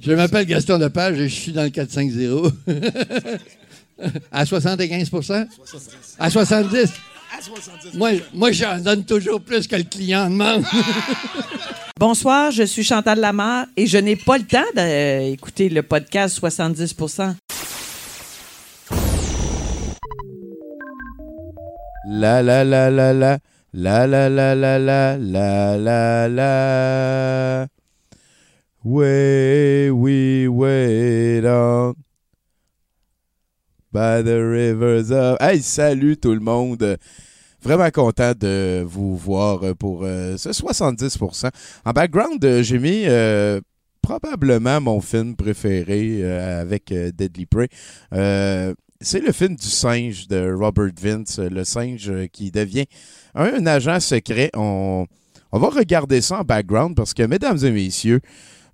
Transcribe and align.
Je 0.00 0.12
m'appelle 0.12 0.46
Gaston 0.46 0.78
Lepage 0.78 1.20
et 1.20 1.28
je 1.28 1.34
suis 1.34 1.52
dans 1.52 1.62
le 1.62 1.70
450. 1.70 2.52
à 4.32 4.44
75% 4.44 5.46
À 6.18 6.30
70 6.30 6.92
Moi, 7.94 8.10
moi 8.34 8.50
j'en 8.50 8.78
donne 8.78 9.04
toujours 9.04 9.40
plus 9.40 9.68
que 9.68 9.76
le 9.76 9.84
client 9.84 10.28
demande. 10.28 10.64
Bonsoir, 11.98 12.50
je 12.50 12.64
suis 12.64 12.82
Chantal 12.82 13.20
Lamar 13.20 13.66
et 13.76 13.86
je 13.86 13.98
n'ai 13.98 14.16
pas 14.16 14.38
le 14.38 14.44
temps 14.44 14.64
d'écouter 14.74 15.68
le 15.68 15.82
podcast 15.82 16.36
70 16.36 16.96
La 22.08 22.42
la 22.42 22.64
la 22.64 22.90
la 22.90 23.12
la 23.12 23.12
la. 23.12 23.38
La 23.78 24.06
la 24.06 24.28
la 24.30 24.54
la 24.54 24.78
la 24.78 25.76
la 25.76 26.28
la 26.28 27.66
Way 28.88 29.90
we 29.90 30.46
wait 30.46 31.44
on 31.44 31.96
by 33.90 34.22
the 34.22 34.38
rivers 34.38 35.10
of. 35.10 35.38
Hey, 35.40 35.60
salut 35.60 36.16
tout 36.16 36.32
le 36.32 36.38
monde! 36.38 36.96
Vraiment 37.60 37.90
content 37.90 38.32
de 38.38 38.84
vous 38.86 39.16
voir 39.16 39.74
pour 39.76 40.04
euh, 40.04 40.36
ce 40.36 40.50
70%. 40.50 41.50
En 41.84 41.90
background, 41.90 42.44
euh, 42.44 42.62
j'ai 42.62 42.78
mis 42.78 43.06
euh, 43.06 43.60
probablement 44.02 44.80
mon 44.80 45.00
film 45.00 45.34
préféré 45.34 46.22
avec 46.24 46.94
Deadly 46.94 47.46
Prey. 47.46 47.68
c'est 48.12 49.20
le 49.20 49.32
film 49.32 49.56
du 49.56 49.66
singe 49.66 50.28
de 50.28 50.54
Robert 50.56 50.92
Vince, 50.96 51.40
le 51.40 51.64
singe 51.64 52.12
qui 52.32 52.52
devient 52.52 52.86
un, 53.34 53.66
agent 53.66 53.98
secret. 53.98 54.50
On, 54.54 55.06
on 55.50 55.58
va 55.58 55.70
regarder 55.70 56.20
ça 56.20 56.38
en 56.38 56.44
background 56.44 56.94
parce 56.94 57.14
que, 57.14 57.24
mesdames 57.24 57.58
et 57.64 57.72
messieurs, 57.72 58.20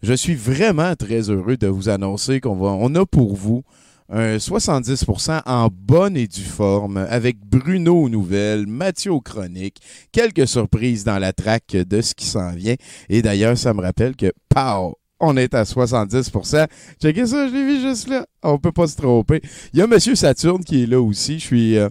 je 0.02 0.12
suis 0.12 0.34
vraiment 0.34 0.96
très 0.96 1.30
heureux 1.30 1.56
de 1.56 1.68
vous 1.68 1.88
annoncer 1.88 2.40
qu'on 2.40 2.94
a 2.94 3.06
pour 3.06 3.36
vous 3.36 3.62
un 4.08 4.36
70% 4.36 5.42
en 5.46 5.68
bonne 5.72 6.16
et 6.16 6.26
due 6.26 6.42
forme 6.42 6.98
avec 6.98 7.38
Bruno 7.38 8.02
aux 8.02 8.08
nouvelles, 8.08 8.66
Mathieu 8.66 9.12
aux 9.12 9.20
chroniques, 9.20 9.78
quelques 10.12 10.46
surprises 10.46 11.04
dans 11.04 11.18
la 11.18 11.32
traque 11.32 11.72
de 11.72 12.00
ce 12.02 12.14
qui 12.14 12.26
s'en 12.26 12.52
vient. 12.52 12.74
Et 13.08 13.22
d'ailleurs, 13.22 13.56
ça 13.56 13.72
me 13.72 13.80
rappelle 13.80 14.14
que, 14.14 14.32
pow, 14.50 14.98
on 15.18 15.36
est 15.36 15.54
à 15.54 15.62
70%. 15.62 16.66
Checkez 17.00 17.26
ça, 17.26 17.48
je 17.48 17.54
l'ai 17.54 17.64
vu 17.64 17.80
juste 17.80 18.08
là. 18.08 18.26
On 18.42 18.58
peut 18.58 18.72
pas 18.72 18.88
se 18.88 18.96
tromper. 18.96 19.40
Il 19.72 19.78
y 19.78 19.82
a 19.82 19.86
Monsieur 19.86 20.14
Saturne 20.14 20.64
qui 20.64 20.82
est 20.82 20.86
là 20.86 21.00
aussi. 21.00 21.38
Je 21.38 21.44
suis... 21.44 21.78
Euh, 21.78 21.88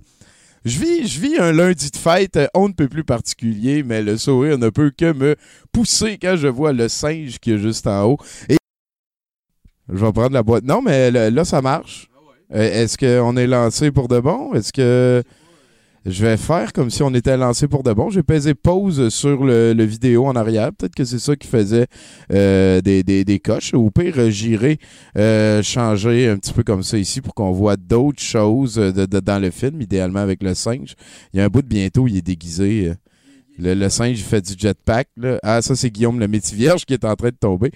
je 0.63 0.79
vis, 0.79 1.07
je 1.07 1.19
vis 1.19 1.37
un 1.39 1.51
lundi 1.51 1.89
de 1.89 1.97
fête, 1.97 2.37
euh, 2.37 2.47
on 2.53 2.67
ne 2.67 2.73
peut 2.73 2.87
plus 2.87 3.03
particulier, 3.03 3.83
mais 3.83 4.01
le 4.01 4.17
sourire 4.17 4.57
ne 4.57 4.69
peut 4.69 4.91
que 4.95 5.11
me 5.11 5.35
pousser 5.71 6.17
quand 6.21 6.35
je 6.35 6.47
vois 6.47 6.73
le 6.73 6.87
singe 6.87 7.39
qui 7.39 7.51
est 7.51 7.57
juste 7.57 7.87
en 7.87 8.03
haut. 8.03 8.17
Et 8.47 8.57
je 9.89 10.05
vais 10.05 10.11
prendre 10.11 10.33
la 10.33 10.43
boîte. 10.43 10.63
Non, 10.63 10.81
mais 10.81 11.11
là, 11.11 11.45
ça 11.45 11.61
marche. 11.61 12.09
Euh, 12.53 12.83
est-ce 12.83 12.97
qu'on 12.97 13.37
est 13.37 13.47
lancé 13.47 13.91
pour 13.91 14.07
de 14.07 14.19
bon? 14.19 14.53
Est-ce 14.53 14.71
que 14.73 15.23
je 16.05 16.25
vais 16.25 16.37
faire 16.37 16.73
comme 16.73 16.89
si 16.89 17.03
on 17.03 17.13
était 17.13 17.37
lancé 17.37 17.67
pour 17.67 17.83
de 17.83 17.93
bon. 17.93 18.09
J'ai 18.09 18.23
pesé 18.23 18.55
pause 18.55 19.09
sur 19.09 19.43
le, 19.43 19.83
vidéo 19.83 20.25
en 20.25 20.35
arrière. 20.35 20.73
Peut-être 20.73 20.95
que 20.95 21.05
c'est 21.05 21.19
ça 21.19 21.35
qui 21.35 21.47
faisait 21.47 21.85
euh, 22.33 22.81
des, 22.81 23.03
des, 23.03 23.39
coches. 23.39 23.73
Ou 23.73 23.91
pire, 23.91 24.31
j'irai 24.31 24.79
euh, 25.17 25.61
changer 25.61 26.27
un 26.27 26.37
petit 26.37 26.53
peu 26.53 26.63
comme 26.63 26.81
ça 26.81 26.97
ici 26.97 27.21
pour 27.21 27.35
qu'on 27.35 27.51
voit 27.51 27.75
d'autres 27.75 28.21
choses 28.21 28.75
dans 28.77 29.39
le 29.39 29.51
film, 29.51 29.81
idéalement 29.81 30.21
avec 30.21 30.41
le 30.41 30.55
singe. 30.55 30.95
Il 31.33 31.37
y 31.37 31.41
a 31.41 31.45
un 31.45 31.49
bout 31.49 31.61
de 31.61 31.67
bientôt, 31.67 32.07
il 32.07 32.17
est 32.17 32.25
déguisé. 32.25 32.89
Euh, 32.89 32.95
le, 33.59 33.75
le, 33.75 33.89
singe 33.89 34.17
fait 34.23 34.41
du 34.41 34.53
jetpack. 34.57 35.07
Là. 35.17 35.37
Ah, 35.43 35.61
ça, 35.61 35.75
c'est 35.75 35.91
Guillaume 35.91 36.19
le 36.19 36.27
métier 36.27 36.57
vierge 36.57 36.85
qui 36.85 36.93
est 36.93 37.05
en 37.05 37.15
train 37.15 37.29
de 37.29 37.37
tomber. 37.39 37.71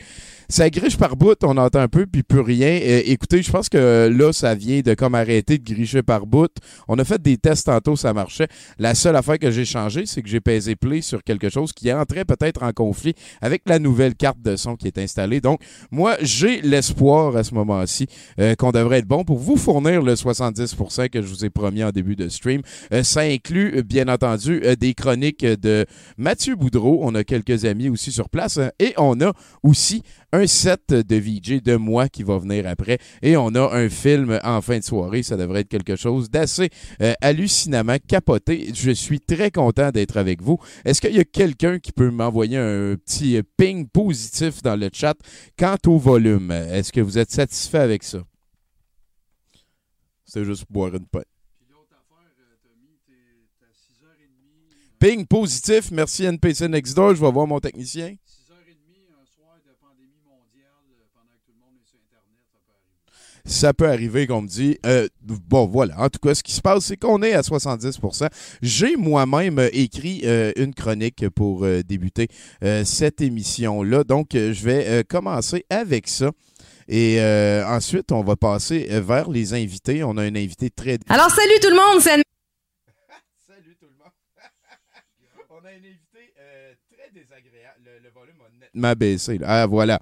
Ça 0.47 0.69
griche 0.69 0.97
par 0.97 1.15
bout, 1.15 1.38
on 1.43 1.57
entend 1.57 1.79
un 1.79 1.88
peu, 1.88 2.05
puis 2.05 2.23
plus 2.23 2.39
rien. 2.39 2.79
Euh, 2.81 3.01
écoutez, 3.05 3.41
je 3.41 3.51
pense 3.51 3.69
que 3.69 4.09
là, 4.11 4.31
ça 4.31 4.53
vient 4.53 4.81
de 4.81 4.93
comme 4.93 5.15
arrêter 5.15 5.57
de 5.57 5.63
gricher 5.63 6.03
par 6.03 6.27
bout. 6.27 6.51
On 6.88 6.99
a 6.99 7.03
fait 7.03 7.21
des 7.21 7.38
tests 7.38 7.65
tantôt, 7.65 7.95
ça 7.95 8.13
marchait. 8.13 8.47
La 8.77 8.93
seule 8.93 9.16
affaire 9.16 9.39
que 9.39 9.50
j'ai 9.50 9.66
changé, 9.66 10.06
c'est 10.06 10.22
que 10.22 10.29
j'ai 10.29 10.41
pesé 10.41 10.75
play 10.75 11.01
sur 11.01 11.23
quelque 11.23 11.50
chose 11.50 11.73
qui 11.73 11.91
entrait 11.91 12.25
peut-être 12.25 12.63
en 12.63 12.72
conflit 12.73 13.16
avec 13.41 13.63
la 13.66 13.79
nouvelle 13.79 14.16
carte 14.16 14.41
de 14.41 14.56
son 14.56 14.75
qui 14.75 14.88
est 14.88 14.97
installée. 14.97 15.41
Donc, 15.41 15.61
moi, 15.91 16.16
j'ai 16.22 16.62
l'espoir 16.62 17.35
à 17.35 17.44
ce 17.44 17.53
moment-ci 17.53 18.07
euh, 18.39 18.56
qu'on 18.56 18.72
devrait 18.72 19.00
être 19.00 19.07
bon 19.07 19.23
pour 19.23 19.39
vous 19.39 19.57
fournir 19.57 20.01
le 20.01 20.13
70% 20.13 21.09
que 21.09 21.22
je 21.22 21.27
vous 21.27 21.45
ai 21.45 21.50
promis 21.50 21.83
en 21.83 21.89
début 21.89 22.16
de 22.16 22.29
stream. 22.29 22.62
Euh, 22.94 23.03
ça 23.03 23.22
inclut, 23.22 23.83
bien 23.83 24.07
entendu, 24.07 24.62
des 24.79 24.94
chroniques 24.94 25.45
de 25.45 25.85
Mathieu 26.17 26.56
Boudreau. 26.56 27.00
On 27.01 27.16
a 27.16 27.23
quelques 27.23 27.66
amis 27.66 27.89
aussi 27.89 28.12
sur 28.12 28.29
place. 28.29 28.57
Hein, 28.57 28.72
et 28.79 28.94
on 28.97 29.19
a 29.22 29.33
aussi 29.63 30.03
un 30.35 30.47
set 30.47 30.90
de 30.90 31.16
VJ 31.16 31.62
de 31.62 31.75
moi 31.78 32.09
qui 32.09 32.23
va 32.23 32.38
venir 32.38 32.68
après. 32.68 33.00
Et 33.22 33.38
on 33.38 33.47
a 33.56 33.73
un 33.73 33.90
film 33.90 34.40
en 34.44 34.62
fin 34.62 34.79
de 34.79 34.84
soirée. 34.84 35.23
Ça 35.23 35.38
devrait 35.38 35.62
être 35.62 35.69
quelque 35.69 35.96
chose 35.96 36.29
d'assez 36.29 36.69
euh, 37.01 37.13
hallucinamment 37.22 37.97
capoté. 38.06 38.72
Je 38.74 38.91
suis 38.91 39.19
très 39.19 39.50
content 39.50 39.91
d'être 39.91 40.18
avec 40.18 40.41
vous. 40.41 40.59
Est-ce 40.84 41.00
qu'il 41.00 41.16
y 41.16 41.19
a 41.19 41.24
quelqu'un 41.24 41.79
qui 41.79 41.91
peut 41.91 42.12
m'envoyer 42.12 42.57
un 42.57 42.95
petit 42.95 43.41
ping 43.57 43.88
positif 43.88 44.62
dans 44.62 44.75
le 44.75 44.90
chat? 44.91 45.16
Quant 45.57 45.78
au 45.88 45.97
volume? 45.97 46.51
Est-ce 46.51 46.91
que 46.91 47.01
vous 47.01 47.18
êtes 47.18 47.31
satisfait 47.31 47.79
avec 47.79 48.03
ça? 48.03 48.19
C'est 50.25 50.44
juste 50.44 50.66
boire 50.69 50.94
une 50.94 51.06
pote. 51.06 51.28
Ping 55.00 55.25
positif, 55.28 55.91
merci 55.91 56.24
NPC 56.24 56.68
Next 56.68 56.95
Door, 56.95 57.16
je 57.16 57.22
vais 57.22 57.31
voir 57.31 57.45
mon 57.45 57.59
technicien. 57.59 58.16
Ça 63.45 63.73
peut 63.73 63.88
arriver 63.88 64.25
qu'on 64.28 64.41
me 64.41 64.47
dit, 64.47 64.78
euh, 64.85 65.07
bon 65.22 65.67
voilà, 65.67 66.00
en 66.01 66.09
tout 66.09 66.19
cas, 66.19 66.33
ce 66.33 66.41
qui 66.44 66.51
se 66.51 66.61
passe, 66.61 66.85
c'est 66.85 66.97
qu'on 66.97 67.22
est 67.22 67.33
à 67.33 67.41
70%. 67.41 68.28
J'ai 68.61 68.95
moi-même 68.95 69.59
euh, 69.59 69.69
écrit 69.72 70.22
euh, 70.25 70.51
une 70.56 70.73
chronique 70.73 71.29
pour 71.29 71.66
débuter 71.85 72.28
cette 72.83 73.22
émission-là, 73.22 74.03
donc 74.03 74.29
je 74.33 74.63
vais 74.63 75.03
commencer 75.03 75.66
avec 75.69 76.07
ça. 76.07 76.31
Et 76.88 77.19
ensuite, 77.67 78.11
on 78.11 78.23
va 78.23 78.35
passer 78.35 78.88
vers 79.01 79.29
les 79.29 79.53
invités. 79.53 80.03
On 80.03 80.17
a 80.17 80.23
un 80.23 80.35
invité 80.35 80.69
très... 80.69 80.97
Alors, 81.09 81.29
salut 81.29 81.59
tout 81.62 81.69
le 81.69 81.75
monde, 81.75 82.01
c'est... 82.01 82.09
salut 83.47 83.75
tout 83.79 83.85
le 83.85 83.97
monde. 83.97 84.12
on 85.50 85.66
a 85.66 85.69
un 85.69 85.77
invité 85.77 86.33
très 86.91 87.12
désagréable. 87.13 87.89
Le, 88.03 88.09
volume 88.12 88.35
a 88.41 88.66
nettement 88.66 88.94
baissé. 88.94 89.39
Ah, 89.44 89.66
voilà. 89.66 90.00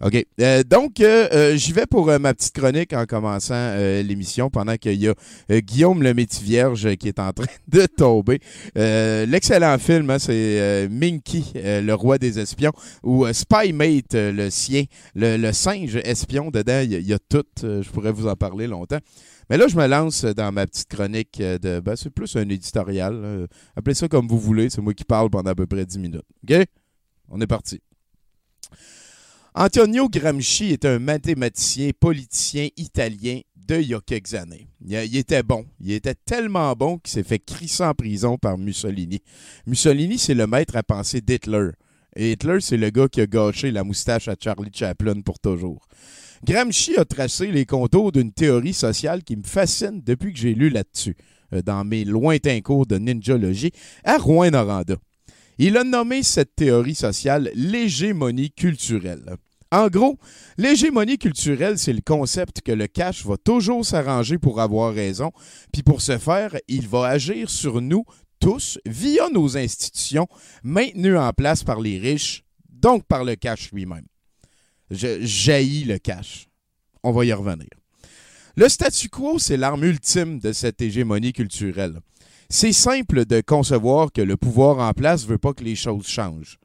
OK. 0.00 0.24
Euh, 0.40 0.62
donc, 0.62 1.00
euh, 1.00 1.28
euh, 1.32 1.56
j'y 1.56 1.72
vais 1.72 1.86
pour 1.86 2.06
ma 2.06 2.32
petite 2.32 2.54
chronique 2.54 2.92
en 2.92 3.04
commençant 3.04 3.76
l'émission 4.02 4.48
pendant 4.48 4.76
qu'il 4.76 4.94
y 4.94 5.08
a 5.08 5.14
Guillaume 5.60 6.02
le 6.02 6.14
métier 6.14 6.44
vierge 6.44 6.94
qui 6.96 7.08
est 7.08 7.18
en 7.18 7.32
train 7.34 7.46
de 7.66 7.86
tomber. 7.86 8.38
L'excellent 8.76 9.76
film, 9.78 10.10
hein, 10.10 10.18
c'est 10.18 10.88
Minky, 10.88 11.52
le 11.54 11.92
roi 11.94 12.18
des 12.18 12.38
espions, 12.38 12.72
ou 13.02 13.26
Spymate, 13.32 14.14
le 14.14 14.50
sien, 14.50 14.84
le, 15.14 15.52
singe 15.52 15.96
espion. 15.96 16.50
Dedans, 16.50 16.80
il 16.84 17.06
y, 17.06 17.12
a 17.12 17.18
tout. 17.18 17.44
je 17.62 17.88
pourrais 17.90 18.12
vous 18.12 18.28
en 18.28 18.36
parler 18.36 18.66
longtemps. 18.66 18.98
Mais 19.50 19.56
là, 19.56 19.66
je 19.66 19.76
me 19.76 19.86
lance 19.86 20.24
dans 20.24 20.52
ma 20.52 20.66
petite 20.66 20.88
chronique 20.88 21.38
de. 21.38 21.80
Ben, 21.80 21.96
c'est 21.96 22.10
plus 22.10 22.36
un 22.36 22.48
éditorial. 22.48 23.48
Appelez 23.76 23.94
ça 23.94 24.06
comme 24.06 24.28
vous 24.28 24.38
voulez. 24.38 24.70
C'est 24.70 24.80
moi 24.80 24.94
qui 24.94 25.04
parle 25.04 25.30
pendant 25.30 25.50
à 25.50 25.54
peu 25.54 25.66
près 25.66 25.84
10 25.84 25.98
minutes. 25.98 26.22
OK? 26.48 26.56
On 27.30 27.40
est 27.40 27.46
parti. 27.46 27.80
Antonio 29.60 30.08
Gramsci 30.08 30.66
est 30.66 30.84
un 30.84 31.00
mathématicien, 31.00 31.90
politicien 31.98 32.68
italien 32.76 33.40
de 33.56 33.80
il 33.80 33.88
y 33.88 33.94
a 33.94 34.00
quelques 34.00 34.34
années. 34.34 34.68
Il, 34.86 35.16
était 35.16 35.42
bon. 35.42 35.66
Il 35.80 35.90
était 35.90 36.14
tellement 36.14 36.72
bon 36.74 36.98
qu'il 36.98 37.10
s'est 37.10 37.24
fait 37.24 37.40
crisser 37.40 37.82
en 37.82 37.92
prison 37.92 38.38
par 38.38 38.56
Mussolini. 38.56 39.20
Mussolini, 39.66 40.16
c'est 40.16 40.34
le 40.34 40.46
maître 40.46 40.76
à 40.76 40.84
penser 40.84 41.20
d'Hitler. 41.20 41.70
Hitler, 42.16 42.58
c'est 42.60 42.76
le 42.76 42.90
gars 42.90 43.08
qui 43.08 43.20
a 43.20 43.26
gâché 43.26 43.72
la 43.72 43.82
moustache 43.82 44.28
à 44.28 44.36
Charlie 44.40 44.70
Chaplin 44.72 45.22
pour 45.22 45.40
toujours. 45.40 45.88
Gramsci 46.44 46.96
a 46.96 47.04
tracé 47.04 47.48
les 47.48 47.66
contours 47.66 48.12
d'une 48.12 48.32
théorie 48.32 48.72
sociale 48.72 49.24
qui 49.24 49.34
me 49.34 49.42
fascine 49.42 50.02
depuis 50.06 50.32
que 50.32 50.38
j'ai 50.38 50.54
lu 50.54 50.68
là-dessus, 50.68 51.16
euh, 51.52 51.62
dans 51.62 51.84
mes 51.84 52.04
lointains 52.04 52.60
cours 52.60 52.86
de 52.86 52.96
ninjologie 52.96 53.72
à 54.04 54.18
Rouen-Noranda. 54.18 54.94
Il 55.58 55.76
a 55.76 55.82
nommé 55.82 56.22
cette 56.22 56.54
théorie 56.54 56.94
sociale 56.94 57.50
l'hégémonie 57.56 58.52
culturelle. 58.52 59.36
En 59.70 59.88
gros, 59.88 60.18
l'hégémonie 60.56 61.18
culturelle, 61.18 61.78
c'est 61.78 61.92
le 61.92 62.00
concept 62.00 62.62
que 62.62 62.72
le 62.72 62.86
cash 62.86 63.26
va 63.26 63.36
toujours 63.36 63.84
s'arranger 63.84 64.38
pour 64.38 64.60
avoir 64.60 64.94
raison, 64.94 65.30
puis 65.72 65.82
pour 65.82 66.00
ce 66.00 66.16
faire, 66.16 66.56
il 66.68 66.88
va 66.88 67.06
agir 67.06 67.50
sur 67.50 67.82
nous 67.82 68.04
tous 68.40 68.78
via 68.86 69.28
nos 69.30 69.58
institutions 69.58 70.26
maintenues 70.62 71.18
en 71.18 71.32
place 71.32 71.64
par 71.64 71.80
les 71.80 71.98
riches, 71.98 72.44
donc 72.70 73.04
par 73.06 73.24
le 73.24 73.34
cash 73.34 73.70
lui-même. 73.72 74.06
Je 74.90 75.20
jaillis 75.20 75.84
le 75.84 75.98
cash. 75.98 76.48
On 77.02 77.12
va 77.12 77.26
y 77.26 77.32
revenir. 77.32 77.68
Le 78.56 78.68
statu 78.68 79.08
quo, 79.08 79.38
c'est 79.38 79.56
l'arme 79.56 79.84
ultime 79.84 80.38
de 80.38 80.52
cette 80.52 80.80
hégémonie 80.80 81.32
culturelle. 81.32 82.00
C'est 82.48 82.72
simple 82.72 83.26
de 83.26 83.42
concevoir 83.42 84.10
que 84.10 84.22
le 84.22 84.38
pouvoir 84.38 84.78
en 84.78 84.92
place 84.94 85.24
ne 85.24 85.28
veut 85.28 85.38
pas 85.38 85.52
que 85.52 85.62
les 85.62 85.76
choses 85.76 86.06
changent. 86.06 86.58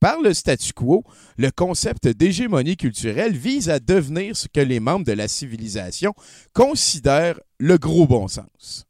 Par 0.00 0.20
le 0.20 0.32
statu 0.32 0.72
quo, 0.72 1.02
le 1.36 1.50
concept 1.50 2.06
d'hégémonie 2.06 2.76
culturelle 2.76 3.36
vise 3.36 3.68
à 3.68 3.80
devenir 3.80 4.36
ce 4.36 4.46
que 4.46 4.60
les 4.60 4.78
membres 4.78 5.04
de 5.04 5.12
la 5.12 5.26
civilisation 5.26 6.14
considèrent 6.52 7.40
le 7.58 7.78
gros 7.78 8.06
bon 8.06 8.28
sens. 8.28 8.86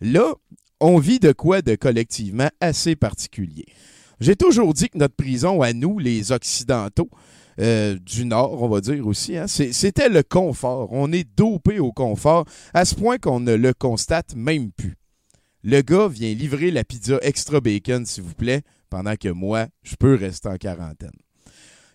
Là, 0.00 0.34
on 0.80 0.98
vit 0.98 1.20
de 1.20 1.32
quoi 1.32 1.62
de 1.62 1.76
collectivement 1.76 2.50
assez 2.60 2.96
particulier. 2.96 3.66
J'ai 4.20 4.34
toujours 4.34 4.74
dit 4.74 4.88
que 4.88 4.98
notre 4.98 5.14
prison 5.14 5.62
à 5.62 5.72
nous, 5.72 5.98
les 5.98 6.32
Occidentaux, 6.32 7.10
euh, 7.60 7.96
du 7.98 8.24
Nord, 8.24 8.62
on 8.62 8.68
va 8.68 8.80
dire 8.80 9.06
aussi, 9.06 9.36
hein, 9.36 9.46
c'était 9.48 10.08
le 10.08 10.22
confort. 10.22 10.88
On 10.92 11.12
est 11.12 11.28
dopé 11.36 11.78
au 11.78 11.92
confort 11.92 12.44
à 12.74 12.84
ce 12.84 12.94
point 12.94 13.18
qu'on 13.18 13.40
ne 13.40 13.54
le 13.54 13.72
constate 13.72 14.34
même 14.34 14.70
plus. 14.72 14.96
Le 15.64 15.82
gars 15.82 16.08
vient 16.08 16.32
livrer 16.34 16.70
la 16.70 16.84
pizza 16.84 17.18
extra 17.22 17.60
bacon, 17.60 18.06
s'il 18.06 18.22
vous 18.22 18.34
plaît, 18.34 18.62
pendant 18.90 19.16
que 19.16 19.28
moi, 19.28 19.66
je 19.82 19.96
peux 19.96 20.14
rester 20.14 20.48
en 20.48 20.56
quarantaine. 20.56 21.10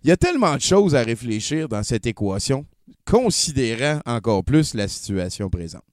Il 0.04 0.10
y 0.10 0.12
a 0.12 0.18
tellement 0.18 0.56
de 0.56 0.62
choses 0.62 0.96
à 0.96 1.04
réfléchir 1.04 1.70
dans 1.70 1.84
cette 1.84 2.06
équation, 2.06 2.66
considérant 3.06 4.02
encore 4.06 4.44
plus 4.44 4.74
la 4.74 4.88
situation 4.88 5.50
présente. 5.50 5.84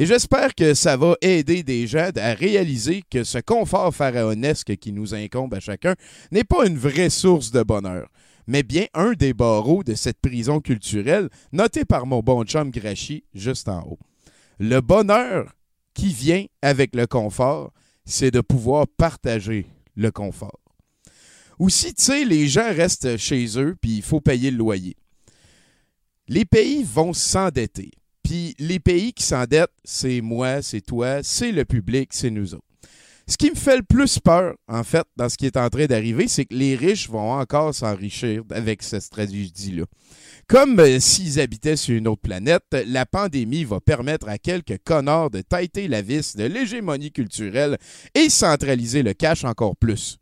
Et 0.00 0.06
j'espère 0.06 0.54
que 0.54 0.74
ça 0.74 0.96
va 0.96 1.16
aider 1.20 1.64
des 1.64 1.88
gens 1.88 2.10
à 2.16 2.32
réaliser 2.32 3.02
que 3.10 3.24
ce 3.24 3.38
confort 3.38 3.92
pharaonesque 3.92 4.76
qui 4.76 4.92
nous 4.92 5.12
incombe 5.12 5.54
à 5.54 5.60
chacun 5.60 5.96
n'est 6.30 6.44
pas 6.44 6.66
une 6.66 6.78
vraie 6.78 7.10
source 7.10 7.50
de 7.50 7.64
bonheur, 7.64 8.08
mais 8.46 8.62
bien 8.62 8.86
un 8.94 9.14
des 9.14 9.34
barreaux 9.34 9.82
de 9.82 9.94
cette 9.94 10.20
prison 10.20 10.60
culturelle 10.60 11.28
noté 11.50 11.84
par 11.84 12.06
mon 12.06 12.20
bon 12.20 12.44
chum 12.44 12.70
Grachi 12.70 13.24
juste 13.34 13.68
en 13.68 13.82
haut. 13.82 13.98
Le 14.60 14.80
bonheur 14.80 15.52
qui 15.94 16.12
vient 16.12 16.44
avec 16.62 16.94
le 16.94 17.08
confort, 17.08 17.72
c'est 18.04 18.30
de 18.30 18.40
pouvoir 18.40 18.86
partager 18.96 19.66
le 19.98 20.10
confort. 20.10 20.60
Ou 21.58 21.68
si, 21.68 21.92
tu 21.92 22.04
sais, 22.04 22.24
les 22.24 22.46
gens 22.46 22.72
restent 22.72 23.16
chez 23.16 23.58
eux, 23.58 23.76
puis 23.80 23.96
il 23.96 24.02
faut 24.02 24.20
payer 24.20 24.50
le 24.50 24.56
loyer. 24.56 24.96
Les 26.28 26.44
pays 26.44 26.84
vont 26.84 27.12
s'endetter. 27.12 27.90
Puis 28.22 28.54
les 28.58 28.78
pays 28.78 29.12
qui 29.12 29.24
s'endettent, 29.24 29.72
c'est 29.84 30.20
moi, 30.20 30.62
c'est 30.62 30.82
toi, 30.82 31.22
c'est 31.22 31.50
le 31.50 31.64
public, 31.64 32.10
c'est 32.12 32.30
nous 32.30 32.54
autres. 32.54 32.67
Ce 33.30 33.36
qui 33.36 33.50
me 33.50 33.56
fait 33.56 33.76
le 33.76 33.82
plus 33.82 34.18
peur, 34.18 34.54
en 34.68 34.82
fait, 34.82 35.04
dans 35.16 35.28
ce 35.28 35.36
qui 35.36 35.44
est 35.44 35.58
en 35.58 35.68
train 35.68 35.84
d'arriver, 35.84 36.28
c'est 36.28 36.46
que 36.46 36.54
les 36.54 36.74
riches 36.74 37.10
vont 37.10 37.32
encore 37.32 37.74
s'enrichir 37.74 38.42
avec 38.50 38.82
cette 38.82 39.02
stratégie-là. 39.02 39.84
Comme 40.46 40.80
euh, 40.80 40.98
s'ils 40.98 41.38
habitaient 41.38 41.76
sur 41.76 41.94
une 41.94 42.08
autre 42.08 42.22
planète, 42.22 42.64
la 42.86 43.04
pandémie 43.04 43.64
va 43.64 43.80
permettre 43.80 44.30
à 44.30 44.38
quelques 44.38 44.78
connards 44.82 45.28
de 45.28 45.42
taiter 45.42 45.88
la 45.88 46.00
vis 46.00 46.36
de 46.36 46.44
l'hégémonie 46.44 47.12
culturelle 47.12 47.76
et 48.14 48.30
centraliser 48.30 49.02
le 49.02 49.12
cash 49.12 49.44
encore 49.44 49.76
plus. 49.76 50.16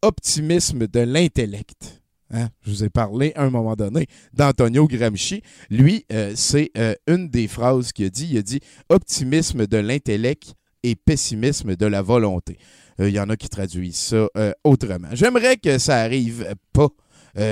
Optimisme 0.00 0.86
de 0.86 1.00
l'intellect. 1.00 2.00
Hein? 2.30 2.48
Je 2.62 2.70
vous 2.70 2.84
ai 2.84 2.88
parlé 2.88 3.34
un 3.36 3.50
moment 3.50 3.76
donné 3.76 4.06
d'Antonio 4.32 4.88
Gramsci. 4.88 5.42
Lui, 5.68 6.06
euh, 6.10 6.32
c'est 6.34 6.70
euh, 6.78 6.94
une 7.06 7.28
des 7.28 7.46
phrases 7.46 7.92
qu'il 7.92 8.06
a 8.06 8.10
dit. 8.10 8.28
Il 8.30 8.38
a 8.38 8.42
dit 8.42 8.60
optimisme 8.88 9.66
de 9.66 9.76
l'intellect 9.76 10.54
et 10.82 10.94
pessimisme 10.96 11.76
de 11.76 11.86
la 11.86 12.02
volonté. 12.02 12.58
Il 12.98 13.10
y 13.10 13.20
en 13.20 13.28
a 13.28 13.36
qui 13.36 13.48
traduisent 13.48 13.96
ça 13.96 14.28
autrement. 14.64 15.08
J'aimerais 15.12 15.56
que 15.56 15.78
ça 15.78 15.96
arrive 15.98 16.54
pas, 16.72 16.88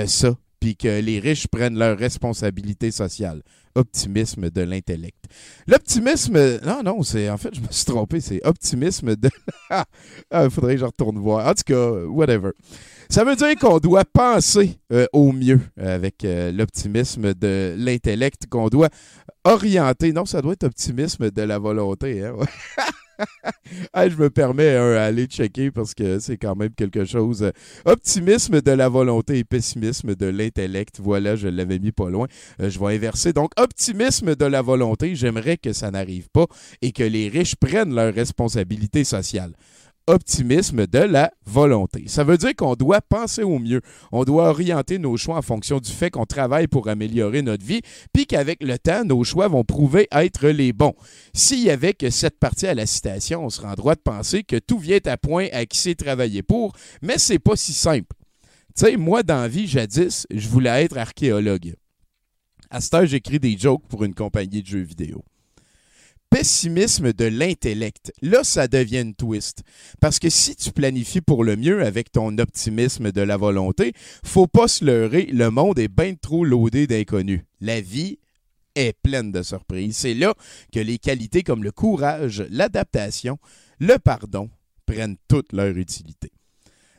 ça, 0.07 0.35
puis 0.59 0.75
que 0.75 0.99
les 0.99 1.19
riches 1.19 1.47
prennent 1.47 1.77
leurs 1.77 1.97
responsabilités 1.97 2.89
sociales. 2.89 3.43
Optimisme 3.75 4.49
de 4.49 4.61
l'intellect. 4.61 5.25
L'optimisme, 5.67 6.59
non, 6.65 6.81
non, 6.81 7.03
c'est 7.03 7.29
en 7.29 7.37
fait, 7.37 7.53
je 7.53 7.59
me 7.59 7.67
suis 7.69 7.85
trompé, 7.85 8.21
c'est 8.21 8.43
optimisme 8.45 9.15
de. 9.15 9.29
Il 9.69 9.83
ah, 10.31 10.49
faudrait 10.49 10.75
que 10.75 10.79
je 10.79 10.85
retourne 10.85 11.19
voir. 11.19 11.45
En 11.45 11.53
tout 11.53 11.63
cas, 11.65 11.91
whatever. 12.05 12.51
Ça 13.09 13.23
veut 13.23 13.35
dire 13.35 13.55
qu'on 13.59 13.79
doit 13.79 14.05
penser 14.05 14.79
euh, 14.91 15.05
au 15.13 15.31
mieux 15.31 15.59
avec 15.77 16.23
euh, 16.25 16.51
l'optimisme 16.51 17.33
de 17.33 17.75
l'intellect, 17.77 18.47
qu'on 18.49 18.69
doit 18.69 18.89
orienter. 19.43 20.13
Non, 20.13 20.25
ça 20.25 20.41
doit 20.41 20.53
être 20.53 20.63
optimisme 20.63 21.29
de 21.29 21.41
la 21.41 21.59
volonté. 21.59 22.23
Hein? 22.23 22.37
je 23.95 24.15
me 24.15 24.29
permets 24.29 24.75
hein, 24.75 24.93
d'aller 24.93 25.25
checker 25.25 25.71
parce 25.71 25.93
que 25.93 26.19
c'est 26.19 26.37
quand 26.37 26.55
même 26.55 26.71
quelque 26.71 27.05
chose. 27.05 27.51
Optimisme 27.85 28.61
de 28.61 28.71
la 28.71 28.89
volonté 28.89 29.39
et 29.39 29.43
pessimisme 29.43 30.15
de 30.15 30.25
l'intellect. 30.25 30.99
Voilà, 31.01 31.35
je 31.35 31.47
l'avais 31.47 31.79
mis 31.79 31.91
pas 31.91 32.09
loin. 32.09 32.27
Euh, 32.61 32.69
je 32.69 32.79
vais 32.79 32.95
inverser. 32.95 33.33
Donc, 33.33 33.51
optimisme 33.57 34.35
de 34.35 34.45
la 34.45 34.61
volonté, 34.61 35.15
j'aimerais 35.15 35.57
que 35.57 35.73
ça 35.73 35.91
n'arrive 35.91 36.29
pas 36.29 36.45
et 36.81 36.91
que 36.91 37.03
les 37.03 37.29
riches 37.29 37.55
prennent 37.55 37.93
leurs 37.93 38.13
responsabilités 38.13 39.03
sociales 39.03 39.53
optimisme 40.07 40.87
de 40.87 40.99
la 40.99 41.31
volonté. 41.45 42.05
Ça 42.07 42.23
veut 42.23 42.37
dire 42.37 42.55
qu'on 42.55 42.75
doit 42.75 43.01
penser 43.01 43.43
au 43.43 43.59
mieux. 43.59 43.81
On 44.11 44.23
doit 44.23 44.49
orienter 44.49 44.99
nos 44.99 45.17
choix 45.17 45.37
en 45.37 45.41
fonction 45.41 45.79
du 45.79 45.91
fait 45.91 46.11
qu'on 46.11 46.25
travaille 46.25 46.67
pour 46.67 46.87
améliorer 46.87 47.41
notre 47.41 47.65
vie, 47.65 47.81
puis 48.13 48.25
qu'avec 48.25 48.63
le 48.63 48.77
temps, 48.77 49.03
nos 49.03 49.23
choix 49.23 49.47
vont 49.47 49.63
prouver 49.63 50.07
être 50.11 50.49
les 50.49 50.73
bons. 50.73 50.93
S'il 51.33 51.59
y 51.59 51.69
avait 51.69 51.93
que 51.93 52.09
cette 52.09 52.39
partie 52.39 52.67
à 52.67 52.73
la 52.73 52.85
citation, 52.85 53.45
on 53.45 53.49
serait 53.49 53.67
en 53.67 53.75
droit 53.75 53.95
de 53.95 54.01
penser 54.01 54.43
que 54.43 54.57
tout 54.57 54.77
vient 54.77 54.99
à 55.05 55.17
point 55.17 55.47
à 55.51 55.65
qui 55.65 55.79
s'est 55.79 55.95
travaillé 55.95 56.43
pour, 56.43 56.73
mais 57.01 57.17
c'est 57.17 57.39
pas 57.39 57.55
si 57.55 57.73
simple. 57.73 58.15
Tu 58.75 58.85
sais, 58.85 58.97
moi, 58.97 59.23
dans 59.23 59.49
vie, 59.49 59.67
jadis, 59.67 60.27
je 60.29 60.49
voulais 60.49 60.83
être 60.83 60.97
archéologue. 60.97 61.75
À 62.69 62.81
ce 62.81 62.89
temps, 62.89 63.05
j'écris 63.05 63.39
des 63.39 63.57
jokes 63.57 63.87
pour 63.87 64.03
une 64.03 64.13
compagnie 64.13 64.61
de 64.61 64.67
jeux 64.67 64.81
vidéo 64.81 65.23
pessimisme 66.29 67.13
de 67.13 67.25
l'intellect. 67.25 68.11
Là, 68.21 68.43
ça 68.43 68.67
devient 68.67 69.01
une 69.01 69.15
twist. 69.15 69.63
Parce 69.99 70.19
que 70.19 70.29
si 70.29 70.55
tu 70.55 70.71
planifies 70.71 71.21
pour 71.21 71.43
le 71.43 71.55
mieux 71.55 71.83
avec 71.83 72.11
ton 72.11 72.37
optimisme 72.37 73.11
de 73.11 73.21
la 73.21 73.37
volonté, 73.37 73.93
faut 74.23 74.47
pas 74.47 74.67
se 74.67 74.83
leurrer, 74.83 75.27
le 75.31 75.49
monde 75.49 75.79
est 75.79 75.87
bien 75.87 76.15
trop 76.15 76.43
loadé 76.43 76.87
d'inconnus. 76.87 77.41
La 77.61 77.81
vie 77.81 78.19
est 78.75 78.93
pleine 79.01 79.31
de 79.31 79.41
surprises. 79.41 79.97
C'est 79.97 80.13
là 80.13 80.33
que 80.71 80.79
les 80.79 80.97
qualités 80.97 81.43
comme 81.43 81.63
le 81.63 81.71
courage, 81.71 82.45
l'adaptation, 82.49 83.37
le 83.79 83.97
pardon 83.97 84.49
prennent 84.85 85.17
toute 85.27 85.53
leur 85.53 85.75
utilité. 85.75 86.31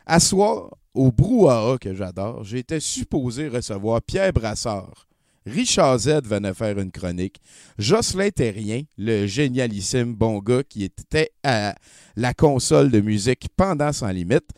À 0.07 0.21
soir, 0.21 0.77
au 0.95 1.13
brouhaha 1.13 1.79
que 1.79 1.95
j'adore, 1.95 2.45
j'étais 2.45 2.81
supposé 2.81 3.49
recevoir 3.49 4.01
Pierre 4.03 4.33
Brassard, 4.33 5.07
Richard 5.47 5.99
Z 6.01 6.23
venait 6.25 6.55
faire 6.55 6.77
une 6.79 6.91
chronique. 6.91 7.41
Jocelyn 7.79 8.31
Terrien, 8.31 8.83
le 8.99 9.27
génialissime 9.27 10.13
bon 10.13 10.41
gars 10.41 10.65
qui 10.65 10.83
était 10.83 11.31
à 11.45 11.77
la 12.17 12.35
console 12.35 12.91
de 12.91 13.01
musique 13.01 13.49
pendant 13.57 13.93
Sans 13.93 14.11
Limite, 14.11 14.51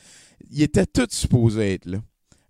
il 0.50 0.62
était 0.62 0.86
tout 0.86 1.06
supposé 1.10 1.74
être 1.74 1.84
là. 1.84 1.98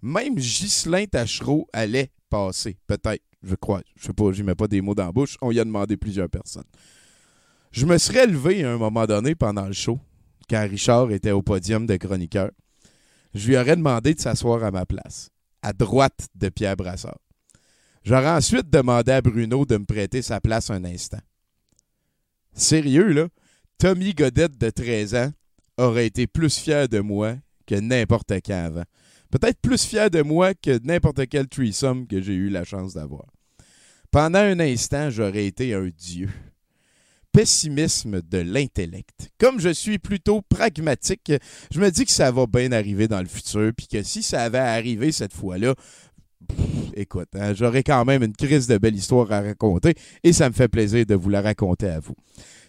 Même 0.03 0.37
Ghislain 0.37 1.07
Tachereau 1.07 1.69
allait 1.73 2.13
passer, 2.31 2.79
peut-être, 2.87 3.25
je 3.43 3.57
crois. 3.57 3.83
Je 3.97 4.07
sais 4.07 4.13
pas, 4.13 4.31
mets 4.45 4.55
pas 4.55 4.69
des 4.69 4.81
mots 4.81 4.95
dans 4.95 5.07
la 5.07 5.13
bouche. 5.13 5.37
On 5.43 5.51
y 5.51 5.59
a 5.59 5.65
demandé 5.65 5.97
plusieurs 5.97 6.29
personnes. 6.29 6.63
Je 7.73 7.87
me 7.87 7.99
serais 7.99 8.27
levé 8.27 8.63
à 8.65 8.73
un 8.73 8.79
moment 8.79 9.07
donné 9.07 9.35
pendant 9.35 9.67
le 9.67 9.73
show, 9.73 9.99
quand 10.49 10.65
Richard 10.69 11.11
était 11.11 11.33
au 11.33 11.43
podium 11.43 11.87
de 11.87 11.97
chroniqueur. 11.97 12.53
Je 13.35 13.49
lui 13.49 13.57
aurais 13.57 13.77
demandé 13.77 14.15
de 14.15 14.21
s'asseoir 14.21 14.63
à 14.63 14.71
ma 14.71 14.87
place, 14.87 15.31
à 15.61 15.73
droite 15.73 16.29
de 16.37 16.49
Pierre 16.49 16.77
Brassard. 16.77 17.19
J'aurais 18.05 18.31
ensuite 18.31 18.71
demandé 18.71 19.13
à 19.13 19.21
Bruno 19.21 19.65
de 19.67 19.77
me 19.77 19.85
prêter 19.85 20.23
sa 20.23 20.41
place 20.41 20.71
un 20.71 20.85
instant. 20.85 21.21
Sérieux, 22.55 23.13
là, 23.13 23.29
Tommy 23.79 24.15
Godette 24.15 24.59
de 24.59 24.71
13 24.71 25.15
ans 25.15 25.33
aurait 25.77 26.07
été 26.07 26.27
plus 26.27 26.59
fier 26.59 26.89
de 26.89 27.01
moi 27.01 27.37
que 27.67 27.77
n'importe 27.77 28.33
quand 28.45 28.65
avant. 28.65 28.85
Peut-être 29.31 29.61
plus 29.61 29.85
fier 29.85 30.11
de 30.11 30.23
moi 30.23 30.55
que 30.55 30.79
n'importe 30.85 31.29
quel 31.29 31.49
threesome 31.49 32.07
que 32.07 32.21
j'ai 32.21 32.35
eu 32.35 32.49
la 32.49 32.65
chance 32.65 32.95
d'avoir. 32.95 33.27
Pendant 34.11 34.39
un 34.39 34.59
instant, 34.59 35.11
j'aurais 35.11 35.47
été 35.47 35.75
un 35.75 35.91
dieu. 35.97 36.31
Pessimisme 37.31 38.23
de 38.23 38.39
l'intellect. 38.39 39.31
Comme 39.39 39.61
je 39.61 39.69
suis 39.69 39.99
plutôt 39.99 40.41
pragmatique, 40.41 41.31
je 41.71 41.79
me 41.79 41.91
dis 41.91 42.07
que 42.07 42.11
ça 42.11 42.33
va 42.33 42.47
bien 42.47 42.73
arriver 42.73 43.07
dans 43.07 43.21
le 43.21 43.29
futur, 43.29 43.71
puis 43.77 43.87
que 43.87 44.03
si 44.03 44.23
ça 44.23 44.43
avait 44.43 44.59
arrivé 44.59 45.13
cette 45.13 45.35
fois-là, 45.35 45.75
écoute, 46.95 47.29
hein, 47.35 47.55
j'aurais 47.55 47.83
quand 47.83 48.05
même 48.05 48.23
une 48.23 48.35
crise 48.35 48.67
de 48.67 48.79
belle 48.79 48.95
histoire 48.95 49.31
à 49.33 49.41
raconter 49.41 49.95
et 50.23 50.33
ça 50.33 50.49
me 50.49 50.55
fait 50.55 50.69
plaisir 50.69 51.07
de 51.07 51.15
vous 51.15 51.31
la 51.31 51.41
raconter 51.41 51.89
à 51.89 52.01
vous. 52.01 52.15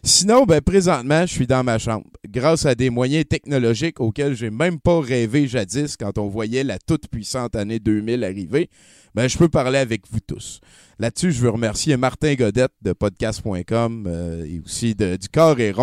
Sinon, 0.02 0.46
ben, 0.46 0.62
présentement, 0.62 1.26
je 1.26 1.34
suis 1.34 1.48
dans 1.48 1.64
ma 1.64 1.78
chambre. 1.78 2.10
Grâce 2.26 2.66
à 2.66 2.74
des 2.74 2.90
moyens 2.90 3.26
technologiques 3.28 4.00
auxquels 4.00 4.34
j'ai 4.34 4.50
même 4.50 4.80
pas 4.80 5.02
rêvé 5.02 5.46
jadis 5.46 5.98
quand 5.98 6.18
on 6.18 6.28
voyait 6.28 6.64
la 6.64 6.80
toute 6.80 7.10
puissante 7.10 7.58
année 7.58 7.80
2000 7.80 8.24
arriver, 8.24 8.70
ben, 9.14 9.28
je 9.28 9.38
peux 9.38 9.50
parler 9.50 9.78
avec 9.78 10.04
vous 10.10 10.22
tous. 10.22 10.62
Là-dessus, 11.00 11.34
je 11.34 11.42
veux 11.42 11.50
remercier 11.50 11.98
Martin 11.98 12.36
Godette 12.36 12.72
de 12.82 12.94
podcast.com 12.94 14.06
euh, 14.08 14.46
et 14.46 14.62
aussi 14.66 14.96
du 14.96 15.30
Corps 15.34 15.60
et 15.60 15.74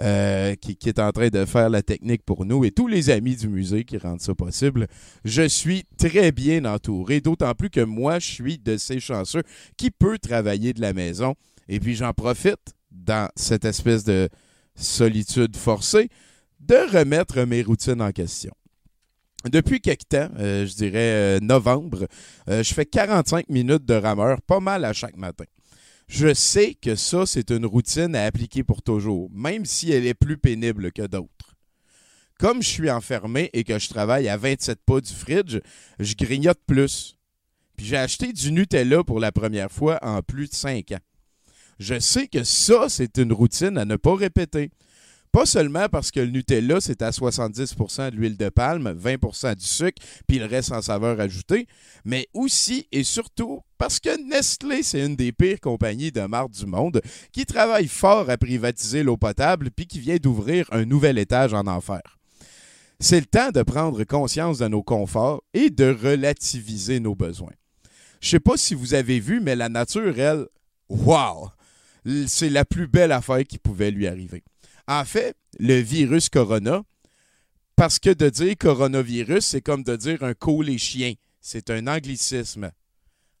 euh, 0.00 0.54
qui, 0.54 0.76
qui, 0.76 0.88
est 0.88 1.00
en 1.00 1.10
train 1.10 1.28
de 1.28 1.44
faire 1.44 1.68
la 1.68 1.82
technique 1.82 2.24
pour 2.24 2.44
nous 2.44 2.64
et 2.64 2.70
tous 2.70 2.86
les 2.86 3.10
amis 3.10 3.34
du 3.34 3.48
musée 3.48 3.82
qui 3.84 3.98
rendent 3.98 4.20
ça 4.20 4.36
possible. 4.36 4.86
Je 5.24 5.42
suis 5.42 5.84
très 5.98 6.30
bien 6.30 6.64
entouré, 6.64 7.20
d'autant 7.20 7.54
plus 7.54 7.70
que 7.70 7.80
moi, 7.80 8.20
je 8.20 8.26
suis 8.26 8.58
de 8.58 8.76
ces 8.76 9.00
chanceux 9.00 9.42
qui 9.76 9.90
peut 9.90 10.18
travailler 10.18 10.72
de 10.72 10.80
la 10.80 10.92
maison. 10.92 11.34
Et 11.68 11.80
puis, 11.80 11.96
j'en 11.96 12.12
profite 12.12 12.77
dans 12.90 13.30
cette 13.36 13.64
espèce 13.64 14.04
de 14.04 14.28
solitude 14.74 15.56
forcée 15.56 16.08
de 16.60 16.76
remettre 16.96 17.42
mes 17.44 17.62
routines 17.62 18.02
en 18.02 18.12
question. 18.12 18.52
depuis 19.44 19.80
quelque 19.80 20.08
temps, 20.08 20.28
euh, 20.38 20.66
je 20.66 20.74
dirais 20.74 21.40
novembre, 21.40 22.08
je 22.48 22.74
fais 22.74 22.86
45 22.86 23.48
minutes 23.48 23.84
de 23.84 23.94
rameur, 23.94 24.42
pas 24.42 24.60
mal 24.60 24.84
à 24.84 24.92
chaque 24.92 25.16
matin. 25.16 25.44
Je 26.08 26.32
sais 26.32 26.74
que 26.74 26.94
ça, 26.94 27.26
c'est 27.26 27.50
une 27.50 27.66
routine 27.66 28.16
à 28.16 28.24
appliquer 28.24 28.64
pour 28.64 28.82
toujours, 28.82 29.30
même 29.30 29.66
si 29.66 29.92
elle 29.92 30.06
est 30.06 30.14
plus 30.14 30.38
pénible 30.38 30.90
que 30.90 31.06
d'autres. 31.06 31.54
Comme 32.38 32.62
je 32.62 32.68
suis 32.68 32.90
enfermé 32.90 33.50
et 33.52 33.62
que 33.62 33.78
je 33.78 33.88
travaille 33.88 34.28
à 34.28 34.36
27 34.36 34.80
pas 34.86 35.00
du 35.00 35.12
fridge, 35.12 35.58
je 35.98 36.14
grignote 36.14 36.60
plus. 36.66 37.16
Puis 37.76 37.86
j'ai 37.86 37.96
acheté 37.96 38.32
du 38.32 38.52
Nutella 38.52 39.04
pour 39.04 39.20
la 39.20 39.32
première 39.32 39.70
fois 39.70 39.98
en 40.02 40.22
plus 40.22 40.48
de 40.48 40.54
5 40.54 40.92
ans. 40.92 41.00
Je 41.78 41.98
sais 42.00 42.26
que 42.26 42.44
ça, 42.44 42.88
c'est 42.88 43.18
une 43.18 43.32
routine 43.32 43.78
à 43.78 43.84
ne 43.84 43.96
pas 43.96 44.14
répéter. 44.14 44.70
Pas 45.30 45.46
seulement 45.46 45.88
parce 45.88 46.10
que 46.10 46.20
le 46.20 46.30
Nutella, 46.30 46.80
c'est 46.80 47.02
à 47.02 47.10
70% 47.10 48.10
d'huile 48.10 48.36
de 48.36 48.48
palme, 48.48 48.90
20% 48.92 49.56
du 49.56 49.64
sucre, 49.64 50.02
puis 50.26 50.38
le 50.38 50.46
reste 50.46 50.72
en 50.72 50.80
saveur 50.80 51.20
ajoutée, 51.20 51.66
mais 52.04 52.28
aussi 52.32 52.88
et 52.92 53.04
surtout 53.04 53.60
parce 53.76 54.00
que 54.00 54.16
Nestlé, 54.28 54.82
c'est 54.82 55.04
une 55.04 55.16
des 55.16 55.32
pires 55.32 55.60
compagnies 55.60 56.12
de 56.12 56.22
marque 56.22 56.52
du 56.52 56.66
monde 56.66 57.02
qui 57.30 57.44
travaille 57.44 57.88
fort 57.88 58.30
à 58.30 58.38
privatiser 58.38 59.02
l'eau 59.02 59.18
potable 59.18 59.70
puis 59.70 59.86
qui 59.86 60.00
vient 60.00 60.16
d'ouvrir 60.16 60.66
un 60.72 60.86
nouvel 60.86 61.18
étage 61.18 61.52
en 61.52 61.66
enfer. 61.66 62.02
C'est 62.98 63.20
le 63.20 63.26
temps 63.26 63.50
de 63.50 63.62
prendre 63.62 64.02
conscience 64.04 64.58
de 64.58 64.66
nos 64.66 64.82
conforts 64.82 65.42
et 65.52 65.70
de 65.70 65.90
relativiser 65.92 67.00
nos 67.00 67.14
besoins. 67.14 67.52
Je 68.20 68.30
sais 68.30 68.40
pas 68.40 68.56
si 68.56 68.74
vous 68.74 68.94
avez 68.94 69.20
vu, 69.20 69.40
mais 69.40 69.54
la 69.54 69.68
nature, 69.68 70.18
elle, 70.18 70.46
wow! 70.88 71.50
C'est 72.26 72.50
la 72.50 72.64
plus 72.64 72.86
belle 72.86 73.12
affaire 73.12 73.44
qui 73.44 73.58
pouvait 73.58 73.90
lui 73.90 74.06
arriver. 74.06 74.42
En 74.86 75.04
fait, 75.04 75.36
le 75.58 75.78
virus 75.80 76.28
corona, 76.28 76.82
parce 77.76 77.98
que 77.98 78.10
de 78.10 78.28
dire 78.28 78.56
coronavirus, 78.58 79.44
c'est 79.44 79.60
comme 79.60 79.84
de 79.84 79.94
dire 79.96 80.22
un 80.22 80.34
les 80.62 80.78
chien. 80.78 81.14
C'est 81.40 81.70
un 81.70 81.86
anglicisme. 81.86 82.72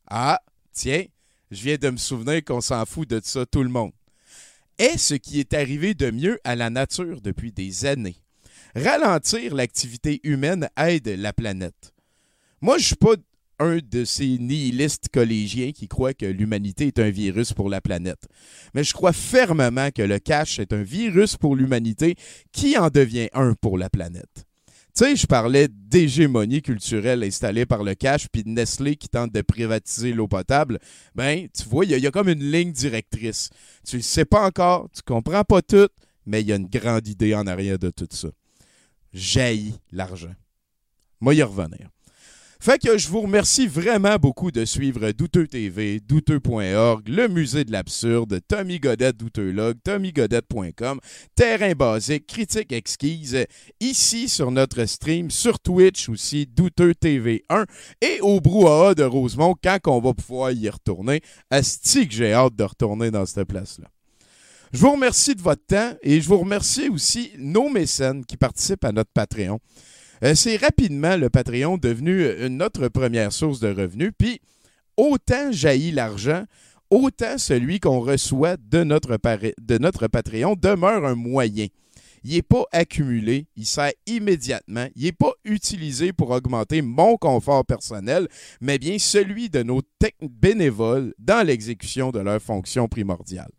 Ah, 0.06 0.40
tiens, 0.72 1.04
je 1.50 1.62
viens 1.62 1.76
de 1.76 1.90
me 1.90 1.96
souvenir 1.96 2.44
qu'on 2.44 2.60
s'en 2.60 2.84
fout 2.86 3.08
de 3.08 3.20
ça 3.22 3.46
tout 3.46 3.62
le 3.62 3.68
monde. 3.68 3.92
Est 4.78 4.96
ce 4.96 5.14
qui 5.14 5.40
est 5.40 5.54
arrivé 5.54 5.94
de 5.94 6.10
mieux 6.10 6.38
à 6.44 6.54
la 6.54 6.70
nature 6.70 7.20
depuis 7.20 7.52
des 7.52 7.84
années. 7.84 8.16
Ralentir 8.76 9.54
l'activité 9.54 10.20
humaine 10.22 10.68
aide 10.76 11.08
la 11.08 11.32
planète. 11.32 11.92
Moi, 12.60 12.76
je 12.78 12.82
ne 12.82 12.86
suis 12.86 12.96
pas 12.96 13.14
un 13.58 13.78
de 13.78 14.04
ces 14.04 14.38
nihilistes 14.38 15.08
collégiens 15.12 15.72
qui 15.72 15.88
croient 15.88 16.14
que 16.14 16.26
l'humanité 16.26 16.88
est 16.88 16.98
un 16.98 17.10
virus 17.10 17.52
pour 17.52 17.68
la 17.68 17.80
planète. 17.80 18.28
Mais 18.74 18.84
je 18.84 18.92
crois 18.92 19.12
fermement 19.12 19.90
que 19.90 20.02
le 20.02 20.18
cash 20.18 20.58
est 20.58 20.72
un 20.72 20.82
virus 20.82 21.36
pour 21.36 21.56
l'humanité 21.56 22.14
qui 22.52 22.78
en 22.78 22.88
devient 22.88 23.28
un 23.32 23.54
pour 23.54 23.78
la 23.78 23.90
planète. 23.90 24.46
Tu 24.98 25.04
sais, 25.04 25.14
je 25.14 25.26
parlais 25.26 25.68
d'hégémonie 25.68 26.60
culturelle 26.60 27.22
installée 27.22 27.66
par 27.66 27.84
le 27.84 27.94
cash, 27.94 28.26
puis 28.32 28.42
de 28.42 28.48
Nestlé 28.48 28.96
qui 28.96 29.08
tente 29.08 29.32
de 29.32 29.42
privatiser 29.42 30.12
l'eau 30.12 30.26
potable. 30.26 30.80
Ben, 31.14 31.46
tu 31.56 31.68
vois, 31.68 31.84
il 31.84 31.96
y, 31.96 32.06
a 32.06 32.10
comme 32.10 32.28
une 32.28 32.50
ligne 32.50 32.72
directrice. 32.72 33.50
Tu 33.86 33.98
ne 33.98 34.02
sais 34.02 34.24
pas 34.24 34.44
encore, 34.44 34.88
tu 34.92 35.02
comprends 35.02 35.44
pas 35.44 35.62
tout, 35.62 35.88
mais 36.26 36.40
il 36.40 36.48
y 36.48 36.52
a 36.52 36.56
une 36.56 36.66
grande 36.66 37.06
idée 37.06 37.32
en 37.34 37.46
arrière 37.46 37.78
de 37.78 37.90
tout 37.90 38.08
ça. 38.10 38.28
Jaillit 39.12 39.78
l'argent. 39.92 40.34
Moi, 41.20 41.34
y 41.34 41.42
revenir. 41.44 41.90
Fait 42.60 42.78
que 42.80 42.98
je 42.98 43.08
vous 43.08 43.20
remercie 43.20 43.68
vraiment 43.68 44.16
beaucoup 44.16 44.50
de 44.50 44.64
suivre 44.64 45.12
Douteux 45.12 45.46
TV, 45.46 46.00
douteux.org, 46.00 47.08
le 47.08 47.28
musée 47.28 47.64
de 47.64 47.70
l'absurde, 47.70 48.40
Tommy 48.48 48.80
Godette 48.80 49.16
Douteulog, 49.16 49.76
tommygodette.com, 49.84 50.98
Terrain 51.36 51.72
basique, 51.74 52.26
critique 52.26 52.72
exquise, 52.72 53.46
ici 53.78 54.28
sur 54.28 54.50
notre 54.50 54.84
stream, 54.86 55.30
sur 55.30 55.60
Twitch 55.60 56.08
aussi, 56.08 56.46
Douteux 56.46 56.96
TV 56.96 57.44
1 57.48 57.64
et 58.00 58.20
au 58.22 58.40
brouhaha 58.40 58.96
de 58.96 59.04
Rosemont 59.04 59.54
quand 59.62 59.78
on 59.86 60.00
va 60.00 60.12
pouvoir 60.12 60.50
y 60.50 60.68
retourner. 60.68 61.20
Asti 61.50 62.08
que 62.08 62.14
j'ai 62.14 62.32
hâte 62.32 62.56
de 62.56 62.64
retourner 62.64 63.12
dans 63.12 63.24
cette 63.24 63.46
place-là. 63.46 63.86
Je 64.72 64.80
vous 64.80 64.90
remercie 64.90 65.36
de 65.36 65.42
votre 65.42 65.64
temps 65.64 65.92
et 66.02 66.20
je 66.20 66.28
vous 66.28 66.38
remercie 66.38 66.88
aussi 66.88 67.30
nos 67.38 67.68
mécènes 67.68 68.24
qui 68.24 68.36
participent 68.36 68.84
à 68.84 68.90
notre 68.90 69.12
Patreon. 69.14 69.60
Euh, 70.24 70.34
c'est 70.34 70.56
rapidement 70.56 71.16
le 71.16 71.30
Patreon 71.30 71.78
devenu 71.78 72.22
euh, 72.22 72.48
notre 72.48 72.88
première 72.88 73.32
source 73.32 73.60
de 73.60 73.68
revenus. 73.68 74.12
Puis, 74.16 74.40
autant 74.96 75.52
jaillit 75.52 75.92
l'argent, 75.92 76.44
autant 76.90 77.38
celui 77.38 77.80
qu'on 77.80 78.00
reçoit 78.00 78.56
de 78.56 78.82
notre, 78.82 79.16
de 79.60 79.78
notre 79.78 80.08
Patreon 80.08 80.56
demeure 80.56 81.04
un 81.04 81.14
moyen. 81.14 81.66
Il 82.24 82.34
n'est 82.34 82.42
pas 82.42 82.64
accumulé, 82.72 83.46
il 83.56 83.64
sert 83.64 83.92
immédiatement, 84.06 84.88
il 84.96 85.04
n'est 85.04 85.12
pas 85.12 85.32
utilisé 85.44 86.12
pour 86.12 86.30
augmenter 86.30 86.82
mon 86.82 87.16
confort 87.16 87.64
personnel, 87.64 88.26
mais 88.60 88.78
bien 88.78 88.98
celui 88.98 89.48
de 89.48 89.62
nos 89.62 89.82
bénévoles 90.20 91.14
dans 91.18 91.46
l'exécution 91.46 92.10
de 92.10 92.18
leurs 92.18 92.42
fonctions 92.42 92.88
primordiales. 92.88 93.52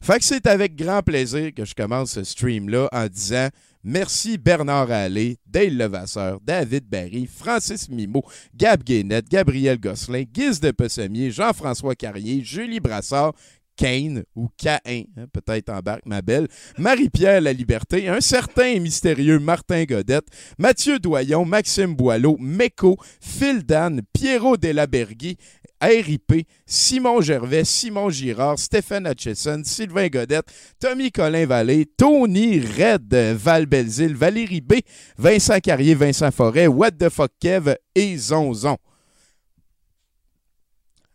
Fait 0.00 0.18
que 0.18 0.24
c'est 0.24 0.46
avec 0.46 0.76
grand 0.76 1.02
plaisir 1.02 1.52
que 1.54 1.64
je 1.64 1.74
commence 1.74 2.12
ce 2.12 2.24
stream-là 2.24 2.88
en 2.92 3.06
disant 3.06 3.48
Merci 3.86 4.38
Bernard 4.38 4.90
Allé, 4.90 5.36
Dale 5.46 5.76
Levasseur, 5.76 6.40
David 6.40 6.88
Barry, 6.88 7.26
Francis 7.26 7.90
Mimo, 7.90 8.24
Gab 8.56 8.82
Guénette, 8.82 9.28
Gabriel 9.28 9.78
Gosselin, 9.78 10.22
Guise 10.22 10.58
de 10.58 10.70
Pessemier, 10.70 11.30
Jean-François 11.30 11.94
Carrier, 11.94 12.42
Julie 12.42 12.80
Brassard, 12.80 13.34
Kane 13.76 14.24
ou 14.34 14.48
Cain, 14.56 14.78
hein, 14.86 15.24
peut-être 15.32 15.70
en 15.70 15.80
barque, 15.80 16.06
ma 16.06 16.22
belle, 16.22 16.48
Marie-Pierre 16.78 17.40
La 17.40 17.52
Liberté, 17.52 18.08
un 18.08 18.20
certain 18.20 18.66
et 18.66 18.80
mystérieux 18.80 19.38
Martin 19.38 19.84
Godette, 19.84 20.26
Mathieu 20.58 20.98
Doyon, 20.98 21.44
Maxime 21.44 21.94
Boileau, 21.94 22.36
Meko, 22.38 22.96
Phil 23.20 23.64
Dan, 23.64 24.02
Pierrot 24.12 24.56
Delabergui, 24.56 25.36
RIP, 25.80 26.46
Simon 26.66 27.20
Gervais, 27.20 27.64
Simon 27.64 28.08
Girard, 28.10 28.58
Stéphane 28.58 29.06
Hutchison, 29.06 29.62
Sylvain 29.64 30.08
Godette, 30.08 30.46
Tommy 30.78 31.10
Colin 31.10 31.46
Vallée, 31.46 31.86
Tony 31.86 32.60
Red, 32.60 33.14
Val 33.34 33.66
Belzile, 33.66 34.14
Valérie 34.14 34.60
B, 34.60 34.74
Vincent 35.18 35.60
Carrier, 35.60 35.94
Vincent 35.94 36.30
Forêt, 36.30 36.66
What 36.66 36.92
the 36.92 37.10
fuck 37.10 37.32
Kev 37.40 37.76
et 37.94 38.16
Zonzon. 38.16 38.78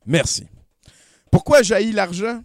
Merci. 0.05 0.45
Pourquoi 1.31 1.61
jaillit 1.61 1.91
l'argent? 1.91 2.41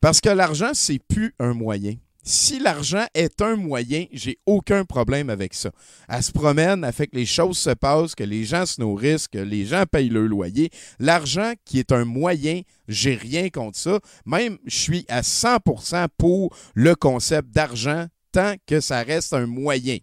Parce 0.00 0.20
que 0.20 0.28
l'argent, 0.28 0.70
c'est 0.74 0.98
plus 0.98 1.34
un 1.38 1.54
moyen. 1.54 1.96
Si 2.28 2.58
l'argent 2.58 3.06
est 3.14 3.40
un 3.40 3.54
moyen, 3.54 4.06
j'ai 4.10 4.38
aucun 4.46 4.84
problème 4.84 5.30
avec 5.30 5.54
ça. 5.54 5.70
Elle 6.08 6.24
se 6.24 6.32
promène, 6.32 6.82
elle 6.82 6.92
fait 6.92 7.06
que 7.06 7.14
les 7.14 7.24
choses 7.24 7.56
se 7.56 7.70
passent, 7.70 8.16
que 8.16 8.24
les 8.24 8.44
gens 8.44 8.66
se 8.66 8.80
nourrissent, 8.80 9.28
que 9.28 9.38
les 9.38 9.64
gens 9.64 9.84
payent 9.90 10.08
leur 10.08 10.24
loyer. 10.24 10.70
L'argent 10.98 11.52
qui 11.64 11.78
est 11.78 11.92
un 11.92 12.04
moyen, 12.04 12.62
j'ai 12.88 13.14
rien 13.14 13.48
contre 13.48 13.78
ça. 13.78 14.00
Même, 14.24 14.58
je 14.66 14.76
suis 14.76 15.04
à 15.08 15.20
100% 15.20 16.08
pour 16.18 16.52
le 16.74 16.96
concept 16.96 17.52
d'argent 17.52 18.06
tant 18.32 18.54
que 18.66 18.80
ça 18.80 19.04
reste 19.04 19.32
un 19.32 19.46
moyen. 19.46 19.98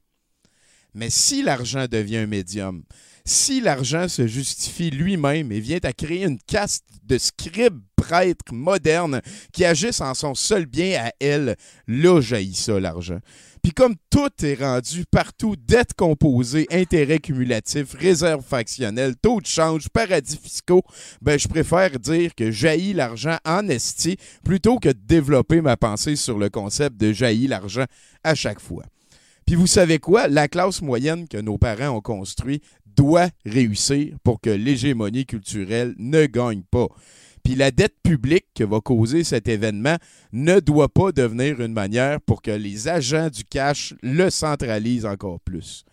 Mais 0.94 1.10
si 1.10 1.44
l'argent 1.44 1.88
devient 1.92 2.20
un 2.20 2.28
médium, 2.28 2.84
si 3.26 3.62
l'argent 3.62 4.08
se 4.08 4.28
justifie 4.28 4.90
lui-même 4.90 5.52
et 5.52 5.60
vient 5.60 5.80
à 5.84 5.94
créer 5.94 6.26
une 6.26 6.40
caste 6.40 6.86
de 7.04 7.18
scribes 7.18 7.82
prêtres 7.96 8.54
modernes 8.54 9.22
qui 9.54 9.64
agissent 9.64 10.02
en 10.02 10.14
son 10.14 10.36
seul 10.36 10.66
bien 10.66 11.06
à 11.06 11.12
elle, 11.22 11.56
là 11.88 12.20
jaillit 12.20 12.54
ça 12.54 12.80
l'argent. 12.80 13.20
Puis 13.62 13.72
comme 13.72 13.96
tout 14.10 14.30
est 14.44 14.62
rendu 14.62 15.06
partout, 15.10 15.56
dette 15.56 15.94
composée, 15.94 16.68
intérêts 16.70 17.20
cumulatifs, 17.20 17.94
réserves 17.94 18.44
factionnelles, 18.44 19.16
taux 19.16 19.40
de 19.40 19.46
change, 19.46 19.88
paradis 19.88 20.38
fiscaux, 20.38 20.84
ben 21.22 21.40
je 21.40 21.48
préfère 21.48 21.98
dire 21.98 22.36
que 22.36 22.52
jaillit 22.52 22.92
l'argent 22.92 23.38
en 23.46 23.70
esti 23.70 24.18
plutôt 24.44 24.80
que 24.80 24.90
de 24.90 25.00
développer 25.06 25.62
ma 25.62 25.78
pensée 25.78 26.18
sur 26.18 26.38
le 26.38 26.50
concept 26.50 26.98
de 26.98 27.14
jaillit 27.14 27.48
l'argent 27.48 27.86
à 28.26 28.36
chaque 28.36 28.60
fois. 28.60 28.84
Puis 29.46 29.56
vous 29.56 29.68
savez 29.68 30.00
quoi? 30.00 30.28
La 30.28 30.48
classe 30.48 30.82
moyenne 30.82 31.28
que 31.28 31.38
nos 31.38 31.58
parents 31.58 31.98
ont 31.98 32.02
construit 32.02 32.62
doit 32.96 33.30
réussir 33.46 34.16
pour 34.24 34.42
que 34.42 34.50
l'hégémonie 34.50 35.26
culturelle 35.26 35.96
ne 35.98 36.26
gagne 36.26 36.64
pas. 36.64 36.88
Puis 37.44 37.56
la 37.56 37.72
dette 37.72 37.96
publique 38.04 38.46
que 38.56 38.64
va 38.64 38.80
causer 38.80 39.24
cet 39.24 39.50
événement 39.50 39.98
ne 40.32 40.60
doit 40.60 40.88
pas 40.88 41.12
devenir 41.12 41.60
une 41.60 41.74
manière 41.74 42.22
pour 42.22 42.42
que 42.42 42.52
les 42.52 42.88
agents 42.88 43.30
du 43.30 43.44
cash 43.44 43.94
le 44.02 44.30
centralisent 44.30 45.06
encore 45.06 45.42
plus. 45.42 45.84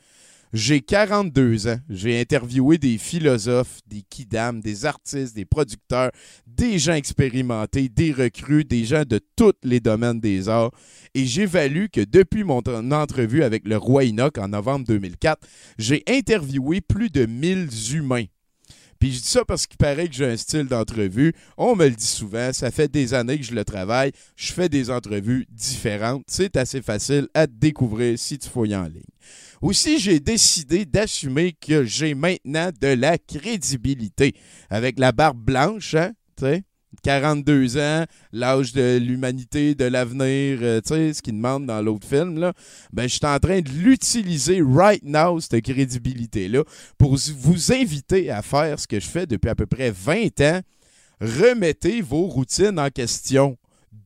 J'ai 0.53 0.81
42 0.81 1.69
ans. 1.69 1.79
J'ai 1.89 2.21
interviewé 2.21 2.77
des 2.77 2.99
philosophes, 2.99 3.79
des 3.87 4.03
kidam, 4.03 4.61
des 4.61 4.85
artistes, 4.85 5.37
des 5.37 5.45
producteurs, 5.45 6.11
des 6.47 6.81
gens 6.81 6.95
expérimentés, 6.95 7.89
des 7.89 8.13
recrues, 8.13 8.65
des 8.65 8.85
gens 8.85 9.05
de 9.05 9.21
tous 9.37 9.53
les 9.63 9.79
domaines 9.79 10.19
des 10.19 10.49
arts. 10.49 10.73
Et 11.15 11.25
j'évalue 11.25 11.87
que 11.93 12.01
depuis 12.01 12.43
mon 12.43 12.63
entrevue 12.93 13.45
avec 13.45 13.67
le 13.67 13.77
roi 13.77 14.05
Enoch 14.05 14.39
en 14.39 14.49
novembre 14.49 14.87
2004, 14.87 15.47
j'ai 15.79 16.03
interviewé 16.09 16.81
plus 16.81 17.11
de 17.11 17.27
1000 17.27 17.69
humains. 17.95 18.27
Puis 19.01 19.13
je 19.13 19.21
dis 19.21 19.29
ça 19.29 19.47
parce 19.47 19.67
qu'il 19.67 19.79
paraît 19.79 20.09
que 20.09 20.15
j'ai 20.15 20.27
un 20.27 20.37
style 20.37 20.67
d'entrevue. 20.67 21.33
On 21.57 21.75
me 21.75 21.89
le 21.89 21.95
dit 21.95 22.05
souvent, 22.05 22.53
ça 22.53 22.71
fait 22.71 22.91
des 22.91 23.15
années 23.15 23.39
que 23.39 23.47
je 23.47 23.55
le 23.55 23.65
travaille. 23.65 24.13
Je 24.37 24.53
fais 24.53 24.69
des 24.69 24.91
entrevues 24.91 25.47
différentes. 25.51 26.25
C'est 26.27 26.57
assez 26.57 26.83
facile 26.83 27.27
à 27.33 27.47
découvrir 27.47 28.19
si 28.19 28.39
tu 28.39 28.49
fouilles 28.49 28.77
en 28.77 28.85
ligne. 28.85 29.01
Aussi, 29.61 29.99
j'ai 29.99 30.21
décidé 30.21 30.87
d'assumer 30.87 31.53
que 31.53 31.85
j'ai 31.85 32.15
maintenant 32.15 32.71
de 32.81 32.89
la 32.89 33.19
crédibilité. 33.19 34.35
Avec 34.71 34.99
la 34.99 35.13
barbe 35.13 35.39
blanche, 35.39 35.95
hein, 35.95 36.13
tu 36.39 36.45
sais, 36.45 36.63
42 37.03 37.77
ans, 37.77 38.05
l'âge 38.33 38.73
de 38.73 38.97
l'humanité, 38.97 39.75
de 39.75 39.85
l'avenir, 39.85 40.59
euh, 40.63 40.81
tu 40.81 40.95
sais, 40.95 41.13
ce 41.13 41.21
qu'il 41.23 41.35
demande 41.35 41.67
dans 41.67 41.83
l'autre 41.83 42.09
film, 42.09 42.39
là, 42.39 42.55
ben, 42.93 43.03
je 43.03 43.17
suis 43.17 43.27
en 43.27 43.39
train 43.39 43.61
de 43.61 43.69
l'utiliser 43.69 44.63
right 44.63 45.03
now, 45.05 45.41
cette 45.41 45.63
crédibilité-là, 45.63 46.65
pour 46.97 47.17
vous 47.17 47.73
inviter 47.73 48.31
à 48.31 48.41
faire 48.41 48.81
ce 48.81 48.87
que 48.87 48.99
je 48.99 49.09
fais 49.09 49.27
depuis 49.27 49.51
à 49.51 49.55
peu 49.55 49.67
près 49.67 49.91
20 49.91 50.41
ans. 50.41 50.61
Remettez 51.21 52.01
vos 52.01 52.27
routines 52.27 52.79
en 52.79 52.89
question 52.89 53.59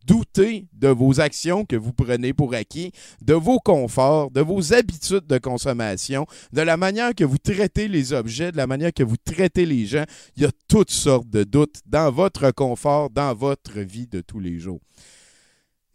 douter 0.06 0.66
de 0.72 0.88
vos 0.88 1.20
actions 1.20 1.64
que 1.64 1.76
vous 1.76 1.92
prenez 1.92 2.32
pour 2.32 2.54
acquis, 2.54 2.92
de 3.22 3.34
vos 3.34 3.58
conforts, 3.58 4.30
de 4.30 4.40
vos 4.40 4.72
habitudes 4.72 5.26
de 5.26 5.38
consommation, 5.38 6.26
de 6.52 6.60
la 6.60 6.76
manière 6.76 7.14
que 7.14 7.24
vous 7.24 7.38
traitez 7.38 7.88
les 7.88 8.12
objets, 8.12 8.52
de 8.52 8.56
la 8.56 8.66
manière 8.66 8.92
que 8.92 9.02
vous 9.02 9.16
traitez 9.16 9.66
les 9.66 9.86
gens. 9.86 10.04
Il 10.36 10.42
y 10.42 10.46
a 10.46 10.50
toutes 10.68 10.90
sortes 10.90 11.28
de 11.28 11.44
doutes 11.44 11.80
dans 11.86 12.10
votre 12.10 12.50
confort, 12.50 13.10
dans 13.10 13.34
votre 13.34 13.80
vie 13.80 14.06
de 14.06 14.20
tous 14.20 14.40
les 14.40 14.58
jours. 14.58 14.80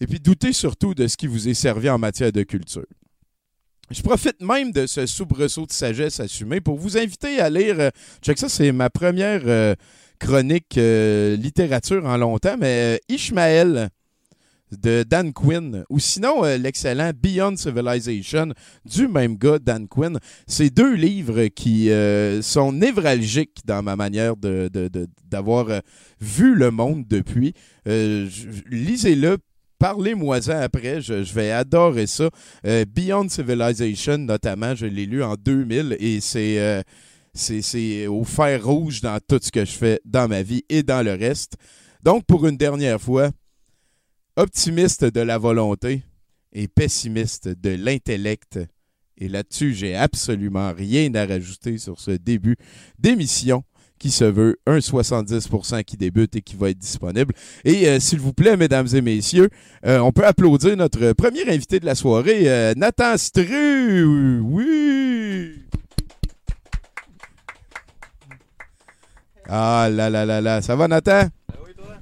Et 0.02 0.08
puis 0.08 0.20
doutez 0.20 0.54
surtout 0.54 0.94
de 0.94 1.08
ce 1.08 1.18
qui 1.18 1.28
vous 1.28 1.50
est 1.50 1.54
servi 1.54 1.90
en 1.90 1.98
matière 1.98 2.32
de 2.32 2.44
culture. 2.44 2.86
Je 3.92 4.02
profite 4.04 4.40
même 4.40 4.72
de 4.72 4.86
ce 4.86 5.06
soubresaut 5.08 5.66
de 5.66 5.72
sagesse 5.72 6.20
assumé 6.20 6.62
pour 6.62 6.78
vous 6.78 6.98
inviter 6.98 7.40
à 7.40 7.50
lire. 7.50 7.80
Euh, 7.80 7.90
check 8.22 8.38
ça, 8.38 8.48
c'est 8.48 8.72
ma 8.72 8.90
première 8.92 9.42
euh, 9.46 9.74
chronique 10.20 10.78
euh, 10.78 11.36
littérature 11.36 12.06
en 12.06 12.16
longtemps, 12.18 12.56
mais 12.60 13.02
Ishmael 13.10 13.90
de 14.72 15.04
Dan 15.04 15.34
Quinn, 15.34 15.84
ou 15.90 16.00
sinon 16.00 16.44
euh, 16.44 16.58
l'excellent 16.58 17.12
Beyond 17.16 17.56
Civilization 17.58 18.54
du 18.86 19.08
même 19.08 19.38
gars, 19.38 19.60
Dan 19.60 19.88
Quinn. 19.88 20.20
C'est 20.48 20.70
deux 20.70 20.94
livres 20.94 21.48
qui 21.48 21.90
euh, 21.90 22.42
sont 22.42 22.72
névralgiques 22.72 23.60
dans 23.66 23.82
ma 23.82 23.96
manière 23.96 24.36
d'avoir 24.36 25.66
de, 25.66 25.82
vu 26.22 26.56
le 26.56 26.72
monde 26.72 27.06
depuis. 27.08 27.54
Lisez-le, 27.86 29.38
Parlez-moi-en 29.80 30.60
après, 30.62 31.00
je, 31.00 31.14
vais 31.34 31.52
adorer 31.52 32.06
ça. 32.06 32.30
Beyond 32.64 33.30
Civilization, 33.30 34.18
notamment, 34.18 34.76
je 34.76 34.86
l'ai 34.86 35.06
lu 35.06 35.24
en 35.24 35.36
2000 35.36 35.96
et 36.02 36.20
c'est 36.20 36.84
c'est 37.34 38.08
au 38.08 38.24
fer 38.24 38.64
rouge 38.64 39.02
dans 39.02 39.20
tout 39.26 39.40
ce 39.42 39.52
que 39.52 39.66
je 39.66 39.72
fais 39.72 40.02
dans 40.06 40.28
ma 40.28 40.42
vie 40.42 40.64
et 40.70 40.84
dans 40.84 41.04
le 41.04 41.14
reste. 41.14 41.54
Donc, 42.04 42.26
pour 42.26 42.48
une 42.48 42.58
dernière 42.58 43.00
fois, 43.00 43.30
optimiste 44.40 45.04
de 45.04 45.20
la 45.20 45.38
volonté 45.38 46.02
et 46.54 46.70
pessimiste 46.70 47.50
de 47.50 47.72
l'intellect. 47.72 48.58
Et 49.18 49.28
là-dessus, 49.28 49.74
j'ai 49.74 49.96
absolument 49.98 50.72
rien 50.72 51.14
à 51.16 51.26
rajouter 51.26 51.78
sur 51.78 52.00
ce 52.00 52.12
début 52.12 52.56
d'émission 52.98 53.64
qui 54.00 54.12
se 54.12 54.24
veut 54.24 54.58
un 54.66 54.78
70% 54.78 55.84
qui 55.84 55.98
débute 55.98 56.38
et 56.38 56.42
qui 56.42 56.56
va 56.56 56.70
être 56.70 56.78
disponible. 56.78 57.34
Et 57.66 57.90
euh, 57.90 58.00
s'il 58.00 58.22
vous 58.22 58.32
plaît, 58.32 58.56
mesdames 58.56 58.88
et 58.94 59.02
messieurs, 59.02 59.50
euh, 59.86 60.00
on 60.00 60.14
peut 60.14 60.26
applaudir 60.26 60.78
notre 60.78 61.12
premier 61.12 61.46
invité 61.50 61.82
de 61.82 61.86
la 61.86 61.96
soirée, 61.96 62.44
euh, 62.50 62.74
Nathan 62.78 63.18
Stru. 63.18 64.40
Oui! 64.40 65.66
Ah 69.50 69.90
là 69.92 70.10
là 70.10 70.26
là 70.26 70.40
là. 70.40 70.62
Ça 70.62 70.78
va, 70.78 70.88
Nathan? 70.88 71.28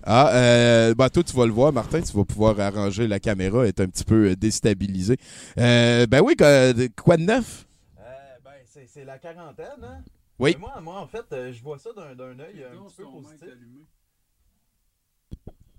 Ah 0.10 0.34
euh, 0.34 0.96
bah, 0.96 1.10
toi, 1.10 1.22
tu 1.22 1.36
vas 1.36 1.46
le 1.46 1.52
voir, 1.52 1.74
Martin. 1.74 2.02
Tu 2.02 2.16
vas 2.16 2.24
pouvoir 2.24 2.58
arranger 2.62 3.08
la 3.08 3.20
caméra. 3.20 3.68
Est 3.68 3.82
un 3.82 3.88
petit 3.88 4.06
peu 4.06 4.30
euh, 4.30 4.36
déstabilisée. 4.38 5.18
Euh, 5.58 6.08
ben 6.08 6.22
oui, 6.22 6.34
quoi, 6.38 6.74
de 7.18 7.24
neuf? 7.24 7.68
Euh, 8.00 8.04
ben, 8.44 8.52
c'est 8.88 9.04
la 9.04 9.18
quarantaine, 9.18 9.84
hein? 9.84 10.00
Oui. 10.40 10.56
moi, 10.58 10.80
moi, 10.82 11.02
en 11.02 11.08
fait, 11.08 11.26
euh, 11.34 11.52
je 11.52 11.62
vois 11.62 11.78
ça 11.78 11.90
d'un 11.94 12.40
œil 12.40 12.64
un 12.64 12.88
petit 12.88 12.96
peu 12.96 13.04
positif. 13.04 13.50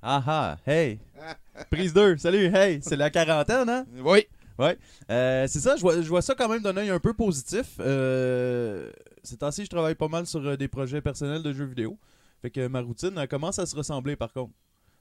Ah 0.02 0.22
ah, 0.26 0.56
hey! 0.66 0.98
Prise 1.70 1.94
2, 1.94 2.18
salut, 2.18 2.54
hey! 2.54 2.80
C'est 2.82 2.96
la 2.96 3.08
quarantaine, 3.08 3.68
hein? 3.68 3.86
Oui. 4.04 4.26
Ouais. 4.58 4.76
Euh, 5.10 5.46
c'est 5.48 5.60
ça, 5.60 5.76
je 5.76 5.80
vois, 5.80 6.02
je 6.02 6.08
vois 6.08 6.22
ça 6.22 6.34
quand 6.34 6.48
même 6.48 6.62
d'un 6.62 6.76
œil 6.76 6.90
un 6.90 6.98
peu 6.98 7.14
positif. 7.14 7.76
Euh, 7.80 8.90
ces 9.22 9.38
temps-ci, 9.38 9.64
je 9.64 9.70
travaille 9.70 9.94
pas 9.94 10.08
mal 10.08 10.26
sur 10.26 10.44
euh, 10.46 10.56
des 10.56 10.68
projets 10.68 11.00
personnels 11.00 11.42
de 11.42 11.52
jeux 11.52 11.64
vidéo. 11.64 11.96
Fait 12.42 12.50
que 12.50 12.66
ma 12.68 12.80
routine 12.80 13.12
elle 13.16 13.28
commence 13.28 13.58
à 13.58 13.66
se 13.66 13.74
ressembler 13.74 14.16
par 14.16 14.32
contre. 14.32 14.52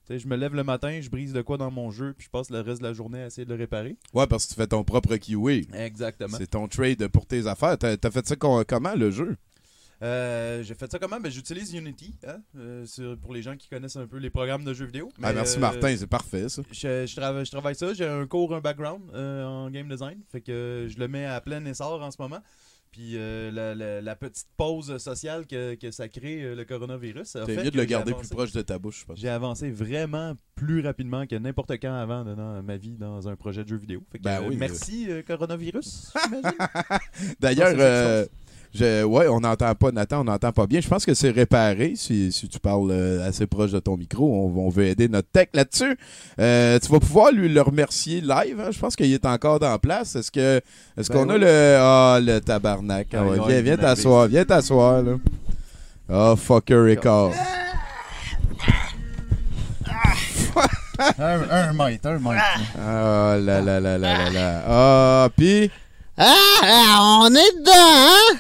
je 0.09 0.27
me 0.27 0.35
lève 0.35 0.55
le 0.55 0.63
matin, 0.63 0.99
je 1.01 1.09
brise 1.09 1.33
de 1.33 1.41
quoi 1.41 1.57
dans 1.57 1.71
mon 1.71 1.91
jeu, 1.91 2.13
puis 2.13 2.25
je 2.25 2.29
passe 2.29 2.49
le 2.49 2.61
reste 2.61 2.81
de 2.81 2.87
la 2.87 2.93
journée 2.93 3.21
à 3.21 3.27
essayer 3.27 3.45
de 3.45 3.53
le 3.53 3.59
réparer. 3.59 3.97
Ouais, 4.13 4.27
parce 4.27 4.45
que 4.45 4.53
tu 4.53 4.55
fais 4.55 4.67
ton 4.67 4.83
propre 4.83 5.15
QA. 5.17 5.77
Exactement. 5.77 6.37
C'est 6.37 6.51
ton 6.51 6.67
trade 6.67 7.07
pour 7.09 7.25
tes 7.25 7.47
affaires. 7.47 7.77
T'as 7.77 7.95
as 8.01 8.11
fait 8.11 8.27
ça 8.27 8.35
comment, 8.35 8.95
le 8.95 9.11
jeu? 9.11 9.37
Euh, 10.03 10.61
j'ai 10.61 10.75
fait 10.75 10.91
ça 10.91 10.99
comment? 10.99 11.19
Ben, 11.19 11.31
j'utilise 11.31 11.73
Unity 11.73 12.13
hein, 12.27 12.37
euh, 12.55 13.15
pour 13.19 13.33
les 13.33 13.41
gens 13.41 13.55
qui 13.55 13.67
connaissent 13.67 13.95
un 13.95 14.05
peu 14.05 14.17
les 14.17 14.29
programmes 14.29 14.63
de 14.63 14.73
jeux 14.73 14.85
vidéo. 14.85 15.09
ah, 15.23 15.33
merci 15.33 15.57
euh, 15.57 15.61
Martin, 15.61 15.95
c'est 15.97 16.07
parfait 16.07 16.49
ça. 16.49 16.61
Je, 16.71 17.15
travaille, 17.15 17.45
je 17.45 17.51
travaille 17.51 17.75
ça, 17.75 17.93
j'ai 17.93 18.05
un 18.05 18.27
cours, 18.27 18.53
un 18.53 18.61
background 18.61 19.01
en 19.15 19.69
game 19.71 19.89
design. 19.89 20.19
Fait 20.31 20.41
que 20.41 20.87
je 20.87 20.99
le 20.99 21.07
mets 21.07 21.25
à 21.25 21.41
plein 21.41 21.65
essor 21.65 22.01
en 22.01 22.11
ce 22.11 22.21
moment. 22.21 22.39
Puis 22.91 23.13
la, 23.17 24.15
petite 24.15 24.47
pause 24.57 24.97
sociale 24.97 25.45
que, 25.47 25.91
ça 25.91 26.07
crée, 26.09 26.55
le 26.55 26.65
coronavirus. 26.65 27.37
C'est 27.45 27.63
mieux 27.63 27.71
de 27.71 27.77
le 27.77 27.85
garder 27.85 28.13
plus 28.13 28.29
proche 28.29 28.51
de 28.51 28.61
ta 28.61 28.79
bouche, 28.79 29.01
je 29.01 29.05
pense. 29.05 29.19
J'ai 29.19 29.29
avancé 29.29 29.69
vraiment 29.69 30.35
plus 30.55 30.81
rapidement 30.81 31.27
que 31.27 31.35
n'importe 31.35 31.71
quand 31.73 31.93
avant 31.93 32.23
dans 32.23 32.63
ma 32.63 32.77
vie 32.77 32.97
dans 32.97 33.27
un 33.27 33.35
projet 33.35 33.63
de 33.63 33.69
jeu 33.69 33.77
vidéo. 33.77 34.03
Fait 34.11 34.17
que, 34.17 34.23
ben 34.23 34.41
oui, 34.47 34.57
merci, 34.57 35.07
coronavirus. 35.27 36.13
D'ailleurs, 37.39 38.27
ouais, 38.81 39.27
on 39.27 39.39
n'entend 39.39 39.73
pas 39.75 39.91
Nathan, 39.91 40.21
on 40.21 40.25
n'entend 40.25 40.51
pas 40.51 40.67
bien. 40.67 40.81
Je 40.81 40.87
pense 40.87 41.05
que 41.05 41.13
c'est 41.13 41.31
réparé 41.31 41.93
si, 41.95 42.31
tu 42.51 42.59
parles 42.59 42.91
euh, 42.91 43.27
assez 43.27 43.47
proche 43.47 43.71
de 43.71 43.79
ton 43.79 43.97
micro. 43.97 44.51
On, 44.55 44.69
veut 44.69 44.85
aider 44.85 45.07
notre 45.07 45.29
tech 45.29 45.47
là-dessus. 45.53 45.97
Euh, 46.39 46.79
tu 46.79 46.91
vas 46.91 46.99
pouvoir 46.99 47.31
lui 47.31 47.49
le 47.49 47.61
remercier 47.61 48.21
live. 48.21 48.59
Hein. 48.59 48.69
Je 48.71 48.79
pense 48.79 48.95
qu'il 48.95 49.11
est 49.11 49.25
encore 49.25 49.59
dans 49.59 49.77
place. 49.79 50.15
Est-ce 50.15 50.31
que 50.31 50.61
est-ce 50.97 51.11
ben 51.11 51.25
qu'on 51.25 51.29
a 51.29 51.37
le 51.37 51.77
ah 51.79 52.19
le 52.21 52.39
tabarnak? 52.39 53.07
Ah 53.13 53.23
Viens, 53.47 53.61
viens 53.61 53.77
t'asseoir, 53.77 54.27
viens 54.27 54.45
t'asseoir 54.45 55.01
là. 55.01 55.13
Oh 56.09 56.35
fucker 56.35 56.75
record. 56.75 57.33
un, 61.19 61.49
un 61.49 61.73
mètre, 61.73 62.07
un 62.07 62.19
mètre. 62.19 62.43
Oh 62.75 62.79
là 62.79 63.61
là 63.61 63.79
là 63.79 63.79
là 63.79 63.97
là 63.97 64.29
là. 64.29 64.63
Ah, 64.67 65.29
puis 65.35 65.71
ah, 66.17 67.19
on 67.21 67.35
est 67.35 67.51
dedans, 67.59 67.71
hein? 67.73 68.37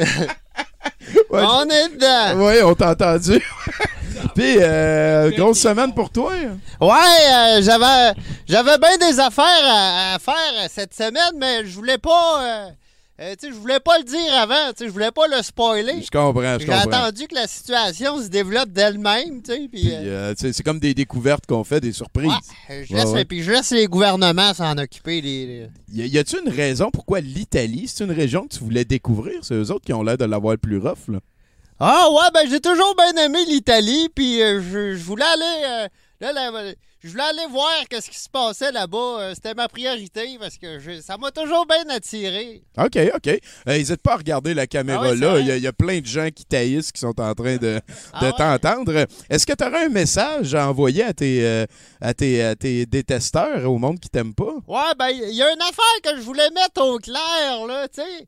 on 1.30 1.68
est 1.68 1.88
dedans. 1.90 2.46
Oui, 2.46 2.62
on 2.62 2.74
t'a 2.74 2.92
entendu. 2.92 3.42
Puis, 4.34 4.56
euh, 4.58 5.30
grosse 5.32 5.60
semaine 5.60 5.94
pour 5.94 6.10
toi. 6.10 6.32
Ouais, 6.80 6.88
euh, 6.90 7.62
j'avais 7.62 8.14
j'avais 8.48 8.78
bien 8.78 8.96
des 8.96 9.20
affaires 9.20 9.44
à, 9.44 10.18
faire 10.18 10.68
cette 10.70 10.94
semaine, 10.94 11.34
mais 11.36 11.64
je 11.64 11.74
voulais 11.74 11.98
pas. 11.98 12.42
Euh, 12.42 12.70
euh, 13.20 13.34
je 13.40 13.54
voulais 13.54 13.78
pas 13.78 13.96
le 13.98 14.04
dire 14.04 14.34
avant, 14.34 14.72
je 14.78 14.86
voulais 14.86 15.12
pas 15.12 15.28
le 15.28 15.40
spoiler. 15.42 16.02
Je 16.02 16.10
comprends, 16.10 16.58
je 16.58 16.66
comprends. 16.66 16.82
J'ai 16.82 16.96
attendu 16.96 17.28
que 17.28 17.34
la 17.36 17.46
situation 17.46 18.20
se 18.20 18.26
développe 18.26 18.70
d'elle-même, 18.70 19.40
euh, 19.48 19.68
euh, 19.74 20.34
c'est 20.36 20.62
comme 20.64 20.80
des 20.80 20.94
découvertes 20.94 21.46
qu'on 21.46 21.62
fait, 21.62 21.80
des 21.80 21.92
surprises. 21.92 22.32
je 22.68 22.92
laisse, 22.92 23.24
Puis 23.28 23.42
je 23.44 23.52
laisse 23.52 23.70
les 23.70 23.86
gouvernements 23.86 24.52
s'en 24.52 24.76
occuper. 24.78 25.20
Les, 25.20 25.68
Y 25.92 26.18
a-tu 26.18 26.40
une 26.44 26.50
raison 26.50 26.90
pourquoi 26.90 27.20
l'Italie, 27.20 27.86
c'est 27.86 28.02
une 28.02 28.10
région 28.10 28.48
que 28.48 28.56
tu 28.56 28.64
voulais 28.64 28.84
découvrir? 28.84 29.38
C'est 29.42 29.54
eux 29.54 29.70
autres 29.70 29.84
qui 29.84 29.92
ont 29.92 30.02
l'air 30.02 30.18
de 30.18 30.24
l'avoir 30.24 30.54
le 30.54 30.58
plus 30.58 30.78
rough, 30.78 31.08
là. 31.08 31.20
Ah 31.80 32.06
ouais, 32.10 32.30
ben 32.32 32.48
j'ai 32.48 32.60
toujours 32.60 32.94
bien 32.96 33.24
aimé 33.24 33.38
l'Italie, 33.48 34.08
puis 34.14 34.38
je, 34.38 34.94
voulais 34.96 35.24
aller... 35.24 35.88
là, 36.20 36.72
je 37.04 37.10
voulais 37.10 37.24
aller 37.24 37.46
voir 37.50 37.70
ce 37.90 38.10
qui 38.10 38.18
se 38.18 38.30
passait 38.30 38.72
là-bas. 38.72 39.20
Euh, 39.20 39.34
c'était 39.34 39.52
ma 39.52 39.68
priorité 39.68 40.38
parce 40.40 40.56
que 40.56 41.02
ça 41.02 41.18
m'a 41.18 41.30
toujours 41.30 41.66
bien 41.66 41.84
attiré. 41.94 42.62
OK, 42.78 42.98
OK. 43.14 43.40
N'hésite 43.66 44.00
pas 44.00 44.14
à 44.14 44.16
regarder 44.16 44.54
la 44.54 44.66
caméra 44.66 45.08
ah 45.10 45.14
là. 45.14 45.38
Il 45.38 45.58
y, 45.58 45.66
a 45.66 45.72
plein 45.74 46.00
de 46.00 46.06
gens 46.06 46.30
qui 46.34 46.46
taillissent 46.46 46.92
qui 46.92 47.00
sont 47.00 47.20
en 47.20 47.34
train 47.34 47.58
de, 47.58 47.78
ah 48.14 48.32
t'entendre. 48.32 49.06
Est-ce 49.28 49.46
que 49.46 49.52
tu 49.52 49.64
aurais 49.64 49.84
un 49.84 49.90
message 49.90 50.54
à 50.54 50.66
envoyer 50.66 51.02
à 51.02 51.12
tes, 51.12 51.44
euh, 51.44 51.66
à 52.00 52.14
tes, 52.14 52.54
tes 52.58 52.86
détesteurs, 52.86 53.70
au 53.70 53.76
monde 53.76 54.00
qui 54.00 54.08
t'aime 54.08 54.34
pas? 54.34 54.54
Ouais, 54.66 54.94
ben, 54.98 55.08
il 55.10 55.34
y 55.34 55.42
a 55.42 55.52
une 55.52 55.62
affaire 55.62 56.00
que 56.02 56.16
je 56.16 56.22
voulais 56.22 56.48
mettre 56.50 56.82
au 56.82 56.96
clair, 56.98 57.66
là, 57.66 57.86
tu 57.86 58.00
sais 58.00 58.26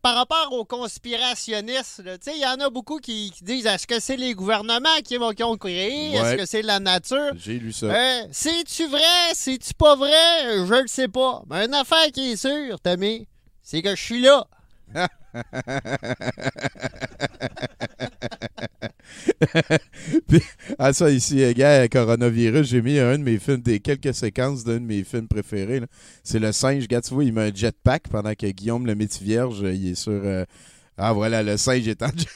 par 0.00 0.16
rapport 0.16 0.48
aux 0.52 0.64
conspirationnistes, 0.64 2.02
il 2.34 2.40
y 2.40 2.46
en 2.46 2.64
a 2.64 2.70
beaucoup 2.70 2.98
qui, 2.98 3.32
disent 3.42 3.66
est-ce 3.66 3.86
que 3.86 4.00
c'est 4.00 4.16
les 4.16 4.34
gouvernements 4.34 5.00
qui, 5.04 5.16
vont, 5.18 5.32
ont 5.42 5.56
créé? 5.56 6.14
Est-ce 6.14 6.36
que 6.36 6.46
c'est 6.46 6.62
la 6.62 6.80
nature? 6.80 7.32
J'ai 7.36 7.58
lu 7.58 7.72
ça. 7.72 7.86
Euh, 7.86 8.26
c'est-tu 8.32 8.86
vrai? 8.86 9.34
C'est-tu 9.34 9.74
pas 9.74 9.96
vrai? 9.96 10.66
Je 10.66 10.82
le 10.82 10.88
sais 10.88 11.08
pas. 11.08 11.42
Mais 11.48 11.66
une 11.66 11.74
affaire 11.74 12.06
qui 12.12 12.32
est 12.32 12.36
sûre, 12.36 12.80
Tommy, 12.80 13.28
c'est 13.62 13.82
que 13.82 13.94
je 13.94 14.02
suis 14.02 14.20
là. 14.20 14.46
Puis, 20.28 20.40
ah, 20.78 20.92
ça, 20.92 21.10
ici, 21.10 21.42
euh, 21.42 21.52
gars, 21.52 21.88
coronavirus, 21.88 22.66
j'ai 22.68 22.82
mis 22.82 22.98
un 22.98 23.18
de 23.18 23.22
mes 23.22 23.38
films, 23.38 23.60
des 23.60 23.80
quelques 23.80 24.14
séquences 24.14 24.64
d'un 24.64 24.74
de 24.74 24.78
mes 24.80 25.04
films 25.04 25.28
préférés. 25.28 25.82
C'est 26.22 26.38
le 26.38 26.52
singe. 26.52 26.86
Gars, 26.88 27.00
tu 27.00 27.14
vois, 27.14 27.24
il 27.24 27.32
met 27.32 27.50
un 27.50 27.54
jetpack 27.54 28.08
pendant 28.08 28.34
que 28.34 28.46
Guillaume, 28.46 28.86
le 28.86 28.94
métier 28.94 29.24
vierge, 29.24 29.60
il 29.60 29.88
est 29.92 29.94
sur. 29.94 30.12
euh, 30.12 30.44
Ah, 30.96 31.12
voilà, 31.12 31.42
le 31.42 31.56
singe 31.56 31.86
est 31.88 32.02
en 32.02 32.08
jet. 32.08 32.28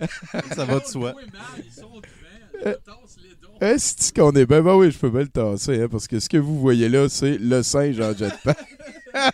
Ça 0.54 0.64
va 0.64 0.80
de 0.80 0.84
soi. 0.86 1.14
Est-ce 3.60 4.12
qu'on 4.12 4.32
est 4.32 4.46
bien? 4.46 4.60
Ben 4.62 4.74
oui, 4.74 4.90
je 4.90 4.98
peux 4.98 5.10
bien 5.10 5.20
le 5.22 5.28
tasser, 5.28 5.82
hein, 5.82 5.88
parce 5.90 6.06
que 6.08 6.18
ce 6.20 6.28
que 6.28 6.36
vous 6.36 6.58
voyez 6.60 6.88
là, 6.88 7.08
c'est 7.08 7.38
le 7.38 7.62
singe 7.62 8.00
en 8.00 8.12
jetpack. 8.14 8.58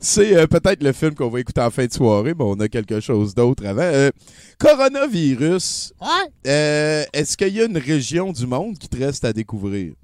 c'est 0.00 0.36
euh, 0.36 0.46
peut-être 0.46 0.82
le 0.82 0.92
film 0.92 1.14
qu'on 1.14 1.28
va 1.28 1.40
écouter 1.40 1.60
en 1.60 1.70
fin 1.70 1.86
de 1.86 1.92
soirée, 1.92 2.34
mais 2.38 2.44
on 2.44 2.60
a 2.60 2.68
quelque 2.68 3.00
chose 3.00 3.34
d'autre 3.34 3.64
avant. 3.66 3.82
Euh, 3.82 4.10
coronavirus, 4.58 5.92
Ouais. 6.00 6.08
euh, 6.46 7.04
est-ce 7.12 7.36
qu'il 7.36 7.54
y 7.54 7.60
a 7.60 7.64
une 7.64 7.78
région 7.78 8.32
du 8.32 8.46
monde 8.46 8.78
qui 8.78 8.88
te 8.88 8.96
reste 8.98 9.24
à 9.24 9.32
découvrir? 9.32 9.94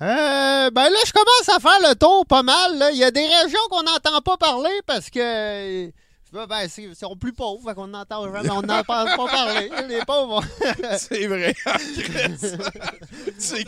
Euh, 0.00 0.70
ben 0.70 0.84
là, 0.90 0.98
je 1.06 1.12
commence 1.12 1.48
à 1.56 1.58
faire 1.60 1.88
le 1.90 1.94
tour 1.96 2.24
pas 2.26 2.42
mal. 2.42 2.78
là. 2.78 2.90
Il 2.92 2.98
y 2.98 3.04
a 3.04 3.10
des 3.10 3.26
régions 3.26 3.58
qu'on 3.70 3.82
n'entend 3.82 4.20
pas 4.20 4.36
parler 4.36 4.70
parce 4.86 5.10
que. 5.10 5.90
Ben, 6.32 6.68
c'est- 6.68 6.82
ils 6.82 6.94
sont 6.96 7.16
plus 7.16 7.32
pauvres, 7.32 7.72
qu'on 7.72 7.86
n'entend 7.86 8.30
jamais, 8.32 8.50
on 8.50 8.60
n'entend 8.62 8.82
pas 8.84 9.06
parler. 9.16 9.70
Les 9.88 10.04
pauvres. 10.06 10.42
c'est 10.98 11.26
vrai. 11.26 11.54
c'est... 13.38 13.64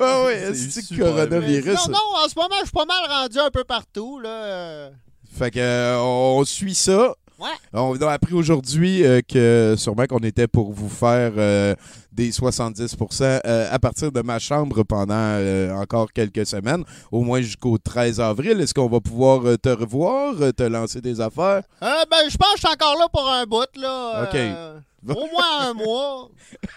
Ah 0.00 0.24
oui, 0.26 0.34
C'est 0.54 0.96
coronavirus. 0.96 1.86
non, 1.88 1.92
non, 1.94 2.24
en 2.24 2.28
ce 2.28 2.34
moment, 2.36 2.56
je 2.60 2.64
suis 2.66 2.72
pas 2.72 2.84
mal 2.84 3.04
rendu 3.10 3.38
un 3.38 3.50
peu 3.50 3.64
partout. 3.64 4.20
Là. 4.20 4.90
Fait 5.38 5.50
que 5.50 5.58
euh, 5.58 5.98
on 6.00 6.44
suit 6.44 6.74
ça. 6.74 7.14
Ouais. 7.38 7.46
On 7.72 7.96
a 8.02 8.10
appris 8.10 8.34
aujourd'hui 8.34 9.04
euh, 9.04 9.20
que 9.26 9.76
sûrement 9.78 10.06
qu'on 10.06 10.18
était 10.18 10.48
pour 10.48 10.72
vous 10.72 10.88
faire 10.88 11.32
euh, 11.36 11.74
des 12.10 12.32
70% 12.32 13.22
euh, 13.22 13.68
à 13.70 13.78
partir 13.78 14.10
de 14.10 14.20
ma 14.22 14.40
chambre 14.40 14.82
pendant 14.82 15.14
euh, 15.14 15.72
encore 15.72 16.12
quelques 16.12 16.46
semaines, 16.46 16.82
au 17.12 17.22
moins 17.22 17.40
jusqu'au 17.40 17.78
13 17.78 18.18
avril. 18.20 18.60
Est-ce 18.60 18.74
qu'on 18.74 18.88
va 18.88 19.00
pouvoir 19.00 19.56
te 19.62 19.68
revoir, 19.68 20.34
te 20.56 20.64
lancer 20.64 21.00
des 21.00 21.20
affaires? 21.20 21.62
Ben, 21.80 22.28
je 22.28 22.36
pense 22.36 22.54
que 22.54 22.60
je 22.60 22.66
suis 22.66 22.74
encore 22.74 22.98
là 22.98 23.06
pour 23.12 23.28
un 23.28 23.44
bout. 23.44 23.68
Là. 23.76 24.24
OK. 24.24 25.16
Au 25.16 25.26
moins 25.32 25.68
un 25.68 25.74
mois. 25.74 26.30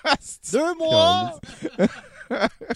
Deux 0.54 0.76
mois. 0.78 1.39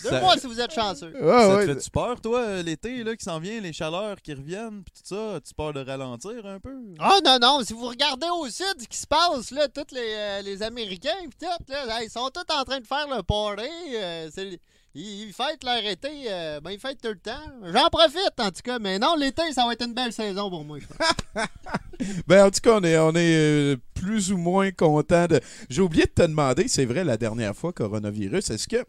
Deux 0.04 0.10
Ça- 0.10 0.20
mois 0.22 0.38
si 0.38 0.48
vous 0.48 0.60
êtes 0.60 0.74
chanceux. 0.74 1.14
Ça 1.20 1.56
ouais. 1.56 1.66
te 1.68 1.74
fait-tu 1.74 1.90
peur, 1.90 2.20
toi, 2.22 2.40
euh, 2.42 2.64
l'été 2.64 3.04
là, 3.04 3.16
qui 3.16 3.24
s'en 3.24 3.40
vient, 3.40 3.60
les 3.62 3.74
chaleurs 3.74 4.22
qui 4.22 4.34
reviennent, 4.34 4.84
puis 4.84 4.94
tout 4.96 5.16
ça? 5.16 5.36
As-tu 5.36 5.54
peur 5.54 5.74
de 5.74 5.80
ralentir 5.84 6.46
un 6.46 6.60
peu? 6.60 6.76
Ah 7.00 7.18
non, 7.24 7.38
non, 7.42 7.64
si 7.64 7.74
vous 7.74 7.88
regardez 7.88 8.28
au 8.40 8.46
sud 8.50 8.66
ce 8.80 8.88
qui 8.88 8.98
se 8.98 9.08
passe, 9.08 9.52
là, 9.52 9.68
tous 9.68 9.94
les, 9.96 10.02
euh, 10.16 10.42
les 10.42 10.62
Américains, 10.64 11.10
pis 11.30 11.38
tout, 11.40 11.72
là, 11.74 12.04
ils 12.04 12.10
sont 12.10 12.30
tous 12.34 12.54
en 12.54 12.64
train 12.64 12.80
de 12.80 12.88
faire 12.88 13.08
le 13.08 13.24
party. 13.24 13.70
euh, 13.96 14.30
c'est- 14.34 14.60
ils, 14.98 15.28
ils 15.28 15.34
fêtent 15.34 15.64
leur 15.66 15.84
été, 15.86 16.08
euh, 16.30 16.62
ben 16.62 16.72
ils 16.72 16.80
fêtent 16.80 17.02
tout 17.02 17.10
le 17.10 17.20
temps. 17.20 17.32
J'en 17.66 17.90
profite 17.90 18.32
en 18.40 18.48
tout 18.50 18.62
cas, 18.64 18.80
mais 18.80 18.98
non, 18.98 19.16
l'été, 19.18 19.42
ça 19.52 19.66
va 19.66 19.74
être 19.74 19.86
une 19.86 19.94
belle 19.94 20.14
saison 20.14 20.50
pour 20.50 20.64
moi. 20.64 20.78
je 20.80 20.86
pense. 20.88 21.46
Ben, 22.28 22.46
en 22.46 22.52
tout 22.52 22.60
cas, 22.62 22.72
on 22.80 22.84
est, 22.84 22.98
on 22.98 23.12
est 23.16 23.36
euh, 23.38 23.78
plus 23.94 24.32
ou 24.34 24.38
moins 24.38 24.70
content 24.72 25.28
de. 25.28 25.40
J'ai 25.70 25.82
oublié 25.82 26.04
de 26.06 26.10
te 26.12 26.22
demander, 26.24 26.68
c'est 26.68 26.84
vrai, 26.86 27.04
la 27.06 27.16
dernière 27.16 27.56
fois, 27.56 27.72
coronavirus, 27.72 28.50
est-ce 28.50 28.68
que 28.68 28.84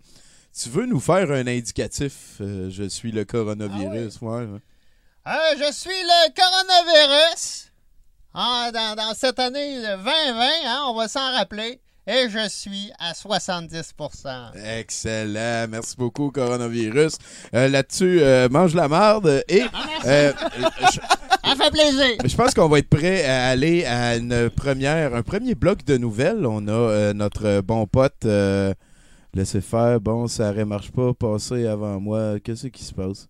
tu 0.63 0.69
veux 0.71 0.87
nous 0.87 1.01
faire 1.01 1.31
un 1.31 1.47
indicatif? 1.47 2.13
euh, 2.41 2.71
je 2.71 2.85
suis 2.89 3.13
le 3.13 3.25
coronavirus. 3.25 4.21
ouais, 4.23 4.45
ouais. 4.45 4.61
Euh, 5.27 5.31
je 5.59 5.73
suis 5.73 5.91
le 5.91 6.35
coronavirus. 6.35 7.73
Ah, 8.35 8.71
dans, 8.73 8.95
dans 8.97 9.15
cette 9.15 9.39
année 9.39 9.79
de 9.79 9.83
2020, 9.97 10.45
hein, 10.67 10.85
on 10.89 10.95
va 10.95 11.09
s'en 11.09 11.33
rappeler. 11.33 11.81
Et 12.09 12.29
je 12.31 12.49
suis 12.49 12.93
à 13.01 13.13
70% 13.15 14.53
Excellent. 14.79 15.67
Merci 15.69 15.97
beaucoup, 15.99 16.31
coronavirus. 16.31 17.15
Euh, 17.55 17.69
Là-dessus, 17.69 18.21
mange 18.51 18.75
la 18.77 18.87
marde. 18.87 19.43
Et 19.49 19.63
je, 20.05 20.33
Ça 21.45 21.57
fait 21.57 21.71
plaisir. 21.73 22.17
je 22.25 22.37
pense 22.37 22.55
qu'on 22.55 22.69
va 22.69 22.79
être 22.79 22.89
prêt 22.89 23.25
à 23.25 23.49
aller 23.49 23.85
à 23.85 24.17
une 24.17 24.51
première, 24.51 25.15
un 25.17 25.23
premier 25.23 25.55
bloc 25.57 25.85
de 25.85 25.97
nouvelles. 25.97 26.47
On 26.47 26.69
a 26.69 26.71
euh, 26.73 27.13
notre 27.13 27.61
bon 27.63 27.87
pote. 27.89 28.25
euh, 28.25 28.73
laissez 29.37 29.61
faire. 29.61 30.01
Bon, 30.01 30.27
ça 30.27 30.53
ne 30.53 30.65
marche 30.65 30.91
pas. 30.91 31.13
Passez 31.15 31.67
avant 31.67 32.01
moi. 32.01 32.41
Qu'est-ce 32.41 32.69
qui 32.69 32.83
se 32.83 32.95
passe? 32.95 33.29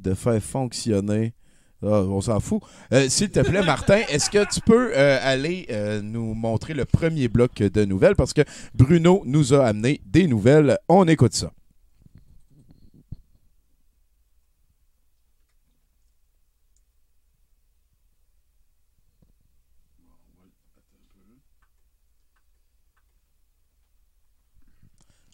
De 0.00 0.14
faire 0.14 0.42
fonctionner. 0.42 1.34
Ah, 1.82 2.02
on 2.02 2.20
s'en 2.20 2.40
fout. 2.40 2.62
Euh, 2.92 3.06
S'il 3.08 3.30
te 3.30 3.40
plaît, 3.40 3.62
Martin, 3.62 4.00
est-ce 4.08 4.30
que 4.30 4.50
tu 4.52 4.60
peux 4.60 4.92
euh, 4.96 5.18
aller 5.22 5.66
euh, 5.70 6.00
nous 6.02 6.34
montrer 6.34 6.72
le 6.72 6.86
premier 6.86 7.28
bloc 7.28 7.56
de 7.56 7.84
nouvelles? 7.84 8.16
Parce 8.16 8.32
que 8.32 8.42
Bruno 8.74 9.22
nous 9.26 9.52
a 9.52 9.66
amené 9.66 10.00
des 10.06 10.26
nouvelles. 10.26 10.78
On 10.88 11.06
écoute 11.06 11.34
ça. 11.34 11.52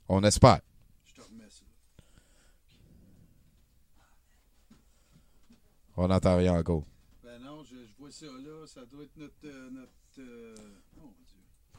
On 0.09 0.23
espère. 0.25 0.61
On 5.97 6.09
n'entend 6.09 6.37
rien 6.37 6.55
encore. 6.59 6.85
Ben 7.23 7.39
non, 7.43 7.63
je, 7.65 7.77
vois 7.99 8.11
ça 8.11 8.27
là. 8.27 8.67
Ça 8.67 8.81
doit 8.91 9.05
être 9.05 9.17
notre. 9.17 9.33
euh, 9.45 9.69
euh, 10.19 10.55
oh, 11.03 11.11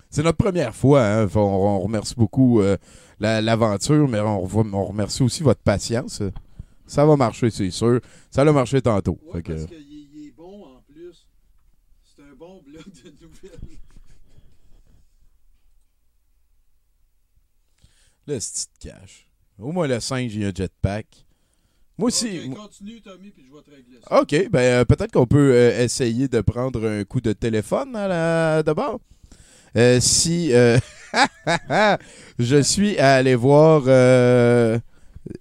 C'est 0.10 0.24
notre 0.24 0.38
première 0.38 0.76
fois. 0.76 1.04
hein. 1.04 1.28
On, 1.36 1.40
on 1.40 1.80
remercie 1.80 2.16
beaucoup 2.16 2.62
euh, 2.62 2.78
la- 3.20 3.42
l'aventure, 3.42 4.08
mais 4.08 4.20
on, 4.20 4.42
remercie 4.42 5.24
aussi 5.24 5.42
votre 5.44 5.62
patience. 5.62 6.22
Ça 6.86 7.06
va 7.06 7.16
marcher, 7.16 7.50
c'est 7.50 7.72
sûr. 7.72 8.02
Ça 8.30 8.42
a 8.42 8.52
marché 8.52 8.82
tantôt. 8.82 9.18
Ouais, 9.24 9.34
Fait 9.34 9.44
que- 9.44 9.54
parce 9.54 9.66
qu'il 9.66 9.82
il 10.14 10.28
est 10.28 10.32
bon 10.32 10.64
en 10.76 10.82
plus. 10.82 11.28
C'est 12.04 12.22
un 12.24 12.36
bon 12.36 12.62
bloc 12.62 12.86
de 13.04 13.10
nouvelles. 13.22 13.80
Le 18.28 18.38
petit 18.38 18.66
cash. 18.80 19.28
Au 19.60 19.72
moins, 19.72 19.88
le 19.88 20.00
singe, 20.00 20.34
il 20.36 20.42
y 20.42 20.46
a 20.46 20.50
un 20.50 20.52
jetpack. 20.56 21.26
Moi 21.98 22.08
aussi. 22.08 22.40
Ok, 22.40 22.46
moi- 22.48 22.58
continue, 22.66 23.02
Tommy, 23.02 23.30
puis 23.30 23.46
je 23.48 23.56
vais 23.56 23.62
te 23.62 23.70
régler 23.70 23.98
ça. 24.02 24.22
OK, 24.22 24.50
ben 24.50 24.60
euh, 24.60 24.86
peut-être 24.86 25.12
qu'on 25.12 25.28
peut 25.28 25.52
euh, 25.54 25.84
essayer 25.84 26.28
de 26.28 26.42
prendre 26.42 26.88
un 26.88 27.04
coup 27.04 27.22
de 27.22 27.34
téléphone 27.34 27.96
à 27.96 28.08
la- 28.08 28.64
d'abord. 28.64 29.00
Euh, 29.78 30.00
si 30.00 30.54
euh, 30.54 30.78
je 32.40 32.62
suis 32.62 32.98
à 32.98 33.16
aller 33.16 33.36
voir, 33.36 33.84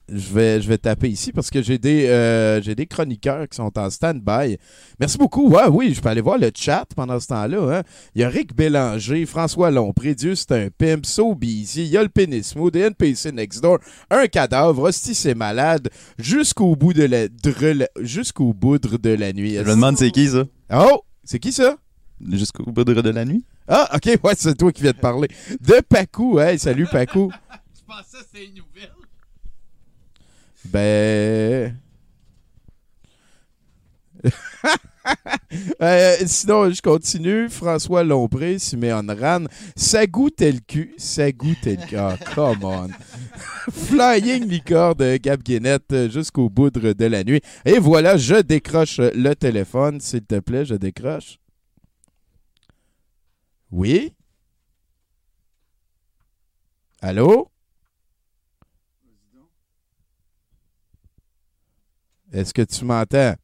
je 0.09 0.33
vais 0.33 0.61
je 0.61 0.69
vais 0.69 0.79
taper 0.79 1.09
ici 1.09 1.33
parce 1.33 1.51
que 1.51 1.61
j'ai 1.61 1.79
des 1.79 2.07
euh, 2.07 2.63
j'ai 2.63 2.75
des 2.75 2.87
chroniqueurs 2.87 3.49
qui 3.49 3.57
sont 3.57 3.77
en 3.77 3.91
stand-by. 3.91 4.59
Merci 5.01 5.19
beaucoup. 5.19 5.49
Ouais, 5.49 5.67
oui, 5.69 5.93
je 5.95 6.01
peux 6.01 6.09
aller 6.09 6.21
voir 6.21 6.39
le 6.39 6.51
chat 6.55 6.87
pendant 6.95 7.19
ce 7.19 7.27
temps-là. 7.29 7.79
hein. 7.79 7.83
Il 8.15 8.21
y 8.21 8.25
a 8.25 8.29
Rick 8.29 8.55
Bélanger, 8.55 9.27
François 9.27 9.71
Lompré, 9.71 10.15
Dieu 10.15 10.35
c'est 10.35 10.53
un 10.53 10.69
pimp, 10.71 11.05
So 11.05 11.35
Busy, 11.35 11.83
il 11.83 11.89
y 11.89 11.97
a 11.97 12.03
le 12.03 12.09
Pénismo, 12.09 12.71
des 12.71 12.81
NPC 12.81 13.33
Next 13.33 13.61
Door, 13.63 13.79
un 14.11 14.27
cadavre, 14.29 14.83
Hostie 14.83 15.15
c'est 15.15 15.35
malade, 15.35 15.89
jusqu'au 16.19 16.77
bout 16.77 16.93
de 16.93 17.05
la 17.05 17.27
jusqu'au 18.01 18.53
boudre 18.53 18.99
de 18.99 19.11
la 19.11 19.33
nuit. 19.33 19.55
Je 19.57 19.63
me 19.63 19.71
demande 19.71 19.99
c'est 19.99 20.11
qui 20.11 20.29
ça? 20.29 20.45
Oh, 20.73 21.03
c'est 21.25 21.39
qui 21.39 21.53
ça? 21.53 21.77
Jusqu'au 22.31 22.71
bout 22.71 22.85
de 22.85 23.11
la 23.11 23.25
nuit? 23.25 23.45
Ah, 23.67 23.89
ok, 23.95 24.19
ouais, 24.23 24.35
c'est 24.37 24.57
toi 24.57 24.71
qui 24.71 24.83
viens 24.83 24.93
de 24.93 24.97
parler. 24.97 25.29
De 25.61 25.81
Pacou, 25.89 26.39
hey, 26.39 26.59
salut 26.59 26.87
Pacou. 26.87 27.33
Je 27.75 27.83
pensais 27.87 28.19
que 28.19 28.25
c'était 28.33 28.47
une 28.47 28.55
nouvelle. 28.55 28.91
Ben. 30.65 31.77
Euh, 35.83 36.17
sinon, 36.27 36.71
je 36.71 36.81
continue. 36.81 37.49
François 37.49 38.05
Lompré, 38.05 38.59
Siméon 38.59 39.05
Ran, 39.09 39.45
ça 39.75 40.07
goûte 40.07 40.41
le 40.41 40.61
cul, 40.61 40.95
ça 40.97 41.31
goûte 41.33 41.67
le 41.67 41.75
cul. 41.77 41.97
Ah, 41.99 42.17
come 42.35 42.65
on. 42.65 42.89
Flying 43.71 44.49
Licorne 44.49 44.95
de 44.95 45.17
Gab 45.17 45.43
Guénette 45.43 45.93
euh, 45.93 46.09
jusqu'au 46.09 46.49
boudre 46.49 46.93
de 46.93 47.05
la 47.05 47.25
nuit. 47.25 47.41
Et 47.65 47.79
voilà, 47.79 48.17
je 48.17 48.37
décroche 48.37 48.99
le 48.99 49.35
téléphone, 49.35 50.01
s'il 50.01 50.25
te 50.25 50.39
plaît, 50.39 50.65
je 50.65 50.77
décroche. 50.77 51.39
Oui? 53.71 54.15
Allô? 57.01 57.52
Est-ce 62.33 62.55
que 62.55 62.63
tu 62.63 62.85
m'entends? 62.85 63.35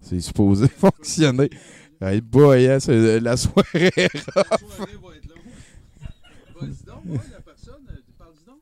C'est 0.00 0.20
supposé 0.20 0.68
fonctionner. 0.76 1.50
Hey 2.00 2.20
boy, 2.20 2.68
hein, 2.70 2.78
c'est 2.78 3.20
la 3.20 3.36
soirée. 3.36 3.90
La 3.96 4.08
soirée 4.58 4.92
va 5.02 5.16
être 5.16 5.28
longue. 5.28 6.58
Vas-y 6.60 6.84
donc, 6.86 7.04
ouais, 7.06 7.18
la 7.32 7.40
personne, 7.40 7.86
euh, 7.90 7.94
parle-y 8.18 8.44
donc. 8.46 8.58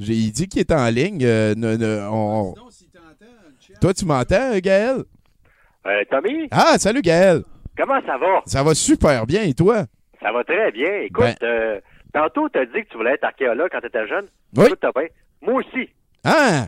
J'ai 0.00 0.14
il 0.14 0.32
dit 0.32 0.48
qu'il 0.48 0.60
est 0.60 0.72
en 0.72 0.88
ligne. 0.90 1.24
euh, 1.24 1.54
ne- 1.56 1.76
ne- 1.76 2.06
on- 2.10 2.52
Dis 2.52 2.60
donc, 2.60 2.72
si 2.72 2.88
t'entends 2.88 3.04
le 3.20 3.54
chat. 3.60 3.78
Toi, 3.80 3.94
tu 3.94 4.04
m'entends, 4.04 4.58
Gaël? 4.58 5.04
Euh, 5.86 6.04
Tommy, 6.10 6.48
Ah, 6.50 6.76
salut, 6.78 7.00
Gaël. 7.00 7.42
comment 7.76 8.00
ça 8.04 8.18
va? 8.18 8.42
Ça 8.44 8.62
va 8.62 8.74
super 8.74 9.24
bien, 9.26 9.42
et 9.44 9.54
toi? 9.54 9.86
Ça 10.20 10.32
va 10.32 10.42
très 10.44 10.72
bien. 10.72 10.92
Écoute, 11.02 11.22
Ben- 11.24 11.36
euh, 11.44 11.80
tantôt, 12.12 12.48
t'as 12.48 12.64
dit 12.66 12.82
que 12.84 12.88
tu 12.90 12.96
voulais 12.96 13.14
être 13.14 13.24
archéologue 13.24 13.68
quand 13.70 13.80
t'étais 13.80 14.06
jeune. 14.08 14.26
Oui. 14.56 14.66
T'as 14.80 14.92
bien. 14.92 15.08
Moi 15.42 15.54
aussi. 15.62 15.88
Ah! 16.24 16.66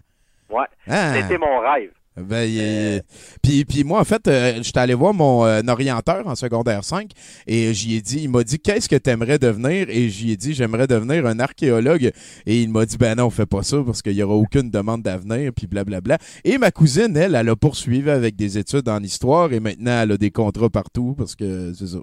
Ouais. 0.49 0.65
Ah! 0.89 1.15
C'était 1.15 1.39
mon 1.39 1.61
rêve. 1.61 1.91
Ben, 2.17 2.43
il- 2.43 3.03
puis, 3.43 3.65
puis 3.65 3.83
moi, 3.85 4.01
en 4.01 4.05
fait, 4.05 4.27
euh, 4.29 4.59
j'étais 4.63 4.81
allé 4.81 4.93
voir 4.95 5.15
mon 5.15 5.47
euh, 5.47 5.63
orienteur 5.69 6.27
en 6.27 6.35
secondaire 6.35 6.85
5 6.85 7.11
et 7.47 7.73
j'y 7.73 7.97
ai 7.97 8.03
dit, 8.03 8.25
il 8.25 8.29
m'a 8.29 8.43
dit, 8.43 8.59
qu'est-ce 8.59 8.89
que 8.89 8.97
tu 8.97 9.09
aimerais 9.09 9.39
devenir? 9.39 9.89
Et 9.89 10.09
j'y 10.11 10.33
ai 10.33 10.37
dit, 10.37 10.53
j'aimerais 10.53 10.87
devenir 10.87 11.25
un 11.25 11.39
archéologue. 11.39 12.11
Et 12.47 12.61
il 12.63 12.69
m'a 12.71 12.85
dit, 12.85 12.99
ben 12.99 13.15
non, 13.15 13.31
fais 13.31 13.47
pas 13.47 13.63
ça 13.63 13.79
parce 13.87 14.03
qu'il 14.03 14.13
y 14.15 14.23
aura 14.23 14.35
aucune 14.35 14.71
demande 14.71 15.03
d'avenir, 15.03 15.53
puis 15.57 15.67
blablabla. 15.67 16.19
Et 16.45 16.59
ma 16.59 16.71
cousine, 16.71 17.17
elle, 17.17 17.35
elle 17.37 17.49
a 17.49 17.57
poursuivi 17.57 18.11
avec 18.11 18.37
des 18.37 18.59
études 18.59 18.89
en 18.89 19.01
histoire 19.03 19.53
et 19.53 19.61
maintenant, 19.61 20.03
elle 20.03 20.13
a 20.13 20.17
des 20.19 20.31
contrats 20.33 20.69
partout 20.69 21.15
parce 21.17 21.35
que 21.37 21.73
c'est 21.73 21.87
ça. 21.87 21.99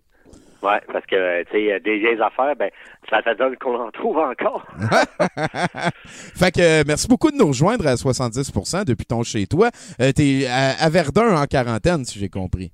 Ouais, 0.63 0.80
parce 0.91 1.06
que, 1.06 1.15
euh, 1.15 1.43
tu 1.52 1.58
sais, 1.67 1.80
des 1.82 2.00
vieilles 2.00 2.22
affaires, 2.22 2.56
ben, 2.56 2.70
ça 3.10 3.22
te 3.22 3.34
donne 3.38 3.56
qu'on 3.58 3.76
en 3.80 3.91
trouve 3.91 4.17
encore. 4.17 4.65
fait 6.36 6.52
que 6.52 6.82
euh, 6.82 6.84
merci 6.88 7.08
beaucoup 7.08 7.32
de 7.32 7.38
nous 7.38 7.48
rejoindre 7.48 7.86
à 7.88 7.93
70% 7.96 8.86
depuis 8.86 9.06
ton 9.06 9.24
chez 9.24 9.46
toi. 9.48 9.70
Euh, 10.02 10.12
T'es 10.12 10.46
à, 10.48 10.84
à 10.84 10.89
Verdun 10.89 11.36
en 11.41 11.46
quarantaine, 11.46 12.06
si 12.06 12.20
j'ai 12.20 12.30
compris. 12.30 12.72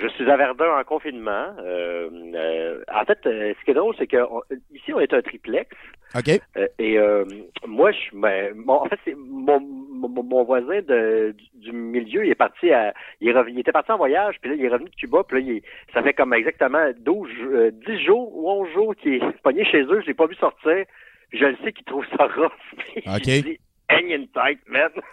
Je 0.00 0.06
suis 0.08 0.30
à 0.30 0.36
Verdun 0.36 0.78
en 0.80 0.84
confinement. 0.84 1.46
Euh, 1.60 2.08
euh, 2.34 2.80
en 2.94 3.04
fait, 3.04 3.18
euh, 3.26 3.52
ce 3.58 3.64
qui 3.64 3.72
est 3.72 3.74
drôle, 3.74 3.94
c'est 3.98 4.06
que 4.06 4.16
on- 4.30 4.42
ici, 4.72 4.92
on 4.94 5.00
est 5.00 5.12
un 5.12 5.22
triplex. 5.22 5.68
OK? 6.14 6.40
Euh, 6.56 6.66
et 6.78 6.98
euh, 6.98 7.24
moi, 7.66 7.92
je, 7.92 8.16
ben, 8.16 8.54
mon, 8.54 8.74
en 8.74 8.86
fait, 8.86 8.98
c'est 9.04 9.14
mon, 9.16 9.60
mon, 9.60 10.08
mon 10.22 10.44
voisin 10.44 10.80
de, 10.80 11.34
du, 11.36 11.70
du 11.70 11.72
milieu, 11.72 12.24
il 12.24 12.30
est 12.30 12.34
parti 12.34 12.72
à, 12.72 12.94
il, 13.20 13.28
est 13.28 13.32
revenu- 13.32 13.52
il 13.52 13.58
était 13.60 13.72
parti 13.72 13.92
en 13.92 13.96
voyage, 13.98 14.36
puis 14.40 14.50
là, 14.50 14.56
il 14.58 14.64
est 14.64 14.68
revenu 14.68 14.88
de 14.90 14.94
Cuba, 14.94 15.22
puis 15.26 15.42
là, 15.42 15.52
il 15.52 15.62
ça 15.92 16.02
fait 16.02 16.14
comme 16.14 16.32
exactement 16.32 16.90
12, 16.98 17.28
euh, 17.52 17.70
10 17.86 18.04
jours 18.04 18.36
ou 18.36 18.50
11 18.50 18.72
jours 18.72 18.96
qu'il 18.96 19.14
est 19.14 19.32
pogné 19.42 19.64
chez 19.64 19.82
eux, 19.82 20.00
je 20.00 20.06
l'ai 20.06 20.14
pas 20.14 20.26
vu 20.26 20.34
sortir. 20.36 20.84
Je 21.32 21.44
le 21.44 21.56
sais 21.62 21.72
qu'il 21.72 21.84
trouve 21.84 22.06
ça 22.16 22.26
rough. 22.26 22.52
OK. 23.06 23.58
Hang 23.90 24.10
in 24.12 24.24
tight, 24.34 24.60
man. 24.68 24.90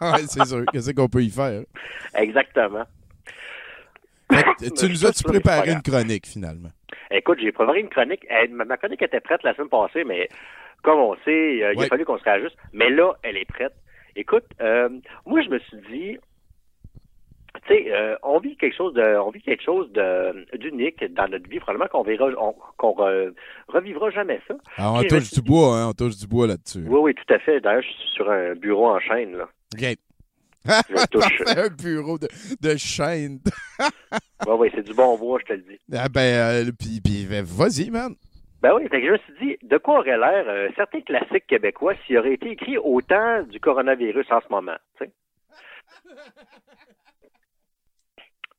ouais, 0.00 0.22
c'est 0.28 0.44
sûr. 0.44 0.64
Qu'est-ce 0.72 0.90
qu'on 0.92 1.08
peut 1.08 1.22
y 1.22 1.30
faire? 1.30 1.62
Exactement. 2.16 2.84
Fait 4.32 4.44
tu 4.76 4.88
nous 4.88 5.06
as-tu 5.06 5.22
préparé 5.24 5.72
une 5.72 5.82
chronique, 5.82 6.26
finalement? 6.26 6.70
Écoute, 7.10 7.38
j'ai 7.40 7.52
préparé 7.52 7.80
une 7.80 7.88
chronique. 7.88 8.26
Ma, 8.50 8.76
chronique 8.76 9.02
était 9.02 9.20
prête 9.20 9.42
la 9.44 9.54
semaine 9.54 9.68
passée, 9.68 10.04
mais 10.04 10.28
comme 10.82 10.98
on 10.98 11.14
sait, 11.24 11.62
euh, 11.64 11.72
il 11.72 11.78
a 11.84 11.86
fallu 11.88 12.04
qu'on 12.04 12.18
se 12.18 12.24
réajuste. 12.24 12.56
Mais 12.72 12.90
là, 12.90 13.12
elle 13.22 13.36
est 13.36 13.44
prête. 13.44 13.72
Écoute, 14.16 14.44
euh, 14.60 14.88
moi, 15.26 15.40
je 15.42 15.48
me 15.50 15.58
suis 15.60 15.76
dit, 15.90 16.18
tu 17.66 17.74
sais, 17.74 17.92
euh, 17.92 18.16
on 18.22 18.38
vit 18.38 18.56
quelque 18.56 18.76
chose 18.76 18.92
de, 18.94 19.16
on 19.18 19.30
vit 19.30 19.40
quelque 19.42 19.62
chose 19.62 19.90
de 19.92 20.46
d'unique 20.58 21.02
dans 21.14 21.28
notre 21.28 21.48
vie. 21.48 21.58
Probablement 21.58 21.88
qu'on 21.88 22.02
verra, 22.02 22.26
on- 22.38 22.54
qu'on 22.76 22.90
re- 22.92 23.32
revivra 23.68 24.10
jamais 24.10 24.40
ça. 24.48 24.54
Ah, 24.76 24.92
on 24.92 25.02
touche 25.02 25.30
du 25.32 25.42
bois, 25.42 25.76
hein? 25.78 25.88
On 25.88 25.92
touche 25.92 26.16
du 26.16 26.26
bois 26.26 26.46
là-dessus. 26.46 26.84
Oui, 26.86 26.98
oui, 27.00 27.14
tout 27.14 27.32
à 27.34 27.38
fait. 27.38 27.60
D'ailleurs, 27.60 27.82
je 27.82 27.88
suis 27.88 28.08
sur 28.14 28.30
un 28.30 28.54
bureau 28.54 28.88
en 28.90 29.00
chaîne 29.00 29.36
là. 29.36 29.48
Je 30.88 31.06
touche. 31.10 31.44
Parfait, 31.44 31.60
un 31.60 31.68
bureau 31.68 32.18
de, 32.18 32.28
de 32.60 32.76
chaîne. 32.76 33.38
Oui, 34.46 34.54
oui, 34.58 34.70
c'est 34.74 34.82
du 34.82 34.92
bon 34.92 35.16
bois, 35.16 35.38
je 35.40 35.46
te 35.46 35.52
le 35.54 35.62
dis. 35.62 35.80
Ah 35.92 36.08
ben, 36.10 36.20
euh, 36.20 36.70
puis, 36.78 37.00
puis, 37.02 37.26
ben, 37.28 37.42
vas-y, 37.42 37.90
man. 37.90 38.14
Ben 38.62 38.74
oui, 38.74 38.86
fait 38.88 39.00
que 39.00 39.06
je 39.06 39.12
me 39.12 39.18
suis 39.18 39.32
dit, 39.40 39.56
de 39.66 39.78
quoi 39.78 40.00
aurait 40.00 40.18
l'air 40.18 40.44
euh, 40.46 40.68
certains 40.76 41.00
classiques 41.00 41.46
québécois 41.46 41.94
s'il 42.06 42.18
aurait 42.18 42.34
été 42.34 42.50
écrit 42.50 42.76
au 42.78 43.00
temps 43.00 43.42
du 43.44 43.58
coronavirus 43.60 44.30
en 44.30 44.40
ce 44.40 44.48
moment, 44.50 44.76
tu 44.98 45.06
sais? 45.06 45.12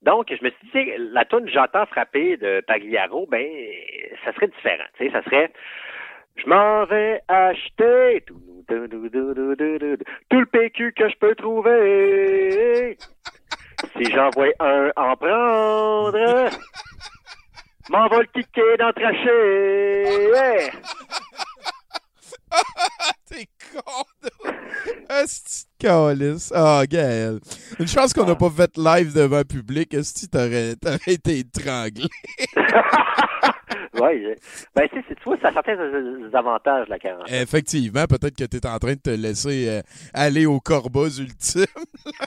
Donc, 0.02 0.28
je 0.30 0.44
me 0.44 0.50
suis 0.50 0.70
dit, 0.74 0.92
la 1.12 1.26
tune 1.26 1.50
J'entends 1.50 1.86
frapper 1.88 2.38
de 2.38 2.62
Pagliaro, 2.66 3.28
ben, 3.28 3.46
ça 4.24 4.34
serait 4.34 4.48
différent, 4.48 4.86
tu 4.98 5.06
sais, 5.06 5.12
ça 5.12 5.24
serait 5.24 5.52
Je 6.38 6.48
m'en 6.48 6.86
vais 6.86 7.22
acheter 7.28 8.24
tout, 8.26 8.42
le 8.70 10.46
PQ 10.46 10.94
que 10.94 11.10
je 11.10 11.16
peux 11.20 11.36
trouver. 11.36 12.98
Si 13.96 14.12
j'en 14.12 14.30
vois 14.32 14.48
un 14.60 14.92
en 14.96 15.16
prendre, 15.16 16.50
m'en 17.90 18.08
va 18.08 18.20
le 18.20 18.28
kicker 18.34 18.78
dans 18.78 18.88
le 18.88 18.94
traché. 18.94 20.72
T'es 23.30 23.48
con, 23.74 24.06
Esti 25.10 25.66
de 25.66 25.88
calice. 25.88 26.52
Ah, 26.56 26.84
Gaël. 26.88 27.40
Une 27.80 27.88
chance 27.88 28.14
qu'on 28.14 28.26
n'a 28.26 28.36
pas 28.36 28.50
fait 28.50 28.78
live 28.78 29.14
devant 29.14 29.40
le 29.40 29.44
public. 29.44 29.94
Esti, 29.94 30.30
t'aurais 30.30 30.76
t'aurais 30.76 31.14
été 31.14 31.40
étranglé. 31.40 32.08
Oui, 34.00 34.36
ben, 34.76 34.88
tu 34.90 35.02
sais, 35.02 35.16
tu 35.16 35.24
vois, 35.24 35.38
ça 35.42 35.50
a 35.50 35.54
certains 35.54 35.78
euh, 35.78 36.30
avantages, 36.34 36.88
la 36.88 37.00
quarantaine. 37.00 37.42
Effectivement, 37.42 38.06
peut-être 38.06 38.38
que 38.38 38.46
t'es 38.46 38.66
en 38.68 38.78
train 38.78 38.94
de 38.94 39.02
te 39.02 39.10
laisser 39.10 39.68
euh, 39.70 39.82
aller 40.14 40.46
au 40.46 40.60
corbas 40.60 41.18
ultime. 41.20 41.66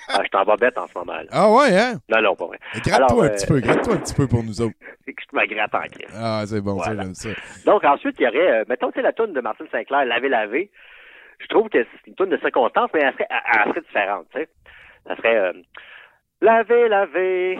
Ah, 0.09 0.21
je 0.25 0.29
t'en 0.31 0.45
vais 0.45 0.57
bête 0.57 0.77
en 0.77 0.87
ce 0.87 0.99
moment, 0.99 1.13
là. 1.15 1.29
Ah 1.31 1.51
ouais, 1.51 1.79
hein? 1.79 1.95
Non, 2.09 2.21
non, 2.23 2.35
pas 2.35 2.47
vrai. 2.47 2.59
Gratte-toi 2.85 3.25
un 3.25 3.27
euh, 3.27 3.31
petit 3.31 3.47
peu, 3.47 3.61
gratte-toi 3.61 3.95
un 3.95 3.99
petit 3.99 4.15
peu 4.15 4.27
pour 4.27 4.43
nous 4.43 4.61
autres. 4.61 4.75
Que 5.11 5.23
je 5.33 5.37
me 5.37 5.47
gratte 5.47 5.75
en 5.75 5.81
crise. 5.81 6.15
Ah, 6.15 6.45
c'est 6.47 6.61
bon, 6.61 6.79
ça, 6.79 6.95
j'aime 6.95 7.15
ça. 7.15 7.31
Donc, 7.67 7.83
ensuite, 7.85 8.15
il 8.21 8.23
y 8.23 8.29
aurait, 8.29 8.61
euh, 8.61 8.65
mettons, 8.69 8.93
tu 8.93 9.01
sais, 9.01 9.03
la 9.03 9.13
toune 9.13 9.33
de 9.33 9.41
Martin 9.41 9.65
Sinclair, 9.73 10.05
Laver, 10.05 10.29
laver. 10.29 10.71
Je 11.41 11.47
trouve 11.49 11.69
que 11.69 11.79
c'est 11.83 12.07
une 12.07 12.15
toune 12.15 12.31
de 12.31 12.37
circonstance, 12.37 12.91
mais 12.95 13.01
elle 13.01 13.13
serait, 13.15 13.27
elle, 13.29 13.71
serait 13.71 13.81
différente, 13.81 14.27
tu 14.33 14.39
sais. 14.39 14.49
Ça 15.07 15.17
serait, 15.17 15.37
euh, 15.37 15.53
Laver, 16.43 16.89
laver. 16.89 17.59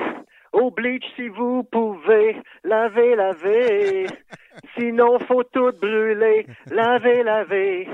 Au 0.53 0.71
bleach, 0.71 1.05
si 1.17 1.29
vous 1.29 1.63
pouvez. 1.65 2.37
Laver, 2.65 3.15
laver. 3.17 4.07
Sinon, 4.79 5.19
faut 5.21 5.45
tout 5.45 5.73
brûler. 5.81 6.47
Laver, 6.71 7.23
laver. 7.23 7.89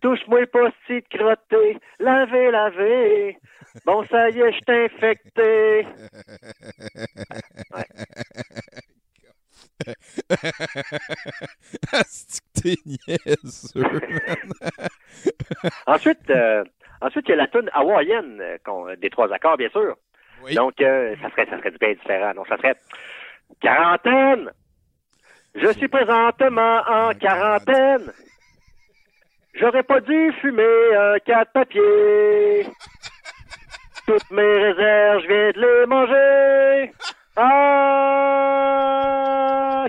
Touche-moi 0.00 0.46
pas 0.46 0.70
si 0.86 1.00
de 1.00 1.18
crotté. 1.18 1.78
Laver, 1.98 2.50
laver. 2.50 3.38
Bon, 3.84 4.04
ça 4.04 4.30
y 4.30 4.40
est, 4.40 4.52
je 4.52 4.60
t'ai 4.60 4.84
infecté. 4.84 5.86
Ensuite, 15.86 16.30
euh, 16.30 16.64
ensuite, 17.00 17.26
il 17.28 17.30
y 17.30 17.34
a 17.34 17.36
la 17.36 17.46
tune 17.48 17.70
hawaïenne 17.72 18.38
euh, 18.40 18.58
qu'on- 18.64 18.94
des 18.96 19.10
trois 19.10 19.32
accords, 19.32 19.56
bien 19.56 19.68
sûr. 19.70 19.96
Oui. 20.46 20.54
Donc, 20.54 20.80
euh, 20.80 21.16
ça 21.20 21.28
serait, 21.30 21.46
ça 21.46 21.58
serait 21.58 21.72
bien 21.72 21.94
différent. 21.94 22.32
Donc, 22.34 22.46
ça 22.46 22.56
serait 22.56 22.76
quarantaine. 23.60 24.52
Je 25.56 25.72
suis 25.72 25.88
présentement 25.88 26.82
en 26.86 27.12
quarantaine. 27.14 28.12
J'aurais 29.54 29.82
pas 29.82 30.00
dû 30.00 30.32
fumer 30.40 30.94
un 30.94 31.18
quatre 31.24 31.50
papier. 31.52 32.66
Toutes 34.06 34.30
mes 34.30 34.42
réserves, 34.42 35.22
je 35.22 35.26
viens 35.26 35.50
de 35.50 35.60
les 35.60 35.86
manger. 35.86 36.92
Ah, 37.34 38.66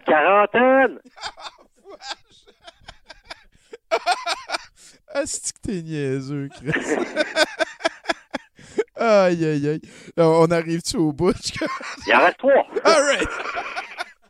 quarantaine. 0.06 1.00
Asti 5.14 5.54
que 5.54 5.60
t'es 5.62 5.82
niaiseux, 5.84 6.50
Chris? 6.50 6.72
aïe, 9.00 9.46
aïe, 9.46 9.70
aïe. 9.70 9.82
On 10.18 10.50
arrive-tu 10.52 10.98
au 10.98 11.12
bout? 11.12 11.34
Il 12.08 12.14
en 12.16 12.20
reste 12.20 12.38
trois. 12.38 12.68
All 12.84 13.04
right. 13.04 13.30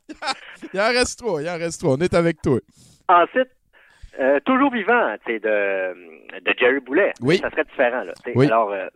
Il 0.74 0.82
en 0.82 0.88
reste 0.88 1.20
trois, 1.20 1.42
il 1.42 1.50
en 1.50 1.58
reste 1.58 1.80
trois. 1.82 1.94
On 1.94 1.98
est 2.02 2.14
avec 2.14 2.42
toi. 2.42 2.60
Ensuite, 3.08 3.50
euh, 4.20 4.40
toujours 4.46 4.72
vivant, 4.72 5.16
de, 5.28 5.40
de 6.40 6.54
Jerry 6.58 6.80
Boulet. 6.80 7.14
Oui. 7.22 7.38
Ça 7.38 7.50
serait 7.52 7.64
différent, 7.66 8.04
là. 8.04 8.14
Oui. 8.36 8.48
Alors, 8.48 8.72
euh, 8.72 8.88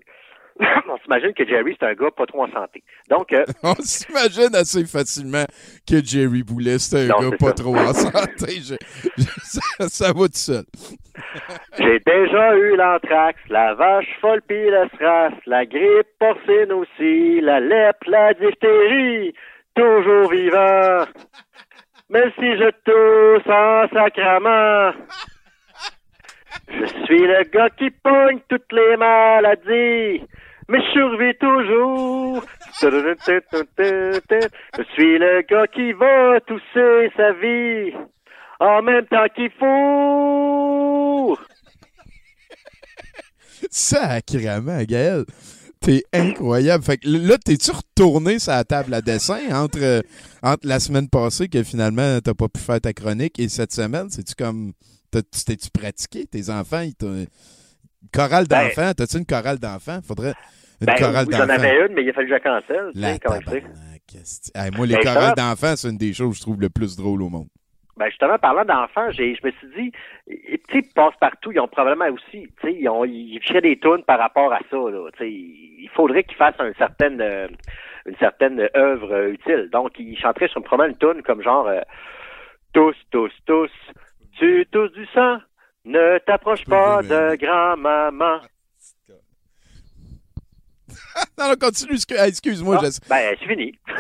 on 0.90 0.98
s'imagine 1.04 1.34
que 1.34 1.46
Jerry, 1.46 1.76
c'est 1.80 1.86
un 1.88 1.94
gars 1.94 2.12
pas 2.16 2.26
trop 2.26 2.44
en 2.44 2.52
santé. 2.52 2.84
Donc, 3.10 3.32
euh, 3.34 3.46
On 3.64 3.74
s'imagine 3.76 4.54
assez 4.56 4.86
facilement 4.86 5.46
que 5.88 6.04
Jerry 6.04 6.44
Boulet, 6.44 6.78
c'est 6.80 7.06
un 7.06 7.08
Non, 7.22 7.30
gars 7.30 7.38
pas 7.38 7.48
ça. 7.48 7.54
trop 7.54 7.76
en 7.76 7.94
santé. 7.94 8.62
Je- 8.62 8.76
je- 9.18 9.24
ça, 9.44 9.90
ça 9.90 10.08
va 10.14 10.28
tout 10.28 10.32
seul. 10.34 10.64
j'ai 11.78 12.00
déjà 12.00 12.56
eu 12.56 12.76
l'anthrax, 12.76 13.40
la 13.50 13.74
vache 13.74 14.08
folle 14.20 14.42
pis 14.48 14.54
le 14.56 14.88
SRAS, 14.98 15.32
la 15.46 15.66
grippe 15.66 16.08
porcine 16.20 16.72
aussi, 16.74 17.42
la 17.42 17.60
lèpre, 17.60 18.08
la 18.10 18.34
diphtérie, 18.34 19.34
toujours 19.76 20.30
vivant. 20.32 21.06
Même 22.10 22.32
si 22.36 22.58
je 22.58 22.70
tousse 22.84 23.48
en 23.48 23.88
sacrament, 23.94 24.94
je 26.80 26.86
suis 27.06 27.20
le 27.20 27.44
gars 27.52 27.70
qui 27.70 27.90
pogne 27.90 28.40
toutes 28.50 28.72
les 28.72 28.98
maladies, 28.98 30.24
mais 30.70 30.80
je 30.80 30.92
survis 30.92 31.36
toujours. 31.40 32.44
Je 32.82 32.88
suis 34.94 35.18
le 35.18 35.42
gars 35.42 35.68
qui 35.68 35.92
va 35.94 36.40
tousser 36.42 37.12
sa 37.16 37.34
vie 37.34 37.94
en 38.60 38.82
même 38.82 39.06
temps 39.06 39.28
qu'il 39.36 39.52
faut. 39.60 41.38
Sacrément, 43.70 44.84
Gaël. 44.84 45.26
T'es 45.80 46.04
incroyable. 46.14 46.84
Fait 46.84 46.98
que 46.98 47.08
là, 47.08 47.38
t'es-tu 47.44 47.72
retourné 47.72 48.38
sur 48.38 48.52
la 48.52 48.64
table 48.64 48.94
à 48.94 49.02
dessin 49.02 49.40
entre, 49.52 50.04
entre 50.44 50.68
la 50.68 50.80
semaine 50.80 51.10
passée 51.10 51.48
que 51.48 51.64
finalement 51.64 52.20
t'as 52.24 52.36
pas 52.36 52.48
pu 52.48 52.60
faire 52.60 52.80
ta 52.80 52.94
chronique 52.94 53.40
et 53.40 53.50
cette 53.50 53.74
semaine? 53.74 54.08
C'est-tu 54.12 54.36
comme. 54.36 54.74
T'es-tu 55.12 55.70
pratiqué? 55.72 56.26
Tes 56.26 56.50
enfants, 56.50 56.82
ils 56.82 56.96
t'ont. 56.96 57.26
Chorale 58.14 58.46
Ben- 58.48 58.68
d'enfants? 58.68 58.92
T'as-tu 58.96 59.18
une 59.18 59.26
chorale 59.26 59.60
d'enfants? 59.60 60.00
Faudrait. 60.06 60.34
Une 60.80 60.88
Ben, 60.88 60.96
chorale 60.96 61.26
oui, 61.28 61.32
d'enfants. 61.34 61.44
j'en 61.48 61.54
avais 61.54 61.86
une, 61.86 61.94
mais 61.94 62.04
il 62.04 62.10
a 62.10 62.14
fallu 62.14 62.28
que 62.30 62.36
je 62.38 62.44
la 62.44 62.62
cancelle. 62.62 62.92
La. 62.96 63.12
Hey, 64.56 64.72
moi, 64.76 64.86
les 64.88 64.96
Ben, 64.96 65.04
chorales 65.04 65.36
d'enfants, 65.36 65.76
c'est 65.76 65.90
une 65.90 65.98
des 65.98 66.14
choses 66.14 66.32
que 66.32 66.38
je 66.38 66.42
trouve 66.42 66.60
le 66.62 66.70
plus 66.70 66.96
drôle 66.96 67.22
au 67.22 67.30
monde. 67.30 67.48
Ben 67.98 68.10
justement, 68.10 68.40
parlant 68.40 68.66
d'enfants, 68.66 69.12
je 69.12 69.22
me 69.22 69.52
suis 69.52 69.68
dit, 69.78 69.92
tu 70.28 70.60
sais, 70.72 70.90
passe-partout, 70.96 71.52
ils 71.52 71.60
ont 71.60 71.68
probablement 71.68 72.08
aussi, 72.12 72.48
tu 72.60 72.68
sais, 72.68 72.74
ils, 72.74 72.90
ont, 72.90 73.06
ils 73.06 73.38
fichaient 73.42 73.62
des 73.62 73.78
tunes 73.80 74.04
par 74.08 74.18
rapport 74.18 74.52
à 74.52 74.60
ça, 74.72 74.78
là. 74.78 75.08
Tu 75.14 75.18
sais, 75.20 75.30
il 75.30 75.90
faudrait 75.94 76.24
qu'ils 76.24 76.38
fassent 76.38 76.56
une 76.60 76.74
certaine, 76.80 77.22
euh, 77.22 77.48
une 78.08 78.16
certaine 78.18 78.68
œuvre 78.76 79.12
euh, 79.14 79.34
utile. 79.34 79.70
Donc, 79.72 79.92
ils 80.00 80.18
chanteraient 80.18 80.48
sur 80.48 80.64
probablement 80.64 80.98
une 81.00 81.14
tune 81.14 81.22
comme 81.22 81.44
genre, 81.44 81.68
euh, 81.68 81.82
tous, 82.74 82.96
tous, 83.12 83.32
tous, 83.46 83.70
tu 84.42 84.66
tous 84.72 84.90
du 84.90 85.06
sang, 85.14 85.38
ne 85.86 86.18
t'approche 86.26 86.66
pas 86.66 87.02
de 87.04 87.36
grand-maman. 87.36 88.42
Non, 91.38 91.48
non, 91.50 91.56
continue. 91.56 91.98
Excuse-moi, 92.26 92.78
Ah, 92.82 92.86
je- 92.86 93.10
ben, 93.10 93.36
c'est 93.40 93.48
fini. 93.48 93.80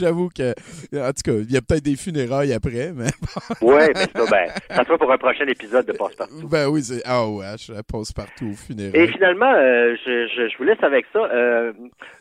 j'avoue 0.00 0.28
que. 0.28 0.50
En 0.96 1.12
tout 1.12 1.22
cas, 1.24 1.32
il 1.32 1.52
y 1.52 1.56
a 1.56 1.60
peut-être 1.62 1.84
des 1.84 1.96
funérailles 1.96 2.52
après, 2.52 2.92
mais. 2.94 3.06
Ouais, 3.60 3.90
mais 3.94 4.06
ça, 4.14 4.30
ben, 4.30 4.48
ça 4.70 4.84
sera 4.84 4.98
pour 4.98 5.12
un 5.12 5.18
prochain 5.18 5.46
épisode 5.46 5.86
de 5.86 5.92
Passe-Partout. 5.92 6.48
Ben 6.48 6.68
oui, 6.68 6.82
c'est. 6.82 7.02
Ah 7.04 7.26
ouais, 7.28 7.44
je 7.58 7.72
passe 7.82 8.12
partout 8.12 8.46
au 8.46 8.52
Et 8.52 8.54
funérailles. 8.54 9.08
finalement, 9.08 9.52
euh, 9.52 9.94
je, 10.04 10.26
je, 10.28 10.48
je 10.48 10.58
vous 10.58 10.64
laisse 10.64 10.82
avec 10.82 11.06
ça. 11.12 11.18
Euh, 11.20 11.72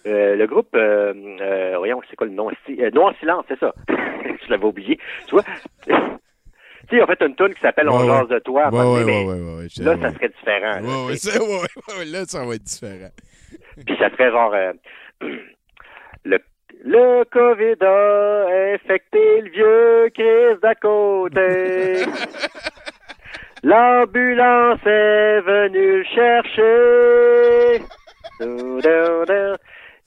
euh, 0.05 0.35
le 0.35 0.47
groupe, 0.47 0.69
voyons, 1.77 2.01
c'est 2.09 2.15
quoi 2.15 2.27
le 2.27 2.33
nom? 2.33 2.49
Ici? 2.51 2.81
Euh, 2.81 2.91
Noir 2.91 3.13
Silence, 3.19 3.45
c'est 3.47 3.59
ça. 3.59 3.73
je 3.89 4.49
l'avais 4.49 4.65
oublié. 4.65 4.99
Tu 5.27 5.31
vois? 5.31 5.43
tu 5.85 5.93
sais, 6.89 7.01
ont 7.01 7.07
fait 7.07 7.21
une 7.21 7.35
tune 7.35 7.53
qui 7.53 7.61
s'appelle 7.61 7.89
On 7.89 8.01
Ouais, 8.01 8.07
jase 8.07 8.27
de 8.29 8.39
toi. 8.39 8.69
Ouais, 8.69 9.03
ouais, 9.03 9.05
mais 9.05 9.23
Là, 9.83 9.97
ça 10.01 10.13
serait 10.13 10.29
différent. 10.29 10.79
là, 10.81 11.05
Ouais, 11.05 12.25
ça 12.27 12.45
va 12.45 12.55
être 12.55 12.63
différent. 12.63 13.09
Puis 13.85 13.95
ça 13.97 14.09
serait 14.11 14.31
genre... 14.31 14.53
le, 16.25 16.39
le 16.83 17.23
COVID 17.25 17.75
a 17.81 18.73
infecté 18.73 19.41
le 19.41 19.49
vieux 19.49 20.09
Chris 20.13 20.59
d'à 20.61 20.75
côté. 20.75 22.05
L'ambulance 23.63 24.79
est 24.85 25.41
venue 25.41 25.97
le 25.97 26.03
chercher. 26.05 27.83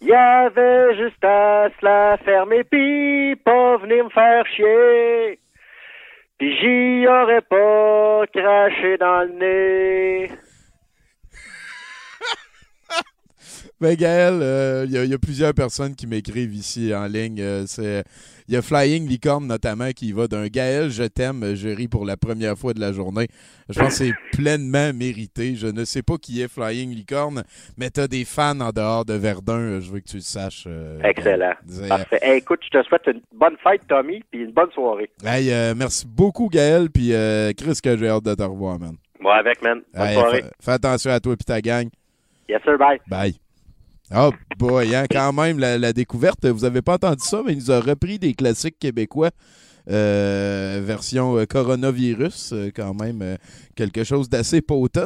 Il 0.00 0.08
y 0.08 0.14
avait 0.14 0.96
juste 0.96 1.22
à 1.22 1.68
se 1.68 1.84
la 1.84 2.16
fermer 2.24 2.64
pis 2.64 3.36
pas 3.44 3.76
venir 3.76 4.04
me 4.04 4.10
faire 4.10 4.46
chier. 4.46 5.38
Pis 6.38 6.56
j'y 6.56 7.06
aurais 7.06 7.42
pas 7.42 8.22
craché 8.34 8.96
dans 8.96 9.28
le 9.28 9.32
nez. 9.38 10.30
Ben, 13.82 13.96
Gaël, 13.96 14.38
euh, 14.40 14.84
il 14.86 14.92
y, 14.92 14.96
a- 14.98 15.04
il 15.04 15.10
y 15.10 15.14
a 15.14 15.18
plusieurs 15.18 15.52
personnes 15.54 15.96
qui 15.96 16.06
m'écrivent 16.06 16.54
ici 16.54 16.94
en 16.94 17.06
ligne. 17.06 17.40
euh, 17.40 17.64
c'est- 17.66 18.04
Il 18.48 18.54
y 18.54 18.56
a 18.56 18.62
Flying 18.62 19.08
Licorne 19.08 19.46
notamment 19.46 19.90
qui 19.90 20.12
va 20.12 20.26
d'un 20.28 20.46
Gaël, 20.48 20.90
je 20.90 21.04
t'aime, 21.04 21.54
je 21.54 21.68
ris 21.68 21.88
pour 21.88 22.04
la 22.04 22.16
première 22.16 22.56
fois 22.58 22.74
de 22.74 22.80
la 22.80 22.92
journée. 22.92 23.26
Je 23.68 23.80
pense 23.80 23.98
que 23.98 24.04
c'est 24.04 24.12
pleinement 24.32 24.92
mérité. 24.92 25.54
Je 25.56 25.66
ne 25.68 25.84
sais 25.84 26.02
pas 26.02 26.16
qui 26.16 26.40
est 26.42 26.48
Flying 26.48 26.94
Licorne, 26.94 27.42
mais 27.76 27.90
tu 27.90 28.00
as 28.00 28.08
des 28.08 28.24
fans 28.24 28.60
en 28.60 28.70
dehors 28.70 29.04
de 29.04 29.14
Verdun. 29.14 29.58
euh, 29.58 29.80
Je 29.80 29.90
veux 29.90 30.00
que 30.00 30.08
tu 30.08 30.16
le 30.16 30.22
saches. 30.22 30.64
euh, 30.66 31.00
Excellent. 31.02 31.54
Parfait. 31.88 32.18
Hey, 32.22 32.38
écoute, 32.38 32.60
je 32.64 32.78
te 32.78 32.84
souhaite 32.86 33.02
une 33.08 33.20
bonne 33.34 33.56
fête, 33.64 33.82
Tommy, 33.88 34.22
puis 34.30 34.42
une 34.42 34.52
bonne 34.52 34.70
soirée. 34.72 35.10
Hey, 35.24 35.50
euh, 35.52 35.74
merci 35.76 36.06
beaucoup, 36.06 36.48
Gaël. 36.48 36.88
Puis 36.90 37.12
euh, 37.14 37.52
Chris, 37.56 37.78
que 37.82 37.96
j'ai 37.96 38.08
hâte 38.08 38.24
de 38.24 38.34
te 38.34 38.42
revoir, 38.42 38.78
man. 38.78 38.94
Moi 39.20 39.34
avec, 39.36 39.60
man. 39.62 39.80
Bonne 39.94 40.06
Hey, 40.06 40.14
soirée. 40.14 40.42
fais, 40.42 40.50
fais 40.60 40.70
attention 40.72 41.10
à 41.10 41.18
toi 41.20 41.32
et 41.32 41.36
ta 41.44 41.60
gang. 41.60 41.88
Yes, 42.48 42.60
sir, 42.64 42.76
bye. 42.78 43.00
Bye. 43.08 43.41
Oh 44.14 44.30
boy, 44.58 44.94
hein, 44.94 45.06
quand 45.10 45.32
même, 45.32 45.58
la, 45.58 45.78
la 45.78 45.92
découverte, 45.92 46.44
vous 46.46 46.64
avez 46.64 46.82
pas 46.82 46.94
entendu 46.94 47.22
ça, 47.24 47.42
mais 47.44 47.52
il 47.52 47.58
nous 47.58 47.70
a 47.70 47.80
repris 47.80 48.18
des 48.18 48.34
classiques 48.34 48.78
québécois. 48.78 49.30
euh, 49.90 50.80
version 50.84 51.36
euh, 51.38 51.44
coronavirus, 51.46 52.50
euh, 52.52 52.70
quand 52.74 52.94
même 52.94 53.36
quelque 53.74 54.04
chose 54.04 54.28
d'assez 54.28 54.60
potent. 54.60 54.98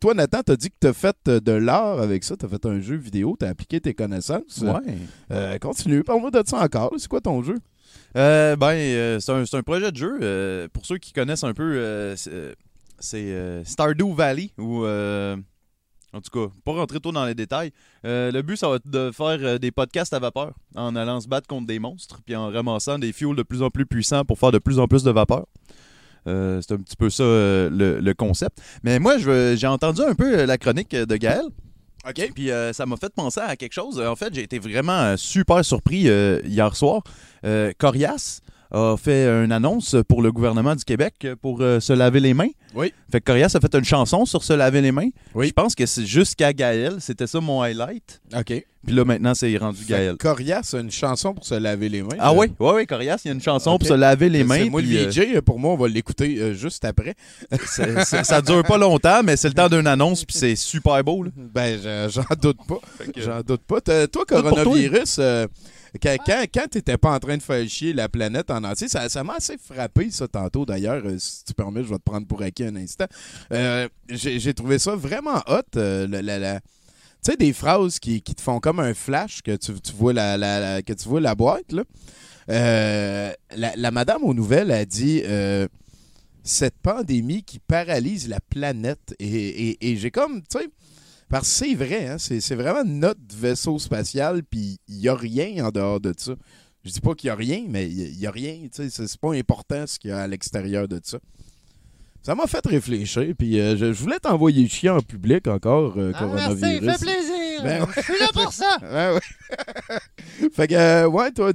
Toi, 0.00 0.14
Nathan, 0.14 0.40
t'as 0.44 0.56
dit 0.56 0.70
que 0.70 0.76
t'as 0.80 0.92
fait 0.92 1.16
de 1.26 1.52
l'art 1.52 2.00
avec 2.00 2.24
ça, 2.24 2.36
t'as 2.36 2.48
fait 2.48 2.64
un 2.66 2.80
jeu 2.80 2.96
vidéo, 2.96 3.36
t'as 3.38 3.48
appliqué 3.48 3.80
tes 3.80 3.94
connaissances. 3.94 4.62
Ouais. 4.62 5.58
Continue, 5.60 6.02
parle-moi 6.02 6.30
de 6.30 6.42
ça 6.44 6.58
encore. 6.58 6.92
C'est 6.98 7.08
quoi 7.08 7.20
ton 7.20 7.42
jeu? 7.42 7.56
Ben, 8.14 9.18
c'est 9.20 9.30
un, 9.32 9.44
un 9.52 9.62
projet 9.62 9.92
de 9.92 9.96
jeu. 9.96 10.68
pour 10.72 10.86
ceux 10.86 10.98
qui 10.98 11.12
connaissent 11.12 11.44
un 11.44 11.54
peu, 11.54 12.14
c'est 12.16 13.64
Stardew 13.64 14.12
Valley. 14.14 14.50
Ou, 14.58 14.84
en 16.12 16.20
tout 16.20 16.30
cas, 16.30 16.52
pas 16.64 16.72
rentrer 16.72 17.00
trop 17.00 17.12
dans 17.12 17.24
les 17.24 17.34
détails. 17.34 17.72
Euh, 18.04 18.30
le 18.30 18.42
but, 18.42 18.56
ça 18.56 18.68
va 18.68 18.76
être 18.76 18.88
de 18.88 19.10
faire 19.10 19.38
euh, 19.40 19.58
des 19.58 19.70
podcasts 19.70 20.12
à 20.12 20.18
vapeur 20.18 20.52
en 20.74 20.96
allant 20.96 21.20
se 21.20 21.28
battre 21.28 21.46
contre 21.46 21.66
des 21.66 21.78
monstres 21.78 22.20
puis 22.24 22.36
en 22.36 22.50
ramassant 22.50 22.98
des 22.98 23.12
fuels 23.12 23.36
de 23.36 23.42
plus 23.42 23.62
en 23.62 23.70
plus 23.70 23.86
puissants 23.86 24.24
pour 24.24 24.38
faire 24.38 24.52
de 24.52 24.58
plus 24.58 24.78
en 24.78 24.86
plus 24.86 25.02
de 25.02 25.10
vapeur. 25.10 25.46
Euh, 26.26 26.60
c'est 26.60 26.74
un 26.74 26.78
petit 26.78 26.96
peu 26.96 27.10
ça 27.10 27.22
le, 27.22 28.00
le 28.00 28.14
concept. 28.14 28.58
Mais 28.82 28.98
moi, 28.98 29.16
j'ai 29.18 29.66
entendu 29.66 30.02
un 30.02 30.14
peu 30.14 30.44
la 30.44 30.58
chronique 30.58 30.90
de 30.94 31.16
Gaël. 31.16 31.44
OK. 32.08 32.32
Puis 32.34 32.50
ça 32.72 32.86
m'a 32.86 32.96
fait 32.96 33.12
penser 33.14 33.40
à 33.40 33.56
quelque 33.56 33.72
chose. 33.72 34.00
En 34.00 34.16
fait, 34.16 34.34
j'ai 34.34 34.42
été 34.42 34.58
vraiment 34.58 35.16
super 35.16 35.64
surpris 35.64 36.08
hier 36.44 36.74
soir. 36.74 37.02
Corias 37.78 38.40
a 38.70 38.96
fait 38.96 39.26
une 39.44 39.52
annonce 39.52 39.96
pour 40.08 40.22
le 40.22 40.32
gouvernement 40.32 40.74
du 40.74 40.84
Québec 40.84 41.26
pour 41.40 41.60
euh, 41.60 41.80
se 41.80 41.92
laver 41.92 42.20
les 42.20 42.34
mains. 42.34 42.48
Oui. 42.74 42.92
Fait 43.10 43.20
que 43.20 43.24
Corias 43.26 43.52
a 43.54 43.60
fait 43.60 43.74
une 43.74 43.84
chanson 43.84 44.24
sur 44.26 44.42
se 44.44 44.52
laver 44.52 44.80
les 44.82 44.92
mains. 44.92 45.08
Oui. 45.34 45.48
Je 45.48 45.52
pense 45.52 45.74
que 45.74 45.86
c'est 45.86 46.04
jusqu'à 46.06 46.52
Gaël. 46.52 46.96
C'était 47.00 47.26
ça 47.26 47.40
mon 47.40 47.62
highlight. 47.62 48.20
OK. 48.36 48.64
Puis 48.86 48.94
là, 48.94 49.04
maintenant, 49.04 49.34
c'est 49.34 49.56
rendu 49.56 49.84
Gaël. 49.84 50.16
Corias 50.16 50.70
a 50.74 50.78
une 50.78 50.90
chanson 50.92 51.34
pour 51.34 51.44
se 51.44 51.54
laver 51.54 51.88
les 51.88 52.02
mains. 52.02 52.16
Ah 52.20 52.30
Euh, 52.30 52.34
oui, 52.36 52.46
oui, 52.60 52.70
oui, 52.76 52.86
Corias, 52.86 53.20
il 53.24 53.28
y 53.28 53.30
a 53.30 53.34
une 53.34 53.40
chanson 53.42 53.78
pour 53.78 53.88
se 53.88 53.94
laver 53.94 54.28
les 54.28 54.40
c'est 54.40 54.44
mains. 54.44 54.70
Moi, 54.70 54.80
puis, 54.82 54.90
le 54.92 55.06
euh, 55.06 55.08
VJ, 55.36 55.40
pour 55.40 55.58
moi, 55.58 55.72
on 55.72 55.76
va 55.76 55.88
l'écouter 55.88 56.36
euh, 56.38 56.54
juste 56.54 56.84
après. 56.84 57.14
c'est- 57.66 58.04
c'est- 58.04 58.22
ça 58.24 58.40
dure 58.42 58.62
pas 58.62 58.78
longtemps, 58.78 59.22
mais 59.24 59.36
c'est 59.36 59.48
le 59.48 59.54
temps 59.54 59.68
d'une 59.68 59.86
annonce, 59.88 60.24
puis 60.24 60.36
c'est 60.38 60.54
super 60.54 61.02
beau. 61.02 61.24
là. 61.24 61.30
Ben, 61.36 61.80
je- 61.82 62.10
j'en 62.12 62.36
doute 62.40 62.58
pas. 62.68 62.78
J'en 63.16 63.40
doute 63.40 63.62
pas. 63.62 63.80
Toi, 63.80 64.24
coronavirus, 64.28 65.16
euh, 65.18 65.46
quand, 66.02 66.16
quand, 66.24 66.44
quand 66.54 66.68
t'étais 66.70 66.96
pas 66.98 67.14
en 67.14 67.18
train 67.18 67.36
de 67.36 67.42
faire 67.42 67.68
chier 67.68 67.92
la 67.92 68.08
planète 68.08 68.50
en 68.50 68.62
entier, 68.64 68.88
ça 68.88 69.08
ça 69.08 69.22
m'a 69.24 69.34
assez 69.34 69.56
frappé, 69.58 70.10
ça, 70.10 70.26
tantôt. 70.28 70.64
D'ailleurs, 70.66 71.02
euh, 71.04 71.16
si 71.18 71.44
tu 71.44 71.54
permets, 71.54 71.82
je 71.84 71.88
vais 71.90 71.98
te 71.98 72.02
prendre 72.02 72.26
pour 72.26 72.42
acquis 72.42 72.64
un 72.64 72.76
instant. 72.76 73.06
Euh, 73.52 73.88
J'ai 74.08 74.54
trouvé 74.54 74.78
ça 74.78 74.94
vraiment 74.96 75.42
hot. 75.48 75.60
euh, 75.76 76.06
la- 76.08 76.22
la- 76.22 76.38
la- 76.38 76.60
Tu 76.60 77.32
sais, 77.32 77.36
des 77.36 77.52
phrases 77.52 77.98
qui, 77.98 78.22
qui 78.22 78.34
te 78.34 78.40
font 78.40 78.60
comme 78.60 78.78
un 78.80 78.94
flash, 78.94 79.42
que 79.42 79.56
tu, 79.56 79.72
tu 79.80 79.92
vois, 79.92 80.12
la, 80.12 80.82
que 80.82 80.92
tu 80.92 81.08
vois 81.08 81.20
la 81.20 81.34
boîte, 81.34 81.72
là. 81.72 81.82
La, 83.56 83.90
madame 83.90 84.22
aux 84.24 84.34
nouvelles 84.34 84.70
a 84.70 84.84
dit... 84.84 85.22
cette 86.44 86.78
pandémie 86.80 87.42
qui 87.42 87.58
paralyse 87.58 88.28
la 88.28 88.38
planète. 88.40 89.14
Et, 89.18 89.26
et- 89.70 89.90
et 89.90 89.96
j'ai 89.96 90.12
comme, 90.12 90.42
tu 90.42 90.58
sais, 90.60 90.68
parce 91.28 91.48
que 91.48 91.66
c'est 91.66 91.74
vrai, 91.74 92.06
hein, 92.06 92.16
c'est, 92.18 92.40
c'est 92.40 92.54
vraiment 92.54 92.84
notre 92.84 93.20
vaisseau 93.34 93.78
spatial, 93.78 94.42
puis 94.42 94.78
il 94.88 94.98
n'y 94.98 95.08
a 95.08 95.14
rien 95.14 95.66
en 95.66 95.70
dehors 95.70 96.00
de 96.00 96.14
ça. 96.16 96.34
Je 96.84 96.90
dis 96.92 97.00
pas 97.00 97.14
qu'il 97.14 97.28
n'y 97.28 97.32
a 97.32 97.34
rien, 97.34 97.64
mais 97.68 97.88
il 97.90 98.16
n'y 98.16 98.26
a, 98.26 98.30
rien, 98.30 98.54
tu 98.72 98.88
sais, 98.88 98.90
c'est, 98.90 99.18
pas 99.18 99.34
important 99.34 99.86
ce 99.86 99.98
qu'il 99.98 100.10
y 100.10 100.12
a 100.12 100.20
à 100.20 100.26
l'extérieur 100.28 100.86
de 100.86 101.00
ça. 101.02 101.18
Ça 102.22 102.34
m'a 102.34 102.46
fait 102.46 102.64
réfléchir, 102.64 103.34
puis 103.36 103.58
euh, 103.60 103.76
je, 103.76 103.92
je 103.92 104.02
voulais 104.02 104.18
t'envoyer 104.18 104.68
chier 104.68 104.90
en 104.90 105.00
public 105.00 105.48
encore, 105.48 105.94
euh, 105.96 106.12
Ah, 106.14 106.26
merci, 106.26 106.60
coronavirus. 106.60 106.92
fait 106.92 107.04
plaisir. 107.04 107.62
Ben 107.62 107.82
ouais. 107.82 107.88
Je 107.96 108.00
suis 108.02 108.18
là 108.20 108.28
pour 108.32 108.52
ça. 108.52 108.78
Ouais, 108.82 109.14
ouais. 109.14 110.50
fait 110.52 110.68
que, 110.68 110.74
euh, 110.74 111.08
ouais, 111.08 111.32
toi, 111.32 111.52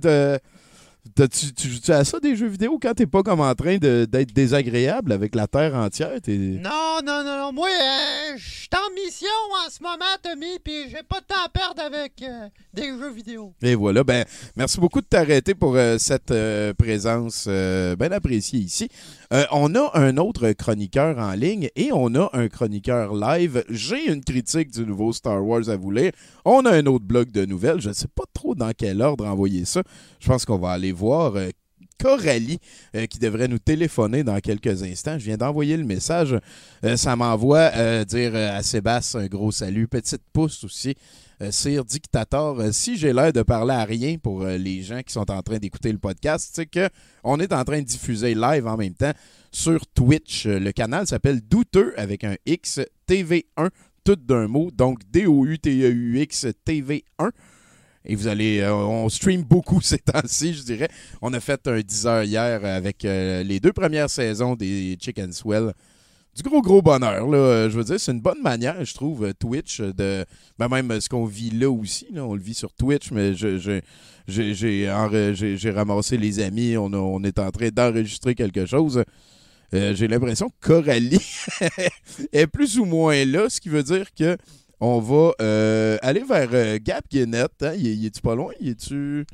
tu, 1.15 1.53
tu 1.53 1.67
joues 1.67 1.91
à 1.91 2.03
ça 2.03 2.19
des 2.19 2.35
jeux 2.35 2.47
vidéo 2.47 2.77
quand 2.81 2.93
t'es 2.93 3.05
pas 3.05 3.23
comme 3.23 3.41
en 3.41 3.53
train 3.55 3.77
d'être 3.77 4.33
désagréable 4.33 5.11
avec 5.11 5.35
la 5.35 5.47
Terre 5.47 5.75
entière? 5.75 6.11
Non, 6.27 6.99
non, 7.03 7.23
non, 7.23 7.37
non. 7.37 7.51
Moi, 7.53 7.67
euh, 7.69 8.37
je 8.37 8.49
suis 8.49 8.69
en 8.73 8.93
mission 8.93 9.27
en 9.65 9.69
ce 9.69 9.81
moment, 9.81 10.05
Tommy, 10.21 10.59
puis 10.63 10.89
j'ai 10.89 11.03
pas 11.03 11.19
de 11.19 11.25
temps 11.25 11.43
à 11.43 11.49
perdre 11.49 11.81
avec 11.81 12.13
euh, 12.21 12.47
des 12.73 12.87
jeux 12.87 13.11
vidéo. 13.11 13.53
Et 13.61 13.75
voilà, 13.75 14.03
ben, 14.03 14.25
merci 14.55 14.79
beaucoup 14.79 15.01
de 15.01 15.07
t'arrêter 15.07 15.55
pour 15.55 15.75
euh, 15.75 15.97
cette 15.97 16.33
présence 16.77 17.47
bien 17.47 18.11
appréciée 18.11 18.59
ici. 18.59 18.89
Euh, 19.31 19.45
on 19.51 19.73
a 19.75 19.91
un 19.93 20.17
autre 20.17 20.51
chroniqueur 20.51 21.17
en 21.17 21.31
ligne 21.31 21.69
et 21.77 21.91
on 21.93 22.13
a 22.15 22.29
un 22.33 22.49
chroniqueur 22.49 23.15
live. 23.15 23.63
J'ai 23.69 24.11
une 24.11 24.21
critique 24.21 24.71
du 24.71 24.85
nouveau 24.85 25.13
Star 25.13 25.45
Wars 25.45 25.69
à 25.69 25.77
vous 25.77 25.91
lire. 25.91 26.11
On 26.43 26.65
a 26.65 26.71
un 26.71 26.85
autre 26.85 27.05
blog 27.05 27.31
de 27.31 27.45
nouvelles. 27.45 27.79
Je 27.79 27.89
ne 27.89 27.93
sais 27.93 28.09
pas 28.13 28.25
trop 28.33 28.55
dans 28.55 28.71
quel 28.77 29.01
ordre 29.01 29.25
envoyer 29.25 29.63
ça. 29.63 29.83
Je 30.19 30.27
pense 30.27 30.43
qu'on 30.43 30.57
va 30.57 30.71
aller 30.71 30.91
voir. 30.91 31.35
euh, 31.35 31.49
Coralie 31.97 32.57
euh, 32.95 33.05
qui 33.05 33.19
devrait 33.19 33.47
nous 33.47 33.59
téléphoner 33.59 34.23
dans 34.23 34.39
quelques 34.39 34.81
instants. 34.81 35.19
Je 35.19 35.25
viens 35.25 35.37
d'envoyer 35.37 35.77
le 35.77 35.83
message. 35.85 36.35
Ça 36.95 37.15
m'envoie 37.15 38.03
dire 38.05 38.35
à 38.35 38.63
Sébastien 38.63 39.19
un 39.19 39.27
gros 39.27 39.51
salut. 39.51 39.87
Petite 39.87 40.23
pouce 40.33 40.63
aussi. 40.63 40.95
Sire 41.49 41.83
Dictator, 41.83 42.61
si 42.71 42.97
j'ai 42.97 43.13
l'air 43.13 43.33
de 43.33 43.41
parler 43.41 43.73
à 43.73 43.83
rien 43.83 44.17
pour 44.17 44.45
les 44.45 44.83
gens 44.83 45.01
qui 45.01 45.13
sont 45.13 45.31
en 45.31 45.41
train 45.41 45.57
d'écouter 45.57 45.91
le 45.91 45.97
podcast, 45.97 46.51
c'est 46.53 46.67
que 46.67 46.89
on 47.23 47.39
est 47.39 47.51
en 47.53 47.63
train 47.63 47.79
de 47.79 47.85
diffuser 47.85 48.35
live 48.35 48.67
en 48.67 48.77
même 48.77 48.93
temps 48.93 49.13
sur 49.51 49.87
Twitch. 49.87 50.45
Le 50.45 50.71
canal 50.71 51.07
s'appelle 51.07 51.41
Douteux 51.41 51.93
avec 51.97 52.23
un 52.23 52.35
X 52.45 52.81
TV1 53.07 53.69
tout 54.03 54.15
d'un 54.15 54.47
mot, 54.47 54.71
donc 54.71 54.99
D-O-U-T-E-U-X 55.11 56.47
TV1. 56.65 57.31
Et 58.03 58.15
vous 58.15 58.27
allez, 58.27 58.59
euh, 58.59 58.73
on 58.73 59.09
stream 59.09 59.43
beaucoup 59.43 59.81
ces 59.81 59.99
temps-ci, 59.99 60.53
je 60.53 60.63
dirais. 60.63 60.89
On 61.21 61.33
a 61.33 61.39
fait 61.39 61.67
un 61.67 61.79
10 61.79 62.07
heures 62.07 62.23
hier 62.23 62.65
avec 62.65 63.05
euh, 63.05 63.43
les 63.43 63.59
deux 63.59 63.73
premières 63.73 64.09
saisons 64.09 64.55
des 64.55 64.97
Chicken 64.99 65.31
Swell. 65.31 65.73
Du 66.35 66.43
gros, 66.43 66.61
gros 66.61 66.81
bonheur, 66.81 67.27
là. 67.27 67.67
Je 67.69 67.77
veux 67.77 67.83
dire, 67.83 67.99
c'est 67.99 68.11
une 68.11 68.21
bonne 68.21 68.41
manière, 68.41 68.83
je 68.85 68.93
trouve, 68.93 69.33
Twitch, 69.33 69.81
de. 69.81 70.25
Ben 70.57 70.69
même 70.69 71.01
ce 71.01 71.09
qu'on 71.09 71.25
vit 71.25 71.51
là 71.51 71.69
aussi, 71.69 72.07
on 72.15 72.35
le 72.35 72.41
vit 72.41 72.53
sur 72.53 72.73
Twitch, 72.73 73.11
mais 73.11 73.33
j'ai 73.33 73.81
ramassé 75.71 76.17
les 76.17 76.39
amis, 76.39 76.77
on, 76.77 76.93
on 76.93 77.23
est 77.23 77.37
en 77.39 77.51
train 77.51 77.69
d'enregistrer 77.69 78.35
quelque 78.35 78.65
chose. 78.65 79.03
Euh, 79.73 79.95
j'ai 79.95 80.07
l'impression 80.07 80.49
que 80.49 80.67
Coralie 80.67 81.25
est 82.33 82.47
plus 82.47 82.77
ou 82.77 82.85
moins 82.85 83.23
là, 83.23 83.49
ce 83.49 83.61
qui 83.61 83.69
veut 83.69 83.83
dire 83.83 84.13
que 84.13 84.37
on 84.81 84.99
va 84.99 85.31
euh, 85.41 85.97
aller 86.01 86.23
vers 86.23 86.49
euh, 86.53 86.77
Gab 86.81 87.03
Guénette. 87.09 87.61
Hein? 87.61 87.75
Y, 87.75 88.07
est-tu 88.07 88.21
pas 88.21 88.35
loin? 88.35 88.51
Y 88.59 88.75
tu 88.75 89.25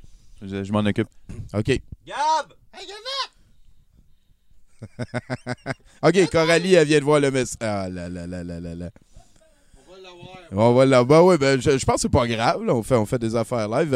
Je, 0.41 0.71
m'en 0.71 0.79
occupe. 0.79 1.07
OK. 1.53 1.67
Gab! 2.05 2.53
Hey, 2.73 2.85
Gab! 2.85 3.36
OK, 6.03 6.29
Coralie, 6.31 6.75
elle 6.75 6.87
vient 6.87 6.99
de 6.99 7.03
voir 7.03 7.19
le 7.19 7.31
message. 7.31 7.57
Ah 7.61 7.89
là 7.89 8.09
là 8.09 8.27
là 8.27 8.43
là 8.43 8.59
là 8.59 8.75
là. 8.75 8.89
On 9.85 9.91
va 9.91 9.97
l'avoir. 10.01 10.37
On 10.51 10.73
va 10.73 10.85
l'avoir. 10.85 11.23
Ben 11.23 11.23
oui, 11.23 11.37
ben, 11.39 11.61
je, 11.61 11.85
pense 11.85 11.95
que 11.95 12.01
c'est 12.01 12.11
pas 12.11 12.27
grave. 12.27 12.61
On, 12.67 12.83
fait, 12.83 12.95
on 12.95 13.05
fait 13.05 13.19
des 13.19 13.35
affaires 13.35 13.67
live. 13.67 13.95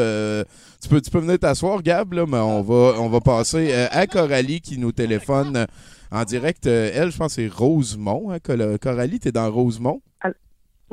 tu, 0.82 0.88
peux, 0.88 1.00
tu 1.00 1.10
peux 1.10 1.20
venir 1.20 1.38
t'asseoir, 1.38 1.82
Gab, 1.82 2.12
là, 2.12 2.24
mais 2.26 2.38
on 2.38 2.62
va, 2.62 3.00
on 3.00 3.08
va 3.08 3.20
passer 3.20 3.72
à 3.90 4.06
Coralie 4.06 4.60
qui 4.60 4.78
nous 4.78 4.92
téléphone 4.92 5.66
en 6.10 6.24
direct. 6.24 6.66
elle, 6.66 7.10
je 7.10 7.16
pense 7.16 7.36
que 7.36 7.42
c'est 7.42 7.48
Rosemont. 7.48 8.30
Hein, 8.30 8.38
Coralie, 8.80 9.20
t'es 9.20 9.32
dans 9.32 9.50
Rosemont? 9.50 10.00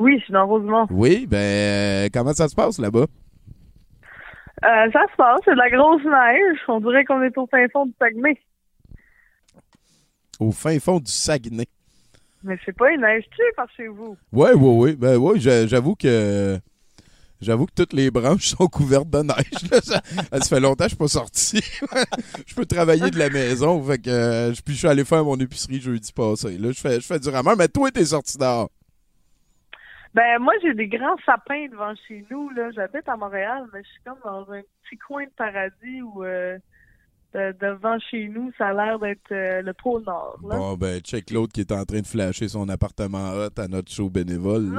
Oui, 0.00 0.16
je 0.18 0.24
suis 0.24 0.32
dans 0.32 0.46
Rosemont. 0.46 0.86
Oui, 0.90 1.26
ben, 1.26 1.36
euh, 1.36 2.08
comment 2.12 2.32
ça 2.32 2.48
se 2.48 2.54
passe 2.54 2.78
là-bas? 2.78 3.04
Euh, 4.64 4.90
ça 4.92 5.02
se 5.12 5.16
passe, 5.16 5.40
c'est 5.44 5.52
de 5.52 5.58
la 5.58 5.68
grosse 5.68 6.02
neige. 6.02 6.58
On 6.68 6.80
dirait 6.80 7.04
qu'on 7.04 7.22
est 7.22 7.36
au 7.36 7.46
fin 7.46 7.66
fond 7.68 7.84
du 7.84 7.92
Saguenay. 7.98 8.40
Au 10.40 10.52
fin 10.52 10.78
fond 10.80 10.98
du 10.98 11.12
Saguenay. 11.12 11.66
Mais 12.42 12.58
c'est 12.64 12.74
pas 12.74 12.90
une 12.90 13.02
neige-tu 13.02 13.42
par 13.54 13.70
chez 13.76 13.86
vous? 13.86 14.16
Oui, 14.32 14.50
oui, 14.54 14.90
oui. 14.90 14.96
Ben 14.96 15.16
oui, 15.16 15.38
j'avoue 15.38 15.94
que 15.94 16.58
j'avoue 17.42 17.66
que 17.66 17.74
toutes 17.76 17.92
les 17.92 18.10
branches 18.10 18.48
sont 18.56 18.66
couvertes 18.66 19.10
de 19.10 19.18
neige. 19.18 19.82
Ça, 19.82 20.00
fait 20.00 20.60
longtemps 20.60 20.84
que 20.84 20.90
je 20.90 20.94
suis 20.94 20.96
pas 20.96 21.08
sorti. 21.08 21.60
je 22.46 22.54
peux 22.54 22.64
travailler 22.64 23.10
de 23.10 23.18
la 23.18 23.28
maison. 23.28 23.82
Fait 23.84 23.98
que 23.98 24.08
euh, 24.08 24.52
puis 24.64 24.74
je 24.74 24.78
suis 24.78 24.88
allé 24.88 25.04
faire 25.04 25.24
mon 25.24 25.36
épicerie 25.36 25.80
jeudi 25.80 26.12
passé. 26.12 26.56
Là, 26.56 26.72
je 26.72 26.80
fais, 26.80 27.00
je 27.00 27.06
fais 27.06 27.18
du 27.18 27.28
rameur, 27.28 27.56
mais 27.58 27.68
toi, 27.68 27.90
t'es 27.90 28.06
sorti 28.06 28.38
dehors. 28.38 28.70
Ben 30.12 30.40
moi 30.40 30.54
j'ai 30.60 30.74
des 30.74 30.88
grands 30.88 31.16
sapins 31.24 31.68
devant 31.70 31.94
chez 32.08 32.24
nous 32.30 32.50
là. 32.50 32.70
J'habite 32.72 33.08
à 33.08 33.16
Montréal, 33.16 33.66
mais 33.72 33.80
je 33.84 33.88
suis 33.90 34.02
comme 34.04 34.18
dans 34.24 34.50
un 34.50 34.60
petit 34.60 34.98
coin 34.98 35.24
de 35.24 35.30
paradis 35.36 36.02
où 36.02 36.24
euh, 36.24 36.58
devant 37.34 37.98
chez 38.10 38.28
nous, 38.28 38.50
ça 38.58 38.68
a 38.68 38.72
l'air 38.72 38.98
d'être 38.98 39.32
euh, 39.32 39.62
le 39.62 39.72
pôle 39.72 40.02
Nord. 40.04 40.38
Bon 40.42 40.74
ben 40.74 41.00
check 41.00 41.30
l'autre 41.30 41.52
qui 41.52 41.60
est 41.60 41.72
en 41.72 41.84
train 41.84 42.00
de 42.00 42.06
flasher 42.06 42.48
son 42.48 42.68
appartement 42.68 43.30
hot 43.30 43.58
à 43.58 43.68
notre 43.68 43.90
show 43.92 44.10
bénévole. 44.10 44.70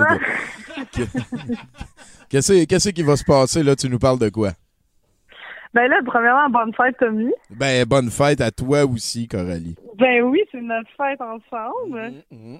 Qu'est-ce 2.30 2.66
qu'est-ce 2.66 2.90
qui 2.90 3.04
va 3.04 3.16
se 3.16 3.24
passer 3.24 3.64
là? 3.64 3.76
Tu 3.76 3.90
nous 3.90 4.00
parles 4.00 4.20
de 4.20 4.30
quoi? 4.30 4.52
Ben 5.74 5.88
là, 5.88 6.02
premièrement, 6.06 6.50
bonne 6.50 6.74
fête, 6.74 6.98
Tommy. 6.98 7.32
Ben, 7.50 7.86
bonne 7.86 8.10
fête 8.10 8.42
à 8.42 8.52
toi 8.52 8.86
aussi, 8.86 9.28
Coralie. 9.28 9.76
Ben 9.98 10.22
oui, 10.24 10.42
c'est 10.52 10.62
notre 10.62 10.90
fête 10.98 11.22
ensemble. 11.22 12.24
Mm-hmm. 12.32 12.60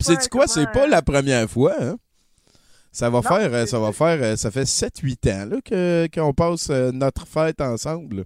C'est 0.00 0.30
quoi? 0.30 0.46
C'est 0.46 0.70
pas 0.72 0.86
la 0.86 1.02
première 1.02 1.48
fois, 1.48 1.74
hein? 1.78 1.96
Ça 2.94 3.10
va 3.10 3.22
faire, 3.22 3.52
euh, 3.52 3.66
ça 3.66 3.80
va 3.80 3.90
faire, 3.90 4.22
euh, 4.22 4.36
ça 4.36 4.52
fait 4.52 4.62
7-8 4.62 5.32
ans 5.32 5.48
là, 5.50 5.56
que, 5.64 6.06
qu'on 6.14 6.32
passe 6.32 6.70
euh, 6.70 6.92
notre 6.92 7.26
fête 7.26 7.60
ensemble. 7.60 8.24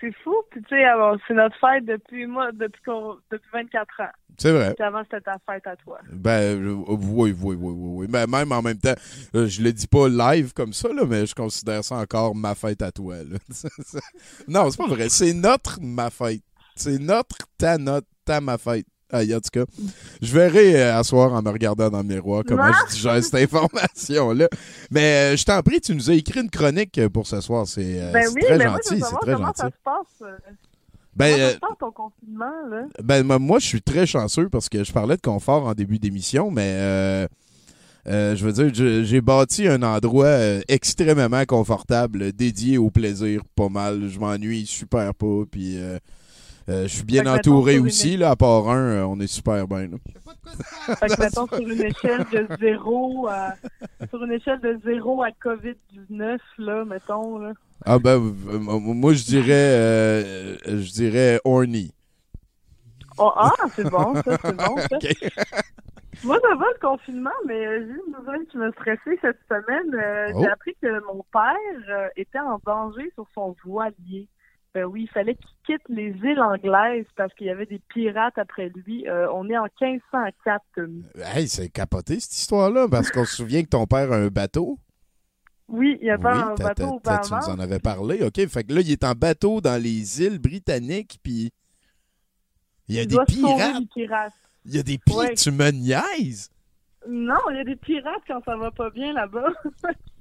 C'est 0.00 0.12
fou. 0.22 0.34
Puis 0.50 0.62
tu 0.62 0.76
sais, 0.76 0.84
c'est 1.26 1.34
notre 1.34 1.56
fête 1.58 1.84
depuis 1.84 2.26
moi, 2.26 2.50
depuis, 2.52 2.80
depuis 3.30 3.48
24 3.52 4.00
ans. 4.00 4.04
C'est 4.38 4.52
vrai. 4.52 4.74
Puis 4.74 4.84
avant, 4.84 5.02
c'était 5.02 5.20
ta 5.20 5.36
fête 5.50 5.66
à 5.66 5.74
toi. 5.76 5.98
Ben, 6.12 6.84
oui, 6.86 6.86
oui, 6.88 7.34
oui, 7.42 7.56
oui, 7.58 7.72
oui. 7.72 8.06
Mais 8.08 8.26
même 8.26 8.52
en 8.52 8.62
même 8.62 8.78
temps, 8.78 8.94
je 9.34 9.62
le 9.62 9.72
dis 9.72 9.88
pas 9.88 10.08
live 10.08 10.52
comme 10.52 10.72
ça, 10.72 10.88
là, 10.92 11.04
mais 11.06 11.26
je 11.26 11.34
considère 11.34 11.82
ça 11.82 11.96
encore 11.96 12.36
ma 12.36 12.54
fête 12.54 12.82
à 12.82 12.92
toi. 12.92 13.16
Là. 13.16 13.38
non, 14.48 14.70
c'est 14.70 14.78
pas 14.78 14.86
vrai. 14.86 15.08
C'est 15.08 15.32
notre 15.32 15.80
ma 15.82 16.10
fête. 16.10 16.42
C'est 16.76 17.00
notre, 17.00 17.36
ta, 17.58 17.76
notre, 17.78 18.06
ta, 18.24 18.40
ma 18.40 18.56
fête. 18.58 18.86
Aïe, 19.10 19.34
en 19.34 19.40
tout 19.40 19.48
cas, 19.50 19.64
je 20.20 20.32
verrai 20.34 20.76
euh, 20.76 20.98
à 20.98 21.02
soir 21.02 21.32
en 21.32 21.40
me 21.40 21.48
regardant 21.48 21.88
dans 21.88 21.98
le 21.98 22.04
miroir 22.04 22.42
comment 22.46 22.70
je 22.70 22.92
digère 22.94 23.24
cette 23.24 23.34
information-là. 23.34 24.48
Mais 24.90 25.32
euh, 25.32 25.36
je 25.36 25.44
t'en 25.44 25.62
prie, 25.62 25.80
tu 25.80 25.94
nous 25.94 26.10
as 26.10 26.14
écrit 26.14 26.40
une 26.40 26.50
chronique 26.50 27.00
pour 27.08 27.26
ce 27.26 27.40
soir. 27.40 27.66
C'est 27.66 28.02
euh, 28.02 28.12
ben 28.12 28.30
très 28.34 28.60
gentil. 28.60 29.00
C'est 29.00 29.16
très 29.22 29.32
gentil. 29.32 29.60
Ça 29.60 29.66
se 29.68 29.82
passe, 29.82 30.30
ben, 31.16 31.30
comment 31.30 31.38
ça 31.38 31.52
se 31.54 31.58
passe 31.58 31.78
ton 31.80 31.90
confinement? 31.90 32.52
Là? 32.70 32.82
Ben, 33.02 33.38
moi, 33.38 33.58
je 33.58 33.66
suis 33.66 33.82
très 33.82 34.06
chanceux 34.06 34.50
parce 34.50 34.68
que 34.68 34.84
je 34.84 34.92
parlais 34.92 35.16
de 35.16 35.22
confort 35.22 35.66
en 35.66 35.72
début 35.72 35.98
d'émission, 35.98 36.50
mais 36.50 37.26
je 38.06 38.44
veux 38.44 38.52
dire, 38.52 39.04
j'ai 39.04 39.20
bâti 39.22 39.66
un 39.68 39.82
endroit 39.84 40.36
extrêmement 40.68 41.46
confortable, 41.46 42.32
dédié 42.32 42.76
au 42.76 42.90
plaisir, 42.90 43.40
pas 43.56 43.70
mal. 43.70 44.06
Je 44.06 44.18
m'ennuie 44.18 44.66
super 44.66 45.14
pas, 45.14 45.44
puis 45.50 45.78
euh, 46.68 46.82
je 46.82 46.88
suis 46.88 47.04
bien 47.04 47.26
entouré 47.26 47.78
aussi, 47.78 48.16
là, 48.16 48.30
à 48.30 48.36
part 48.36 48.68
un, 48.68 48.88
euh, 48.88 49.04
on 49.04 49.18
est 49.20 49.26
super 49.26 49.66
bien. 49.66 49.88
Là. 49.88 49.96
Fait 50.96 51.08
que 51.08 51.20
mettons 51.20 51.46
sur 51.46 51.58
une 51.58 51.82
échelle 51.82 52.26
de 52.30 52.46
zéro 52.60 53.26
à 53.28 53.54
sur 54.08 54.22
une 54.22 54.32
échelle 54.32 54.60
de 54.60 54.78
zéro 54.84 55.22
à 55.22 55.30
COVID-19, 55.30 56.38
là, 56.58 56.84
mettons, 56.84 57.38
là. 57.38 57.52
Ah 57.84 57.98
ben 57.98 58.18
moi 58.18 59.12
je 59.12 59.24
dirais 59.24 59.52
euh, 59.52 60.56
je 60.66 60.92
dirais 60.92 61.40
horny. 61.44 61.92
Oh, 63.18 63.32
ah, 63.34 63.52
c'est 63.74 63.88
bon, 63.88 64.14
ça, 64.16 64.36
c'est 64.42 64.56
bon, 64.56 64.76
ça. 64.76 64.98
Moi, 66.24 66.36
ça 66.40 66.54
va 66.56 66.64
le 66.72 66.80
confinement, 66.80 67.30
mais 67.46 67.64
j'ai 67.80 67.92
une 67.92 68.12
nouvelle 68.16 68.44
qui 68.50 68.56
m'a 68.56 68.72
stressé 68.72 69.18
cette 69.20 69.38
semaine. 69.48 70.34
J'ai 70.36 70.46
oh. 70.48 70.52
appris 70.52 70.76
que 70.82 71.04
mon 71.12 71.24
père 71.32 72.10
était 72.16 72.40
en 72.40 72.60
danger 72.64 73.10
sur 73.14 73.26
son 73.34 73.54
voilier. 73.64 74.28
Ben 74.78 74.84
oui, 74.84 75.02
il 75.02 75.08
fallait 75.08 75.34
qu'il 75.34 75.50
quitte 75.66 75.82
les 75.88 76.14
îles 76.22 76.40
anglaises 76.40 77.06
parce 77.16 77.34
qu'il 77.34 77.48
y 77.48 77.50
avait 77.50 77.66
des 77.66 77.80
pirates 77.92 78.38
après 78.38 78.68
lui. 78.68 79.08
Euh, 79.08 79.26
on 79.32 79.50
est 79.50 79.58
en 79.58 79.66
1504. 79.80 80.62
Hey, 81.16 81.48
c'est 81.48 81.68
capoté 81.68 82.20
cette 82.20 82.32
histoire-là, 82.32 82.86
parce 82.88 83.10
qu'on 83.10 83.24
se 83.24 83.34
souvient 83.34 83.64
que 83.64 83.70
ton 83.70 83.86
père 83.86 84.12
a 84.12 84.16
un 84.16 84.28
bateau. 84.28 84.78
Oui, 85.66 85.98
il 86.00 86.06
y 86.06 86.10
a 86.10 86.18
pas 86.18 86.32
un 86.32 86.54
bateau 86.54 86.90
au 86.90 87.00
Tu 87.00 87.34
nous 87.34 87.52
en 87.52 87.58
avais 87.58 87.80
parlé, 87.80 88.22
OK? 88.22 88.46
Fait 88.46 88.62
que 88.62 88.72
là, 88.72 88.82
il 88.82 88.92
est 88.92 89.02
en 89.02 89.14
bateau 89.14 89.60
dans 89.60 89.82
les 89.82 90.22
îles 90.22 90.38
britanniques, 90.38 91.18
puis 91.24 91.50
il 92.86 92.94
y 92.94 93.00
a 93.00 93.04
des 93.04 93.18
pirates. 93.26 93.82
Il 94.64 94.76
y 94.76 94.78
a 94.78 94.82
des 94.84 94.98
pirates. 94.98 95.34
Tu 95.34 95.50
me 95.50 95.72
niaises? 95.72 96.50
Non, 97.08 97.40
il 97.50 97.56
y 97.56 97.60
a 97.60 97.64
des 97.64 97.76
pirates 97.76 98.22
quand 98.28 98.44
ça 98.44 98.56
va 98.56 98.70
pas 98.70 98.90
bien 98.90 99.12
là-bas. 99.12 99.48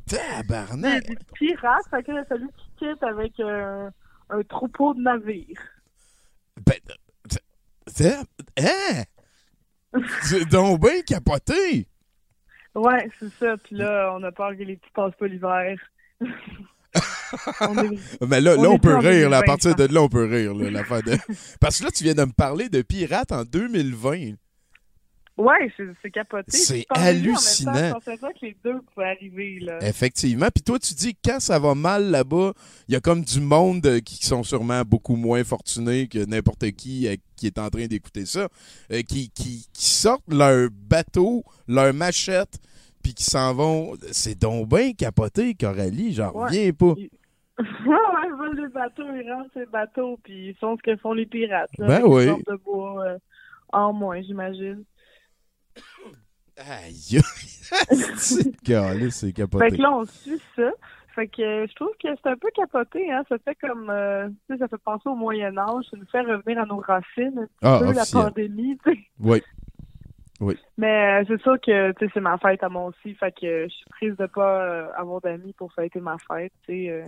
Tabarnak! 0.08 1.03
Il 1.05 1.10
y 1.10 1.12
a 1.12 1.16
des 1.16 1.26
pirates, 1.36 1.88
fait 1.91 2.03
qu'il 2.03 2.18
a 2.18 2.26
fallu 2.26 2.49
qu'il 2.58 2.89
quitte 2.89 3.03
avec... 3.03 3.39
Euh, 3.39 3.91
un 4.30 4.43
troupeau 4.43 4.93
de 4.93 5.01
navires. 5.01 5.61
Ben, 6.65 6.78
c'est. 7.88 8.17
Hein? 8.57 9.03
c'est 10.23 10.45
donc 10.45 10.82
bien 10.82 11.01
capoté! 11.01 11.88
Ouais, 12.75 13.09
c'est 13.19 13.32
ça. 13.39 13.57
Puis 13.57 13.75
là, 13.75 14.13
on 14.15 14.23
a 14.23 14.32
peur 14.32 14.51
que 14.51 14.63
les 14.63 14.78
petits 14.78 14.91
passent 14.93 15.15
pas 15.19 15.28
l'hiver. 15.28 15.78
Mais 18.21 18.39
là, 18.39 18.55
on 18.57 18.63
là 18.63 18.69
on 18.69 18.78
peut 18.78 18.95
rire. 18.97 19.34
à 19.34 19.41
partir 19.41 19.75
de 19.75 19.86
là, 19.91 20.01
on 20.01 20.09
peut 20.09 20.25
rire. 20.25 20.53
Là, 20.53 20.69
la 20.69 20.84
fin 20.84 20.99
de... 20.99 21.17
Parce 21.59 21.80
que 21.80 21.86
là, 21.86 21.91
tu 21.91 22.03
viens 22.03 22.13
de 22.13 22.23
me 22.23 22.32
parler 22.32 22.69
de 22.69 22.82
pirates 22.82 23.32
en 23.32 23.43
2020. 23.43 24.34
Ouais, 25.38 25.72
c'est 26.02 26.12
capoté. 26.12 26.58
C'est 26.58 26.86
hallucinant. 26.90 27.74
Je 27.74 27.94
pensais 27.94 28.18
pas 28.18 28.34
que 28.34 28.40
les 28.46 28.58
deux 28.64 28.82
pouvaient 28.94 29.10
arriver. 29.10 29.60
Là. 29.62 29.78
Effectivement. 29.82 30.48
Puis 30.54 30.64
toi, 30.64 30.80
tu 30.80 30.94
dis 30.96 31.16
quand 31.24 31.40
ça 31.40 31.60
va 31.60 31.76
mal 31.76 32.10
là-bas, 32.10 32.54
il 32.88 32.94
y 32.94 32.98
a 32.98 33.00
comme 33.00 33.24
du 33.24 33.40
monde 33.40 33.86
euh, 33.86 34.00
qui 34.00 34.26
sont 34.26 34.44
sûrement 34.44 34.82
beaucoup 34.82 35.16
moins 35.16 35.44
fortunés 35.44 36.08
que 36.08 36.26
n'importe 36.26 36.72
qui 36.72 37.08
euh, 37.08 37.16
qui 37.36 37.46
est 37.46 37.60
en 37.60 37.70
train 37.70 37.86
d'écouter 37.86 38.26
ça, 38.26 38.48
euh, 38.92 39.02
qui, 39.04 39.30
qui, 39.30 39.68
qui, 39.72 39.90
sortent 39.90 40.28
leur 40.28 40.70
bateau, 40.72 41.44
leur 41.68 41.94
machette, 41.94 42.60
puis 43.04 43.14
qui 43.14 43.24
s'en 43.24 43.54
vont. 43.54 43.94
C'est 44.12 44.40
donc 44.40 44.68
bien 44.68 44.94
capoté, 44.94 45.54
Coralie. 45.54 46.14
J'en 46.14 46.32
reviens 46.32 46.72
pas. 46.72 46.94
Ouais, 47.60 47.96
ouais, 47.96 48.30
volent 48.38 48.54
des 48.54 48.68
bateaux, 48.72 49.04
ils 49.16 49.32
rentrent 49.32 49.50
ces 49.56 49.66
bateaux, 49.66 50.20
puis 50.24 50.50
ils 50.50 50.56
font 50.58 50.78
ce 50.78 50.84
que 50.84 50.96
font 50.98 51.14
les 51.14 51.26
pirates. 51.26 51.76
Là, 51.80 51.88
Ben 51.88 52.02
oui. 52.06 52.28
de 52.28 52.56
bois 52.64 53.04
euh, 53.04 53.18
en 53.74 53.94
moins, 53.94 54.22
j'imagine. 54.22 54.84
Aïe, 56.58 57.20
c'est 58.18 58.51
c'est 59.12 59.28
Fait 59.28 59.34
capoté. 59.34 59.78
que 59.78 59.82
là, 59.82 59.91
on 59.93 60.05
suit 60.05 60.41
ça. 60.55 60.70
Fait 61.16 61.28
que 61.28 61.41
euh, 61.41 61.68
je 61.68 61.74
trouve 61.76 61.91
que 62.01 62.08
c'est 62.24 62.30
un 62.30 62.36
peu 62.38 62.49
capoté, 62.55 63.12
hein. 63.12 63.24
Ça 63.30 63.38
fait 63.39 63.55
comme, 63.55 63.89
euh, 63.89 64.28
tu 64.47 64.53
sais, 64.53 64.60
ça 64.60 64.68
fait 64.68 64.78
penser 64.78 65.08
au 65.10 65.16
Moyen-Âge. 65.16 65.86
Ça 65.89 65.97
nous 65.97 66.05
fait 66.12 66.22
revenir 66.22 66.60
à 66.62 66.66
nos 66.66 66.78
racines. 66.78 67.47
Un 67.64 67.74
Ah, 67.74 67.80
peu 67.82 67.93
la 67.93 68.05
pandémie, 68.12 68.78
tu 68.86 68.91
sais. 68.93 68.99
Oui. 70.39 70.55
Mais 70.78 71.22
euh, 71.22 71.26
c'est 71.28 71.41
sûr 71.41 71.60
que, 71.60 71.91
tu 71.93 72.05
sais, 72.05 72.12
c'est 72.14 72.20
ma 72.22 72.38
fête 72.38 72.62
à 72.62 72.70
moi 72.70 72.86
aussi. 72.86 73.16
Fait 73.16 73.32
que 73.32 73.45
euh, 73.47 73.68
je 73.68 73.74
suis 73.74 73.86
triste 73.89 74.20
de 74.20 74.28
pas 74.28 74.86
avoir 74.95 75.20
d'amis 75.22 75.53
pour 75.53 75.74
fêter 75.74 75.99
ma 75.99 76.18
fête, 76.32 76.53
tu 76.68 76.74
sais. 76.88 77.05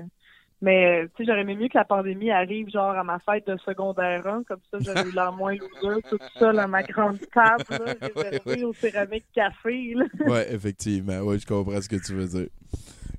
Mais, 0.62 1.04
euh, 1.04 1.08
tu 1.16 1.24
sais, 1.24 1.28
j'aurais 1.28 1.42
aimé 1.42 1.56
mieux 1.56 1.70
que 1.70 1.78
la 1.78 1.86
pandémie 1.86 2.32
arrive, 2.32 2.70
genre, 2.70 2.92
à 2.92 3.04
ma 3.04 3.20
fête 3.20 3.48
de 3.48 3.56
secondaire 3.66 4.28
1. 4.28 4.44
Comme 4.44 4.60
ça, 4.72 4.78
j'aurais 4.82 5.08
eu 5.08 5.14
l'air 5.14 5.32
moins 5.32 5.56
loser, 5.56 6.02
tout 6.10 6.18
seul 6.38 6.60
à 6.60 6.68
ma 6.68 6.84
grande 6.84 7.18
table, 7.34 7.64
là, 7.70 7.96
réservée 8.02 8.64
au 8.66 8.74
céramique 8.74 9.26
café, 9.34 9.94
là. 9.96 10.06
Ouais, 10.28 10.54
effectivement. 10.54 11.20
Ouais, 11.20 11.40
je 11.40 11.46
comprends 11.46 11.80
ce 11.82 11.88
que 11.88 11.96
tu 11.96 12.14
veux 12.14 12.28
dire. 12.28 12.48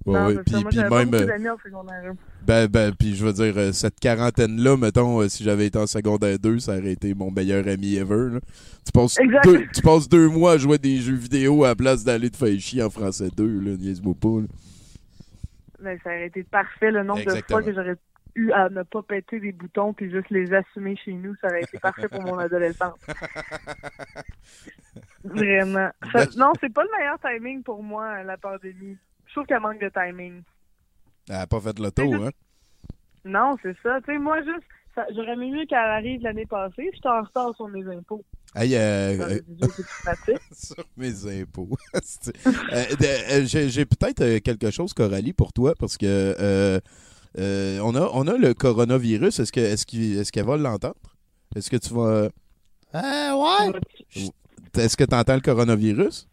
Ouais, 0.06 0.18
Non, 0.18 0.26
ouais. 0.26 0.38
Puis, 0.44 0.52
ça. 0.54 0.60
Moi, 0.60 0.70
puis 0.70 0.80
même, 0.80 1.14
euh, 1.14 1.26
d'amis 1.26 1.48
au 1.50 1.58
secondaire 1.64 2.02
1. 2.10 2.16
ben, 2.46 2.66
ben, 2.66 2.92
puis 2.98 3.14
je 3.16 3.24
veux 3.24 3.32
dire, 3.32 3.54
euh, 3.56 3.72
cette 3.72 4.00
quarantaine-là, 4.00 4.76
mettons, 4.76 5.20
euh, 5.20 5.28
si 5.28 5.42
j'avais 5.44 5.66
été 5.66 5.78
en 5.78 5.86
secondaire 5.86 6.38
2, 6.38 6.58
ça 6.58 6.76
aurait 6.78 6.92
été 6.92 7.14
mon 7.14 7.30
meilleur 7.30 7.66
ami 7.68 7.96
ever. 7.96 8.34
là. 8.34 8.40
Tu, 8.84 8.92
passes 8.92 9.16
deux, 9.44 9.66
tu 9.74 9.82
passes 9.82 10.08
deux 10.08 10.28
mois 10.28 10.52
à 10.52 10.58
jouer 10.58 10.74
à 10.74 10.78
des 10.78 10.96
jeux 10.98 11.14
vidéo 11.16 11.64
à 11.64 11.68
la 11.68 11.74
place 11.74 12.02
d'aller 12.04 12.30
te 12.30 12.36
faire 12.36 12.58
chier 12.58 12.82
en 12.82 12.90
français 12.90 13.28
2, 13.36 13.46
là, 13.46 13.76
niaise-moi 13.78 14.14
pas. 14.20 14.40
là. 14.40 14.46
Mais 15.80 15.98
ça 16.04 16.10
aurait 16.10 16.26
été 16.26 16.42
parfait 16.44 16.90
le 16.90 17.02
nombre 17.02 17.20
Exactement. 17.20 17.58
de 17.58 17.62
fois 17.64 17.72
que 17.72 17.76
j'aurais 17.76 17.96
eu 18.36 18.52
à 18.52 18.68
ne 18.68 18.82
pas 18.82 19.02
péter 19.02 19.40
des 19.40 19.52
boutons 19.52 19.92
puis 19.92 20.10
juste 20.10 20.30
les 20.30 20.52
assumer 20.54 20.96
chez 20.96 21.12
nous. 21.12 21.34
Ça 21.40 21.48
aurait 21.48 21.62
été 21.62 21.78
parfait 21.78 22.08
pour 22.08 22.22
mon 22.22 22.38
adolescence. 22.38 22.98
Vraiment. 25.24 25.90
Ça- 26.12 26.26
non, 26.36 26.52
c'est 26.60 26.72
pas 26.72 26.82
le 26.84 26.90
meilleur 26.98 27.18
timing 27.20 27.62
pour 27.62 27.82
moi, 27.82 28.22
la 28.22 28.36
pandémie. 28.36 28.96
Je 29.26 29.32
trouve 29.32 29.46
qu'elle 29.46 29.60
manque 29.60 29.80
de 29.80 29.88
timing. 29.90 30.42
Elle 31.28 31.36
a 31.36 31.46
pas 31.46 31.60
fait 31.60 31.78
le 31.78 31.90
tour, 31.90 32.14
hein? 32.26 32.30
Non, 33.24 33.56
c'est 33.62 33.76
ça. 33.82 34.00
Tu 34.00 34.06
sais, 34.12 34.18
moi, 34.18 34.42
juste, 34.42 34.64
j'aurais 35.14 35.32
aimé 35.34 35.50
mieux 35.50 35.66
qu'elle 35.66 35.78
arrive 35.78 36.22
l'année 36.22 36.46
passée. 36.46 36.90
J'étais 36.94 37.08
en 37.08 37.22
retard 37.22 37.54
sur 37.54 37.68
mes 37.68 37.86
impôts. 37.86 38.24
Hey, 38.54 38.74
euh, 38.74 39.40
euh, 39.62 39.68
sur 40.52 40.84
mes 40.96 41.40
impôts. 41.40 41.68
Euh, 42.72 43.44
J'ai 43.46 43.84
peut-être 43.86 44.38
quelque 44.38 44.70
chose, 44.70 44.92
Coralie, 44.92 45.32
pour 45.32 45.52
toi, 45.52 45.74
parce 45.78 45.96
que 45.96 46.06
euh, 46.06 46.80
euh, 47.38 47.78
on, 47.80 47.94
a, 47.94 48.10
on 48.12 48.26
a 48.26 48.36
le 48.36 48.54
coronavirus. 48.54 49.40
Est-ce 49.40 50.30
qu'elle 50.32 50.44
va 50.44 50.56
l'entendre? 50.56 50.94
Est-ce 51.54 51.70
que 51.70 51.76
tu 51.76 51.94
vas. 51.94 52.28
Euh, 52.94 53.34
ouais, 53.34 53.72
Est-ce 54.76 54.96
que 54.96 55.04
tu 55.04 55.14
entends 55.14 55.34
le 55.34 55.40
coronavirus? 55.40 56.26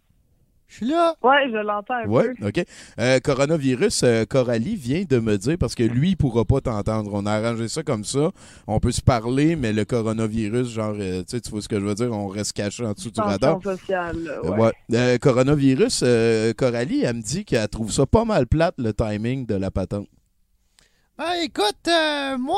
Je 0.68 0.76
suis 0.76 0.86
là. 0.88 1.16
Ouais, 1.24 1.50
je 1.50 1.58
l'entends 1.58 1.94
un 1.94 2.06
Oui, 2.08 2.24
peu. 2.40 2.48
OK. 2.48 2.66
Euh, 3.00 3.20
coronavirus, 3.20 4.02
euh, 4.04 4.26
Coralie 4.26 4.76
vient 4.76 5.04
de 5.10 5.20
me 5.20 5.38
dire, 5.38 5.58
parce 5.58 5.76
que 5.76 5.84
lui, 5.84 6.10
il 6.10 6.18
pourra 6.18 6.44
pas 6.46 6.60
t'entendre. 6.62 7.10
On 7.14 7.26
a 7.26 7.32
arrangé 7.34 7.68
ça 7.68 7.84
comme 7.84 8.04
ça. 8.04 8.32
On 8.68 8.80
peut 8.80 8.92
se 8.92 9.02
parler, 9.02 9.56
mais 9.56 9.72
le 9.72 9.86
coronavirus, 9.86 10.68
genre, 10.70 10.96
euh, 11.00 11.20
tu 11.22 11.26
sais, 11.30 11.42
tu 11.42 11.50
vois 11.52 11.62
ce 11.62 11.70
que 11.70 11.80
je 11.80 11.86
veux 11.86 11.96
dire? 11.96 12.12
On 12.12 12.28
reste 12.28 12.54
caché 12.54 12.86
en 12.86 12.92
dessous 12.94 13.12
du 13.12 13.22
radar. 13.22 13.60
Sociale, 13.64 14.18
Euh, 14.44 14.50
ouais. 14.50 14.60
ouais. 14.60 14.72
Euh, 14.94 15.18
coronavirus, 15.18 16.02
euh, 16.04 16.54
Coralie, 16.54 17.04
elle 17.04 17.16
me 17.18 17.22
dit 17.22 17.46
qu'elle 17.46 17.68
trouve 17.70 17.92
ça 17.92 18.06
pas 18.06 18.26
mal 18.26 18.46
plate, 18.46 18.76
le 18.78 18.94
timing 18.94 19.46
de 19.46 19.56
la 19.56 19.72
patente. 19.72 20.08
Ben, 21.18 21.32
écoute, 21.42 21.88
euh, 21.88 22.38
moi, 22.38 22.58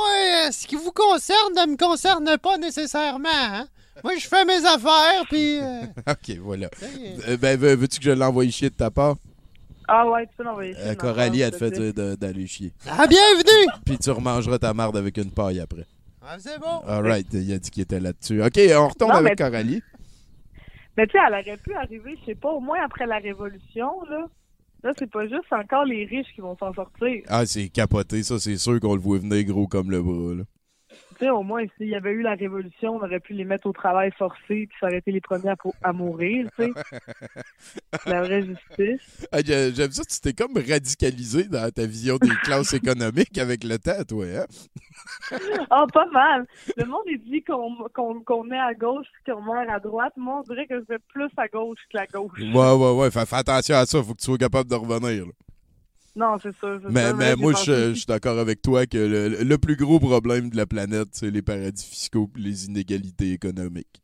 ce 0.52 0.68
qui 0.68 0.76
vous 0.76 0.92
concerne 0.92 1.54
ne 1.56 1.72
me 1.72 1.78
concerne 1.78 2.38
pas 2.42 2.58
nécessairement. 2.58 3.30
hein. 3.32 3.68
Moi, 4.04 4.14
je 4.18 4.28
fais 4.28 4.46
mes 4.46 4.66
affaires, 4.66 5.24
puis... 5.30 5.60
euh, 5.60 5.82
OK, 6.12 6.38
voilà. 6.42 6.70
Euh, 7.28 7.38
ben, 7.38 7.60
veux- 7.60 7.76
veux-tu 7.76 8.00
que 8.00 8.06
je 8.06 8.12
l'envoie 8.12 8.48
chier 8.50 8.70
de 8.70 8.76
ta 8.76 8.90
part? 8.92 9.16
Ah 9.88 10.08
ouais, 10.10 10.26
tu 10.28 10.34
peux 10.38 10.44
l'envoyer. 10.44 10.76
Euh, 10.78 10.94
Coralie, 10.96 11.42
elle 11.42 11.52
te 11.52 11.58
fait 11.58 11.74
s'il 11.76 11.92
dire 11.92 11.94
de- 11.94 12.16
d'aller 12.16 12.46
chier. 12.48 12.72
Ah, 12.88 13.08
bienvenue! 13.08 13.72
Puis 13.86 13.98
tu 13.98 14.12
remangeras 14.12 14.60
ta 14.60 14.74
marde 14.74 14.96
avec 14.98 15.18
une 15.18 15.32
paille 15.32 15.60
après. 15.60 15.86
Ah, 16.22 16.36
c'est 16.38 16.60
bon. 16.60 16.80
All 16.88 17.04
right, 17.08 17.28
il 17.34 17.52
a 17.54 17.58
dit 17.58 17.72
qu'il 17.72 17.82
était 17.84 18.00
là-dessus. 18.00 18.44
OK, 18.44 18.60
on 18.76 18.88
retourne 18.88 19.12
Non, 19.12 19.18
avec 19.18 19.40
mais- 19.40 19.46
Coralie. 19.50 19.82
Mais 20.98 21.08
tu 21.08 21.14
sais, 21.14 21.24
elle 21.26 21.34
aurait 21.34 21.58
pu 21.58 21.74
arriver, 21.74 22.16
je 22.22 22.26
sais 22.26 22.36
pas, 22.36 22.50
au 22.50 22.60
moins 22.60 22.80
après 22.84 23.08
la 23.08 23.18
Révolution, 23.18 23.90
là. 24.10 24.28
Là, 24.84 24.92
c'est 24.98 25.10
pas 25.12 25.24
juste 25.28 25.52
encore 25.52 25.86
les 25.86 26.06
riches 26.06 26.28
qui 26.36 26.42
vont 26.42 26.56
s'en 26.58 26.74
sortir. 26.74 27.24
Ah, 27.28 27.46
c'est 27.46 27.68
capoté, 27.70 28.22
ça, 28.24 28.38
c'est 28.40 28.58
sûr 28.58 28.80
qu'on 28.80 28.96
le 28.96 29.02
voit 29.02 29.18
venir 29.18 29.44
gros 29.46 29.68
comme 29.68 29.92
le 29.92 30.02
bras, 30.02 30.36
là. 30.36 30.44
Tu 31.20 31.26
sais, 31.26 31.32
au 31.32 31.44
moins, 31.44 31.64
s'il 31.78 31.90
y 31.90 31.96
avait 31.96 32.12
eu 32.12 32.22
la 32.22 32.34
Révolution, 32.36 32.96
on 32.96 33.04
aurait 33.04 33.20
pu 33.20 33.34
les 33.34 33.44
mettre 33.44 33.68
au 33.68 33.74
travail 33.74 34.10
forcé 34.18 34.40
puis 34.48 34.70
ça 34.80 34.88
aurait 34.88 35.00
été 35.00 35.12
les 35.12 35.20
premiers 35.20 35.54
à, 35.84 35.92
mourir, 35.94 36.48
tu 36.58 36.64
sais. 36.66 36.72
la 38.06 38.22
vraie 38.24 38.44
justice. 38.46 39.28
Ah, 39.32 39.40
j'ai- 39.46 39.74
J'aime 39.74 39.92
ça, 39.92 40.04
tu 40.06 40.20
t'es 40.22 40.34
comme 40.34 40.56
radicalisé 40.58 41.44
dans 41.44 41.70
ta 41.72 41.86
vision 41.86 42.18
des 42.18 42.30
classes 42.44 42.74
économiques 42.74 43.38
avec 43.38 43.64
le 43.66 43.78
temps, 43.78 44.04
toi, 44.08 44.26
hein? 44.26 44.46
Ah, 45.70 45.86
pas 45.94 46.06
mal. 46.12 46.46
Le 46.78 46.86
monde, 46.86 47.04
dit 47.26 47.44
qu'on 47.44 47.76
qu'on 47.94 48.22
qu'on 48.22 48.50
est 48.52 48.58
à 48.60 48.74
gauche 48.74 49.06
puis 49.24 49.34
qu'on 49.34 49.42
meurt 49.42 49.70
à 49.70 49.80
droite. 49.80 50.14
Moi, 50.18 50.40
on 50.40 50.44
dirait 50.44 50.68
que 50.68 50.80
je 50.80 50.86
vais 50.94 51.00
plus 51.10 51.30
à 51.38 51.48
gauche 51.48 51.78
que 51.92 51.98
la 51.98 52.06
gauche. 52.08 52.40
Ouais, 52.40 52.74
ouais, 52.74 52.92
ouais, 52.98 53.12
fais, 53.12 53.26
fais 53.26 53.36
attention 53.36 53.76
à 53.76 53.86
ça, 53.86 54.02
faut 54.02 54.14
que 54.14 54.20
tu 54.20 54.26
sois 54.26 54.38
capable 54.38 54.70
de 54.70 54.76
revenir. 54.76 55.26
là. 55.26 55.32
Non, 56.16 56.38
c'est 56.42 56.56
ça. 56.58 56.80
c'est 56.82 56.90
Mais, 56.90 57.04
ça. 57.10 57.14
mais 57.14 57.36
moi, 57.36 57.54
je, 57.54 57.94
suis 57.94 58.06
d'accord 58.06 58.40
avec 58.40 58.62
toi 58.62 58.86
que 58.86 58.98
le, 58.98 59.44
le 59.44 59.58
plus 59.58 59.76
gros 59.76 60.00
problème 60.00 60.50
de 60.50 60.58
la 60.58 60.66
planète, 60.66 61.10
c'est 61.14 61.32
les 61.32 61.42
paradis 61.42 61.86
fiscaux 61.86 62.30
et 62.38 62.40
les 62.40 62.66
inégalités 62.66 63.32
économiques. 63.34 64.02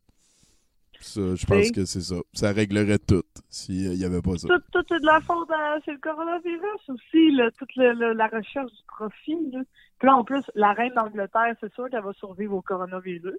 Ça, 1.00 1.20
je 1.34 1.46
pense 1.46 1.70
que 1.70 1.84
c'est 1.84 2.00
ça. 2.00 2.16
Ça 2.32 2.52
réglerait 2.52 2.98
tout 2.98 3.22
s'il 3.48 3.90
n'y 3.90 4.04
avait 4.04 4.22
pas 4.22 4.38
ça. 4.38 4.48
Tout, 4.48 4.62
tout 4.82 4.94
est 4.94 5.00
de 5.00 5.06
la 5.06 5.20
faute 5.20 5.48
c'est 5.84 5.92
le 5.92 5.98
coronavirus 5.98 6.88
aussi, 6.88 7.30
là, 7.32 7.50
toute 7.58 7.74
le- 7.76 7.92
le- 7.92 8.12
la 8.14 8.26
recherche 8.28 8.72
du 8.72 8.82
profit. 8.88 9.36
Là. 9.52 9.60
Puis 9.98 10.06
là, 10.08 10.16
en 10.16 10.24
plus, 10.24 10.42
la 10.54 10.72
reine 10.72 10.92
d'Angleterre, 10.94 11.54
c'est 11.60 11.72
sûr 11.74 11.88
qu'elle 11.90 12.02
va 12.02 12.12
survivre 12.14 12.54
au 12.54 12.62
coronavirus. 12.62 13.34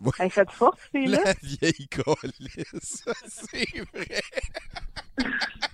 Ouais. 0.00 0.12
Elle 0.18 0.30
fait 0.30 0.50
forte, 0.50 0.78
c'est 0.92 1.04
là. 1.06 1.20
La 1.24 1.34
vieille 1.42 1.88
colisse, 1.88 3.04
c'est 3.26 3.80
vrai. 3.94 4.20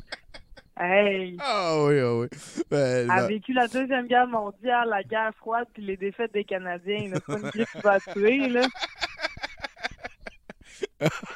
Hey! 0.76 1.36
Ah 1.38 1.76
oui, 1.84 2.00
ah 2.00 2.14
oui. 2.16 2.26
Ben, 2.68 3.08
a 3.08 3.26
vécu 3.26 3.52
la 3.52 3.68
Deuxième 3.68 4.08
Guerre 4.08 4.26
mondiale, 4.26 4.88
la 4.88 5.04
guerre 5.04 5.32
froide, 5.36 5.68
puis 5.72 5.84
les 5.84 5.96
défaites 5.96 6.32
des 6.32 6.44
Canadiens. 6.44 7.10
C'est 7.12 7.24
pas 7.24 7.38
une 7.38 7.50
grippe 7.50 7.68
qui 7.70 7.80
va 7.80 8.00
tuer, 8.00 8.48
là. 8.48 8.66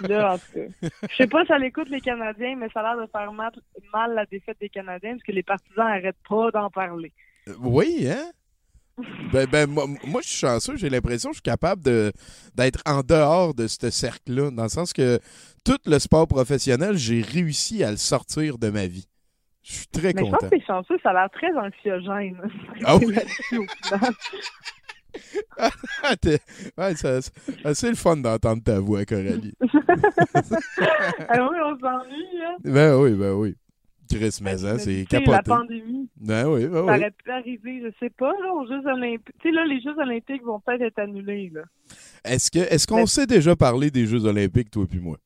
Là, 0.00 0.34
en 0.34 0.38
tout 0.38 0.44
cas. 0.54 0.88
Je 1.08 1.16
sais 1.16 1.26
pas 1.26 1.44
si 1.44 1.52
elle 1.52 1.64
écoute 1.64 1.88
les 1.88 2.00
Canadiens, 2.00 2.56
mais 2.56 2.68
ça 2.74 2.80
a 2.80 2.94
l'air 2.94 3.06
de 3.06 3.10
faire 3.10 3.32
mal, 3.32 3.52
mal 3.92 4.14
la 4.14 4.26
défaite 4.26 4.58
des 4.60 4.68
Canadiens, 4.68 5.12
parce 5.12 5.22
que 5.22 5.32
les 5.32 5.44
partisans 5.44 5.86
arrêtent 5.86 6.16
pas 6.28 6.50
d'en 6.50 6.70
parler. 6.70 7.12
oui, 7.60 8.08
hein? 8.10 8.30
Ben, 9.32 9.46
ben, 9.46 9.68
moi, 9.68 9.86
moi, 10.04 10.20
je 10.22 10.28
suis 10.28 10.38
chanceux. 10.38 10.76
J'ai 10.76 10.90
l'impression 10.90 11.30
que 11.30 11.34
je 11.34 11.38
suis 11.38 11.42
capable 11.42 11.82
de, 11.84 12.12
d'être 12.56 12.82
en 12.84 13.02
dehors 13.02 13.54
de 13.54 13.68
ce 13.68 13.90
cercle-là. 13.90 14.50
Dans 14.50 14.64
le 14.64 14.68
sens 14.68 14.92
que 14.92 15.20
tout 15.64 15.78
le 15.86 15.98
sport 16.00 16.26
professionnel, 16.26 16.96
j'ai 16.96 17.22
réussi 17.22 17.84
à 17.84 17.92
le 17.92 17.96
sortir 17.96 18.58
de 18.58 18.70
ma 18.70 18.86
vie. 18.86 19.06
Je 19.68 19.72
suis 19.74 19.86
très 19.88 20.12
Mais 20.14 20.24
je 20.24 20.30
pense 20.30 20.30
content. 20.30 20.48
que 20.48 20.56
t'es 20.56 20.64
chanceux, 20.66 20.98
ça 21.02 21.10
a 21.10 21.12
l'air 21.12 21.30
très 21.30 21.54
anxiogène. 21.54 22.40
Ah 22.86 22.96
oui? 22.96 23.14
Ouais, 26.78 26.94
ça- 26.94 27.20
ça- 27.22 27.74
c'est 27.74 27.88
le 27.88 27.96
fun 27.96 28.16
d'entendre 28.16 28.62
ta 28.62 28.78
voix, 28.80 29.04
Coralie. 29.04 29.54
Ah 31.28 31.48
oui, 31.50 31.56
on 31.64 31.78
s'ennuie, 31.78 32.38
là. 32.38 32.56
ben 32.64 32.96
oui, 33.00 33.12
ben 33.14 33.32
oui. 33.34 33.54
Chris 34.10 34.38
Maison, 34.42 34.72
Mais 34.74 34.78
c'est 34.78 35.04
sais, 35.04 35.06
La 35.12 35.20
capoté. 35.20 35.42
pandémie, 35.50 36.08
Ben 36.16 36.46
oui, 36.48 36.66
ben 36.66 36.72
ça 36.74 36.82
oui. 36.84 36.90
aurait 36.98 37.10
pu 37.10 37.30
arriver, 37.30 37.82
je 37.84 37.90
sais 38.00 38.10
pas, 38.10 38.32
là, 38.42 38.54
aux 38.54 38.66
Jeux 38.66 38.86
Olympiques. 38.86 39.34
Tu 39.40 39.48
sais, 39.50 39.54
là, 39.54 39.66
les 39.66 39.80
Jeux 39.82 39.98
Olympiques 39.98 40.42
vont 40.44 40.60
peut-être 40.60 40.80
être 40.82 40.98
annulés, 41.00 41.50
là. 41.52 41.62
Est-ce 42.24 42.50
que 42.50 42.58
est-ce 42.60 42.86
qu'on 42.86 43.00
Mais- 43.00 43.06
s'est 43.06 43.26
déjà 43.26 43.54
parlé 43.54 43.90
des 43.90 44.06
Jeux 44.06 44.24
Olympiques, 44.24 44.70
toi 44.70 44.86
puis 44.88 44.98
moi? 45.00 45.18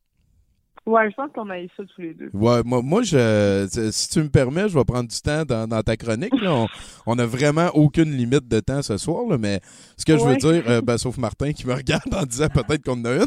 Ouais, 0.84 1.08
je 1.10 1.14
pense 1.14 1.30
qu'on 1.32 1.48
a 1.50 1.60
eu 1.60 1.68
ça 1.76 1.84
tous 1.94 2.00
les 2.02 2.12
deux. 2.12 2.28
Ouais, 2.32 2.60
moi, 2.64 2.82
moi 2.82 3.02
je, 3.02 3.68
si 3.92 4.08
tu 4.08 4.18
me 4.20 4.28
permets, 4.28 4.68
je 4.68 4.76
vais 4.76 4.84
prendre 4.84 5.08
du 5.08 5.20
temps 5.20 5.44
dans, 5.44 5.68
dans 5.68 5.80
ta 5.82 5.96
chronique. 5.96 6.34
là. 6.40 6.52
On, 6.54 6.66
on 7.06 7.18
a 7.20 7.26
vraiment 7.26 7.68
aucune 7.74 8.10
limite 8.10 8.48
de 8.48 8.58
temps 8.58 8.82
ce 8.82 8.96
soir, 8.96 9.24
là, 9.28 9.38
mais 9.38 9.60
ce 9.96 10.04
que 10.04 10.18
je 10.18 10.24
veux 10.24 10.36
dire, 10.36 10.64
euh, 10.68 10.80
ben, 10.80 10.98
sauf 10.98 11.18
Martin 11.18 11.52
qui 11.52 11.68
me 11.68 11.74
regarde 11.74 12.12
en 12.12 12.24
disant 12.24 12.48
peut-être 12.48 12.84
qu'on 12.84 13.00
en 13.00 13.04
a 13.04 13.14
une. 13.14 13.26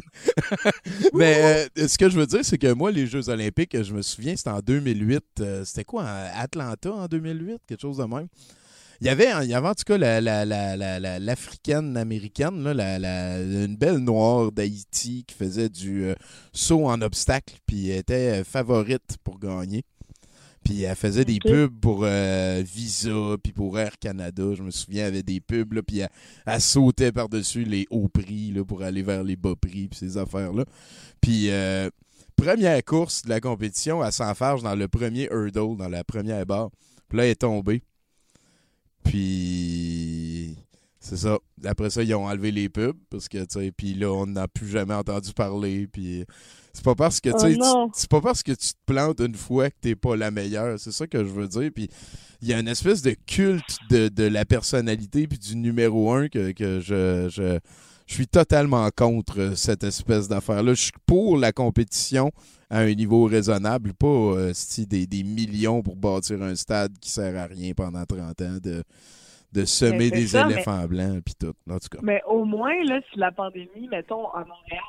mais 1.13 1.67
euh, 1.77 1.87
ce 1.87 1.97
que 1.97 2.09
je 2.09 2.17
veux 2.19 2.25
dire, 2.27 2.43
c'est 2.43 2.57
que 2.57 2.73
moi, 2.73 2.91
les 2.91 3.07
Jeux 3.07 3.29
Olympiques, 3.29 3.81
je 3.81 3.93
me 3.93 4.01
souviens, 4.01 4.35
c'était 4.35 4.49
en 4.49 4.59
2008. 4.59 5.23
euh, 5.39 5.63
c'était 5.63 5.85
quoi, 5.85 6.03
Atlanta 6.35 6.91
en 6.91 7.07
2008, 7.07 7.59
quelque 7.67 7.81
chose 7.81 7.97
de 7.97 8.03
même? 8.03 8.27
Il 9.01 9.07
y 9.07 9.09
avait, 9.09 9.31
il 9.43 9.49
y 9.49 9.53
avait 9.53 9.67
en 9.67 9.73
tout 9.73 9.83
cas 9.85 9.97
la, 9.97 10.21
la, 10.21 10.45
une 13.39 13.75
belle 13.75 13.97
noire 13.97 14.51
d'Haïti 14.51 15.25
qui 15.27 15.35
faisait 15.35 15.69
du 15.69 16.05
euh, 16.05 16.15
saut 16.53 16.87
en 16.87 17.01
obstacle, 17.01 17.55
puis 17.65 17.91
était 17.91 18.41
euh, 18.41 18.43
favorite 18.43 19.17
pour 19.23 19.39
gagner. 19.39 19.83
Puis 20.65 20.81
elle 20.81 20.95
faisait 20.95 21.25
des 21.25 21.39
pubs 21.39 21.79
pour 21.79 22.01
euh, 22.03 22.63
Visa, 22.65 23.37
puis 23.41 23.53
pour 23.53 23.77
Air 23.77 23.99
Canada. 23.99 24.43
Je 24.55 24.63
me 24.63 24.71
souviens, 24.71 25.03
elle 25.03 25.09
avait 25.09 25.23
des 25.23 25.39
pubs, 25.39 25.73
là, 25.73 25.83
puis 25.83 25.99
elle, 25.99 26.61
sautait 26.61 27.11
par-dessus 27.11 27.65
les 27.65 27.85
hauts 27.91 28.09
prix 28.09 28.51
là, 28.51 28.65
pour 28.65 28.81
aller 28.81 29.03
vers 29.03 29.23
les 29.23 29.35
bas 29.35 29.53
prix, 29.55 29.87
puis 29.87 29.99
ces 29.99 30.17
affaires-là. 30.17 30.65
Puis, 31.21 31.51
euh, 31.51 31.87
première 32.35 32.83
course 32.83 33.21
de 33.21 33.29
la 33.29 33.39
compétition, 33.39 34.03
elle 34.03 34.11
s'enfarge 34.11 34.63
dans 34.63 34.75
le 34.75 34.87
premier 34.87 35.29
hurdle, 35.31 35.77
dans 35.77 35.89
la 35.89 36.03
première 36.03 36.43
barre. 36.47 36.71
Puis 37.09 37.19
là, 37.19 37.25
elle 37.25 37.31
est 37.31 37.35
tombée. 37.35 37.83
Puis, 39.05 40.57
c'est 40.99 41.17
ça. 41.17 41.37
Après 41.63 41.89
ça, 41.89 42.03
ils 42.03 42.13
ont 42.15 42.25
enlevé 42.25 42.51
les 42.51 42.67
pubs, 42.67 42.97
parce 43.09 43.29
que, 43.29 43.37
tu 43.39 43.59
sais, 43.59 43.71
puis 43.71 43.93
là, 43.93 44.11
on 44.11 44.25
n'a 44.25 44.47
plus 44.47 44.67
jamais 44.67 44.93
entendu 44.93 45.31
parler, 45.33 45.87
puis 45.87 46.25
c'est 46.75 46.83
pas 46.83 46.95
parce 46.95 47.21
que 47.21 47.29
oh 47.33 47.89
c'est 47.93 48.09
pas 48.09 48.19
parce 48.19 48.43
que 48.43 48.51
tu 48.51 48.67
te 48.67 48.79
plantes 48.85 49.21
une 49.21 49.35
fois 49.35 49.69
que 49.69 49.75
t'es 49.79 49.95
pas 49.95 50.17
la 50.17 50.29
meilleure. 50.29 50.77
C'est 50.77 50.91
ça 50.91 51.07
que 51.07 51.19
je 51.19 51.29
veux 51.29 51.47
dire. 51.47 51.71
Puis 51.73 51.89
il 52.41 52.49
y 52.49 52.53
a 52.53 52.59
une 52.59 52.67
espèce 52.67 53.01
de 53.01 53.15
culte 53.25 53.77
de, 53.89 54.27
la 54.27 54.43
personnalité 54.43 55.25
puis 55.25 55.39
du 55.39 55.55
numéro 55.55 56.11
un 56.11 56.27
que, 56.27 56.53
je, 56.57 57.29
je, 57.29 57.59
suis 58.13 58.27
totalement 58.27 58.87
contre 58.95 59.53
cette 59.55 59.83
espèce 59.83 60.27
d'affaire-là. 60.27 60.73
Je 60.73 60.81
suis 60.83 60.91
pour 61.05 61.37
la 61.37 61.51
compétition 61.51 62.31
à 62.69 62.79
un 62.79 62.93
niveau 62.93 63.25
raisonnable, 63.25 63.93
pas 63.93 64.07
euh, 64.07 64.53
des, 64.87 65.07
des, 65.07 65.23
millions 65.23 65.81
pour 65.81 65.95
bâtir 65.95 66.41
un 66.41 66.55
stade 66.55 66.97
qui 66.99 67.09
sert 67.09 67.35
à 67.37 67.45
rien 67.45 67.73
pendant 67.73 68.05
30 68.05 68.41
ans 68.41 68.57
de, 68.61 68.83
de 69.53 69.65
semer 69.65 70.11
des 70.11 70.35
éléphants 70.35 70.85
blancs 70.87 71.23
puis 71.23 71.35
tout. 71.39 71.53
En 71.69 71.79
tout 71.79 71.89
cas. 71.89 71.99
Mais 72.01 72.21
au 72.27 72.45
moins, 72.45 72.83
là, 72.85 72.99
si 73.11 73.19
la 73.19 73.31
pandémie, 73.31 73.87
mettons, 73.89 74.27
à 74.29 74.39
Montréal, 74.39 74.83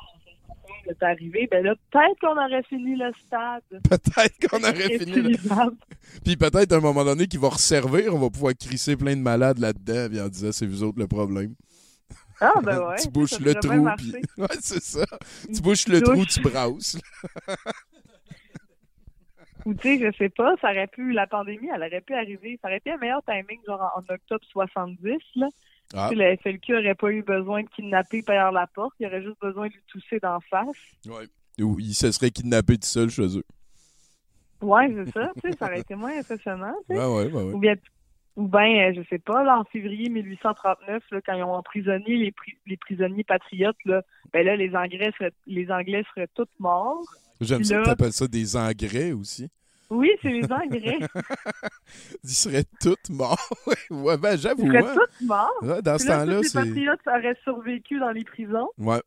est 0.89 1.03
arrivé, 1.03 1.47
ben 1.49 1.63
là, 1.63 1.75
peut-être 1.91 2.19
qu'on 2.19 2.37
aurait 2.37 2.63
fini 2.63 2.95
le 2.95 3.11
stade. 3.25 3.63
Peut-être 3.89 4.47
qu'on 4.47 4.59
aurait 4.59 4.97
fini 4.97 5.21
le 5.21 5.37
Puis 6.23 6.37
peut-être 6.37 6.71
à 6.71 6.77
un 6.77 6.81
moment 6.81 7.03
donné 7.03 7.27
qu'il 7.27 7.39
va 7.39 7.49
resservir, 7.49 8.13
on 8.13 8.19
va 8.19 8.29
pouvoir 8.29 8.53
crisser 8.57 8.95
plein 8.95 9.15
de 9.15 9.21
malades 9.21 9.59
là-dedans, 9.59 10.07
puis 10.09 10.21
en 10.21 10.27
disant 10.29 10.51
c'est 10.51 10.65
vous 10.65 10.83
autres 10.83 10.99
le 10.99 11.07
problème. 11.07 11.55
Ah, 12.39 12.53
ben 12.63 12.79
ouais. 12.87 12.95
tu 13.01 13.09
bouches 13.09 13.39
le 13.39 13.55
trou. 13.55 13.87
Ouais, 14.37 14.47
c'est 14.59 14.83
ça. 14.83 15.05
tu 15.53 15.61
bouches 15.61 15.87
le 15.87 16.01
trou, 16.01 16.25
tu 16.25 16.41
brasses. 16.41 16.97
Ou 19.65 19.73
tu 19.73 19.81
sais, 19.81 19.99
je 19.99 20.17
sais 20.17 20.29
pas, 20.29 20.55
ça 20.61 20.71
aurait 20.71 20.87
pu, 20.87 21.11
la 21.11 21.27
pandémie, 21.27 21.67
elle 21.73 21.81
aurait 21.83 22.01
pu 22.01 22.13
arriver, 22.13 22.57
ça 22.61 22.69
aurait 22.69 22.77
été 22.77 22.91
un 22.91 22.97
meilleur 22.97 23.21
timing, 23.23 23.59
genre 23.65 23.81
en, 23.81 23.99
en 23.99 24.13
octobre 24.13 24.45
70, 24.51 25.17
là. 25.35 25.49
Ah. 25.93 26.09
Le 26.13 26.35
FLQ 26.37 26.73
n'aurait 26.73 26.95
pas 26.95 27.11
eu 27.11 27.23
besoin 27.23 27.63
de 27.63 27.69
kidnapper 27.69 28.21
par 28.21 28.51
la 28.51 28.67
porte, 28.67 28.93
il 28.99 29.07
aurait 29.07 29.23
juste 29.23 29.39
besoin 29.41 29.67
de 29.67 29.73
lui 29.73 29.81
tousser 29.87 30.19
d'en 30.19 30.39
face. 30.41 30.77
Ouais. 31.05 31.27
Ou 31.59 31.79
il 31.79 31.93
se 31.93 32.11
serait 32.11 32.29
kidnappé 32.29 32.77
tout 32.77 32.87
seul 32.87 33.09
chez 33.09 33.37
eux. 33.37 33.43
Ouais, 34.61 34.93
c'est 34.93 35.11
ça, 35.11 35.31
tu 35.35 35.51
sais, 35.51 35.57
ça 35.57 35.65
aurait 35.65 35.79
été 35.79 35.95
moins 35.95 36.17
impressionnant. 36.17 36.73
Tu 36.89 36.95
sais. 36.95 37.01
ouais, 37.01 37.25
ouais, 37.25 37.31
ouais, 37.31 37.53
Ou 37.53 37.59
bien, 37.59 37.75
ou 38.37 38.47
bien, 38.47 38.93
je 38.93 39.01
sais 39.09 39.17
pas, 39.17 39.43
là, 39.43 39.59
en 39.59 39.63
février 39.65 40.09
1839, 40.09 41.03
là, 41.11 41.21
quand 41.25 41.33
ils 41.33 41.43
ont 41.43 41.55
emprisonné 41.55 42.15
les, 42.17 42.33
les 42.67 42.77
prisonniers 42.77 43.23
patriotes, 43.23 43.83
là, 43.83 44.03
ben 44.31 44.45
là, 44.45 44.55
les 44.55 44.75
Anglais 44.75 45.11
seraient, 45.17 45.33
les 45.47 45.71
Anglais 45.71 46.03
seraient 46.13 46.29
tous 46.35 46.47
morts. 46.59 47.03
J'aime 47.41 47.63
ça 47.63 47.79
que 47.79 47.83
tu 47.83 47.89
appelles 47.89 48.13
ça 48.13 48.27
des 48.27 48.55
engrais 48.55 49.11
aussi. 49.11 49.49
Oui, 49.89 50.11
c'est 50.21 50.29
les 50.29 50.51
engrais. 50.51 50.99
Ils 52.23 52.29
seraient 52.29 52.65
tous 52.79 53.09
morts. 53.09 53.49
ouais, 53.89 54.17
ben 54.17 54.37
j'avoue. 54.37 54.65
Ils 54.65 54.71
seraient 54.71 54.91
hein. 54.91 54.95
tous 54.95 55.25
morts. 55.25 55.57
Ouais, 55.63 55.81
dans 55.81 55.97
ce 55.97 56.07
temps-là, 56.07 56.41
c'est. 56.43 56.63
Les 56.63 56.69
patriotes 56.69 57.07
auraient 57.07 57.37
survécu 57.43 57.99
dans 57.99 58.11
les 58.11 58.23
prisons. 58.23 58.69
Ouais. 58.77 59.01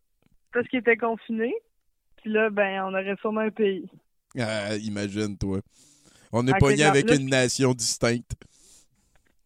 Parce 0.52 0.66
qu'ils 0.68 0.80
étaient 0.80 0.96
confinés. 0.96 1.54
Puis 2.16 2.32
là, 2.32 2.50
ben, 2.50 2.82
on 2.84 2.94
aurait 2.94 3.16
sûrement 3.20 3.42
un 3.42 3.50
pays. 3.50 3.88
Ah, 4.36 4.74
imagine, 4.76 5.38
toi. 5.38 5.60
On 6.32 6.46
est 6.48 6.58
pogné 6.58 6.82
avec 6.82 7.10
une 7.12 7.28
nation 7.28 7.74
distincte. 7.74 8.32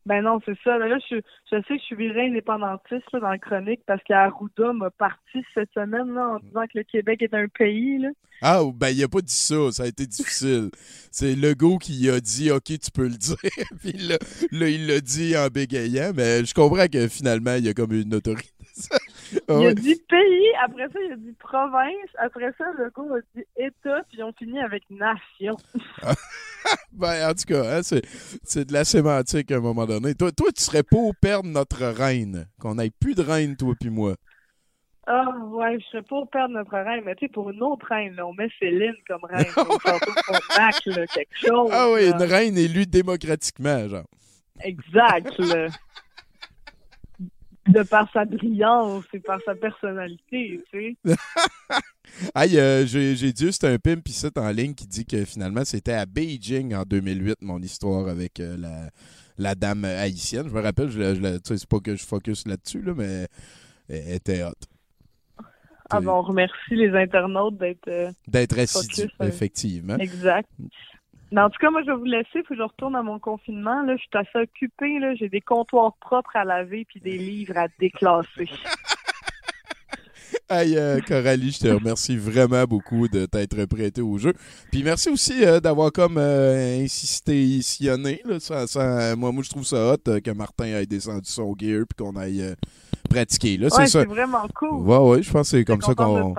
Ben 0.07 0.23
non, 0.23 0.39
c'est 0.45 0.57
ça. 0.63 0.77
Là, 0.77 0.99
je, 1.11 1.17
je 1.17 1.57
sais 1.57 1.63
que 1.63 1.79
je 1.79 1.85
suis 1.85 1.97
viré 1.97 2.27
indépendantiste 2.27 3.11
là, 3.13 3.21
dans 3.21 3.31
la 3.31 3.39
chronique 3.39 3.81
parce 3.87 4.03
qu'Arruda 4.03 4.73
m'a 4.75 4.91
parti 4.91 5.43
cette 5.55 5.73
semaine 5.73 6.13
là, 6.15 6.29
en 6.29 6.39
disant 6.41 6.65
que 6.65 6.79
le 6.79 6.85
Québec 6.85 7.23
est 7.23 7.35
un 7.35 7.49
pays. 7.49 7.99
Là. 7.99 8.11
Ah, 8.43 8.61
ben 8.75 8.91
il 8.91 9.03
a 9.03 9.09
pas 9.09 9.23
dit 9.23 9.33
ça. 9.33 9.73
Ça 9.73 9.85
a 9.85 9.87
été 9.87 10.07
difficile. 10.07 10.71
C'est 11.11 11.35
Legault 11.35 11.79
qui 11.79 12.11
a 12.11 12.21
dit 12.21 12.51
OK, 12.51 12.65
tu 12.65 12.91
peux 12.93 13.09
le 13.09 13.17
dire. 13.17 13.37
Puis 13.81 13.93
là, 13.93 14.19
là 14.51 14.69
il 14.69 14.87
l'a 14.87 15.01
dit 15.01 15.37
en 15.37 15.47
bégayant, 15.49 16.13
mais 16.15 16.45
je 16.45 16.53
comprends 16.53 16.87
que 16.87 17.09
finalement, 17.09 17.55
il 17.55 17.65
y 17.65 17.69
a 17.69 17.75
comme 17.75 17.93
une 17.93 18.15
autorité. 18.15 18.51
il 19.49 19.67
a 19.67 19.75
dit 19.75 20.01
pays, 20.09 20.49
après 20.63 20.89
ça, 20.93 20.99
il 21.05 21.13
a 21.13 21.17
dit 21.17 21.35
province, 21.39 22.11
après 22.19 22.53
ça, 22.59 22.65
le 22.79 22.91
gars 22.91 23.17
a 23.17 23.21
dit 23.35 23.45
État, 23.57 24.03
puis 24.09 24.19
ils 24.19 24.23
ont 24.23 24.33
fini 24.33 24.61
avec 24.61 24.83
nation. 24.91 25.57
ben, 26.93 27.31
en 27.31 27.35
tout 27.35 27.45
cas, 27.47 27.77
hein, 27.77 27.83
c'est 27.83 28.69
de 28.69 28.73
la 28.73 28.85
sémantique 28.85 29.51
à 29.51 29.57
un 29.57 29.61
moment 29.61 29.87
donné. 29.87 30.15
Toi, 30.15 30.33
toi 30.33 30.51
tu 30.53 30.63
serais 30.63 30.83
pour 30.83 31.15
perdre 31.17 31.49
notre 31.49 31.85
reine, 31.85 32.47
qu'on 32.61 32.79
ait 32.79 32.91
plus 32.91 33.15
de 33.15 33.23
reine, 33.23 33.57
toi 33.57 33.75
puis 33.79 33.91
moi. 33.91 34.15
Ah, 35.07 35.27
ouais, 35.51 35.79
je 35.81 35.85
serais 35.87 36.03
pour 36.03 36.31
perdre 36.31 36.55
notre 36.55 36.73
reine, 36.73 37.03
mais 37.05 37.15
tu 37.15 37.27
sais, 37.27 37.33
pour 37.33 37.51
une 37.51 37.63
autre 37.63 37.87
reine, 37.87 38.19
on 38.21 38.33
met 38.33 38.49
Céline 38.59 38.95
comme 39.07 39.25
reine. 39.25 39.45
on 39.57 40.59
Mac, 40.59 40.87
là, 40.87 41.07
quelque 41.07 41.47
chose. 41.47 41.71
Ah 41.73 41.91
oui, 41.93 42.07
une 42.09 42.23
reine 42.23 42.57
élue 42.57 42.87
démocratiquement, 42.87 43.87
genre. 43.87 44.07
Exact, 44.63 45.39
là 45.39 45.69
de 47.67 47.83
par 47.83 48.11
sa 48.13 48.25
brillance 48.25 49.05
et 49.13 49.21
par 49.21 49.41
sa 49.45 49.55
personnalité, 49.55 50.61
tu 50.71 50.97
sais. 51.05 51.15
Aïe, 52.35 52.59
euh, 52.59 52.85
j'ai 52.87 53.33
dit 53.33 53.45
juste 53.47 53.65
un 53.65 53.79
pimp 53.79 54.07
ici 54.09 54.27
en 54.37 54.51
ligne 54.51 54.75
qui 54.75 54.87
dit 54.87 55.05
que 55.07 55.25
finalement 55.25 55.65
c'était 55.65 55.95
à 55.95 56.07
Beijing 56.07 56.75
en 56.75 56.83
2008 56.83 57.39
mon 57.41 57.61
histoire 57.61 58.09
avec 58.09 58.39
euh, 58.39 58.57
la, 58.57 58.91
la, 59.39 59.55
dame 59.55 59.85
haïtienne. 59.85 60.49
Je 60.49 60.55
me 60.55 60.61
rappelle, 60.61 60.91
je, 60.91 61.15
je, 61.15 61.57
c'est 61.57 61.69
pas 61.69 61.81
que 61.81 61.97
je 61.97 62.05
focus 62.05 62.47
là-dessus, 62.47 62.83
là, 62.83 62.93
mais 62.95 63.27
elle 63.89 64.15
était 64.15 64.45
hot. 64.45 64.53
Ah 65.91 66.01
bon, 66.01 66.13
on 66.13 66.23
remercie 66.23 66.75
les 66.75 66.91
internautes 66.91 67.59
d'être 67.59 67.89
euh, 67.89 68.11
d'être 68.27 68.59
assidus, 68.59 69.11
effectivement. 69.21 69.97
Exact. 69.99 70.49
Mais 71.35 71.41
en 71.41 71.51
tout 71.51 71.59
cas, 71.59 71.69
moi, 71.69 71.83
je 71.83 71.91
vais 71.91 71.97
vous 71.97 72.05
laisser. 72.05 72.45
Faut 72.45 72.55
que 72.55 72.57
je 72.57 72.63
retourne 72.63 72.95
à 72.95 73.03
mon 73.03 73.19
confinement. 73.19 73.83
Là, 73.83 73.97
je 73.97 74.03
suis 74.03 74.11
assez 74.15 74.39
occupée. 74.39 75.01
Là. 75.01 75.17
J'ai 75.17 75.29
des 75.29 75.41
comptoirs 75.41 75.95
propres 75.95 76.37
à 76.37 76.45
laver 76.45 76.85
puis 76.85 77.01
des 77.01 77.19
livres 77.19 77.59
à 77.59 77.67
déclasser. 77.81 78.49
Hey, 80.51 80.77
euh, 80.77 81.01
Coralie, 81.01 81.53
je 81.53 81.61
te 81.61 81.69
remercie 81.69 82.17
vraiment 82.17 82.65
beaucoup 82.65 83.09
de 83.09 83.25
t'être 83.25 83.65
prêté 83.65 84.01
au 84.03 84.19
jeu. 84.19 84.33
Puis 84.71 84.83
merci 84.83 85.09
aussi 85.09 85.45
euh, 85.45 85.59
d'avoir 85.59 85.91
comme 85.91 86.19
euh, 86.19 86.83
insisté, 86.83 87.63
sillonné. 87.63 88.21
Là, 88.27 89.17
moi, 89.17 89.33
moi, 89.33 89.43
je 89.43 89.51
trouve 89.51 89.65
ça 89.65 89.95
hot 89.95 90.21
que 90.21 90.31
Martin 90.33 90.67
ait 90.67 90.87
descendu 90.87 91.31
son 91.31 91.55
gear 91.59 91.85
puis 91.89 92.05
qu'on 92.05 92.15
aille 92.17 92.55
pratiquer. 93.09 93.57
Là, 93.57 93.69
ouais, 93.77 93.87
c'est 93.87 94.05
vraiment 94.05 94.47
cool. 94.55 94.87
Ouais, 94.87 94.99
ouais, 94.99 95.23
je 95.23 95.33
pense 95.33 95.51
que 95.51 95.57
c'est 95.57 95.65
comme 95.65 95.81
ça 95.81 95.95
qu'on. 95.95 96.35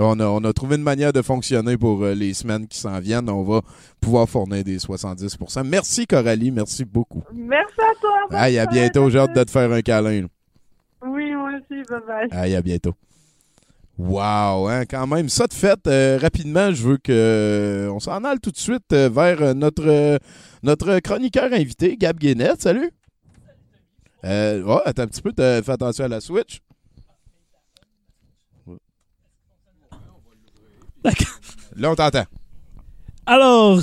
On 0.00 0.20
a, 0.20 0.26
on 0.26 0.44
a 0.44 0.52
trouvé 0.52 0.76
une 0.76 0.82
manière 0.82 1.12
de 1.12 1.22
fonctionner 1.22 1.76
pour 1.76 2.04
les 2.04 2.32
semaines 2.32 2.68
qui 2.68 2.78
s'en 2.78 2.98
viennent. 3.00 3.28
On 3.28 3.42
va 3.42 3.62
pouvoir 4.00 4.28
fournir 4.28 4.62
des 4.62 4.78
70% 4.78 5.64
Merci, 5.64 6.06
Coralie. 6.06 6.50
Merci 6.50 6.84
beaucoup. 6.84 7.24
Merci 7.32 7.80
à 7.80 8.00
toi. 8.00 8.38
Aïe, 8.38 8.58
à 8.58 8.66
bientôt. 8.66 9.10
J'ai 9.10 9.18
hâte 9.18 9.34
de 9.34 9.42
te 9.42 9.50
faire 9.50 9.72
un 9.72 9.82
câlin. 9.82 10.26
Oui, 11.04 11.32
moi 11.32 11.50
aussi. 11.54 11.82
Bye 11.88 12.00
bye. 12.06 12.28
Aïe, 12.30 12.54
à 12.54 12.62
bientôt. 12.62 12.94
Wow, 13.98 14.68
hein, 14.68 14.84
quand 14.88 15.08
même. 15.08 15.28
Ça 15.28 15.48
de 15.48 15.54
fait, 15.54 15.80
euh, 15.88 16.18
rapidement, 16.22 16.72
je 16.72 16.86
veux 16.86 16.98
que 16.98 17.10
euh, 17.10 17.92
on 17.92 17.98
s'en 17.98 18.22
aille 18.22 18.38
tout 18.38 18.52
de 18.52 18.56
suite 18.56 18.92
euh, 18.92 19.08
vers 19.08 19.56
notre, 19.56 20.20
notre 20.62 21.00
chroniqueur 21.00 21.52
invité, 21.52 21.96
Gab 21.96 22.16
Guénette. 22.16 22.62
Salut. 22.62 22.90
oh, 24.24 24.80
attends 24.84 25.02
un 25.02 25.06
petit 25.08 25.20
peu, 25.20 25.32
fais 25.36 25.70
attention 25.72 26.04
à 26.04 26.08
la 26.08 26.20
Switch? 26.20 26.60
Là, 31.76 31.92
on 31.92 31.94
t'entend. 31.94 32.24
Alors, 33.26 33.80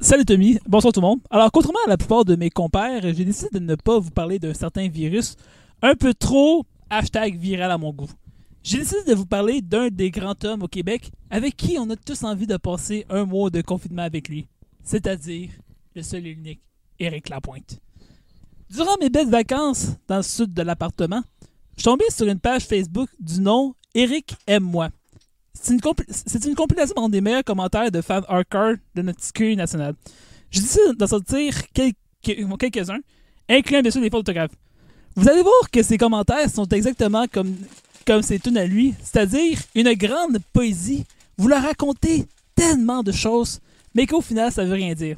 salut 0.00 0.24
Tommy, 0.24 0.58
bonsoir 0.66 0.92
tout 0.92 1.00
le 1.00 1.06
monde. 1.06 1.20
Alors, 1.30 1.50
contrairement 1.52 1.78
à 1.86 1.90
la 1.90 1.96
plupart 1.96 2.24
de 2.24 2.34
mes 2.34 2.50
compères, 2.50 3.02
j'ai 3.02 3.24
décidé 3.24 3.48
de 3.52 3.64
ne 3.64 3.76
pas 3.76 3.98
vous 3.98 4.10
parler 4.10 4.38
d'un 4.38 4.52
certain 4.52 4.88
virus 4.88 5.36
un 5.80 5.94
peu 5.94 6.12
trop 6.12 6.66
hashtag 6.90 7.38
viral 7.38 7.70
à 7.70 7.78
mon 7.78 7.92
goût. 7.92 8.10
J'ai 8.62 8.78
décidé 8.78 9.04
de 9.06 9.14
vous 9.14 9.26
parler 9.26 9.62
d'un 9.62 9.88
des 9.88 10.10
grands 10.10 10.34
hommes 10.42 10.62
au 10.62 10.68
Québec 10.68 11.12
avec 11.30 11.56
qui 11.56 11.76
on 11.78 11.88
a 11.90 11.96
tous 11.96 12.24
envie 12.24 12.46
de 12.46 12.56
passer 12.56 13.06
un 13.10 13.24
mois 13.24 13.50
de 13.50 13.60
confinement 13.60 14.02
avec 14.02 14.28
lui, 14.28 14.48
c'est-à-dire 14.82 15.50
le 15.94 16.02
seul 16.02 16.26
et 16.26 16.30
unique 16.30 16.62
Éric 16.98 17.28
Lapointe. 17.28 17.78
Durant 18.70 18.96
mes 19.00 19.10
belles 19.10 19.30
vacances 19.30 19.92
dans 20.08 20.16
le 20.16 20.22
sud 20.22 20.52
de 20.52 20.62
l'appartement, 20.62 21.22
je 21.76 21.84
tombé 21.84 22.04
sur 22.10 22.26
une 22.26 22.40
page 22.40 22.64
Facebook 22.64 23.08
du 23.20 23.40
nom 23.40 23.74
Éric 23.94 24.34
aime-moi. 24.46 24.88
C'est 25.54 25.72
une, 26.44 26.54
compilation 26.54 27.08
des 27.08 27.20
meilleurs 27.20 27.44
commentaires 27.44 27.90
de 27.90 28.00
fans 28.00 28.22
hardcore 28.28 28.74
de 28.94 29.02
notre 29.02 29.22
sécurité 29.22 29.56
nationale. 29.56 29.94
J'ai 30.50 30.60
décidé 30.60 30.82
d'en 30.96 31.06
sortir 31.06 31.54
quelques, 31.72 31.96
quelques-uns, 32.22 33.00
incluant 33.48 33.80
bien 33.80 33.90
sûr 33.90 34.00
des 34.00 34.10
photographes. 34.10 34.52
Vous 35.16 35.28
allez 35.28 35.42
voir 35.42 35.70
que 35.70 35.82
ces 35.82 35.96
commentaires 35.96 36.50
sont 36.50 36.66
exactement 36.66 37.26
comme 37.32 37.56
comme 38.06 38.22
c'est 38.22 38.44
une 38.46 38.58
à 38.58 38.66
lui, 38.66 38.94
c'est-à-dire 39.02 39.58
une 39.74 39.92
grande 39.94 40.38
poésie. 40.52 41.04
Vous 41.38 41.48
leur 41.48 41.62
racontez 41.62 42.26
tellement 42.54 43.02
de 43.02 43.12
choses, 43.12 43.60
mais 43.94 44.06
qu'au 44.06 44.20
final, 44.20 44.52
ça 44.52 44.64
veut 44.64 44.74
rien 44.74 44.94
dire. 44.94 45.16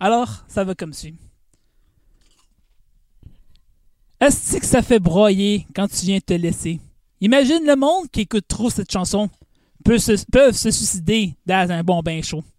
Alors, 0.00 0.44
ça 0.48 0.64
va 0.64 0.74
comme 0.74 0.92
suit. 0.92 1.16
Est-ce 4.20 4.56
que 4.56 4.66
ça 4.66 4.82
fait 4.82 4.98
broyer 4.98 5.66
quand 5.74 5.88
tu 5.88 6.06
viens 6.06 6.20
te 6.20 6.32
laisser? 6.32 6.80
Imagine 7.20 7.64
le 7.64 7.76
monde 7.76 8.08
qui 8.10 8.22
écoute 8.22 8.46
trop 8.48 8.70
cette 8.70 8.90
chanson 8.90 9.28
peut 9.88 9.98
se, 9.98 10.24
peuvent 10.30 10.54
se 10.56 10.70
suicider 10.70 11.34
dans 11.46 11.70
un 11.72 11.82
bon 11.82 12.00
bain 12.02 12.20
chaud. 12.22 12.44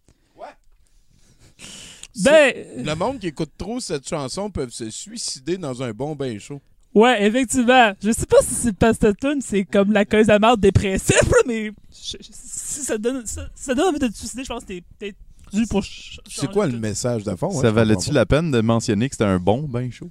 Ben, 2.23 2.53
Le 2.77 2.93
monde 2.95 3.19
qui 3.19 3.27
écoute 3.27 3.51
trop 3.57 3.79
cette 3.79 4.07
chanson 4.07 4.49
peuvent 4.49 4.71
se 4.71 4.89
suicider 4.89 5.57
dans 5.57 5.81
un 5.83 5.91
bon 5.91 6.15
bain 6.15 6.37
chaud. 6.39 6.59
ouais, 6.93 7.25
effectivement. 7.25 7.93
Je 8.03 8.11
sais 8.11 8.25
pas 8.25 8.41
si 8.41 8.55
c'est 8.55 8.75
parce 8.75 8.97
que 8.97 9.07
cette 9.07 9.19
tune, 9.19 9.41
c'est 9.41 9.63
comme 9.63 9.91
la 9.93 10.05
cause 10.05 10.29
à 10.29 10.39
marde 10.39 10.59
dépressif, 10.59 11.21
là, 11.21 11.37
mais 11.47 11.71
je- 11.91 12.17
je- 12.19 12.29
si 12.31 12.81
ça 12.81 12.97
donne, 12.97 13.25
ça, 13.25 13.47
ça 13.55 13.73
donne 13.75 13.89
envie 13.89 13.99
de 13.99 14.07
te 14.07 14.17
suicider, 14.17 14.43
je 14.43 14.49
pense 14.49 14.63
que 14.63 14.67
t'es 14.69 14.83
peut-être 14.97 15.17
dû 15.53 15.65
pour. 15.67 15.83
C'est 16.27 16.51
quoi 16.51 16.67
le 16.67 16.77
message 16.77 17.23
de 17.23 17.35
fond? 17.35 17.57
hein? 17.57 17.61
Ça 17.61 17.71
valait-tu 17.71 18.11
la 18.11 18.25
peine 18.25 18.51
de 18.51 18.59
mentionner 18.61 19.07
que 19.07 19.15
c'était 19.15 19.25
un 19.25 19.39
bon 19.39 19.63
bain 19.63 19.89
chaud? 19.91 20.09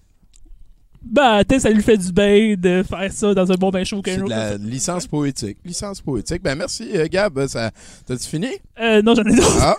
Ben, 1.00 1.44
peut-être 1.44 1.62
ça 1.62 1.70
lui 1.70 1.82
fait 1.82 1.96
du 1.96 2.12
bien 2.12 2.54
de 2.56 2.82
faire 2.82 3.12
ça 3.12 3.32
dans 3.32 3.50
un 3.50 3.54
bon 3.54 3.70
bain 3.70 3.84
chaud 3.84 4.02
C'est 4.04 4.16
de 4.16 4.22
autre. 4.22 4.30
la 4.30 4.56
licence 4.56 5.06
poétique. 5.06 5.58
Licence 5.64 6.00
poétique. 6.00 6.42
Ben 6.42 6.56
merci, 6.56 6.90
euh, 6.94 7.06
Gab. 7.10 7.46
Ça... 7.46 7.70
T'as-tu 8.06 8.26
fini? 8.28 8.48
Euh, 8.80 9.00
non, 9.02 9.14
j'en 9.14 9.22
ai 9.24 9.34
d'autres. 9.36 9.58
Ah, 9.60 9.76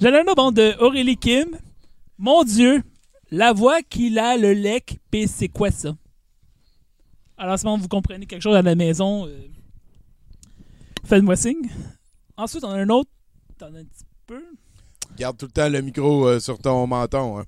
J'en 0.00 0.08
ai 0.12 0.18
un 0.18 0.22
autre 0.22 0.34
bon, 0.34 0.50
de 0.52 0.74
Aurélie 0.80 1.16
Kim. 1.16 1.46
Mon 2.18 2.42
Dieu, 2.44 2.82
la 3.30 3.52
voix 3.52 3.80
qu'il 3.82 4.18
a, 4.18 4.36
le 4.36 4.52
lec, 4.52 4.98
pis 5.10 5.28
c'est 5.28 5.48
quoi 5.48 5.70
ça? 5.70 5.94
Alors, 7.38 7.58
si 7.58 7.66
vous 7.66 7.88
comprenez 7.88 8.26
quelque 8.26 8.42
chose 8.42 8.56
à 8.56 8.62
la 8.62 8.74
maison, 8.74 9.26
euh, 9.26 9.38
faites-moi 11.04 11.36
signe. 11.36 11.68
Ensuite, 12.36 12.64
on 12.64 12.70
a 12.70 12.76
un 12.78 12.88
autre. 12.88 13.10
T'en 13.58 13.66
as 13.74 13.78
un 13.78 13.84
petit 13.84 14.04
peu? 14.26 14.42
garde 15.16 15.36
tout 15.38 15.46
le 15.46 15.52
temps 15.52 15.68
le 15.70 15.80
micro 15.80 16.26
euh, 16.28 16.40
sur 16.40 16.58
ton 16.58 16.86
menton. 16.86 17.38
hein. 17.38 17.44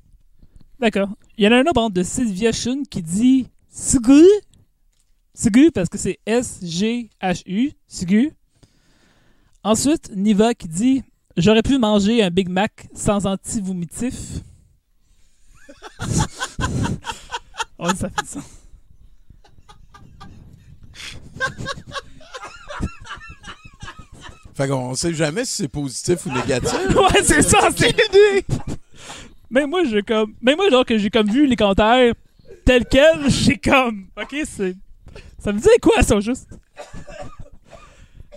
D'accord. 0.80 1.08
Il 1.36 1.44
y 1.44 1.48
en 1.48 1.52
a 1.52 1.56
un 1.56 1.62
autre 1.62 1.74
bon, 1.74 1.90
de 1.90 2.02
Sylvia 2.02 2.52
Shun 2.52 2.82
qui 2.88 3.02
dit 3.02 3.48
Sugu? 3.68 4.24
Sugu 5.34 5.70
parce 5.72 5.88
que 5.88 5.98
c'est 5.98 6.20
S-G-H-U. 6.24 7.72
Sugu. 7.88 8.32
Ensuite, 9.64 10.12
Niva 10.14 10.54
qui 10.54 10.68
dit 10.68 11.02
J'aurais 11.36 11.62
pu 11.62 11.78
manger 11.78 12.22
un 12.22 12.30
Big 12.30 12.48
Mac 12.48 12.88
sans 12.94 13.26
anti-vomitif. 13.26 14.14
oh, 17.78 17.88
ça 17.94 18.08
fait 18.10 18.26
ça. 18.26 18.40
Fait 24.54 24.66
qu'on 24.66 24.94
sait 24.96 25.14
jamais 25.14 25.44
si 25.44 25.54
c'est 25.62 25.68
positif 25.68 26.26
ou 26.26 26.32
négatif. 26.32 26.72
ouais, 26.96 27.22
c'est 27.22 27.42
ça, 27.42 27.68
c'est 27.76 27.94
Mais 29.50 29.66
moi, 29.66 29.84
j'ai 29.84 30.02
comme. 30.02 30.34
Mais 30.40 30.54
moi, 30.54 30.68
genre, 30.70 30.84
que 30.84 30.98
j'ai 30.98 31.10
comme 31.10 31.30
vu 31.30 31.46
les 31.46 31.56
commentaires 31.56 32.14
tels 32.64 32.84
quels, 32.84 33.28
j'ai 33.28 33.56
comme. 33.56 34.08
Ok, 34.20 34.36
c'est. 34.44 34.76
Ça 35.38 35.52
me 35.52 35.58
dit 35.58 35.68
quoi, 35.80 36.02
ça, 36.02 36.20
juste? 36.20 36.48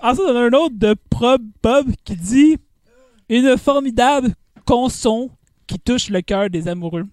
Ensuite, 0.01 0.25
on 0.27 0.35
a 0.35 0.41
un 0.41 0.53
autre 0.53 0.75
de 0.77 0.95
Prob 1.09 1.41
Bob 1.61 1.87
qui 2.03 2.15
dit 2.15 2.57
Une 3.29 3.57
formidable 3.57 4.33
conson 4.65 5.29
qui 5.67 5.79
touche 5.79 6.09
le 6.09 6.21
cœur 6.21 6.49
des 6.49 6.67
amoureux. 6.67 7.05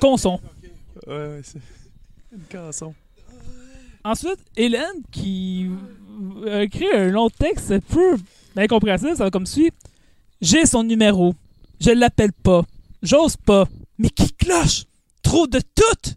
Conson. 0.00 0.40
Ouais, 1.06 1.14
ouais, 1.14 1.40
c'est 1.42 1.60
une 2.32 2.44
canson. 2.50 2.94
Ensuite, 4.04 4.38
Hélène 4.56 5.02
qui 5.10 5.70
a 6.46 6.62
écrit 6.62 6.88
un 6.92 7.08
long 7.08 7.30
texte 7.30 7.78
peu 7.88 8.16
incompréhensible, 8.56 9.16
ça 9.16 9.24
va 9.24 9.30
comme 9.30 9.46
suit. 9.46 9.70
J'ai 10.42 10.66
son 10.66 10.82
numéro. 10.82 11.34
Je 11.80 11.92
l'appelle 11.92 12.32
pas. 12.32 12.64
J'ose 13.00 13.36
pas. 13.36 13.66
Mais 13.96 14.10
qui 14.10 14.32
cloche? 14.32 14.84
Trop 15.22 15.46
de 15.46 15.60
tout! 15.60 16.14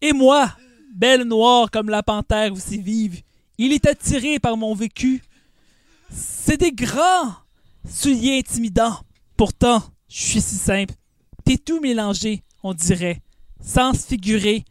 Et 0.00 0.12
moi, 0.12 0.52
belle 0.94 1.22
noire 1.22 1.70
comme 1.70 1.88
la 1.88 2.02
panthère 2.02 2.52
aussi 2.52 2.82
vive, 2.82 3.22
il 3.56 3.72
est 3.72 3.86
attiré 3.86 4.40
par 4.40 4.56
mon 4.56 4.74
vécu. 4.74 5.22
C'est 6.10 6.56
des 6.56 6.72
grands 6.72 7.34
souliers 7.88 8.38
intimidants. 8.38 8.98
Pourtant, 9.36 9.82
je 10.08 10.22
suis 10.22 10.40
si 10.40 10.56
simple. 10.56 10.94
T'es 11.44 11.56
tout 11.56 11.80
mélangé, 11.80 12.42
on 12.64 12.74
dirait. 12.74 13.22
Sens 13.60 14.06
figuré. 14.06 14.64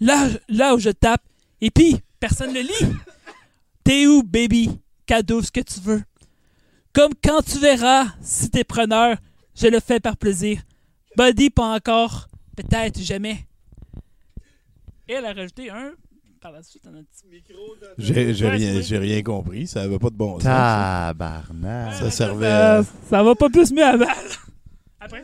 Là, 0.00 0.28
là 0.48 0.74
où 0.74 0.78
je 0.78 0.90
tape, 0.90 1.22
et 1.62 1.70
puis, 1.70 1.96
personne 2.18 2.52
le 2.52 2.60
lit. 2.60 2.94
T'es 3.84 4.06
où, 4.06 4.22
baby? 4.22 4.70
Cadeau, 5.06 5.42
ce 5.42 5.50
que 5.50 5.60
tu 5.60 5.80
veux. 5.80 6.02
Comme 6.92 7.12
quand 7.22 7.42
tu 7.42 7.58
verras, 7.58 8.06
si 8.20 8.50
t'es 8.50 8.64
preneur, 8.64 9.16
je 9.54 9.68
le 9.68 9.80
fais 9.80 10.00
par 10.00 10.16
plaisir. 10.16 10.60
Buddy, 11.16 11.50
pas 11.50 11.74
encore. 11.74 12.28
Peut-être 12.56 13.00
jamais. 13.00 13.46
Et 15.08 15.14
elle 15.14 15.24
a 15.26 15.32
rajouté 15.32 15.70
un. 15.70 15.92
Par 16.40 16.52
la 16.52 16.62
suite, 16.62 16.82
on 16.90 16.94
a 16.94 16.98
un 16.98 17.02
petit 17.02 17.26
micro. 17.30 17.60
J'ai 17.98 18.32
j'ai 18.32 18.48
rien, 18.48 18.80
j'ai 18.80 18.96
rien 18.98 19.22
compris. 19.22 19.66
Ça 19.66 19.82
avait 19.82 19.98
pas 19.98 20.08
de 20.08 20.14
bon 20.14 20.34
sens. 20.36 20.44
Tabarnak. 20.44 21.94
Ça 21.94 22.10
servait. 22.10 22.46
Euh, 22.46 22.80
à- 22.80 22.84
ça 23.10 23.22
va 23.22 23.34
pas 23.34 23.50
plus 23.50 23.70
mieux 23.72 23.84
avant. 23.84 24.06
Après. 25.00 25.22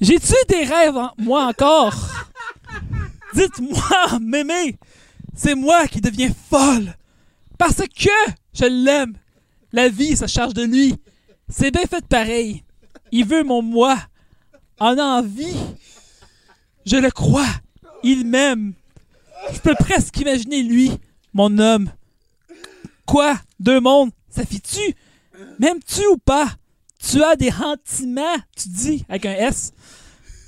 J'ai-tu 0.00 0.34
des 0.48 0.64
rêves, 0.64 0.96
en- 0.96 1.12
moi 1.16 1.46
encore? 1.46 1.94
Dites-moi, 3.34 4.18
mémé, 4.20 4.76
c'est 5.34 5.54
moi 5.54 5.86
qui 5.86 6.00
deviens 6.00 6.32
folle. 6.50 6.94
Parce 7.58 7.76
que 7.76 8.10
je 8.52 8.64
l'aime. 8.66 9.14
La 9.74 9.88
vie 9.88 10.16
se 10.16 10.28
charge 10.28 10.54
de 10.54 10.62
lui. 10.62 10.94
C'est 11.48 11.72
bien 11.72 11.82
fait 11.82 12.06
pareil. 12.06 12.62
Il 13.10 13.26
veut 13.26 13.42
mon 13.42 13.60
moi. 13.60 13.98
En 14.78 14.96
envie. 14.96 15.56
Je 16.86 16.96
le 16.96 17.10
crois. 17.10 17.48
Il 18.04 18.24
m'aime. 18.24 18.74
Je 19.52 19.58
peux 19.58 19.74
presque 19.74 20.16
imaginer 20.20 20.62
lui, 20.62 20.92
mon 21.32 21.58
homme. 21.58 21.90
Quoi? 23.04 23.36
Deux 23.58 23.80
mondes? 23.80 24.12
Ça 24.28 24.46
fit-tu? 24.46 24.94
M'aimes-tu 25.58 26.06
ou 26.06 26.18
pas? 26.18 26.46
Tu 27.00 27.20
as 27.24 27.34
des 27.34 27.50
sentiments, 27.50 28.36
tu 28.56 28.68
dis, 28.68 29.04
avec 29.08 29.26
un 29.26 29.32
S. 29.32 29.72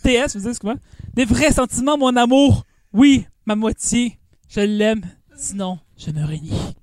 TS, 0.04 0.36
vous 0.36 0.48
dites 0.48 0.60
comment? 0.60 0.78
Des 1.14 1.24
vrais 1.24 1.52
sentiments, 1.52 1.98
mon 1.98 2.14
amour. 2.14 2.64
Oui, 2.92 3.26
ma 3.44 3.56
moitié. 3.56 4.20
Je 4.48 4.60
l'aime. 4.60 5.02
Sinon, 5.36 5.80
je 5.98 6.12
me 6.12 6.24
réunis. 6.24 6.76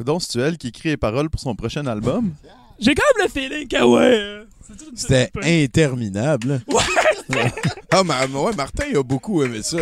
Coudon, 0.00 0.18
c'est 0.18 0.38
elle 0.40 0.56
qui 0.56 0.68
écrit 0.68 0.88
les 0.88 0.96
paroles 0.96 1.28
pour 1.28 1.42
son 1.42 1.54
prochain 1.54 1.84
album? 1.86 2.32
J'ai 2.78 2.94
quand 2.94 3.02
même 3.18 3.26
le 3.26 3.30
feeling 3.30 3.68
que 3.68 3.84
ouais. 3.84 4.00
euh, 4.18 4.44
C'était 4.94 5.30
interminable. 5.44 6.62
Ouais, 6.68 6.82
Ah, 7.90 8.02
mais 8.02 8.34
ouais, 8.34 8.54
Martin 8.56 8.84
il 8.90 8.96
a 8.96 9.02
beaucoup 9.02 9.42
aimé 9.42 9.60
ça. 9.62 9.76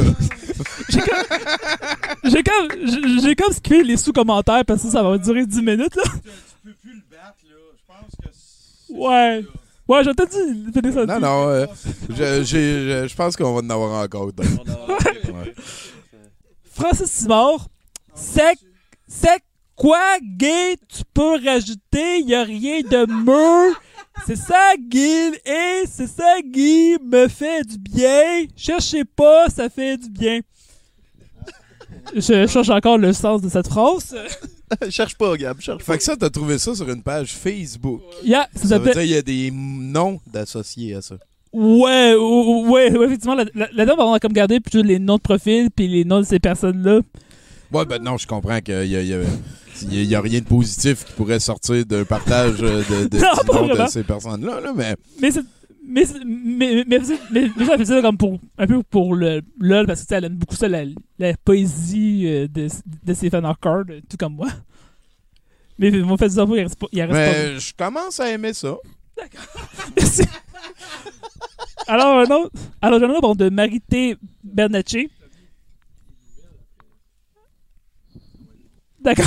j'ai 2.25 2.43
comme, 2.43 2.69
j'ai- 2.85 3.21
j'ai 3.23 3.37
comme 3.37 3.53
skippé 3.53 3.85
les 3.85 3.97
sous-commentaires 3.97 4.65
parce 4.65 4.83
que 4.83 4.89
ça 4.91 5.05
va 5.05 5.17
durer 5.19 5.47
10 5.47 5.63
minutes, 5.63 5.95
là. 5.95 6.03
Ouais. 8.91 9.45
Ouais, 9.87 10.03
j'ai 10.05 10.15
peut-être 10.15 10.33
dit 10.33 10.73
finir 10.73 10.95
ça. 10.95 11.07
Non, 11.07 11.21
non. 11.21 11.49
euh, 11.51 11.67
je, 12.11 12.43
j'ai- 12.43 12.45
je- 12.45 13.07
je 13.09 13.15
pense 13.15 13.37
qu'on 13.37 13.55
va 13.55 13.61
en 13.61 13.71
avoir 13.71 14.03
encore. 14.03 14.27
Ouais. 14.37 15.55
Francis 16.73 17.09
Simard, 17.09 17.69
c'est 18.17 18.55
c'est 19.07 19.41
quoi, 19.79 20.19
gay? 20.23 20.77
Tu 20.89 21.03
peux 21.15 21.43
rajouter, 21.45 22.21
y 22.27 22.35
a 22.35 22.43
rien 22.43 22.81
de 22.81 23.07
mur. 23.25 23.81
C'est 24.27 24.37
ça, 24.37 24.73
Guy. 24.79 25.33
Et 25.47 25.85
c'est 25.91 26.09
ça, 26.09 26.37
Guy, 26.45 26.97
me 27.03 27.29
fait 27.29 27.63
du 27.65 27.79
bien. 27.79 28.47
Cherchez 28.57 29.05
pas, 29.05 29.49
ça 29.49 29.69
fait 29.71 29.97
du 29.97 30.11
bien. 30.11 30.41
Je 32.15 32.47
cherche 32.47 32.69
encore 32.71 32.99
le 32.99 33.13
sens 33.13 33.43
de 33.43 33.49
cette 33.49 33.69
phrase. 33.69 34.17
cherche 34.91 35.17
pas, 35.17 35.37
Gab, 35.37 35.61
cherche 35.61 35.85
pas. 35.85 35.93
Fait 35.93 35.99
que 35.99 36.05
ça, 36.05 36.17
t'as 36.17 36.31
trouvé 36.31 36.59
ça 36.59 36.75
sur 36.75 36.89
une 36.89 37.03
page 37.03 37.33
Facebook. 37.35 38.01
Yeah, 38.25 38.49
ça 38.55 38.69
Ça 38.69 38.79
veut 38.79 38.87
dire 38.93 38.95
qu'il 39.03 39.11
y 39.11 39.17
a 39.17 39.23
des 39.23 39.51
noms 39.53 40.21
d'associés 40.27 40.95
à 40.95 41.03
ça. 41.03 41.17
Ouais, 41.53 42.15
ou- 42.15 42.21
ou- 42.67 42.71
ouais, 42.71 42.91
ouais, 42.97 43.07
effectivement, 43.07 43.37
dame, 43.37 43.95
on 43.99 44.13
a 44.13 44.21
comme 44.21 44.33
gardé 44.33 44.61
plutôt 44.61 44.83
les 44.83 44.99
noms 44.99 45.17
de 45.17 45.23
profil 45.23 45.71
puis 45.75 45.89
les 45.89 46.05
noms 46.05 46.21
de 46.21 46.27
ces 46.27 46.39
personnes-là. 46.39 47.01
Ouais, 47.73 47.85
ben 47.87 48.03
non, 48.03 48.17
je 48.19 48.27
comprends 48.27 48.61
qu'il 48.61 48.75
y 48.87 48.97
a, 48.97 49.01
il 49.03 49.07
y 49.09 49.15
a- 49.15 49.19
il 49.83 50.05
y 50.05 50.15
a- 50.15 50.21
rien 50.21 50.41
de 50.41 50.45
positif 50.45 51.05
qui 51.05 51.13
pourrait 51.13 51.41
sortir 51.41 51.85
d'un 51.87 52.05
partage 52.05 52.57
euh, 52.63 52.83
de, 53.09 53.19
Non, 53.69 53.77
pas 53.77 53.87
ces 53.89 54.03
personnes-là, 54.05 54.61
là, 54.61 54.73
mais 54.75 54.95
Mais. 55.21 55.31
Mais, 55.91 56.05
mais, 56.23 56.85
mais, 56.85 56.85
mais, 56.87 56.99
mais, 57.31 57.51
mais 57.57 57.65
ça 57.65 57.79
fait 57.79 57.85
ça 57.87 58.03
comme 58.03 58.19
pour 58.19 58.39
un 58.59 58.67
peu 58.67 58.83
pour 58.83 59.15
le 59.15 59.41
LOL 59.59 59.87
parce 59.87 60.05
que 60.05 60.15
elle 60.15 60.25
aime 60.27 60.35
beaucoup 60.35 60.55
ça 60.55 60.69
la, 60.69 60.85
la 61.19 61.33
poésie 61.43 62.25
euh, 62.27 62.47
de, 62.47 62.69
de 63.05 63.15
ses 63.15 63.35
hardcore, 63.35 63.85
euh, 63.89 64.01
tout 64.07 64.19
comme 64.19 64.35
moi. 64.35 64.49
Mais 65.79 65.91
mon 65.91 66.19
fait 66.19 66.29
du 66.29 66.35
il 66.35 66.61
reste 66.61 66.79
pas. 66.79 66.89
Il 66.93 67.01
reste 67.03 67.13
mais 67.15 67.59
je 67.59 67.73
commence 67.75 68.21
à 68.21 68.31
aimer 68.31 68.53
ça. 68.53 68.75
pas. 69.17 69.23
Merci. 69.97 70.23
alors 71.87 72.19
un 72.19 72.31
autre. 72.37 72.53
Alors 72.83 73.01
j'en 73.01 73.11
ai 73.11 73.17
un 73.17 73.21
bon, 73.21 73.35
de 73.35 73.49
Marité 73.49 74.17
Bernacci. 74.45 75.09
D'accord. 79.09 79.27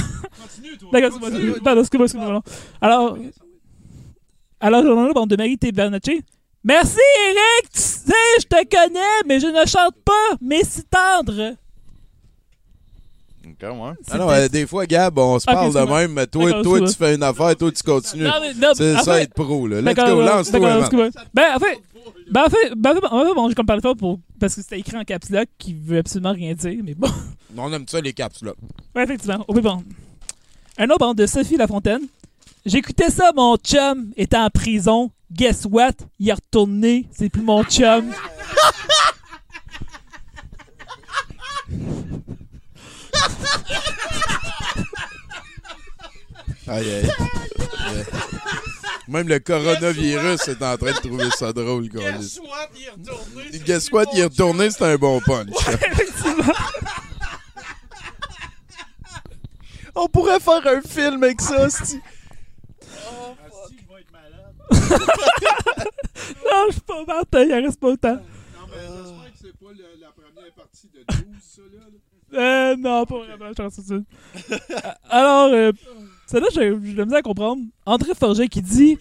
D'accord, 0.92 1.18
excuse-moi. 1.18 1.60
Pardon, 1.64 1.82
excuse-moi, 1.82 2.06
excuse-moi. 2.06 2.44
Alors, 2.80 3.18
alors, 4.60 4.84
j'en 4.84 5.24
ai 5.24 5.28
de 5.28 5.36
Marie 5.36 5.58
T. 5.58 5.72
Bernacci. 5.72 6.24
Merci, 6.64 7.00
Eric! 7.30 7.72
Tu 7.74 7.80
sais, 7.82 8.14
je 8.40 8.46
te 8.46 8.64
connais, 8.70 9.24
mais 9.26 9.40
je 9.40 9.48
ne 9.48 9.66
chante 9.66 9.96
pas, 10.06 10.38
mais 10.40 10.64
si 10.64 10.84
tendre. 10.84 11.56
Ok, 13.62 13.70
ouais. 13.70 13.94
Ah 14.10 14.18
non, 14.18 14.30
euh, 14.32 14.48
des 14.48 14.66
fois, 14.66 14.86
Gab, 14.86 15.18
on 15.20 15.38
se 15.40 15.46
parle 15.46 15.74
de 15.74 15.80
même, 15.80 16.14
mais 16.14 16.26
toi, 16.28 16.46
D'accord, 16.46 16.64
toi 16.64 16.78
tu 16.80 16.84
excuse-moi. 16.86 17.10
fais 17.10 17.16
une 17.16 17.24
affaire, 17.24 17.56
toi, 17.58 17.72
tu 17.72 17.84
continues. 17.84 18.24
Non, 18.24 18.32
mais- 18.42 18.54
non, 18.56 18.72
C'est 18.76 18.96
en 18.96 19.04
ça, 19.04 19.14
fait- 19.14 19.22
être 19.24 19.34
pro, 19.34 19.68
là. 19.68 19.78
Let's 19.82 19.86
D'accord, 19.96 20.16
go, 20.16 20.22
euh, 20.22 20.26
lance-toi, 20.26 20.60
d'accord, 20.60 20.70
man. 20.76 20.80
excuse-moi. 20.80 21.10
Ben, 21.34 21.56
en 21.56 21.60
fait, 21.60 21.82
ben, 22.32 22.42
en 22.46 22.50
fait, 22.50 22.72
ben, 22.76 22.92
en 22.92 22.94
fait, 22.96 23.06
en 23.08 23.26
fait, 23.26 23.34
bon, 23.36 23.50
j'ai 23.50 23.56
comme 23.56 23.66
parlé 23.66 23.82
fort 23.82 23.96
pour, 23.96 24.20
parce 24.40 24.56
que 24.56 24.62
c'était 24.62 24.80
écrit 24.80 24.98
en 24.98 25.04
caps 25.04 25.30
lock 25.30 25.48
qui 25.60 25.74
veut 25.74 26.00
absolument 26.00 26.32
rien 26.34 26.54
dire, 26.54 26.80
mais 26.84 26.94
bon. 26.96 27.10
On 27.58 27.72
aime 27.74 27.86
ça, 27.88 28.02
les 28.02 28.14
caps, 28.14 28.42
là. 28.44 28.54
Ouais, 28.96 29.04
effectivement. 29.04 29.46
Oh, 29.48 29.54
oui, 29.56 29.62
bon. 29.62 29.84
Un 30.78 30.86
autre 30.90 31.00
bande 31.00 31.18
de 31.18 31.26
Sophie 31.28 31.58
Lafontaine. 31.58 32.02
J'écoutais 32.66 33.10
ça, 33.10 33.32
mon 33.36 33.58
chum 33.58 34.12
était 34.16 34.38
en 34.38 34.50
prison. 34.50 35.12
Guess 35.32 35.66
what? 35.70 35.92
Il 36.20 36.30
est 36.30 36.34
retourné. 36.34 37.06
C'est 37.12 37.30
plus 37.30 37.42
mon 37.42 37.64
chum. 37.64 38.06
Aïe, 46.68 46.90
aïe. 46.94 47.10
Même 49.08 49.28
le 49.28 49.40
coronavirus 49.40 50.48
est 50.48 50.62
en 50.64 50.78
train 50.78 50.92
de 50.94 50.98
trouver 51.00 51.30
ça 51.32 51.52
drôle, 51.52 51.90
gars. 51.90 52.12
Guess 52.14 52.40
what, 52.40 52.70
retourné. 52.98 53.44
c'est 53.52 53.64
Guess 53.64 53.92
what, 53.92 54.06
est 54.16 54.24
retourné, 54.24 54.72
c'est 54.72 54.86
un 54.86 54.96
bon 54.96 55.20
punch. 55.20 55.50
Effectivement. 55.68 56.54
On 59.96 60.08
pourrait 60.08 60.40
faire 60.40 60.66
un 60.66 60.82
film 60.82 61.22
avec 61.24 61.42
ça, 61.42 61.70
c'ti. 61.70 62.00
Non, 64.72 66.68
je 66.68 66.72
suis 66.74 66.82
pas 66.82 67.04
Martin, 67.06 67.44
il 67.44 67.54
en 67.54 67.62
reste 67.64 67.80
pas 67.80 67.88
autant. 67.88 68.16
Non, 68.16 68.22
mais 68.70 68.76
j'espère 68.80 69.32
que 69.32 69.38
c'est 69.42 69.58
pas 69.60 69.72
le- 69.72 70.00
la 70.00 70.12
première 70.12 70.54
partie 70.56 70.88
de 70.94 71.00
12, 71.00 71.08
ça, 71.10 71.18
là. 71.18 71.26
là. 71.31 71.31
Euh, 72.34 72.76
non, 72.78 73.06
pas 73.06 73.18
vraiment, 73.18 73.48
je 73.50 73.54
pense 73.62 73.76
que. 73.76 73.94
Euh, 73.94 74.02
Alors, 75.10 75.52
euh, 75.54 75.72
celle-là, 76.28 76.48
j'ai 76.54 76.70
de 76.72 76.98
la 76.98 77.06
misère 77.06 77.20
à 77.20 77.22
comprendre. 77.22 77.62
André 77.86 78.14
Forget 78.18 78.48
qui 78.48 78.62
dit, 78.62 78.98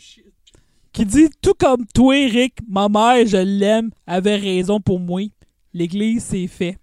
qui 0.93 1.05
dit, 1.07 1.29
tout 1.41 1.55
comme 1.55 1.87
toi, 1.87 2.17
Eric, 2.19 2.55
ma 2.69 2.89
mère, 2.89 3.25
je 3.27 3.37
l'aime, 3.37 3.91
avait 4.07 4.37
raison 4.37 4.81
pour 4.81 4.99
moi. 4.99 5.23
L'église, 5.73 6.25
c'est 6.25 6.47
fait. 6.49 6.77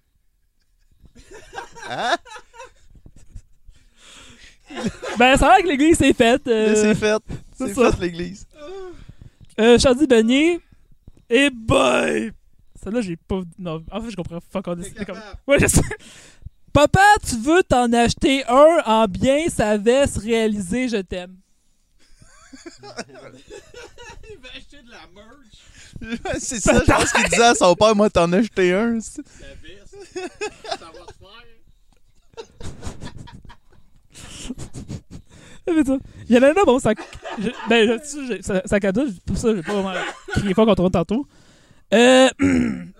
Ben, 5.17 5.35
ça 5.37 5.47
a 5.47 5.55
l'air 5.57 5.63
que 5.63 5.69
l'église, 5.69 5.97
c'est 5.97 6.13
fait. 6.13 6.45
euh, 6.47 6.75
C'est 6.75 6.95
fait. 6.95 7.21
c'est 7.53 7.67
C'est 7.67 7.73
ça. 7.73 7.91
fait, 7.91 8.01
l'église. 8.05 8.45
Euh, 9.59 9.79
Chardy 9.79 10.05
Beignet. 10.05 10.59
Et 11.29 11.49
boy! 11.49 12.31
Celle-là, 12.81 13.01
j'ai 13.01 13.15
pas. 13.17 13.41
Non, 13.57 13.83
en 13.91 14.01
fait, 14.01 14.11
je 14.11 14.15
comprends 14.15 14.39
encore 14.53 14.75
T'es 14.75 14.81
décidé 14.83 15.05
comme. 15.05 15.19
Ouais, 15.47 15.57
je 15.59 15.67
sais. 15.67 15.81
Papa, 16.77 17.01
tu 17.27 17.35
veux 17.37 17.63
t'en 17.63 17.91
acheter 17.91 18.45
un 18.45 18.83
en 18.85 19.07
bien 19.07 19.49
sa 19.49 19.77
veste 19.77 20.17
réalisée, 20.17 20.87
je 20.87 20.97
t'aime. 20.97 21.35
Il 22.63 22.83
va 22.83 24.49
acheter 24.55 24.83
de 24.83 24.91
la 24.91 25.07
merch, 25.15 26.37
c'est 26.39 26.59
ça, 26.59 26.79
je 26.85 26.91
pense 26.91 27.11
qu'il 27.13 27.23
disait 27.29 27.45
à 27.45 27.55
son 27.55 27.73
père, 27.73 27.95
moi, 27.95 28.11
t'en 28.11 28.31
as 28.31 28.37
acheté 28.37 28.73
un. 28.73 28.91
la 28.91 28.93
veste. 28.93 29.19
ça 30.13 30.85
va 30.85 31.05
te 31.07 31.13
faire. 35.83 35.99
Il 36.29 36.35
y 36.35 36.37
en 36.37 36.43
a 36.43 36.49
un 36.49 36.53
là, 36.53 36.61
bon, 36.63 36.77
ça. 36.77 36.91
je- 37.39 37.49
ben, 37.67 37.99
je- 38.03 38.35
je- 38.35 38.41
ça, 38.43 38.61
ça 38.65 38.79
cadeau, 38.79 39.05
pour 39.25 39.35
ça, 39.35 39.55
j'ai 39.55 39.63
pas 39.63 39.73
vraiment 39.81 39.99
crié 40.27 40.53
fort 40.53 40.67
contre 40.67 40.89
tantôt. 40.89 41.25
Euh. 41.91 42.29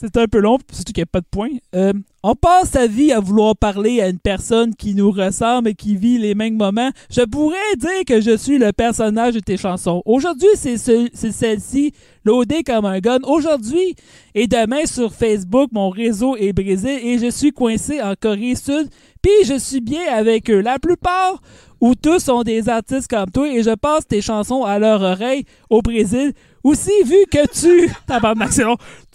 C'est 0.00 0.16
un 0.16 0.26
peu 0.26 0.38
long, 0.38 0.56
surtout 0.72 0.92
qu'il 0.94 1.02
n'y 1.02 1.08
a 1.08 1.12
pas 1.12 1.20
de 1.20 1.26
point. 1.30 1.50
Euh, 1.74 1.92
on 2.22 2.34
passe 2.34 2.70
sa 2.70 2.86
vie 2.86 3.12
à 3.12 3.20
vouloir 3.20 3.54
parler 3.54 4.00
à 4.00 4.08
une 4.08 4.18
personne 4.18 4.74
qui 4.74 4.94
nous 4.94 5.10
ressemble 5.10 5.68
et 5.68 5.74
qui 5.74 5.94
vit 5.94 6.16
les 6.16 6.34
mêmes 6.34 6.56
moments. 6.56 6.90
Je 7.10 7.20
pourrais 7.20 7.56
dire 7.76 8.04
que 8.06 8.22
je 8.22 8.34
suis 8.36 8.56
le 8.56 8.72
personnage 8.72 9.34
de 9.34 9.40
tes 9.40 9.58
chansons. 9.58 10.00
Aujourd'hui, 10.06 10.48
c'est 10.54 10.78
ce- 10.78 11.08
c'est 11.12 11.32
celle-ci, 11.32 11.92
loadée 12.24 12.62
comme 12.62 12.86
un 12.86 12.98
gun. 13.00 13.18
Aujourd'hui 13.24 13.94
et 14.34 14.46
demain 14.46 14.86
sur 14.86 15.12
Facebook, 15.12 15.68
mon 15.72 15.90
réseau 15.90 16.34
est 16.36 16.54
brisé 16.54 17.08
et 17.10 17.18
je 17.18 17.30
suis 17.30 17.52
coincé 17.52 18.00
en 18.00 18.14
Corée 18.18 18.54
Sud. 18.54 18.88
Puis 19.20 19.32
je 19.44 19.58
suis 19.58 19.82
bien 19.82 20.00
avec 20.10 20.48
eux. 20.50 20.60
La 20.60 20.78
plupart 20.78 21.42
ou 21.78 21.94
tous 21.94 22.20
sont 22.20 22.42
des 22.42 22.70
artistes 22.70 23.08
comme 23.08 23.30
toi 23.30 23.48
et 23.52 23.62
je 23.62 23.74
passe 23.74 24.06
tes 24.06 24.22
chansons 24.22 24.64
à 24.64 24.78
leur 24.78 25.02
oreille 25.02 25.44
au 25.68 25.82
Brésil. 25.82 26.32
Aussi, 26.62 26.90
vu 27.06 27.16
que 27.30 27.46
tu. 27.58 27.90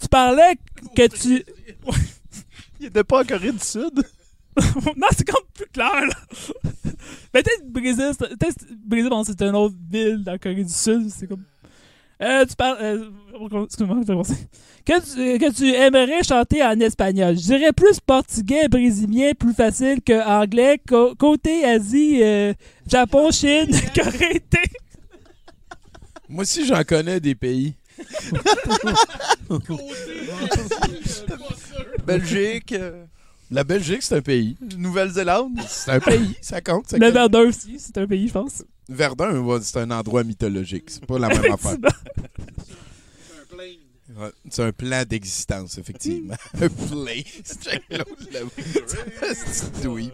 Tu 0.02 0.08
parlais 0.08 0.54
que 0.94 1.06
tu. 1.08 1.44
Il 2.80 2.86
était 2.86 3.04
pas 3.04 3.22
en 3.22 3.24
Corée 3.24 3.52
du 3.52 3.58
Sud. 3.58 4.04
non, 4.96 5.06
c'est 5.16 5.26
comme 5.26 5.44
plus 5.54 5.66
clair, 5.72 5.90
là. 5.92 6.14
Mais 7.34 7.42
peut-être 7.42 7.66
Brésil, 7.70 8.10
peut-être 8.18 8.64
Brésil, 8.86 9.08
bon, 9.10 9.24
c'est 9.24 9.40
une 9.42 9.54
autre 9.56 9.74
ville 9.90 10.22
dans 10.24 10.32
la 10.32 10.38
Corée 10.38 10.64
du 10.64 10.72
Sud. 10.72 11.08
C'est 11.10 11.26
comme. 11.26 11.42
Euh, 12.22 12.44
tu 12.46 12.56
parles. 12.56 12.78
euh, 12.80 13.10
Excuse-moi, 13.64 13.96
je 13.96 14.00
vais 14.00 14.12
commencer. 14.12 14.48
Que 14.86 15.00
tu, 15.00 15.38
que 15.38 15.52
tu 15.52 15.66
aimerais 15.74 16.22
chanter 16.22 16.62
en 16.62 16.78
espagnol? 16.80 17.36
Je 17.36 17.42
dirais 17.42 17.72
plus 17.72 17.98
portugais, 18.00 18.68
brésilien, 18.68 19.32
plus 19.38 19.52
facile 19.52 20.00
que 20.02 20.24
anglais. 20.26 20.80
Co- 20.88 21.14
côté 21.16 21.64
Asie, 21.64 22.22
euh, 22.22 22.54
Japon, 22.86 23.30
Chine, 23.30 23.68
Corée. 23.94 24.42
Moi 26.28 26.42
aussi, 26.42 26.64
j'en 26.66 26.82
connais 26.84 27.20
des 27.20 27.34
pays. 27.34 27.74
Belgique, 32.06 32.72
euh, 32.72 33.04
La 33.50 33.64
Belgique, 33.64 34.02
c'est 34.02 34.16
un 34.16 34.22
pays. 34.22 34.56
Nouvelle-Zélande. 34.76 35.58
C'est 35.68 35.90
un 35.92 36.00
pays, 36.00 36.36
ça 36.40 36.60
compte. 36.60 36.88
ça 36.88 36.96
Le 36.98 37.06
compte. 37.06 37.14
Verdun 37.14 37.40
aussi, 37.40 37.76
c'est 37.78 37.96
un 37.98 38.06
pays, 38.06 38.28
je 38.28 38.32
pense. 38.32 38.62
Verdun, 38.88 39.38
ouais, 39.40 39.58
c'est 39.62 39.78
un 39.80 39.90
endroit 39.90 40.22
mythologique. 40.24 40.84
C'est 40.88 41.04
pas 41.06 41.18
la 41.18 41.28
même 41.28 41.44
affaire. 41.52 41.76
C'est 44.16 44.22
un 44.22 44.22
plane. 44.22 44.24
Ouais, 44.24 44.30
c'est 44.50 44.62
un 44.62 44.72
plan 44.72 45.02
d'existence, 45.08 45.78
effectivement. 45.78 46.34
un 46.54 46.68
plan. 46.68 47.12
C'est. 47.44 47.82
C'est 49.34 49.82
douille. 49.82 50.10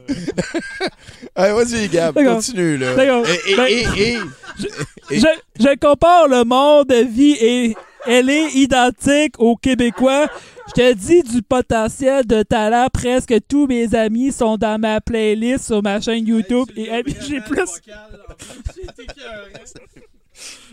Allez, 1.34 1.52
vas-y, 1.52 1.88
Gab, 1.88 2.14
D'accord. 2.14 2.36
continue, 2.36 2.76
là. 2.78 2.94
D'accord. 2.96 3.26
Et, 3.28 3.52
et, 3.52 3.56
Ben- 3.56 3.66
et, 3.68 3.82
et- 4.02 4.18
Et- 5.10 5.18
Je, 5.20 5.26
je 5.60 5.78
compare 5.78 6.28
le 6.28 6.44
monde 6.44 6.88
de 6.88 7.04
vie 7.08 7.36
et 7.40 7.76
elle 8.06 8.28
est 8.30 8.50
identique 8.54 9.34
aux 9.38 9.56
Québécois. 9.56 10.26
Je 10.68 10.72
te 10.80 10.92
dis 10.94 11.22
du 11.22 11.42
potentiel 11.42 12.26
de 12.26 12.42
talent. 12.42 12.88
Presque 12.92 13.34
tous 13.48 13.66
mes 13.66 13.94
amis 13.94 14.32
sont 14.32 14.56
dans 14.56 14.78
ma 14.80 15.00
playlist 15.00 15.66
sur 15.66 15.82
ma 15.82 16.00
chaîne 16.00 16.26
YouTube 16.26 16.68
et 16.76 16.88
J'ai 17.26 17.40
plus. 17.40 17.60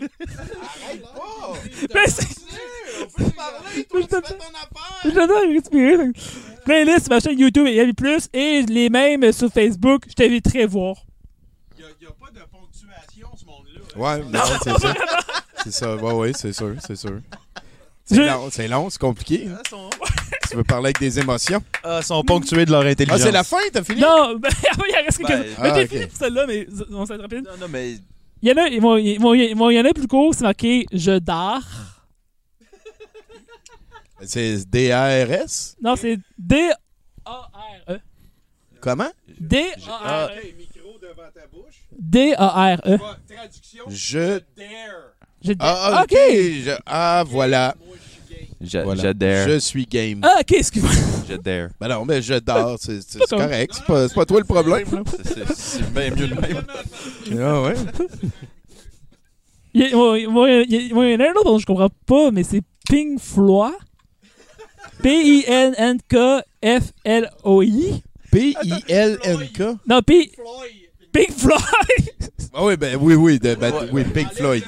Mais 1.94 2.06
c'est- 2.06 2.28
Je 3.00 4.06
te- 4.06 4.16
Je 5.04 5.10
te 5.10 5.14
donne 5.14 5.30
à 5.30 5.40
respirer. 5.54 6.10
Playlist 6.64 7.04
sur 7.06 7.10
ma 7.14 7.20
chaîne 7.20 7.38
YouTube 7.38 7.66
et 7.66 7.92
Plus 7.92 8.28
et 8.32 8.62
les 8.62 8.88
mêmes 8.88 9.32
sur 9.32 9.50
Facebook. 9.52 10.04
Je 10.08 10.14
t'inviterai 10.14 10.62
à 10.64 10.66
voir. 10.66 10.96
Il 11.78 11.84
n'y 12.00 12.06
a, 12.06 12.10
pas 12.12 12.30
de 12.30 12.40
ponctuation, 12.50 13.28
ce 13.36 13.44
monde-là. 13.44 13.80
Ouais, 13.96 14.24
non, 14.24 14.40
c'est 14.62 14.78
ça. 14.78 14.94
C'est 15.64 15.72
ça, 15.72 15.96
ouais, 15.96 16.12
ouais, 16.12 16.32
c'est 16.34 16.52
sûr, 16.52 16.74
c'est 16.86 16.96
sûr. 16.96 17.20
C'est 18.04 18.14
Je- 18.16 18.22
long, 18.22 18.48
c'est 18.50 18.68
long, 18.68 18.90
c'est 18.90 19.00
compliqué. 19.00 19.46
hein. 19.48 19.58
Tu 20.50 20.56
veux 20.56 20.64
parler 20.64 20.86
avec 20.86 20.98
des 20.98 21.18
émotions? 21.20 21.62
Ah, 21.84 22.02
sont 22.02 22.24
ponctués 22.24 22.64
de 22.66 22.72
leur 22.72 22.82
Ah, 22.82 22.86
intelligence. 22.88 23.20
c'est 23.20 23.30
la 23.30 23.44
fin, 23.44 23.58
t'as 23.72 23.84
fini? 23.84 24.00
Non, 24.00 24.34
ben, 24.36 24.48
il 24.88 24.94
reste 24.96 25.18
quelques 25.18 25.28
Ben, 25.28 25.44
Mais 25.62 25.70
ah, 25.70 25.74
j'ai 25.76 25.82
ok. 25.84 25.88
fini 25.90 26.06
pour 26.06 26.18
celle-là, 26.18 26.46
mais 26.46 26.66
on 26.90 27.06
s'est 27.06 27.14
rapide. 27.16 27.44
Non, 27.44 27.56
non, 27.60 27.68
mais 27.68 27.94
Il 28.42 28.48
y 28.48 28.52
en 28.52 28.56
a, 28.56 28.68
il 28.68 28.80
bon, 28.80 28.96
il 28.96 29.18
bon, 29.18 29.34
il 29.34 29.54
bon, 29.54 29.70
il 29.70 29.74
y 29.76 29.80
en 29.80 29.84
a 29.84 29.92
plus 29.92 30.06
court, 30.06 30.34
c'est 30.34 30.44
marqué 30.44 30.86
Je 30.92 31.18
dors. 31.18 31.60
C'est 34.22 34.68
D-A-R-S? 34.68 35.76
Non, 35.82 35.96
c'est 35.96 36.18
D-A-R-E. 36.38 37.98
Comment? 38.80 39.08
D-A-R-E. 39.38 40.54
Micro 40.58 40.98
devant 41.00 41.28
ta 41.34 41.46
bouche. 41.50 41.84
D-A-R-E. 41.98 42.98
Traduction. 43.28 43.84
Je... 43.88 44.40
Dare. 44.56 45.14
J'ai- 45.42 45.56
Ah, 45.58 46.02
ok. 46.02 46.12
ok. 46.12 46.18
Je- 46.18 46.78
Ah, 46.84 47.24
voilà. 47.26 47.74
Moi, 48.60 48.68
je 48.68 48.68
suis 48.68 48.76
game. 48.76 48.78
je, 48.78 48.78
voilà. 48.84 49.02
je 49.02 49.08
dare. 49.12 49.48
Je 49.48 49.58
suis 49.58 49.86
game. 49.86 50.20
Ah, 50.22 50.36
ok, 50.40 50.52
excuse-moi. 50.52 50.90
Je 51.30 51.36
dare. 51.36 51.68
Ben 51.80 51.88
non, 51.88 52.04
mais 52.04 52.20
je 52.22 52.34
dors, 52.34 52.76
c'est 52.80 52.98
correct. 53.28 53.72
C'est 53.76 53.86
pas, 53.86 54.08
pas 54.08 54.24
toi 54.26 54.38
le 54.40 54.44
problème. 54.44 54.86
C'est- 55.24 55.90
bien 55.92 56.10
mieux 56.10 56.26
de 56.28 56.34
même. 56.34 56.64
Ah 57.40 57.62
ouais. 57.62 57.74
Il 59.72 59.82
y, 59.82 59.84
a- 59.92 59.96
moi, 59.96 60.18
moi, 60.28 60.50
il 60.50 60.72
y 60.72 60.90
a- 60.90 60.94
moi, 60.94 61.06
il 61.06 61.12
y 61.12 61.14
en 61.16 61.20
a 61.20 61.28
un 61.28 61.32
autre 61.34 61.44
dont 61.44 61.58
je 61.58 61.66
comprends 61.66 61.88
pas, 62.06 62.30
mais 62.32 62.42
c'est 62.42 62.62
Pink 62.88 63.20
Floyd. 63.20 63.72
P-I-N-N-K-F-L-O-I. 66.70 68.02
P-I-L-N-K. 68.32 69.62
Non, 69.88 70.00
puis 70.06 70.32
Pink 71.12 71.32
Floyd. 71.32 71.62
Ah 72.52 72.64
oui, 72.64 72.76
ben 72.76 72.96
oui, 73.00 73.14
oui, 73.14 73.38
de- 73.38 73.54
ben, 73.54 73.72
oui, 73.92 74.02
Pink 74.04 74.32
Floyd. 74.34 74.64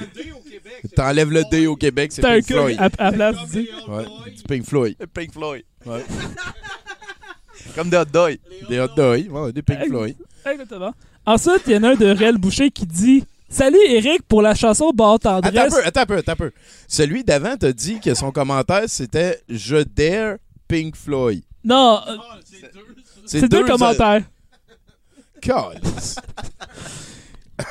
T'enlèves 0.95 1.31
le 1.31 1.43
D 1.51 1.67
au 1.67 1.75
Québec, 1.75 2.11
c'est 2.11 2.21
C'est 2.21 2.27
un 2.27 2.35
Pink 2.35 2.45
Floyd. 2.47 2.77
à, 2.79 2.85
à 3.07 3.11
place 3.11 3.49
du- 3.51 3.69
Ouais, 3.87 4.05
du 4.35 4.43
Pink 4.47 4.65
Floyd. 4.65 4.95
Pink 5.13 5.31
Floyd. 5.33 5.63
Ouais. 5.85 6.03
Comme 7.75 7.89
des 7.89 7.97
hot 7.97 8.05
dogs. 8.05 8.37
Des 8.69 8.79
hot 8.79 8.87
dogs, 8.95 9.31
ouais, 9.31 9.51
des 9.53 9.61
Pink 9.61 9.87
Floyd. 9.87 10.15
Exactement. 10.45 10.93
Ensuite, 11.25 11.61
il 11.67 11.73
y 11.73 11.77
en 11.77 11.83
a 11.83 11.89
un 11.91 11.95
de 11.95 12.05
Réel 12.07 12.37
Boucher 12.37 12.69
qui 12.69 12.85
dit 12.85 13.23
Salut 13.49 13.77
Eric 13.87 14.23
pour 14.27 14.41
la 14.41 14.55
chanson 14.55 14.91
Barre 14.91 15.13
Attends 15.15 15.35
un 15.37 15.41
Tendresse. 15.41 15.73
peu, 15.73 15.85
attends 15.85 16.01
un 16.01 16.05
peu, 16.05 16.17
attends 16.17 16.31
un 16.33 16.35
peu. 16.35 16.51
Celui 16.87 17.23
d'avant 17.23 17.55
t'a 17.55 17.71
dit 17.71 17.99
que 17.99 18.13
son 18.15 18.31
commentaire, 18.31 18.83
c'était 18.87 19.39
«Je 19.49 19.77
dare 19.83 20.37
Pink 20.67 20.95
Floyd 20.95 21.43
Non, 21.63 22.01
euh,». 22.07 22.17
c'est 23.25 23.47
deux, 23.47 23.63
commentaires. 23.65 24.23
Calice. 25.41 26.15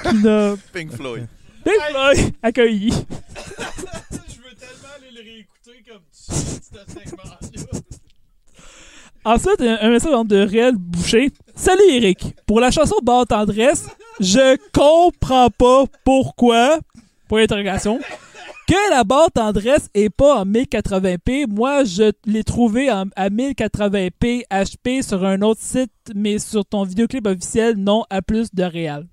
Qui 0.03 0.15
n'a- 0.23 0.55
Pink 0.73 0.93
Floyd. 0.93 1.27
Pink 1.65 1.81
Floyd 1.91 2.35
accueilli. 2.43 2.91
Je 2.91 2.95
veux 2.95 4.55
tellement 4.55 4.93
aller 4.97 5.11
le 5.15 5.21
réécouter 5.23 5.83
comme 5.89 6.03
tu 6.11 6.35
ce 6.35 6.93
segment-là. 6.93 7.39
Ensuite, 9.25 9.61
un, 9.61 9.91
message 9.91 10.27
de 10.27 10.37
Réel 10.39 10.75
Boucher. 10.77 11.31
Salut 11.55 11.89
Eric. 11.91 12.35
Pour 12.47 12.59
la 12.61 12.73
chanson 12.73 12.97
Barre 13.03 13.27
Tendresse, 13.27 13.89
je 14.19 14.57
comprends 14.73 15.49
pas 15.51 15.85
pourquoi, 16.05 16.81
pour 17.29 17.39
l'interrogation, 17.39 18.01
que 18.67 18.91
la 18.91 19.05
barre 19.05 19.31
tendresse 19.31 19.89
est 19.95 20.11
pas 20.11 20.41
en 20.41 20.47
1080p. 20.47 21.47
Moi, 21.47 21.85
je 21.85 22.13
l'ai 22.27 22.43
trouvé 22.43 22.91
en- 22.91 23.05
à 23.17 23.29
1080p 23.29 24.45
HP 24.51 25.03
sur 25.03 25.25
un 25.25 25.43
autre 25.43 25.61
site, 25.61 25.93
mais 26.15 26.39
sur 26.39 26.65
ton 26.65 26.85
vidéoclip 26.85 27.27
officiel, 27.27 27.77
non 27.77 28.05
à 28.11 28.23
plus 28.23 28.53
de 28.53 28.63
réel. 28.65 29.07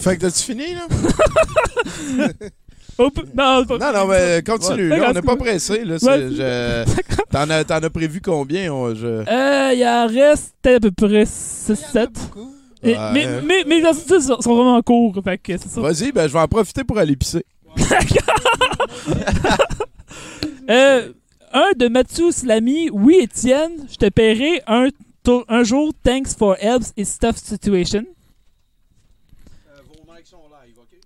Fait 0.00 0.16
que 0.16 0.22
t'as-tu 0.22 0.42
fini, 0.42 0.74
là? 0.74 0.86
Oh, 2.96 3.10
non, 3.34 3.64
Non, 3.68 3.92
non, 3.92 4.06
mais 4.06 4.40
continue. 4.46 4.88
Ouais. 4.88 4.98
là, 5.00 5.08
on 5.10 5.12
n'est 5.14 5.20
pas 5.22 5.34
pressé. 5.34 5.84
Là, 5.84 5.94
Ouais. 6.00 6.28
je- 6.30 6.84
T'en 7.32 7.50
as, 7.50 7.64
t'en 7.64 7.78
as 7.82 7.90
prévu 7.90 8.20
combien? 8.20 8.72
on- 8.72 8.94
je- 8.94 9.04
Euh, 9.28 9.72
il 9.74 9.84
en 9.84 10.06
reste 10.06 10.54
à 10.64 10.78
peu 10.78 10.92
près 10.92 11.24
6-7. 11.26 12.08
Mais, 12.84 12.96
Ouais. 12.96 13.12
mais, 13.12 13.26
mais, 13.42 13.64
mais 13.66 13.80
les 13.80 13.88
exercices 13.88 14.26
sont 14.28 14.54
vraiment 14.54 14.80
courts, 14.82 15.18
fait 15.24 15.38
que 15.38 15.56
c'est 15.58 15.68
ça. 15.68 15.80
Vas-y, 15.80 16.12
ben, 16.12 16.28
je 16.28 16.32
vais 16.34 16.38
en 16.38 16.46
profiter 16.46 16.84
pour 16.84 16.96
aller 16.98 17.16
pisser. 17.16 17.44
Euh, 20.70 21.12
un 21.52 21.72
de 21.76 21.88
Mathieu 21.88 22.30
Slamy. 22.30 22.90
Oui, 22.90 23.18
Étienne, 23.22 23.86
je 23.90 23.96
te 23.96 24.08
paierai 24.08 24.62
un, 24.66 24.88
tour- 25.22 25.44
un 25.48 25.62
jour. 25.62 25.92
Thanks 26.02 26.34
for 26.34 26.56
helps 26.58 26.92
is 26.96 27.18
tough 27.20 27.36
situation. 27.36 28.04
Euh, 29.68 29.80
vos 29.88 30.12
mics 30.12 30.26
sont 30.26 30.38
live, 30.64 30.76
OK? 30.78 30.96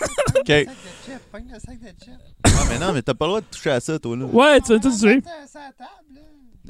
OK. 0.38 0.46
Sac 0.46 0.66
de 0.66 0.72
chips, 1.04 1.22
pogne 1.32 1.44
le 1.52 1.58
sac 1.58 1.80
de 1.80 1.88
chips. 2.04 2.14
Ah, 2.44 2.48
mais 2.70 2.78
non, 2.78 2.92
mais 2.92 3.02
t'as 3.02 3.14
pas 3.14 3.24
le 3.26 3.30
droit 3.30 3.40
de 3.40 3.46
toucher 3.50 3.70
à 3.70 3.80
ça, 3.80 3.98
toi, 3.98 4.16
là. 4.16 4.24
Ouais, 4.26 4.60
tu 4.60 4.72
vas 4.72 4.78
tout 4.78 4.90
tuer. 4.96 5.20
Table, 5.22 5.30
là. 6.14 6.20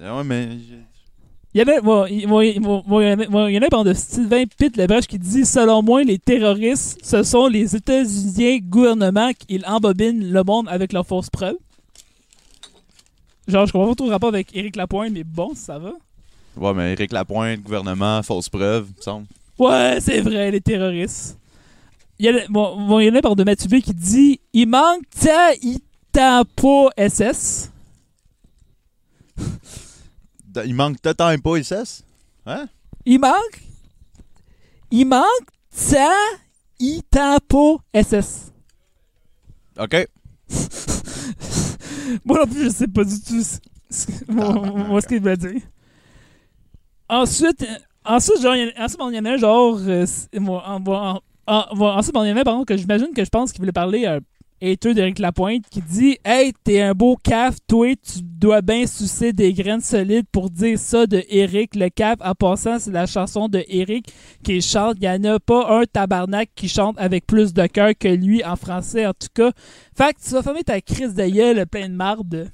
Ah 0.02 0.16
Ouais, 0.16 0.24
mais. 0.24 0.48
j'ai- 0.52 0.78
Il 1.54 1.60
y 1.62 1.64
en 1.64 1.76
a, 1.76 1.80
bon, 1.80 2.06
il 2.06 2.22
y 2.22 3.58
en 3.58 3.62
a- 3.62 3.68
par 3.70 3.82
de 3.84 3.94
Sylvain 3.94 4.44
Pitt 4.58 4.76
Labrèche 4.76 5.06
qui 5.06 5.18
dit 5.18 5.44
Selon 5.46 5.82
moi, 5.82 6.04
les 6.04 6.18
terroristes, 6.18 6.98
ce 7.02 7.22
sont 7.22 7.48
les 7.48 7.74
États-Unis 7.74 8.60
gouvernement 8.60 9.30
qui 9.32 9.60
embobinent 9.66 10.30
le 10.30 10.44
monde 10.44 10.68
avec 10.68 10.92
leurs 10.92 11.06
fausses 11.06 11.30
preuves. 11.30 11.56
Genre, 13.48 13.66
je 13.66 13.72
comprends 13.72 13.88
pas 13.88 13.94
trop 13.94 14.06
le 14.06 14.12
rapport 14.12 14.28
avec 14.28 14.54
Éric 14.54 14.76
Lapointe, 14.76 15.10
mais 15.12 15.24
bon, 15.24 15.54
ça 15.54 15.78
va. 15.78 15.92
Ouais, 16.56 16.74
mais 16.74 16.92
Éric 16.92 17.12
Lapointe, 17.12 17.60
gouvernement, 17.62 18.22
fausse 18.22 18.48
preuve, 18.50 18.88
me 18.96 19.02
semble. 19.02 19.26
Ouais, 19.58 19.98
c'est 20.00 20.20
vrai, 20.20 20.50
les 20.50 20.60
terroristes. 20.60 21.38
Il 22.18 22.26
y 22.26 22.30
en 22.30 22.36
a, 22.36 22.40
bon, 22.48 22.86
bon, 22.86 22.98
il 23.00 23.06
y 23.06 23.10
en 23.10 23.14
a 23.14 23.20
par 23.22 23.36
de 23.36 23.44
Mathieu 23.44 23.68
B 23.68 23.80
qui 23.80 23.94
dit 23.94 24.40
Il 24.52 24.66
manque 24.68 25.08
ta 25.10 25.52
Itapo 25.54 26.90
SS. 26.98 27.70
Il 30.64 30.74
manque 30.74 31.00
temps 31.14 31.32
pas, 31.38 31.56
ISS? 31.58 32.02
Hein? 32.46 32.66
Il 33.04 33.20
manque. 33.20 33.62
Il 34.90 35.06
manque 35.06 35.46
ta 35.90 36.10
Itapo 36.80 37.80
SS. 37.94 38.52
OK. 39.78 40.08
Moi 42.24 42.38
non 42.38 42.46
plus, 42.46 42.64
je 42.64 42.68
sais 42.70 42.88
pas 42.88 43.04
du 43.04 43.20
tout 43.20 43.42
ce, 43.42 43.58
moi- 44.28 44.50
qu'il 45.06 45.20
veut 45.22 45.36
dire. 45.36 45.60
Ensuite, 47.08 47.62
euh, 47.62 47.78
ensuite, 48.04 48.40
genre, 48.40 48.56
il 48.56 48.66
y 48.66 48.80
en- 48.80 48.84
ensuite, 48.84 49.00
y 49.16 49.18
en 49.20 49.24
a 49.26 49.30
un 49.32 49.36
genre. 49.36 49.78
euh, 49.86 50.06
en- 50.66 50.80
en- 50.86 51.20
en- 51.48 51.74
bon, 51.74 51.86
ensuite, 51.88 52.14
il 52.22 52.28
y 52.28 52.32
en 52.32 52.36
a 52.36 52.44
par 52.44 52.54
exemple, 52.54 52.66
que 52.74 52.76
j'imagine 52.76 53.12
que 53.14 53.24
je 53.24 53.30
pense 53.30 53.52
qu'il 53.52 53.60
voulait 53.60 53.72
parler 53.72 54.06
à 54.06 54.16
un 54.16 54.20
hater 54.60 54.92
d'Éric 54.92 55.20
Lapointe 55.20 55.64
qui 55.70 55.80
dit 55.80 56.18
Hey, 56.24 56.52
t'es 56.64 56.80
un 56.80 56.92
beau 56.92 57.16
caf, 57.16 57.56
toi, 57.68 57.94
tu 57.94 58.20
dois 58.22 58.60
bien 58.60 58.86
sucer 58.86 59.32
des 59.32 59.52
graines 59.52 59.80
solides 59.80 60.26
pour 60.32 60.50
dire 60.50 60.78
ça 60.78 61.06
de 61.06 61.22
Eric. 61.28 61.74
Le 61.76 61.88
caf, 61.88 62.16
en 62.20 62.34
passant, 62.34 62.78
c'est 62.78 62.90
la 62.90 63.06
chanson 63.06 63.48
de 63.48 63.64
Eric 63.68 64.12
qui 64.42 64.60
chante. 64.60 64.96
Il 65.00 65.08
n'y 65.08 65.28
en 65.28 65.34
a 65.34 65.38
pas 65.40 65.80
un 65.80 65.84
tabarnak 65.84 66.50
qui 66.54 66.68
chante 66.68 66.96
avec 66.98 67.26
plus 67.26 67.54
de 67.54 67.66
cœur 67.66 67.92
que 67.98 68.08
lui 68.08 68.44
en 68.44 68.56
français, 68.56 69.06
en 69.06 69.12
tout 69.12 69.28
cas. 69.32 69.52
Fait 69.96 70.12
que 70.12 70.20
tu 70.26 70.30
vas 70.34 70.42
fermer 70.42 70.64
ta 70.64 70.80
crise 70.80 71.14
de 71.14 71.26
gueule 71.26 71.66
plein 71.66 71.88
de 71.88 71.94
marde. 71.94 72.50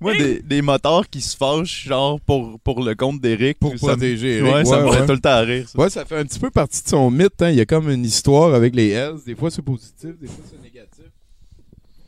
Moi, 0.00 0.14
des, 0.14 0.42
des 0.42 0.60
motards 0.62 1.08
qui 1.08 1.20
se 1.22 1.34
fâchent, 1.36 1.84
genre, 1.86 2.20
pour, 2.20 2.60
pour 2.60 2.82
le 2.84 2.94
compte 2.94 3.20
d'Éric. 3.20 3.58
Pour 3.58 3.74
protéger 3.76 4.38
Eric. 4.38 4.54
Ouais, 4.54 4.64
ça 4.66 4.80
me 4.80 4.90
Ouais, 4.90 4.98
fait 4.98 5.06
tout 5.06 5.12
le 5.12 5.20
temps 5.20 5.30
à 5.30 5.40
rire, 5.40 5.66
ça. 5.68 5.78
Ouais, 5.78 5.88
ça 5.88 6.04
fait 6.04 6.18
un 6.18 6.24
petit 6.24 6.38
peu 6.38 6.50
partie 6.50 6.82
de 6.82 6.88
son 6.88 7.10
mythe. 7.10 7.40
Hein. 7.40 7.48
Il 7.50 7.56
y 7.56 7.60
a 7.60 7.64
comme 7.66 7.88
une 7.90 8.04
histoire 8.04 8.52
avec 8.54 8.74
les 8.76 8.90
Hells. 8.90 9.20
Des 9.24 9.34
fois, 9.34 9.50
c'est 9.50 9.62
positif, 9.62 10.10
des 10.20 10.26
fois, 10.26 10.44
c'est 10.50 10.62
négatif. 10.62 11.04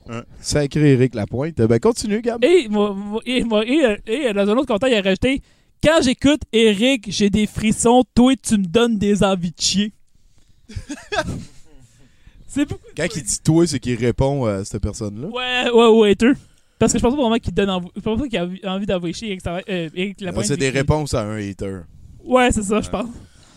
Ouais. 0.07 0.23
Sacré 0.41 0.93
Eric 0.93 1.15
Lapointe. 1.15 1.57
Ben, 1.57 1.79
continue, 1.79 2.21
Gab. 2.21 2.43
Et, 2.45 2.69
moi- 2.69 2.95
moi- 2.95 3.23
et, 3.27 3.43
moi- 3.45 3.65
et, 3.67 3.97
et, 4.07 4.33
dans 4.33 4.49
un 4.49 4.57
autre 4.57 4.67
commentaire, 4.67 4.89
il 4.91 4.95
a 4.97 5.03
rajouté 5.03 5.41
Quand 5.83 6.01
j'écoute 6.03 6.41
Eric, 6.53 7.07
j'ai 7.11 7.31
des 7.31 7.47
frissons, 7.47 8.05
toi, 8.15 8.33
tu 8.43 8.59
me 8.59 8.65
donnes 8.67 8.99
des 8.99 9.23
envies 9.23 9.51
de 9.53 9.61
chier. 9.61 9.93
C'est 12.47 12.67
beaucoup. 12.67 12.81
Quand 12.97 13.07
il 13.15 13.23
dit 13.23 13.39
toi, 13.45 13.67
c'est 13.67 13.79
qu'il 13.79 13.95
répond 13.99 14.47
à 14.47 14.65
cette 14.65 14.83
personne-là. 14.83 15.29
Ouais, 15.29 15.71
ouais, 15.71 15.89
ouais. 16.01 16.17
Parce 16.79 16.93
que 16.93 16.99
je 16.99 17.03
pense 17.03 17.15
pas 17.15 17.21
vraiment 17.21 17.39
qu'il 17.39 17.55
donne 17.55 17.71
envie. 17.71 17.89
Je 17.97 18.01
pense 18.01 18.19
pas 18.21 18.29
qu'il 18.29 18.39
a 18.39 18.75
envie- 18.75 18.87
d'envoyer 18.87 19.13
chier 19.13 19.29
Eric, 19.29 19.41
Sava- 19.43 19.63
euh, 19.69 19.89
Eric 19.95 20.21
Lapointe. 20.21 20.47
c'est 20.47 20.57
des 20.57 20.71
réponses 20.71 21.15
à 21.15 21.23
un 21.23 21.37
hater. 21.39 21.81
Ouais, 22.25 22.51
c'est 22.53 22.63
ça, 22.63 22.81
je 22.81 22.89
pense. 22.89 23.09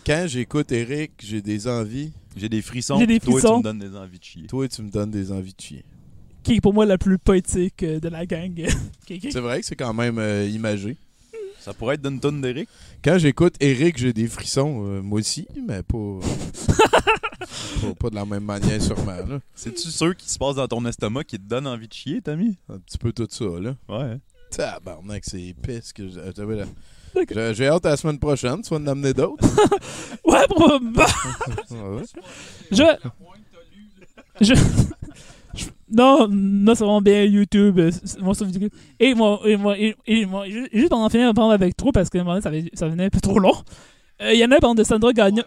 Quand 0.04 0.24
j'écoute 0.26 0.72
Eric, 0.72 1.12
j'ai 1.22 1.40
des 1.40 1.68
envies. 1.68 2.12
J'ai 2.36 2.48
des 2.48 2.62
frissons, 2.62 2.98
J'ai 2.98 3.06
des 3.06 3.20
puis 3.20 3.30
toi, 3.30 3.40
frissons. 3.40 3.52
tu 3.54 3.58
me 3.58 3.62
donnes 3.62 3.78
des 3.90 3.96
envies 3.96 4.18
de 4.18 4.24
chier. 4.24 4.46
Toi, 4.46 4.66
tu 4.66 4.82
me 4.82 4.90
donnes 4.90 5.10
des 5.10 5.30
envies 5.30 5.52
de 5.54 5.60
chier. 5.60 5.84
Qui 6.42 6.54
est 6.54 6.60
pour 6.60 6.72
moi 6.74 6.84
la 6.86 6.98
plus 6.98 7.18
poétique 7.18 7.82
euh, 7.84 8.00
de 8.00 8.08
la 8.08 8.24
gang. 8.26 8.54
C'est 9.06 9.34
vrai 9.40 9.60
que 9.60 9.66
c'est 9.66 9.76
quand 9.76 9.92
même 9.94 10.18
euh, 10.18 10.48
imagé. 10.48 10.96
Ça 11.64 11.72
pourrait 11.72 11.94
être 11.94 12.02
d'une 12.02 12.18
tonne 12.20 12.40
d'Éric. 12.40 12.68
Quand 13.04 13.18
j'écoute 13.18 13.54
Eric, 13.60 13.96
j'ai 13.98 14.12
des 14.12 14.26
frissons. 14.26 14.84
euh, 14.86 15.00
moi 15.02 15.20
aussi, 15.20 15.46
mais 15.66 15.82
pas, 15.82 15.96
pas. 16.66 17.94
pas 17.98 18.10
de 18.10 18.14
la 18.14 18.24
même 18.24 18.44
manière, 18.44 18.80
sûrement. 18.82 19.12
Là. 19.26 19.40
C'est-tu 19.54 19.88
ceux 19.90 20.14
qui 20.14 20.28
se 20.30 20.38
passent 20.38 20.56
dans 20.56 20.68
ton 20.68 20.84
estomac 20.86 21.24
qui 21.24 21.38
te 21.38 21.44
donnent 21.48 21.66
envie 21.66 21.88
de 21.88 21.92
chier, 21.92 22.20
Tommy? 22.20 22.56
Un 22.68 22.78
petit 22.78 22.98
peu 22.98 23.12
tout 23.12 23.26
ça, 23.30 23.44
là. 23.60 23.74
Ouais. 23.88 24.18
Tabarnak, 24.50 25.22
c'est 25.24 25.40
épais. 25.40 25.80
que 25.94 26.08
je- 26.08 26.18
euh, 26.18 26.56
là. 26.56 27.52
J'ai 27.52 27.68
hâte 27.68 27.86
à 27.86 27.90
la 27.90 27.96
semaine 27.96 28.18
prochaine. 28.18 28.60
Tu 28.62 28.70
vas 28.70 28.76
en 28.80 28.86
amener 28.86 29.12
d'autres. 29.14 29.44
Ouais, 30.24 30.46
probablement. 30.48 31.04
Ouais. 31.70 32.02
Je. 32.70 32.84
Je. 34.40 34.54
Non, 35.92 36.26
non, 36.30 36.74
c'est 36.74 36.84
vraiment 36.84 37.02
bien 37.02 37.22
YouTube. 37.24 37.78
euh. 37.78 37.90
Et 38.98 39.14
moi, 39.14 39.40
et 39.44 39.56
moi, 39.56 39.78
et, 39.78 39.94
et 40.06 40.24
moi, 40.26 40.48
ju- 40.48 40.68
juste 40.72 40.88
pour 40.88 40.98
en 40.98 41.08
finir 41.10 41.34
parler 41.34 41.54
avec 41.54 41.76
trop, 41.76 41.92
parce 41.92 42.08
que 42.08 42.18
moment 42.18 42.40
ça, 42.40 42.50
venait 42.88 43.04
un 43.04 43.10
peu 43.10 43.20
trop 43.20 43.38
long. 43.38 43.54
Euh, 44.22 44.32
Il 44.32 44.38
y 44.38 44.44
en 44.44 44.50
a 44.50 44.56
un 44.56 44.58
par 44.58 44.70
exemple, 44.70 44.78
de 44.78 44.84
Sandra 44.84 45.12
Gagnon. 45.12 45.44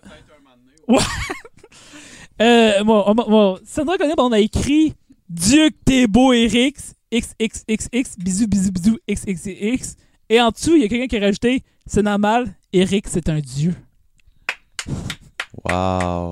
Ouais. 0.88 0.98
euh, 2.42 2.84
moi, 2.84 3.12
moi, 3.16 3.26
moi, 3.28 3.60
Sandra 3.66 3.98
Gagnon, 3.98 4.14
on 4.18 4.32
a 4.32 4.40
écrit 4.40 4.94
Dieu 5.30 5.70
que 5.70 5.76
t'es 5.86 6.08
beau, 6.08 6.32
Eric. 6.34 6.78
XXXX, 7.14 8.18
bisous, 8.18 8.48
bisous, 8.48 8.72
bisous, 8.72 8.98
XXX. 9.10 9.96
Et 10.30 10.42
en 10.42 10.50
dessous, 10.50 10.76
il 10.76 10.82
y 10.82 10.86
a 10.86 10.88
quelqu'un 10.90 11.08
qui 11.08 11.18
a 11.18 11.22
rajouté 11.26 11.64
C'est 11.86 12.02
normal, 12.02 12.54
Eric, 12.74 13.08
c'est 13.08 13.30
un 13.30 13.40
dieu. 13.40 13.74
Wow. 15.64 16.30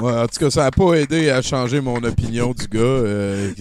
Ouais, 0.00 0.12
en 0.12 0.26
tout 0.26 0.38
cas, 0.40 0.50
ça 0.50 0.62
n'a 0.64 0.70
pas 0.70 0.94
aidé 0.94 1.30
à 1.30 1.40
changer 1.40 1.80
mon 1.80 2.02
opinion 2.02 2.52
du 2.52 2.66
gars. 2.66 2.80
euh, 2.80 3.52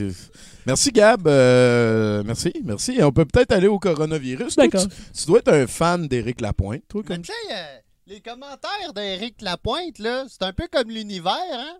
Merci, 0.66 0.92
Gab. 0.92 1.28
euh, 1.28 2.24
merci, 2.26 2.52
merci. 2.64 2.98
On 3.02 3.12
peut 3.12 3.26
peut-être 3.26 3.52
aller 3.52 3.68
au 3.68 3.80
coronavirus. 3.80 4.56
Toi, 4.56 4.64
D'accord. 4.68 4.88
Tu, 4.88 4.96
tu 5.20 5.26
dois 5.28 5.40
être 5.40 5.54
un 5.54 5.68
fan 5.68 6.08
d'Éric 6.08 6.42
Lapointe, 6.42 6.84
toi, 6.88 7.04
comme 7.04 7.18
tu 7.22 7.28
sais, 7.32 7.54
euh, 7.54 7.78
les 8.08 8.22
commentaires 8.22 8.94
d'Éric 8.96 9.42
Lapointe, 9.42 10.00
là, 10.00 10.26
c'est 10.30 10.44
un 10.44 10.54
peu 10.54 10.66
comme 10.72 10.90
l'univers, 10.90 11.34
hein? 11.54 11.78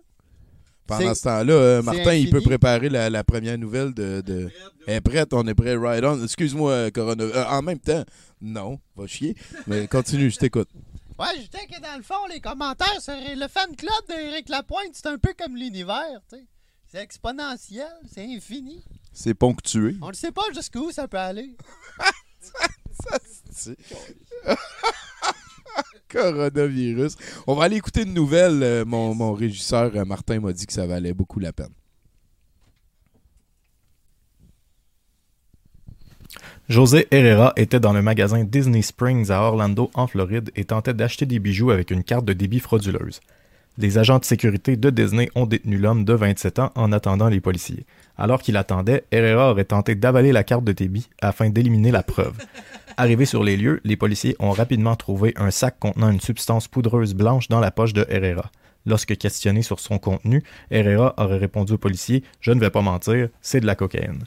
Pendant 0.86 1.14
ce 1.14 1.22
temps-là, 1.22 1.52
euh, 1.54 1.82
Martin, 1.82 2.12
il 2.12 2.28
peut 2.28 2.42
préparer 2.42 2.90
la, 2.90 3.08
la 3.08 3.24
première 3.24 3.56
nouvelle 3.56 3.94
de. 3.94 4.20
de... 4.20 4.50
Elle 4.86 4.96
est 4.96 5.00
prête, 5.00 5.32
on 5.32 5.46
est 5.48 5.54
prêt, 5.54 5.74
right 5.76 6.04
on. 6.04 6.22
Excuse-moi, 6.22 6.90
Corona. 6.90 7.24
euh, 7.24 7.44
en 7.48 7.62
même 7.62 7.78
temps, 7.78 8.04
non, 8.42 8.78
va 8.94 9.06
chier. 9.06 9.34
Mais 9.66 9.88
continue, 9.88 10.30
je 10.30 10.36
t'écoute. 10.36 10.68
Ouais, 11.18 11.26
je 11.36 11.42
disais 11.48 11.66
que 11.66 11.80
dans 11.80 11.96
le 11.96 12.02
fond, 12.02 12.26
les 12.28 12.40
commentaires 12.40 13.00
sur 13.00 13.14
le 13.14 13.48
fan 13.48 13.74
club 13.76 13.92
d'Éric 14.08 14.48
Lapointe, 14.48 14.90
c'est 14.94 15.06
un 15.06 15.18
peu 15.18 15.32
comme 15.38 15.56
l'univers, 15.56 16.20
tu 16.28 16.36
sais. 16.36 16.46
C'est 16.86 17.02
exponentiel, 17.02 17.90
c'est 18.12 18.24
infini. 18.24 18.84
C'est 19.12 19.34
ponctué. 19.34 19.96
On 20.02 20.08
ne 20.08 20.14
sait 20.14 20.32
pas 20.32 20.42
jusqu'où 20.52 20.90
ça 20.90 21.06
peut 21.08 21.18
aller. 21.18 21.56
Coronavirus. 26.08 27.16
On 27.46 27.54
va 27.54 27.64
aller 27.64 27.76
écouter 27.76 28.02
une 28.02 28.14
nouvelle. 28.14 28.62
euh, 28.62 28.84
mon, 28.84 29.14
mon 29.14 29.32
régisseur 29.32 29.90
euh, 29.94 30.04
Martin 30.04 30.40
m'a 30.40 30.52
dit 30.52 30.66
que 30.66 30.72
ça 30.72 30.86
valait 30.86 31.14
beaucoup 31.14 31.40
la 31.40 31.52
peine. 31.52 31.72
José 36.70 37.06
Herrera 37.10 37.52
était 37.56 37.78
dans 37.78 37.92
le 37.92 38.00
magasin 38.00 38.42
Disney 38.42 38.80
Springs 38.80 39.30
à 39.30 39.42
Orlando, 39.42 39.90
en 39.92 40.06
Floride, 40.06 40.50
et 40.56 40.64
tentait 40.64 40.94
d'acheter 40.94 41.26
des 41.26 41.38
bijoux 41.38 41.70
avec 41.70 41.90
une 41.90 42.02
carte 42.02 42.24
de 42.24 42.32
débit 42.32 42.58
frauduleuse. 42.58 43.20
Les 43.76 43.98
agents 43.98 44.18
de 44.18 44.24
sécurité 44.24 44.76
de 44.78 44.88
Disney 44.88 45.28
ont 45.34 45.44
détenu 45.44 45.76
l'homme 45.76 46.06
de 46.06 46.14
27 46.14 46.60
ans 46.60 46.72
en 46.74 46.90
attendant 46.90 47.28
les 47.28 47.40
policiers. 47.40 47.84
Alors 48.16 48.40
qu'il 48.40 48.56
attendait, 48.56 49.04
Herrera 49.10 49.50
aurait 49.50 49.66
tenté 49.66 49.94
d'avaler 49.94 50.32
la 50.32 50.42
carte 50.42 50.64
de 50.64 50.72
débit 50.72 51.10
afin 51.20 51.50
d'éliminer 51.50 51.90
la 51.90 52.02
preuve. 52.02 52.38
Arrivés 52.96 53.26
sur 53.26 53.44
les 53.44 53.58
lieux, 53.58 53.82
les 53.84 53.96
policiers 53.96 54.34
ont 54.38 54.52
rapidement 54.52 54.96
trouvé 54.96 55.34
un 55.36 55.50
sac 55.50 55.78
contenant 55.78 56.10
une 56.10 56.20
substance 56.20 56.66
poudreuse 56.66 57.12
blanche 57.14 57.48
dans 57.48 57.60
la 57.60 57.72
poche 57.72 57.92
de 57.92 58.06
Herrera. 58.08 58.50
Lorsque 58.86 59.16
questionné 59.16 59.60
sur 59.62 59.80
son 59.80 59.98
contenu, 59.98 60.42
Herrera 60.70 61.14
aurait 61.18 61.38
répondu 61.38 61.74
aux 61.74 61.78
policiers 61.78 62.22
Je 62.40 62.52
ne 62.52 62.60
vais 62.60 62.70
pas 62.70 62.82
mentir, 62.82 63.28
c'est 63.42 63.60
de 63.60 63.66
la 63.66 63.74
cocaïne. 63.74 64.24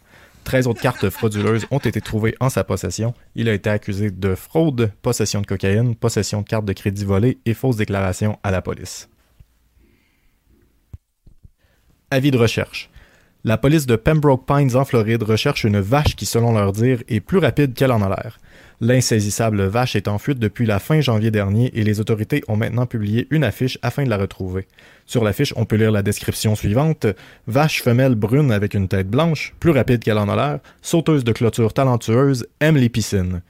13 0.47 0.67
autres 0.67 0.79
cartes 0.79 1.09
frauduleuses 1.09 1.65
ont 1.71 1.77
été 1.77 1.99
trouvées 1.99 2.33
en 2.39 2.47
sa 2.47 2.63
possession. 2.63 3.13
Il 3.35 3.49
a 3.49 3.53
été 3.53 3.69
accusé 3.69 4.11
de 4.11 4.33
fraude, 4.33 4.93
possession 5.01 5.41
de 5.41 5.45
cocaïne, 5.45 5.93
possession 5.93 6.41
de 6.41 6.47
cartes 6.47 6.63
de 6.63 6.71
crédit 6.71 7.03
volées 7.03 7.37
et 7.45 7.53
fausse 7.53 7.75
déclaration 7.75 8.39
à 8.43 8.51
la 8.51 8.61
police. 8.61 9.09
Avis 12.11 12.31
de 12.31 12.37
recherche. 12.37 12.89
La 13.43 13.57
police 13.57 13.87
de 13.87 13.97
Pembroke 13.97 14.47
Pines 14.47 14.77
en 14.77 14.85
Floride 14.85 15.23
recherche 15.23 15.65
une 15.65 15.81
vache 15.81 16.15
qui, 16.15 16.25
selon 16.25 16.53
leur 16.53 16.71
dire, 16.71 17.03
est 17.09 17.19
plus 17.19 17.39
rapide 17.39 17.73
qu'elle 17.73 17.91
en 17.91 18.01
a 18.01 18.07
l'air. 18.07 18.39
L'insaisissable 18.79 19.63
vache 19.63 19.95
est 19.95 20.07
en 20.07 20.19
fuite 20.19 20.37
depuis 20.37 20.67
la 20.67 20.77
fin 20.77 21.01
janvier 21.01 21.31
dernier 21.31 21.71
et 21.73 21.83
les 21.83 21.99
autorités 21.99 22.43
ont 22.47 22.55
maintenant 22.55 22.85
publié 22.85 23.27
une 23.31 23.43
affiche 23.43 23.79
afin 23.81 24.03
de 24.03 24.09
la 24.09 24.17
retrouver. 24.17 24.67
Sur 25.07 25.23
l'affiche, 25.23 25.51
on 25.55 25.65
peut 25.65 25.77
lire 25.77 25.91
la 25.91 26.03
description 26.03 26.53
suivante 26.53 27.07
Vache 27.47 27.81
femelle 27.81 28.13
brune 28.13 28.51
avec 28.51 28.75
une 28.75 28.87
tête 28.87 29.09
blanche, 29.09 29.55
plus 29.59 29.71
rapide 29.71 30.03
qu'elle 30.03 30.19
en 30.19 30.29
a 30.29 30.35
l'air, 30.35 30.59
sauteuse 30.83 31.23
de 31.23 31.31
clôture 31.31 31.73
talentueuse, 31.73 32.45
aime 32.59 32.77
les 32.77 32.89
piscines. 32.89 33.41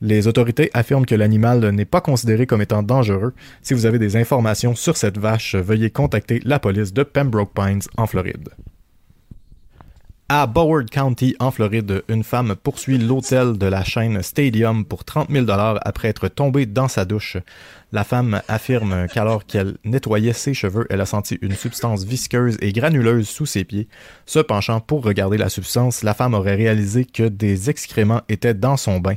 Les 0.00 0.26
autorités 0.26 0.70
affirment 0.72 1.04
que 1.04 1.14
l'animal 1.14 1.68
n'est 1.72 1.84
pas 1.84 2.00
considéré 2.00 2.46
comme 2.46 2.62
étant 2.62 2.82
dangereux. 2.82 3.34
Si 3.60 3.74
vous 3.74 3.84
avez 3.84 3.98
des 3.98 4.16
informations 4.16 4.74
sur 4.74 4.96
cette 4.96 5.18
vache, 5.18 5.56
veuillez 5.56 5.90
contacter 5.90 6.40
la 6.44 6.58
police 6.58 6.94
de 6.94 7.02
Pembroke 7.02 7.52
Pines 7.54 7.82
en 7.98 8.06
Floride. 8.06 8.48
À 10.32 10.46
Broward 10.46 10.88
County, 10.90 11.34
en 11.40 11.50
Floride, 11.50 12.04
une 12.06 12.22
femme 12.22 12.54
poursuit 12.54 12.98
l'hôtel 12.98 13.58
de 13.58 13.66
la 13.66 13.82
chaîne 13.82 14.22
Stadium 14.22 14.84
pour 14.84 15.04
30 15.04 15.28
000 15.28 15.44
après 15.48 16.06
être 16.06 16.28
tombée 16.28 16.66
dans 16.66 16.86
sa 16.86 17.04
douche. 17.04 17.36
La 17.92 18.04
femme 18.04 18.40
affirme 18.46 19.06
qu'alors 19.12 19.44
qu'elle 19.44 19.76
nettoyait 19.84 20.32
ses 20.32 20.54
cheveux, 20.54 20.86
elle 20.90 21.00
a 21.00 21.06
senti 21.06 21.38
une 21.42 21.54
substance 21.54 22.04
visqueuse 22.04 22.56
et 22.60 22.72
granuleuse 22.72 23.28
sous 23.28 23.46
ses 23.46 23.64
pieds. 23.64 23.88
Se 24.26 24.38
penchant 24.38 24.80
pour 24.80 25.02
regarder 25.02 25.38
la 25.38 25.48
substance, 25.48 26.04
la 26.04 26.14
femme 26.14 26.34
aurait 26.34 26.54
réalisé 26.54 27.04
que 27.04 27.24
des 27.24 27.68
excréments 27.68 28.22
étaient 28.28 28.54
dans 28.54 28.76
son 28.76 29.00
bain. 29.00 29.16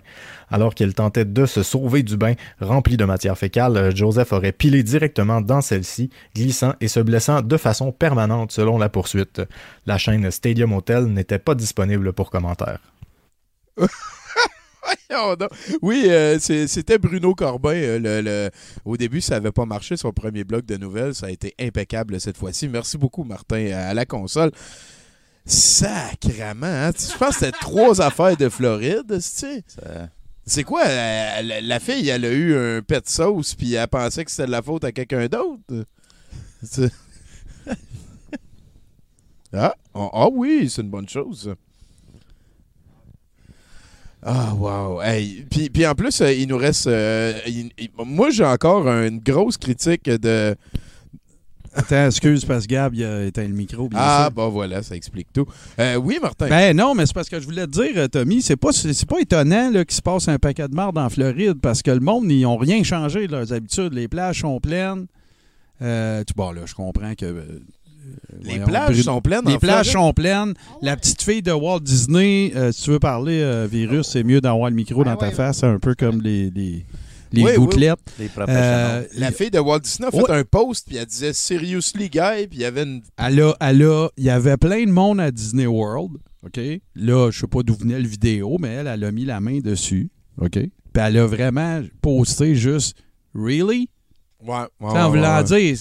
Alors 0.50 0.74
qu'elle 0.74 0.96
tentait 0.96 1.26
de 1.26 1.46
se 1.46 1.62
sauver 1.62 2.02
du 2.02 2.18
bain 2.18 2.34
rempli 2.60 2.98
de 2.98 3.06
matière 3.06 3.38
fécale, 3.38 3.96
Joseph 3.96 4.34
aurait 4.34 4.52
pilé 4.52 4.82
directement 4.82 5.40
dans 5.40 5.62
celle-ci, 5.62 6.10
glissant 6.36 6.74
et 6.82 6.88
se 6.88 7.00
blessant 7.00 7.42
de 7.42 7.58
façon 7.58 7.92
permanente 7.92 8.52
selon 8.52 8.80
la 8.80 8.90
poursuite. 8.90 9.42
La 9.86 10.00
chaîne 10.00 10.32
Stadium 10.32 10.74
Hotel 10.74 11.06
n'était 11.06 11.40
pas 11.40 11.54
disponible 11.54 12.12
pour 12.12 12.32
commentaire. 12.32 12.80
Oui, 15.82 16.06
euh, 16.08 16.38
c'était 16.40 16.98
Bruno 16.98 17.36
Corbin. 17.36 17.74
euh, 17.76 18.00
le- 18.00 18.22
le- 18.22 18.50
Au 18.86 18.98
début, 18.98 19.22
ça 19.22 19.36
n'avait 19.36 19.52
pas 19.52 19.66
marché, 19.66 19.96
son 19.98 20.12
premier 20.12 20.44
bloc 20.44 20.66
de 20.66 20.76
nouvelles. 20.78 21.14
Ça 21.16 21.28
a 21.28 21.30
été 21.30 21.54
impeccable 21.60 22.20
cette 22.20 22.38
fois-ci. 22.38 22.68
Merci 22.68 22.98
beaucoup, 22.98 23.24
Martin, 23.24 23.72
à 23.72 23.94
la 23.94 24.06
console. 24.06 24.52
Sacrement, 25.46 26.66
hein? 26.68 26.92
Je 26.98 27.18
pense 27.18 27.38
que 27.38 27.46
c'était 27.46 27.52
trois 27.60 28.02
affaires 28.06 28.38
de 28.38 28.50
Floride, 28.50 29.04
tu 29.08 29.22
sais. 29.22 29.64
Ça- 29.68 30.10
C'est 30.46 30.64
quoi? 30.64 30.84
euh, 30.86 31.42
La, 31.42 31.62
la 31.62 31.80
fille, 31.80 32.10
elle 32.10 32.26
a 32.26 32.32
eu 32.32 32.56
un 32.56 32.82
pet 32.82 33.08
sauce, 33.10 33.56
puis 33.56 33.74
elle 33.76 33.88
pensait 33.88 34.26
que 34.26 34.32
c'était 34.32 34.46
de 34.48 34.52
la 34.52 34.62
faute 34.62 34.84
à 34.84 34.92
quelqu'un 34.92 35.28
d'autre? 35.28 35.86
Ah, 39.56 39.76
ah, 39.94 40.10
ah 40.14 40.28
oui, 40.32 40.68
c'est 40.68 40.82
une 40.82 40.90
bonne 40.90 41.08
chose. 41.08 41.54
Ah, 44.26 44.54
wow. 44.56 45.02
Hey, 45.02 45.46
puis, 45.52 45.70
puis 45.70 45.86
en 45.86 45.96
plus, 45.96 46.22
euh, 46.22 46.32
il 46.32 46.48
nous 46.48 46.58
reste. 46.58 46.88
euh, 46.88 47.34
il- 47.46 47.72
il- 47.78 47.90
moi, 48.06 48.30
j'ai 48.30 48.46
encore 48.46 48.88
une 48.88 49.20
grosse 49.20 49.58
critique 49.58 50.06
de. 50.06 50.56
Attends, 51.76 52.06
excuse, 52.06 52.46
parce 52.46 52.68
que 52.68 52.72
Gab, 52.74 52.94
il 52.94 53.04
a 53.04 53.26
éteint 53.26 53.42
le 53.48 53.54
micro. 53.54 53.90
bien 53.90 53.98
Ah, 54.00 54.30
bon, 54.34 54.50
voilà, 54.50 54.84
ça 54.84 54.96
explique 54.96 55.28
tout. 55.34 55.48
Euh, 55.80 55.96
oui, 55.96 56.20
Martin. 56.22 56.48
Ben 56.48 56.78
non, 56.78 56.94
mais 56.94 57.08
c'est 57.08 57.16
parce 57.16 57.28
que 57.30 57.40
je 57.40 57.46
voulais 57.46 57.66
te 57.66 57.72
dire, 57.72 58.08
Tommy, 58.12 58.44
c'est 58.44 58.56
pas, 58.56 58.72
c'est 58.72 59.06
pas 59.10 59.20
étonnant 59.20 59.72
là, 59.72 59.84
qu'il 59.84 59.96
se 59.96 60.02
passe 60.04 60.28
un 60.28 60.38
paquet 60.38 60.68
de 60.68 60.76
marde 60.76 61.00
en 61.00 61.10
Floride 61.10 61.60
parce 61.60 61.82
que 61.82 61.90
le 61.90 62.00
monde, 62.00 62.32
ils 62.32 62.46
ont 62.46 62.58
rien 62.58 62.84
changé 62.84 63.26
de 63.26 63.32
leurs 63.32 63.52
habitudes. 63.54 63.92
Les 63.94 64.08
plages 64.08 64.42
sont 64.42 64.60
pleines. 64.60 65.08
Euh, 65.82 66.24
tu- 66.24 66.36
bon, 66.36 66.52
là, 66.52 66.62
je 66.68 66.76
comprends 66.76 67.16
que. 67.16 67.44
Euh, 68.06 68.38
les 68.42 68.50
voyons, 68.52 68.66
plages 68.66 68.88
Bruno- 68.90 69.04
sont 69.04 69.22
pleines. 69.22 69.42
Les 69.46 69.54
en 69.56 69.60
plages 69.60 69.90
Floride? 69.92 70.08
sont 70.08 70.14
pleines. 70.14 70.54
La 70.82 70.96
petite 70.98 71.22
fille 71.22 71.42
de 71.42 71.52
Walt 71.52 71.80
Disney, 71.82 72.52
euh, 72.56 72.72
si 72.72 72.84
tu 72.84 72.92
veux 72.92 73.00
parler 73.00 73.40
euh, 73.42 73.68
virus, 73.70 74.08
c'est 74.08 74.24
mieux 74.24 74.42
d'avoir 74.42 74.70
le 74.70 74.76
micro 74.76 75.04
dans 75.04 75.16
ta 75.16 75.32
face, 75.32 75.64
un 75.64 75.80
peu 75.80 75.96
comme 75.96 76.22
les, 76.22 76.50
les, 76.52 76.86
les 77.32 77.44
Oui, 77.44 77.52
oui, 77.52 77.58
gouttelettes. 77.58 78.00
Les 78.20 78.30
Euh. 78.48 79.04
La 79.18 79.32
fille 79.32 79.52
de 79.52 79.60
Walt 79.60 79.80
Disney 79.80 80.08
a 80.08 80.12
fait 80.12 80.18
Ouais. 80.22 80.40
un 80.40 80.44
post, 80.44 80.86
puis 80.88 80.98
elle 80.98 81.06
disait 81.06 81.34
Seriously, 81.34 82.10
guy, 82.10 82.48
puis 82.48 82.60
il 82.60 82.62
y 82.62 82.66
avait 82.66 82.84
une. 82.84 83.02
Elle 83.18 83.42
a, 83.42 83.56
elle 83.60 83.84
a- 83.84 84.10
il 84.18 84.24
y 84.24 84.30
avait 84.30 84.58
plein 84.58 84.86
de 84.86 84.92
monde 84.92 85.20
à 85.20 85.32
Disney 85.32 85.66
World, 85.66 86.18
OK? 86.46 86.60
Là, 86.96 87.32
je 87.32 87.40
sais 87.40 87.48
pas 87.48 87.64
d'où 87.64 87.74
venait 87.76 88.00
le 88.00 88.08
vidéo, 88.08 88.58
mais 88.60 88.70
elle, 88.70 88.88
elle 88.88 89.04
a 89.04 89.12
mis 89.12 89.26
la 89.26 89.40
main 89.40 89.60
dessus, 89.60 90.10
OK? 90.42 90.52
Puis 90.60 90.70
elle 91.04 91.18
a 91.18 91.26
vraiment 91.26 91.82
posté 92.02 92.54
juste 92.56 92.96
«Really? 93.34 93.90
Ouais, 94.46 94.50
ouais,» 94.58 94.66
En 94.82 94.94
ouais, 94.94 95.10
voulant 95.10 95.38
ouais. 95.38 95.44
dire 95.44 95.78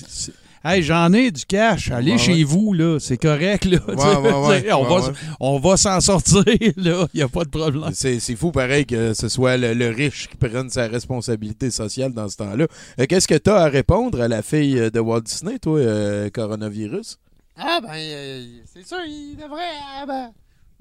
Hey, 0.64 0.82
j'en 0.82 1.12
ai 1.12 1.32
du 1.32 1.44
cash, 1.44 1.90
allez 1.90 2.12
Ouais, 2.12 2.18
chez 2.18 2.34
ouais. 2.34 2.42
vous, 2.44 2.72
là, 2.72 2.98
c'est 3.00 3.16
correct, 3.16 3.64
là. 3.64 3.78
Ouais, 3.88 3.94
ouais, 3.94 4.32
ouais, 4.32 4.72
on, 4.72 4.82
ouais, 4.82 5.00
va, 5.00 5.06
ouais. 5.08 5.12
on 5.40 5.58
va 5.58 5.76
s'en 5.76 6.00
sortir, 6.00 6.44
là, 6.76 7.06
il 7.12 7.16
n'y 7.16 7.22
a 7.22 7.28
pas 7.28 7.42
de 7.44 7.48
problème. 7.50 7.90
C'est 7.94 8.20
c'est 8.20 8.36
fou, 8.36 8.52
pareil, 8.52 8.86
que 8.86 9.12
ce 9.12 9.28
soit 9.28 9.56
le, 9.56 9.74
le 9.74 9.88
riche 9.88 10.28
qui 10.28 10.36
prenne 10.36 10.70
sa 10.70 10.86
responsabilité 10.86 11.70
sociale 11.72 12.12
dans 12.12 12.28
ce 12.28 12.36
temps-là. 12.36 12.66
Euh, 13.00 13.06
Qu'est-ce 13.08 13.26
que 13.26 13.34
tu 13.38 13.50
as 13.50 13.56
à 13.56 13.68
répondre 13.68 14.20
à 14.20 14.28
la 14.28 14.42
fille 14.42 14.78
euh, 14.78 14.90
de 14.90 15.00
Walt 15.00 15.22
Disney, 15.22 15.58
toi, 15.58 15.78
euh, 15.80 16.30
coronavirus? 16.30 17.18
Ah, 17.58 17.80
ben, 17.82 17.90
euh, 17.96 18.44
c'est 18.72 18.86
sûr, 18.86 18.98
il 19.06 19.36
devrait. 19.36 19.60
ah, 20.00 20.06
ben, 20.06 20.30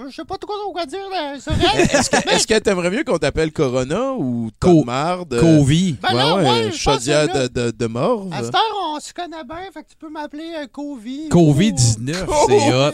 je 0.09 0.15
sais 0.15 0.25
pas 0.25 0.37
trop 0.37 0.71
quoi 0.71 0.85
dire 0.85 1.09
là, 1.11 1.39
sur 1.39 1.51
elle. 1.73 1.81
Est-ce 1.81 2.09
que 2.09 2.29
est-ce 2.29 2.47
que 2.47 2.57
t'aimerais 2.59 2.89
mieux 2.89 3.03
qu'on 3.03 3.17
t'appelle 3.17 3.51
Corona 3.51 4.13
ou 4.13 4.49
Co- 4.59 4.83
Marde? 4.83 5.39
Covid. 5.39 5.97
Ben 6.01 6.13
là, 6.13 6.35
ouais, 6.35 6.43
ouais, 6.43 6.49
euh, 6.49 6.71
je 6.71 6.83
pense 6.83 6.95
chaudière 6.95 7.27
que 7.31 7.37
là- 7.37 7.47
de, 7.47 7.61
de, 7.65 7.71
de 7.71 7.85
morve. 7.87 8.33
À 8.33 8.43
cette 8.43 8.55
heure, 8.55 8.61
on 8.95 8.99
se 8.99 9.13
connaît 9.13 9.43
bien, 9.43 9.57
fait 9.73 9.83
que 9.83 9.89
tu 9.89 9.95
peux 9.99 10.09
m'appeler 10.09 10.51
euh, 10.61 10.67
Covid. 10.71 11.29
COVID-19, 11.29 12.13
c'est 12.47 12.73
hot. 12.73 12.93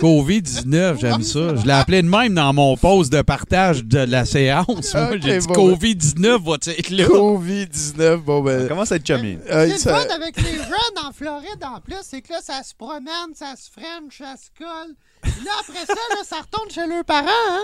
COVID-19, 0.00 0.98
j'aime 1.00 1.22
ça. 1.22 1.56
Je 1.56 1.64
l'ai 1.66 1.72
appelé 1.72 2.02
de 2.02 2.08
même 2.08 2.34
dans 2.34 2.52
mon 2.52 2.76
post 2.76 3.10
de 3.12 3.22
partage 3.22 3.82
de 3.84 3.98
la 3.98 4.24
séance. 4.26 4.94
Moi, 4.94 5.10
Ok, 5.12 5.18
J'ai 5.22 5.38
dit 5.38 5.46
bon, 5.46 5.54
COVID-19 5.54 6.42
va 6.44 6.54
être 6.54 6.90
là. 6.90 7.04
Covid-19, 7.06 8.16
bon 8.16 8.42
ben... 8.42 8.62
Ça 8.62 8.68
commence 8.68 8.92
à 8.92 8.96
être 8.96 9.06
chummy. 9.06 9.38
euh, 9.50 9.62
Ce 9.62 9.66
qui 9.66 9.70
est 9.70 9.74
le 9.74 9.78
ça- 9.78 9.94
fun 10.06 10.14
avec 10.14 10.36
les 10.36 10.52
jeunes 10.56 11.06
en 11.06 11.12
Floride 11.12 11.64
en 11.64 11.80
plus, 11.80 11.96
c'est 12.02 12.20
que 12.20 12.32
là, 12.32 12.40
ça 12.42 12.62
se 12.62 12.74
promène, 12.74 13.06
ça 13.34 13.54
se 13.56 13.70
french, 13.70 14.18
ça 14.18 14.34
se 14.36 14.48
colle. 14.58 14.94
Là, 15.44 15.50
après 15.60 15.86
ça, 15.86 15.94
là, 15.94 16.22
ça 16.24 16.36
retourne 16.40 16.70
chez 16.70 16.86
leurs 16.86 17.04
parents, 17.04 17.26
hein? 17.50 17.62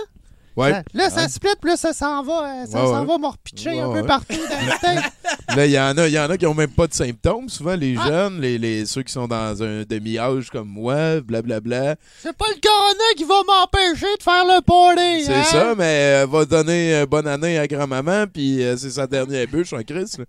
Ouais. 0.55 0.69
Ça- 0.71 0.83
Là, 0.93 1.09
ça 1.09 1.27
split, 1.29 1.49
puis 1.59 1.71
là, 1.71 1.77
ça 1.77 1.93
s'en 1.93 2.21
va, 2.21 2.33
euh, 2.61 2.65
ça 2.67 2.79
Ouais, 2.79 2.85
s'en 2.87 2.99
ouais. 3.01 3.05
va 3.07 3.17
Ouais, 3.17 3.79
un 3.79 3.91
peu 4.01 4.05
partout 4.05 4.35
dans 4.37 4.65
le 4.67 4.79
tête. 4.79 5.11
Là, 5.55 5.65
il 5.65 5.71
y 5.71 5.79
en 5.79 5.97
a, 5.97 6.07
il 6.07 6.13
y 6.13 6.19
en 6.19 6.29
a 6.29 6.37
qui 6.37 6.45
ont 6.45 6.53
même 6.53 6.69
pas 6.69 6.85
de 6.85 6.93
symptômes. 6.93 7.49
Souvent, 7.49 7.75
les 7.75 7.95
Ah. 7.99 8.05
jeunes, 8.07 8.39
les, 8.39 8.59
les, 8.59 8.85
ceux 8.85 9.01
qui 9.01 9.11
sont 9.11 9.27
dans 9.27 9.63
un 9.63 9.81
demi-âge 9.81 10.51
comme 10.51 10.67
moi, 10.67 11.21
blablabla. 11.21 11.95
C'est 12.21 12.37
pas 12.37 12.45
le 12.49 12.61
corona 12.61 13.03
qui 13.17 13.23
va 13.23 13.35
m'empêcher 13.47 14.05
de 14.15 14.21
faire 14.23 14.45
le 14.45 14.61
party, 14.61 15.25
C'est 15.25 15.33
hein? 15.33 15.43
ça, 15.43 15.73
mais 15.75 16.21
euh, 16.23 16.27
va 16.29 16.45
donner 16.45 16.97
euh, 16.97 17.05
bonne 17.07 17.27
année 17.27 17.57
à 17.57 17.65
grand-maman, 17.67 18.25
puis 18.31 18.63
euh, 18.63 18.77
c'est 18.77 18.91
sa 18.91 19.07
dernière 19.07 19.47
bûche 19.47 19.73
en 19.73 19.81
Christ. 19.81 20.21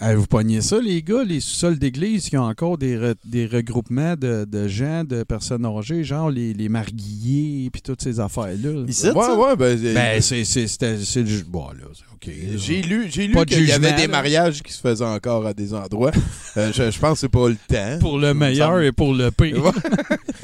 Vous 0.00 0.26
pognez 0.26 0.60
ça, 0.60 0.78
les 0.80 1.02
gars, 1.02 1.24
les 1.24 1.40
sous-sols 1.40 1.78
d'église 1.78 2.28
qui 2.28 2.36
ont 2.36 2.44
encore 2.44 2.76
des, 2.78 2.96
re- 2.98 3.14
des 3.24 3.46
regroupements 3.46 4.14
de, 4.14 4.44
de 4.44 4.68
gens, 4.68 5.04
de 5.04 5.22
personnes 5.22 5.64
âgées, 5.64 6.04
genre 6.04 6.30
les, 6.30 6.52
les 6.52 6.68
marguilliers 6.68 7.70
puis 7.70 7.80
toutes 7.82 8.02
ces 8.02 8.20
affaires-là? 8.20 8.84
Ici, 8.88 9.08
Ouais, 9.08 9.22
ça? 9.22 9.34
ouais, 9.38 9.56
ben, 9.56 9.78
Ben, 9.94 10.20
c'est 10.20 10.36
le 10.42 11.42
Bon, 11.48 11.68
là, 11.70 11.84
c'est 11.94 12.04
OK. 12.14 12.34
J'ai 12.56 12.82
lu, 12.82 13.06
j'ai 13.10 13.26
lu 13.26 13.36
qu'il 13.46 13.64
y 13.66 13.72
avait 13.72 13.92
des 13.94 14.02
là. 14.02 14.08
mariages 14.08 14.62
qui 14.62 14.72
se 14.72 14.80
faisaient 14.80 15.04
encore 15.04 15.46
à 15.46 15.54
des 15.54 15.72
endroits. 15.74 16.12
Euh, 16.58 16.72
je, 16.72 16.90
je 16.90 16.98
pense 16.98 17.12
que 17.12 17.18
c'est 17.18 17.28
pas 17.28 17.50
le 17.50 17.56
temps. 17.68 17.98
Pour 18.00 18.18
le 18.18 18.32
meilleur 18.32 18.80
et 18.80 18.90
pour 18.90 19.12
le 19.12 19.30
pire. 19.30 19.62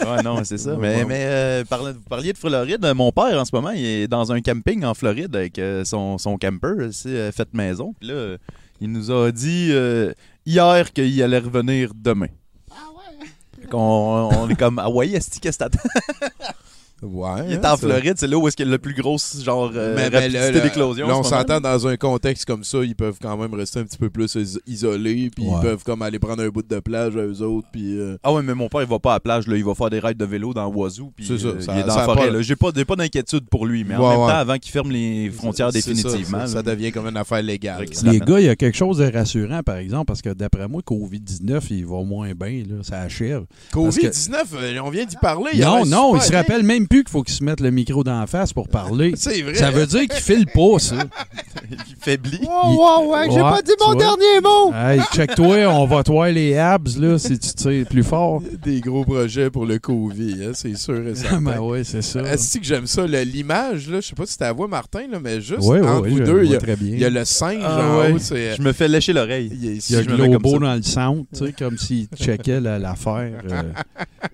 Ouais, 0.00 0.22
non, 0.22 0.44
c'est 0.44 0.58
ça. 0.58 0.76
Mais, 0.78 0.96
Ouais. 0.96 1.04
mais 1.06 1.22
euh, 1.24 1.64
vous 1.70 2.00
parliez 2.08 2.34
de 2.34 2.38
Floride. 2.38 2.86
Mon 2.94 3.12
père, 3.12 3.40
en 3.40 3.44
ce 3.46 3.50
moment, 3.54 3.70
il 3.70 3.82
est 3.82 4.08
dans 4.08 4.30
un 4.30 4.42
camping 4.42 4.84
en 4.84 4.92
Floride 4.92 5.34
avec 5.34 5.58
euh, 5.58 5.84
son, 5.86 6.18
son 6.18 6.36
camper, 6.36 6.88
c'est 6.92 7.08
euh, 7.08 7.32
fait 7.32 7.48
maison. 7.54 7.94
Puis 7.98 8.08
là, 8.10 8.14
euh, 8.14 8.38
il 8.82 8.90
nous 8.90 9.12
a 9.12 9.30
dit 9.30 9.68
euh, 9.70 10.12
hier 10.44 10.92
qu'il 10.92 11.22
allait 11.22 11.38
revenir 11.38 11.92
demain. 11.94 12.26
Ah 12.68 12.88
ouais? 12.96 13.28
On, 13.72 14.28
on 14.40 14.48
est 14.48 14.56
comme, 14.56 14.80
ah 14.80 14.90
ouais, 14.90 15.08
est-ce 15.10 15.38
que 15.38 15.48
Ouais, 17.02 17.30
Il 17.48 17.52
est 17.54 17.56
hein, 17.66 17.72
en 17.72 17.76
ça. 17.76 17.86
Floride, 17.88 18.14
c'est 18.16 18.26
là 18.28 18.38
où 18.38 18.46
est-ce 18.46 18.56
qu'il 18.56 18.66
y 18.66 18.68
a 18.68 18.72
le 18.72 18.78
plus 18.78 18.94
gros 18.94 19.16
genre 19.42 19.70
euh, 19.74 19.94
Mais- 19.96 20.08
mais 20.10 20.28
là, 20.28 20.50
d'éclosion. 20.52 21.08
là, 21.08 21.18
on 21.18 21.22
s'entend 21.22 21.60
dans 21.60 21.86
un 21.88 21.96
contexte 21.96 22.44
comme 22.44 22.62
ça, 22.64 22.78
ils 22.84 22.94
peuvent 22.94 23.18
quand 23.20 23.36
même 23.36 23.52
rester 23.54 23.80
un 23.80 23.84
petit 23.84 23.98
peu 23.98 24.08
plus 24.10 24.34
is- 24.36 24.58
isolés, 24.66 25.30
puis 25.34 25.44
Ouais. 25.46 25.52
ils 25.56 25.60
peuvent 25.62 25.82
comme 25.84 26.02
aller 26.02 26.18
prendre 26.18 26.42
un 26.42 26.48
bout 26.48 26.62
de 26.66 26.80
plage 26.80 27.16
à 27.16 27.20
eux 27.20 27.42
autres, 27.42 27.66
puis... 27.72 27.98
euh, 27.98 28.16
Ah 28.22 28.32
ouais, 28.32 28.42
mais 28.42 28.54
mon 28.54 28.68
père, 28.68 28.82
il 28.82 28.88
va 28.88 28.98
pas 28.98 29.10
à 29.10 29.14
la 29.14 29.20
plage, 29.20 29.46
là. 29.46 29.56
il 29.56 29.64
va 29.64 29.74
faire 29.74 29.90
des 29.90 29.98
rides 29.98 30.16
de 30.16 30.24
vélo 30.24 30.54
dans 30.54 30.68
Oiseau, 30.68 31.12
puis 31.16 31.26
C'est 31.26 31.38
ça, 31.38 31.48
euh, 31.48 31.60
ça- 31.60 31.72
il 31.74 31.80
est 31.80 31.84
dans 31.84 31.90
ça 31.94 31.98
la 32.00 32.04
forêt. 32.04 32.26
pas- 32.28 32.30
là. 32.30 32.42
J'ai 32.42 32.56
pas, 32.56 32.68
j'ai 32.74 32.84
pas 32.84 32.96
d'inquiétude 32.96 33.48
pour 33.50 33.66
lui, 33.66 33.84
mais 33.84 33.96
en 33.96 34.08
même 34.08 34.20
ouais. 34.20 34.26
temps, 34.28 34.36
avant 34.38 34.58
qu'il 34.58 34.70
ferme 34.72 34.90
les 34.92 35.30
frontières 35.30 35.70
c'est 35.72 35.78
définitivement. 35.92 36.46
ça, 36.46 36.62
devient 36.62 36.92
comme 36.92 37.06
une 37.08 37.16
affaire 37.16 37.42
légale. 37.42 37.84
Les 38.04 38.20
gars, 38.20 38.38
il 38.40 38.46
y 38.46 38.48
a 38.48 38.56
quelque 38.56 38.76
chose 38.76 38.98
de 38.98 39.10
rassurant, 39.12 39.62
par 39.62 39.76
exemple, 39.76 40.06
parce 40.06 40.22
que 40.22 40.30
d'après 40.30 40.68
moi, 40.68 40.82
COVID-19, 40.82 41.66
il 41.70 41.86
va 41.86 42.02
moins 42.04 42.32
bien, 42.34 42.62
là, 42.68 42.82
ça 42.82 43.00
achève. 43.00 43.44
Parce 43.72 43.96
que- 43.96 44.02
COVID-19, 44.06 44.34
euh, 44.54 44.78
on 44.84 44.90
vient 44.90 45.04
d'y 45.04 45.16
parler. 45.16 45.50
il 45.54 45.60
Non, 45.60 45.84
non, 45.84 46.16
il 46.16 46.22
se 46.22 46.32
rappelle 46.32 46.62
même 46.62 46.86
plus 46.92 47.04
qu'il 47.04 47.10
faut 47.10 47.22
qu'il 47.22 47.34
se 47.34 47.42
mette 47.42 47.60
le 47.60 47.70
micro 47.70 48.04
dans 48.04 48.20
la 48.20 48.26
face 48.26 48.52
pour 48.52 48.68
parler. 48.68 49.14
C'est 49.16 49.40
vrai. 49.40 49.54
Ça 49.54 49.70
veut 49.70 49.86
dire 49.86 50.02
qu'il 50.02 50.20
file 50.20 50.46
pas, 50.46 50.78
ça. 50.78 50.96
il 51.70 51.76
faiblit. 52.00 52.40
Wow, 52.42 52.76
wow, 52.76 53.12
ouais, 53.12 53.24
j'ai 53.30 53.36
Ouais, 53.36 53.50
pas 53.50 53.62
dit 53.62 53.72
mon 53.80 53.86
vois. 53.94 53.96
dernier 53.96 54.40
mot. 54.42 54.74
Hey, 54.74 55.00
check-toi, 55.14 55.66
on 55.68 55.86
va 55.86 56.02
te 56.02 56.10
voir 56.12 56.28
les 56.28 56.56
abs, 56.58 56.98
là, 56.98 57.18
si 57.18 57.38
tu 57.38 57.48
tires 57.54 57.86
plus 57.86 58.02
fort. 58.02 58.42
Des 58.62 58.80
gros 58.80 59.04
projets 59.04 59.48
pour 59.48 59.64
le 59.64 59.78
COVID, 59.78 60.44
hein, 60.44 60.50
c'est 60.52 60.76
sûr 60.76 61.06
et 61.08 61.14
certain. 61.14 61.40
ben 61.40 61.60
ouais, 61.60 61.82
c'est 61.84 62.02
ça. 62.02 62.20
Est-ce 62.20 62.58
que 62.58 62.64
j'aime 62.64 62.86
ça? 62.86 63.06
le- 63.06 63.22
L'image, 63.22 63.88
là, 63.88 64.00
je 64.02 64.08
sais 64.08 64.14
pas 64.14 64.26
si 64.26 64.36
la 64.40 64.52
vois, 64.52 64.68
Martin, 64.68 65.06
là, 65.10 65.18
mais 65.18 65.40
juste 65.40 65.60
Ouais, 65.62 65.80
ouais, 65.80 65.88
entre 65.88 66.02
ouais, 66.02 66.10
vous 66.10 66.20
deux, 66.20 66.44
il 66.44 66.50
y, 66.50 66.56
a- 67.04 67.08
y 67.08 67.10
le 67.10 67.24
singe 67.24 67.62
Ah 67.64 67.88
en 67.88 67.98
ouais. 68.00 68.12
haut. 68.12 68.18
c'est- 68.18 68.56
Je 68.56 68.62
me 68.62 68.72
fais 68.72 68.88
lécher 68.88 69.12
l'oreille. 69.14 69.50
Il 69.50 69.76
y 69.90 69.96
a 69.96 70.04
comme 70.04 70.16
Globo 70.16 70.58
dans 70.58 70.74
le 70.74 70.82
centre, 70.82 71.24
tu 71.32 71.46
sais, 71.46 71.52
comme 71.52 71.78
s'il 71.78 72.06
checkait 72.16 72.60
la- 72.60 72.78
l'affaire. 72.78 73.32
euh, 73.50 73.62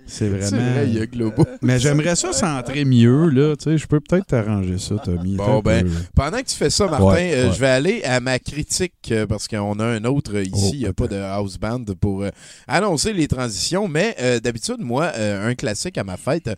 c'est 0.07 0.29
vraiment. 0.29 0.47
C'est 0.47 0.57
vrai, 0.57 0.87
il 0.89 0.95
y 0.99 1.01
a 1.01 1.07
Globo. 1.07 1.45
Mais 1.63 1.79
j'aimerais 1.79 2.17
ça 2.17 2.33
centrer 2.57 2.85
mieux, 2.85 3.29
là. 3.29 3.57
Tu 3.57 3.65
sais, 3.65 3.79
je 3.79 3.87
peux 3.87 4.01
peut-être 4.01 4.27
t'arranger 4.27 4.79
ça, 4.79 4.97
Tommy. 4.97 5.37
Bon, 5.37 5.61
ben, 5.61 5.85
peu. 5.85 5.91
pendant 6.15 6.39
que 6.39 6.47
tu 6.47 6.57
fais 6.57 6.71
ça, 6.71 6.87
Martin, 6.87 7.05
Ouais, 7.07 7.33
euh, 7.35 7.49
ouais. 7.49 7.55
je 7.55 7.61
vais 7.61 7.69
aller 7.69 8.03
à 8.05 8.21
ma 8.21 8.39
critique 8.39 8.95
euh, 9.11 9.27
parce 9.27 9.49
qu'on 9.49 9.79
a 9.81 9.85
un 9.85 10.05
autre 10.05 10.37
euh, 10.37 10.43
ici. 10.43 10.53
Oh, 10.55 10.71
Il 10.75 10.79
n'y 10.81 10.87
a 10.87 10.93
pas 10.93 11.07
de 11.09 11.17
house 11.17 11.59
band 11.59 11.85
pour 12.01 12.23
euh, 12.23 12.31
annoncer 12.67 13.13
les 13.13 13.29
transitions. 13.29 13.89
Mais 13.89 14.17
d'habitude, 14.43 14.79
moi, 14.81 15.13
un 15.17 15.55
classique 15.55 15.99
à 15.99 16.05
ma 16.05 16.17
fête, 16.17 16.51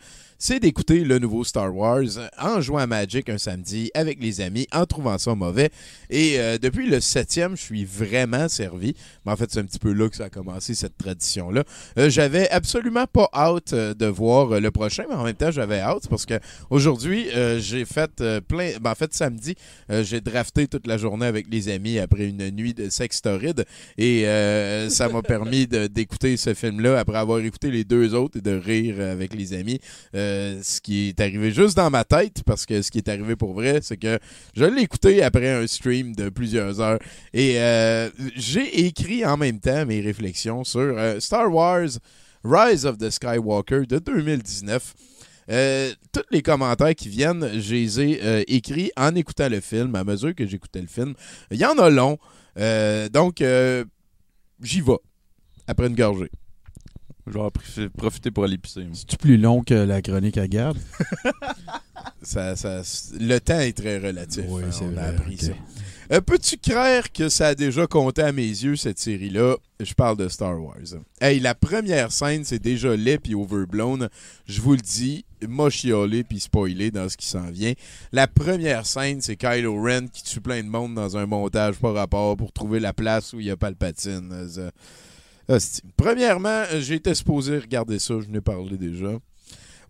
c'est 0.42 0.58
d'écouter 0.58 1.04
le 1.04 1.18
nouveau 1.18 1.44
Star 1.44 1.76
Wars 1.76 2.02
en 2.38 2.62
jouant 2.62 2.78
à 2.78 2.86
Magic 2.86 3.28
un 3.28 3.36
samedi 3.36 3.90
avec 3.92 4.22
les 4.22 4.40
amis, 4.40 4.66
en 4.72 4.86
trouvant 4.86 5.18
ça 5.18 5.34
mauvais. 5.34 5.68
Et 6.08 6.40
euh, 6.40 6.56
depuis 6.56 6.88
le 6.88 6.98
septième, 7.00 7.58
je 7.58 7.62
suis 7.62 7.84
vraiment 7.84 8.48
servi. 8.48 8.94
Mais 9.26 9.32
en 9.32 9.36
fait, 9.36 9.50
c'est 9.50 9.60
un 9.60 9.64
petit 9.64 9.78
peu 9.78 9.92
là 9.92 10.08
que 10.08 10.16
ça 10.16 10.24
a 10.24 10.28
commencé, 10.30 10.74
cette 10.74 10.96
tradition-là. 10.96 11.64
Euh, 11.98 12.08
j'avais 12.08 12.48
absolument 12.48 13.06
pas 13.06 13.28
hâte 13.34 13.74
euh, 13.74 13.92
de 13.92 14.06
voir 14.06 14.60
le 14.60 14.70
prochain, 14.70 15.04
mais 15.10 15.14
en 15.14 15.24
même 15.24 15.34
temps, 15.34 15.50
j'avais 15.50 15.80
hâte 15.80 16.08
parce 16.08 16.24
que 16.24 16.40
aujourd'hui, 16.70 17.26
j'ai 17.58 17.84
fait 17.84 18.10
plein. 18.48 18.72
ben, 18.80 18.92
en 18.92 18.94
fait, 18.94 19.12
samedi, 19.12 19.54
j'ai 19.90 20.22
drafté 20.22 20.68
toute 20.68 20.86
la 20.86 20.96
journée 20.96 21.26
avec 21.26 21.48
les 21.50 21.68
amis 21.68 21.98
après 21.98 22.26
une 22.26 22.50
nuit 22.50 22.72
de 22.72 22.88
sexe 22.88 23.20
torride 23.20 23.66
et 23.98 24.24
ça 24.88 25.08
m'a 25.10 25.20
permis 25.20 25.66
d'écouter 25.66 26.36
ce 26.36 26.54
film-là 26.54 26.98
après 26.98 27.18
avoir 27.18 27.40
écouté 27.40 27.70
les 27.70 27.84
deux 27.84 28.14
autres 28.14 28.38
et 28.38 28.40
de 28.40 28.56
rire 28.56 29.00
avec 29.00 29.34
les 29.34 29.52
amis. 29.52 29.80
Ce 30.62 30.80
qui 30.80 31.08
est 31.08 31.20
arrivé 31.20 31.50
juste 31.52 31.76
dans 31.76 31.90
ma 31.90 32.04
tête 32.04 32.42
parce 32.44 32.66
que 32.66 32.82
ce 32.82 32.90
qui 32.90 32.98
est 32.98 33.08
arrivé 33.08 33.36
pour 33.36 33.54
vrai, 33.54 33.80
c'est 33.82 33.96
que 33.96 34.18
je 34.54 34.64
l'ai 34.64 34.82
écouté 34.82 35.22
après 35.22 35.50
un 35.50 35.66
stream 35.66 36.14
de 36.14 36.28
plusieurs 36.28 36.80
heures 36.80 36.98
et 37.32 37.60
euh, 37.60 38.10
j'ai 38.36 38.86
écrit 38.86 39.24
en 39.24 39.36
même 39.36 39.60
temps 39.60 39.86
mes 39.86 40.00
réflexions 40.00 40.64
sur 40.64 40.80
euh, 40.80 41.20
Star 41.20 41.52
Wars 41.52 41.88
Rise 42.44 42.86
of 42.86 42.98
the 42.98 43.10
Skywalker 43.10 43.86
de 43.86 43.98
2019. 43.98 44.94
Euh, 45.50 45.92
tous 46.12 46.22
les 46.30 46.42
commentaires 46.42 46.94
qui 46.94 47.08
viennent, 47.08 47.60
je 47.60 47.74
les 47.74 48.00
ai 48.00 48.20
euh, 48.22 48.42
écrits 48.46 48.92
en 48.96 49.14
écoutant 49.14 49.48
le 49.48 49.60
film, 49.60 49.94
à 49.94 50.04
mesure 50.04 50.34
que 50.34 50.46
j'écoutais 50.46 50.80
le 50.80 50.86
film. 50.86 51.14
Il 51.50 51.58
y 51.58 51.64
en 51.64 51.76
a 51.78 51.90
long, 51.90 52.18
euh, 52.58 53.08
donc 53.08 53.40
euh, 53.40 53.84
j'y 54.62 54.80
vais, 54.80 54.98
après 55.66 55.88
une 55.88 55.96
gorgée. 55.96 56.30
Je 57.26 57.32
vais 57.32 57.40
en 57.40 57.48
profi- 57.48 57.88
profiter 57.88 58.30
pour 58.30 58.44
aller 58.44 58.58
pisser. 58.58 58.80
moi. 58.84 58.92
C'est 58.94 59.18
plus 59.18 59.36
long 59.36 59.62
que 59.62 59.74
la 59.74 60.02
chronique 60.02 60.38
à 60.38 60.48
garde? 60.48 60.78
Ça, 62.22 62.54
ça- 62.56 62.82
le 63.18 63.38
temps 63.38 63.60
est 63.60 63.76
très 63.76 63.98
relatif. 63.98 64.44
Oui, 64.48 64.62
hein, 64.64 64.70
c'est 64.70 64.84
on 64.84 64.88
a 64.96 65.00
vrai, 65.10 65.16
appris 65.16 65.34
ok. 65.34 65.40
ça. 65.40 65.52
Euh, 66.12 66.20
Peux-tu 66.20 66.56
croire 66.58 67.10
que 67.12 67.28
ça 67.28 67.48
a 67.48 67.54
déjà 67.54 67.86
compté 67.86 68.20
à 68.22 68.32
mes 68.32 68.42
yeux, 68.46 68.76
cette 68.76 68.98
série-là? 68.98 69.56
Je 69.78 69.94
parle 69.94 70.16
de 70.16 70.28
Star 70.28 70.60
Wars. 70.62 70.76
Hey, 71.20 71.40
la 71.40 71.54
première 71.54 72.10
scène, 72.12 72.44
c'est 72.44 72.58
déjà 72.58 72.94
laid 72.96 73.18
puis 73.18 73.34
overblown. 73.34 74.08
Je 74.46 74.60
vous 74.60 74.72
le 74.72 74.78
dis, 74.80 75.24
m'a 75.46 75.70
chiolé 75.70 76.24
puis 76.24 76.40
spoilé 76.40 76.90
dans 76.90 77.08
ce 77.08 77.16
qui 77.16 77.26
s'en 77.26 77.50
vient. 77.50 77.72
La 78.12 78.26
première 78.26 78.86
scène, 78.86 79.20
c'est 79.22 79.36
Kylo 79.36 79.80
Ren 79.82 80.08
qui 80.12 80.22
tue 80.24 80.40
plein 80.40 80.62
de 80.62 80.68
monde 80.68 80.94
dans 80.94 81.16
un 81.16 81.26
montage 81.26 81.76
par 81.76 81.94
rapport 81.94 82.36
pour 82.36 82.52
trouver 82.52 82.80
la 82.80 82.92
place 82.92 83.32
où 83.32 83.40
il 83.40 83.46
y 83.46 83.50
a 83.50 83.56
Palpatine. 83.56 84.48
Euh, 85.50 85.56
Hostie. 85.56 85.82
Premièrement, 85.96 86.64
j'ai 86.78 86.96
été 86.96 87.14
supposé 87.14 87.58
regarder 87.58 87.98
ça, 87.98 88.14
je 88.20 88.30
n'ai 88.30 88.40
parlé 88.40 88.76
déjà. 88.76 89.18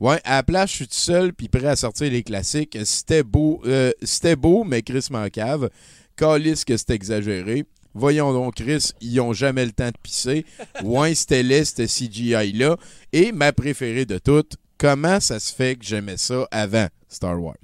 Ouais, 0.00 0.18
à 0.24 0.36
la 0.36 0.42
place, 0.42 0.70
je 0.70 0.76
suis 0.76 0.88
tout 0.88 0.94
seul 0.94 1.34
puis 1.34 1.48
prêt 1.48 1.66
à 1.66 1.76
sortir 1.76 2.10
les 2.10 2.22
classiques. 2.22 2.78
C'était 2.84 3.22
beau, 3.22 3.60
euh, 3.66 3.92
c'était 4.02 4.36
beau, 4.36 4.64
mais 4.64 4.82
Chris 4.82 5.06
m'encave. 5.10 5.68
Calisse 6.16 6.64
que 6.64 6.76
c'était 6.76 6.94
exagéré. 6.94 7.66
Voyons 7.92 8.32
donc, 8.32 8.54
Chris, 8.54 8.92
ils 9.00 9.20
ont 9.20 9.32
jamais 9.32 9.64
le 9.64 9.72
temps 9.72 9.88
de 9.88 9.98
pisser. 10.02 10.46
Ouais, 10.82 11.14
c'était 11.14 11.42
laid, 11.42 11.64
c'était 11.64 11.86
CGI-là. 11.86 12.76
Et 13.12 13.32
ma 13.32 13.52
préférée 13.52 14.06
de 14.06 14.18
toutes, 14.18 14.56
comment 14.78 15.20
ça 15.20 15.38
se 15.40 15.52
fait 15.54 15.76
que 15.76 15.84
j'aimais 15.84 16.16
ça 16.16 16.46
avant 16.50 16.86
Star 17.08 17.42
Wars? 17.42 17.56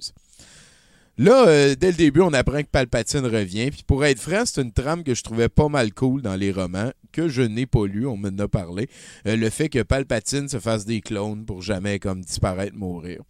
Là, 1.18 1.48
euh, 1.48 1.74
dès 1.74 1.92
le 1.92 1.96
début, 1.96 2.20
on 2.20 2.34
apprend 2.34 2.60
que 2.60 2.68
Palpatine 2.68 3.24
revient. 3.24 3.70
Puis 3.70 3.82
pour 3.86 4.04
être 4.04 4.20
franc, 4.20 4.42
c'est 4.44 4.60
une 4.60 4.72
trame 4.72 5.02
que 5.02 5.14
je 5.14 5.22
trouvais 5.22 5.48
pas 5.48 5.68
mal 5.68 5.94
cool 5.94 6.20
dans 6.20 6.36
les 6.36 6.52
romans, 6.52 6.90
que 7.10 7.28
je 7.28 7.40
n'ai 7.40 7.64
pas 7.64 7.86
lu, 7.86 8.06
on 8.06 8.18
m'en 8.18 8.36
a 8.38 8.48
parlé. 8.48 8.88
Euh, 9.26 9.36
le 9.36 9.48
fait 9.48 9.70
que 9.70 9.82
Palpatine 9.82 10.48
se 10.48 10.58
fasse 10.58 10.84
des 10.84 11.00
clones 11.00 11.46
pour 11.46 11.62
jamais 11.62 11.98
comme 11.98 12.20
disparaître, 12.20 12.76
mourir. 12.76 13.22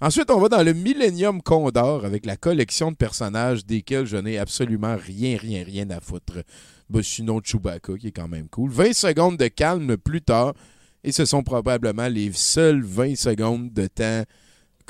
Ensuite, 0.00 0.30
on 0.30 0.40
va 0.40 0.48
dans 0.48 0.62
le 0.62 0.72
Millennium 0.72 1.42
Condor 1.42 2.06
avec 2.06 2.24
la 2.24 2.38
collection 2.38 2.90
de 2.90 2.96
personnages 2.96 3.66
desquels 3.66 4.06
je 4.06 4.16
n'ai 4.16 4.38
absolument 4.38 4.96
rien, 4.96 5.36
rien, 5.36 5.62
rien 5.62 5.90
à 5.90 6.00
foutre. 6.00 6.42
Ben, 6.88 7.02
sinon, 7.02 7.42
Chewbacca, 7.44 7.98
qui 7.98 8.06
est 8.06 8.12
quand 8.12 8.28
même 8.28 8.48
cool. 8.48 8.70
20 8.70 8.94
secondes 8.94 9.36
de 9.36 9.48
calme 9.48 9.98
plus 9.98 10.22
tard, 10.22 10.54
et 11.04 11.12
ce 11.12 11.26
sont 11.26 11.42
probablement 11.42 12.08
les 12.08 12.32
seules 12.32 12.82
20 12.82 13.14
secondes 13.14 13.74
de 13.74 13.88
temps 13.88 14.24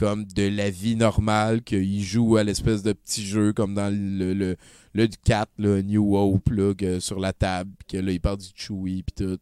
comme 0.00 0.24
de 0.24 0.48
la 0.48 0.70
vie 0.70 0.96
normale, 0.96 1.60
qu'il 1.60 2.02
joue 2.02 2.38
à 2.38 2.42
l'espèce 2.42 2.82
de 2.82 2.94
petit 2.94 3.22
jeu 3.22 3.52
comme 3.52 3.74
dans 3.74 3.94
le, 3.94 4.32
le, 4.32 4.56
le 4.94 5.08
4, 5.24 5.50
là, 5.58 5.82
New 5.82 6.16
Hope, 6.16 6.48
là, 6.48 6.72
que- 6.74 7.00
sur 7.00 7.20
la 7.20 7.34
table, 7.34 7.70
que 7.86 7.98
là, 7.98 8.10
il 8.10 8.18
parle 8.18 8.38
du 8.38 8.48
Chewie, 8.54 9.02
puis 9.02 9.26
tout. 9.26 9.38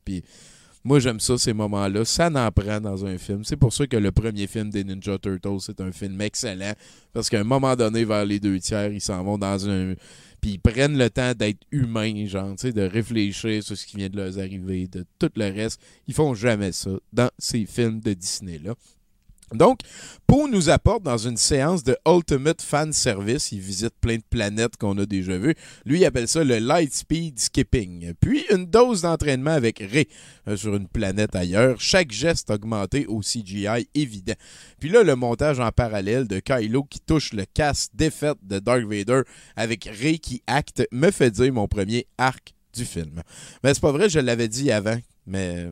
Moi, 0.82 0.98
j'aime 0.98 1.20
ça, 1.20 1.38
ces 1.38 1.52
moments-là. 1.52 2.04
Ça 2.04 2.28
n'en 2.28 2.50
prend 2.50 2.80
dans 2.80 3.04
un 3.06 3.18
film. 3.18 3.44
C'est 3.44 3.56
pour 3.56 3.72
ça 3.72 3.86
que 3.86 3.96
le 3.96 4.10
premier 4.10 4.48
film 4.48 4.70
des 4.70 4.82
Ninja 4.82 5.16
Turtles, 5.18 5.60
c'est 5.60 5.80
un 5.80 5.92
film 5.92 6.20
excellent. 6.20 6.72
Parce 7.12 7.30
qu'à 7.30 7.38
un 7.40 7.44
moment 7.44 7.76
donné, 7.76 8.04
vers 8.04 8.24
les 8.24 8.40
deux 8.40 8.58
tiers, 8.58 8.90
ils 8.92 9.00
s'en 9.00 9.22
vont 9.22 9.38
dans 9.38 9.68
un. 9.68 9.94
Puis 10.40 10.52
ils 10.52 10.58
prennent 10.58 10.98
le 10.98 11.08
temps 11.08 11.34
d'être 11.34 11.60
humains, 11.70 12.26
genre, 12.26 12.54
de 12.56 12.82
réfléchir 12.82 13.62
sur 13.62 13.76
ce 13.76 13.86
qui 13.86 13.96
vient 13.96 14.08
de 14.08 14.16
leur 14.16 14.36
arriver, 14.38 14.88
de 14.88 15.04
tout 15.20 15.30
le 15.36 15.52
reste. 15.52 15.80
Ils 16.08 16.14
font 16.14 16.34
jamais 16.34 16.72
ça 16.72 16.90
dans 17.12 17.30
ces 17.38 17.64
films 17.64 18.00
de 18.00 18.12
Disney-là. 18.12 18.74
Donc, 19.54 19.80
Poe 20.26 20.48
nous 20.48 20.68
apporte 20.68 21.02
dans 21.02 21.16
une 21.16 21.36
séance 21.36 21.82
de 21.82 21.96
Ultimate 22.06 22.60
Fan 22.60 22.92
Service. 22.92 23.52
Il 23.52 23.60
visite 23.60 23.94
plein 24.00 24.16
de 24.16 24.22
planètes 24.28 24.76
qu'on 24.76 24.96
a 24.98 25.06
déjà 25.06 25.38
vues. 25.38 25.54
Lui, 25.86 26.00
il 26.00 26.04
appelle 26.04 26.28
ça 26.28 26.44
le 26.44 26.58
Light 26.58 26.92
Speed 26.92 27.38
Skipping. 27.38 28.12
Puis, 28.20 28.44
une 28.50 28.66
dose 28.66 29.02
d'entraînement 29.02 29.52
avec 29.52 29.78
Ray 29.78 30.06
euh, 30.46 30.56
sur 30.56 30.74
une 30.74 30.88
planète 30.88 31.34
ailleurs. 31.34 31.80
Chaque 31.80 32.10
geste 32.10 32.50
augmenté 32.50 33.06
au 33.06 33.20
CGI 33.20 33.88
évident. 33.94 34.34
Puis 34.80 34.90
là, 34.90 35.02
le 35.02 35.16
montage 35.16 35.60
en 35.60 35.70
parallèle 35.70 36.28
de 36.28 36.40
Kylo 36.40 36.84
qui 36.84 37.00
touche 37.00 37.32
le 37.32 37.44
casse 37.46 37.88
défaite 37.94 38.38
de 38.42 38.58
Dark 38.58 38.84
Vader 38.84 39.22
avec 39.56 39.88
Ray 40.00 40.18
qui 40.18 40.42
acte 40.46 40.86
me 40.92 41.10
fait 41.10 41.30
dire 41.30 41.52
mon 41.52 41.68
premier 41.68 42.06
arc 42.18 42.54
du 42.74 42.84
film. 42.84 43.22
Mais 43.64 43.74
c'est 43.74 43.80
pas 43.80 43.92
vrai, 43.92 44.08
je 44.08 44.20
l'avais 44.20 44.48
dit 44.48 44.70
avant, 44.70 44.98
mais 45.26 45.68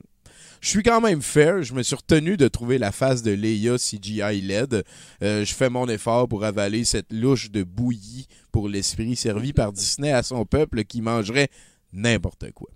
je 0.66 0.70
suis 0.72 0.82
quand 0.82 1.00
même 1.00 1.22
fair. 1.22 1.62
Je 1.62 1.74
me 1.74 1.84
suis 1.84 1.94
retenu 1.94 2.36
de 2.36 2.48
trouver 2.48 2.78
la 2.78 2.90
face 2.90 3.22
de 3.22 3.30
Leia 3.30 3.76
CGI 3.78 4.40
LED. 4.40 4.82
Euh, 5.22 5.44
je 5.44 5.54
fais 5.54 5.70
mon 5.70 5.88
effort 5.88 6.26
pour 6.26 6.42
avaler 6.42 6.84
cette 6.84 7.12
louche 7.12 7.52
de 7.52 7.62
bouillie 7.62 8.26
pour 8.50 8.68
l'esprit 8.68 9.14
servi 9.14 9.52
par 9.52 9.72
Disney 9.72 10.10
à 10.10 10.24
son 10.24 10.44
peuple 10.44 10.82
qui 10.82 11.02
mangerait 11.02 11.50
n'importe 11.92 12.50
quoi. 12.50 12.68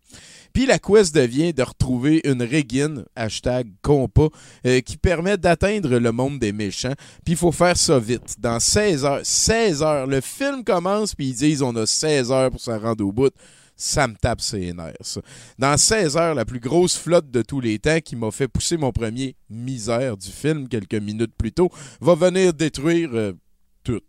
Puis 0.52 0.66
la 0.66 0.78
quest 0.78 1.12
devient 1.12 1.52
de 1.52 1.64
retrouver 1.64 2.20
une 2.22 2.44
Régine, 2.44 3.06
hashtag 3.16 3.66
compas, 3.82 4.28
euh, 4.66 4.80
qui 4.82 4.96
permet 4.96 5.36
d'atteindre 5.36 5.98
le 5.98 6.12
monde 6.12 6.38
des 6.38 6.52
méchants. 6.52 6.94
Puis 7.24 7.34
il 7.34 7.36
faut 7.36 7.50
faire 7.50 7.76
ça 7.76 7.98
vite. 7.98 8.36
Dans 8.38 8.60
16 8.60 9.04
heures, 9.04 9.20
16 9.24 9.82
heures, 9.82 10.06
le 10.06 10.20
film 10.20 10.62
commence, 10.62 11.16
puis 11.16 11.30
ils 11.30 11.34
disent 11.34 11.62
on 11.62 11.74
a 11.74 11.86
16 11.86 12.30
heures 12.30 12.50
pour 12.52 12.60
s'en 12.60 12.78
rendre 12.78 13.04
au 13.04 13.10
bout. 13.10 13.32
Ça 13.82 14.06
me 14.06 14.14
tape 14.14 14.42
ses 14.42 14.74
nerfs. 14.74 15.20
Dans 15.58 15.74
16 15.74 16.18
heures, 16.18 16.34
la 16.34 16.44
plus 16.44 16.60
grosse 16.60 16.98
flotte 16.98 17.30
de 17.30 17.40
tous 17.40 17.60
les 17.60 17.78
temps 17.78 18.00
qui 18.04 18.14
m'a 18.14 18.30
fait 18.30 18.46
pousser 18.46 18.76
mon 18.76 18.92
premier 18.92 19.36
misère 19.48 20.18
du 20.18 20.28
film 20.28 20.68
quelques 20.68 21.00
minutes 21.00 21.32
plus 21.34 21.50
tôt 21.50 21.70
va 21.98 22.14
venir 22.14 22.52
détruire 22.52 23.08
euh, 23.14 23.32
tout. 23.82 24.02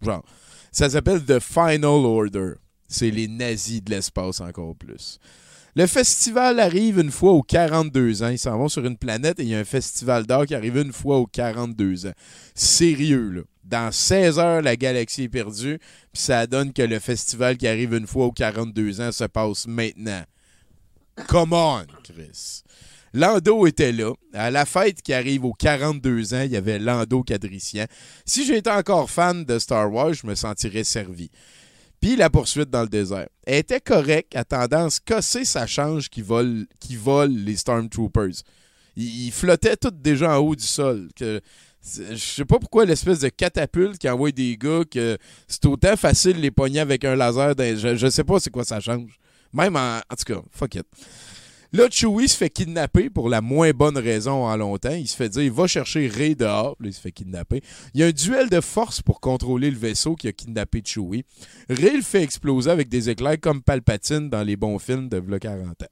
Genre. 0.00 0.24
Ça 0.72 0.90
s'appelle 0.90 1.24
The 1.24 1.38
Final 1.38 1.84
Order. 1.84 2.54
C'est 2.88 3.12
les 3.12 3.28
nazis 3.28 3.80
de 3.80 3.92
l'espace 3.92 4.40
encore 4.40 4.74
plus. 4.74 5.20
Le 5.76 5.86
festival 5.86 6.58
arrive 6.58 6.98
une 6.98 7.12
fois 7.12 7.30
aux 7.30 7.42
42 7.42 8.24
ans. 8.24 8.28
Ils 8.28 8.40
s'en 8.40 8.58
vont 8.58 8.68
sur 8.68 8.84
une 8.84 8.98
planète 8.98 9.38
et 9.38 9.44
il 9.44 9.50
y 9.50 9.54
a 9.54 9.60
un 9.60 9.64
festival 9.64 10.26
d'art 10.26 10.46
qui 10.46 10.56
arrive 10.56 10.78
une 10.78 10.92
fois 10.92 11.18
aux 11.18 11.28
42 11.28 12.06
ans. 12.08 12.12
Sérieux, 12.56 13.30
là. 13.30 13.42
Dans 13.64 13.92
16 13.92 14.38
heures, 14.38 14.62
la 14.62 14.76
galaxie 14.76 15.24
est 15.24 15.28
perdue, 15.28 15.78
puis 16.12 16.22
ça 16.22 16.46
donne 16.46 16.72
que 16.72 16.82
le 16.82 16.98
festival 16.98 17.56
qui 17.56 17.68
arrive 17.68 17.94
une 17.94 18.06
fois 18.06 18.26
aux 18.26 18.32
42 18.32 19.00
ans 19.00 19.12
se 19.12 19.24
passe 19.24 19.66
maintenant. 19.66 20.24
Come 21.28 21.52
on, 21.52 21.86
Chris. 22.02 22.62
Lando 23.14 23.66
était 23.66 23.92
là. 23.92 24.14
À 24.32 24.50
la 24.50 24.64
fête 24.64 25.02
qui 25.02 25.12
arrive 25.12 25.44
aux 25.44 25.52
42 25.52 26.34
ans, 26.34 26.42
il 26.42 26.52
y 26.52 26.56
avait 26.56 26.78
Lando 26.78 27.22
Cadricien. 27.22 27.86
Si 28.24 28.46
j'étais 28.46 28.70
encore 28.70 29.10
fan 29.10 29.44
de 29.44 29.58
Star 29.58 29.92
Wars, 29.92 30.14
je 30.14 30.26
me 30.26 30.34
sentirais 30.34 30.84
servi. 30.84 31.30
Puis 32.00 32.16
la 32.16 32.30
poursuite 32.30 32.70
dans 32.70 32.82
le 32.82 32.88
désert. 32.88 33.28
Elle 33.46 33.58
était 33.58 33.80
correcte, 33.80 34.34
à 34.34 34.44
tendance 34.44 34.98
casser 34.98 35.44
sa 35.44 35.66
change 35.66 36.08
qui 36.08 36.22
vole, 36.22 36.66
qui 36.80 36.96
vole 36.96 37.30
les 37.30 37.56
Stormtroopers. 37.56 38.42
Ils, 38.96 39.30
flottaient 39.30 39.76
tous 39.76 39.90
déjà 39.90 40.36
en 40.36 40.42
haut 40.42 40.56
du 40.56 40.64
sol. 40.64 41.08
Je 41.84 42.16
sais 42.16 42.44
pas 42.44 42.58
pourquoi 42.58 42.84
l'espèce 42.84 43.20
de 43.20 43.28
catapulte 43.28 43.98
qui 43.98 44.08
envoie 44.08 44.30
des 44.30 44.56
gars 44.56 44.82
que 44.88 45.18
c'est 45.48 45.66
autant 45.66 45.96
facile 45.96 46.40
les 46.40 46.50
pogner 46.50 46.80
avec 46.80 47.04
un 47.04 47.16
laser. 47.16 47.54
je, 47.58 47.96
je 47.96 48.10
sais 48.10 48.24
pas 48.24 48.38
c'est 48.38 48.50
quoi 48.50 48.64
ça 48.64 48.80
change. 48.80 49.18
Même 49.52 49.76
en. 49.76 49.98
En 49.98 50.16
tout 50.16 50.34
cas, 50.34 50.40
fuck 50.50 50.76
it. 50.76 50.86
Là, 51.74 51.88
Chewie 51.90 52.28
se 52.28 52.36
fait 52.36 52.50
kidnapper 52.50 53.08
pour 53.08 53.30
la 53.30 53.40
moins 53.40 53.70
bonne 53.70 53.96
raison 53.96 54.44
en 54.44 54.54
longtemps. 54.58 54.92
Il 54.92 55.08
se 55.08 55.16
fait 55.16 55.30
dire, 55.30 55.50
va 55.54 55.66
chercher 55.66 56.06
Ray 56.06 56.36
dehors. 56.36 56.76
Il 56.84 56.92
se 56.92 57.00
fait 57.00 57.12
kidnapper. 57.12 57.62
Il 57.94 58.00
y 58.00 58.04
a 58.04 58.08
un 58.08 58.12
duel 58.12 58.50
de 58.50 58.60
force 58.60 59.00
pour 59.00 59.20
contrôler 59.20 59.70
le 59.70 59.78
vaisseau 59.78 60.14
qui 60.14 60.28
a 60.28 60.32
kidnappé 60.32 60.82
Chewie. 60.84 61.24
Ray 61.70 61.96
le 61.96 62.02
fait 62.02 62.22
exploser 62.22 62.70
avec 62.70 62.90
des 62.90 63.08
éclairs 63.08 63.40
comme 63.40 63.62
Palpatine 63.62 64.28
dans 64.28 64.42
les 64.42 64.56
bons 64.56 64.78
films 64.78 65.08
de 65.08 65.16
v'là 65.16 65.38
40 65.38 65.82
ans. 65.82 65.86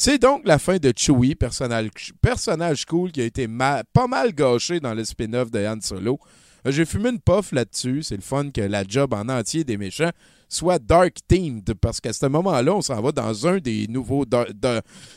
C'est 0.00 0.18
donc 0.18 0.42
la 0.44 0.60
fin 0.60 0.76
de 0.76 0.92
Chewie, 0.96 1.34
personnage, 1.34 2.84
cool 2.86 3.10
qui 3.10 3.20
a 3.20 3.24
été 3.24 3.48
pas 3.48 4.06
mal 4.08 4.32
gâché 4.32 4.78
dans 4.78 4.94
le 4.94 5.04
spin-off 5.04 5.50
de 5.50 5.66
Han 5.66 5.80
Solo. 5.80 6.20
Euh, 6.64 6.70
J'ai 6.70 6.84
fumé 6.84 7.10
une 7.10 7.18
puff 7.18 7.50
là-dessus. 7.50 8.04
C'est 8.04 8.14
le 8.14 8.22
fun 8.22 8.52
que 8.52 8.60
la 8.60 8.84
job 8.86 9.12
en 9.12 9.28
entier 9.28 9.64
des 9.64 9.76
méchants 9.76 10.12
soit 10.48 10.78
dark 10.78 11.16
themed 11.26 11.74
parce 11.74 12.00
qu'à 12.00 12.12
ce 12.12 12.26
moment-là, 12.26 12.76
on 12.76 12.80
s'en 12.80 13.02
va 13.02 13.10
dans 13.10 13.48
un 13.48 13.58
des 13.58 13.88
nouveaux 13.88 14.24
de, 14.24 14.46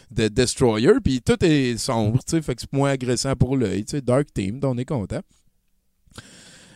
de 0.10 0.28
Destroyer, 0.30 0.94
puis 1.04 1.22
tout 1.22 1.38
est 1.46 1.78
sombre, 1.78 2.20
fait 2.28 2.42
que 2.42 2.62
c'est 2.62 2.74
moins 2.74 2.90
agressant 2.90 3.36
pour 3.36 3.58
l'œil, 3.58 3.86
dark 4.04 4.34
themed, 4.34 4.66
on 4.66 4.80
est 4.80 4.86
content. 4.86 5.22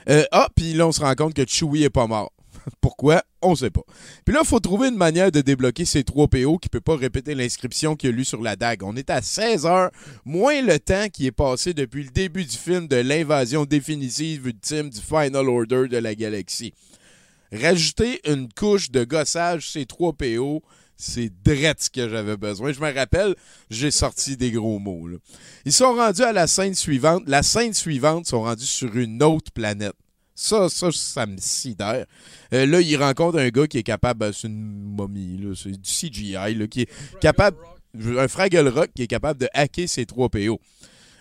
Euh, 0.08 0.24
ah, 0.32 0.48
puis 0.56 0.74
là, 0.74 0.88
on 0.88 0.92
se 0.92 1.02
rend 1.02 1.16
compte 1.16 1.34
que 1.34 1.44
Chewie 1.48 1.84
est 1.84 1.90
pas 1.90 2.06
mort. 2.06 2.32
Pourquoi? 2.82 3.24
On 3.42 3.56
sait 3.56 3.70
pas. 3.70 3.84
Puis 4.26 4.34
là, 4.34 4.42
il 4.44 4.48
faut 4.48 4.60
trouver 4.60 4.90
une 4.90 4.98
manière 4.98 5.32
de 5.32 5.42
débloquer 5.42 5.86
ces 5.86 6.04
3 6.04 6.28
PO 6.28 6.58
qui 6.58 6.70
peut 6.70 6.82
pas 6.82 6.96
répéter 6.96 7.36
l'inscription 7.36 7.96
qu'il 7.96 8.10
a 8.10 8.12
lue 8.14 8.26
sur 8.26 8.42
la 8.42 8.56
dague. 8.56 8.84
On 8.84 8.96
est 8.96 9.10
à 9.10 9.22
16 9.22 9.66
heures, 9.66 9.92
moins 10.26 10.62
le 10.62 10.80
temps 10.80 11.08
qui 11.10 11.28
est 11.28 11.32
passé 11.32 11.74
depuis 11.74 12.04
le 12.04 12.10
début 12.10 12.46
du 12.46 12.58
film 12.58 12.88
de 12.88 12.96
l'invasion 12.96 13.66
définitive 13.66 14.48
ultime 14.48 14.90
du 14.90 15.00
Final 15.00 15.48
Order 15.48 15.88
de 15.88 15.98
la 15.98 16.16
galaxie. 16.16 16.74
Rajouter 17.52 18.22
une 18.26 18.52
couche 18.52 18.90
de 18.90 19.04
gossage 19.04 19.70
ces 19.72 19.86
3 19.86 20.14
PO, 20.14 20.64
c'est 20.98 21.32
drette 21.44 21.84
ce 21.84 21.90
que 21.90 22.10
j'avais 22.10 22.38
besoin. 22.38 22.72
Je 22.72 22.80
me 22.80 22.92
rappelle, 22.94 23.36
j'ai 23.70 23.92
sorti 23.92 24.38
des 24.38 24.52
gros 24.52 24.80
mots. 24.80 25.08
Ils 25.66 25.74
sont 25.74 25.94
rendus 25.94 26.24
à 26.24 26.32
la 26.32 26.48
scène 26.48 26.74
suivante. 26.74 27.24
La 27.28 27.44
scène 27.44 27.74
suivante 27.74 28.26
sont 28.26 28.42
rendus 28.42 28.66
sur 28.66 28.96
une 28.98 29.22
autre 29.22 29.52
planète. 29.52 29.94
Ça, 30.36 30.68
ça, 30.68 30.92
ça 30.92 31.26
me 31.26 31.38
sidère. 31.40 32.06
Euh, 32.54 32.66
là, 32.66 32.82
il 32.82 32.96
rencontre 32.98 33.40
un 33.40 33.50
gars 33.50 33.68
qui 33.68 33.78
est 33.78 33.84
capable, 33.84 34.20
ben, 34.20 34.34
c'est 34.34 34.48
une 34.48 34.96
momie, 34.96 35.40
c'est 35.56 35.72
du 35.72 35.90
CGI, 35.90 36.68
qui 36.70 36.82
est 36.82 37.20
capable, 37.22 37.58
un 37.98 38.28
Fraggle 38.28 38.68
Rock 38.68 38.90
qui 38.94 39.04
est 39.04 39.08
capable 39.08 39.40
de 39.40 39.48
hacker 39.54 39.88
ses 39.88 40.06
3 40.06 40.30
PO. 40.30 40.60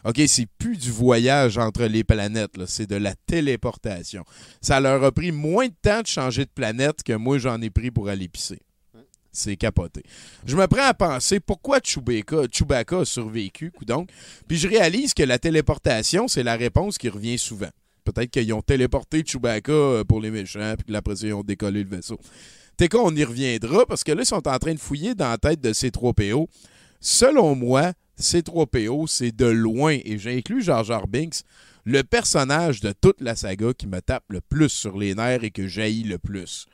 OK, 0.05 0.20
c'est 0.27 0.47
plus 0.59 0.77
du 0.77 0.91
voyage 0.91 1.57
entre 1.57 1.85
les 1.85 2.05
planètes, 2.05 2.66
c'est 2.66 2.86
de 2.86 2.97
la 2.97 3.15
téléportation. 3.15 4.24
Ça 4.61 4.78
leur 4.78 5.03
a 5.03 5.12
pris 5.12 5.32
moins 5.32 5.69
de 5.69 5.74
temps 5.81 6.03
de 6.03 6.07
changer 6.07 6.45
de 6.45 6.51
planète 6.51 7.03
que 7.03 7.15
moi, 7.15 7.39
j'en 7.39 7.62
ai 7.62 7.70
pris 7.70 7.91
pour 7.91 8.09
aller 8.09 8.28
pisser. 8.28 8.61
C'est 9.32 9.57
capoté. 9.57 10.03
Je 10.45 10.57
me 10.57 10.66
prends 10.66 10.86
à 10.86 10.95
penser 10.95 11.41
pourquoi 11.41 11.81
Chewbacca, 11.82 12.47
Chewbacca 12.53 13.01
a 13.01 13.05
survécu, 13.05 13.73
donc. 13.86 14.11
Puis 14.47 14.59
je 14.59 14.69
réalise 14.69 15.12
que 15.15 15.24
la 15.24 15.39
téléportation, 15.39 16.28
c'est 16.28 16.45
la 16.45 16.55
réponse 16.55 16.99
qui 16.99 17.09
revient 17.09 17.39
souvent. 17.39 17.70
Peut-être 18.05 18.31
qu'ils 18.31 18.53
ont 18.53 18.63
téléporté 18.63 19.23
Chewbacca 19.25 19.73
euh, 19.73 20.05
pour 20.05 20.21
les 20.21 20.31
méchants, 20.31 20.75
puis 20.77 20.95
après 20.95 21.17
ça, 21.17 21.27
ils 21.27 21.33
ont 21.33 21.43
décollé 21.43 21.83
le 21.83 21.89
vaisseau. 21.89 22.19
T'es 22.77 22.89
quoi, 22.89 23.03
on 23.05 23.15
y 23.15 23.25
reviendra, 23.25 23.87
parce 23.87 24.05
que 24.05 24.13
là, 24.13 24.23
ils 24.23 24.27
sont 24.27 24.47
en 24.47 24.59
train 24.59 24.75
de 24.75 24.81
fouiller 24.81 25.15
dans 25.15 25.31
la 25.31 25.39
tête 25.39 25.61
de 25.61 25.73
ces 25.73 25.91
3 25.91 26.13
PO. 26.13 26.49
Selon 27.01 27.55
moi, 27.55 27.93
ces 28.17 28.43
3 28.43 28.67
PO, 28.67 29.07
c'est 29.07 29.35
de 29.35 29.47
loin, 29.47 29.99
et 30.05 30.19
j'inclus 30.19 30.63
Jar 30.63 30.85
Jar 30.85 31.07
Binks, 31.07 31.43
le 31.85 32.03
personnage 32.03 32.81
de 32.81 32.93
toute 32.93 33.21
la 33.21 33.37
saga 33.37 33.73
qui 33.75 33.87
me 33.87 34.01
tape 34.01 34.25
le 34.29 34.41
plus 34.41 34.71
sur 34.71 34.99
les 34.99 35.15
nerfs 35.15 35.45
et 35.45 35.51
que 35.51 35.67
jaillit 35.67 36.05
le 36.05 36.19
plus. 36.19 36.67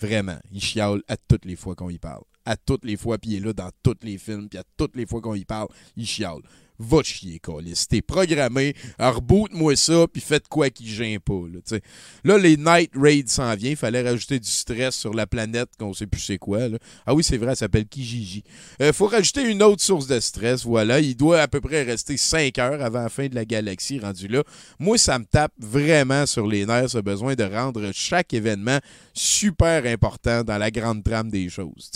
Vraiment, 0.00 0.38
il 0.52 0.60
chiale 0.60 1.02
à 1.08 1.16
toutes 1.16 1.44
les 1.44 1.56
fois 1.56 1.74
qu'on 1.74 1.90
y 1.90 1.98
parle. 1.98 2.22
À 2.44 2.56
toutes 2.56 2.84
les 2.84 2.96
fois, 2.96 3.18
puis 3.18 3.32
il 3.32 3.36
est 3.36 3.40
là 3.40 3.52
dans 3.52 3.70
tous 3.82 3.96
les 4.02 4.18
films, 4.18 4.48
puis 4.48 4.58
à 4.58 4.64
toutes 4.76 4.96
les 4.96 5.06
fois 5.06 5.20
qu'on 5.20 5.34
y 5.34 5.44
parle, 5.44 5.68
il 5.96 6.06
chiale. 6.06 6.42
Va 6.80 7.02
chier, 7.02 7.40
Colis. 7.40 7.86
T'es 7.88 8.02
programmé, 8.02 8.74
reboot-moi 9.00 9.74
ça, 9.74 10.06
puis 10.12 10.22
faites 10.22 10.46
quoi 10.46 10.70
qui 10.70 10.86
gêne 10.88 11.18
pas. 11.18 11.42
Là, 11.52 11.78
là, 12.22 12.38
les 12.38 12.56
Night 12.56 12.92
Raids 12.94 13.24
s'en 13.26 13.52
vient. 13.56 13.70
Il 13.70 13.76
fallait 13.76 14.02
rajouter 14.02 14.38
du 14.38 14.48
stress 14.48 14.94
sur 14.94 15.12
la 15.12 15.26
planète 15.26 15.70
qu'on 15.76 15.92
sait 15.92 16.06
plus 16.06 16.20
c'est 16.20 16.38
quoi. 16.38 16.60
Ah 17.04 17.14
oui, 17.14 17.24
c'est 17.24 17.36
vrai, 17.36 17.50
elle 17.50 17.56
s'appelle 17.56 17.86
Kijiji. 17.86 18.44
Il 18.78 18.92
faut 18.92 19.06
rajouter 19.06 19.42
une 19.42 19.60
autre 19.62 19.82
source 19.82 20.06
de 20.06 20.20
stress. 20.20 20.64
Voilà, 20.64 21.00
il 21.00 21.16
doit 21.16 21.40
à 21.40 21.48
peu 21.48 21.60
près 21.60 21.82
rester 21.82 22.16
5 22.16 22.56
heures 22.58 22.80
avant 22.80 23.02
la 23.02 23.08
fin 23.08 23.26
de 23.26 23.34
la 23.34 23.44
galaxie 23.44 23.98
rendu 23.98 24.28
là. 24.28 24.44
Moi, 24.78 24.98
ça 24.98 25.18
me 25.18 25.24
tape 25.24 25.52
vraiment 25.58 26.26
sur 26.26 26.46
les 26.46 26.64
nerfs, 26.64 26.90
ce 26.90 26.98
besoin 26.98 27.34
de 27.34 27.44
rendre 27.44 27.90
chaque 27.92 28.32
événement 28.34 28.78
super 29.14 29.84
important 29.84 30.44
dans 30.44 30.58
la 30.58 30.70
grande 30.70 31.02
trame 31.02 31.28
des 31.28 31.48
choses. 31.48 31.90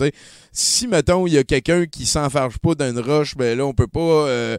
Si, 0.50 0.88
mettons, 0.88 1.28
il 1.28 1.34
y 1.34 1.38
a 1.38 1.44
quelqu'un 1.44 1.86
qui 1.86 2.04
s'enfarge 2.04 2.58
pas 2.58 2.74
d'une 2.74 2.98
roche, 2.98 3.36
ben 3.36 3.56
là, 3.56 3.64
on 3.64 3.74
peut 3.74 3.86
pas... 3.86 4.00
euh, 4.00 4.56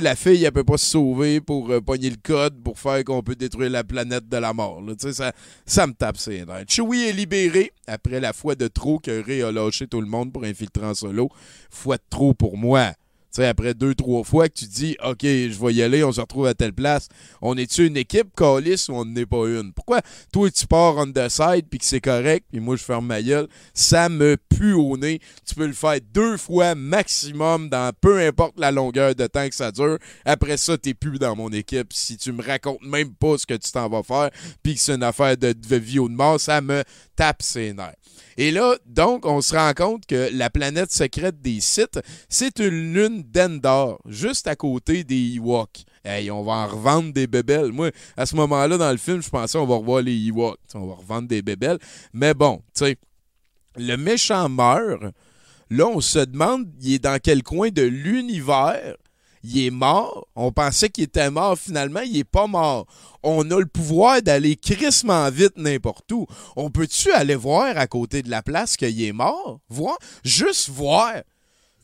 la 0.00 0.16
fille, 0.16 0.44
elle 0.44 0.52
peut 0.52 0.64
pas 0.64 0.78
se 0.78 0.86
sauver 0.86 1.40
pour 1.40 1.70
euh, 1.70 1.80
pogner 1.80 2.10
le 2.10 2.16
code 2.22 2.62
pour 2.62 2.78
faire 2.78 3.04
qu'on 3.04 3.22
peut 3.22 3.34
détruire 3.34 3.70
la 3.70 3.84
planète 3.84 4.28
de 4.28 4.36
la 4.36 4.52
mort. 4.52 4.80
là. 4.80 4.94
Ça, 4.98 5.32
ça 5.66 5.86
me 5.86 5.92
tape 5.92 6.16
ses 6.16 6.44
nerfs. 6.44 6.64
Chewie 6.68 7.04
est 7.04 7.12
libéré 7.12 7.72
après 7.86 8.20
la 8.20 8.32
fois 8.32 8.54
de 8.54 8.68
trop 8.68 8.98
que 8.98 9.22
Rey 9.24 9.42
a 9.42 9.52
lâché 9.52 9.86
tout 9.86 10.00
le 10.00 10.06
monde 10.06 10.32
pour 10.32 10.44
infiltrer 10.44 10.86
en 10.86 10.94
solo. 10.94 11.28
Fois 11.70 11.96
de 11.96 12.02
trop 12.08 12.34
pour 12.34 12.56
moi. 12.56 12.92
Sais, 13.32 13.46
après 13.46 13.72
deux, 13.72 13.94
trois 13.94 14.24
fois 14.24 14.50
que 14.50 14.54
tu 14.54 14.66
dis 14.66 14.94
OK, 15.02 15.22
je 15.22 15.58
vais 15.58 15.72
y 15.72 15.82
aller, 15.82 16.04
on 16.04 16.12
se 16.12 16.20
retrouve 16.20 16.46
à 16.46 16.52
telle 16.52 16.74
place. 16.74 17.08
On 17.40 17.56
est-tu 17.56 17.86
une 17.86 17.96
équipe, 17.96 18.28
Calis, 18.36 18.84
ou 18.90 18.92
on 18.92 19.06
n'est 19.06 19.24
pas 19.24 19.46
une? 19.46 19.72
Pourquoi 19.72 20.02
toi 20.30 20.50
tu 20.50 20.66
pars 20.66 20.98
on 20.98 21.10
the 21.10 21.30
side 21.30 21.66
puis 21.70 21.78
que 21.78 21.86
c'est 21.86 22.02
correct, 22.02 22.44
puis 22.52 22.60
moi 22.60 22.76
je 22.76 22.84
ferme 22.84 23.06
ma 23.06 23.22
gueule? 23.22 23.48
Ça 23.72 24.10
me 24.10 24.36
pue 24.36 24.74
au 24.74 24.98
nez. 24.98 25.18
Tu 25.46 25.54
peux 25.54 25.66
le 25.66 25.72
faire 25.72 25.98
deux 26.12 26.36
fois 26.36 26.74
maximum 26.74 27.70
dans 27.70 27.90
peu 27.98 28.20
importe 28.20 28.60
la 28.60 28.70
longueur 28.70 29.14
de 29.14 29.26
temps 29.26 29.48
que 29.48 29.54
ça 29.54 29.72
dure. 29.72 29.96
Après 30.26 30.58
ça, 30.58 30.76
t'es 30.76 30.92
plus 30.92 31.18
dans 31.18 31.34
mon 31.34 31.48
équipe. 31.52 31.90
Si 31.94 32.18
tu 32.18 32.32
me 32.32 32.42
racontes 32.42 32.82
même 32.82 33.14
pas 33.14 33.38
ce 33.38 33.46
que 33.46 33.54
tu 33.54 33.72
t'en 33.72 33.88
vas 33.88 34.02
faire, 34.02 34.30
puis 34.62 34.74
que 34.74 34.80
c'est 34.80 34.94
une 34.94 35.02
affaire 35.02 35.38
de, 35.38 35.54
de 35.54 35.76
vie 35.76 35.98
ou 35.98 36.08
de 36.10 36.14
mort, 36.14 36.38
ça 36.38 36.60
me 36.60 36.84
tape 37.16 37.40
ses 37.40 37.72
nerfs. 37.72 37.96
Et 38.36 38.50
là, 38.50 38.76
donc, 38.86 39.26
on 39.26 39.40
se 39.40 39.54
rend 39.54 39.72
compte 39.74 40.06
que 40.06 40.30
la 40.32 40.50
planète 40.50 40.92
secrète 40.92 41.40
des 41.40 41.60
sites, 41.60 42.00
c'est 42.28 42.58
une 42.58 42.94
lune 42.94 43.22
d'Endor, 43.22 44.00
juste 44.06 44.46
à 44.46 44.56
côté 44.56 45.04
des 45.04 45.36
Ewoks. 45.36 45.84
Hey, 46.04 46.30
on 46.30 46.42
va 46.42 46.52
en 46.52 46.66
revendre 46.66 47.12
des 47.12 47.26
bébelles. 47.26 47.70
Moi, 47.72 47.90
à 48.16 48.26
ce 48.26 48.34
moment-là, 48.36 48.76
dans 48.76 48.90
le 48.90 48.96
film, 48.96 49.22
je 49.22 49.28
pensais 49.28 49.56
on 49.58 49.66
va 49.66 49.76
revoir 49.76 50.02
les 50.02 50.16
Ewoks. 50.26 50.58
On 50.74 50.86
va 50.86 50.94
revendre 50.94 51.28
des 51.28 51.42
bébelles. 51.42 51.78
Mais 52.12 52.34
bon, 52.34 52.56
tu 52.74 52.86
sais, 52.86 52.96
le 53.76 53.96
méchant 53.96 54.48
meurt. 54.48 55.02
Là, 55.70 55.86
on 55.86 56.00
se 56.00 56.18
demande, 56.18 56.68
il 56.82 56.94
est 56.94 56.98
dans 56.98 57.18
quel 57.22 57.42
coin 57.42 57.70
de 57.70 57.82
l'univers? 57.82 58.96
Il 59.44 59.66
est 59.66 59.70
mort. 59.70 60.28
On 60.36 60.52
pensait 60.52 60.88
qu'il 60.88 61.04
était 61.04 61.30
mort. 61.30 61.58
Finalement, 61.58 62.00
il 62.00 62.16
est 62.16 62.24
pas 62.24 62.46
mort. 62.46 62.86
On 63.22 63.50
a 63.50 63.58
le 63.58 63.66
pouvoir 63.66 64.22
d'aller 64.22 64.56
crissement 64.56 65.28
vite 65.30 65.56
n'importe 65.56 66.10
où. 66.12 66.26
On 66.56 66.70
peut-tu 66.70 67.10
aller 67.12 67.34
voir 67.34 67.76
à 67.76 67.86
côté 67.86 68.22
de 68.22 68.30
la 68.30 68.42
place 68.42 68.76
qu'il 68.76 69.02
est 69.02 69.12
mort? 69.12 69.60
Voir? 69.68 69.96
Juste 70.24 70.68
voir. 70.68 71.14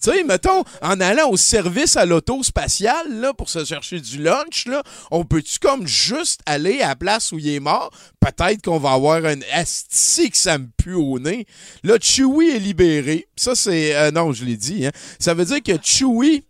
Tu 0.01 0.13
sais, 0.13 0.23
mettons, 0.23 0.63
en 0.81 1.01
allant 1.01 1.31
au 1.31 1.37
service 1.37 1.97
à 1.97 2.07
l'auto 2.07 2.41
spatial, 2.45 3.21
là, 3.21 3.35
pour 3.35 3.49
se 3.49 3.65
chercher 3.65 3.99
du 3.99 4.23
lunch, 4.23 4.67
là, 4.67 4.85
on 5.11 5.25
peut-tu 5.25 5.59
comme 5.59 5.89
juste 5.89 6.41
aller 6.47 6.81
à 6.81 6.91
la 6.91 6.97
place 6.97 7.33
où 7.33 7.39
il 7.41 7.49
est 7.49 7.59
mort? 7.59 7.91
Peut-être 8.21 8.63
qu'on 8.63 8.79
va 8.79 8.93
avoir 8.93 9.25
un 9.25 9.41
asti 9.53 10.31
que 10.31 10.37
ça 10.37 10.59
me 10.59 10.69
pue 10.77 10.95
au 10.95 11.19
nez. 11.19 11.47
Là, 11.83 11.97
Chewie 12.01 12.51
est 12.51 12.61
libéré. 12.61 13.27
Ça, 13.35 13.57
c'est... 13.57 13.97
euh, 13.97 14.13
non, 14.13 14.33
je 14.33 14.45
l'ai 14.45 14.57
dit, 14.57 14.87
hein. 14.87 14.93
Ça 15.19 15.35
veut 15.35 15.45
dire 15.45 15.63
que 15.65 15.73
Chewie... 15.83 16.45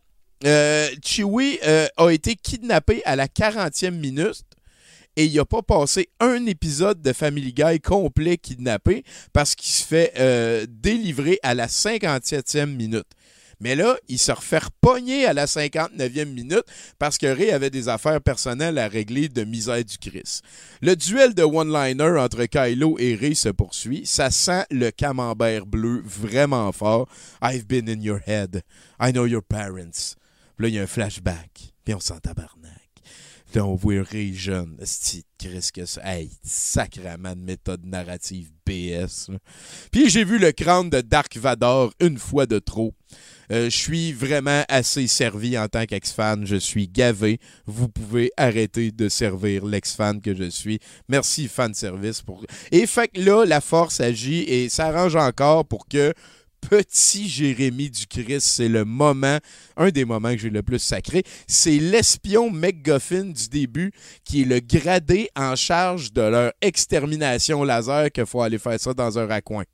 euh, 0.44 0.89
Chewie 1.05 1.59
euh, 1.65 1.86
a 1.97 2.10
été 2.10 2.36
kidnappé 2.36 3.02
à 3.05 3.16
la 3.16 3.27
40e 3.27 3.90
minute 3.90 4.44
et 5.16 5.24
il 5.24 5.35
n'a 5.35 5.44
pas 5.44 5.62
passé 5.62 6.10
un 6.20 6.47
épisode 6.47 7.02
de 7.02 7.12
Family 7.12 7.52
Guy 7.52 7.81
complet 7.81 8.36
kidnappé 8.36 9.02
parce 9.32 9.56
qu'il 9.56 9.70
se 9.70 9.85
fait 9.85 10.12
euh, 10.16 10.65
délivrer 10.69 11.40
à 11.43 11.55
la 11.55 11.66
57e 11.66 12.66
minute. 12.66 13.06
Mais 13.60 13.74
là, 13.74 13.97
il 14.09 14.20
se 14.20 14.31
refait 14.31 14.59
repogner 14.59 15.27
à 15.27 15.32
la 15.32 15.47
59e 15.47 16.27
minute 16.27 16.62
parce 17.01 17.19
que 17.19 17.27
Ray 17.27 17.51
avait 17.51 17.70
des 17.70 17.89
affaires 17.89 18.20
personnelles 18.20 18.78
à 18.78 18.86
régler 18.86 19.28
de 19.28 19.43
misère 19.43 19.85
du 19.85 19.98
Christ. 19.98 20.44
Le 20.81 20.94
duel 20.94 21.35
de 21.35 21.43
one-liner 21.43 22.20
entre 22.20 22.44
Kylo 22.44 22.97
et 23.01 23.16
Ray 23.16 23.35
se 23.35 23.48
poursuit. 23.48 24.06
Ça 24.06 24.31
sent 24.31 24.65
le 24.70 24.93
camembert 24.93 25.66
bleu 25.66 26.01
vraiment 26.06 26.70
fort. 26.70 27.09
I've 27.43 27.66
been 27.66 27.89
in 27.89 28.01
your 28.01 28.20
head. 28.24 28.62
I 29.01 29.10
know 29.10 29.27
your 29.27 29.43
parents. 29.43 30.15
Là, 30.59 30.68
il 30.68 30.74
y 30.74 30.78
a 30.78 30.82
un 30.82 30.86
flashback. 30.86 31.72
Puis 31.85 31.94
on 31.94 32.01
s'en 32.01 32.18
tabarnak. 32.18 32.89
Puis 33.51 33.60
là, 33.60 33.64
on 33.64 33.76
voit 33.76 34.02
Ray 34.02 34.35
jeune. 34.35 34.76
Esti, 34.80 35.24
Christ 35.39 35.72
que 35.72 35.86
ça. 35.86 36.02
Hey, 36.05 36.30
sacrament 36.44 37.35
de 37.35 37.40
méthode 37.40 37.85
narrative 37.86 38.51
BS. 38.66 39.30
Puis 39.90 40.10
j'ai 40.10 40.24
vu 40.24 40.39
le 40.39 40.52
crâne 40.52 40.90
de 40.90 41.01
Dark 41.01 41.35
Vador 41.39 41.93
une 42.01 42.18
fois 42.18 42.44
de 42.44 42.59
trop. 42.59 42.93
Euh, 43.51 43.70
je 43.70 43.76
suis 43.76 44.12
vraiment 44.12 44.64
assez 44.68 45.06
servi 45.06 45.56
en 45.56 45.68
tant 45.68 45.86
qu'ex-fan. 45.86 46.44
Je 46.44 46.56
suis 46.56 46.89
gavé. 46.89 47.40
Vous 47.64 47.89
pouvez 47.89 48.30
arrêter 48.36 48.90
de 48.90 49.09
servir 49.09 49.64
l'ex-fan 49.64 50.20
que 50.20 50.35
je 50.35 50.51
suis. 50.51 50.78
Merci, 51.09 51.48
fan 51.48 51.72
service. 51.72 52.20
Pour... 52.20 52.44
Et 52.70 52.86
fait 52.86 53.09
que 53.09 53.20
là, 53.20 53.47
la 53.47 53.62
force 53.62 54.01
agit 54.01 54.43
et 54.43 54.68
s'arrange 54.68 55.16
encore 55.16 55.64
pour 55.64 55.89
que 55.89 56.12
petit 56.60 57.28
Jérémy 57.28 57.90
du 57.90 58.06
Christ, 58.06 58.40
c'est 58.40 58.68
le 58.68 58.85
moment, 58.85 59.39
un 59.76 59.90
des 59.90 60.05
moments 60.05 60.32
que 60.32 60.39
j'ai 60.39 60.51
le 60.51 60.62
plus 60.62 60.78
sacré. 60.78 61.22
C'est 61.47 61.78
l'espion 61.78 62.51
McGuffin 62.51 63.24
du 63.24 63.48
début 63.48 63.93
qui 64.24 64.43
est 64.43 64.44
le 64.44 64.60
gradé 64.60 65.28
en 65.36 65.56
charge 65.56 66.12
de 66.12 66.22
leur 66.22 66.52
extermination 66.60 67.64
laser 67.64 68.10
qu'il 68.12 68.26
faut 68.26 68.43
aller 68.43 68.59
faire 68.59 68.78
ça 68.78 68.94
dans 68.94 69.18
un 69.18 69.26
raccoin. 69.26 69.64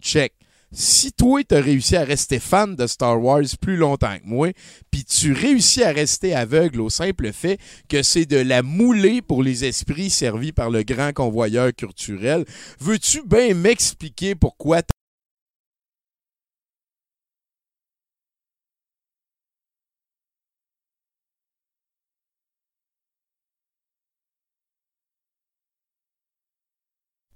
Check. 0.00 0.32
Si 0.72 1.12
toi, 1.12 1.42
tu 1.44 1.54
as 1.54 1.60
réussi 1.60 1.96
à 1.96 2.02
rester 2.02 2.40
fan 2.40 2.74
de 2.74 2.86
Star 2.86 3.22
Wars 3.22 3.44
plus 3.60 3.76
longtemps 3.76 4.18
que 4.18 4.26
moi, 4.26 4.50
puis 4.90 5.04
tu 5.04 5.32
réussis 5.32 5.84
à 5.84 5.92
rester 5.92 6.34
aveugle 6.34 6.80
au 6.80 6.90
simple 6.90 7.32
fait 7.32 7.58
que 7.88 8.02
c'est 8.02 8.26
de 8.26 8.36
la 8.36 8.62
moulée 8.62 9.22
pour 9.22 9.42
les 9.42 9.64
esprits 9.64 10.10
servis 10.10 10.52
par 10.52 10.70
le 10.70 10.82
grand 10.82 11.12
convoyeur 11.12 11.72
culturel, 11.72 12.44
veux-tu 12.80 13.22
bien 13.24 13.54
m'expliquer 13.54 14.34
pourquoi 14.34 14.82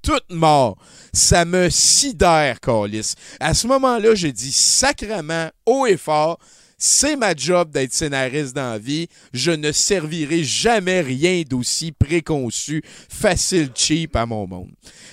t- 0.03 0.11
tout 0.11 0.35
mort. 0.35 0.77
Ça 1.13 1.45
me 1.45 1.69
sidère, 1.71 2.61
Calis. 2.61 3.15
À 3.41 3.55
ce 3.55 3.67
moment-là, 3.67 4.15
j'ai 4.15 4.33
dit 4.33 4.53
sacrement, 4.53 5.49
haut 5.67 5.87
et 5.87 5.97
fort, 5.97 6.39
c'est 6.83 7.17
ma 7.17 7.35
job 7.35 7.71
d'être 7.71 7.93
scénariste 7.93 8.55
dans 8.55 8.71
la 8.71 8.79
vie. 8.79 9.09
Je 9.35 9.51
ne 9.51 9.71
servirai 9.71 10.43
jamais 10.43 11.03
rien 11.03 11.43
d'aussi 11.47 11.93
préconçu, 11.93 12.83
facile, 13.11 13.71
cheap 13.75 14.17
à 14.17 14.25
mon 14.25 14.47
monde. 14.47 14.71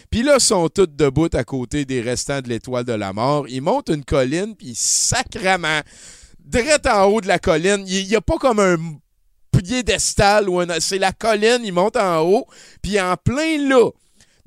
Puis 0.09 0.23
là, 0.23 0.35
ils 0.35 0.41
sont 0.41 0.69
tous 0.69 0.87
debout 0.87 1.27
à 1.33 1.43
côté 1.43 1.83
des 1.83 1.99
restants 1.99 2.41
de 2.41 2.47
l'étoile 2.47 2.85
de 2.85 2.93
la 2.93 3.11
mort. 3.11 3.45
Ils 3.49 3.61
montent 3.61 3.89
une 3.89 4.05
colline, 4.05 4.55
puis 4.55 4.75
sacrement, 4.75 5.81
direct 6.39 6.87
en 6.87 7.03
haut 7.07 7.19
de 7.19 7.27
la 7.27 7.39
colline, 7.39 7.83
il 7.85 8.07
n'y 8.07 8.15
a 8.15 8.21
pas 8.21 8.37
comme 8.37 8.61
un 8.61 8.77
piédestal. 9.51 10.47
C'est 10.79 10.99
la 10.99 11.11
colline, 11.11 11.59
ils 11.63 11.73
montent 11.73 11.97
en 11.97 12.21
haut, 12.21 12.45
puis 12.81 12.99
en 13.01 13.15
plein 13.17 13.57
là, 13.67 13.89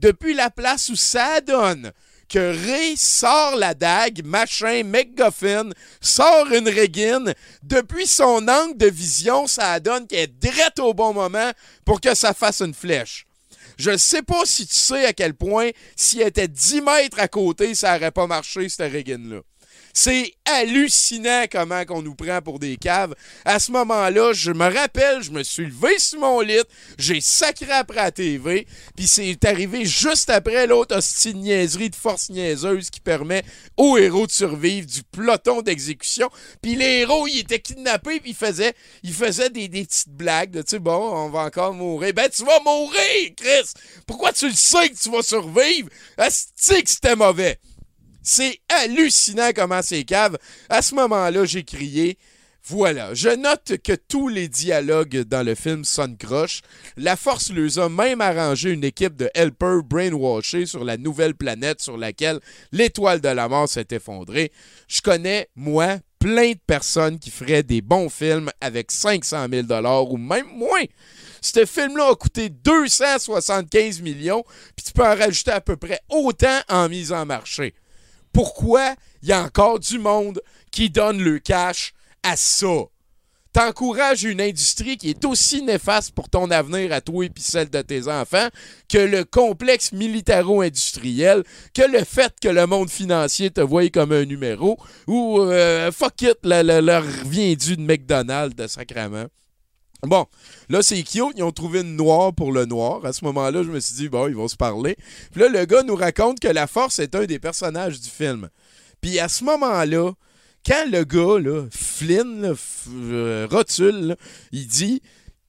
depuis 0.01 0.35
la 0.35 0.51
place 0.51 0.89
où 0.89 0.97
ça 0.97 1.40
donne 1.40 1.93
que 2.28 2.39
Ray 2.39 2.97
sort 2.97 3.56
la 3.56 3.74
dague, 3.74 4.24
machin, 4.24 4.85
McGuffin, 4.85 5.70
sort 6.01 6.47
une 6.52 6.68
régine, 6.68 7.35
depuis 7.64 8.06
son 8.06 8.47
angle 8.48 8.77
de 8.77 8.86
vision, 8.86 9.47
ça 9.48 9.81
donne 9.81 10.06
qu'elle 10.06 10.20
est 10.20 10.39
direct 10.39 10.78
au 10.78 10.94
bon 10.94 11.12
moment 11.12 11.51
pour 11.85 12.01
que 12.01 12.14
ça 12.14 12.32
fasse 12.32 12.62
une 12.62 12.72
flèche. 12.72 13.27
Je 13.78 13.90
ne 13.90 13.97
sais 13.97 14.22
pas 14.22 14.43
si 14.44 14.66
tu 14.66 14.77
sais 14.77 15.06
à 15.06 15.12
quel 15.12 15.35
point, 15.35 15.70
si 15.97 16.20
elle 16.20 16.28
était 16.28 16.48
10 16.48 16.82
mètres 16.82 17.18
à 17.18 17.28
côté, 17.28 17.74
ça 17.74 17.94
n'aurait 17.94 18.12
pas 18.12 18.27
marché, 18.27 18.68
cette 18.68 18.93
régine-là. 18.93 19.40
C'est 19.93 20.33
hallucinant 20.45 21.45
comment 21.51 21.85
qu'on 21.85 22.03
nous 22.03 22.15
prend 22.15 22.41
pour 22.43 22.59
des 22.59 22.77
caves. 22.77 23.15
À 23.45 23.59
ce 23.59 23.73
moment-là, 23.73 24.33
je 24.33 24.53
me 24.53 24.73
rappelle, 24.73 25.23
je 25.23 25.31
me 25.31 25.43
suis 25.43 25.67
levé 25.67 25.99
sur 25.99 26.21
mon 26.21 26.41
lit, 26.41 26.61
j'ai 26.99 27.21
sacré 27.21 27.71
après 27.73 27.97
la 27.97 28.11
TV, 28.11 28.67
puis 28.97 29.07
c'est 29.07 29.45
arrivé 29.45 29.85
juste 29.85 30.31
après 30.31 30.67
l'autre 30.67 30.97
hostie 30.97 31.35
niaiserie 31.35 31.91
de 31.91 31.97
force 31.97 32.31
niaiseuse 32.31 32.91
qui 32.91 33.01
permet 33.01 33.43
aux 33.77 33.97
héros 33.97 34.27
de 34.27 34.33
survivre 34.33 34.87
du 34.87 35.03
peloton 35.03 35.62
d'exécution. 35.62 36.31
Puis 36.62 36.77
les 36.77 37.01
héros, 37.01 37.27
ils 37.27 37.41
étaient 37.41 37.61
kidnappés, 37.61 38.21
puis 38.21 38.31
ils 38.31 39.15
faisaient, 39.15 39.51
des 39.51 39.69
petites 39.69 40.11
blagues 40.11 40.51
de, 40.51 40.62
tu 40.62 40.71
sais, 40.71 40.79
bon, 40.79 41.11
on 41.12 41.31
va 41.31 41.41
encore 41.41 41.75
mourir. 41.75 42.12
Ben, 42.15 42.29
tu 42.29 42.45
vas 42.45 42.61
mourir, 42.61 43.31
Chris! 43.37 43.73
Pourquoi 44.07 44.33
tu 44.33 44.49
le 44.49 44.55
sais 44.55 44.89
que 44.89 44.97
tu 44.97 45.11
vas 45.11 45.23
survivre? 45.23 45.89
Asti 46.17 46.83
que 46.83 46.91
c'était 46.91 47.17
mauvais. 47.17 47.59
C'est 48.22 48.60
hallucinant 48.68 49.51
comment 49.55 49.82
c'est 49.82 50.05
cave. 50.05 50.36
À 50.68 50.82
ce 50.82 50.94
moment-là, 50.94 51.44
j'ai 51.44 51.64
crié. 51.64 52.18
Voilà, 52.64 53.14
je 53.14 53.30
note 53.30 53.78
que 53.82 53.94
tous 53.94 54.28
les 54.28 54.47
dialogues 54.47 55.22
dans 55.22 55.44
le 55.44 55.55
film 55.55 55.84
sonnent 55.84 56.18
croche. 56.18 56.60
La 56.98 57.16
Force 57.16 57.51
leur 57.51 57.78
a 57.78 57.88
même 57.88 58.20
arrangé 58.20 58.70
une 58.70 58.84
équipe 58.84 59.16
de 59.16 59.30
helpers 59.34 59.82
brainwashés 59.82 60.66
sur 60.66 60.84
la 60.84 60.98
nouvelle 60.98 61.34
planète 61.34 61.80
sur 61.80 61.97
laquelle 61.97 62.38
l'étoile 62.70 63.22
de 63.22 63.28
la 63.28 63.48
mort 63.48 63.68
s'est 63.68 63.88
effondrée. 63.92 64.52
Je 64.88 65.01
connais, 65.01 65.48
moi, 65.56 65.97
plein 66.18 66.51
de 66.51 66.60
personnes 66.66 67.18
qui 67.18 67.30
feraient 67.30 67.62
des 67.62 67.80
bons 67.80 68.10
films 68.10 68.51
avec 68.60 68.92
500 68.92 69.47
000 69.51 69.66
ou 70.10 70.16
même 70.18 70.47
moins. 70.55 70.84
Ce 71.40 71.64
film-là 71.64 72.10
a 72.10 72.14
coûté 72.14 72.51
275 72.51 74.02
millions, 74.02 74.44
puis 74.76 74.84
tu 74.84 74.92
peux 74.92 75.02
en 75.02 75.16
rajouter 75.16 75.52
à 75.52 75.62
peu 75.62 75.76
près 75.76 75.98
autant 76.10 76.60
en 76.68 76.90
mise 76.90 77.10
en 77.10 77.24
marché 77.24 77.74
pourquoi 78.41 78.95
il 79.23 79.29
y 79.29 79.33
a 79.33 79.43
encore 79.43 79.79
du 79.79 79.99
monde 79.99 80.41
qui 80.71 80.89
donne 80.89 81.21
le 81.21 81.39
cash 81.39 81.93
à 82.23 82.37
ça? 82.37 82.87
T'encourages 83.53 84.25
une 84.25 84.41
industrie 84.41 84.97
qui 84.97 85.11
est 85.11 85.27
aussi 85.27 85.61
néfaste 85.61 86.12
pour 86.12 86.31
ton 86.31 86.51
avenir 86.51 86.91
à 86.95 87.03
toi 87.03 87.27
et 87.27 87.29
puis 87.29 87.43
celle 87.43 87.69
de 87.69 87.83
tes 87.83 88.09
enfants 88.09 88.49
que 88.89 88.97
le 88.97 89.25
complexe 89.25 89.93
militaro-industriel, 89.93 91.45
que 91.75 91.83
le 91.83 92.03
fait 92.03 92.33
que 92.41 92.49
le 92.49 92.67
monde 92.67 92.89
financier 92.89 93.51
te 93.51 93.61
voie 93.61 93.91
comme 93.91 94.12
un 94.12 94.25
numéro 94.25 94.79
ou 95.07 95.41
euh, 95.41 95.93
fuck 95.93 96.23
it, 96.23 96.39
le, 96.43 96.62
le, 96.62 96.81
le 96.81 96.97
revient 96.97 97.55
dû 97.59 97.77
de 97.77 97.83
McDonald's 97.83 98.57
de 98.57 98.67
sacrament. 98.67 99.29
Bon, 100.02 100.27
là, 100.68 100.82
c'est 100.82 101.02
cute. 101.02 101.35
Ils 101.36 101.43
ont 101.43 101.52
trouvé 101.52 101.81
une 101.81 101.97
noire 101.97 102.32
pour 102.32 102.52
le 102.52 102.64
noir. 102.64 103.05
À 103.05 103.12
ce 103.12 103.24
moment-là, 103.27 103.62
je 103.62 103.70
me 103.70 103.81
suis 103.81 103.94
dit, 103.94 104.09
bon, 104.09 104.28
ils 104.28 104.35
vont 104.35 104.48
se 104.48 104.56
parler. 104.56 104.97
Puis 105.32 105.40
là, 105.40 105.48
le 105.48 105.64
gars 105.64 105.82
nous 105.82 105.97
raconte 105.97 106.40
que 106.40 106.48
la 106.48 106.66
force 106.66 106.98
est 106.98 107.14
un 107.14 107.24
des 107.24 107.39
personnages 107.39 108.01
du 108.01 108.09
film. 108.09 108.48
Puis 109.01 109.18
à 109.18 109.28
ce 109.28 109.44
moment-là, 109.44 110.12
quand 110.66 110.85
le 110.90 111.05
gars, 111.05 111.39
là, 111.39 111.66
Flynn, 111.70 112.55
euh, 112.89 113.47
rotule, 113.51 114.16
il 114.52 114.66
dit 114.66 115.02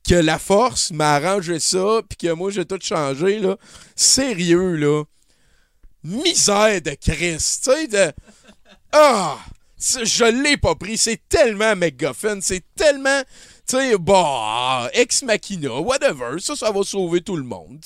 que 0.07 0.15
la 0.15 0.39
force 0.39 0.91
m'a 0.91 1.15
arrangé 1.15 1.59
ça, 1.59 2.01
puis 2.07 2.17
que 2.17 2.33
moi, 2.33 2.49
j'ai 2.49 2.65
tout 2.65 2.79
changé, 2.81 3.39
là, 3.39 3.57
sérieux, 3.95 4.75
là, 4.75 5.03
misère 6.03 6.81
de 6.81 6.91
Christ, 6.91 7.63
tu 7.65 7.71
sais, 7.71 7.87
de... 7.87 8.11
Ah! 8.91 9.37
Je 9.81 10.43
l'ai 10.43 10.57
pas 10.57 10.75
pris. 10.75 10.97
C'est 10.97 11.21
tellement 11.27 11.75
McGuffin. 11.75 12.39
C'est 12.41 12.63
tellement. 12.75 13.21
Tu 13.71 13.77
sais, 13.77 13.97
bah, 13.97 14.89
ex 14.91 15.23
machina, 15.23 15.79
whatever. 15.79 16.39
Ça, 16.39 16.57
ça 16.57 16.71
va 16.71 16.83
sauver 16.83 17.21
tout 17.21 17.37
le 17.37 17.43
monde. 17.43 17.79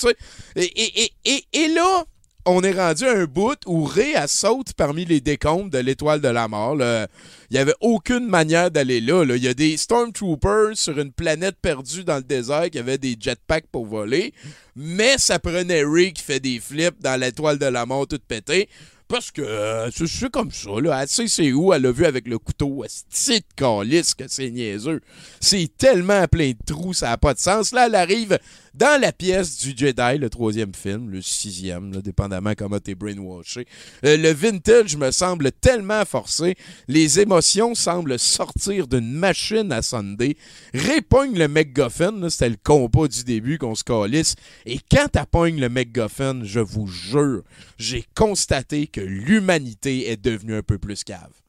Et, 0.55 1.67
là, 1.67 2.03
on 2.47 2.63
est 2.63 2.71
rendu 2.71 3.05
à 3.05 3.11
un 3.11 3.25
bout 3.25 3.59
où 3.67 3.87
elle 3.95 4.27
saute 4.27 4.73
parmi 4.73 5.05
les 5.05 5.21
décombres 5.21 5.69
de 5.69 5.77
l'étoile 5.77 6.21
de 6.21 6.27
la 6.27 6.47
mort. 6.47 6.73
Il 6.73 7.07
n'y 7.51 7.59
avait 7.59 7.75
aucune 7.81 8.27
manière 8.27 8.71
d'aller 8.71 8.99
là, 8.99 9.23
là. 9.25 9.35
Il 9.35 9.43
y 9.43 9.47
a 9.47 9.53
des 9.53 9.77
Stormtroopers 9.77 10.75
sur 10.75 10.97
une 10.97 11.11
planète 11.11 11.57
perdue 11.61 12.03
dans 12.03 12.17
le 12.17 12.23
désert 12.23 12.71
qui 12.71 12.79
avaient 12.79 12.97
des 12.97 13.15
jetpacks 13.19 13.67
pour 13.71 13.85
voler. 13.85 14.33
Mais 14.75 15.19
ça 15.19 15.37
prenait 15.37 15.83
Ray 15.83 16.13
qui 16.13 16.23
fait 16.23 16.39
des 16.39 16.59
flips 16.59 16.99
dans 16.99 17.19
l'étoile 17.19 17.59
de 17.59 17.67
la 17.67 17.85
mort 17.85 18.07
toute 18.07 18.25
pétée. 18.25 18.69
Parce 19.07 19.29
que 19.29 19.41
euh, 19.41 19.91
c'est 19.91 20.31
comme 20.31 20.51
ça, 20.51 20.71
là. 20.81 21.01
Elle 21.01 21.07
sait 21.07 21.27
c'est 21.27 21.51
où, 21.51 21.71
elle 21.73 21.83
l'a 21.83 21.91
vu 21.91 22.05
avec 22.05 22.27
le 22.27 22.39
couteau. 22.39 22.83
C'est 23.09 23.39
de 23.39 23.45
calice 23.55 24.15
que 24.15 24.23
c'est 24.27 24.49
niaiseux. 24.49 25.01
C'est 25.39 25.69
tellement 25.77 26.27
plein 26.27 26.51
de 26.51 26.57
trous, 26.65 26.93
ça 26.93 27.09
n'a 27.09 27.17
pas 27.17 27.35
de 27.35 27.39
sens. 27.39 27.71
Là, 27.71 27.85
elle 27.85 27.95
arrive 27.95 28.39
dans 28.77 28.99
la 28.99 29.11
pièce 29.11 29.57
du 29.57 29.73
Jedi, 29.75 30.17
le 30.17 30.29
troisième 30.29 30.73
film, 30.73 31.09
le 31.09 31.21
sixième, 31.21 31.93
là, 31.93 32.01
dépendamment 32.01 32.53
comment 32.57 32.79
t'es 32.79 32.95
brainwashé. 32.95 33.65
Euh, 34.03 34.17
le 34.17 34.31
vintage 34.33 34.97
me 34.97 35.11
semble 35.11 35.51
tellement 35.53 36.03
forcé. 36.03 36.55
Les 36.87 37.19
émotions 37.19 37.73
semblent 37.73 38.19
sortir 38.19 38.87
d'une 38.87 39.11
machine 39.11 39.71
à 39.71 39.81
Sunday. 39.81 40.35
Répogne 40.73 41.37
le 41.37 41.47
McGuffin, 41.47 42.29
c'était 42.29 42.49
le 42.49 42.57
compas 42.61 43.07
du 43.07 43.23
début 43.23 43.57
qu'on 43.57 43.75
se 43.75 43.83
calisse. 43.83 44.35
Et 44.65 44.79
quand 44.91 45.07
t'appoignes 45.09 45.59
le 45.59 45.69
McGuffin, 45.69 46.41
je 46.43 46.59
vous 46.59 46.87
jure, 46.87 47.43
j'ai 47.77 48.03
constaté 48.15 48.87
que 48.87 49.01
l'humanité 49.01 50.09
est 50.09 50.21
devenue 50.21 50.55
un 50.55 50.63
peu 50.63 50.77
plus 50.77 51.03
cave. 51.03 51.44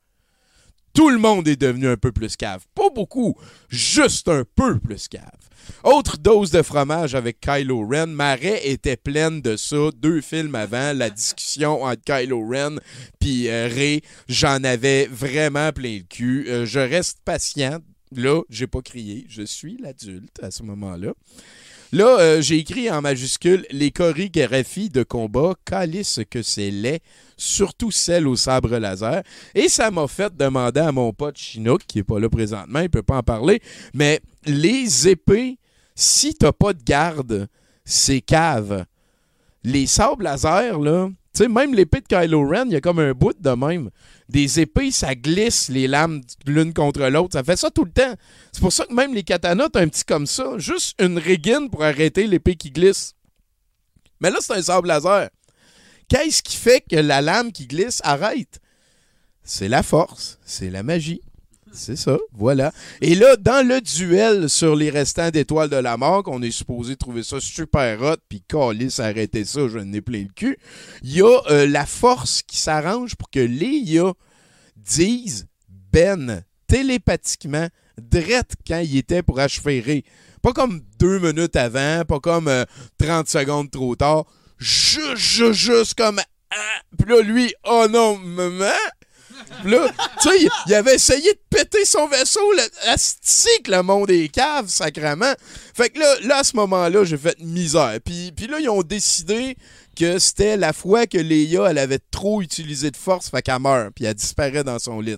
Tout 0.97 1.10
le 1.10 1.18
monde 1.18 1.47
est 1.47 1.60
devenu 1.60 1.89
un 1.89 1.98
peu 1.98 2.10
plus 2.10 2.36
cave. 2.36 2.64
Pas 2.74 2.89
beaucoup, 2.89 3.36
juste 3.68 4.28
un 4.28 4.44
peu 4.56 4.78
plus 4.78 5.09
cave. 5.09 5.23
Autre 5.85 6.16
dose 6.16 6.51
de 6.51 6.62
fromage 6.62 7.14
avec 7.14 7.39
Kylo 7.39 7.86
Ren. 7.86 8.06
Marais 8.06 8.66
était 8.66 8.97
pleine 8.97 9.43
de 9.43 9.59
ça 9.59 9.90
deux 9.94 10.23
films 10.23 10.55
avant. 10.55 10.94
La 10.94 11.10
discussion 11.10 11.82
entre 11.82 12.01
Kylo 12.02 12.48
Ren 12.48 12.77
puis 13.20 13.51
euh, 13.51 13.98
j'en 14.27 14.64
avais 14.64 15.06
vraiment 15.06 15.70
plein 15.70 15.98
le 15.98 16.05
cul. 16.09 16.47
Euh, 16.48 16.64
je 16.64 16.81
reste 16.81 17.18
patient. 17.27 17.81
Là, 18.16 18.40
j'ai 18.48 18.66
pas 18.66 18.81
crié. 18.81 19.27
Je 19.28 19.43
suis 19.43 19.77
l'adulte 19.77 20.43
à 20.43 20.51
ce 20.51 20.62
moment-là. 20.62 21.12
Là, 21.92 22.18
euh, 22.18 22.40
j'ai 22.40 22.58
écrit 22.58 22.90
en 22.90 23.00
majuscule 23.00 23.64
les 23.70 23.90
chorégraphies 23.90 24.88
de 24.88 25.02
combat, 25.02 25.54
calice 25.64 26.20
que 26.28 26.42
c'est 26.42 26.70
laid, 26.70 27.00
surtout 27.36 27.90
celle 27.90 28.26
au 28.26 28.34
sabre 28.34 28.76
laser. 28.76 29.22
Et 29.54 29.68
ça 29.68 29.90
m'a 29.90 30.08
fait 30.08 30.36
demander 30.36 30.80
à 30.80 30.90
mon 30.90 31.12
pote 31.12 31.38
Chinook, 31.38 31.82
qui 31.86 32.00
est 32.00 32.04
pas 32.04 32.18
là 32.18 32.28
présentement, 32.28 32.80
il 32.80 32.90
peut 32.90 33.02
pas 33.02 33.18
en 33.18 33.22
parler, 33.22 33.60
mais 33.94 34.20
les 34.44 35.08
épées, 35.08 35.58
si 35.94 36.34
t'as 36.34 36.52
pas 36.52 36.72
de 36.72 36.82
garde, 36.82 37.48
c'est 37.84 38.20
cave. 38.20 38.84
Les 39.62 39.86
sabres 39.86 40.22
laser, 40.22 40.80
là, 40.80 41.08
tu 41.36 41.42
sais, 41.42 41.48
même 41.50 41.74
l'épée 41.74 42.00
de 42.00 42.06
Kylo 42.06 42.48
Ren, 42.48 42.64
il 42.64 42.72
y 42.72 42.76
a 42.76 42.80
comme 42.80 42.98
un 42.98 43.12
bout 43.12 43.38
de 43.38 43.50
même. 43.50 43.90
Des 44.30 44.58
épées, 44.58 44.90
ça 44.90 45.14
glisse 45.14 45.68
les 45.68 45.86
lames 45.86 46.22
l'une 46.46 46.72
contre 46.72 47.06
l'autre. 47.08 47.34
Ça 47.34 47.44
fait 47.44 47.56
ça 47.56 47.70
tout 47.70 47.84
le 47.84 47.90
temps. 47.90 48.14
C'est 48.52 48.62
pour 48.62 48.72
ça 48.72 48.86
que 48.86 48.94
même 48.94 49.12
les 49.12 49.22
katanas, 49.22 49.68
t'as 49.68 49.82
un 49.82 49.88
petit 49.88 50.04
comme 50.04 50.26
ça. 50.26 50.56
Juste 50.56 50.98
une 50.98 51.18
régine 51.18 51.68
pour 51.70 51.84
arrêter 51.84 52.26
l'épée 52.26 52.56
qui 52.56 52.70
glisse. 52.70 53.12
Mais 54.18 54.30
là, 54.30 54.38
c'est 54.40 54.54
un 54.54 54.62
sabre 54.62 54.88
laser. 54.88 55.28
Qu'est-ce 56.08 56.42
qui 56.42 56.56
fait 56.56 56.82
que 56.90 56.96
la 56.96 57.20
lame 57.20 57.52
qui 57.52 57.66
glisse 57.66 58.00
arrête? 58.02 58.58
C'est 59.44 59.68
la 59.68 59.82
force, 59.82 60.38
c'est 60.46 60.70
la 60.70 60.82
magie. 60.82 61.20
C'est 61.77 61.97
ça, 61.97 62.16
voilà. 62.32 62.73
Et 63.03 63.15
là, 63.15 63.36
dans 63.36 63.66
le 63.66 63.81
duel 63.81 64.48
sur 64.48 64.74
les 64.74 64.90
restants 64.90 65.31
d'étoiles 65.31 65.69
de 65.69 65.77
la 65.77 65.97
mort, 65.97 66.23
qu'on 66.23 66.43
est 66.43 66.51
supposé 66.51 66.97
trouver 66.97 67.23
ça 67.23 67.39
super 67.39 68.01
hot, 68.03 68.16
puis 68.28 68.43
Calis 68.48 68.97
arrêter 68.98 69.44
ça, 69.44 69.69
je 69.69 69.78
n'ai 69.78 70.01
plein 70.01 70.23
le 70.23 70.32
cul, 70.35 70.59
il 71.03 71.16
y 71.16 71.23
a 71.23 71.40
euh, 71.51 71.66
la 71.66 71.85
force 71.85 72.43
qui 72.43 72.57
s'arrange 72.57 73.15
pour 73.15 73.31
que 73.31 73.40
Léa 73.40 74.15
dise 74.77 75.47
Ben 75.93 76.43
télépathiquement, 76.66 77.69
drette 77.98 78.55
quand 78.66 78.81
il 78.81 78.97
était 78.97 79.23
pour 79.23 79.39
achever. 79.39 80.05
Pas 80.43 80.53
comme 80.53 80.81
deux 80.98 81.19
minutes 81.19 81.57
avant, 81.57 82.05
pas 82.05 82.20
comme 82.20 82.48
euh, 82.48 82.65
30 82.98 83.28
secondes 83.28 83.70
trop 83.70 83.97
tard. 83.97 84.24
Juste, 84.59 85.16
juste, 85.16 85.53
juste 85.53 85.94
comme. 85.94 86.20
Ah! 86.51 86.81
Puis 86.98 87.09
là, 87.09 87.20
lui, 87.23 87.53
oh 87.65 87.86
non, 87.90 88.16
maman! 88.16 88.73
Là, 89.65 89.89
tu 90.23 90.28
sais, 90.28 90.49
il- 90.66 90.74
avait 90.74 90.95
essayé 90.95 91.33
de 91.33 91.39
péter 91.51 91.85
son 91.85 92.07
vaisseau. 92.09 92.53
Le, 92.53 92.91
asti 92.91 93.49
que 93.65 93.70
le 93.70 93.83
monde 93.83 94.11
est 94.11 94.28
cave, 94.28 94.69
sacrement. 94.69 95.33
Fait 95.74 95.91
que 95.91 95.99
là, 95.99 96.15
là 96.23 96.39
à 96.39 96.45
ce 96.45 96.57
moment-là, 96.57 97.05
j'ai 97.05 97.16
fait 97.19 97.39
misère. 97.41 97.99
Puis, 98.05 98.33
puis 98.37 98.47
là, 98.47 98.59
ils 98.61 98.69
ont 98.69 98.83
décidé 98.83 99.57
que 99.99 100.19
c'était 100.19 100.57
la 100.57 100.73
fois 100.73 101.07
que 101.07 101.19
Léa, 101.19 101.70
elle 101.70 101.78
avait 101.78 102.01
trop 102.11 102.43
utilisé 102.43 102.91
de 102.91 102.97
force, 102.97 103.31
fait 103.31 103.43
qu'elle 103.43 103.61
meurt, 103.61 103.93
puis 103.95 104.05
elle 104.05 104.15
disparaît 104.15 104.65
dans 104.65 104.78
son 104.78 105.01
lit. 105.01 105.16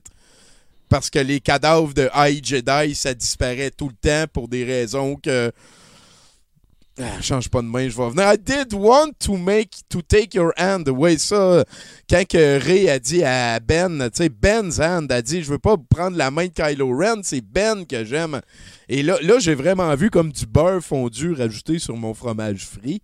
Parce 0.89 1.11
que 1.11 1.19
les 1.19 1.41
cadavres 1.41 1.93
de 1.93 2.09
High 2.15 2.45
Jedi, 2.45 2.95
ça 2.95 3.13
disparaît 3.13 3.71
tout 3.71 3.89
le 3.91 4.09
temps 4.09 4.27
pour 4.33 4.49
des 4.49 4.65
raisons 4.65 5.17
que. 5.17 5.53
Ah, 7.01 7.21
change 7.23 7.49
pas 7.49 7.63
de 7.63 7.69
main, 7.69 7.89
je 7.89 7.97
vais 7.97 8.11
venir. 8.11 8.33
I 8.33 8.37
did 8.37 8.75
want 8.75 9.13
to 9.21 9.37
make 9.37 9.71
to 9.89 10.03
take 10.03 10.37
your 10.37 10.53
hand. 10.59 10.89
Oui, 10.89 11.17
ça, 11.17 11.65
quand 12.11 12.27
que 12.27 12.59
Ray 12.59 12.91
a 12.91 12.99
dit 12.99 13.23
à 13.23 13.61
Ben, 13.61 14.11
tu 14.11 14.25
sais, 14.25 14.29
Ben's 14.29 14.81
hand 14.81 15.13
a 15.13 15.23
dit 15.23 15.45
Je 15.45 15.51
veux 15.51 15.61
pas 15.61 15.77
prendre 15.77 16.17
la 16.17 16.33
main 16.33 16.47
de 16.47 16.53
Kylo 16.53 16.97
Ren, 16.97 17.21
c'est 17.23 17.41
Ben 17.41 17.87
que 17.87 18.05
j'aime. 18.05 18.41
Et 18.89 19.05
là, 19.05 19.17
là 19.23 19.39
j'ai 19.39 19.55
vraiment 19.55 19.95
vu 19.95 20.11
comme 20.11 20.33
du 20.33 20.45
beurre 20.45 20.83
fondu 20.83 21.35
rajouté 21.35 21.79
sur 21.79 21.97
mon 21.97 22.15
fromage 22.15 22.67
frit. 22.67 23.01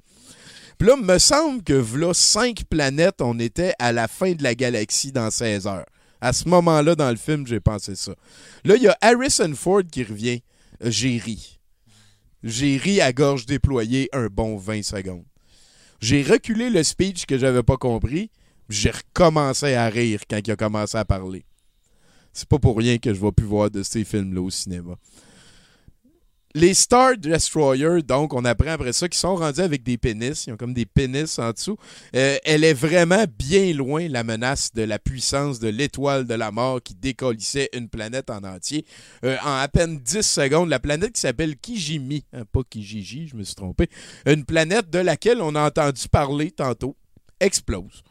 Puis 0.76 0.88
là, 0.88 0.96
me 0.96 1.18
semble 1.18 1.62
que 1.62 1.74
v'là 1.74 2.12
cinq 2.14 2.64
planètes, 2.68 3.20
on 3.20 3.38
était 3.38 3.74
à 3.78 3.92
la 3.92 4.08
fin 4.08 4.32
de 4.32 4.42
la 4.42 4.56
galaxie 4.56 5.12
dans 5.12 5.30
16 5.30 5.68
heures. 5.68 5.86
À 6.20 6.32
ce 6.32 6.48
moment-là, 6.48 6.96
dans 6.96 7.10
le 7.10 7.16
film, 7.16 7.46
j'ai 7.46 7.60
pensé 7.60 7.94
ça. 7.94 8.12
Là, 8.64 8.74
il 8.74 8.82
y 8.82 8.88
a 8.88 8.96
Harrison 9.00 9.52
Ford 9.54 9.82
qui 9.88 10.02
revient. 10.02 10.42
Euh, 10.82 10.90
J'ai 10.90 11.18
ri. 11.18 11.60
J'ai 12.46 12.76
ri 12.76 13.00
à 13.00 13.14
gorge 13.14 13.46
déployée 13.46 14.10
un 14.12 14.26
bon 14.26 14.58
20 14.58 14.82
secondes. 14.82 15.24
J'ai 15.98 16.22
reculé 16.22 16.68
le 16.68 16.82
speech 16.82 17.24
que 17.24 17.38
j'avais 17.38 17.62
pas 17.62 17.78
compris. 17.78 18.30
J'ai 18.68 18.90
recommencé 18.90 19.72
à 19.72 19.88
rire 19.88 20.20
quand 20.28 20.46
il 20.46 20.50
a 20.50 20.56
commencé 20.56 20.98
à 20.98 21.06
parler. 21.06 21.46
C'est 22.34 22.46
pas 22.46 22.58
pour 22.58 22.76
rien 22.76 22.98
que 22.98 23.14
je 23.14 23.18
vais 23.18 23.32
plus 23.32 23.46
voir 23.46 23.70
de 23.70 23.82
ces 23.82 24.04
films-là 24.04 24.42
au 24.42 24.50
cinéma. 24.50 24.96
Les 26.56 26.72
Star 26.72 27.16
Destroyer, 27.16 28.00
donc, 28.02 28.32
on 28.32 28.44
apprend 28.44 28.70
après 28.70 28.92
ça 28.92 29.08
qu'ils 29.08 29.18
sont 29.18 29.34
rendus 29.34 29.60
avec 29.60 29.82
des 29.82 29.98
pénis. 29.98 30.46
Ils 30.46 30.52
ont 30.52 30.56
comme 30.56 30.72
des 30.72 30.86
pénis 30.86 31.36
en 31.40 31.50
dessous. 31.50 31.76
Euh, 32.14 32.36
elle 32.44 32.62
est 32.62 32.74
vraiment 32.74 33.24
bien 33.36 33.72
loin, 33.72 34.06
la 34.08 34.22
menace 34.22 34.72
de 34.72 34.82
la 34.82 35.00
puissance 35.00 35.58
de 35.58 35.66
l'étoile 35.66 36.28
de 36.28 36.34
la 36.34 36.52
mort 36.52 36.80
qui 36.80 36.94
décollissait 36.94 37.70
une 37.72 37.88
planète 37.88 38.30
en 38.30 38.44
entier. 38.44 38.86
Euh, 39.24 39.36
en 39.44 39.56
à 39.56 39.66
peine 39.66 39.98
10 39.98 40.22
secondes, 40.22 40.68
la 40.68 40.78
planète 40.78 41.14
qui 41.14 41.22
s'appelle 41.22 41.56
Kijimi, 41.56 42.24
hein, 42.32 42.44
pas 42.52 42.62
Kijiji, 42.62 43.26
je 43.26 43.34
me 43.34 43.42
suis 43.42 43.56
trompé, 43.56 43.88
une 44.24 44.44
planète 44.44 44.88
de 44.90 45.00
laquelle 45.00 45.42
on 45.42 45.56
a 45.56 45.66
entendu 45.66 46.08
parler 46.08 46.52
tantôt, 46.52 46.94
explose. 47.40 48.04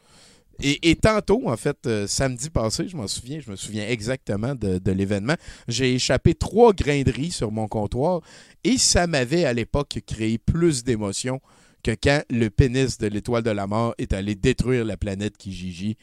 Et, 0.62 0.96
tantôt, 0.96 1.50
en 1.50 1.58
fait, 1.58 1.78
euh, 1.88 2.08
samedi 2.08 2.50
passé, 2.50 2.88
je 2.88 2.96
m'en 2.96 3.08
souviens, 3.08 3.40
je 3.40 3.50
me 3.50 3.56
souviens 3.56 3.88
exactement 3.88 4.54
de, 4.56 4.92
l'événement, 4.92 5.36
j'ai 5.68 5.96
échappé 5.96 6.36
trois 6.36 6.74
grains 6.74 7.02
de 7.02 7.12
riz 7.12 7.32
sur 7.32 7.52
mon 7.52 7.68
comptoir 7.68 8.22
et 8.64 8.78
ça 8.78 9.08
m'avait 9.08 9.46
à 9.46 9.54
l'époque 9.54 10.00
créé 10.06 10.38
plus 10.38 10.84
d'émotion 10.84 11.42
que 11.84 11.92
quand 11.92 12.22
le 12.30 12.50
pénis 12.50 12.98
de 12.98 13.08
l'étoile 13.08 13.44
de 13.44 13.50
la 13.50 13.68
mort 13.68 13.96
est 13.98 14.14
allé 14.14 14.36
détruire 14.36 14.86
la 14.86 14.96
planète 14.96 15.38
Kijiji. 15.38 15.98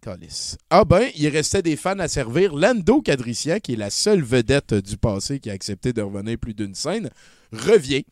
Calice. 0.00 0.56
Ah 0.70 0.84
ben, 0.84 1.08
il 1.16 1.28
restait 1.28 1.62
des 1.62 1.76
fans 1.76 1.98
à 1.98 2.08
servir. 2.08 2.54
Lando 2.54 3.02
Cadrician, 3.02 3.58
qui 3.58 3.74
est 3.74 3.76
la 3.76 3.90
seule 3.90 4.22
vedette 4.22 4.74
du 4.74 4.96
passé 4.96 5.40
qui 5.40 5.50
a 5.50 5.52
accepté 5.52 5.92
de 5.92 6.00
revenir 6.00 6.38
plus 6.38 6.54
d'une 6.54 6.74
scène, 6.74 7.10
revient. 7.52 8.04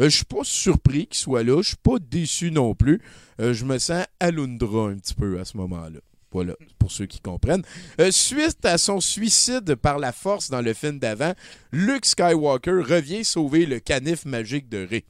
Euh, 0.00 0.08
je 0.08 0.16
suis 0.16 0.24
pas 0.24 0.42
surpris 0.42 1.06
qu'il 1.06 1.18
soit 1.18 1.42
là. 1.42 1.62
Je 1.62 1.68
suis 1.68 1.76
pas 1.76 1.98
déçu 1.98 2.50
non 2.50 2.74
plus. 2.74 3.00
Euh, 3.40 3.54
je 3.54 3.64
me 3.64 3.78
sens 3.78 4.04
Alundra 4.20 4.88
un 4.88 4.96
petit 4.96 5.14
peu 5.14 5.38
à 5.38 5.44
ce 5.44 5.56
moment-là. 5.56 6.00
Voilà, 6.32 6.54
pour 6.78 6.90
ceux 6.90 7.06
qui 7.06 7.20
comprennent. 7.20 7.62
Euh, 8.00 8.10
suite 8.10 8.64
à 8.64 8.78
son 8.78 9.00
suicide 9.00 9.74
par 9.76 9.98
la 9.98 10.12
force 10.12 10.50
dans 10.50 10.60
le 10.60 10.74
film 10.74 10.98
d'avant, 10.98 11.32
Luke 11.72 12.04
Skywalker 12.04 12.82
revient 12.82 13.24
sauver 13.24 13.64
le 13.64 13.78
canif 13.78 14.26
magique 14.26 14.68
de 14.68 14.86
Rey. 14.86 15.04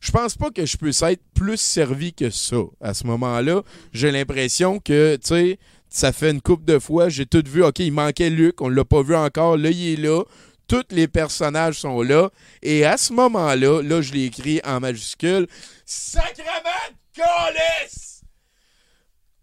Je 0.00 0.10
pense 0.10 0.36
pas 0.36 0.50
que 0.50 0.66
je 0.66 0.76
puisse 0.76 1.02
être 1.02 1.22
plus 1.34 1.58
servi 1.60 2.12
que 2.12 2.28
ça. 2.28 2.58
À 2.80 2.92
ce 2.92 3.06
moment-là, 3.06 3.62
j'ai 3.92 4.10
l'impression 4.10 4.78
que, 4.78 5.16
tu 5.16 5.28
sais, 5.28 5.58
ça 5.88 6.12
fait 6.12 6.30
une 6.30 6.40
couple 6.40 6.64
de 6.64 6.78
fois, 6.78 7.08
j'ai 7.08 7.26
tout 7.26 7.42
vu, 7.46 7.62
OK, 7.62 7.78
il 7.78 7.92
manquait 7.92 8.30
Luke, 8.30 8.60
on 8.60 8.68
l'a 8.68 8.84
pas 8.84 9.02
vu 9.02 9.14
encore, 9.14 9.56
là, 9.56 9.70
il 9.70 9.92
est 9.92 9.96
là. 9.96 10.22
Tous 10.68 10.84
les 10.90 11.08
personnages 11.08 11.80
sont 11.80 12.02
là. 12.02 12.30
Et 12.62 12.84
à 12.84 12.96
ce 12.96 13.12
moment-là, 13.12 13.82
là, 13.82 14.00
je 14.00 14.12
l'ai 14.12 14.24
écrit 14.24 14.60
en 14.64 14.80
majuscule. 14.80 15.46
Sacrement 15.84 16.52
de! 17.16 17.22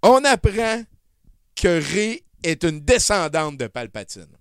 On 0.02 0.24
apprend 0.24 0.84
que 1.56 1.82
Rey 1.94 2.24
est 2.44 2.64
une 2.64 2.80
descendante 2.80 3.58
de 3.58 3.68
Palpatine. 3.68 4.40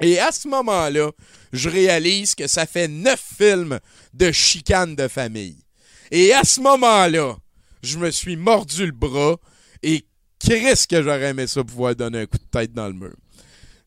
Et 0.00 0.18
à 0.18 0.30
ce 0.30 0.46
moment-là, 0.48 1.10
je 1.52 1.70
réalise 1.70 2.34
que 2.34 2.46
ça 2.46 2.66
fait 2.66 2.88
neuf 2.88 3.20
films 3.38 3.80
de 4.12 4.30
chicane 4.30 4.94
de 4.94 5.08
famille. 5.08 5.58
Et 6.10 6.34
à 6.34 6.44
ce 6.44 6.60
moment-là, 6.60 7.36
je 7.82 7.98
me 7.98 8.10
suis 8.10 8.36
mordu 8.36 8.84
le 8.86 8.92
bras 8.92 9.36
et 9.82 10.04
qu'est-ce 10.38 10.86
que 10.86 11.02
j'aurais 11.02 11.30
aimé 11.30 11.46
ça 11.46 11.64
pouvoir 11.64 11.96
donner 11.96 12.20
un 12.20 12.26
coup 12.26 12.38
de 12.38 12.44
tête 12.44 12.72
dans 12.72 12.88
le 12.88 12.92
mur. 12.92 13.14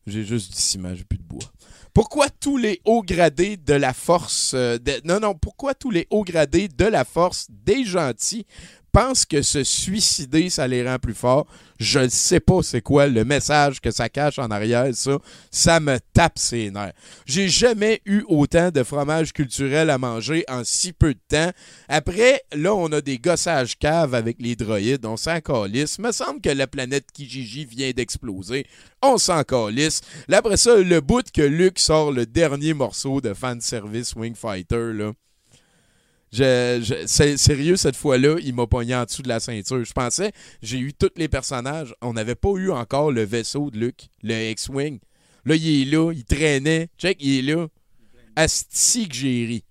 J'ai 0.06 0.24
juste 0.24 0.52
du 0.52 0.60
ciment, 0.60 0.94
j'ai 0.94 1.04
plus 1.04 1.18
de 1.18 1.22
bois. 1.22 1.52
Pourquoi 1.92 2.28
tous 2.30 2.56
les 2.56 2.80
hauts 2.84 3.02
gradés 3.02 3.56
de 3.56 3.74
la 3.74 3.92
force 3.92 4.52
euh, 4.54 4.78
de- 4.78 5.00
non 5.04 5.18
non, 5.20 5.34
pourquoi 5.34 5.74
tous 5.74 5.90
les 5.90 6.06
hauts 6.10 6.24
gradés 6.24 6.68
de 6.68 6.84
la 6.84 7.04
force 7.04 7.46
des 7.50 7.84
gentils 7.84 8.46
pensent 8.92 9.24
que 9.24 9.42
se 9.42 9.64
suicider 9.64 10.50
ça 10.50 10.66
les 10.66 10.86
rend 10.86 10.98
plus 10.98 11.14
forts 11.14 11.46
Je 11.78 12.00
ne 12.00 12.08
sais 12.08 12.40
pas 12.40 12.62
c'est 12.62 12.82
quoi 12.82 13.06
le 13.06 13.24
message 13.24 13.80
que 13.80 13.90
ça 13.90 14.08
cache 14.08 14.38
en 14.38 14.50
arrière 14.50 14.70
ça, 14.92 15.18
ça 15.50 15.80
me 15.80 15.98
tape 16.12 16.38
ses 16.38 16.70
nerfs. 16.70 16.92
J'ai 17.26 17.48
jamais 17.48 18.00
eu 18.04 18.22
autant 18.28 18.70
de 18.70 18.82
fromage 18.82 19.32
culturel 19.32 19.90
à 19.90 19.98
manger 19.98 20.44
en 20.48 20.62
si 20.64 20.92
peu 20.92 21.14
de 21.14 21.20
temps. 21.28 21.50
Après, 21.88 22.42
là, 22.52 22.74
on 22.74 22.90
a 22.92 23.00
des 23.00 23.18
gossages 23.18 23.78
caves 23.78 24.14
avec 24.14 24.36
les 24.40 24.56
droïdes, 24.56 25.06
on 25.06 25.16
s'en 25.16 25.40
calisse. 25.40 25.98
Me 25.98 26.12
semble 26.12 26.40
que 26.40 26.50
la 26.50 26.66
planète 26.66 27.06
Kijiji 27.12 27.64
vient 27.64 27.90
d'exploser. 27.90 28.66
On 29.02 29.18
s'en 29.18 29.42
calisse. 29.44 30.00
Là, 30.28 30.38
après 30.38 30.56
ça, 30.56 30.76
le 30.76 31.00
bout 31.00 31.30
que 31.32 31.42
Luke 31.42 31.78
sort 31.78 32.12
le 32.12 32.26
dernier 32.26 32.74
morceau 32.74 33.20
de 33.20 33.34
fanservice 33.34 34.14
Wing 34.14 34.34
Fighter, 34.34 34.92
là. 34.92 35.12
Je, 36.32 37.04
sérieux, 37.36 37.76
cette 37.76 37.96
fois-là, 37.96 38.36
il 38.42 38.54
m'a 38.54 38.66
pogné 38.66 38.94
en 38.94 39.04
dessous 39.04 39.22
de 39.22 39.28
la 39.28 39.40
ceinture. 39.40 39.84
Je 39.84 39.92
pensais, 39.92 40.32
j'ai 40.62 40.78
eu 40.78 40.92
tous 40.92 41.10
les 41.16 41.28
personnages. 41.28 41.94
On 42.00 42.12
n'avait 42.12 42.36
pas 42.36 42.50
eu 42.50 42.70
encore 42.70 43.10
le 43.10 43.22
vaisseau 43.22 43.70
de 43.70 43.78
Luke, 43.78 44.08
le 44.22 44.50
X-Wing. 44.52 45.00
Là, 45.44 45.56
il 45.56 45.82
est 45.82 45.90
là, 45.90 46.12
il 46.12 46.24
traînait. 46.24 46.88
Check, 46.98 47.18
il 47.20 47.38
est 47.38 47.54
là. 47.54 47.66
J'ai 48.36 49.44
ri. 49.44 49.64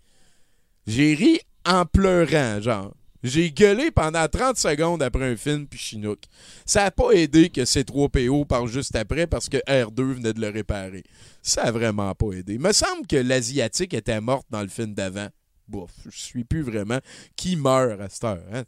J'ai 0.86 1.14
ri 1.14 1.40
en 1.66 1.86
pleurant, 1.86 2.60
genre. 2.62 2.94
J'ai 3.22 3.52
gueulé 3.52 3.92
pendant 3.92 4.28
30 4.28 4.58
secondes 4.58 5.04
après 5.04 5.26
un 5.26 5.36
film, 5.36 5.68
puis 5.68 5.78
chinook. 5.78 6.20
Ça 6.66 6.84
n'a 6.84 6.92
pas 6.92 7.12
aidé 7.12 7.50
que 7.50 7.62
C3PO 7.62 8.46
parle 8.46 8.70
juste 8.70 8.96
après 8.96 9.28
parce 9.28 9.50
que 9.50 9.58
R2 9.58 10.14
venait 10.14 10.34
de 10.34 10.40
le 10.40 10.50
réparer. 10.50 11.04
Ça 11.42 11.64
a 11.64 11.72
vraiment 11.72 12.16
pas 12.16 12.32
aidé. 12.32 12.54
Il 12.54 12.62
me 12.62 12.72
semble 12.72 13.08
que 13.08 13.18
l'Asiatique 13.18 13.94
était 13.94 14.22
morte 14.22 14.48
dans 14.50 14.62
le 14.62 14.70
film 14.70 14.94
d'avant. 14.94 15.28
Bouf, 15.70 15.92
je 16.10 16.18
suis 16.18 16.44
plus 16.44 16.62
vraiment 16.62 17.00
qui 17.36 17.56
meurt 17.56 18.00
à 18.02 18.10
cette 18.10 18.24
heure. 18.24 18.44
hein. 18.54 18.64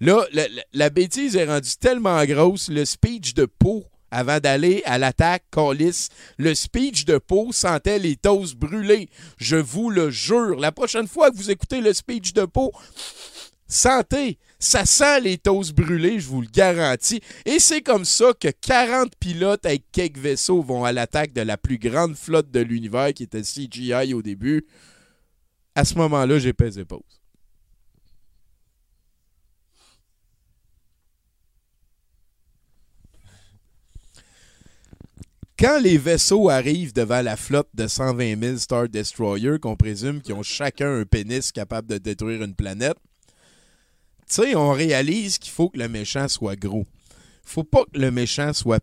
Là, 0.00 0.26
la, 0.72 0.90
bêtise 0.90 1.36
est 1.36 1.46
rendue 1.46 1.76
tellement 1.80 2.24
grosse, 2.24 2.68
le 2.68 2.84
speech 2.84 3.34
de 3.34 3.46
Poe 3.46 3.84
avant 4.10 4.40
d'aller 4.40 4.82
à 4.84 4.98
l'attaque, 4.98 5.44
Callis, 5.50 6.08
le 6.36 6.54
speech 6.54 7.06
de 7.06 7.16
Poe 7.16 7.52
sentait 7.52 7.98
les 7.98 8.16
toasts 8.16 8.56
brûlés. 8.56 9.08
Je 9.38 9.56
vous 9.56 9.88
le 9.88 10.10
jure. 10.10 10.60
La 10.60 10.70
prochaine 10.70 11.08
fois 11.08 11.30
que 11.30 11.36
vous 11.36 11.50
écoutez 11.50 11.80
le 11.80 11.94
speech 11.94 12.34
de 12.34 12.44
Poe, 12.44 12.72
Sentez, 13.72 14.38
ça 14.58 14.84
sent 14.84 15.22
les 15.22 15.38
toasts 15.38 15.72
brûlés, 15.72 16.20
je 16.20 16.28
vous 16.28 16.42
le 16.42 16.46
garantis. 16.46 17.22
Et 17.46 17.58
c'est 17.58 17.80
comme 17.80 18.04
ça 18.04 18.34
que 18.38 18.48
40 18.48 19.16
pilotes 19.18 19.64
avec 19.64 19.84
quelques 19.92 20.18
vaisseaux 20.18 20.60
vont 20.60 20.84
à 20.84 20.92
l'attaque 20.92 21.32
de 21.32 21.40
la 21.40 21.56
plus 21.56 21.78
grande 21.78 22.14
flotte 22.14 22.50
de 22.50 22.60
l'univers 22.60 23.14
qui 23.14 23.22
était 23.22 23.40
CGI 23.40 24.12
au 24.12 24.20
début. 24.20 24.66
À 25.74 25.84
ce 25.84 25.94
moment-là, 25.96 26.38
j'ai 26.38 26.52
pesé 26.52 26.84
pause. 26.84 27.22
Quand 35.58 35.78
les 35.78 35.96
vaisseaux 35.96 36.48
arrivent 36.48 36.92
devant 36.92 37.22
la 37.22 37.36
flotte 37.36 37.68
de 37.72 37.86
120 37.86 38.42
000 38.42 38.56
Star 38.56 38.88
Destroyer, 38.88 39.58
qu'on 39.60 39.76
présume 39.76 40.20
qu'ils 40.20 40.34
ont 40.34 40.42
chacun 40.42 41.00
un 41.00 41.04
pénis 41.04 41.52
capable 41.52 41.88
de 41.88 41.98
détruire 41.98 42.42
une 42.42 42.56
planète, 42.56 42.96
tu 44.28 44.42
sais, 44.42 44.56
on 44.56 44.72
réalise 44.72 45.38
qu'il 45.38 45.52
faut 45.52 45.68
que 45.68 45.78
le 45.78 45.88
méchant 45.88 46.26
soit 46.26 46.56
gros. 46.56 46.86
faut 47.44 47.64
pas 47.64 47.84
que 47.84 47.98
le 47.98 48.10
méchant 48.10 48.52
soit 48.52 48.82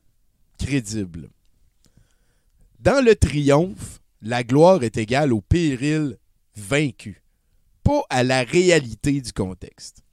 crédible. 0.58 1.30
Dans 2.80 3.04
le 3.04 3.16
triomphe, 3.16 4.00
la 4.22 4.44
gloire 4.44 4.84
est 4.84 4.98
égale 4.98 5.34
au 5.34 5.42
péril 5.42 6.19
vaincu, 6.60 7.22
pas 7.84 8.02
à 8.10 8.24
la 8.24 8.44
réalité 8.44 9.22
du 9.22 9.34
contexte. 9.34 10.04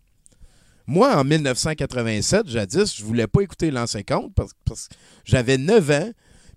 Moi, 0.86 1.16
en 1.16 1.24
1987, 1.24 2.48
jadis, 2.48 2.96
je 2.96 3.04
voulais 3.04 3.26
pas 3.26 3.40
écouter 3.42 3.70
l'an 3.70 3.86
50 3.86 4.32
parce, 4.34 4.52
que 4.88 4.94
j'avais 5.24 5.58
9 5.58 5.90
ans, 5.90 6.10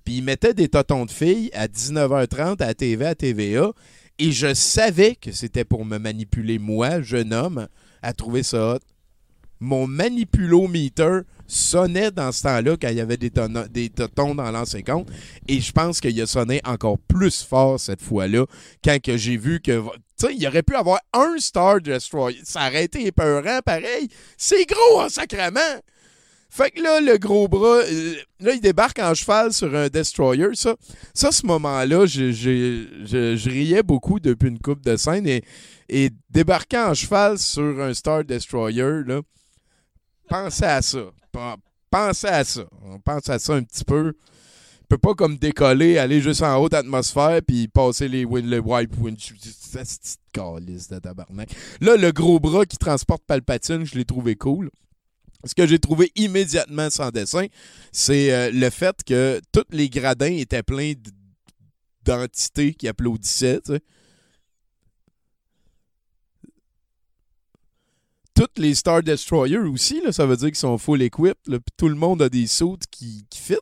puis 0.04 0.18
ils 0.18 0.24
mettaient 0.24 0.54
des 0.54 0.70
totons 0.70 1.06
de 1.06 1.12
filles 1.12 1.50
à 1.54 1.68
19h30 1.68 2.62
à 2.62 2.74
TV, 2.76 3.06
à 3.06 3.16
TVA, 3.16 3.72
et 4.20 4.32
je 4.32 4.54
savais 4.54 5.16
que 5.16 5.32
c'était 5.32 5.64
pour 5.64 5.84
me 5.86 5.98
manipuler, 5.98 6.60
moi, 6.60 7.02
jeune 7.02 7.34
homme, 7.34 7.68
à 8.02 8.14
trouver 8.14 8.44
ça 8.44 8.76
hot. 8.76 8.80
Mon 9.60 9.88
manipulometer 9.88 11.22
sonnait 11.48 12.12
dans 12.12 12.32
ce 12.32 12.44
temps-là 12.44 12.78
quand 12.82 12.90
il 12.90 12.98
y 12.98 13.02
avait 13.02 13.18
des, 13.18 13.30
totons 13.90 14.36
dans 14.36 14.52
l'an 14.52 14.66
50. 14.66 15.08
Et 15.48 15.60
je 15.60 15.72
pense 15.72 16.00
qu'il 16.00 16.20
a 16.22 16.28
sonné 16.28 16.62
encore 16.66 16.98
plus 17.00 17.44
fort 17.44 17.80
cette 17.80 18.02
fois-là 18.02 18.46
quand 18.84 18.98
j'ai 19.06 19.38
vu 19.38 19.60
que. 19.60 19.82
Tu 20.20 20.28
sais, 20.28 20.36
il 20.36 20.48
aurait 20.48 20.64
pu 20.64 20.76
avoir 20.76 21.00
un 21.14 21.36
Star 21.40 21.82
Destroyer. 21.82 22.40
Ça 22.44 22.68
aurait 22.68 22.86
été 22.86 23.06
épeurant 23.06 23.60
pareil. 23.66 24.10
C'est 24.38 24.66
gros 24.66 25.02
en! 25.02 25.08
Fait 26.52 26.72
que 26.72 26.82
là, 26.82 27.00
le 27.00 27.18
gros 27.18 27.48
bras, 27.48 27.82
euh, 27.84 28.16
là, 28.40 28.54
il 28.54 28.60
débarque 28.60 28.98
en 28.98 29.14
cheval 29.14 29.54
sur 29.54 29.74
un 29.76 29.88
destroyer. 29.88 30.48
Ça, 30.54 30.76
ça 31.14 31.32
ce 31.32 31.46
moment-là, 31.46 32.08
j'ai- 32.08 32.34
j'ai- 32.34 32.88
je, 33.06 33.36
je 33.36 33.50
riais 33.50 33.84
beaucoup 33.84 34.20
depuis 34.20 34.50
une 34.50 34.58
coupe 34.58 34.84
de 34.84 34.96
scène. 34.98 35.28
Et, 35.28 35.44
et 35.90 36.10
débarquer 36.32 36.80
en 36.80 36.94
cheval 36.96 37.38
sur 37.38 37.80
un 37.80 37.94
Star 37.94 38.24
Destroyer, 38.24 39.04
là, 39.06 39.22
pensez 40.30 40.66
à 40.66 40.82
ça. 40.82 41.12
Pen- 41.32 41.56
Pensez 41.92 42.28
à 42.28 42.44
ça. 42.44 42.66
On 42.84 43.00
pense 43.00 43.28
à 43.30 43.40
ça 43.40 43.56
un 43.56 43.64
petit 43.64 43.84
peu. 43.84 44.14
Il 44.82 44.88
peut 44.88 45.00
pas 45.00 45.16
comme 45.16 45.38
décoller, 45.38 45.98
aller 45.98 46.22
juste 46.22 46.44
en 46.44 46.58
haute 46.58 46.76
atmosphère, 46.76 47.42
puis 47.48 47.68
passer 47.68 48.08
les, 48.08 48.26
le 48.26 48.60
wipe 48.60 48.96
petite 48.96 50.20
calice 50.32 50.88
de 50.88 51.00
tabarnak. 51.00 51.50
Là, 51.82 51.96
le 51.96 52.12
gros 52.12 52.40
bras 52.40 52.66
qui 52.66 52.78
transporte 52.78 53.24
Palpatine, 53.26 53.86
je 53.86 53.96
l'ai 53.96 54.06
trouvé 54.06 54.36
cool. 54.36 54.70
Ce 55.46 55.56
que 55.56 55.66
j'ai 55.66 55.80
trouvé 55.80 56.12
immédiatement 56.16 56.90
sans 56.90 57.10
dessin, 57.10 57.46
c'est 57.92 58.32
euh, 58.32 58.52
le 58.52 58.70
fait 58.70 59.04
que 59.04 59.42
tous 59.52 59.64
les 59.72 59.90
gradins 59.90 60.26
étaient 60.32 60.64
pleins 60.64 60.94
d'entités 62.06 62.74
qui 62.74 62.88
applaudissaient. 62.88 63.62
Toutes 68.40 68.58
les 68.58 68.74
Star 68.74 69.04
Destroyers 69.04 69.58
aussi, 69.58 70.00
là, 70.00 70.14
ça 70.14 70.26
veut 70.26 70.38
dire 70.38 70.48
qu'ils 70.48 70.56
sont 70.56 70.78
full 70.78 71.02
equipped. 71.02 71.36
puis 71.44 71.60
tout 71.76 71.90
le 71.90 71.96
monde 71.96 72.22
a 72.22 72.30
des 72.30 72.48
sauts 72.48 72.78
qui, 72.90 73.26
qui 73.30 73.38
fit. 73.38 73.56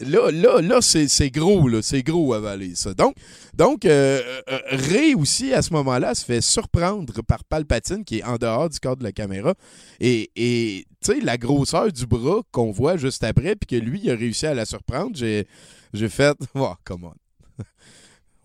Là, 0.00 0.30
là, 0.30 0.60
là 0.60 0.82
c'est 0.82 1.30
gros, 1.30 1.68
là. 1.68 1.80
C'est 1.80 2.02
gros 2.02 2.34
avaler 2.34 2.74
ça. 2.74 2.92
Donc, 2.92 3.14
donc 3.54 3.86
euh, 3.86 4.20
euh, 4.50 4.58
Ray 4.72 5.14
aussi, 5.14 5.54
à 5.54 5.62
ce 5.62 5.72
moment-là, 5.72 6.14
se 6.14 6.22
fait 6.22 6.42
surprendre 6.42 7.22
par 7.22 7.44
Palpatine, 7.44 8.04
qui 8.04 8.18
est 8.18 8.24
en 8.24 8.36
dehors 8.36 8.68
du 8.68 8.78
cadre 8.78 8.96
de 8.96 9.04
la 9.04 9.12
caméra. 9.12 9.54
Et, 9.98 10.30
tu 10.36 10.84
sais, 11.00 11.20
la 11.20 11.38
grosseur 11.38 11.90
du 11.90 12.04
bras 12.04 12.42
qu'on 12.52 12.72
voit 12.72 12.98
juste 12.98 13.24
après, 13.24 13.56
puis 13.56 13.78
que 13.78 13.82
lui, 13.82 14.02
il 14.04 14.10
a 14.10 14.14
réussi 14.14 14.46
à 14.46 14.52
la 14.52 14.66
surprendre, 14.66 15.16
j'ai 15.16 15.46
j'ai 15.94 16.10
fait. 16.10 16.36
Oh, 16.54 16.74
come 16.84 17.04
on. 17.04 17.14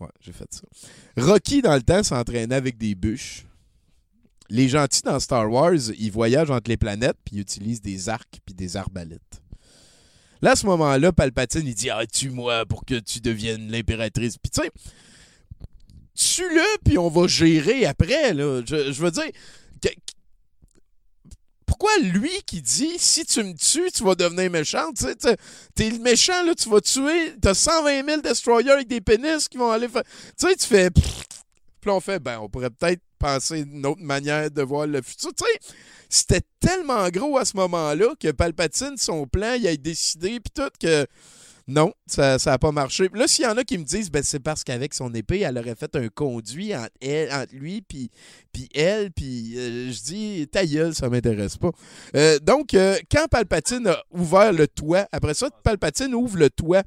ouais, 0.00 0.10
j'ai 0.22 0.32
fait 0.32 0.50
ça. 0.50 0.62
Rocky, 1.18 1.60
dans 1.60 1.74
le 1.74 1.82
temps, 1.82 2.02
s'entraînait 2.02 2.54
avec 2.54 2.78
des 2.78 2.94
bûches. 2.94 3.44
Les 4.54 4.68
gentils 4.68 5.02
dans 5.02 5.18
Star 5.18 5.50
Wars, 5.50 5.90
ils 5.98 6.12
voyagent 6.12 6.52
entre 6.52 6.70
les 6.70 6.76
planètes, 6.76 7.16
puis 7.24 7.34
ils 7.34 7.40
utilisent 7.40 7.82
des 7.82 8.08
arcs 8.08 8.38
puis 8.46 8.54
des 8.54 8.76
arbalètes. 8.76 9.42
Là, 10.42 10.52
à 10.52 10.56
ce 10.56 10.64
moment-là, 10.66 11.10
Palpatine, 11.10 11.66
il 11.66 11.74
dit 11.74 11.90
Ah, 11.90 12.06
tue-moi 12.06 12.64
pour 12.66 12.84
que 12.84 13.00
tu 13.00 13.18
deviennes 13.18 13.68
l'impératrice. 13.72 14.36
Puis 14.38 14.52
tu 14.52 14.62
sais, 14.62 14.70
tue-le, 16.14 16.78
puis 16.84 16.98
on 16.98 17.08
va 17.08 17.26
gérer 17.26 17.84
après. 17.84 18.32
Là. 18.32 18.62
Je, 18.64 18.92
veux 18.92 19.10
dire, 19.10 19.32
pourquoi 21.66 21.90
lui 21.98 22.30
qui 22.46 22.62
dit 22.62 22.94
si 22.96 23.26
tu 23.26 23.42
me 23.42 23.54
tues, 23.54 23.90
tu 23.92 24.04
vas 24.04 24.14
devenir 24.14 24.48
méchant? 24.52 24.92
Tu 24.96 25.06
sais, 25.06 25.36
t'es- 25.74 25.90
le 25.90 25.98
méchant, 25.98 26.44
là, 26.44 26.54
tu 26.54 26.68
vas 26.68 26.80
tuer. 26.80 27.34
T'as 27.42 27.54
120 27.54 28.06
000 28.06 28.20
destroyers 28.20 28.70
avec 28.70 28.86
des 28.86 29.00
pénis 29.00 29.48
qui 29.48 29.58
vont 29.58 29.72
aller 29.72 29.88
faire. 29.88 30.04
Tu 30.38 30.46
sais, 30.46 30.54
tu 30.54 30.66
fais. 30.66 30.90
Puis 30.90 31.90
on 31.90 31.98
fait, 31.98 32.20
ben, 32.20 32.38
on 32.38 32.48
pourrait 32.48 32.70
peut-être 32.70 33.02
penser 33.24 33.60
une 33.60 33.86
autre 33.86 34.02
manière 34.02 34.50
de 34.50 34.62
voir 34.62 34.86
le 34.86 35.00
futur. 35.00 35.30
Tu 35.34 35.44
sais, 35.44 35.74
c'était 36.08 36.46
tellement 36.60 37.08
gros 37.08 37.38
à 37.38 37.44
ce 37.44 37.56
moment-là 37.56 38.14
que 38.20 38.30
Palpatine, 38.30 38.96
son 38.98 39.26
plan, 39.26 39.54
il 39.54 39.66
a 39.66 39.76
décidé, 39.76 40.40
puis 40.40 40.52
tout, 40.54 40.70
que 40.78 41.06
non, 41.66 41.94
ça 42.06 42.36
n'a 42.44 42.58
pas 42.58 42.72
marché. 42.72 43.08
Là, 43.14 43.26
s'il 43.26 43.46
y 43.46 43.48
en 43.48 43.56
a 43.56 43.64
qui 43.64 43.78
me 43.78 43.84
disent, 43.84 44.10
ben, 44.10 44.22
c'est 44.22 44.40
parce 44.40 44.62
qu'avec 44.62 44.92
son 44.92 45.14
épée, 45.14 45.40
elle 45.40 45.56
aurait 45.56 45.74
fait 45.74 45.96
un 45.96 46.08
conduit 46.08 46.76
entre, 46.76 46.90
lui 47.52 47.80
puis, 47.80 48.10
puis 48.52 48.68
elle, 48.74 49.10
puis 49.10 49.54
euh, 49.56 49.90
je 49.90 50.02
dis, 50.02 50.48
ta 50.48 50.66
gueule, 50.66 50.94
ça 50.94 51.08
m'intéresse 51.08 51.56
pas. 51.56 51.70
Euh, 52.16 52.38
donc, 52.40 52.74
euh, 52.74 52.98
quand 53.10 53.26
Palpatine 53.30 53.86
a 53.86 54.02
ouvert 54.10 54.52
le 54.52 54.68
toit, 54.68 55.08
après 55.10 55.32
ça, 55.32 55.48
Palpatine 55.62 56.14
ouvre 56.14 56.36
le 56.36 56.50
toit. 56.50 56.82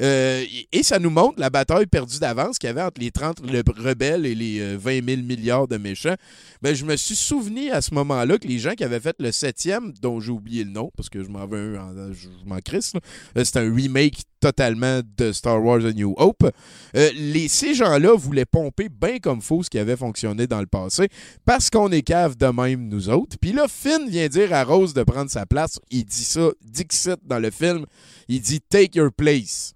Euh, 0.00 0.44
et 0.72 0.82
ça 0.82 0.98
nous 0.98 1.10
montre 1.10 1.38
la 1.38 1.50
bataille 1.50 1.86
perdue 1.86 2.18
d'avance 2.18 2.58
qu'il 2.58 2.66
y 2.68 2.70
avait 2.70 2.82
entre 2.82 3.00
les 3.00 3.10
30 3.10 3.40
le- 3.50 3.62
rebelles 3.76 4.26
et 4.26 4.34
les 4.34 4.60
euh, 4.60 4.76
20 4.78 5.04
000 5.06 5.22
milliards 5.22 5.68
de 5.68 5.76
méchants. 5.76 6.14
Ben, 6.62 6.74
je 6.74 6.84
me 6.84 6.96
suis 6.96 7.14
souvenu 7.16 7.70
à 7.70 7.80
ce 7.80 7.94
moment-là 7.94 8.38
que 8.38 8.48
les 8.48 8.58
gens 8.58 8.72
qui 8.74 8.84
avaient 8.84 9.00
fait 9.00 9.16
le 9.20 9.30
septième, 9.32 9.92
dont 10.02 10.20
j'ai 10.20 10.32
oublié 10.32 10.64
le 10.64 10.70
nom, 10.70 10.90
parce 10.96 11.08
que 11.08 11.22
je 11.22 11.28
m'en 11.28 11.46
veux, 11.46 11.78
en- 11.78 12.12
je, 12.12 12.28
m'en 12.44 12.58
crisse. 12.58 12.92
Euh, 13.36 13.44
c'est 13.44 13.56
un 13.58 13.72
remake 13.74 14.22
totalement 14.40 15.00
de 15.16 15.32
Star 15.32 15.62
Wars 15.64 15.84
A 15.84 15.92
New 15.92 16.14
Hope. 16.18 16.50
Euh, 16.96 17.10
les, 17.16 17.48
ces 17.48 17.74
gens-là 17.74 18.14
voulaient 18.16 18.44
pomper 18.44 18.88
bien 18.88 19.18
comme 19.18 19.40
faux 19.40 19.62
ce 19.62 19.70
qui 19.70 19.78
avait 19.78 19.96
fonctionné 19.96 20.46
dans 20.46 20.60
le 20.60 20.66
passé, 20.66 21.08
parce 21.44 21.70
qu'on 21.70 21.90
est 21.92 22.02
cave 22.02 22.36
de 22.36 22.46
même, 22.46 22.88
nous 22.88 23.08
autres. 23.08 23.36
Puis 23.40 23.52
là, 23.52 23.66
Finn 23.68 24.08
vient 24.08 24.28
dire 24.28 24.52
à 24.52 24.64
Rose 24.64 24.92
de 24.92 25.02
prendre 25.02 25.30
sa 25.30 25.46
place. 25.46 25.78
Il 25.90 26.04
dit 26.04 26.24
ça, 26.24 26.50
Dixit 26.62 27.16
dans 27.24 27.38
le 27.38 27.50
film. 27.50 27.86
Il 28.28 28.40
dit 28.40 28.60
«Take 28.68 28.98
your 28.98 29.12
place». 29.12 29.72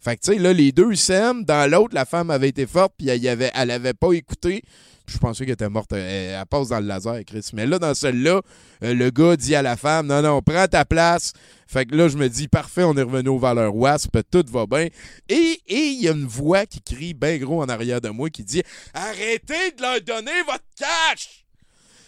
Fait 0.00 0.16
que, 0.16 0.22
tu 0.22 0.32
sais, 0.32 0.38
là, 0.38 0.52
les 0.52 0.72
deux 0.72 0.94
s'aiment. 0.94 1.44
Dans 1.44 1.68
l'autre, 1.70 1.94
la 1.94 2.04
femme 2.04 2.30
avait 2.30 2.48
été 2.48 2.66
forte, 2.66 2.92
puis 2.96 3.08
elle, 3.08 3.26
avait, 3.28 3.50
elle 3.54 3.70
avait 3.70 3.94
pas 3.94 4.12
écouté. 4.12 4.62
Puis 5.04 5.14
Je 5.14 5.18
pensais 5.18 5.44
qu'elle 5.44 5.54
était 5.54 5.68
morte. 5.68 5.92
Elle, 5.92 5.98
elle 6.38 6.46
passe 6.46 6.68
dans 6.68 6.78
le 6.80 6.86
laser, 6.86 7.24
Chris. 7.26 7.48
Mais 7.54 7.66
là, 7.66 7.78
dans 7.78 7.94
celle-là, 7.94 8.42
euh, 8.84 8.94
le 8.94 9.10
gars 9.10 9.36
dit 9.36 9.54
à 9.54 9.62
la 9.62 9.76
femme 9.76 10.06
Non, 10.06 10.22
non, 10.22 10.40
prends 10.42 10.66
ta 10.68 10.84
place. 10.84 11.32
Fait 11.66 11.84
que 11.86 11.96
là, 11.96 12.08
je 12.08 12.16
me 12.16 12.28
dis 12.28 12.46
Parfait, 12.46 12.84
on 12.84 12.94
est 12.96 13.02
revenu 13.02 13.30
aux 13.30 13.38
valeurs 13.38 13.74
WASP, 13.74 14.18
tout 14.30 14.44
va 14.50 14.66
bien. 14.66 14.88
Et 15.28 15.60
et 15.66 15.86
il 15.88 16.00
y 16.02 16.08
a 16.08 16.12
une 16.12 16.26
voix 16.26 16.64
qui 16.66 16.80
crie 16.80 17.14
bien 17.14 17.36
gros 17.38 17.62
en 17.62 17.68
arrière 17.68 18.00
de 18.00 18.10
moi 18.10 18.30
qui 18.30 18.44
dit 18.44 18.62
Arrêtez 18.94 19.72
de 19.76 19.82
leur 19.82 20.00
donner 20.02 20.42
votre 20.46 20.64
cash 20.78 21.44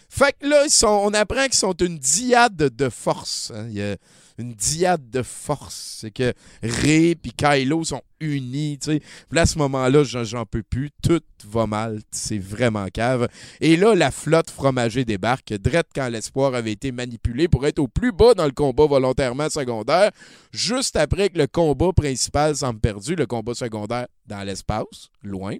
Fait 0.09 0.35
que 0.39 0.47
là, 0.47 0.63
ils 0.65 0.71
sont, 0.71 0.87
on 0.87 1.13
apprend 1.13 1.43
qu'ils 1.45 1.53
sont 1.55 1.73
une 1.73 1.97
diade 1.97 2.55
de 2.55 2.89
force. 2.89 3.51
hein. 3.53 3.65
Il 3.69 3.77
y 3.77 3.81
a 3.83 3.95
une 4.37 4.53
diade 4.53 5.09
de 5.09 5.21
force. 5.23 5.99
C'est 6.01 6.11
que 6.11 6.33
Ray 6.63 7.11
et 7.11 7.15
Kylo 7.15 7.83
sont 7.83 8.01
unis. 8.19 8.77
Puis 8.81 9.01
là, 9.31 9.41
à 9.41 9.45
ce 9.45 9.57
moment-là, 9.57 10.03
j'en 10.03 10.45
peux 10.45 10.63
plus. 10.63 10.89
Tout 11.03 11.21
va 11.47 11.67
mal. 11.67 12.01
C'est 12.11 12.37
vraiment 12.37 12.87
cave. 12.87 13.27
Et 13.59 13.75
là, 13.77 13.95
la 13.95 14.11
flotte 14.11 14.49
fromagée 14.49 15.05
débarque, 15.05 15.53
drette 15.53 15.87
quand 15.93 16.07
l'espoir 16.09 16.55
avait 16.55 16.71
été 16.71 16.91
manipulé 16.91 17.47
pour 17.47 17.65
être 17.65 17.79
au 17.79 17.87
plus 17.87 18.11
bas 18.11 18.33
dans 18.33 18.45
le 18.45 18.51
combat 18.51 18.85
volontairement 18.85 19.49
secondaire, 19.49 20.11
juste 20.51 20.95
après 20.95 21.29
que 21.29 21.37
le 21.37 21.47
combat 21.47 21.91
principal 21.93 22.55
semble 22.55 22.79
perdu, 22.79 23.15
le 23.15 23.25
combat 23.25 23.53
secondaire 23.53 24.07
dans 24.27 24.43
l'espace, 24.43 25.09
loin. 25.23 25.55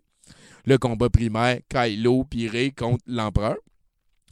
Le 0.65 0.77
combat 0.77 1.09
primaire, 1.09 1.59
Kylo 1.69 2.23
puis 2.23 2.47
Rey 2.47 2.71
contre 2.71 3.03
l'empereur. 3.07 3.55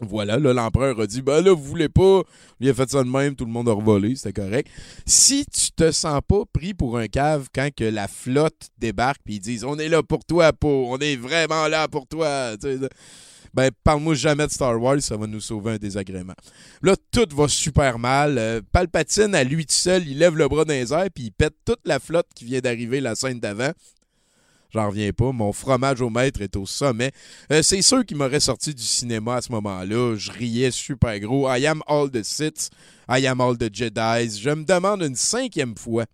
Voilà, 0.01 0.37
là, 0.37 0.53
l'empereur 0.53 0.99
a 0.99 1.07
dit 1.07 1.21
Ben 1.21 1.41
là, 1.41 1.53
vous 1.53 1.63
voulez 1.63 1.89
pas. 1.89 2.23
Il 2.59 2.69
a 2.69 2.73
fait 2.73 2.89
ça 2.89 3.03
de 3.03 3.09
même, 3.09 3.35
tout 3.35 3.45
le 3.45 3.51
monde 3.51 3.67
a 3.67 3.73
revolé, 3.73 4.15
c'était 4.15 4.41
correct. 4.41 4.69
Si 5.05 5.45
tu 5.45 5.71
te 5.71 5.91
sens 5.91 6.21
pas 6.27 6.43
pris 6.51 6.73
pour 6.73 6.97
un 6.97 7.07
cave 7.07 7.47
quand 7.53 7.69
que 7.75 7.83
la 7.83 8.07
flotte 8.07 8.69
débarque 8.77 9.21
puis 9.23 9.35
ils 9.35 9.39
disent 9.39 9.63
On 9.63 9.77
est 9.77 9.89
là 9.89 10.01
pour 10.01 10.23
toi, 10.23 10.53
pour 10.53 10.89
on 10.89 10.97
est 10.99 11.15
vraiment 11.15 11.67
là 11.67 11.87
pour 11.87 12.07
toi. 12.07 12.55
Ben, 13.53 13.71
parle-moi 13.83 14.13
jamais 14.13 14.45
de 14.45 14.51
Star 14.51 14.79
Wars, 14.81 15.01
ça 15.01 15.17
va 15.17 15.25
nous 15.25 15.41
sauver 15.41 15.71
un 15.73 15.77
désagrément. 15.77 16.35
Là, 16.83 16.95
tout 17.11 17.27
va 17.35 17.47
super 17.47 17.97
mal. 17.97 18.37
Euh, 18.37 18.61
Palpatine, 18.71 19.33
à 19.33 19.43
lui 19.43 19.65
tout 19.65 19.73
seul, 19.73 20.07
il 20.07 20.19
lève 20.19 20.37
le 20.37 20.47
bras 20.47 20.65
dans 20.65 20.73
les 20.73 20.93
airs 20.93 21.09
puis 21.13 21.25
il 21.25 21.31
pète 21.31 21.55
toute 21.65 21.79
la 21.85 21.99
flotte 21.99 22.27
qui 22.35 22.45
vient 22.45 22.59
d'arriver 22.59 23.01
la 23.01 23.15
scène 23.15 23.39
d'avant. 23.39 23.71
J'en 24.71 24.87
reviens 24.89 25.11
pas. 25.11 25.31
Mon 25.31 25.51
fromage 25.51 26.01
au 26.01 26.09
maître 26.09 26.41
est 26.41 26.55
au 26.55 26.65
sommet. 26.65 27.11
Euh, 27.51 27.63
c'est 27.63 27.81
sûr 27.81 28.05
qui 28.05 28.15
m'aurait 28.15 28.39
sorti 28.39 28.73
du 28.73 28.83
cinéma 28.83 29.35
à 29.35 29.41
ce 29.41 29.51
moment-là. 29.51 30.15
Je 30.15 30.31
riais 30.31 30.71
super 30.71 31.19
gros. 31.19 31.49
I 31.49 31.65
am 31.65 31.81
all 31.87 32.09
the 32.09 32.23
Sith. 32.23 32.69
I 33.09 33.25
am 33.25 33.41
all 33.41 33.57
the 33.57 33.73
Jedi. 33.73 34.39
Je 34.39 34.49
me 34.51 34.63
demande 34.63 35.01
une 35.01 35.15
cinquième 35.15 35.75
fois. 35.75 36.05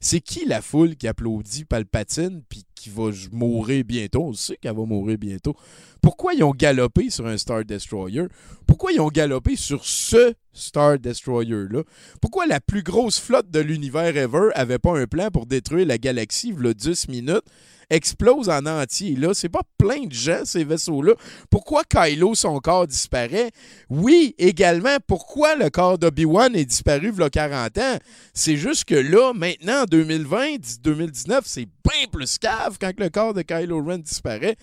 C'est 0.00 0.20
qui 0.20 0.46
la 0.46 0.62
foule 0.62 0.96
qui 0.96 1.08
applaudit 1.08 1.64
Palpatine 1.64 2.42
puis 2.48 2.64
qui 2.80 2.90
va 2.90 3.10
mourir 3.32 3.84
bientôt? 3.84 4.24
On 4.24 4.32
sait 4.32 4.56
qu'elle 4.56 4.74
va 4.74 4.84
mourir 4.84 5.18
bientôt. 5.18 5.54
Pourquoi 6.00 6.34
ils 6.34 6.42
ont 6.42 6.52
galopé 6.52 7.10
sur 7.10 7.26
un 7.26 7.36
Star 7.36 7.64
Destroyer? 7.64 8.24
Pourquoi 8.66 8.92
ils 8.92 9.00
ont 9.00 9.08
galopé 9.08 9.56
sur 9.56 9.84
ce 9.84 10.32
Star 10.52 10.98
Destroyer-là? 10.98 11.82
Pourquoi 12.20 12.46
la 12.46 12.60
plus 12.60 12.82
grosse 12.82 13.18
flotte 13.18 13.50
de 13.50 13.60
l'univers 13.60 14.16
ever 14.16 14.48
avait 14.54 14.78
pas 14.78 14.98
un 14.98 15.06
plan 15.06 15.30
pour 15.30 15.46
détruire 15.46 15.86
la 15.86 15.98
galaxie, 15.98 16.52
v'là 16.52 16.72
10 16.72 17.08
minutes? 17.08 17.44
explose 17.90 18.48
en 18.48 18.64
entier? 18.66 19.16
Là, 19.16 19.34
c'est 19.34 19.48
pas 19.48 19.62
plein 19.76 20.06
de 20.06 20.12
gens, 20.12 20.44
ces 20.44 20.64
vaisseaux-là. 20.64 21.14
Pourquoi 21.50 21.82
Kylo, 21.84 22.34
son 22.34 22.58
corps 22.60 22.86
disparaît? 22.86 23.50
Oui, 23.90 24.34
également, 24.38 24.96
pourquoi 25.06 25.56
le 25.56 25.68
corps 25.68 25.98
d'Obi-Wan 25.98 26.54
est 26.54 26.64
disparu 26.64 27.10
il 27.10 27.28
40 27.28 27.78
ans? 27.78 27.98
C'est 28.32 28.56
juste 28.56 28.84
que 28.84 28.94
là, 28.94 29.32
maintenant, 29.34 29.82
en 29.82 29.86
2020, 29.86 30.80
2019, 30.82 31.44
c'est 31.44 31.66
plus 32.10 32.38
cave 32.38 32.78
quand 32.80 32.98
le 32.98 33.08
corps 33.08 33.34
de 33.34 33.42
Kylo 33.42 33.82
Ren 33.82 33.98
disparaît. 33.98 34.56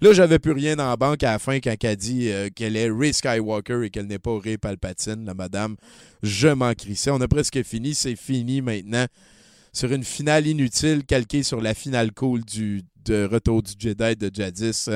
Là, 0.00 0.12
j'avais 0.12 0.38
plus 0.38 0.52
rien 0.52 0.78
en 0.78 0.94
banque 0.94 1.22
à 1.22 1.32
la 1.32 1.38
fin 1.38 1.60
quand 1.60 1.76
dit 1.96 2.30
euh, 2.30 2.48
qu'elle 2.54 2.76
est 2.76 2.90
Ray 2.90 3.12
Skywalker 3.12 3.82
et 3.84 3.90
qu'elle 3.90 4.06
n'est 4.06 4.18
pas 4.18 4.38
Ray 4.38 4.58
Palpatine, 4.58 5.24
la 5.24 5.34
madame. 5.34 5.76
Je 6.22 6.48
m'en 6.48 6.72
crissais. 6.74 7.10
On 7.10 7.20
a 7.20 7.28
presque 7.28 7.62
fini, 7.62 7.94
c'est 7.94 8.16
fini 8.16 8.62
maintenant 8.62 9.06
sur 9.72 9.92
une 9.92 10.04
finale 10.04 10.46
inutile 10.46 11.04
calquée 11.04 11.42
sur 11.42 11.60
la 11.60 11.74
finale 11.74 12.12
cool 12.12 12.44
du 12.44 12.82
Retour 13.08 13.62
du 13.62 13.72
Jedi 13.78 14.16
de 14.16 14.30
Jadis. 14.32 14.88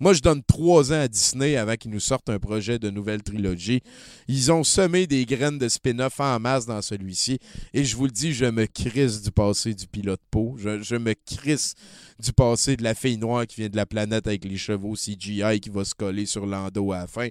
Moi, 0.00 0.14
je 0.14 0.22
donne 0.22 0.42
trois 0.42 0.92
ans 0.92 1.00
à 1.00 1.08
Disney 1.08 1.56
avant 1.56 1.76
qu'ils 1.76 1.90
nous 1.90 2.00
sortent 2.00 2.30
un 2.30 2.38
projet 2.38 2.78
de 2.78 2.88
nouvelle 2.88 3.22
trilogie. 3.22 3.82
Ils 4.28 4.50
ont 4.50 4.64
semé 4.64 5.06
des 5.06 5.26
graines 5.26 5.58
de 5.58 5.68
spin-off 5.68 6.20
en 6.20 6.40
masse 6.40 6.64
dans 6.64 6.80
celui-ci. 6.80 7.38
Et 7.74 7.84
je 7.84 7.96
vous 7.96 8.06
le 8.06 8.10
dis, 8.10 8.32
je 8.32 8.46
me 8.46 8.64
crisse 8.64 9.20
du 9.20 9.30
passé 9.30 9.74
du 9.74 9.86
pilote 9.86 10.22
Poe. 10.30 10.56
Je, 10.56 10.96
me 10.96 11.14
crisse 11.26 11.74
du 12.18 12.32
passé 12.32 12.76
de 12.76 12.82
la 12.82 12.94
fille 12.94 13.18
noire 13.18 13.46
qui 13.46 13.56
vient 13.60 13.68
de 13.68 13.76
la 13.76 13.84
planète 13.84 14.26
avec 14.26 14.46
les 14.46 14.56
chevaux 14.56 14.94
CGI 14.94 15.60
qui 15.60 15.68
va 15.68 15.84
se 15.84 15.94
coller 15.94 16.24
sur 16.24 16.46
l'endo 16.46 16.92
à 16.92 17.00
la 17.00 17.06
fin. 17.06 17.28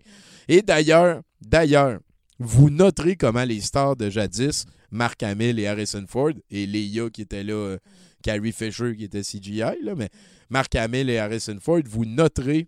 Et 0.48 0.62
d'ailleurs, 0.62 1.22
d'ailleurs, 1.42 2.00
vous 2.38 2.70
noterez 2.70 3.16
comment 3.16 3.46
les 3.46 3.62
stars 3.62 3.96
de 3.96 4.12
jadis, 4.12 4.66
Mark 4.92 5.24
Hamill 5.24 5.60
et 5.60 5.66
Harrison 5.66 6.06
Ford, 6.08 6.34
et 6.52 6.68
Leia 6.68 7.10
qui 7.10 7.24
était 7.24 7.44
là, 7.44 7.54
euh, 7.54 7.78
Carrie 8.24 8.52
Fisher 8.52 8.96
qui 8.96 9.06
était 9.06 9.24
CGI, 9.24 9.82
là, 9.84 9.96
mais 9.96 10.10
Mark 10.50 10.74
Hamill 10.76 11.10
et 11.10 11.18
Harrison 11.18 11.58
Ford, 11.62 11.82
vous 11.86 12.06
noterez 12.06 12.68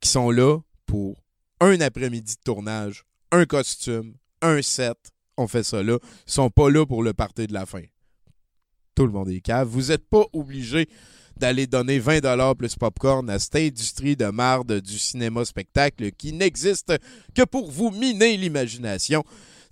qu'ils 0.00 0.10
sont 0.10 0.30
là 0.30 0.58
pour 0.86 1.22
un 1.60 1.80
après-midi 1.80 2.34
de 2.36 2.42
tournage, 2.42 3.04
un 3.30 3.46
costume, 3.46 4.14
un 4.42 4.60
set, 4.60 4.98
on 5.36 5.46
fait 5.46 5.62
ça 5.62 5.82
là. 5.82 5.98
Ils 6.26 6.32
sont 6.32 6.50
pas 6.50 6.70
là 6.70 6.84
pour 6.86 7.02
le 7.02 7.12
party 7.12 7.46
de 7.46 7.52
la 7.52 7.66
fin. 7.66 7.82
Tout 8.94 9.06
le 9.06 9.12
monde 9.12 9.28
est 9.30 9.40
cave. 9.40 9.68
Vous 9.68 9.88
n'êtes 9.88 10.06
pas 10.08 10.24
obligé 10.32 10.88
d'aller 11.36 11.66
donner 11.66 11.98
20$ 11.98 12.54
plus 12.54 12.76
popcorn 12.76 13.28
à 13.28 13.38
cette 13.38 13.56
industrie 13.56 14.14
de 14.16 14.26
marde 14.26 14.80
du 14.80 14.98
cinéma-spectacle 14.98 16.12
qui 16.12 16.32
n'existe 16.32 16.92
que 17.34 17.42
pour 17.42 17.70
vous 17.70 17.90
miner 17.90 18.36
l'imagination. 18.36 19.24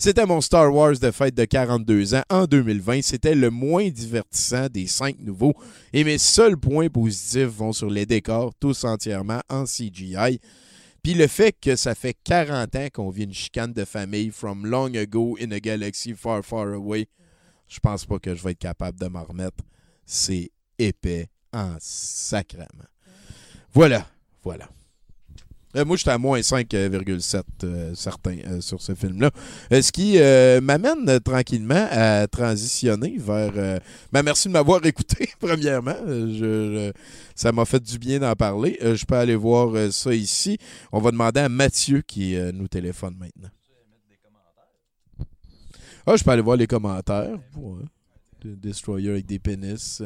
C'était 0.05 0.27
mon 0.27 0.41
Star 0.41 0.74
Wars 0.74 0.99
de 0.99 1.12
fête 1.12 1.37
de 1.37 1.45
42 1.45 2.16
ans 2.16 2.24
en 2.29 2.47
2020. 2.47 3.03
C'était 3.03 3.37
le 3.37 3.51
moins 3.51 3.89
divertissant 3.89 4.66
des 4.66 4.89
cinq 4.89 5.20
nouveaux. 5.20 5.55
Et 5.93 6.03
mes 6.03 6.19
seuls 6.19 6.57
points 6.57 6.89
positifs 6.89 7.47
vont 7.47 7.73
sur 7.73 7.89
les 7.89 8.05
décors, 8.05 8.53
tous 8.59 8.83
entièrement 8.83 9.43
en 9.49 9.62
CGI. 9.62 10.41
Puis 11.05 11.15
le 11.15 11.29
fait 11.29 11.53
que 11.53 11.77
ça 11.77 11.95
fait 11.95 12.16
40 12.24 12.74
ans 12.74 12.89
qu'on 12.93 13.11
vit 13.11 13.23
une 13.23 13.33
chicane 13.33 13.73
de 13.73 13.85
famille 13.85 14.33
from 14.33 14.66
long 14.66 14.93
ago 14.97 15.39
in 15.41 15.53
a 15.53 15.61
galaxy 15.61 16.15
far, 16.15 16.45
far 16.45 16.73
away, 16.73 17.07
je 17.69 17.79
pense 17.79 18.05
pas 18.05 18.19
que 18.19 18.35
je 18.35 18.43
vais 18.43 18.51
être 18.51 18.59
capable 18.59 18.99
de 18.99 19.07
m'en 19.07 19.23
remettre. 19.23 19.62
C'est 20.05 20.51
épais 20.81 21.29
en 21.53 21.77
sacrament. 21.79 22.89
Voilà, 23.73 24.09
voilà. 24.43 24.69
Euh, 25.77 25.85
moi, 25.85 25.97
j'étais 25.97 26.11
à 26.11 26.19
moins 26.19 26.40
5,7 26.40 27.43
euh, 27.65 27.94
certain 27.94 28.36
euh, 28.47 28.61
sur 28.61 28.81
ce 28.81 28.94
film-là. 28.94 29.31
Ce 29.70 29.90
qui 29.90 30.19
m'amène 30.62 31.20
tranquillement 31.20 31.86
à 31.90 32.27
transitionner 32.27 33.16
vers... 33.19 33.81
ben, 34.12 34.23
merci 34.23 34.49
de 34.49 34.53
m'avoir 34.53 34.85
écouté, 34.86 35.31
premièrement. 35.39 35.97
Ça 37.35 37.53
m'a 37.53 37.65
fait 37.65 37.82
du 37.82 37.99
bien 37.99 38.19
d'en 38.19 38.35
parler. 38.35 38.78
Je 38.81 39.05
peux 39.05 39.16
aller 39.16 39.36
voir 39.36 39.93
ça 39.93 40.15
ici. 40.15 40.59
On 40.93 41.01
va 41.01 41.11
demander 41.11 41.40
à 41.40 41.49
Mathieu 41.49 42.03
qui 42.03 42.36
nous 42.53 42.69
téléphone 42.69 43.16
maintenant. 43.19 43.49
Ah, 46.07 46.16
je 46.16 46.24
peux 46.24 46.31
aller 46.31 46.43
voir 46.43 46.57
les 46.57 46.66
commentaires. 46.66 47.39
Destroyer 48.44 49.11
avec 49.11 49.27
des 49.27 49.39
pénis. 49.39 50.03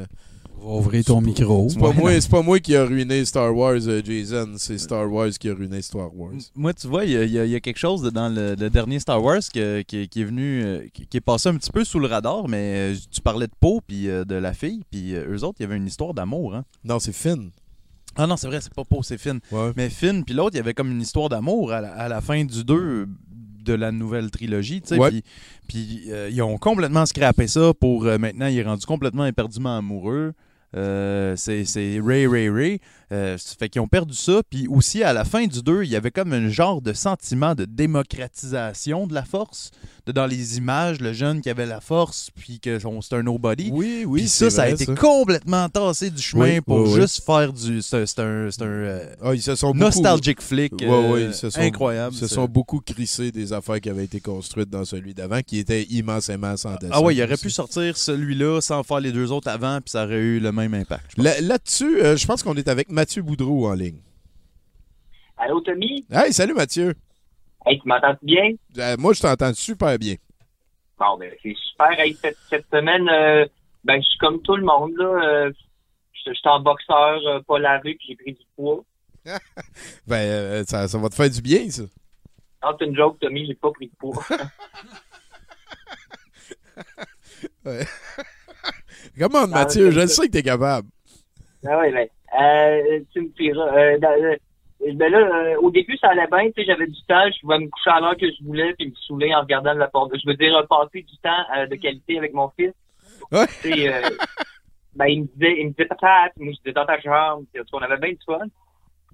Va 0.59 0.73
ouvrir 0.73 1.05
ton 1.05 1.21
micro. 1.21 1.69
C'est 1.69 1.79
pas, 1.79 1.89
Ouais. 1.91 1.95
moi, 1.95 2.21
c'est 2.21 2.31
pas 2.31 2.43
moi 2.43 2.59
qui 2.59 2.75
a 2.75 2.85
ruiné 2.85 3.25
Star 3.25 3.55
Wars, 3.55 3.79
euh, 3.87 4.03
Jason. 4.05 4.55
C'est 4.57 4.79
Star 4.79 5.11
Wars 5.11 5.31
qui 5.31 5.49
a 5.49 5.55
ruiné 5.55 5.81
Star 5.83 6.15
Wars. 6.17 6.33
Moi, 6.55 6.75
tu 6.75 6.87
vois, 6.89 7.05
il 7.05 7.13
y, 7.13 7.17
a- 7.39 7.45
y 7.45 7.53
y 7.55 7.61
quelque 7.61 7.79
chose 7.79 8.03
dans 8.13 8.29
le, 8.29 8.55
le 8.55 8.71
dernier 8.71 8.99
Star 8.99 9.23
Wars 9.23 9.41
que- 9.53 9.83
qui, 9.83 10.09
qui 10.09 10.23
est 10.23 10.25
venu, 10.25 10.63
euh, 10.65 10.87
qui, 10.93 11.17
est 11.17 11.21
passé 11.21 11.49
un 11.51 11.55
petit 11.57 11.71
peu 11.71 11.85
sous 11.85 11.99
le 12.01 12.07
radar, 12.09 12.49
mais 12.49 12.95
euh, 12.95 12.97
tu 13.13 13.21
parlais 13.21 13.47
de 13.47 13.53
Poe 13.61 13.81
puis 13.87 14.09
euh, 14.09 14.25
de 14.25 14.35
la 14.35 14.55
fille, 14.55 14.83
puis 14.91 15.15
euh, 15.15 15.27
eux 15.37 15.45
autres, 15.45 15.57
il 15.61 15.63
y 15.63 15.67
avait 15.67 15.77
une 15.77 15.87
histoire 15.87 16.15
d'amour. 16.15 16.55
Hein? 16.57 16.65
Non, 16.85 16.99
c'est 16.99 17.13
Finn. 17.15 17.51
Ah 18.19 18.27
non, 18.27 18.39
c'est 18.39 18.47
vrai, 18.47 18.61
c'est 18.63 18.73
pas 18.73 18.83
Poe, 18.85 19.03
c'est 19.03 19.19
Finn. 19.19 19.39
Mais 19.77 19.91
Finn 19.91 20.25
puis 20.25 20.35
l'autre, 20.35 20.55
il 20.55 20.57
y 20.57 20.61
avait 20.61 20.73
comme 20.75 20.91
une 20.91 21.03
histoire 21.03 21.29
d'amour 21.29 21.71
à, 21.73 21.83
la- 21.83 21.93
à 21.93 22.09
la 22.09 22.21
fin 22.23 22.43
du 22.45 22.65
2, 22.65 23.07
de 23.67 23.75
la 23.75 23.93
nouvelle 23.93 24.31
trilogie. 24.31 24.83
Ouais. 24.93 25.11
Puis, 25.11 25.25
puis, 25.69 26.03
euh, 26.09 26.31
ils 26.31 26.41
ont 26.43 26.57
complètement 26.57 27.05
scrappé 27.05 27.47
ça 27.49 27.73
pour 27.79 28.07
euh, 28.07 28.19
maintenant, 28.19 28.47
il 28.47 28.59
est 28.59 28.63
rendu 28.63 28.87
complètement 28.87 29.27
éperdument 29.27 29.77
amoureux. 29.77 30.33
Euh, 30.77 31.35
c'est 31.37 32.01
Ray 32.05 32.27
Ray 32.27 32.49
Ray. 32.49 32.81
Euh, 33.13 33.39
ça 33.39 33.55
fait 33.59 33.69
qu'ils 33.69 33.81
ont 33.81 33.89
perdu 33.89 34.15
ça. 34.15 34.43
Puis 34.49 34.67
aussi, 34.69 35.03
à 35.03 35.13
la 35.13 35.25
fin 35.25 35.47
du 35.47 35.63
2, 35.63 35.85
il 35.85 35.91
y 35.91 35.97
avait 35.97 36.11
comme 36.11 36.33
un 36.33 36.49
genre 36.49 36.83
de 36.83 36.93
sentiment 36.93 37.55
de 37.55 37.65
démocratisation 37.65 39.07
de 39.07 39.15
la 39.15 39.25
force. 39.25 39.71
De, 40.07 40.13
dans 40.13 40.27
les 40.27 40.57
images, 40.57 41.01
le 41.01 41.13
jeune 41.13 41.41
qui 41.41 41.51
avait 41.51 41.67
la 41.67 41.81
force, 41.81 42.31
puis 42.37 42.61
que 42.61 42.79
c'était 42.79 43.17
un 43.17 43.25
nobody. 43.25 43.71
Oui, 43.73 44.05
oui. 44.07 44.21
Puis 44.21 44.29
ça, 44.29 44.51
ça 44.51 44.63
a 44.63 44.65
vrai, 44.67 44.75
été 44.75 44.85
ça. 44.85 44.95
complètement 44.95 45.69
tassé 45.69 46.11
du 46.11 46.23
chemin 46.23 46.45
Oui, 46.55 46.61
pour 46.61 46.79
oui, 46.83 46.91
oui. 46.95 47.01
juste 47.01 47.25
faire 47.27 47.53
du. 47.53 47.83
C'est 47.83 48.07
c'est 48.07 48.21
un, 48.21 48.49
c'est 48.53 48.63
un 48.63 48.67
euh, 48.67 49.15
Ah, 49.21 49.35
ils 49.35 49.43
se 49.43 49.57
sont 49.57 49.69
beaucoup- 49.73 49.81
nostalgic 49.81 50.41
flick 50.41 50.75
Ouais, 50.75 50.87
euh, 50.89 51.33
se 51.33 51.51
sont- 51.51 51.61
incroyable. 51.61 52.15
Ils 52.15 52.19
se 52.21 52.29
sont 52.29 52.45
beaucoup 52.47 52.79
crissés 52.81 53.33
des 53.33 53.53
affaires 53.53 53.81
qui 53.81 53.91
avaient 53.91 54.05
été 54.05 54.21
construites 54.21 54.71
dans 54.71 54.85
celui 54.85 55.13
d'avant, 55.13 55.41
qui 55.45 55.59
était 55.59 55.83
immensément 55.91 56.57
sans 56.57 56.77
dessin. 56.77 56.93
Ah 56.95 57.01
ouais, 57.03 57.17
il 57.17 57.23
aurait 57.25 57.33
aussi. 57.33 57.43
pu 57.43 57.51
sortir 57.51 57.97
celui-là 57.97 58.61
sans 58.61 58.85
faire 58.85 59.01
les 59.01 59.11
deux 59.11 59.33
autres 59.33 59.49
avant, 59.49 59.81
puis 59.81 59.91
ça 59.91 60.05
aurait 60.05 60.15
eu 60.21 60.39
le 60.39 60.53
même 60.53 60.73
impact. 60.75 61.19
Là- 61.19 61.41
Là-dessus, 61.41 62.01
euh, 62.01 62.17
je 62.17 62.25
pense 62.29 62.45
qu'on 62.45 62.55
est 62.55 62.69
avec 62.69 62.93
Mathieu 62.93 63.23
Boudreau 63.23 63.67
en 63.69 63.75
ligne. 63.75 63.99
Allô, 65.37 65.61
Tommy? 65.63 66.07
Hey, 66.13 66.33
salut 66.33 66.55
Mathieu. 66.55 66.95
Hey, 67.67 67.81
tu 67.81 67.89
m'entends 67.89 68.17
bien? 68.23 68.53
Euh, 68.79 68.97
moi, 68.99 69.13
je 69.13 69.21
t'entends 69.21 69.53
super 69.53 69.99
bien. 69.99 70.15
Bon, 70.99 71.19
ben, 71.19 71.33
c'est 71.43 71.55
super. 71.71 71.99
Hey, 71.99 72.15
cette, 72.15 72.39
cette 72.49 72.67
semaine, 72.73 73.09
euh, 73.09 73.45
ben, 73.85 74.01
je 74.01 74.07
suis 74.09 74.19
comme 74.19 74.41
tout 74.43 74.55
le 74.57 74.65
monde, 74.65 74.93
là. 74.97 75.05
Euh, 75.47 75.53
je 76.25 76.33
suis 76.33 76.49
en 76.49 76.61
boxeur, 76.61 77.21
pas 77.47 77.59
lavé, 77.59 77.95
puis 77.97 78.09
j'ai 78.09 78.17
pris 78.17 78.33
du 78.33 78.43
poids. 78.57 78.85
Ben, 80.07 80.65
ça, 80.65 80.87
ça 80.87 80.99
va 80.99 81.09
te 81.09 81.15
faire 81.17 81.29
du 81.31 81.43
bien, 81.43 81.69
ça. 81.69 81.83
Non, 82.63 82.77
c'est 82.79 82.87
une 82.87 82.97
joke, 82.97 83.19
Tommy, 83.21 83.47
j'ai 83.47 83.55
pas 83.55 83.71
pris 83.73 83.89
de 83.89 83.97
poids. 83.99 84.23
Ouais. 87.65 87.85
Comment, 89.19 89.47
Mathieu? 89.47 89.91
Je 89.91 90.01
le 90.01 90.07
sais 90.07 90.27
que 90.27 90.33
t'es 90.33 90.43
capable. 90.43 90.89
ah 91.67 91.79
ouais, 91.79 91.91
ben, 91.93 92.09
euh, 92.41 93.01
tu 93.13 93.23
me 93.23 93.29
diras. 93.37 93.97
Ben 94.81 95.11
là, 95.11 95.19
euh, 95.19 95.57
au 95.61 95.71
début, 95.71 95.97
ça 95.97 96.09
allait 96.09 96.27
bien, 96.27 96.47
tu 96.47 96.53
sais, 96.57 96.65
j'avais 96.67 96.87
du 96.87 97.03
temps, 97.09 97.25
je 97.35 97.41
pouvais 97.41 97.59
me 97.59 97.69
coucher 97.69 97.91
à 97.91 98.01
l'heure 98.01 98.17
que 98.17 98.27
je 98.27 98.45
voulais, 98.45 98.75
puis 98.75 98.89
me 98.89 98.95
saouler 98.95 99.35
en 99.35 99.41
regardant 99.41 99.73
la 99.73 99.89
porte. 99.89 100.13
Je 100.15 100.29
veux 100.29 100.37
dire, 100.37 100.53
passer 100.69 101.03
du 101.03 101.17
temps 101.19 101.45
euh, 101.57 101.67
de 101.67 101.75
qualité 101.77 102.19
avec 102.19 102.35
mon 102.35 102.51
fils. 102.51 102.75
Ouais. 103.33 103.47
Tu 103.63 103.73
sais, 103.73 103.95
euh, 103.95 104.11
ben, 104.95 105.07
il 105.07 105.23
me 105.23 105.27
disait, 105.27 105.57
il 105.61 105.67
me 105.67 105.71
disait, 105.71 105.87
papa, 105.87 106.31
moi, 106.39 106.53
je 106.53 106.59
disais, 106.59 106.73
dans 106.73 106.85
ta 106.85 106.97
puis, 106.99 107.05
cas, 107.05 107.37
on 107.73 107.79
avait 107.79 107.97
bien 107.97 108.11
du 108.11 108.19
fun. 108.27 108.47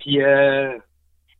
Puis, 0.01 0.21
euh, 0.21 0.77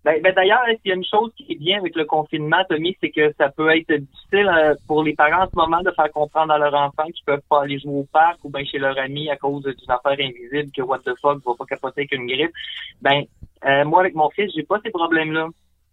ben, 0.05 0.21
ben, 0.21 0.35
d'ailleurs, 0.35 0.65
s'il 0.67 0.89
y 0.89 0.93
a 0.93 0.97
une 0.97 1.05
chose 1.05 1.31
qui 1.37 1.47
est 1.49 1.59
bien 1.59 1.79
avec 1.79 1.95
le 1.95 2.05
confinement, 2.05 2.65
Tommy, 2.69 2.97
c'est 3.01 3.11
que 3.11 3.33
ça 3.39 3.51
peut 3.51 3.71
être 3.71 3.93
difficile 3.93 4.49
euh, 4.49 4.75
pour 4.89 5.05
les 5.05 5.15
parents 5.15 5.45
en 5.45 5.49
ce 5.49 5.55
moment 5.55 5.81
de 5.83 5.93
faire 5.93 6.11
comprendre 6.11 6.53
à 6.53 6.59
leurs 6.59 6.75
enfants 6.75 7.07
qu'ils 7.07 7.25
peuvent 7.25 7.43
pas 7.49 7.63
aller 7.63 7.79
jouer 7.79 8.01
au 8.01 8.07
parc 8.13 8.45
ou 8.45 8.51
bien 8.51 8.65
chez 8.65 8.79
leur 8.79 8.99
ami 8.99 9.31
à 9.31 9.37
cause 9.37 9.63
d'une 9.63 9.91
affaire 9.91 10.19
invisible 10.19 10.73
que 10.73 10.83
what 10.83 11.01
the 11.01 11.13
fuck 11.21 11.41
va 11.45 11.53
pas 11.57 11.67
capoter 11.67 12.01
avec 12.01 12.13
une 12.13 12.27
grippe. 12.27 12.53
Ben, 13.01 13.25
euh, 13.67 13.85
moi, 13.85 14.01
avec 14.01 14.15
mon 14.15 14.31
fils, 14.31 14.51
j'ai 14.55 14.63
pas 14.63 14.81
ces 14.85 14.91
problèmes-là. 14.91 15.49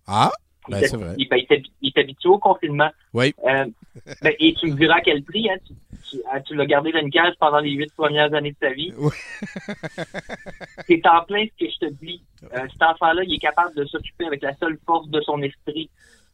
Ah? 0.07 0.31
Il 0.67 0.71
Ben, 0.73 0.83
c'est 0.87 0.97
vrai. 0.97 1.15
Il, 1.17 1.27
ben, 1.27 1.39
il 1.81 1.87
est 1.89 1.97
habitué 1.99 2.29
au 2.29 2.37
confinement. 2.37 2.89
Oui. 3.13 3.33
Euh, 3.47 3.65
ben, 4.21 4.33
et 4.39 4.53
tu 4.53 4.67
me 4.67 4.75
diras 4.75 4.97
à 4.97 5.01
quel 5.01 5.23
prix, 5.23 5.49
hein? 5.49 5.55
Tu, 5.65 5.73
tu- 6.11 6.21
tu 6.45 6.55
l'as 6.55 6.65
gardé 6.65 6.91
dans 6.91 6.99
une 6.99 7.09
cage 7.11 7.33
pendant 7.39 7.59
les 7.59 7.71
huit 7.71 7.91
premières 7.95 8.31
années 8.33 8.51
de 8.51 8.57
ta 8.59 8.71
vie. 8.71 8.93
Oui. 8.97 9.11
C'est 10.87 11.01
en 11.07 11.23
plein 11.23 11.45
ce 11.45 11.65
que 11.65 11.71
je 11.71 11.87
te 11.87 11.93
dis. 11.93 12.21
Euh, 12.53 12.67
cet 12.71 12.81
enfant-là, 12.83 13.23
il 13.23 13.33
est 13.33 13.39
capable 13.39 13.75
de 13.75 13.85
s'occuper 13.85 14.25
avec 14.25 14.41
la 14.41 14.55
seule 14.57 14.77
force 14.85 15.07
de 15.09 15.21
son 15.21 15.41
esprit. 15.41 15.89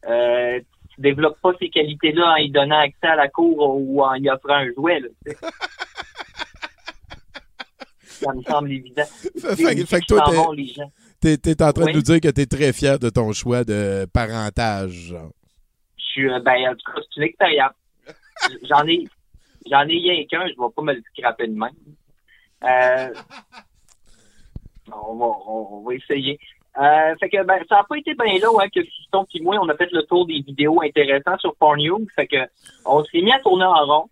Euh, 0.08 0.60
tu 0.94 1.00
développes 1.00 1.40
pas 1.40 1.52
ces 1.58 1.68
qualités-là 1.70 2.32
en 2.32 2.36
lui 2.36 2.50
donnant 2.50 2.78
accès 2.80 3.06
à 3.06 3.16
la 3.16 3.28
cour 3.28 3.76
ou 3.78 4.02
en 4.02 4.14
lui 4.14 4.28
offrant 4.30 4.54
un 4.54 4.72
jouet. 4.74 5.00
Là, 5.00 5.08
tu 5.24 5.32
sais. 5.32 5.38
Ça 8.24 8.32
me 8.32 8.42
semble 8.42 8.72
évident. 8.72 9.02
Fait- 9.04 9.56
fait- 9.86 10.00
que 10.00 10.06
toi, 10.06 10.24
vont, 10.30 10.52
les 10.52 10.66
gens. 10.68 10.90
T'es 11.20 11.38
es 11.44 11.62
en 11.62 11.72
train 11.72 11.84
Oui. 11.86 11.92
de 11.92 11.96
nous 11.96 12.02
dire 12.02 12.20
que 12.20 12.28
t'es 12.28 12.46
très 12.46 12.72
fier 12.72 12.98
de 12.98 13.08
ton 13.10 13.32
choix 13.32 13.64
de 13.64 14.06
parentage. 14.12 15.14
Je 15.96 16.02
suis, 16.04 16.30
euh, 16.30 16.40
ben, 16.40 16.68
en 16.70 16.74
tout 16.74 16.92
cas, 16.92 17.00
c'est 17.00 17.20
une 17.20 17.22
expérience. 17.28 17.72
J'en 18.68 18.86
ai, 18.86 19.04
j'en 19.70 19.82
ai 19.82 19.98
rien 19.98 20.24
qu'un, 20.26 20.46
je 20.46 20.52
vais 20.52 20.70
pas 20.74 20.82
me 20.82 20.92
le 20.94 21.02
scraper 21.16 21.48
de 21.48 21.52
même. 21.54 21.70
Euh, 22.64 23.14
on 24.92 25.16
va, 25.16 25.26
on 25.48 25.84
va 25.86 25.94
essayer. 25.94 26.38
Euh, 26.78 27.14
fait 27.18 27.30
que, 27.30 27.42
ben, 27.44 27.58
ça 27.68 27.78
a 27.78 27.84
pas 27.84 27.96
été 27.96 28.14
bien 28.14 28.38
là, 28.38 28.48
hein, 28.60 28.68
que 28.72 28.82
Fiston 28.82 29.24
et 29.34 29.40
moi, 29.40 29.56
on 29.60 29.68
a 29.70 29.76
fait 29.76 29.90
le 29.92 30.02
tour 30.02 30.26
des 30.26 30.40
vidéos 30.46 30.80
intéressantes 30.82 31.40
sur 31.40 31.56
Pornhub. 31.56 32.06
Fait 32.14 32.26
que, 32.26 32.36
on 32.84 33.02
s'est 33.04 33.22
mis 33.22 33.32
à 33.32 33.40
tourner 33.40 33.64
en 33.64 33.86
rond. 33.86 34.10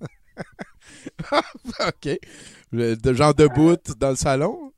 OK. 1.80 2.18
Le- 2.72 2.94
de 2.96 3.12
genre 3.12 3.34
debout 3.34 3.76
dans 3.98 4.10
le 4.10 4.16
salon? 4.16 4.72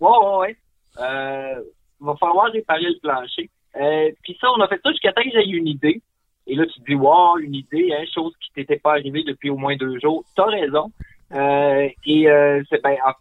Ouais, 0.00 0.08
ouais, 0.10 0.36
ouais. 0.38 0.56
Euh, 0.98 1.60
va 2.00 2.16
falloir 2.16 2.50
réparer 2.52 2.82
le 2.84 2.98
plancher. 3.00 3.50
Euh, 3.76 4.10
puis 4.22 4.36
ça, 4.40 4.48
on 4.56 4.60
a 4.60 4.68
fait 4.68 4.80
ça 4.82 4.90
jusqu'à 4.90 5.12
temps 5.12 5.22
que 5.22 5.30
j'ai 5.32 5.44
une 5.46 5.66
idée. 5.68 6.00
Et 6.46 6.54
là, 6.54 6.66
tu 6.66 6.78
te 6.80 6.84
dis, 6.86 6.94
wow, 6.94 7.38
une 7.38 7.54
idée, 7.54 7.90
hein, 7.92 8.04
chose 8.14 8.32
qui 8.40 8.50
t'était 8.52 8.78
pas 8.78 8.92
arrivée 8.92 9.24
depuis 9.24 9.48
au 9.50 9.56
moins 9.56 9.76
deux 9.76 9.98
jours. 9.98 10.24
T'as 10.36 10.44
raison. 10.44 10.92
Euh, 11.32 11.88
et 12.06 12.28
euh, 12.28 12.62
c'est 12.68 12.82
ben, 12.82 12.96
en- 13.06 13.12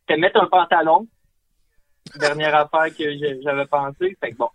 c'était 0.00 0.18
mettre 0.20 0.40
un 0.40 0.46
pantalon. 0.46 1.06
Dernière 2.18 2.54
affaire 2.56 2.94
que 2.96 3.04
j'avais 3.42 3.66
pensé. 3.66 4.16
Fait 4.20 4.32
que 4.32 4.36
bon. 4.36 4.48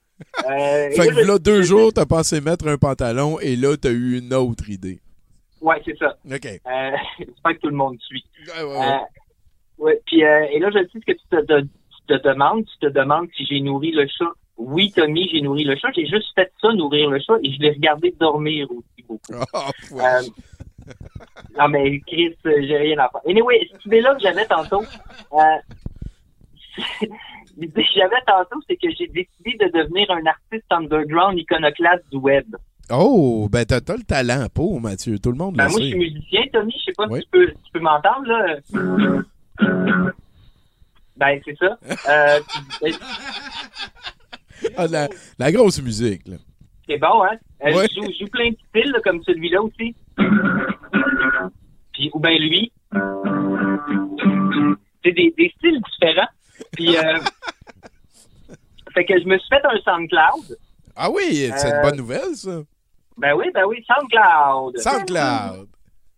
Euh, 0.50 0.90
Fait 0.92 1.08
que 1.10 1.26
là, 1.26 1.38
deux 1.38 1.62
jours, 1.62 1.94
t'as 1.94 2.06
pensé 2.06 2.42
mettre 2.42 2.68
un 2.68 2.78
pantalon 2.78 3.40
et 3.40 3.56
là, 3.56 3.78
t'as 3.78 3.92
eu 3.92 4.18
une 4.18 4.34
autre 4.34 4.70
idée. 4.70 5.00
Ouais, 5.62 5.82
c'est 5.86 5.98
ça. 5.98 6.18
OK. 6.26 6.46
Euh, 6.46 6.92
J'espère 7.20 7.54
que 7.54 7.60
tout 7.60 7.70
le 7.70 7.76
monde 7.76 7.98
suit. 8.02 8.26
Ouais, 8.48 8.64
ouais, 8.64 8.76
Euh, 8.76 8.80
ouais. 8.80 9.00
ouais, 9.78 10.02
puis, 10.06 10.22
et 10.22 10.60
là, 10.60 10.70
je 10.72 10.80
sais 10.80 11.00
ce 11.00 11.06
que 11.06 11.12
tu 11.14 11.28
te, 11.30 11.62
te- 12.06 12.14
tu 12.14 12.20
te 12.22 12.28
demandes. 12.28 12.66
Tu 12.66 12.78
te 12.80 12.88
demandes 12.88 13.28
si 13.36 13.46
j'ai 13.46 13.60
nourri 13.62 13.92
le 13.92 14.08
chat. 14.08 14.30
Oui, 14.58 14.92
Tommy, 14.96 15.28
j'ai 15.32 15.42
nourri 15.42 15.64
le 15.66 15.76
chat. 15.76 15.90
J'ai 15.96 16.06
juste 16.08 16.34
fait 16.36 16.52
ça, 16.62 16.72
nourrir 16.74 17.10
le 17.10 17.20
chat, 17.20 17.36
et 17.44 17.52
je 17.52 17.60
l'ai 17.60 17.72
regardé 17.72 18.14
dormir 18.20 18.68
aussi 18.72 19.06
beaucoup. 19.08 19.22
Ah, 19.54 19.70
Euh, 19.92 20.22
non, 21.58 21.68
mais 21.70 22.00
Chris, 22.08 22.36
euh, 22.46 22.52
j'ai 22.68 22.78
rien 22.78 22.98
à 23.00 23.10
faire. 23.10 23.22
Anyway, 23.28 23.68
cette 23.72 23.86
idée-là 23.86 24.14
que 24.16 24.22
j'avais 24.22 24.46
tantôt, 24.46 24.84
euh, 25.34 25.38
l'idée 27.58 27.84
que 27.84 27.90
j'avais 27.96 28.22
tantôt, 28.28 28.60
c'est 28.68 28.76
que 28.76 28.90
j'ai 28.98 29.08
décidé 29.08 29.58
de 29.60 29.72
devenir 29.78 30.10
un 30.12 30.26
artiste 30.26 30.66
underground 30.72 31.38
iconoclaste 31.40 32.04
du 32.12 32.18
web. 32.18 32.46
Oh, 32.92 33.48
ben 33.52 33.66
t'as 33.66 33.82
t'as 33.82 33.96
le 33.98 34.04
talent 34.04 34.46
pour, 34.54 34.80
Mathieu. 34.80 35.18
Tout 35.20 35.32
le 35.32 35.38
monde 35.38 35.56
Ben, 35.56 35.66
le 35.66 35.70
moi, 35.72 35.80
je 35.80 35.86
sait. 35.86 35.90
suis 35.92 36.00
musicien, 36.00 36.42
Tommy. 36.54 36.74
Je 36.78 36.84
sais 36.86 36.94
pas 36.96 37.08
Oui. 37.10 37.20
si 37.20 37.26
tu 37.26 37.32
peux, 37.32 37.48
tu 37.48 37.72
peux 37.74 37.80
m'entendre, 37.80 38.28
là. 38.28 38.58
Ben, 41.18 41.40
c'est 41.46 41.58
ça. 41.58 41.78
Euh, 42.10 42.40
puis, 42.48 42.62
ben, 42.82 42.94
Ah, 44.78 44.88
la, 44.88 45.08
la 45.38 45.52
grosse 45.52 45.82
musique, 45.82 46.28
là. 46.28 46.38
c'est 46.88 46.98
bon, 46.98 47.24
hein? 47.24 47.38
Euh, 47.66 47.74
Ouais. 47.74 47.88
je, 47.90 47.96
joue, 48.02 48.08
je 48.12 48.20
joue 48.26 48.30
plein 48.32 48.50
de 48.50 48.58
styles, 48.70 48.92
là, 48.92 49.00
comme 49.04 49.22
celui-là 49.24 49.62
aussi. 49.62 49.96
Puis, 51.94 52.10
ou 52.14 52.20
bien 52.20 52.38
lui. 52.38 52.72
C'est 55.04 55.12
des, 55.12 55.34
des 55.38 55.54
styles 55.58 55.82
différents. 55.92 56.28
Puis, 56.74 56.98
euh, 56.98 57.02
fait 58.94 59.06
que 59.06 59.20
je 59.20 59.26
me 59.26 59.38
suis 59.38 59.48
fait 59.50 59.66
un 59.66 59.80
SoundCloud. 59.84 60.58
Ah 60.96 61.10
oui, 61.10 61.50
c'est 61.56 61.72
Euh, 61.74 61.76
une 61.78 61.82
bonne 61.90 61.98
nouvelle, 61.98 62.36
ça. 62.36 62.62
Ben 63.18 63.34
oui, 63.36 63.46
ben 63.54 63.64
oui, 63.68 63.84
SoundCloud. 63.88 64.78
SoundCloud. 64.80 65.68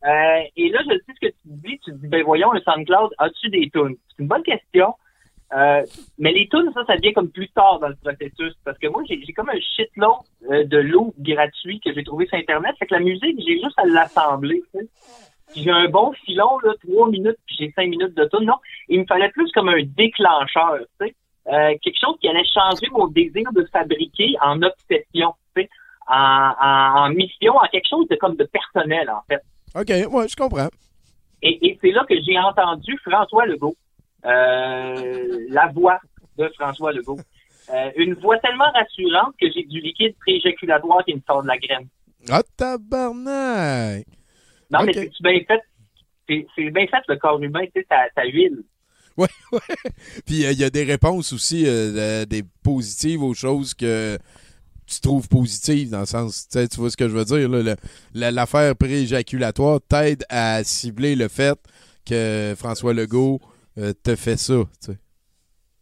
Euh, 0.06 0.41
et 0.56 0.69
là, 0.69 0.80
je 0.86 0.95
sais 0.98 1.14
ce 1.15 1.28
que 1.28 1.32
tu 1.32 1.44
dis. 1.45 1.80
Tu 1.84 1.91
dis, 1.94 2.07
ben 2.07 2.24
voyons, 2.24 2.53
un 2.53 2.61
SoundCloud, 2.61 3.11
as-tu 3.18 3.49
des 3.49 3.69
tunes? 3.69 3.95
C'est 4.10 4.22
une 4.22 4.28
bonne 4.28 4.44
question. 4.44 4.94
Euh, 5.53 5.82
mais 6.18 6.34
les 6.34 6.48
tunes, 6.49 6.72
ça, 6.74 6.84
ça 6.86 6.95
vient 6.98 7.14
comme 7.14 7.30
plus 7.30 7.49
tard 7.49 7.80
dans 7.80 7.88
le 7.88 7.95
processus. 7.95 8.53
Parce 8.64 8.78
que 8.78 8.88
moi, 8.88 9.03
j'ai 9.07 9.34
comme 9.34 9.49
un 9.49 9.60
shitload 9.60 10.18
euh, 10.52 10.64
de 10.65 10.78
lots 10.78 11.14
gratuits 11.19 11.80
que 11.80 11.94
j'ai 11.94 12.03
trouvé 12.03 12.28
sur 12.28 12.38
Internet. 12.38 12.76
Fait 12.80 12.86
que 12.86 12.94
la 12.94 12.99
musique, 12.99 13.40
j'ai 13.45 13.60
juste 13.60 13.78
à 13.78 13.86
l'assembler. 13.86 14.61
j'ai 15.56 15.72
un 15.72 15.88
bon 15.88 16.11
filon, 16.26 16.60
là, 16.60 16.74
trois 16.84 17.10
minutes, 17.10 17.38
puis 17.45 17.56
j'ai 17.60 17.72
cinq 17.72 17.90
minutes 17.90 18.15
de 18.15 18.26
tune. 18.26 18.45
Non, 18.45 18.57
il 18.90 18.99
me 18.99 19.06
fallait 19.06 19.30
plus 19.30 19.52
comme 19.52 19.69
un 19.69 19.82
déclencheur, 19.84 20.80
tu 20.99 21.07
sais. 21.07 21.15
Euh, 21.48 21.74
quelque 21.82 21.98
chose 21.98 22.18
qui 22.19 22.28
allait 22.28 22.44
changer 22.44 22.88
mon 22.91 23.07
désir 23.07 23.49
de 23.53 23.65
fabriquer 23.72 24.36
en 24.41 24.61
obsession, 24.61 25.34
tu 25.56 25.64
sais. 25.64 25.69
En, 26.10 26.52
en, 26.61 27.06
en 27.06 27.10
mission, 27.10 27.56
en 27.56 27.68
quelque 27.72 27.88
chose 27.90 28.07
de 28.10 28.15
comme 28.15 28.36
de 28.36 28.44
personnel, 28.44 29.10
en 29.10 29.22
fait. 29.30 29.41
OK, 29.76 29.89
ouais, 29.89 30.27
je 30.27 30.35
comprends. 30.35 30.69
Et, 31.41 31.68
et 31.68 31.80
c'est 31.81 31.91
là 31.91 32.06
que 32.10 32.15
j'ai 32.22 32.38
entendu 32.39 32.98
François 33.03 33.45
Legault, 33.45 33.76
euh, 34.26 35.45
la 35.49 35.68
voix 35.68 35.99
de 36.38 36.49
François 36.56 36.91
Legault. 36.91 37.19
Euh, 37.73 37.91
une 37.98 38.14
voix 38.14 38.38
tellement 38.39 38.72
rassurante 38.73 39.35
que 39.39 39.48
j'ai 39.53 39.64
du 39.64 39.81
liquide 39.81 40.15
prééjaculatoire 40.19 41.03
qui 41.03 41.14
me 41.14 41.22
sort 41.27 41.44
de 41.44 41.48
la 41.48 41.57
graine. 41.57 41.88
Ah, 42.30 42.41
tabarnak! 42.56 44.06
Non, 44.72 44.84
mais 44.84 44.94
c'est 44.94 45.11
bien 45.22 45.39
fait? 45.45 45.61
C'est 46.27 46.69
bien 46.72 46.88
fait, 46.88 47.03
le 47.07 47.18
corps 47.18 47.41
humain, 47.41 47.65
tu 47.65 47.81
sais, 47.81 47.88
ça, 47.89 48.06
ça 48.15 48.26
huile. 48.26 48.64
Ouais, 49.18 49.27
ouais. 49.52 49.60
Puis 50.26 50.45
euh, 50.45 50.52
il 50.52 50.60
y 50.60 50.64
a 50.64 50.69
des 50.69 50.84
réponses 50.84 51.34
aussi, 51.34 51.65
euh, 51.65 52.26
des 52.26 52.44
positives 52.64 53.23
aux 53.23 53.34
choses 53.34 53.73
que 53.73 54.18
tu 54.88 55.02
trouves 55.02 55.28
positive 55.28 55.90
dans 55.90 56.00
le 56.02 56.06
sens, 56.06 56.48
tu 56.50 56.66
vois 56.78 56.90
ce 56.90 56.98
que 56.98 57.08
je 57.08 57.14
veux 57.14 57.26
dire, 57.26 57.76
l'affaire 58.14 58.76
pré-éjaculatoire 58.76 59.80
t'aide 59.88 60.24
à 60.30 60.64
cibler 60.64 61.16
le 61.16 61.28
fait 61.28 61.60
que 62.06 62.56
François 62.58 62.94
Legault 62.94 63.40
euh, 63.78 63.94
te 64.04 64.16
fait 64.16 64.38
ça. 64.38 64.64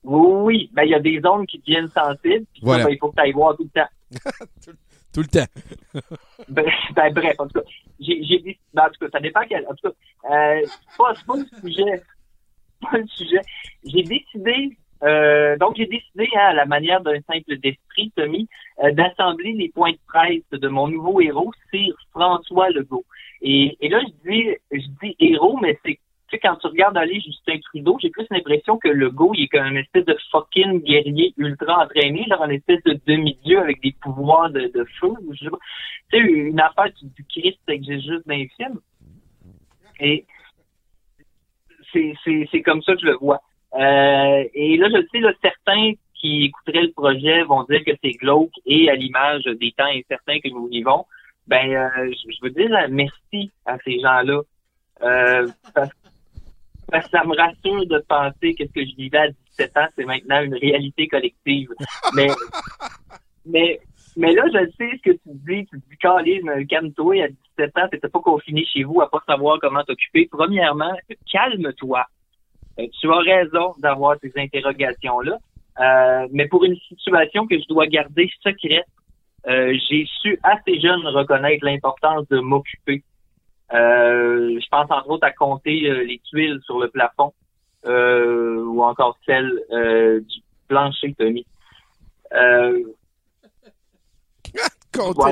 Oui, 0.03 0.69
ben 0.73 0.83
il 0.83 0.89
y 0.89 0.95
a 0.95 0.99
des 0.99 1.19
zones 1.21 1.45
qui 1.47 1.59
deviennent 1.59 1.89
sensibles. 1.89 2.45
Puis 2.53 2.61
Voilà. 2.61 2.85
ben, 2.85 2.91
il 2.91 2.97
faut 2.99 3.09
que 3.09 3.15
tu 3.15 3.21
ailles 3.21 3.31
voir 3.31 3.55
tout 3.55 3.63
le 3.63 3.69
temps. 3.69 3.89
Tout 5.13 5.21
le 5.21 5.27
temps. 5.27 5.47
Ben, 6.49 6.65
ben, 6.93 7.13
bref, 7.13 7.35
en 7.39 7.47
tout 7.47 7.59
cas, 7.59 7.65
j'ai 8.01 8.21
j'ai 8.23 8.39
dit, 8.39 8.59
ben, 8.73 8.83
en 8.83 8.89
tout 8.89 8.99
cas, 8.99 9.07
ça 9.13 9.19
dépend 9.21 9.39
quel, 9.47 9.65
en 9.65 9.73
tout 9.75 9.89
cas, 9.89 9.95
euh, 10.29 10.61
c'est 10.65 11.25
pas, 11.25 11.35
le 11.37 11.45
sujet, 11.61 12.03
c'est 12.81 12.89
pas 12.89 12.97
le 12.97 13.07
sujet. 13.07 13.41
J'ai 13.85 14.03
décidé, 14.03 14.77
euh, 15.03 15.57
donc 15.57 15.75
j'ai 15.75 15.85
décidé, 15.85 16.29
hein, 16.35 16.47
à 16.49 16.53
la 16.53 16.65
manière 16.65 17.01
d'un 17.01 17.19
simple 17.21 17.57
d'esprit, 17.57 18.11
Tommy, 18.15 18.47
euh, 18.83 18.91
d'assembler 18.91 19.53
les 19.53 19.69
points 19.69 19.91
de 19.91 19.99
presse 20.07 20.49
de 20.51 20.67
mon 20.67 20.87
nouveau 20.87 21.21
héros, 21.21 21.51
c'est 21.71 21.87
François 22.11 22.69
Legault. 22.69 23.05
Et, 23.41 23.77
et 23.81 23.89
là, 23.89 24.01
je 24.01 24.29
dis, 24.29 24.49
je 24.71 24.87
dis 25.01 25.15
héros, 25.19 25.57
mais 25.61 25.77
c'est 25.85 25.99
tu 26.27 26.37
sais, 26.37 26.39
quand 26.39 26.55
tu 26.55 26.65
regardes 26.65 26.97
aller 26.97 27.21
Justin 27.21 27.59
Trudeau, 27.59 27.99
j'ai 28.01 28.09
plus 28.09 28.25
l'impression 28.31 28.79
que 28.79 28.87
Legault, 28.87 29.33
il 29.35 29.43
est 29.43 29.47
comme 29.47 29.67
une 29.67 29.77
espèce 29.77 30.05
de 30.05 30.17
fucking 30.31 30.81
guerrier 30.81 31.35
ultra 31.37 31.83
entraîné, 31.83 32.25
genre 32.27 32.43
une 32.45 32.53
espèce 32.53 32.81
de 32.83 32.99
demi-dieu 33.05 33.59
avec 33.59 33.79
des 33.83 33.95
pouvoirs 34.01 34.49
de, 34.49 34.61
de 34.61 34.85
feu. 34.99 35.13
Je 35.33 35.43
sais 35.43 35.51
pas. 35.51 35.59
Tu 36.11 36.17
sais, 36.17 36.23
une 36.27 36.59
affaire 36.59 36.91
du 36.99 37.05
du 37.15 37.25
Christ 37.25 37.59
que 37.67 37.73
j'ai 37.83 38.01
juste 38.01 38.27
dans 38.27 38.33
les 38.33 38.49
films. 38.57 38.79
Et 39.99 40.25
c'est 41.93 42.61
comme 42.63 42.81
ça 42.81 42.95
que 42.95 43.01
je 43.01 43.05
le 43.05 43.17
vois. 43.17 43.39
Euh, 43.75 44.43
et 44.53 44.77
là, 44.77 44.87
je 44.89 45.05
sais, 45.11 45.19
là, 45.19 45.33
certains 45.41 45.93
qui 46.15 46.45
écouteraient 46.45 46.83
le 46.83 46.91
projet 46.91 47.43
vont 47.43 47.63
dire 47.63 47.83
que 47.85 47.91
c'est 48.03 48.11
glauque 48.11 48.53
et 48.65 48.89
à 48.89 48.95
l'image 48.95 49.43
des 49.43 49.71
temps 49.71 49.85
incertains 49.85 50.39
que 50.39 50.49
nous 50.49 50.67
vivons. 50.67 51.05
Ben, 51.47 51.71
euh, 51.71 52.11
je, 52.11 52.31
je 52.31 52.39
veux 52.41 52.49
dire 52.49 52.69
merci 52.89 53.51
à 53.65 53.77
ces 53.85 53.99
gens-là. 53.99 54.41
Euh, 55.03 55.47
parce, 55.73 55.89
parce 56.89 57.05
que 57.05 57.11
ça 57.11 57.23
me 57.25 57.35
rassure 57.35 57.85
de 57.85 57.99
penser 58.07 58.55
que 58.55 58.65
ce 58.65 58.71
que 58.71 58.85
je 58.85 58.95
vivais 58.95 59.17
à 59.17 59.27
17 59.57 59.77
ans, 59.77 59.87
c'est 59.95 60.05
maintenant 60.05 60.41
une 60.41 60.55
réalité 60.55 61.07
collective. 61.07 61.69
Mais, 62.15 62.27
mais, 63.45 63.79
mais 64.15 64.33
là, 64.33 64.43
je 64.47 64.71
sais 64.77 64.97
ce 64.97 65.11
que 65.11 65.17
tu 65.17 65.19
dis. 65.25 65.65
Tu 65.65 65.77
dis, 65.77 65.97
Caroline, 65.99 66.65
calme-toi, 66.67 67.23
à 67.23 67.27
17 67.57 67.77
ans, 67.77 67.87
t'étais 67.91 68.09
pas 68.09 68.19
confiné 68.21 68.65
chez 68.65 68.83
vous 68.83 69.01
à 69.01 69.09
pas 69.09 69.21
savoir 69.27 69.59
comment 69.59 69.83
t'occuper. 69.83 70.27
Premièrement, 70.31 70.93
calme-toi. 71.31 72.05
Euh, 72.79 72.87
tu 72.99 73.11
as 73.11 73.17
raison 73.17 73.73
d'avoir 73.79 74.17
ces 74.21 74.31
interrogations-là. 74.35 75.37
Euh, 75.79 76.27
mais 76.31 76.47
pour 76.47 76.63
une 76.63 76.77
situation 76.87 77.47
que 77.47 77.59
je 77.59 77.65
dois 77.67 77.87
garder 77.87 78.29
secrète, 78.41 78.85
euh, 79.47 79.77
j'ai 79.89 80.07
su 80.21 80.39
assez 80.43 80.79
jeune 80.79 81.05
reconnaître 81.05 81.65
l'importance 81.65 82.27
de 82.29 82.39
m'occuper. 82.39 83.03
Euh, 83.73 84.59
je 84.59 84.67
pense 84.69 84.89
entre 84.89 85.09
autres 85.09 85.25
à 85.25 85.31
compter 85.31 85.89
euh, 85.89 86.03
les 86.03 86.19
tuiles 86.19 86.59
sur 86.65 86.79
le 86.79 86.87
plafond 86.87 87.33
euh, 87.85 88.63
ou 88.63 88.83
encore 88.83 89.17
celles 89.25 89.59
du 90.27 90.41
plancher, 90.67 91.13
Tommy. 91.17 91.45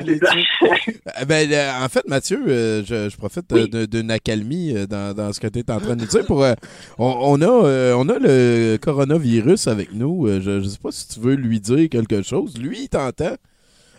Les. 0.05 0.15
Euh, 0.15 1.25
ben, 1.27 1.51
euh, 1.51 1.85
en 1.85 1.89
fait, 1.89 2.07
Mathieu, 2.07 2.39
euh, 2.47 2.83
je, 2.83 3.09
je 3.09 3.17
profite 3.17 3.53
d'une 3.53 4.11
accalmie 4.11 4.75
euh, 4.75 4.85
dans, 4.85 5.15
dans 5.15 5.33
ce 5.33 5.39
que 5.39 5.47
tu 5.47 5.59
es 5.59 5.71
en 5.71 5.79
train 5.79 5.95
de 5.95 6.01
nous 6.01 6.07
dire. 6.07 6.25
Pour, 6.25 6.43
euh, 6.43 6.53
on, 6.97 7.39
on 7.39 7.41
a, 7.41 7.93
on 7.95 8.09
a 8.09 8.19
le 8.19 8.77
coronavirus 8.77 9.67
avec 9.67 9.93
nous. 9.93 10.27
Je 10.41 10.59
ne 10.59 10.63
sais 10.63 10.79
pas 10.79 10.91
si 10.91 11.07
tu 11.07 11.19
veux 11.19 11.35
lui 11.35 11.59
dire 11.59 11.89
quelque 11.89 12.21
chose. 12.21 12.57
Lui, 12.57 12.83
il 12.83 12.89
t'entend. 12.89 13.35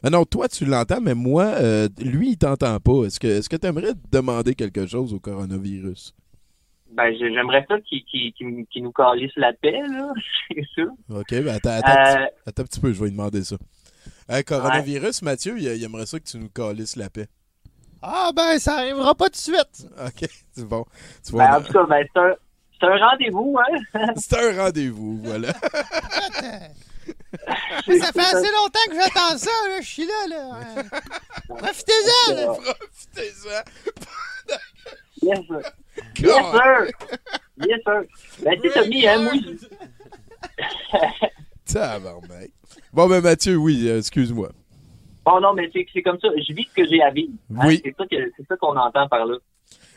Ah 0.02 0.10
non, 0.10 0.24
toi, 0.24 0.48
tu 0.48 0.66
l'entends, 0.66 1.00
mais 1.00 1.14
moi, 1.14 1.54
lui, 1.98 2.30
il 2.32 2.36
t'entend 2.38 2.78
pas. 2.78 3.04
Est-ce 3.04 3.18
que 3.18 3.26
est-ce 3.26 3.48
que 3.48 3.56
tu 3.56 3.66
aimerais 3.66 3.92
demander 4.12 4.54
quelque 4.54 4.86
chose 4.86 5.14
au 5.14 5.18
coronavirus? 5.20 6.14
Ben, 6.94 7.12
j'aimerais 7.18 7.64
ça 7.68 7.76
qu'ils 7.80 8.32
nous 8.82 8.92
calissent 8.92 9.36
la 9.36 9.52
paix, 9.52 9.82
là, 9.90 10.12
c'est 10.48 10.64
sûr. 10.74 10.90
OK, 11.10 11.30
ben 11.30 11.48
attends, 11.48 11.80
attends, 11.82 12.26
attends 12.46 12.62
un 12.62 12.66
petit 12.66 12.80
peu, 12.80 12.92
je 12.92 13.00
vais 13.00 13.06
lui 13.06 13.12
demander 13.12 13.42
ça. 13.42 13.56
Hey, 14.28 14.42
coronavirus, 14.42 15.22
Mathieu, 15.22 15.58
il, 15.58 15.64
il 15.64 15.84
aimerait 15.84 16.06
ça 16.06 16.18
que 16.18 16.24
tu 16.24 16.38
nous 16.38 16.48
calisses 16.48 16.96
la 16.96 17.10
paix. 17.10 17.28
Ah 18.00 18.30
ben, 18.34 18.58
ça 18.58 18.76
arrivera 18.76 19.14
pas 19.14 19.26
tout 19.26 19.32
de 19.32 19.36
suite. 19.36 19.86
OK, 19.98 20.28
c'est 20.52 20.64
bon. 20.64 20.84
Tu 21.26 21.32
Ben, 21.32 21.56
en 21.56 21.62
tout 21.62 21.72
cas, 21.72 21.84
ben, 21.84 22.06
c'est 22.12 22.20
un, 22.20 22.34
c'est 22.80 22.86
un 22.86 22.98
rendez-vous, 22.98 23.56
hein? 23.58 24.12
c'est 24.16 24.38
un 24.38 24.62
rendez-vous, 24.62 25.20
voilà. 25.22 25.52
Ça 27.86 28.12
fait 28.12 28.20
assez 28.20 28.50
longtemps 28.50 28.86
que 28.88 28.94
j'attends 28.94 29.36
ça, 29.36 29.50
là. 29.68 29.80
Je 29.80 29.86
suis 29.86 30.06
là, 30.06 30.26
là. 30.30 30.60
Profitez-en, 31.48 32.34
là. 32.34 32.46
Profitez-en. 32.46 33.62
Yes, 35.20 35.38
sir. 35.46 35.60
Yes, 36.18 36.40
sir. 36.50 36.86
Yes, 37.58 37.80
sir. 37.84 38.02
Ben, 38.42 38.60
tu 38.62 38.70
sais, 38.70 38.82
Tommy, 38.82 39.06
hein, 39.06 39.18
moi, 39.18 39.32
Tabarnak. 41.66 42.50
Bon, 42.94 43.08
ben 43.08 43.20
Mathieu, 43.22 43.56
oui, 43.56 43.88
excuse-moi. 43.88 44.50
Bon, 45.24 45.40
non, 45.40 45.54
mais 45.54 45.70
c'est 45.72 46.02
comme 46.02 46.18
ça. 46.20 46.28
Je 46.36 46.52
vis 46.52 46.66
ce 46.70 46.74
que 46.82 46.88
j'ai 46.88 47.02
à 47.02 47.10
vivre. 47.10 47.32
hein. 47.56 47.66
Oui. 47.66 47.80
C'est 47.84 48.46
ça 48.48 48.56
qu'on 48.56 48.76
entend 48.76 49.08
par 49.08 49.26
là. 49.26 49.36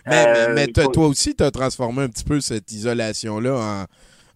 Mais, 0.06 0.26
Euh, 0.28 0.54
mais 0.56 0.68
toi- 0.68 0.88
toi 0.88 1.08
aussi, 1.08 1.36
tu 1.36 1.44
as 1.44 1.52
transformé 1.52 2.04
un 2.04 2.08
petit 2.10 2.24
peu 2.24 2.40
cette 2.40 2.72
isolation-là 2.72 3.86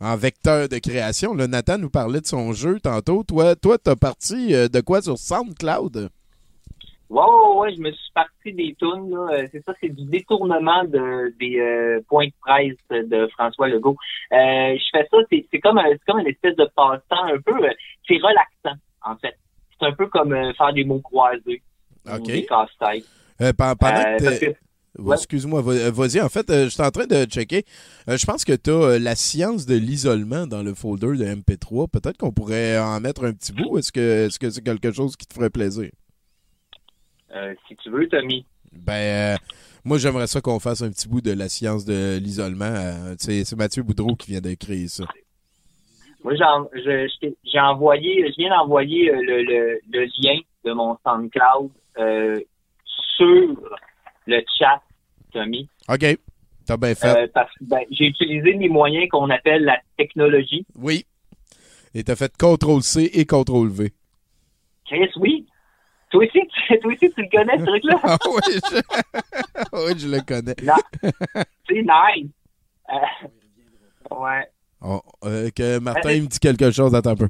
en, 0.02 0.06
en 0.06 0.18
vecteur 0.18 0.68
de 0.68 0.78
création. 0.80 1.34
Là, 1.34 1.48
Nathan 1.48 1.78
nous 1.78 1.90
parlait 1.90 2.20
de 2.22 2.28
son 2.28 2.52
jeu 2.52 2.80
tantôt. 2.82 3.24
Toi, 3.24 3.56
toi 3.56 3.78
tu 3.84 3.90
as 3.90 3.96
parti 3.96 4.54
euh, 4.54 4.68
de 4.68 4.82
quoi 4.82 5.02
sur 5.02 5.18
SoundCloud? 5.18 6.10
Ouais, 7.12 7.22
ouais, 7.22 7.58
ouais, 7.60 7.76
je 7.76 7.82
me 7.82 7.92
suis 7.92 8.12
parti 8.16 8.54
des 8.54 8.74
tunes. 8.80 9.10
là. 9.12 9.28
Euh, 9.34 9.48
C'est 9.52 9.62
ça, 9.66 9.74
c'est 9.82 9.90
du 9.90 10.06
détournement 10.06 10.84
de, 10.86 11.34
des 11.40 11.60
euh, 11.60 12.00
points 12.08 12.28
de 12.28 12.34
presse 12.42 12.78
de 13.10 13.28
François 13.34 13.68
Legault. 13.68 13.98
Euh, 14.32 14.38
je 14.78 14.84
fais 14.94 15.06
ça, 15.12 15.18
c'est 15.30 15.46
c'est 15.52 15.60
comme, 15.60 15.78
un- 15.78 15.90
c'est 15.92 16.06
comme 16.08 16.20
une 16.20 16.28
espèce 16.28 16.56
de 16.56 16.66
passe-temps 16.76 17.26
un 17.26 17.40
peu. 17.46 17.54
c'est 18.08 18.16
relaxant, 18.18 18.80
en 19.06 19.16
fait. 19.18 19.36
C'est 19.80 19.86
un 19.88 19.92
peu 19.94 20.08
comme 20.08 20.32
euh, 20.34 20.54
faire 20.54 20.74
des 20.74 20.84
mots 20.86 21.02
croisés. 21.02 21.62
ou 22.08 22.16
OK. 22.16 22.24
Des 22.28 22.46
casse-têtes. 22.46 23.06
Pen- 23.40 23.76
pendant 23.80 24.18
que 24.18 24.46
que- 24.46 24.56
Ouais. 25.00 25.16
Excuse-moi, 25.16 25.62
va- 25.62 25.90
vas-y. 25.90 26.20
En 26.22 26.28
fait, 26.28 26.46
je 26.50 26.68
suis 26.68 26.82
en 26.84 26.92
train 26.92 27.06
de 27.08 27.24
checker. 27.24 27.64
Je 28.08 28.26
pense 28.26 28.44
que 28.44 28.52
tu 28.54 28.70
as 28.72 29.00
la 29.00 29.16
science 29.16 29.66
de 29.66 29.76
l'isolement 29.76 30.46
dans 30.48 30.64
le 30.64 30.74
folder 30.74 31.16
de 31.18 31.24
MP3. 31.26 31.88
Peut-être 31.88 32.18
qu'on 32.18 32.34
pourrait 32.34 32.78
en 32.78 33.00
mettre 33.00 33.24
un 33.24 33.32
petit 33.32 33.54
bout. 33.54 33.78
Est-ce 33.78 33.92
que 33.94 34.26
est-ce 34.28 34.38
que 34.38 34.50
c'est 34.50 34.62
quelque 34.62 34.92
chose 34.92 35.16
qui 35.16 35.26
te 35.26 35.34
ferait 35.34 35.50
plaisir? 35.50 35.90
Euh, 37.34 37.54
si 37.68 37.76
tu 37.78 37.90
veux, 37.90 38.08
Tommy. 38.08 38.46
Ben, 38.72 38.94
euh, 38.94 39.36
moi, 39.84 39.98
j'aimerais 39.98 40.28
ça 40.28 40.42
qu'on 40.42 40.60
fasse 40.60 40.82
un 40.82 40.90
petit 40.90 41.08
bout 41.08 41.22
de 41.22 41.32
la 41.32 41.50
science 41.50 41.86
de 41.86 42.18
l'isolement. 42.18 42.66
Euh, 42.66 43.16
c'est 43.18 43.56
Mathieu 43.56 43.84
Boudreau 43.84 44.16
qui 44.16 44.32
vient 44.32 44.42
de 44.42 44.54
créer 44.54 44.88
ça. 44.88 45.06
Moi, 46.24 46.34
j'ai 46.36 47.60
envoyé, 47.60 48.28
je 48.28 48.36
viens 48.38 48.50
d'envoyer 48.50 49.12
le, 49.12 49.42
le, 49.44 49.80
le 49.92 50.06
lien 50.20 50.40
de 50.64 50.72
mon 50.72 50.96
SoundCloud 51.04 51.72
sur 53.18 53.56
le 54.28 54.42
chat, 54.58 54.82
Tommy. 55.34 55.68
OK. 55.90 56.18
T'as 56.66 56.78
bien 56.78 56.94
fait. 56.94 57.28
Parce 57.34 57.52
que 57.56 57.64
ben, 57.66 57.82
j'ai 57.90 58.06
utilisé 58.06 58.54
les 58.54 58.70
moyens 58.70 59.10
qu'on 59.10 59.30
appelle 59.30 59.64
la 59.64 59.80
technologie. 59.98 60.66
Oui. 60.76 61.06
Et 61.94 62.04
t'as 62.04 62.16
fait 62.16 62.32
CTRL-C 62.38 63.10
et 63.14 63.26
CTRL-V. 63.26 63.92
Chris, 64.86 65.10
oui. 65.18 65.46
Toi 66.12 66.26
aussi, 66.26 66.40
tu, 66.48 66.80
toi 66.82 66.92
aussi, 66.92 67.10
tu 67.12 67.22
le 67.22 67.30
connais, 67.38 67.58
ce 67.58 67.66
truc-là? 67.66 68.00
Ah 68.04 68.18
oui, 68.28 68.60
je... 68.70 68.82
oui, 69.86 70.00
je 70.00 70.08
le 70.08 70.22
connais. 70.22 70.56
Non. 70.64 70.74
C'est 71.68 71.82
nice. 71.82 72.30
Euh, 72.92 74.16
ouais. 74.16 74.48
Oh, 74.82 75.02
euh, 75.26 75.50
que 75.56 75.80
Martin 75.80 76.12
il 76.12 76.24
me 76.24 76.28
dit 76.28 76.40
quelque 76.40 76.72
chose, 76.72 76.94
attends 76.96 77.12
un 77.12 77.16
peu. 77.16 77.30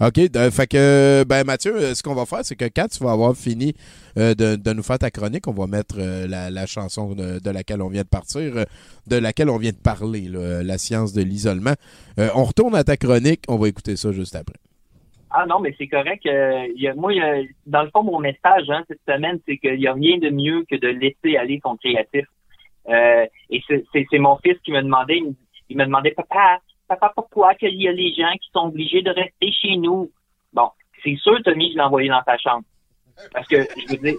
OK, 0.00 0.18
euh, 0.18 0.50
fait 0.50 0.66
que, 0.66 1.24
ben 1.26 1.44
Mathieu, 1.44 1.76
euh, 1.76 1.94
ce 1.94 2.02
qu'on 2.02 2.14
va 2.14 2.26
faire, 2.26 2.40
c'est 2.44 2.56
que 2.56 2.64
quand 2.64 2.88
tu 2.88 3.02
vas 3.04 3.12
avoir 3.12 3.36
fini 3.36 3.74
euh, 4.18 4.34
de, 4.34 4.56
de 4.56 4.72
nous 4.72 4.82
faire 4.82 4.98
ta 4.98 5.10
chronique, 5.10 5.46
on 5.46 5.52
va 5.52 5.68
mettre 5.68 5.96
euh, 5.98 6.26
la, 6.26 6.50
la 6.50 6.66
chanson 6.66 7.14
de, 7.14 7.38
de 7.38 7.50
laquelle 7.50 7.80
on 7.80 7.88
vient 7.88 8.02
de 8.02 8.08
partir, 8.08 8.56
euh, 8.56 8.64
de 9.06 9.16
laquelle 9.16 9.48
on 9.48 9.56
vient 9.56 9.70
de 9.70 9.76
parler, 9.76 10.22
là, 10.22 10.64
la 10.64 10.78
science 10.78 11.12
de 11.12 11.22
l'isolement. 11.22 11.74
Euh, 12.18 12.28
on 12.34 12.42
retourne 12.44 12.74
à 12.74 12.82
ta 12.82 12.96
chronique, 12.96 13.42
on 13.46 13.56
va 13.56 13.68
écouter 13.68 13.94
ça 13.94 14.10
juste 14.10 14.34
après. 14.34 14.56
Ah 15.36 15.46
non, 15.46 15.58
mais 15.58 15.74
c'est 15.76 15.88
correct. 15.88 16.24
euh, 16.26 16.68
moi, 16.94 17.12
dans 17.66 17.82
le 17.82 17.90
fond, 17.90 18.04
mon 18.04 18.20
message 18.20 18.70
hein, 18.70 18.84
cette 18.86 19.00
semaine, 19.08 19.40
c'est 19.46 19.58
qu'il 19.58 19.78
n'y 19.78 19.88
a 19.88 19.92
rien 19.92 20.18
de 20.18 20.30
mieux 20.30 20.64
que 20.70 20.76
de 20.76 20.86
laisser 20.88 21.36
aller 21.36 21.58
son 21.60 21.76
créatif. 21.76 22.24
Euh, 22.88 23.26
et 23.50 23.60
c'est- 23.66 24.18
mon 24.18 24.36
fils 24.36 24.58
qui 24.64 24.70
me 24.70 24.80
demandait, 24.80 25.20
il, 25.68 25.76
me- 25.76 25.84
demandait, 25.86 26.12
papa, 26.12 26.60
papa, 26.86 27.12
pourquoi 27.16 27.54
qu'il 27.56 27.74
y 27.82 27.88
a 27.88 27.94
des 27.94 28.14
gens 28.14 28.32
qui 28.40 28.48
sont 28.52 28.66
obligés 28.68 29.02
de 29.02 29.10
rester 29.10 29.50
chez 29.50 29.76
nous? 29.76 30.08
Bon, 30.52 30.68
c'est 31.02 31.16
sûr, 31.16 31.42
Tommy, 31.42 31.70
je 31.72 31.78
l'ai 31.78 31.82
envoyé 31.82 32.08
dans 32.08 32.22
ta 32.22 32.38
chambre. 32.38 32.64
Parce 33.32 33.48
que, 33.48 33.66
je 33.76 33.88
veux 33.90 33.96
dire, 33.96 34.18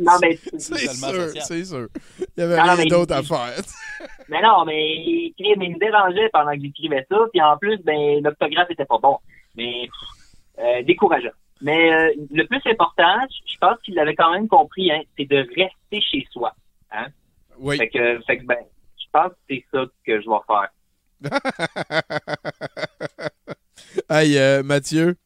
Non, 0.00 0.12
mais. 0.20 0.36
C'est 0.58 0.88
sûr, 0.88 1.28
c'est 1.42 1.64
sûr. 1.64 1.88
Il 2.36 2.40
y 2.40 2.42
avait 2.42 2.56
Non, 2.56 2.74
rien 2.74 2.86
d'autre 2.86 3.14
à 3.14 3.22
faire. 3.22 3.54
Mais 4.28 4.42
non, 4.42 4.64
mais 4.66 4.94
il, 4.96 5.28
écrit- 5.28 5.54
mais 5.56 5.66
il 5.66 5.74
me 5.74 5.78
dérangeait 5.78 6.28
pendant 6.32 6.52
que 6.52 6.60
j'écrivais 6.60 7.06
ça. 7.10 7.16
Puis 7.32 7.40
en 7.40 7.56
plus, 7.56 7.78
ben, 7.78 8.22
l'orthographe 8.22 8.70
était 8.70 8.84
pas 8.84 8.98
bon. 8.98 9.16
Mais 9.56 9.88
euh, 10.58 10.82
décourageant. 10.82 11.30
Mais 11.62 11.90
euh, 11.92 12.12
le 12.30 12.44
plus 12.46 12.60
important, 12.70 13.16
je 13.46 13.56
pense 13.58 13.80
qu'il 13.82 13.94
l'avait 13.94 14.14
quand 14.14 14.30
même 14.32 14.46
compris, 14.46 14.92
hein, 14.92 15.00
c'est 15.16 15.24
de 15.24 15.38
rester 15.38 16.00
chez 16.02 16.26
soi. 16.30 16.54
Hein? 16.92 17.06
Oui. 17.58 17.78
Fait 17.78 17.88
que, 17.88 18.20
fait 18.26 18.38
que 18.38 18.44
ben, 18.44 18.58
je 18.98 19.06
pense 19.10 19.30
que 19.32 19.38
c'est 19.48 19.64
ça 19.72 19.84
que 20.06 20.20
je 20.20 20.28
vais 20.28 20.42
faire. 20.46 20.68
Hey, 24.10 24.38
euh, 24.38 24.62
Mathieu. 24.62 25.16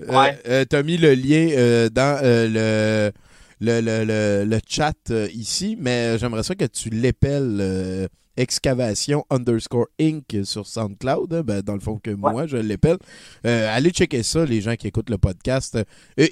euh, 0.00 0.06
Ouais. 0.06 0.38
euh, 0.48 0.64
T'as 0.68 0.82
mis 0.82 0.96
le 0.96 1.14
lien 1.14 1.48
euh, 1.56 1.88
dans 1.88 2.18
euh, 2.22 3.10
le, 3.10 3.12
le, 3.60 3.80
le, 3.80 4.04
le, 4.04 4.44
le 4.44 4.58
chat 4.68 4.94
euh, 5.10 5.26
ici, 5.32 5.76
mais 5.80 6.16
j'aimerais 6.18 6.42
ça 6.42 6.54
que 6.54 6.64
tu 6.66 6.90
l'épelles 6.90 7.58
euh, 7.60 8.06
excavation 8.36 9.24
underscore 9.30 9.86
inc 10.00 10.24
sur 10.44 10.64
SoundCloud. 10.66 11.34
hein, 11.34 11.42
ben, 11.44 11.60
dans 11.60 11.74
le 11.74 11.80
fond, 11.80 11.98
que 11.98 12.10
moi, 12.10 12.46
je 12.46 12.56
l'épelle. 12.56 12.98
Euh, 13.44 13.68
allez 13.74 13.90
checker 13.90 14.22
ça, 14.22 14.44
les 14.44 14.60
gens 14.60 14.76
qui 14.76 14.86
écoutent 14.86 15.10
le 15.10 15.18
podcast. 15.18 15.76
E 16.18 16.22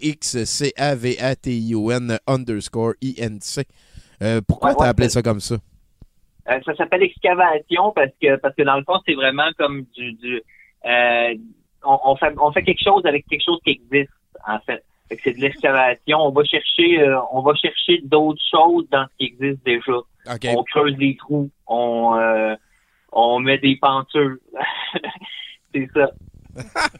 E-X-C-A-V-A-T-I-O-N 0.96 2.18
underscore 2.26 2.94
I-N-C. 3.00 3.64
Pourquoi 4.46 4.70
Ouais, 4.70 4.74
t'as 4.76 4.82
ouais, 4.84 4.88
appelé 4.88 5.08
c'est- 5.08 5.14
ça 5.14 5.22
comme 5.22 5.40
ça? 5.40 5.56
Ça 6.46 6.76
s'appelle 6.76 7.02
excavation 7.02 7.90
parce 7.92 8.12
que 8.22 8.36
parce 8.36 8.54
que 8.54 8.62
dans 8.62 8.76
le 8.76 8.84
fond, 8.84 9.00
c'est 9.04 9.14
vraiment 9.14 9.50
comme 9.58 9.84
du, 9.96 10.12
du 10.12 10.40
on, 10.84 11.98
on 12.04 12.16
fait 12.16 12.32
on 12.40 12.52
fait 12.52 12.62
quelque 12.62 12.84
chose 12.84 13.04
avec 13.04 13.26
quelque 13.26 13.42
chose 13.44 13.58
qui 13.64 13.70
existe, 13.72 14.12
en 14.46 14.60
fait. 14.60 14.84
Fait 15.08 15.16
que 15.16 15.22
c'est 15.24 15.34
de 15.34 15.40
l'excavation. 15.40 16.18
On 16.18 16.32
va 16.32 16.44
chercher 16.44 17.00
euh, 17.00 17.18
on 17.32 17.42
va 17.42 17.54
chercher 17.54 18.00
d'autres 18.04 18.42
choses 18.50 18.86
dans 18.90 19.04
ce 19.04 19.16
qui 19.18 19.32
existe 19.32 19.64
déjà. 19.64 19.92
On 20.52 20.64
creuse 20.64 20.96
des 20.96 21.16
trous, 21.16 21.50
on 21.66 22.16
euh, 22.16 22.54
on 23.12 23.38
met 23.38 23.58
des 23.58 23.76
pentures. 23.76 24.36
c'est 25.74 25.88
ça. 25.94 26.10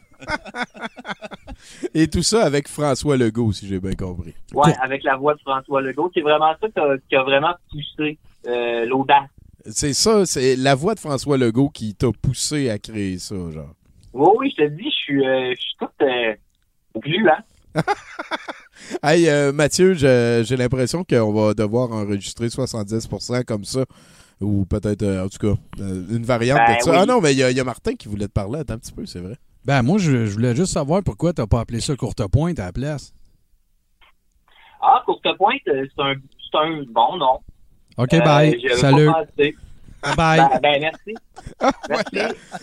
Et 1.93 2.07
tout 2.07 2.23
ça 2.23 2.45
avec 2.45 2.67
François 2.67 3.17
Legault, 3.17 3.51
si 3.51 3.67
j'ai 3.67 3.79
bien 3.79 3.93
compris. 3.93 4.33
Ouais, 4.53 4.73
avec 4.81 5.03
la 5.03 5.17
voix 5.17 5.33
de 5.33 5.39
François 5.41 5.81
Legault. 5.81 6.11
C'est 6.13 6.21
vraiment 6.21 6.53
ça 6.61 6.69
qui 6.69 6.79
a, 6.79 6.97
qui 7.09 7.15
a 7.15 7.23
vraiment 7.23 7.53
poussé 7.69 8.17
euh, 8.47 8.85
l'audace. 8.85 9.29
C'est 9.65 9.93
ça, 9.93 10.25
c'est 10.25 10.55
la 10.55 10.75
voix 10.75 10.95
de 10.95 10.99
François 10.99 11.37
Legault 11.37 11.69
qui 11.69 11.93
t'a 11.93 12.07
poussé 12.21 12.69
à 12.69 12.77
créer 12.77 13.17
ça, 13.17 13.35
genre. 13.51 13.73
Oui, 14.13 14.29
oui, 14.37 14.55
je 14.57 14.63
te 14.63 14.69
dis, 14.69 14.85
je 14.85 14.95
suis 14.95 15.23
je 15.23 15.55
suis 15.59 15.75
tout 15.79 16.99
glu, 17.01 17.29
hein. 17.29 17.43
Hey, 19.03 19.27
euh, 19.27 19.51
Mathieu, 19.51 19.93
je- 19.95 20.43
j'ai 20.45 20.55
l'impression 20.55 21.03
qu'on 21.03 21.33
va 21.33 21.53
devoir 21.53 21.91
enregistrer 21.91 22.47
70% 22.49 23.43
comme 23.43 23.65
ça. 23.65 23.85
Ou 24.39 24.65
peut-être, 24.65 25.01
euh, 25.01 25.25
en 25.25 25.29
tout 25.29 25.39
cas, 25.39 25.59
euh, 25.81 26.03
une 26.11 26.23
variante 26.23 26.59
Ben 26.67 26.77
de 26.77 26.81
ça. 26.83 26.91
oui. 26.91 26.97
Ah 27.01 27.05
non, 27.07 27.19
mais 27.19 27.33
il 27.33 27.39
y, 27.39 27.43
a- 27.43 27.49
il 27.51 27.57
y 27.57 27.59
a 27.59 27.63
Martin 27.63 27.95
qui 27.95 28.07
voulait 28.07 28.27
te 28.27 28.33
parler. 28.33 28.59
Attends 28.59 28.75
un 28.75 28.77
petit 28.77 28.91
peu, 28.93 29.05
c'est 29.07 29.19
vrai. 29.19 29.35
Ben, 29.65 29.81
moi, 29.81 29.97
je, 29.97 30.25
je 30.27 30.31
voulais 30.31 30.55
juste 30.55 30.73
savoir 30.73 31.01
pourquoi 31.03 31.33
t'as 31.33 31.47
pas 31.47 31.59
appelé 31.61 31.79
ça 31.81 31.95
courte 31.95 32.21
pointe 32.31 32.59
à 32.59 32.65
la 32.65 32.71
place. 32.71 33.13
Ah, 34.81 35.01
courte 35.05 35.25
pointe, 35.37 35.57
c'est 35.65 35.89
un, 35.99 36.11
un 36.59 36.83
bon 36.91 37.17
nom. 37.17 37.39
OK, 37.97 38.13
Euh, 38.13 38.19
bye. 38.21 38.61
Salut. 38.75 39.09
Pensé. 40.15 40.17
Bye. 40.17 40.39
Ben, 40.39 40.59
ben, 40.61 40.81
merci. 40.81 41.13
merci. 41.89 42.17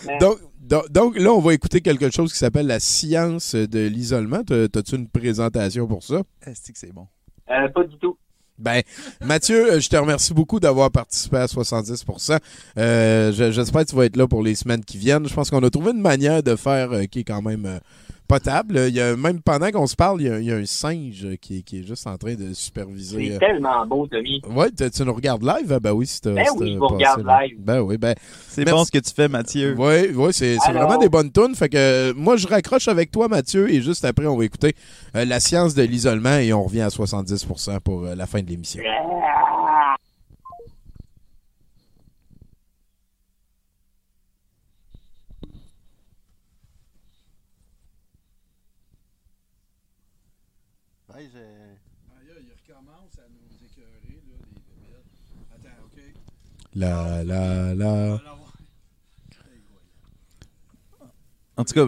Euh, 0.09 0.19
Donc, 0.19 0.37
donc, 0.61 0.89
donc, 0.91 1.19
là, 1.19 1.31
on 1.31 1.39
va 1.41 1.53
écouter 1.53 1.81
quelque 1.81 2.09
chose 2.09 2.31
qui 2.33 2.39
s'appelle 2.39 2.67
la 2.67 2.79
science 2.79 3.53
de 3.55 3.87
l'isolement. 3.87 4.43
T'as- 4.43 4.67
T'as-tu 4.67 4.95
une 4.95 5.07
présentation 5.07 5.85
pour 5.87 6.03
ça? 6.03 6.21
Est-ce 6.45 6.71
que 6.71 6.77
c'est 6.77 6.93
bon? 6.93 7.07
euh, 7.51 7.67
pas 7.69 7.83
du 7.83 7.97
tout. 7.99 8.17
Ben, 8.57 8.81
Mathieu, 9.21 9.73
euh, 9.73 9.79
je 9.81 9.89
te 9.89 9.95
remercie 9.97 10.33
beaucoup 10.33 10.59
d'avoir 10.61 10.89
participé 10.89 11.37
à 11.37 11.45
70%. 11.47 12.39
Euh, 12.77 13.31
je- 13.33 13.51
J'espère 13.51 13.83
que 13.83 13.89
tu 13.89 13.95
vas 13.95 14.05
être 14.05 14.15
là 14.15 14.27
pour 14.27 14.41
les 14.41 14.55
semaines 14.55 14.83
qui 14.83 14.97
viennent. 14.97 15.27
Je 15.27 15.33
pense 15.33 15.49
qu'on 15.49 15.61
a 15.61 15.69
trouvé 15.69 15.91
une 15.91 16.01
manière 16.01 16.41
de 16.41 16.55
faire 16.55 16.93
euh, 16.93 17.03
qui 17.03 17.19
est 17.19 17.23
quand 17.25 17.41
même 17.41 17.65
euh, 17.65 17.77
potable. 18.27 18.77
Il 18.87 18.93
y 18.95 19.01
a, 19.01 19.15
même 19.15 19.41
pendant 19.41 19.69
qu'on 19.71 19.87
se 19.87 19.95
parle, 19.95 20.21
il 20.21 20.27
y 20.27 20.29
a, 20.29 20.39
il 20.39 20.45
y 20.45 20.51
a 20.51 20.55
un 20.55 20.65
singe 20.65 21.27
qui, 21.41 21.59
est- 21.59 21.61
qui 21.61 21.79
est 21.79 21.83
juste 21.87 22.05
en 22.07 22.17
train 22.17 22.33
de 22.35 22.53
superviser. 22.53 23.29
C'est 23.29 23.35
euh, 23.35 23.39
tellement 23.39 23.85
beau, 23.85 24.07
Tommy. 24.07 24.41
Ouais, 24.49 24.69
tu 24.71 25.03
nous 25.03 25.13
regardes 25.13 25.43
live? 25.43 25.71
Ah, 25.71 25.79
Ben 25.79 25.91
oui, 25.93 26.05
si 26.07 26.19
Ben 26.23 26.45
oui, 26.57 26.73
je 26.73 26.77
vous 26.77 26.81
passé 26.87 26.93
regarde 26.95 27.25
là. 27.25 27.41
live. 27.43 27.55
Ben 27.59 27.81
oui, 27.81 27.97
ben. 27.97 28.15
C'est 28.47 28.65
bon 28.65 28.83
ce 28.83 28.91
que 28.91 28.99
tu 28.99 29.11
fais, 29.13 29.27
Mathieu. 29.27 29.75
Oui, 29.77 30.11
oui, 30.15 30.29
c'est 30.33 30.55
vraiment 30.57 30.97
des 30.97 31.09
bonnes 31.09 31.31
tunes. 31.31 31.55
Fait 31.55 31.69
que 31.69 32.13
moi, 32.13 32.35
je 32.37 32.47
raccroche 32.47 32.87
avec 32.87 33.11
toi, 33.11 33.27
Mathieu, 33.27 33.69
et 33.69 33.81
juste 33.81 34.05
après, 34.05 34.25
on 34.25 34.37
va 34.37 34.45
écouter 34.45 34.75
euh, 35.15 35.25
la 35.25 35.39
science 35.39 35.73
de 35.75 35.83
l'isolement 35.83 36.37
et 36.37 36.51
on 36.53 36.63
revient 36.63 36.81
à 36.81 36.89
70% 36.89 37.79
pour 37.81 38.05
euh, 38.05 38.15
la 38.15 38.25
fin 38.25 38.41
de 38.41 38.47
l'émission. 38.49 38.81
Aïe, 51.17 51.29
il 51.33 52.51
recommence 52.61 53.17
à 53.19 53.21
nous 53.29 53.47
écœurer, 53.65 54.19
là, 54.27 54.35
les 54.81 54.89
Attends, 55.55 55.79
OK. 55.85 55.97
La, 56.75 57.23
la, 57.23 57.73
la. 57.73 58.21
En 61.57 61.63
tout 61.63 61.73
cas, 61.73 61.87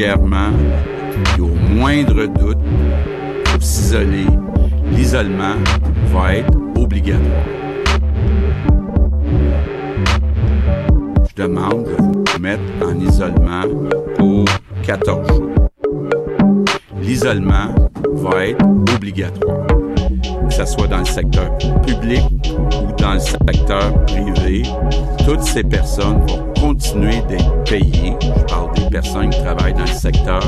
et 0.00 1.40
au 1.40 1.48
moindre 1.74 2.26
doute, 2.26 2.58
faut 3.46 3.60
s'isoler. 3.60 4.26
L'isolement 4.92 5.56
va 6.12 6.36
être 6.36 6.56
obligatoire. 6.76 7.44
Je 11.28 11.42
demande 11.42 11.84
de 11.84 12.32
vous 12.32 12.40
mettre 12.40 12.62
en 12.84 12.98
isolement 13.00 13.62
pour 14.16 14.44
14 14.84 15.28
jours. 15.28 15.50
L'isolement 17.00 17.74
va 18.12 18.46
être 18.46 18.64
obligatoire, 18.94 19.66
que 20.48 20.54
ce 20.54 20.64
soit 20.64 20.86
dans 20.86 20.98
le 20.98 21.06
secteur 21.06 21.56
public 21.84 22.22
ou 22.58 22.92
dans 23.00 23.14
le 23.14 23.20
secteur 23.20 24.04
privé. 24.06 24.62
Toutes 25.24 25.42
ces 25.42 25.62
personnes 25.62 26.20
vont 26.26 26.52
continuer 26.60 27.20
d'être 27.28 27.64
payées. 27.64 28.16
Je 28.20 28.42
parle 28.44 28.74
des 28.74 28.88
personnes 28.90 29.30
qui 29.30 29.40
travaillent 29.42 29.74
dans 29.74 29.80
le 29.80 29.86
secteur 29.86 30.40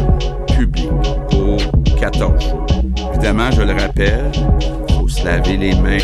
public 0.47 0.91
pour 1.31 1.57
14 1.99 2.43
jours. 2.43 2.67
Évidemment, 3.15 3.51
je 3.51 3.63
le 3.63 3.73
rappelle, 3.73 4.31
il 4.89 4.95
faut 4.95 5.09
se 5.09 5.25
laver 5.25 5.57
les 5.57 5.75
mains. 5.75 5.99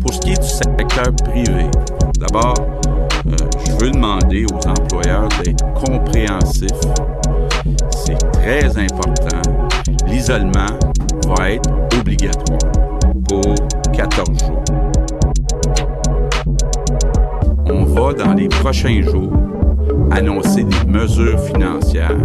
Pour 0.00 0.14
ce 0.14 0.20
qui 0.20 0.32
est 0.32 0.40
du 0.40 0.48
secteur 0.48 1.12
privé, 1.24 1.66
d'abord, 2.18 2.54
euh, 3.26 3.36
je 3.66 3.84
veux 3.84 3.90
demander 3.90 4.44
aux 4.46 4.68
employeurs 4.68 5.28
d'être 5.44 5.72
compréhensifs. 5.74 6.70
C'est 7.90 8.18
très 8.32 8.66
important. 8.78 9.42
L'isolement 10.06 10.66
va 11.28 11.52
être 11.52 11.70
obligatoire 11.98 12.58
pour 13.28 13.54
14 13.92 14.28
jours. 14.38 14.64
On 17.66 17.84
va, 17.84 18.12
dans 18.14 18.34
les 18.34 18.48
prochains 18.48 19.02
jours, 19.02 19.32
annoncer 20.10 20.64
des 20.64 20.90
mesures 20.90 21.38
financières 21.40 22.16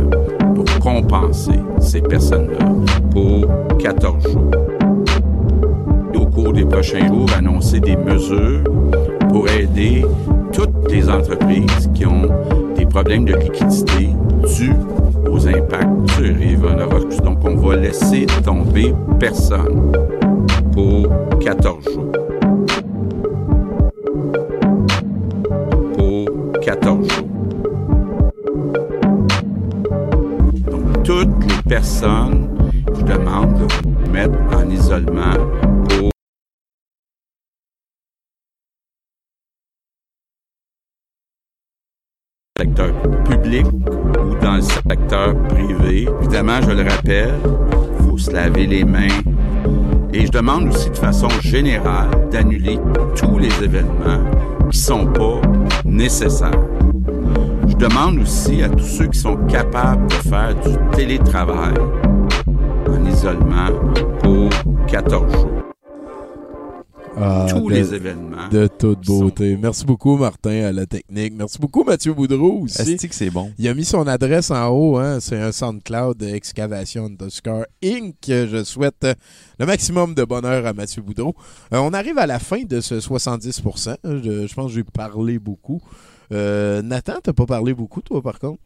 pour 0.54 0.66
compenser 0.80 1.60
ces 1.80 2.02
personnes-là 2.02 2.66
pour 3.12 3.46
14 3.80 4.24
jours. 4.32 4.52
Et 6.14 6.18
au 6.18 6.26
cours 6.28 6.54
des 6.54 6.66
prochains 6.66 7.08
jours, 7.08 7.30
annoncer 7.38 7.80
des 7.80 7.96
mesures 7.96 8.64
pour 9.30 9.48
aider 9.50 10.06
toutes 10.52 10.92
les 10.92 11.10
entreprises 11.10 11.90
qui 11.94 12.06
ont 12.06 12.30
des 12.76 12.86
problèmes 12.86 13.26
de 13.26 13.36
liquidité 13.36 14.10
dus 14.46 14.95
aux 15.36 15.48
impacts 15.48 16.18
du 16.18 16.58
coronavirus. 16.58 17.18
Donc, 17.18 17.40
on 17.44 17.56
va 17.56 17.76
laisser 17.76 18.26
tomber 18.44 18.94
personne 19.20 19.92
pour 20.72 21.10
14 21.40 21.84
jours. 21.84 22.12
Pour 25.98 26.60
14 26.62 27.10
jours. 27.10 27.28
Donc, 30.72 31.04
toutes 31.04 31.46
les 31.48 31.70
personnes, 31.70 32.48
je 32.98 33.04
demande 33.04 33.54
de 33.56 33.74
vous 33.84 34.12
mettre 34.12 34.38
en 34.56 34.70
isolement 34.70 35.36
secteur 42.58 42.94
public 43.26 43.66
ou 43.68 44.36
dans 44.42 44.56
le 44.56 44.62
secteur 44.62 45.36
privé. 45.50 46.08
Évidemment, 46.22 46.62
je 46.62 46.72
le 46.72 46.90
rappelle, 46.90 47.34
il 48.00 48.06
faut 48.06 48.18
se 48.18 48.32
laver 48.32 48.66
les 48.66 48.86
mains. 48.86 49.08
Et 50.14 50.26
je 50.26 50.32
demande 50.32 50.70
aussi 50.70 50.90
de 50.90 50.96
façon 50.96 51.28
générale 51.42 52.10
d'annuler 52.32 52.80
tous 53.18 53.38
les 53.40 53.52
événements 53.62 54.24
qui 54.72 54.78
sont 54.78 55.06
pas 55.06 55.42
nécessaires. 55.84 56.62
Je 57.68 57.76
demande 57.76 58.20
aussi 58.20 58.64
à 58.64 58.70
tous 58.70 58.86
ceux 58.86 59.08
qui 59.08 59.20
sont 59.20 59.36
capables 59.48 60.08
de 60.08 60.30
faire 60.30 60.56
du 60.56 60.96
télétravail 60.96 61.74
en 62.88 63.06
isolement 63.06 63.68
pour 64.22 64.50
14 64.88 65.30
jours. 65.34 65.65
Ah, 67.18 67.46
Tous 67.50 67.70
de- 67.70 67.74
les 67.74 67.94
événements 67.94 68.50
De 68.52 68.68
toute 68.68 69.06
beauté. 69.06 69.58
Merci 69.62 69.86
beaucoup, 69.86 70.18
Martin, 70.18 70.66
à 70.66 70.72
la 70.72 70.86
technique. 70.86 71.34
Merci 71.38 71.58
beaucoup, 71.60 71.84
Mathieu 71.84 72.14
Boudreau 72.14 72.62
aussi. 72.64 72.82
Asti 72.82 73.08
que 73.08 73.16
c'est 73.16 73.30
bon. 73.30 73.52
Il 73.58 73.68
a 73.68 73.74
mis 73.74 73.86
son 73.86 74.06
adresse 74.08 74.52
en 74.52 74.68
haut. 74.70 74.98
Hein. 74.98 75.20
C'est 75.22 75.40
un 75.40 75.52
SoundCloud 75.52 76.22
Excavation 76.24 77.06
underscore 77.06 77.66
Inc. 77.84 78.16
Je 78.28 78.64
souhaite 78.64 79.08
le 79.60 79.66
maximum 79.66 80.14
de 80.14 80.24
bonheur 80.26 80.66
à 80.66 80.74
Mathieu 80.74 81.02
Boudreau. 81.02 81.36
Euh, 81.74 81.78
on 81.78 81.94
arrive 81.94 82.18
à 82.18 82.28
la 82.28 82.40
fin 82.40 82.64
de 82.64 82.82
ce 82.82 83.00
70%. 83.00 83.96
Je, 84.04 84.48
je 84.48 84.54
pense 84.54 84.68
que 84.72 84.76
j'ai 84.76 84.84
parlé 84.84 85.40
beaucoup. 85.40 85.82
Euh, 86.34 86.82
Nathan, 86.82 87.14
t'as 87.24 87.34
pas 87.34 87.46
parlé 87.46 87.74
beaucoup, 87.74 88.02
toi, 88.02 88.22
par 88.22 88.40
contre? 88.40 88.60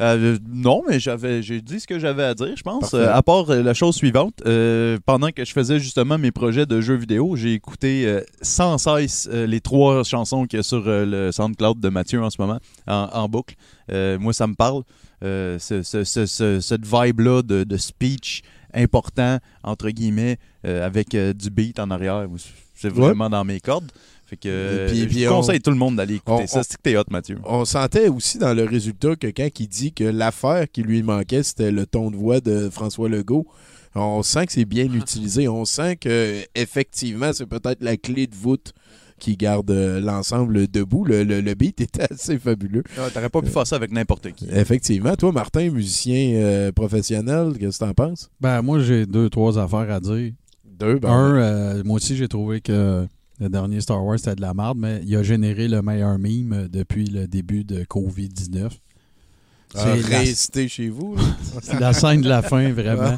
Euh, 0.00 0.38
non, 0.48 0.82
mais 0.88 1.00
j'avais, 1.00 1.42
j'ai 1.42 1.60
dit 1.60 1.80
ce 1.80 1.86
que 1.86 1.98
j'avais 1.98 2.22
à 2.22 2.34
dire, 2.34 2.54
je 2.56 2.62
pense. 2.62 2.94
Euh, 2.94 3.12
à 3.12 3.22
part 3.22 3.50
euh, 3.50 3.62
la 3.62 3.74
chose 3.74 3.96
suivante, 3.96 4.34
euh, 4.46 4.98
pendant 5.04 5.30
que 5.30 5.44
je 5.44 5.52
faisais 5.52 5.80
justement 5.80 6.18
mes 6.18 6.30
projets 6.30 6.66
de 6.66 6.80
jeux 6.80 6.94
vidéo, 6.94 7.34
j'ai 7.36 7.52
écouté 7.54 8.18
sans 8.42 8.78
cesse 8.78 9.28
les 9.32 9.60
trois 9.60 10.04
chansons 10.04 10.46
qu'il 10.46 10.58
y 10.58 10.60
a 10.60 10.62
sur 10.62 10.82
le 10.86 11.30
SoundCloud 11.32 11.80
de 11.80 11.88
Mathieu 11.88 12.22
en 12.22 12.30
ce 12.30 12.40
moment, 12.40 12.58
en, 12.86 13.08
en 13.12 13.28
boucle. 13.28 13.54
Moi, 13.90 14.32
ça 14.32 14.46
me 14.46 14.54
parle. 14.54 14.82
Ce- 15.22 15.58
ce- 15.82 16.04
ce- 16.04 16.26
ce- 16.26 16.60
cette 16.60 16.86
vibe-là 16.86 17.42
de, 17.42 17.64
de 17.64 17.76
speech 17.76 18.42
important, 18.72 19.38
entre 19.64 19.90
guillemets, 19.90 20.38
avec 20.64 21.10
du 21.16 21.50
beat 21.50 21.78
en 21.80 21.90
arrière, 21.90 22.26
c'est 22.74 22.92
Ouais. 22.92 22.94
vraiment 23.08 23.28
dans 23.28 23.44
mes 23.44 23.58
cordes. 23.58 23.90
Fait 24.28 24.36
que 24.36 24.48
euh, 24.48 24.88
puis- 24.90 25.06
puis 25.06 25.20
je 25.20 25.28
on- 25.28 25.36
conseille 25.36 25.60
tout 25.60 25.70
le 25.70 25.76
monde 25.76 25.96
d'aller 25.96 26.16
écouter 26.16 26.42
on- 26.44 26.46
ça. 26.46 26.62
C'est 26.62 26.76
que 26.76 26.82
t'es 26.82 26.96
hot, 26.98 27.04
Mathieu. 27.10 27.38
On 27.44 27.64
sentait 27.64 28.08
aussi 28.08 28.36
dans 28.38 28.52
le 28.52 28.64
résultat 28.64 29.16
que 29.16 29.26
quand 29.28 29.48
il 29.58 29.68
dit 29.68 29.92
que 29.94 30.04
l'affaire 30.04 30.66
qui 30.70 30.82
lui 30.82 31.02
manquait, 31.02 31.42
c'était 31.42 31.70
le 31.70 31.86
ton 31.86 32.10
de 32.10 32.16
voix 32.16 32.40
de 32.40 32.68
François 32.70 33.08
Legault. 33.08 33.46
On 33.94 34.22
sent 34.22 34.46
que 34.46 34.52
c'est 34.52 34.64
bien 34.66 34.84
utilisé. 34.92 35.48
On 35.48 35.64
sent 35.64 35.96
que 35.96 36.42
effectivement, 36.54 37.32
c'est 37.32 37.46
peut-être 37.46 37.82
la 37.82 37.96
clé 37.96 38.26
de 38.26 38.34
voûte 38.34 38.72
qui 39.18 39.36
garde 39.36 39.70
euh, 39.70 39.98
l'ensemble 39.98 40.68
debout. 40.68 41.04
Le, 41.06 41.24
le- 41.24 41.40
le 41.40 41.54
beat 41.54 41.80
était 41.80 42.02
assez 42.12 42.38
fabuleux. 42.38 42.84
Ah, 42.98 43.08
T'aurais 43.12 43.30
pas 43.30 43.40
pu 43.40 43.48
faire 43.48 43.66
ça 43.66 43.76
avec 43.76 43.90
n'importe 43.90 44.30
qui. 44.32 44.46
Effectivement. 44.52 45.16
Toi, 45.16 45.32
Martin, 45.32 45.70
musicien 45.70 46.34
euh, 46.34 46.70
professionnel, 46.70 47.54
qu'est-ce 47.58 47.78
que 47.78 47.84
t'en 47.86 47.94
penses? 47.94 48.30
Ben, 48.40 48.60
moi, 48.62 48.78
j'ai 48.80 49.06
deux, 49.06 49.28
trois 49.30 49.58
affaires 49.58 49.90
à 49.90 49.98
dire. 50.00 50.32
Deux, 50.64 50.98
ben, 51.00 51.08
Un, 51.10 51.34
euh, 51.40 51.82
moi 51.84 51.96
aussi, 51.96 52.14
j'ai 52.14 52.28
trouvé 52.28 52.60
que 52.60 53.08
le 53.40 53.48
dernier 53.48 53.80
Star 53.80 54.04
Wars, 54.04 54.18
c'était 54.18 54.36
de 54.36 54.40
la 54.40 54.54
merde, 54.54 54.78
mais 54.78 55.00
il 55.04 55.16
a 55.16 55.22
généré 55.22 55.68
le 55.68 55.82
meilleur 55.82 56.18
meme 56.18 56.68
depuis 56.68 57.06
le 57.06 57.26
début 57.28 57.64
de 57.64 57.84
COVID-19. 57.84 58.70
Ah, 59.74 59.84
C'est 60.02 60.56
la- 60.62 60.68
chez 60.68 60.88
vous. 60.88 61.14
C'est 61.62 61.78
la 61.78 61.92
scène 61.92 62.20
de 62.22 62.28
la 62.28 62.42
fin, 62.42 62.72
vraiment. 62.72 63.16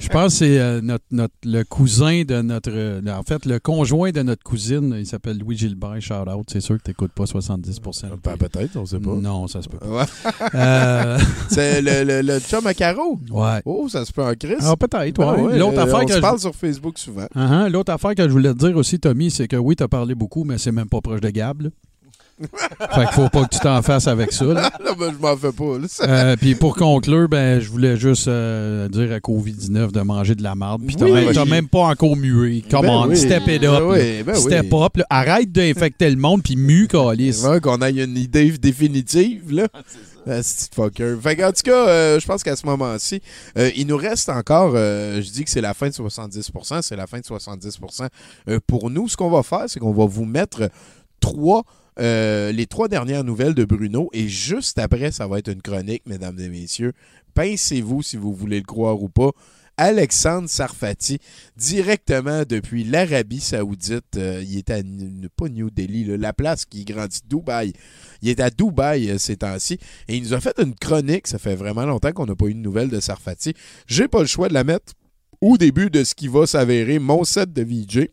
Je 0.00 0.08
pense 0.08 0.32
que 0.32 0.38
c'est 0.38 0.58
euh, 0.58 0.80
notre, 0.80 1.04
notre- 1.10 1.34
le 1.44 1.62
cousin 1.64 2.22
de 2.22 2.40
notre. 2.40 2.70
euh, 2.72 3.00
en 3.08 3.22
fait, 3.22 3.44
le 3.46 3.58
conjoint 3.58 4.10
de 4.10 4.22
notre 4.22 4.42
cousine, 4.42 4.94
il 4.98 5.06
s'appelle 5.06 5.38
Louis 5.38 5.56
Gilbert, 5.58 6.00
shout 6.00 6.14
out. 6.28 6.46
C'est 6.50 6.60
sûr 6.60 6.78
que 6.78 6.82
tu 6.84 6.90
n'écoutes 6.90 7.12
pas 7.12 7.24
70% 7.24 8.04
Ben, 8.24 8.36
peut-être, 8.36 8.76
on 8.76 8.86
sait 8.86 8.98
pas. 8.98 9.14
Non, 9.14 9.46
ça 9.48 9.60
se 9.62 9.68
peut 9.68 9.78
pas. 9.78 10.06
Euh, 10.54 11.18
c'est 11.50 11.82
le, 11.82 12.04
le, 12.04 12.22
le 12.22 12.38
chum 12.40 12.66
à 12.66 12.74
carreau. 12.74 13.18
Ouais. 13.30 13.60
Oh, 13.64 13.88
ça 13.88 14.04
se 14.04 14.12
peut 14.12 14.22
en 14.24 14.34
crise. 14.34 14.56
Ah, 14.62 14.76
peut-être, 14.76 15.20
Ah 15.22 15.34
ouais. 15.34 15.58
L'autre 15.58 15.78
euh, 15.78 15.82
affaire 15.82 16.00
on 16.02 16.04
que 16.06 16.12
se 16.12 16.16
je- 16.16 16.22
parle 16.22 16.38
sur 16.38 16.54
Facebook 16.54 16.98
souvent. 16.98 17.26
Uh-huh. 17.36 17.68
L'autre 17.70 17.92
affaire 17.92 18.14
que 18.14 18.22
je 18.22 18.32
voulais 18.32 18.52
te 18.54 18.58
dire 18.58 18.76
aussi, 18.76 18.98
Tommy, 19.00 19.30
c'est 19.30 19.48
que 19.48 19.56
oui, 19.56 19.76
tu 19.76 19.82
as 19.82 19.88
parlé 19.88 20.14
beaucoup, 20.14 20.44
mais 20.44 20.58
c'est 20.58 20.72
même 20.72 20.88
pas 20.88 21.00
proche 21.00 21.20
de 21.20 21.30
Gab. 21.30 21.62
là. 21.62 21.68
Fait 22.40 23.00
qu'il 23.06 23.12
faut 23.12 23.28
pas 23.28 23.44
que 23.44 23.54
tu 23.54 23.60
t'en 23.60 23.82
fasses 23.82 24.06
avec 24.06 24.32
ça. 24.32 24.44
là. 24.46 24.70
Là, 24.84 24.94
ben, 24.98 25.12
je 25.12 25.18
m'en 25.20 25.36
fais 25.36 25.52
pas. 25.52 26.06
Euh, 26.08 26.36
puis 26.36 26.54
pour 26.54 26.74
conclure, 26.76 27.28
ben, 27.28 27.60
je 27.60 27.68
voulais 27.68 27.96
juste 27.96 28.28
euh, 28.28 28.88
dire 28.88 29.12
à 29.12 29.18
COVID-19 29.18 29.92
de 29.92 30.00
manger 30.00 30.34
de 30.34 30.42
la 30.42 30.54
marde. 30.54 30.82
Puis 30.86 30.96
t'as 30.96 31.04
Oui, 31.04 31.12
même, 31.12 31.34
ben, 31.34 31.44
même 31.44 31.68
pas 31.68 31.80
encore 31.84 32.16
mué. 32.16 32.64
Come 32.70 32.82
Ben 32.82 32.90
on, 32.90 33.08
oui. 33.08 33.16
step 33.16 33.42
it 33.48 33.62
up. 33.64 33.80
Ben 33.80 33.84
oui, 33.84 34.22
ben 34.22 34.34
step 34.34 34.66
oui. 34.72 34.82
up. 34.82 34.96
là. 34.96 35.06
Arrête 35.10 35.52
d'infecter 35.52 36.08
le 36.10 36.16
monde, 36.16 36.42
puis 36.42 36.56
mue, 36.56 36.88
calice. 36.88 37.46
Qu'on 37.62 37.80
ait 37.82 37.90
une 37.90 38.16
idée 38.16 38.50
définitive, 38.58 39.52
là. 39.52 39.68
Ah, 40.26 40.42
c'est 40.42 40.72
fucker. 40.74 41.16
Fait 41.22 41.34
qu'en 41.34 41.50
tout 41.50 41.62
cas, 41.64 41.88
euh, 41.88 42.20
je 42.20 42.26
pense 42.26 42.42
qu'à 42.42 42.54
ce 42.54 42.66
moment-ci, 42.66 43.22
euh, 43.58 43.70
il 43.74 43.86
nous 43.86 43.96
reste 43.96 44.28
encore, 44.28 44.72
euh, 44.74 45.20
je 45.22 45.30
dis 45.30 45.44
que 45.44 45.50
c'est 45.50 45.62
la 45.62 45.72
fin 45.72 45.88
de 45.88 45.94
70%, 45.94 46.82
c'est 46.82 46.94
la 46.96 47.06
fin 47.06 47.18
de 47.18 47.24
70%. 47.24 48.08
Euh, 48.48 48.60
pour 48.66 48.90
nous, 48.90 49.08
ce 49.08 49.16
qu'on 49.16 49.30
va 49.30 49.42
faire, 49.42 49.64
c'est 49.66 49.80
qu'on 49.80 49.92
va 49.94 50.04
vous 50.04 50.26
mettre 50.26 50.68
trois, 51.20 51.64
euh, 52.00 52.52
les 52.52 52.66
trois 52.66 52.88
dernières 52.88 53.24
nouvelles 53.24 53.54
de 53.54 53.64
Bruno 53.64 54.08
et 54.12 54.28
juste 54.28 54.78
après, 54.78 55.12
ça 55.12 55.26
va 55.26 55.38
être 55.38 55.48
une 55.48 55.62
chronique, 55.62 56.02
mesdames 56.06 56.38
et 56.40 56.48
messieurs. 56.48 56.92
Pincez-vous 57.34 58.02
si 58.02 58.16
vous 58.16 58.32
voulez 58.34 58.58
le 58.58 58.64
croire 58.64 59.02
ou 59.02 59.08
pas. 59.08 59.30
Alexandre 59.76 60.48
Sarfati, 60.48 61.20
directement 61.56 62.42
depuis 62.46 62.84
l'Arabie 62.84 63.40
Saoudite. 63.40 64.16
Euh, 64.16 64.44
il 64.46 64.58
est 64.58 64.70
à, 64.70 64.82
pas 65.36 65.48
New 65.48 65.70
Delhi, 65.70 66.04
la 66.18 66.34
place 66.34 66.66
qui 66.66 66.84
grandit, 66.84 67.20
Dubaï. 67.26 67.72
Il 68.20 68.28
est 68.28 68.40
à 68.40 68.50
Dubaï 68.50 69.10
euh, 69.10 69.16
ces 69.16 69.36
temps-ci. 69.36 69.78
Et 70.08 70.16
il 70.16 70.22
nous 70.22 70.34
a 70.34 70.40
fait 70.40 70.58
une 70.60 70.74
chronique. 70.74 71.26
Ça 71.26 71.38
fait 71.38 71.54
vraiment 71.54 71.86
longtemps 71.86 72.12
qu'on 72.12 72.26
n'a 72.26 72.36
pas 72.36 72.46
eu 72.46 72.54
de 72.54 72.58
nouvelles 72.58 72.90
de 72.90 73.00
Sarfati. 73.00 73.54
J'ai 73.86 74.06
pas 74.06 74.20
le 74.20 74.26
choix 74.26 74.48
de 74.48 74.54
la 74.54 74.64
mettre 74.64 74.92
au 75.40 75.56
début 75.56 75.88
de 75.88 76.04
ce 76.04 76.14
qui 76.14 76.28
va 76.28 76.46
s'avérer 76.46 76.98
mon 76.98 77.24
set 77.24 77.50
de 77.52 77.62
VJ 77.62 78.08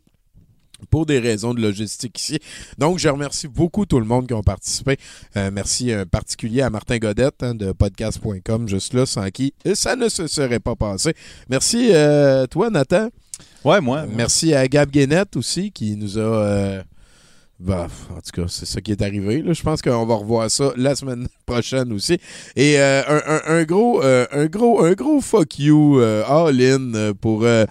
pour 0.89 1.05
des 1.05 1.19
raisons 1.19 1.53
de 1.53 1.61
logistique 1.61 2.19
ici. 2.19 2.39
Donc, 2.77 2.99
je 2.99 3.09
remercie 3.09 3.47
beaucoup 3.47 3.85
tout 3.85 3.99
le 3.99 4.05
monde 4.05 4.27
qui 4.27 4.33
ont 4.33 4.43
participé. 4.43 4.97
Euh, 5.35 5.49
merci 5.51 5.95
en 5.95 6.05
particulier 6.05 6.61
à 6.61 6.69
Martin 6.69 6.97
Godette 6.97 7.41
hein, 7.41 7.55
de 7.55 7.71
podcast.com, 7.71 8.67
juste 8.67 8.93
là, 8.93 9.05
sans 9.05 9.29
qui 9.29 9.53
ça 9.73 9.95
ne 9.95 10.09
se 10.09 10.27
serait 10.27 10.59
pas 10.59 10.75
passé. 10.75 11.13
Merci, 11.49 11.89
euh, 11.91 12.45
toi, 12.47 12.69
Nathan. 12.69 13.09
Ouais, 13.63 13.81
moi. 13.81 14.05
Merci 14.07 14.53
à 14.53 14.67
Gab 14.67 14.89
Guénette 14.89 15.35
aussi 15.35 15.71
qui 15.71 15.95
nous 15.95 16.17
a. 16.17 16.83
bah, 17.59 17.87
en 18.11 18.21
tout 18.21 18.41
cas, 18.41 18.47
c'est 18.47 18.65
ça 18.65 18.81
qui 18.81 18.91
est 18.91 19.01
arrivé. 19.01 19.41
là. 19.41 19.53
Je 19.53 19.63
pense 19.63 19.81
qu'on 19.81 20.05
va 20.05 20.15
revoir 20.15 20.49
ça 20.51 20.71
la 20.75 20.95
semaine 20.95 21.27
prochaine 21.45 21.91
aussi. 21.93 22.19
Et 22.55 22.79
euh, 22.79 23.01
un, 23.07 23.21
un- 23.35 23.41
un 23.59 23.63
gros, 23.63 24.03
euh, 24.03 24.25
un 24.31 24.45
gros, 24.45 24.83
un 24.83 24.93
gros 24.93 25.21
fuck 25.21 25.57
you 25.59 25.99
euh, 25.99 26.23
all 26.27 26.59
in 26.61 26.93
euh, 26.93 27.13
pour 27.13 27.43
euh, 27.45 27.65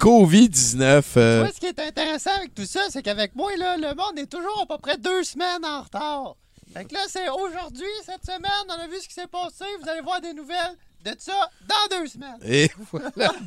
COVID-19. 0.00 1.02
euh, 1.16 1.40
Moi, 1.44 1.50
ce 1.54 1.60
qui 1.60 1.66
est 1.66 1.78
intéressant 1.80 2.30
avec 2.38 2.54
tout 2.54 2.64
ça, 2.64 2.80
c'est 2.90 3.02
qu'avec 3.02 3.34
moi, 3.34 3.50
là, 3.58 3.76
le 3.76 3.88
monde 3.94 4.18
est 4.18 4.30
toujours 4.30 4.62
à 4.62 4.66
peu 4.66 4.80
près 4.80 4.96
deux 4.98 5.22
semaines 5.24 5.64
en 5.64 5.82
retard. 5.82 6.36
Fait 6.72 6.84
que 6.84 6.94
là, 6.94 7.00
c'est 7.08 7.28
aujourd'hui, 7.30 7.86
cette 8.04 8.24
semaine, 8.24 8.66
on 8.68 8.72
a 8.72 8.86
vu 8.86 8.96
ce 9.00 9.08
qui 9.08 9.14
s'est 9.14 9.26
passé. 9.26 9.64
Vous 9.82 9.88
allez 9.88 10.02
voir 10.02 10.20
des 10.20 10.34
nouvelles 10.34 10.76
de 11.04 11.12
ça 11.18 11.50
dans 11.68 11.96
deux 11.98 12.06
semaines. 12.06 12.68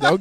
Donc, 0.00 0.20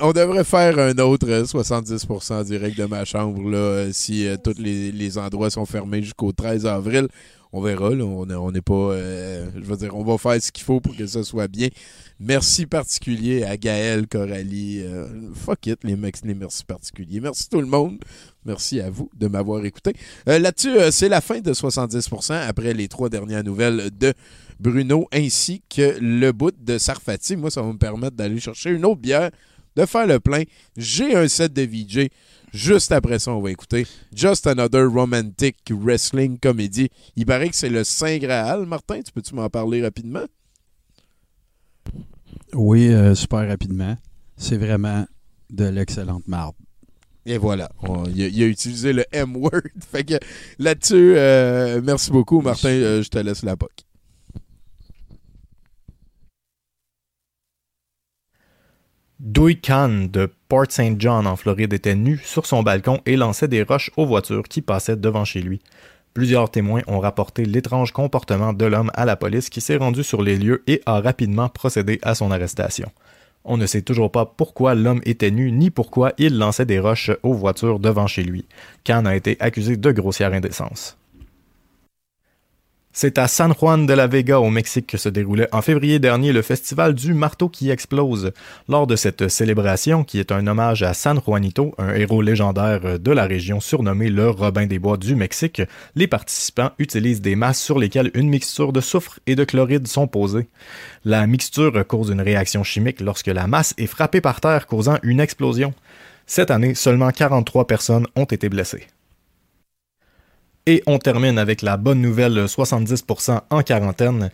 on 0.00 0.12
devrait 0.12 0.44
faire 0.44 0.78
un 0.78 0.96
autre 0.98 1.28
euh, 1.28 1.44
70% 1.44 2.44
direct 2.44 2.78
de 2.78 2.84
ma 2.86 3.04
chambre 3.04 3.40
euh, 3.52 3.90
si 3.92 4.26
euh, 4.26 4.36
tous 4.42 4.54
les, 4.58 5.18
endroits 5.18 5.50
sont 5.50 5.66
fermés 5.66 6.02
jusqu'au 6.02 6.32
13 6.32 6.66
avril. 6.66 7.08
On 7.52 7.60
verra. 7.60 7.90
là. 7.90 8.04
on 8.04 8.50
n'est 8.52 8.60
pas. 8.60 8.74
euh, 8.74 9.50
je 9.56 9.60
veux 9.64 9.76
dire, 9.76 9.94
on 9.96 10.04
va 10.04 10.16
faire 10.18 10.40
ce 10.40 10.52
qu'il 10.52 10.64
faut 10.64 10.80
pour 10.80 10.96
que 10.96 11.06
ça 11.06 11.22
soit 11.24 11.48
bien. 11.48 11.68
Merci 12.22 12.66
particulier 12.66 13.44
à 13.44 13.56
Gaël, 13.56 14.06
Coralie. 14.06 14.80
euh, 14.82 15.06
fuck 15.34 15.66
it, 15.66 15.82
les, 15.84 15.96
mecs, 15.96 16.22
les 16.22 16.34
merci 16.34 16.64
particuliers. 16.66 17.18
Merci 17.18 17.48
tout 17.48 17.62
le 17.62 17.66
monde. 17.66 17.98
Merci 18.44 18.78
à 18.78 18.90
vous 18.90 19.10
de 19.16 19.26
m'avoir 19.26 19.64
écouté. 19.64 19.94
Euh, 20.28 20.38
Là-dessus, 20.38 20.76
euh, 20.76 20.90
c'est 20.90 21.08
la 21.08 21.22
fin 21.22 21.40
de 21.40 21.54
70% 21.54 22.34
après 22.46 22.74
les 22.74 22.88
trois 22.88 23.08
dernières 23.08 23.42
nouvelles 23.42 23.90
de 23.98 24.12
Bruno 24.58 25.08
ainsi 25.12 25.62
que 25.74 25.96
le 25.98 26.32
bout 26.32 26.52
de 26.62 26.76
Sarfati. 26.76 27.36
Moi, 27.36 27.50
ça 27.50 27.62
va 27.62 27.72
me 27.72 27.78
permettre 27.78 28.16
d'aller 28.16 28.38
chercher 28.38 28.68
une 28.70 28.84
autre 28.84 29.00
bière, 29.00 29.30
de 29.76 29.86
faire 29.86 30.06
le 30.06 30.20
plein. 30.20 30.42
J'ai 30.76 31.16
un 31.16 31.26
set 31.26 31.54
de 31.54 31.62
VJ. 31.62 32.08
Juste 32.52 32.92
après 32.92 33.18
ça, 33.18 33.32
on 33.32 33.40
va 33.40 33.50
écouter 33.50 33.86
Just 34.14 34.46
Another 34.46 34.86
Romantic 34.90 35.56
Wrestling 35.70 36.38
Comedy. 36.38 36.90
Il 37.16 37.24
paraît 37.24 37.48
que 37.48 37.56
c'est 37.56 37.70
le 37.70 37.82
Saint 37.84 38.18
Graal. 38.18 38.66
Martin, 38.66 39.00
tu 39.00 39.10
peux-tu 39.10 39.34
m'en 39.34 39.48
parler 39.48 39.80
rapidement? 39.82 40.24
Oui, 42.54 42.88
euh, 42.88 43.14
super 43.14 43.46
rapidement. 43.48 43.96
C'est 44.36 44.56
vraiment 44.56 45.06
de 45.50 45.64
l'excellente 45.66 46.26
marde. 46.26 46.54
Et 47.26 47.36
voilà, 47.38 47.70
On- 47.82 48.06
il, 48.06 48.22
a, 48.22 48.26
il 48.28 48.42
a 48.42 48.46
utilisé 48.46 48.92
le 48.92 49.04
M-word. 49.12 49.60
Fait 49.92 50.04
que 50.04 50.14
là-dessus, 50.58 51.14
euh, 51.16 51.80
merci 51.84 52.10
beaucoup, 52.10 52.40
Martin. 52.40 52.68
Euh, 52.70 53.02
je 53.02 53.08
te 53.08 53.18
laisse 53.18 53.42
la 53.42 53.56
POC. 53.56 53.70
Dewey 59.18 59.56
Kahn 59.56 60.08
de 60.08 60.32
Port 60.48 60.70
St. 60.70 60.98
John 60.98 61.26
en 61.26 61.36
Floride 61.36 61.72
était 61.74 61.94
nu 61.94 62.18
sur 62.24 62.46
son 62.46 62.62
balcon 62.62 63.00
et 63.04 63.16
lançait 63.16 63.48
des 63.48 63.62
roches 63.62 63.90
aux 63.96 64.06
voitures 64.06 64.44
qui 64.44 64.62
passaient 64.62 64.96
devant 64.96 65.24
chez 65.26 65.42
lui. 65.42 65.60
Plusieurs 66.12 66.50
témoins 66.50 66.82
ont 66.88 66.98
rapporté 66.98 67.44
l'étrange 67.44 67.92
comportement 67.92 68.52
de 68.52 68.64
l'homme 68.64 68.90
à 68.94 69.04
la 69.04 69.16
police 69.16 69.48
qui 69.48 69.60
s'est 69.60 69.76
rendu 69.76 70.02
sur 70.02 70.22
les 70.22 70.36
lieux 70.36 70.62
et 70.66 70.82
a 70.84 71.00
rapidement 71.00 71.48
procédé 71.48 72.00
à 72.02 72.14
son 72.14 72.32
arrestation. 72.32 72.90
On 73.44 73.56
ne 73.56 73.66
sait 73.66 73.82
toujours 73.82 74.10
pas 74.10 74.26
pourquoi 74.26 74.74
l'homme 74.74 75.00
était 75.04 75.30
nu 75.30 75.50
ni 75.52 75.70
pourquoi 75.70 76.12
il 76.18 76.36
lançait 76.36 76.66
des 76.66 76.80
roches 76.80 77.12
aux 77.22 77.32
voitures 77.32 77.78
devant 77.78 78.06
chez 78.06 78.22
lui. 78.22 78.44
Khan 78.84 79.06
a 79.06 79.14
été 79.16 79.36
accusé 79.40 79.76
de 79.76 79.92
grossière 79.92 80.34
indécence. 80.34 80.98
C'est 82.92 83.18
à 83.18 83.28
San 83.28 83.54
Juan 83.54 83.86
de 83.86 83.92
la 83.92 84.08
Vega 84.08 84.40
au 84.40 84.50
Mexique 84.50 84.88
que 84.88 84.98
se 84.98 85.08
déroulait 85.08 85.48
en 85.52 85.62
février 85.62 86.00
dernier 86.00 86.32
le 86.32 86.42
festival 86.42 86.92
du 86.92 87.14
marteau 87.14 87.48
qui 87.48 87.70
explose. 87.70 88.32
Lors 88.68 88.88
de 88.88 88.96
cette 88.96 89.28
célébration, 89.28 90.02
qui 90.02 90.18
est 90.18 90.32
un 90.32 90.44
hommage 90.48 90.82
à 90.82 90.92
San 90.92 91.20
Juanito, 91.24 91.72
un 91.78 91.94
héros 91.94 92.20
légendaire 92.20 92.98
de 92.98 93.10
la 93.12 93.26
région 93.26 93.60
surnommé 93.60 94.10
le 94.10 94.28
Robin 94.28 94.66
des 94.66 94.80
Bois 94.80 94.96
du 94.96 95.14
Mexique, 95.14 95.62
les 95.94 96.08
participants 96.08 96.72
utilisent 96.80 97.20
des 97.20 97.36
masses 97.36 97.62
sur 97.62 97.78
lesquelles 97.78 98.10
une 98.14 98.28
mixture 98.28 98.72
de 98.72 98.80
soufre 98.80 99.20
et 99.28 99.36
de 99.36 99.44
chloride 99.44 99.86
sont 99.86 100.08
posées. 100.08 100.48
La 101.04 101.28
mixture 101.28 101.86
cause 101.86 102.10
une 102.10 102.20
réaction 102.20 102.64
chimique 102.64 103.00
lorsque 103.00 103.28
la 103.28 103.46
masse 103.46 103.72
est 103.78 103.86
frappée 103.86 104.20
par 104.20 104.40
terre 104.40 104.66
causant 104.66 104.98
une 105.04 105.20
explosion. 105.20 105.74
Cette 106.26 106.50
année, 106.50 106.74
seulement 106.74 107.12
43 107.12 107.68
personnes 107.68 108.08
ont 108.16 108.24
été 108.24 108.48
blessées. 108.48 108.88
Et 110.70 110.84
on 110.86 111.00
termine 111.00 111.36
avec 111.36 111.62
la 111.62 111.76
bonne 111.76 112.00
nouvelle 112.00 112.44
70% 112.44 113.40
en 113.50 113.62
quarantaine. 113.62 114.30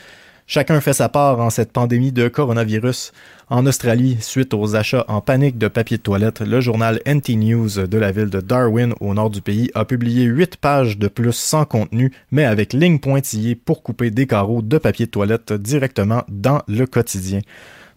Chacun 0.47 0.83
fait 0.83 0.93
sa 0.93 1.09
part 1.09 1.41
en 1.41 1.49
cette 1.49 1.73
pandémie 1.73 2.13
de 2.13 2.29
coronavirus. 2.29 3.13
En 3.49 3.65
Australie, 3.65 4.19
suite 4.21 4.53
aux 4.53 4.77
achats 4.77 5.07
en 5.09 5.23
panique 5.23 5.57
de 5.57 5.67
papier 5.67 5.97
de 5.97 6.03
toilette, 6.03 6.43
le 6.43 6.61
journal 6.61 7.01
NT 7.07 7.37
News 7.37 7.87
de 7.87 7.97
la 7.97 8.13
ville 8.13 8.29
de 8.29 8.43
Darwin 8.43 8.93
au 9.01 9.15
nord 9.15 9.31
du 9.31 9.41
pays 9.41 9.71
a 9.75 9.87
publié 9.87 10.25
8 10.25 10.59
pages 10.59 10.99
de 10.99 11.09
plus 11.09 11.33
sans 11.33 11.65
contenu, 11.65 12.13
mais 12.31 12.45
avec 12.45 12.75
lignes 12.75 12.99
pointillées 12.99 13.55
pour 13.55 13.83
couper 13.83 14.11
des 14.11 14.27
carreaux 14.27 14.61
de 14.61 14.77
papier 14.77 15.07
de 15.07 15.13
toilette 15.13 15.55
directement 15.55 16.23
dans 16.29 16.61
le 16.69 16.85
quotidien. 16.85 17.41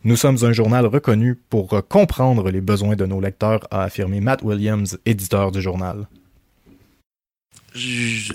Nous 0.06 0.16
sommes 0.16 0.38
un 0.44 0.54
journal 0.54 0.86
reconnu 0.86 1.36
pour 1.36 1.86
comprendre 1.90 2.50
les 2.52 2.62
besoins 2.62 2.96
de 2.96 3.06
nos 3.06 3.20
lecteurs, 3.20 3.68
a 3.70 3.84
affirmé 3.84 4.22
Matt 4.22 4.44
Williams, 4.44 4.98
éditeur 5.06 5.52
du 5.52 5.62
journal 5.62 6.08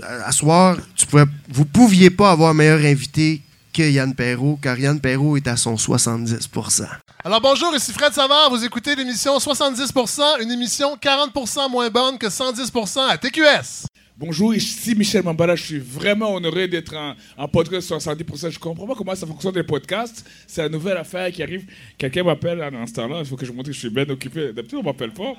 à 0.02 0.32
soir, 0.32 0.76
tu 0.96 1.06
pouvais, 1.06 1.24
vous 1.48 1.64
pouviez 1.64 2.10
pas 2.10 2.30
avoir 2.30 2.54
meilleur 2.54 2.80
invité 2.80 3.42
que 3.72 3.82
Yann 3.82 4.14
Perrault, 4.14 4.58
car 4.62 4.78
Yann 4.78 5.00
Perrault 5.00 5.36
est 5.36 5.48
à 5.48 5.56
son 5.56 5.74
70%. 5.74 6.86
Alors 7.24 7.40
bonjour, 7.40 7.74
ici 7.74 7.92
Fred 7.92 8.12
Savard, 8.12 8.50
vous 8.50 8.64
écoutez 8.64 8.94
l'émission 8.94 9.36
70%, 9.36 10.42
une 10.42 10.52
émission 10.52 10.96
40% 10.96 11.70
moins 11.70 11.90
bonne 11.90 12.16
que 12.16 12.28
110% 12.28 13.08
à 13.08 13.18
TQS. 13.18 13.86
Bonjour, 14.16 14.54
ici 14.54 14.94
Michel 14.94 15.24
Mambala. 15.24 15.56
Je 15.56 15.64
suis 15.64 15.78
vraiment 15.80 16.34
honoré 16.34 16.68
d'être 16.68 16.94
en, 16.94 17.14
en, 17.36 17.48
podcast 17.48 17.90
70%. 17.90 18.50
Je 18.50 18.60
comprends 18.60 18.86
pas 18.86 18.94
comment 18.94 19.14
ça 19.16 19.26
fonctionne 19.26 19.56
les 19.56 19.64
podcasts. 19.64 20.24
C'est 20.46 20.62
la 20.62 20.68
nouvelle 20.68 20.96
affaire 20.96 21.32
qui 21.32 21.42
arrive. 21.42 21.66
Quelqu'un 21.98 22.22
m'appelle 22.22 22.62
en 22.62 22.86
ce 22.86 22.92
temps-là. 22.92 23.18
Il 23.18 23.26
faut 23.26 23.34
que 23.34 23.44
je 23.44 23.50
montre 23.50 23.70
que 23.70 23.72
je 23.74 23.78
suis 23.80 23.90
bien 23.90 24.08
occupé. 24.08 24.52
D'habitude, 24.52 24.78
on 24.80 24.84
m'appelle 24.84 25.12
pas. 25.12 25.32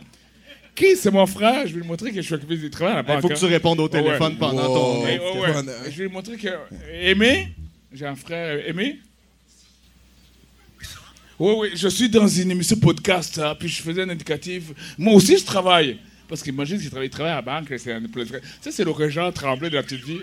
Qui? 0.75 0.97
C'est 0.97 1.11
mon 1.11 1.25
frère? 1.25 1.65
Je 1.65 1.73
vais 1.73 1.79
lui 1.79 1.87
montrer 1.87 2.11
que 2.11 2.17
je 2.17 2.21
suis 2.21 2.35
occupé 2.35 2.57
du 2.57 2.69
travail 2.69 2.93
à 2.93 2.97
la 2.97 3.03
banque. 3.03 3.17
Il 3.17 3.21
faut 3.21 3.29
que 3.29 3.39
tu 3.39 3.45
répondes 3.45 3.79
au 3.79 3.87
téléphone 3.87 4.33
ouais. 4.33 4.39
pendant 4.39 4.67
wow. 4.67 4.75
ton. 4.75 5.01
Oh, 5.01 5.41
ouais. 5.41 5.63
Je 5.85 5.97
vais 5.97 6.03
lui 6.03 6.11
montrer 6.11 6.37
que. 6.37 6.49
Aimé? 6.91 7.55
J'ai 7.93 8.05
un 8.05 8.15
frère 8.15 8.67
aimé? 8.67 8.99
Oui, 11.37 11.53
oui, 11.57 11.69
je 11.75 11.87
suis 11.87 12.09
dans 12.09 12.27
une 12.27 12.51
émission 12.51 12.77
podcast, 12.77 13.39
hein, 13.39 13.55
puis 13.59 13.67
je 13.67 13.81
faisais 13.81 14.03
un 14.03 14.09
indicatif. 14.09 14.71
Moi 14.97 15.13
aussi, 15.13 15.37
je 15.37 15.45
travaille. 15.45 15.99
Parce 16.27 16.41
qu'imagine 16.41 16.79
qu'il 16.79 16.89
travaille, 16.89 17.09
travaille 17.09 17.33
à 17.33 17.35
la 17.35 17.41
banque, 17.41 17.67
c'est 17.77 17.93
un 17.93 18.01
Ça, 18.61 18.71
c'est 18.71 18.83
le 18.83 18.91
régent 18.91 19.31
tremblé 19.31 19.69
de 19.69 19.75
la 19.75 19.83
petite 19.83 20.03
vie. 20.03 20.21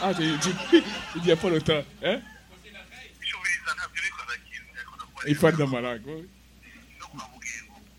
Ah, 0.00 0.12
il 1.16 1.22
n'y 1.24 1.30
a 1.30 1.36
pas 1.36 1.50
le 1.50 1.60
temps. 1.60 1.82
Hein? 2.04 2.20
Il 5.26 5.34
fait 5.34 5.52
de 5.52 5.64
malade, 5.64 6.02
oui. 6.06 6.24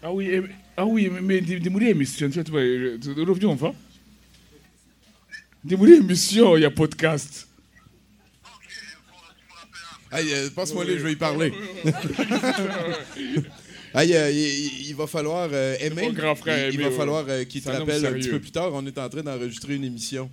Ah 0.02 0.12
oui, 0.12 0.42
ah 0.76 0.86
oui, 0.86 1.10
mais 1.10 1.42
des 1.42 1.70
moulins 1.70 1.88
émission, 1.88 2.30
tu 2.30 2.40
vois, 2.50 2.62
revenons 2.62 3.52
enfin. 3.52 3.74
Des 5.64 5.76
moulins 5.76 5.98
émission, 5.98 6.58
il 6.58 6.62
y 6.62 6.66
a 6.66 6.72
podcast. 6.72 7.48
Hey, 10.12 10.32
euh, 10.32 10.50
passe-moi 10.52 10.86
les, 10.86 11.00
je 11.00 11.04
vais 11.04 11.14
y 11.14 11.16
parler. 11.16 11.52
hey, 13.96 14.16
euh, 14.16 14.30
il, 14.30 14.90
il, 14.90 14.96
va 14.96 15.08
falloir 15.08 15.50
euh, 15.52 15.76
aimer. 15.80 16.12
Grand 16.14 16.36
frère 16.36 16.70
il, 16.70 16.76
il 16.76 16.82
va 16.82 16.92
falloir 16.92 17.26
euh, 17.28 17.44
qu'il 17.46 17.64
te 17.64 17.70
rappelle 17.70 18.06
un 18.06 18.14
petit 18.14 18.30
peu 18.30 18.40
plus 18.40 18.52
tard. 18.52 18.70
On 18.74 18.86
est 18.86 18.98
en 19.00 19.10
train 19.10 19.24
d'enregistrer 19.24 19.76
une 19.76 19.86
émission. 19.86 20.30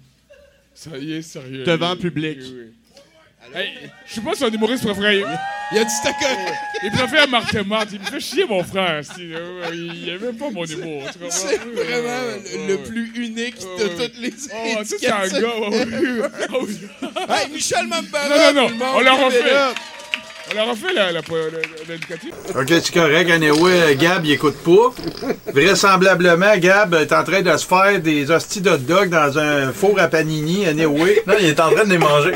Ça 0.75 0.99
y 0.99 1.13
est, 1.13 1.23
sérieux. 1.23 1.65
Devant 1.65 1.97
public. 1.97 2.39
Oui, 2.43 2.55
oui. 2.55 2.73
Hey, 3.55 3.91
je 4.07 4.15
sais 4.15 4.21
pas 4.21 4.35
si 4.35 4.45
un 4.45 4.51
humoriste 4.51 4.85
préféré. 4.85 5.25
Il 5.73 5.79
a 5.79 5.85
dit 5.85 5.91
c'était 5.91 6.15
Il 6.85 6.91
préfère 6.93 7.29
Martin 7.29 7.63
Martin. 7.65 7.91
Il 7.95 8.01
me 8.01 8.05
fait 8.05 8.21
chier, 8.21 8.45
mon 8.47 8.63
frère. 8.63 9.03
Il 9.19 10.05
n'aime 10.07 10.21
même 10.21 10.37
pas 10.37 10.51
mon 10.51 10.65
humour. 10.65 11.03
C'est 11.31 11.59
vraiment 11.59 12.37
le, 12.69 12.77
plus 12.77 13.13
unique 13.17 13.59
de 13.79 13.89
toutes 13.89 14.19
les 14.19 14.33
Oh, 14.53 14.79
tu 14.81 14.97
c'est 14.99 15.11
un 15.11 15.27
gars. 15.29 15.49
hey, 17.37 17.51
Michel 17.51 17.87
Mambara. 17.87 18.53
Non, 18.53 18.63
non, 18.63 18.71
non. 18.71 18.87
On 18.97 19.01
l'a 19.01 19.15
refait. 19.15 19.53
On 20.51 20.57
l'a 20.57 20.65
refait, 20.65 20.93
l'indicatif. 21.89 22.33
OK, 22.55 22.69
c'est 22.69 22.93
correct. 22.93 23.31
Anyway, 23.31 23.97
Gab, 23.97 24.25
il 24.25 24.33
écoute 24.33 24.57
pas. 24.65 24.95
Vraisemblablement, 25.53 26.57
Gab 26.57 26.95
est 26.95 27.13
en 27.13 27.25
train 27.25 27.43
de 27.43 27.57
se 27.57 27.67
faire 27.67 28.01
des 28.01 28.31
hosties 28.31 28.61
de 28.61 28.77
dog 28.77 29.11
dans 29.11 29.39
un 29.39 29.73
four 29.73 29.99
à 29.99 30.09
panini. 30.09 30.67
Anyway. 30.67 31.23
Non, 31.27 31.35
il 31.39 31.47
est 31.47 31.61
en 31.61 31.71
train 31.71 31.85
de 31.85 31.91
les 31.91 31.99
manger. 31.99 32.33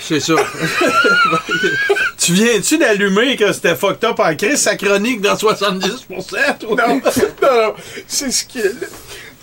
C'est 0.00 0.20
ça. 0.20 0.34
tu 2.18 2.32
viens-tu 2.32 2.78
d'allumer 2.78 3.36
que 3.36 3.52
c'était 3.52 3.76
fucked 3.76 4.04
up 4.04 4.18
en 4.18 4.34
crise 4.34 4.60
sa 4.60 4.76
chronique 4.76 5.20
dans 5.20 5.34
70%? 5.34 6.58
Toi? 6.58 6.76
Non, 6.76 6.94
non, 7.42 7.62
non. 7.62 7.74
C'est 8.06 8.30
ce 8.30 8.44
qu'il 8.44 8.74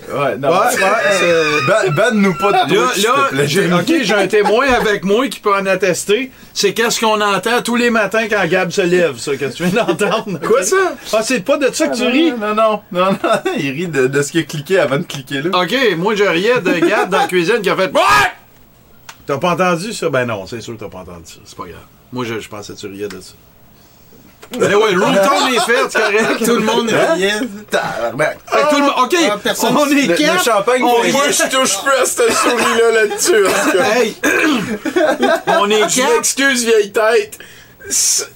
Ouais, 0.08 0.38
non. 0.38 0.50
Ouais, 0.50 0.56
ouais. 0.56 1.90
Banne-nous 1.92 2.34
pas 2.36 2.66
de 2.66 2.74
Là, 2.74 3.30
là 3.32 3.46
j'ai. 3.46 3.72
OK, 3.72 3.94
j'ai 4.02 4.14
un 4.14 4.28
témoin 4.28 4.68
avec 4.68 5.04
moi 5.04 5.28
qui 5.28 5.40
peut 5.40 5.54
en 5.54 5.66
attester. 5.66 6.32
C'est 6.54 6.74
qu'est-ce 6.74 7.00
qu'on 7.00 7.22
entend 7.22 7.62
tous 7.62 7.76
les 7.76 7.90
matins 7.90 8.28
quand 8.30 8.46
Gab 8.48 8.72
se 8.72 8.82
lève, 8.82 9.18
ça, 9.18 9.36
que 9.36 9.46
tu 9.46 9.64
viens 9.64 9.84
d'entendre. 9.86 10.40
Quoi, 10.40 10.64
ça? 10.64 10.96
Ah, 11.14 11.22
c'est 11.24 11.42
pas 11.42 11.58
de 11.58 11.70
ça 11.74 11.88
que 11.88 11.96
tu 11.98 12.06
ris? 12.06 12.32
Non, 12.32 12.56
non, 12.56 12.82
non, 12.92 13.12
non. 13.12 13.18
Il 13.58 13.72
rit 13.72 13.88
de, 13.88 14.08
de 14.08 14.22
ce 14.22 14.32
qu'il 14.32 14.42
a 14.42 14.44
cliqué 14.44 14.80
avant 14.80 14.98
de 14.98 15.04
cliquer 15.04 15.42
là. 15.42 15.50
OK, 15.62 15.76
moi, 15.98 16.16
je 16.16 16.24
riais 16.24 16.62
de 16.62 16.88
Gab 16.88 17.10
dans 17.10 17.20
la 17.20 17.28
cuisine 17.28 17.62
qui 17.62 17.70
a 17.70 17.76
fait... 17.76 17.92
T'as 19.30 19.38
pas 19.38 19.52
entendu 19.52 19.94
ça? 19.94 20.10
Ben 20.10 20.26
non, 20.26 20.48
c'est 20.48 20.60
sûr 20.60 20.74
que 20.76 20.80
t'as 20.80 20.90
pas 20.90 21.00
entendu 21.02 21.26
ça. 21.32 21.40
C'est 21.46 21.56
pas 21.56 21.66
grave. 21.66 21.84
Moi, 22.12 22.26
je, 22.26 22.40
je 22.40 22.50
pensais 22.50 22.74
que 22.74 22.80
tu 22.80 22.88
riais 22.88 23.08
de 23.08 23.22
ça. 23.22 23.34
Ben 24.58 24.74
ouais, 24.74 24.92
le 24.94 25.04
room 25.04 25.14
tourne 25.14 25.54
est 25.54 25.60
fait, 25.60 25.78
c'est 25.88 26.00
correct. 26.02 26.40
Tout 26.46 26.56
le 26.56 26.62
monde 26.64 26.90
Hein? 26.92 27.14
riait. 27.14 27.34
Tabarnak. 27.70 28.40
Fait 28.48 28.58
que 28.64 28.70
tout 28.72 28.76
le 28.78 28.82
monde- 28.82 28.94
OK, 29.04 29.16
Ah, 29.32 29.38
personne- 29.44 29.78
on 29.78 29.86
est 29.86 29.94
le- 29.94 30.08
le 30.08 30.16
quatre. 30.16 30.44
champagne, 30.44 30.82
on 30.84 31.12
moi, 31.12 31.30
je 31.30 31.44
touche 31.56 31.78
plus 31.84 31.92
à 32.02 32.06
cette 32.08 32.32
souris-là 32.34 32.92
là-dessus. 32.92 33.46
en 33.46 33.72
tout 33.72 33.78
cas. 33.78 33.96
Hey! 33.96 34.16
on 35.60 35.70
est 35.70 35.88
Je 35.90 35.96
quatre. 36.02 36.14
m'excuse, 36.16 36.66
vieille 36.66 36.92
tête. 36.92 37.38
C'est- 37.92 38.32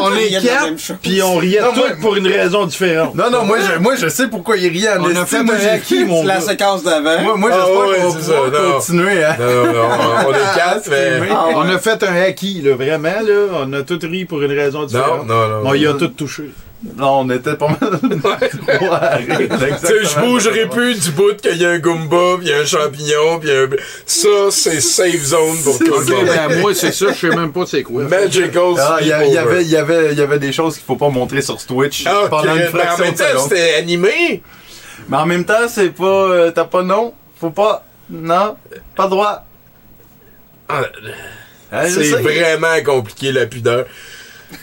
On 0.00 0.14
est 0.16 0.30
quatre, 0.42 0.98
puis 1.02 1.22
on 1.22 1.36
riait 1.36 1.60
Non, 1.60 1.72
tous 1.72 2.00
pour 2.00 2.16
une 2.16 2.26
raison 2.26 2.66
différente. 2.66 3.14
Non, 3.14 3.30
non, 3.30 3.44
moi 3.44 3.58
je, 3.60 3.78
moi 3.78 3.94
je 3.96 4.08
sais 4.08 4.28
pourquoi 4.28 4.56
il 4.56 4.68
riait 4.68 4.88
en 4.96 5.02
On 5.04 5.16
a 5.16 5.26
fait 5.26 5.42
Moi, 5.42 5.54
acquis, 5.72 6.04
mon 6.04 6.24
La 6.26 6.34
gars. 6.36 6.40
séquence 6.40 6.82
d'avant. 6.82 7.20
Moi, 7.22 7.36
moi 7.36 7.50
Ah, 7.52 7.56
j'espère 7.66 7.86
ouais, 7.86 7.98
qu'on 7.98 8.50
va 8.50 8.58
non. 8.60 8.72
continuer. 8.74 9.24
Hein. 9.24 9.36
Non, 9.38 9.64
non, 9.66 9.72
non, 9.72 9.88
on 10.28 10.30
est 10.32 10.54
quatre, 10.56 10.88
mais. 10.90 11.28
Ah, 11.30 11.46
On 11.54 11.68
a 11.68 11.78
fait 11.78 12.02
un 12.02 12.16
acquis, 12.22 12.62
là, 12.62 12.74
vraiment, 12.76 13.08
là. 13.08 13.46
On 13.66 13.72
a 13.72 13.82
tout 13.82 13.98
ri 14.02 14.24
pour 14.24 14.42
une 14.42 14.52
raison 14.52 14.84
différente. 14.84 15.26
non, 15.26 15.48
non, 15.48 15.62
On 15.64 15.74
y 15.74 15.86
a 15.86 15.92
non. 15.92 15.98
tout 15.98 16.08
touché. 16.08 16.50
Non, 16.96 17.20
on 17.20 17.30
était 17.30 17.56
pas 17.56 17.68
mal. 17.68 17.98
Tu 19.80 19.86
sais, 19.86 20.04
je 20.04 20.20
bougerai 20.20 20.68
plus 20.68 21.00
du 21.00 21.10
bout 21.12 21.34
qu'il 21.40 21.56
y 21.56 21.64
a 21.64 21.70
un 21.70 21.78
Goomba, 21.78 22.36
puis 22.38 22.46
il 22.46 22.50
y 22.50 22.52
a 22.52 22.58
un 22.58 22.64
champignon, 22.66 23.38
puis 23.40 23.50
un... 23.50 23.68
Ça, 24.04 24.28
c'est 24.50 24.80
safe 24.80 25.22
zone 25.22 25.56
pour 25.64 25.78
tout 25.78 25.86
Ok, 25.92 26.08
le 26.08 26.14
monde. 26.16 26.26
ben 26.26 26.60
moi, 26.60 26.74
c'est 26.74 26.92
ça, 26.92 27.06
je 27.12 27.18
sais 27.28 27.34
même 27.34 27.52
pas 27.52 27.64
c'est 27.66 27.82
quoi. 27.82 28.02
Magical 28.04 28.74
Ah, 28.78 28.98
il 29.00 29.06
y, 29.08 29.12
avait, 29.12 29.28
il 29.28 29.32
y, 29.70 29.76
avait, 29.76 30.12
il 30.12 30.18
y 30.18 30.22
avait 30.22 30.38
des 30.38 30.52
choses 30.52 30.74
qu'il 30.74 30.84
faut 30.84 30.96
pas 30.96 31.08
montrer 31.08 31.40
sur 31.42 31.56
Twitch 31.64 32.04
Ah, 32.06 32.26
pendant 32.28 32.52
ok, 32.52 32.56
une 32.56 32.60
mais 32.60 32.66
en 32.68 32.70
fraction 32.70 33.04
même 33.04 33.12
de 33.14 33.18
temps, 33.18 33.24
seconde. 33.30 33.48
c'était 33.48 33.74
animé? 33.74 34.42
Mais 35.08 35.16
en 35.16 35.26
même 35.26 35.44
temps, 35.44 35.68
c'est 35.68 35.90
pas. 35.90 36.04
euh, 36.04 36.50
T'as 36.50 36.64
pas 36.64 36.82
non. 36.82 37.14
Faut 37.40 37.50
pas. 37.50 37.84
Non? 38.10 38.56
Pas 38.94 39.08
droit? 39.08 39.44
Ah, 40.68 40.82
je 41.86 41.88
c'est 42.02 42.10
vraiment 42.22 42.82
compliqué, 42.84 43.32
la 43.32 43.46
pudeur. 43.46 43.86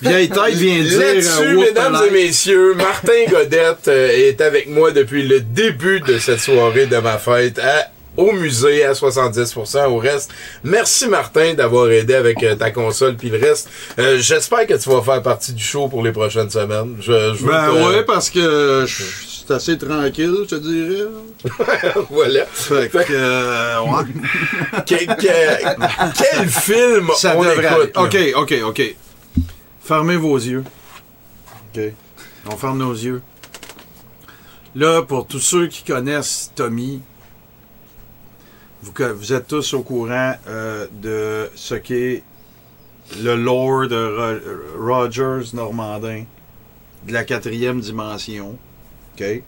Vieille 0.02 0.30
tête 0.30 0.54
vient 0.56 0.82
dire. 0.84 1.00
Là-dessus, 1.00 1.58
mesdames 1.58 1.98
et 2.08 2.12
messieurs, 2.12 2.74
Martin 2.76 3.12
Godette 3.30 3.88
euh, 3.88 4.10
est 4.10 4.42
avec 4.42 4.68
moi 4.70 4.92
depuis 4.92 5.28
le 5.28 5.40
début 5.42 6.00
de 6.02 6.18
cette 6.20 6.40
soirée 6.40 6.86
de 6.88 6.98
ma 6.98 7.18
fête 7.18 7.60
à- 7.60 7.88
au 8.18 8.34
musée 8.34 8.84
à 8.84 8.92
70% 8.92 9.86
au 9.86 9.98
reste. 9.98 10.32
Merci 10.66 11.08
Martin 11.08 11.54
d'avoir 11.54 11.90
aidé 11.90 12.14
avec 12.14 12.44
euh, 12.44 12.56
ta 12.56 12.70
console 12.70 13.16
puis 13.16 13.30
le 13.30 13.40
reste. 13.40 13.70
Euh, 14.00 14.18
J'espère 14.20 14.68
que 14.68 14.74
tu 14.74 14.90
vas 14.90 15.02
faire 15.02 15.22
partie 15.22 15.54
du 15.54 15.64
show 15.64 15.88
pour 15.88 16.04
les 16.04 16.12
prochaines 16.12 16.50
semaines. 16.50 16.98
Je, 17.00 17.06
je 17.36 17.44
veux 17.46 17.52
Ben 17.52 17.68
te- 17.68 17.96
ouais, 17.96 18.04
parce 18.04 18.30
que 18.30 18.86
c'est 18.86 19.54
assez 19.54 19.78
tranquille, 19.78 20.36
je 20.42 20.56
te 20.56 20.56
dirais. 20.56 21.08
voilà. 22.10 22.46
Fait 22.48 22.90
que, 22.90 23.14
euh, 23.14 23.80
ouais. 23.80 24.84
Quel, 24.86 26.50
film 26.50 27.10
Ça 27.18 27.36
on 27.38 27.44
écoute? 27.46 27.66
aller. 27.66 27.92
OK, 27.96 28.18
OK, 28.36 28.54
OK. 28.66 28.96
Fermez 29.92 30.16
vos 30.16 30.38
yeux. 30.38 30.64
OK. 31.76 31.82
On 32.46 32.56
ferme 32.56 32.78
nos 32.78 32.94
yeux. 32.94 33.22
Là, 34.74 35.02
pour 35.02 35.28
tous 35.28 35.42
ceux 35.42 35.68
qui 35.68 35.84
connaissent 35.84 36.50
Tommy, 36.56 37.02
vous 38.82 39.34
êtes 39.34 39.48
tous 39.50 39.74
au 39.74 39.82
courant 39.82 40.34
euh, 40.48 40.88
de 40.94 41.50
ce 41.56 41.76
qu'est 41.76 42.24
le 43.22 43.36
lore 43.36 43.90
de 43.90 44.40
Ro- 44.78 44.94
Rogers 44.94 45.54
Normandin, 45.54 46.24
de 47.06 47.12
la 47.12 47.26
quatrième 47.26 47.82
dimension. 47.82 48.58
OK? 49.20 49.44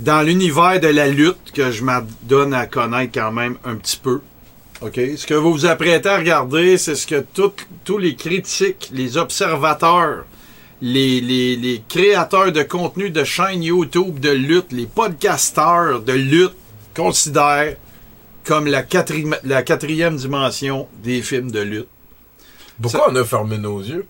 Dans 0.00 0.22
l'univers 0.26 0.80
de 0.80 0.88
la 0.88 1.06
lutte, 1.06 1.52
que 1.52 1.70
je 1.70 1.84
m'adonne 1.84 2.52
à 2.52 2.66
connaître 2.66 3.12
quand 3.14 3.30
même 3.30 3.58
un 3.64 3.76
petit 3.76 3.96
peu, 3.96 4.22
OK? 4.84 5.00
Ce 5.16 5.26
que 5.26 5.34
vous 5.34 5.52
vous 5.52 5.66
apprêtez 5.66 6.08
à 6.08 6.18
regarder, 6.18 6.76
c'est 6.78 6.94
ce 6.94 7.06
que 7.06 7.20
tout- 7.32 7.52
tous 7.84 7.98
les 7.98 8.16
critiques, 8.16 8.90
les 8.92 9.16
observateurs, 9.16 10.24
les, 10.82 11.20
les- 11.20 11.56
les 11.56 11.82
créateurs 11.88 12.52
de 12.52 12.62
contenu 12.62 13.10
de 13.10 13.24
chaînes 13.24 13.62
YouTube 13.62 14.18
de 14.20 14.30
lutte, 14.30 14.72
les 14.72 14.86
podcasteurs 14.86 16.00
de 16.00 16.12
lutte 16.12 16.54
considèrent 16.94 17.76
comme 18.44 18.66
la, 18.66 18.82
quatri- 18.82 19.26
la 19.44 19.62
quatrième 19.62 20.16
dimension 20.16 20.86
des 21.02 21.22
films 21.22 21.50
de 21.50 21.60
lutte. 21.60 21.88
Pourquoi 22.82 23.10
on 23.10 23.16
a 23.16 23.24
fermé 23.24 23.56
nos 23.56 23.80
yeux? 23.80 24.04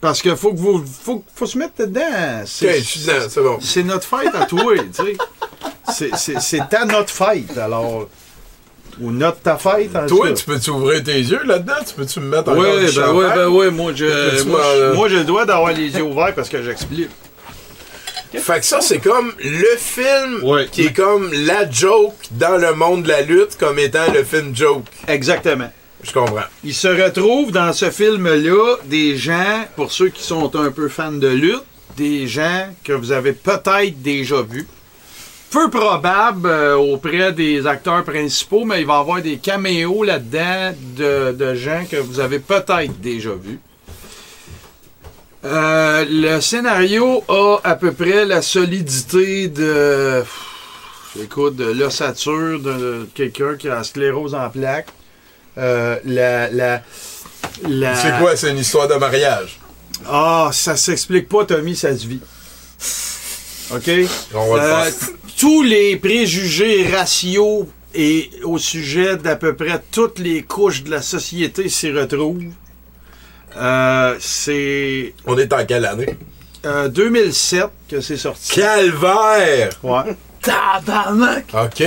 Parce 0.00 0.20
que 0.22 0.36
faut 0.36 0.52
que 0.52 0.58
vous 0.58 0.84
faut, 0.86 1.24
faut 1.34 1.46
se 1.46 1.58
mettre 1.58 1.78
dedans. 1.78 2.42
Ok, 2.42 2.46
je 2.78 2.82
suis 2.84 3.00
dedans, 3.00 3.26
c'est 3.28 3.42
bon. 3.42 3.58
C'est 3.60 3.82
notre 3.82 4.06
fête 4.06 4.34
à 4.34 4.44
toi, 4.46 4.74
tu 4.76 4.84
sais. 4.92 5.16
C'est- 5.92 6.16
C'est 6.16 6.40
c'est 6.40 6.68
ta 6.68 6.84
notre 6.84 7.10
fête, 7.10 7.56
alors. 7.58 8.08
Ou 9.00 9.10
notre 9.12 9.40
ta 9.40 9.56
fête, 9.56 9.94
en 9.94 10.06
tout 10.06 10.16
Toi, 10.16 10.32
tu 10.32 10.44
peux-tu 10.44 10.70
ouvrir 10.70 11.02
tes 11.02 11.18
yeux 11.18 11.42
là-dedans? 11.44 11.74
Tu 11.86 11.94
peux-tu 11.94 12.20
me 12.20 12.28
mettre 12.28 12.50
Oui, 12.52 12.60
encore 12.66 12.78
du 12.78 12.86
ben 12.86 12.90
champagne? 12.92 13.14
oui, 13.16 13.24
ben 13.34 13.46
oui, 13.48 13.70
moi, 13.70 13.92
je, 13.94 14.44
moi, 14.44 14.60
je- 14.74 14.94
moi, 14.94 15.08
j'ai 15.08 15.16
le 15.18 15.24
droit 15.24 15.44
d'avoir 15.44 15.72
les 15.72 15.88
yeux 15.94 16.02
ouverts 16.02 16.34
parce 16.34 16.48
que 16.48 16.62
j'explique. 16.62 17.10
Fait 18.38 18.60
que 18.60 18.66
ça, 18.66 18.80
c'est 18.80 18.98
comme 18.98 19.32
le 19.42 19.76
film 19.78 20.42
qui 20.70 20.86
est 20.86 20.92
comme 20.92 21.30
la 21.32 21.70
joke 21.70 22.14
dans 22.32 22.56
le 22.58 22.74
monde 22.74 23.02
de 23.04 23.08
la 23.08 23.22
lutte 23.22 23.56
comme 23.58 23.78
étant 23.78 24.12
le 24.12 24.24
film 24.24 24.54
joke. 24.54 24.84
Exactement. 25.08 25.70
Je 26.02 26.12
comprends. 26.12 26.42
Il 26.62 26.74
se 26.74 26.88
retrouve 26.88 27.50
dans 27.50 27.72
ce 27.72 27.90
film-là 27.90 28.76
des 28.84 29.16
gens, 29.16 29.64
pour 29.74 29.90
ceux 29.90 30.08
qui 30.08 30.22
sont 30.22 30.54
un 30.56 30.70
peu 30.70 30.88
fans 30.88 31.12
de 31.12 31.28
lutte, 31.28 31.62
des 31.96 32.26
gens 32.28 32.66
que 32.84 32.92
vous 32.92 33.10
avez 33.12 33.32
peut-être 33.32 34.02
déjà 34.02 34.42
vus. 34.42 34.66
Peu 35.50 35.70
probable 35.70 36.48
euh, 36.48 36.74
auprès 36.76 37.32
des 37.32 37.66
acteurs 37.66 38.04
principaux, 38.04 38.64
mais 38.64 38.80
il 38.80 38.86
va 38.86 38.94
y 38.96 39.00
avoir 39.00 39.22
des 39.22 39.36
caméos 39.38 40.02
là-dedans 40.04 40.74
de, 40.96 41.32
de 41.32 41.54
gens 41.54 41.84
que 41.90 41.96
vous 41.96 42.20
avez 42.20 42.40
peut-être 42.40 43.00
déjà 43.00 43.30
vus. 43.30 43.60
Euh, 45.44 46.04
le 46.08 46.40
scénario 46.40 47.22
a 47.28 47.58
à 47.62 47.76
peu 47.76 47.92
près 47.92 48.24
la 48.24 48.42
solidité 48.42 49.48
de. 49.48 50.24
Écoute, 51.22 51.56
de 51.56 51.64
l'ossature 51.72 52.58
de 52.60 53.08
quelqu'un 53.14 53.54
qui 53.56 53.68
a 53.68 53.76
la 53.76 53.84
sclérose 53.84 54.34
en 54.34 54.50
plaques. 54.50 54.88
Euh, 55.56 55.96
la, 56.04 56.50
la, 56.50 56.82
la- 57.66 57.94
C'est 57.94 58.18
quoi? 58.18 58.36
C'est 58.36 58.50
une 58.50 58.58
histoire 58.58 58.88
de 58.88 58.94
mariage. 58.94 59.58
Ah, 60.06 60.50
ça 60.52 60.76
s'explique 60.76 61.28
pas, 61.28 61.44
Tommy, 61.46 61.74
ça 61.76 61.96
se 61.96 62.06
vit. 62.06 62.20
OK? 63.72 63.90
On 64.34 64.52
va 64.54 64.56
le 64.56 64.62
Euh, 64.62 64.84
faire. 64.84 65.08
Tous 65.38 65.62
les 65.62 65.96
préjugés 65.96 66.88
raciaux 66.88 67.68
et 67.94 68.30
au 68.42 68.58
sujet 68.58 69.16
d'à 69.16 69.36
peu 69.36 69.54
près 69.54 69.82
toutes 69.90 70.18
les 70.18 70.42
couches 70.42 70.82
de 70.82 70.90
la 70.90 71.02
société 71.02 71.68
s'y 71.68 71.90
retrouvent. 71.90 72.42
Euh, 73.56 74.16
c'est. 74.18 75.14
On 75.26 75.36
est 75.38 75.52
en 75.52 75.64
quelle 75.64 75.86
année? 75.86 76.16
Euh, 76.64 76.88
2007 76.88 77.66
que 77.88 78.00
c'est 78.00 78.16
sorti. 78.16 78.54
Calvaire! 78.54 79.70
Ouais. 79.82 80.16
Tabarnak! 80.46 81.46
OK. 81.54 81.82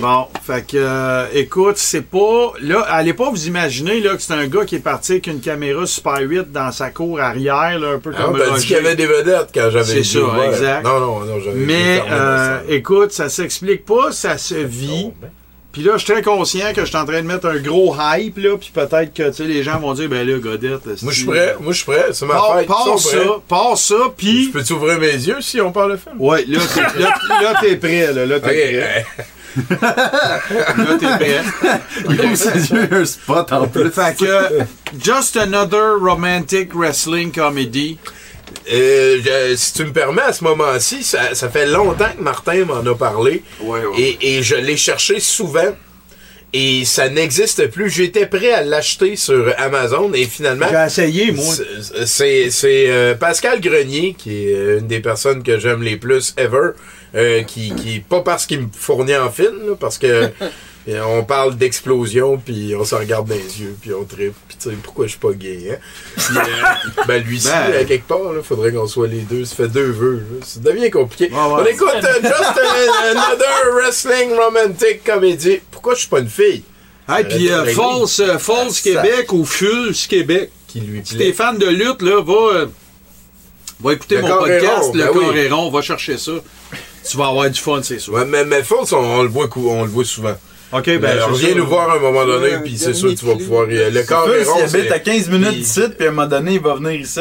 Bon, 0.00 0.26
fait 0.46 0.66
que, 0.66 0.76
euh, 0.76 1.26
écoute, 1.34 1.76
c'est 1.78 2.02
pas. 2.08 2.52
Là, 2.60 2.80
allez 2.88 3.12
pas 3.12 3.28
vous 3.30 3.46
imaginer 3.48 4.00
là, 4.00 4.14
que 4.14 4.22
c'est 4.22 4.32
un 4.34 4.46
gars 4.46 4.64
qui 4.64 4.76
est 4.76 4.80
parti 4.80 5.12
avec 5.12 5.26
une 5.26 5.40
caméra 5.40 5.84
Super 5.86 6.20
8 6.20 6.52
dans 6.52 6.70
sa 6.72 6.90
cour 6.90 7.20
arrière, 7.20 7.78
là, 7.78 7.88
un 7.94 7.98
peu 7.98 8.12
Ah, 8.16 8.22
comme 8.24 8.36
Roger. 8.36 8.52
dit 8.60 8.66
qu'il 8.66 8.76
y 8.76 8.78
avait 8.78 8.96
des 8.96 9.06
vedettes 9.06 9.48
quand 9.52 9.68
j'avais 9.70 9.84
C'est 9.84 10.04
ça, 10.04 10.20
ouverts. 10.20 10.44
exact. 10.44 10.84
Non, 10.84 11.00
non, 11.00 11.20
non, 11.24 11.40
j'avais 11.44 11.56
Mais, 11.58 12.02
euh, 12.10 12.60
écoute, 12.68 13.12
ça 13.12 13.28
s'explique 13.28 13.84
pas, 13.84 14.12
ça 14.12 14.38
se 14.38 14.54
vit. 14.54 15.10
Puis 15.74 15.82
là, 15.82 15.92
je 15.98 16.04
suis 16.04 16.12
très 16.14 16.22
conscient 16.22 16.72
que 16.72 16.82
je 16.82 16.86
suis 16.86 16.96
en 16.96 17.04
train 17.04 17.20
de 17.20 17.26
mettre 17.26 17.46
un 17.48 17.58
gros 17.58 17.94
hype, 18.00 18.38
là, 18.38 18.56
puis 18.56 18.70
peut-être 18.72 19.12
que, 19.12 19.28
tu 19.28 19.34
sais, 19.34 19.42
les 19.44 19.62
gens 19.64 19.78
vont 19.80 19.92
dire, 19.92 20.08
ben 20.08 20.26
là, 20.26 20.38
Godette... 20.38 20.86
Moi, 21.02 21.12
je 21.12 21.16
suis 21.18 21.26
prêt. 21.26 21.56
Moi, 21.60 21.72
je 21.72 21.76
suis 21.78 21.84
prêt. 21.84 22.06
C'est 22.12 22.24
ma 22.26 22.34
Pars- 22.34 22.58
fête. 22.60 22.68
sont 22.68 22.96
ça, 22.96 23.18
pars 23.48 23.76
ça, 23.76 23.94
puis... 24.16 24.44
Je 24.46 24.50
peux-tu 24.52 24.72
ouvrir 24.74 24.98
mes 25.00 25.12
yeux 25.12 25.40
si 25.40 25.60
on 25.60 25.72
parle 25.72 25.92
de 25.92 25.96
film? 25.96 26.14
Ouais, 26.20 26.44
là, 26.46 26.60
t'es- 26.72 27.00
là, 27.00 27.14
là, 27.42 27.54
t'es 27.60 27.76
prêt, 27.76 28.12
là, 28.12 28.24
là, 28.24 28.38
t'es 28.40 28.46
prêt. 28.48 29.06
Là, 29.70 30.96
t'es 30.98 31.06
prêt. 31.06 31.42
Il 32.08 32.20
ouvre 32.20 32.36
ses 32.36 32.72
yeux, 32.72 32.88
un 32.92 33.04
spot 33.04 33.52
en 33.52 33.66
plus. 33.66 33.90
Fait 33.90 34.16
que, 34.16 34.60
just 35.04 35.36
another 35.36 35.96
romantic 36.00 36.70
wrestling 36.74 37.32
comedy. 37.32 37.98
Euh, 38.72 39.18
je- 39.24 39.56
si 39.56 39.72
tu 39.74 39.84
me 39.84 39.92
permets, 39.92 40.22
à 40.22 40.32
ce 40.32 40.44
moment-ci, 40.44 41.02
ça, 41.02 41.34
ça 41.34 41.48
fait 41.48 41.66
longtemps 41.66 42.10
que 42.16 42.22
Martin 42.22 42.64
m'en 42.64 42.84
a 42.84 42.94
parlé. 42.94 43.42
Et, 43.98 44.36
et 44.38 44.42
je 44.42 44.54
l'ai 44.56 44.76
cherché 44.76 45.20
souvent. 45.20 45.74
Et 46.56 46.84
ça 46.84 47.08
n'existe 47.08 47.66
plus. 47.68 47.90
J'étais 47.90 48.26
prêt 48.26 48.52
à 48.52 48.62
l'acheter 48.62 49.16
sur 49.16 49.52
Amazon 49.58 50.12
et 50.14 50.24
finalement. 50.24 50.66
J'ai 50.70 50.86
essayé, 50.86 51.32
moi. 51.32 51.44
c'est- 51.52 52.06
C'est 52.06 52.50
c'est, 52.50 52.84
euh, 52.90 53.14
Pascal 53.14 53.60
Grenier, 53.60 54.14
qui 54.16 54.46
est 54.48 54.54
euh, 54.54 54.78
une 54.78 54.86
des 54.86 55.00
personnes 55.00 55.42
que 55.42 55.58
j'aime 55.58 55.82
les 55.82 55.96
plus 55.96 56.32
ever. 56.36 56.70
euh, 57.16 57.42
qui, 57.44 57.72
qui, 57.76 58.00
pas 58.00 58.22
parce 58.22 58.44
qu'il 58.44 58.60
me 58.62 58.66
fournit 58.76 59.16
en 59.16 59.30
film, 59.30 59.68
là, 59.68 59.74
parce 59.78 59.98
que 59.98 60.30
on 60.86 61.24
parle 61.24 61.56
d'explosion, 61.56 62.36
puis 62.36 62.74
on 62.78 62.84
se 62.84 62.94
regarde 62.94 63.26
dans 63.28 63.34
les 63.34 63.60
yeux, 63.62 63.74
puis 63.80 63.94
on 63.94 64.04
tripe, 64.04 64.34
puis 64.48 64.56
tu 64.62 64.68
sais, 64.70 64.76
pourquoi 64.82 65.06
je 65.06 65.12
suis 65.12 65.18
pas 65.18 65.32
gay, 65.32 65.70
hein? 65.72 65.76
Puis, 66.16 66.36
euh, 66.36 67.02
ben, 67.08 67.22
lui 67.24 67.40
ci 67.40 67.48
Ben. 67.48 67.74
à 67.80 67.84
quelque 67.84 68.06
part, 68.06 68.32
là, 68.32 68.42
faudrait 68.42 68.72
qu'on 68.72 68.86
soit 68.86 69.06
les 69.08 69.20
deux. 69.22 69.44
Ça 69.46 69.56
fait 69.56 69.68
deux 69.68 69.90
vœux, 69.90 70.16
là. 70.30 70.44
Ça 70.46 70.60
devient 70.60 70.90
compliqué. 70.90 71.32
ouais. 71.32 71.38
On 71.40 71.64
écoute 71.64 71.88
euh, 71.94 72.22
Just 72.22 72.58
euh, 72.58 73.10
Another 73.12 73.74
Wrestling 73.74 74.34
Romantic 74.36 75.02
Comedy. 75.04 75.60
Pourquoi 75.70 75.94
je 75.94 76.00
suis 76.00 76.08
pas 76.08 76.18
une 76.20 76.28
fille? 76.28 76.62
Hey, 77.08 77.24
puis 77.24 77.50
euh, 77.50 77.64
False, 77.66 78.20
euh, 78.20 78.38
False 78.38 78.80
Québec 78.80 79.32
ou 79.32 79.44
Fulse 79.44 80.06
Québec. 80.06 80.50
Qui 80.68 80.80
lui 80.80 81.00
Si 81.04 81.16
t'es 81.16 81.32
fan 81.32 81.56
de 81.58 81.66
lutte, 81.66 82.02
là, 82.02 82.20
va, 82.22 82.66
va 83.80 83.92
écouter 83.92 84.16
Le 84.16 84.22
mon 84.22 84.28
podcast, 84.38 84.82
rond, 84.86 84.92
Le 84.94 85.04
ben 85.04 85.10
oui. 85.14 85.24
corps 85.24 85.36
est 85.36 85.48
rond, 85.50 85.70
va 85.70 85.82
chercher 85.82 86.18
ça. 86.18 86.32
Tu 87.08 87.16
vas 87.18 87.28
avoir 87.28 87.50
du 87.50 87.60
fun, 87.60 87.80
c'est 87.82 87.98
sûr. 87.98 88.14
Ouais, 88.14 88.24
mais, 88.24 88.44
mais 88.44 88.62
False, 88.62 88.92
on, 88.92 88.96
on 88.98 89.22
le 89.22 89.28
voit, 89.28 89.48
on 89.56 89.84
le 89.84 89.90
voit 89.90 90.04
souvent. 90.04 90.34
Ok, 90.74 90.98
ben, 90.98 91.18
reviens 91.22 91.48
ça. 91.50 91.54
nous 91.54 91.66
voir 91.66 91.90
à 91.90 91.96
un 91.96 92.00
moment 92.00 92.24
donné, 92.26 92.48
Ouais, 92.54 92.60
puis 92.62 92.72
il 92.72 92.78
c'est 92.78 92.94
sûr 92.94 93.10
que 93.10 93.18
tu 93.18 93.24
vas 93.26 93.34
pouvoir. 93.36 93.70
y- 93.70 93.90
Le 93.90 94.02
corps 94.02 94.28
est 94.34 94.42
rond. 94.44 94.66
s'il 94.66 94.76
habite 94.80 94.92
à 94.92 94.98
15 94.98 95.28
minutes 95.30 95.54
d'ici, 95.54 95.82
puis 95.96 96.06
à 96.06 96.10
un 96.10 96.12
moment 96.12 96.26
donné, 96.26 96.54
il 96.54 96.60
va 96.60 96.74
venir 96.74 96.92
ici 97.00 97.20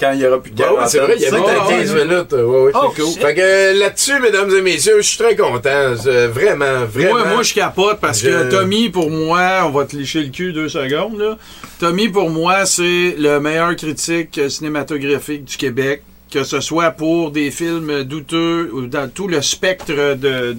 quand 0.00 0.12
il 0.12 0.20
y 0.20 0.26
aura 0.28 0.40
plus 0.40 0.52
de 0.52 0.62
Ouais, 0.62 0.68
ouais, 0.70 0.74
c'est 0.86 0.98
vrai, 1.00 1.14
il 1.16 1.22
y 1.22 1.26
a 1.26 1.30
quarantaine. 1.30 1.56
à 1.60 1.68
15 1.80 1.94
minutes. 1.94 2.32
Ouais, 2.32 2.40
ouais. 2.42 2.72
Oh, 2.74 2.92
C'est 2.94 3.02
cool. 3.02 3.10
shit. 3.12 3.20
Fait 3.20 3.34
que 3.34 3.40
euh, 3.40 3.72
là-dessus, 3.74 4.20
mesdames 4.20 4.50
et 4.56 4.62
messieurs, 4.62 4.98
je 4.98 5.06
suis 5.08 5.18
très 5.18 5.34
content. 5.34 5.68
euh, 6.06 6.28
Vraiment, 6.32 6.84
vraiment. 6.88 7.10
Moi, 7.18 7.24
moi, 7.26 7.42
je 7.42 7.52
capote 7.54 7.98
parce 8.00 8.22
que 8.22 8.48
Tommy, 8.48 8.90
pour 8.90 9.10
moi, 9.10 9.62
on 9.66 9.70
va 9.70 9.84
te 9.84 9.96
licher 9.96 10.20
le 10.22 10.28
cul 10.30 10.52
deux 10.52 10.68
secondes, 10.68 11.18
là. 11.18 11.36
Tommy, 11.80 12.08
pour 12.08 12.30
moi, 12.30 12.64
c'est 12.64 13.16
le 13.18 13.40
meilleur 13.40 13.74
critique 13.74 14.40
cinématographique 14.48 15.44
du 15.44 15.56
Québec. 15.56 16.02
Que 16.30 16.44
ce 16.44 16.60
soit 16.60 16.90
pour 16.90 17.30
des 17.30 17.50
films 17.50 18.04
douteux 18.04 18.70
ou 18.72 18.86
dans 18.86 19.08
tout 19.10 19.28
le 19.28 19.40
spectre 19.40 20.14
de, 20.14 20.54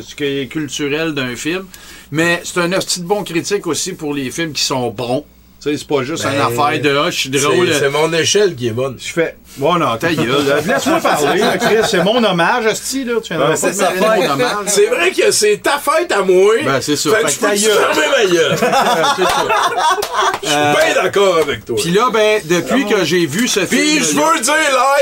ce 0.00 0.14
qui 0.14 0.24
est 0.24 0.46
culturel 0.46 1.12
d'un 1.12 1.36
film. 1.36 1.66
Mais 2.10 2.40
c'est 2.44 2.60
un 2.60 2.72
hostie 2.72 3.00
de 3.00 3.06
bon 3.06 3.22
critique 3.22 3.66
aussi 3.66 3.92
pour 3.92 4.14
les 4.14 4.30
films 4.30 4.52
qui 4.52 4.62
sont 4.62 4.88
bons. 4.90 5.24
Tu 5.60 5.70
sais, 5.70 5.76
c'est 5.76 5.86
pas 5.86 6.02
juste 6.02 6.24
Ben, 6.24 6.32
une 6.32 6.40
affaire 6.40 6.80
de 6.80 6.96
ah, 6.96 7.10
je 7.10 7.18
suis 7.18 7.30
drôle. 7.30 7.68
C'est 7.68 7.80
c'est 7.80 7.90
mon 7.90 8.12
échelle 8.12 8.56
qui 8.56 8.68
est 8.68 8.72
bonne. 8.72 8.96
Je 8.98 9.12
fais. 9.12 9.36
Bon, 9.56 9.74
non, 9.74 9.96
ta 9.98 10.12
gueule. 10.12 10.62
Laisse-moi 10.66 11.00
parler, 11.00 11.42
Chris. 11.60 11.76
C'est 11.90 12.02
mon 12.02 12.22
hommage, 12.24 12.66
Asti, 12.66 13.04
là. 13.04 13.14
Tu 13.22 13.34
Ben, 13.34 13.54
c'est. 13.54 13.72
C'est 13.74 14.86
vrai 14.86 15.10
que 15.10 15.30
c'est 15.30 15.58
ta 15.62 15.78
fête 15.78 16.10
à 16.10 16.22
moi. 16.22 16.54
Ben, 16.64 16.80
c'est 16.80 16.96
ça. 16.96 17.10
Fait 17.10 17.28
Fait 17.28 17.50
que 17.50 17.56
je 17.56 17.66
peux 17.68 17.72
fermer 17.74 18.08
ma 18.16 18.32
gueule. 18.32 18.56
Je 20.42 20.48
suis 20.48 20.56
bien 20.56 21.02
d'accord 21.02 21.36
avec 21.38 21.64
toi. 21.64 21.76
Puis 21.80 21.90
là, 21.90 22.10
ben, 22.12 22.40
depuis 22.44 22.86
que 22.86 23.04
j'ai 23.04 23.26
vu 23.26 23.46
ce 23.46 23.60
film. 23.66 23.80
Puis 23.80 23.98
je 24.00 24.14
veux 24.14 24.40
dire 24.40 24.54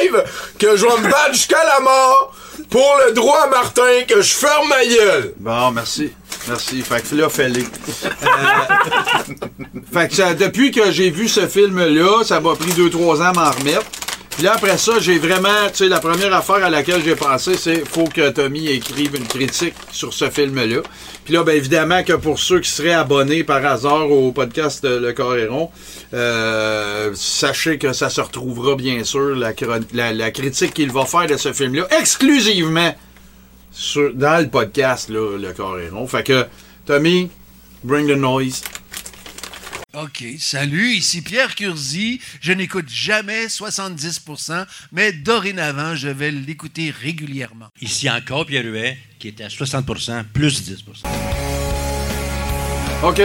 live 0.02 0.24
que 0.58 0.76
je 0.76 0.84
vais 0.84 0.98
me 0.98 1.04
battre 1.10 1.32
jusqu'à 1.32 1.62
la 1.64 1.80
mort 1.80 2.34
pour 2.70 2.96
le 3.06 3.12
droit 3.12 3.42
à 3.44 3.46
Martin 3.48 4.02
que 4.06 4.20
je 4.20 4.34
ferme 4.34 4.68
ma 4.68 4.84
gueule. 4.84 5.32
Bon, 5.38 5.70
merci. 5.70 6.12
Merci. 6.48 6.82
Fait 6.82 7.02
que 7.08 7.14
là, 7.14 7.28
fais-les. 7.28 7.62
Euh, 7.62 8.16
fait 9.92 10.08
que 10.08 10.14
ça- 10.14 10.34
depuis 10.34 10.70
que 10.70 10.90
j'ai 10.90 11.10
vu 11.10 11.28
ce 11.28 11.46
film-là, 11.46 12.24
ça 12.24 12.40
m'a 12.40 12.54
pris 12.54 12.70
2-3 12.72 13.20
ans 13.22 13.24
à 13.26 13.32
m'en 13.32 13.50
remettre. 13.50 13.86
Puis 14.40 14.46
là, 14.46 14.54
après 14.54 14.78
ça, 14.78 14.98
j'ai 15.00 15.18
vraiment, 15.18 15.68
tu 15.68 15.84
sais, 15.84 15.88
la 15.88 16.00
première 16.00 16.32
affaire 16.32 16.64
à 16.64 16.70
laquelle 16.70 17.02
j'ai 17.04 17.14
pensé, 17.14 17.58
c'est 17.58 17.86
faut 17.86 18.06
que 18.06 18.30
Tommy 18.30 18.68
écrive 18.68 19.14
une 19.14 19.26
critique 19.26 19.74
sur 19.92 20.14
ce 20.14 20.30
film-là. 20.30 20.80
Puis 21.26 21.34
là, 21.34 21.44
ben 21.44 21.54
évidemment 21.54 22.02
que 22.02 22.14
pour 22.14 22.38
ceux 22.38 22.60
qui 22.60 22.70
seraient 22.70 22.94
abonnés 22.94 23.44
par 23.44 23.62
hasard 23.66 24.10
au 24.10 24.32
podcast 24.32 24.82
Le 24.82 25.12
Coréron, 25.12 25.68
euh, 26.14 27.10
sachez 27.14 27.76
que 27.76 27.92
ça 27.92 28.08
se 28.08 28.22
retrouvera 28.22 28.76
bien 28.76 29.04
sûr, 29.04 29.36
la, 29.36 30.30
critique 30.30 30.72
qu'il 30.72 30.90
va 30.90 31.04
faire 31.04 31.26
de 31.26 31.36
ce 31.36 31.52
film-là, 31.52 31.86
exclusivement 32.00 32.94
dans 34.14 34.42
le 34.42 34.48
podcast, 34.48 35.10
là, 35.10 35.36
Le 35.36 35.52
Coréron. 35.52 36.06
Fait 36.06 36.24
que, 36.24 36.46
Tommy, 36.86 37.28
bring 37.84 38.06
the 38.06 38.16
noise. 38.16 38.62
OK, 39.92 40.24
salut, 40.38 40.92
ici 40.92 41.20
Pierre 41.20 41.56
Curzi. 41.56 42.20
Je 42.40 42.52
n'écoute 42.52 42.88
jamais 42.88 43.46
70%, 43.46 44.64
mais 44.92 45.12
dorénavant, 45.12 45.96
je 45.96 46.06
vais 46.06 46.30
l'écouter 46.30 46.94
régulièrement. 47.02 47.66
Ici 47.80 48.08
encore 48.08 48.46
Pierre 48.46 48.64
Huet, 48.64 48.96
qui 49.18 49.28
est 49.28 49.40
à 49.40 49.48
60% 49.48 50.24
plus 50.32 50.62
10% 50.62 51.06
OK. 53.02 53.16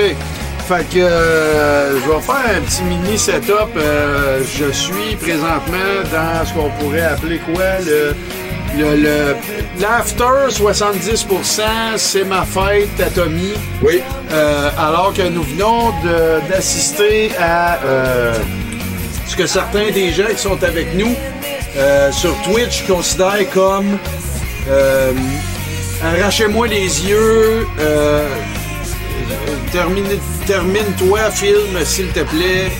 Fait 0.68 0.90
que 0.90 0.98
euh, 0.98 2.02
je 2.02 2.10
vais 2.10 2.22
faire 2.22 2.58
un 2.58 2.62
petit 2.62 2.82
mini 2.82 3.20
setup. 3.20 3.70
Euh, 3.78 4.44
je 4.58 4.72
suis 4.72 5.16
présentement 5.22 6.02
dans 6.12 6.44
ce 6.44 6.54
qu'on 6.54 6.72
pourrait 6.80 7.02
appeler 7.02 7.38
quoi 7.38 7.80
le 7.82 8.16
le 8.78 9.36
l'after 9.80 10.50
70%, 10.50 11.62
c'est 11.98 12.24
ma 12.24 12.44
fête 12.46 13.00
à 13.00 13.10
Tommy. 13.10 13.54
Oui. 13.82 14.02
Euh, 14.32 14.70
alors 14.78 15.14
que 15.14 15.24
nous 15.24 15.44
venons 15.44 15.90
de- 16.04 16.48
d'assister 16.50 17.32
à 17.40 17.80
euh, 17.84 18.34
ce 19.28 19.36
que 19.36 19.46
certains 19.48 19.92
des 19.92 20.12
gens 20.12 20.28
qui 20.30 20.42
sont 20.42 20.62
avec 20.64 20.94
nous 20.96 21.14
euh, 21.78 22.12
sur 22.12 22.34
Twitch 22.44 22.86
considèrent 22.88 23.50
comme 23.54 23.98
arrachez-moi 26.04 26.68
les 26.68 27.06
yeux. 27.08 27.68
Euh, 29.32 29.72
Termine, 29.72 30.06
termine-toi, 30.46 31.32
film, 31.32 31.84
s'il 31.84 32.08
te 32.08 32.22
plaît. 32.22 32.72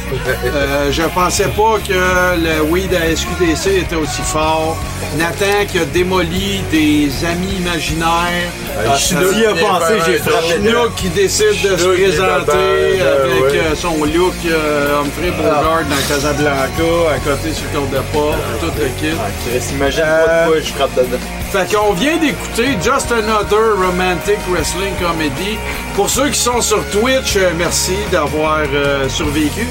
Euh, 0.46 0.92
je 0.92 1.04
pensais 1.04 1.48
pas 1.48 1.78
que 1.86 1.94
le 1.94 2.62
weed 2.64 2.94
à 2.94 3.16
SQDC 3.16 3.82
était 3.82 3.96
aussi 3.96 4.22
fort. 4.22 4.78
Nathan 5.18 5.66
qui 5.68 5.80
a 5.80 5.86
démoli 5.86 6.62
des 6.72 7.10
amis 7.26 7.56
imaginaires. 7.60 8.50
Ah, 8.78 8.96
Chinook 8.98 9.36
y 9.36 9.46
a 9.46 9.54
pensé, 9.54 9.94
j'ai 10.06 10.18
frappé 10.18 10.48
Chinook 10.48 10.96
qui 10.96 11.10
décide 11.10 11.62
de 11.64 11.78
se 11.78 11.88
présenter 11.88 13.02
avec 13.02 13.56
euh, 13.56 13.76
son 13.76 14.04
look 14.04 14.34
euh, 14.46 15.02
Humphrey 15.02 15.32
Bogart 15.32 15.84
dans 15.90 16.08
Casablanca, 16.08 17.14
à 17.14 17.20
côté 17.20 17.54
sur 17.54 17.66
le 17.74 17.80
compte 17.80 17.92
de 17.92 18.02
porte, 18.12 18.38
tout 18.60 18.72
le 18.80 18.88
kit. 19.00 19.16
Euh, 19.50 20.56
de 20.56 20.62
je 20.62 20.74
frappe 20.74 20.96
dedans. 20.96 21.45
Fait 21.56 21.74
qu'on 21.74 21.94
vient 21.94 22.18
d'écouter 22.18 22.74
Just 22.84 23.12
Another 23.14 23.78
Romantic 23.78 24.38
Wrestling 24.50 24.94
Comedy. 25.00 25.58
Pour 25.96 26.10
ceux 26.10 26.28
qui 26.30 26.38
sont 26.40 26.60
sur 26.62 26.84
Twitch, 26.90 27.38
euh, 27.38 27.52
merci 27.58 27.94
d'avoir 28.12 28.60
euh, 28.74 29.08
survécu. 29.08 29.66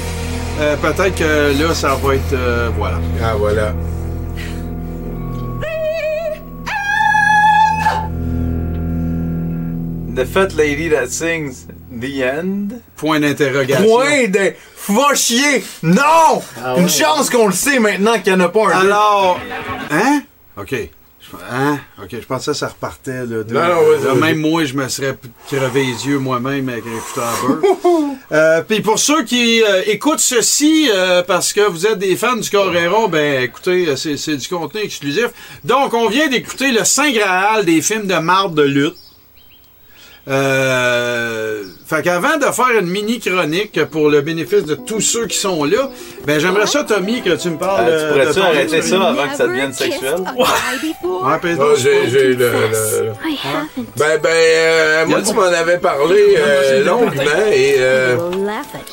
Euh, 0.59 0.75
Peut-être 0.77 1.15
que 1.15 1.61
là, 1.61 1.75
ça 1.75 1.95
va 1.95 2.15
être... 2.15 2.33
euh, 2.33 2.69
voilà. 2.75 2.97
Ah, 3.23 3.35
voilà. 3.37 3.73
The 10.15 10.25
fat 10.25 10.53
lady 10.55 10.89
that 10.89 11.09
sings 11.11 11.67
The 11.91 12.23
End. 12.23 12.67
Point 12.95 13.19
d'interrogation. 13.19 13.83
Point 13.85 14.27
de. 14.29 14.53
Va 14.87 15.13
chier! 15.15 15.63
Non! 15.83 16.41
Ah 16.63 16.75
Une 16.77 16.83
ouais. 16.83 16.89
chance 16.89 17.29
qu'on 17.29 17.47
le 17.47 17.53
sait 17.53 17.79
maintenant 17.79 18.13
qu'il 18.19 18.33
n'y 18.35 18.41
en 18.41 18.45
a 18.45 18.49
pas 18.49 18.67
un. 18.67 18.79
Alors. 18.81 19.39
Hein? 19.91 20.21
OK. 20.57 20.73
Hein? 21.51 21.79
OK, 22.01 22.09
je 22.11 22.25
pensais 22.25 22.51
que 22.51 22.57
ça 22.57 22.67
repartait. 22.67 23.25
Là, 23.25 23.43
de- 23.43 23.53
Non, 23.53 23.61
non, 23.61 24.03
là, 24.05 24.15
même 24.15 24.39
moi, 24.39 24.63
je 24.65 24.73
me 24.73 24.87
serais 24.87 25.17
crevé 25.47 25.83
les 25.85 26.07
yeux 26.07 26.19
moi-même 26.19 26.69
avec 26.69 26.83
un 26.85 26.95
écouteur 26.97 27.23
à 27.27 27.47
beurre. 27.47 27.61
Euh, 28.31 28.63
Puis 28.67 28.81
pour 28.81 28.97
ceux 28.97 29.23
qui 29.23 29.61
euh, 29.61 29.83
écoutent 29.85 30.19
ceci 30.19 30.89
euh, 30.91 31.21
parce 31.21 31.53
que 31.53 31.61
vous 31.61 31.85
êtes 31.85 31.99
des 31.99 32.15
fans 32.15 32.35
du 32.35 32.49
Coréron, 32.49 33.07
ben 33.07 33.43
écoutez, 33.43 33.87
euh, 33.89 33.95
c'est 33.95 34.17
c'est 34.17 34.35
du 34.35 34.47
contenu 34.47 34.81
exclusif. 34.81 35.27
Donc, 35.63 35.93
on 35.93 36.09
vient 36.09 36.27
d'écouter 36.27 36.71
le 36.71 36.83
Saint 36.85 37.11
Graal 37.11 37.65
des 37.65 37.81
films 37.83 38.07
de 38.07 38.15
marde 38.15 38.55
de 38.55 38.63
lutte. 38.63 38.95
Euh, 40.27 41.61
fait 41.87 42.01
qu'avant 42.01 42.37
de 42.37 42.45
faire 42.45 42.71
une 42.79 42.87
mini 42.87 43.19
chronique 43.19 43.83
pour 43.85 44.09
le 44.09 44.21
bénéfice 44.21 44.65
de 44.65 44.73
tous 44.73 44.99
ceux 45.01 45.27
qui 45.27 45.37
sont 45.37 45.63
là, 45.65 45.89
ben 46.25 46.39
j'aimerais 46.39 46.65
ça, 46.65 46.83
Tommy, 46.83 47.21
que 47.21 47.35
tu 47.35 47.49
me 47.51 47.57
parles. 47.57 47.85
Euh, 47.87 47.99
tu 47.99 48.05
euh, 48.05 48.09
pourrais-tu 48.33 48.39
arrêter 48.39 48.81
ça 48.81 49.03
avant 49.09 49.27
que 49.29 49.35
ça 49.35 49.47
devienne 49.47 49.71
sexuel? 49.73 50.15
Ouais, 50.35 50.45
Ah, 51.23 51.39
j'ai, 51.77 52.07
le, 52.07 52.33
le- 52.33 53.11
Ben, 53.97 54.19
ben, 54.21 54.29
euh, 54.33 55.05
moi, 55.05 55.21
tu 55.21 55.33
m'en 55.33 55.41
avais 55.43 55.77
parlé 55.77 56.35
euh, 56.39 56.83
longuement 56.83 57.21
et 57.53 57.75
euh, 57.77 58.17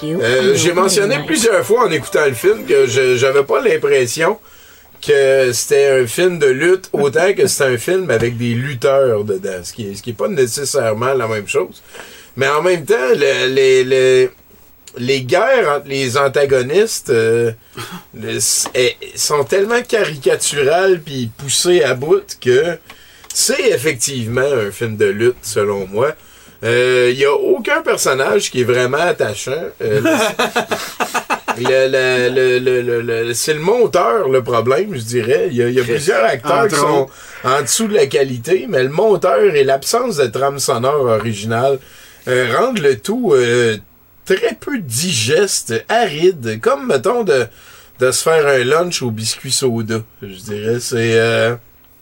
euh, 0.05 0.53
j'ai 0.55 0.73
mentionné 0.75 1.17
plusieurs 1.27 1.65
fois 1.65 1.87
en 1.87 1.91
écoutant 1.91 2.27
le 2.27 2.35
film 2.35 2.67
que 2.67 2.87
je 2.87 3.17
j'avais 3.17 3.43
pas 3.45 3.61
l'impression 3.63 4.39
que 5.07 5.51
c'était 5.53 5.89
un 6.03 6.07
film 6.07 6.39
de 6.39 6.47
lutte 6.47 6.89
autant 6.93 7.33
que 7.35 7.47
c'était 7.47 7.71
un 7.75 7.79
film 7.79 8.11
avec 8.11 8.37
des 8.39 8.55
lutteurs 8.55 9.25
dedans, 9.25 9.63
ce 9.63 9.73
qui 9.73 9.89
est, 9.91 9.95
ce 9.97 10.03
qui 10.03 10.11
est 10.11 10.15
pas 10.15 10.29
nécessairement 10.29 11.13
la 11.15 11.27
même 11.27 11.49
chose. 11.49 11.83
Mais 12.37 12.49
en 12.49 12.63
même 12.63 12.85
temps, 12.85 12.95
le- 13.15 13.49
les, 13.53 13.85
les, 13.85 14.31
les 14.99 15.23
guerres 15.23 15.69
entre 15.77 15.89
les 15.89 16.17
antagonistes 16.17 17.11
euh, 17.11 17.51
le- 18.15 18.39
eh, 18.75 18.97
sont 19.17 19.45
tellement 19.45 19.83
caricaturales 19.83 21.01
puis 21.05 21.31
poussées 21.37 21.83
à 21.83 21.95
bout 21.95 22.39
que 22.41 22.79
c'est 23.35 23.71
effectivement 23.71 24.41
un 24.43 24.71
film 24.71 24.97
de 24.97 25.07
lutte, 25.07 25.37
selon 25.43 25.87
moi. 25.87 26.13
Il 26.65 27.15
n'y 27.17 27.25
a 27.25 27.33
aucun 27.35 27.83
personnage 27.83 28.51
qui 28.51 28.61
est 28.61 28.65
vraiment 28.65 28.99
attachant. 28.99 29.65
Euh, 29.83 30.01
le- 31.59 31.89
le- 31.89 32.59
le- 32.59 32.59
le- 32.59 33.03
le- 33.03 33.25
le- 33.29 33.35
c'est 33.35 33.55
le 33.55 33.61
monteur 33.61 34.29
le 34.29 34.43
problème, 34.43 34.95
je 34.95 35.01
dirais. 35.01 35.49
Il 35.51 35.57
y 35.57 35.63
a, 35.63 35.69
il 35.69 35.75
y 35.75 35.81
a 35.81 35.85
plusieurs 35.85 36.25
acteurs 36.25 36.69
qui 36.69 36.75
sont 36.77 37.09
en 37.45 37.63
dessous 37.63 37.89
de 37.89 37.95
la 37.95 38.07
qualité, 38.07 38.67
mais 38.69 38.83
le 38.83 38.89
monteur 38.89 39.41
et 39.55 39.65
l'absence 39.65 40.17
de 40.17 40.27
trame 40.27 40.59
sonore 40.59 41.05
originale 41.05 41.79
euh, 42.29 42.55
rendent 42.57 42.79
le 42.81 42.99
tout 42.99 43.33
euh, 43.35 43.77
très 44.25 44.57
peu 44.59 44.79
digeste, 44.79 45.85
aride, 45.89 46.61
comme 46.61 46.87
mettons 46.87 47.25
de, 47.25 47.47
de 48.01 48.11
se 48.11 48.23
faire 48.23 48.47
un 48.47 48.65
lunch 48.65 49.03
au 49.03 49.11
biscuit 49.11 49.53
soda. 49.53 50.01
Je 50.23 50.27
dirais, 50.29 50.79
c'est. 50.81 51.19
euh, 51.19 51.55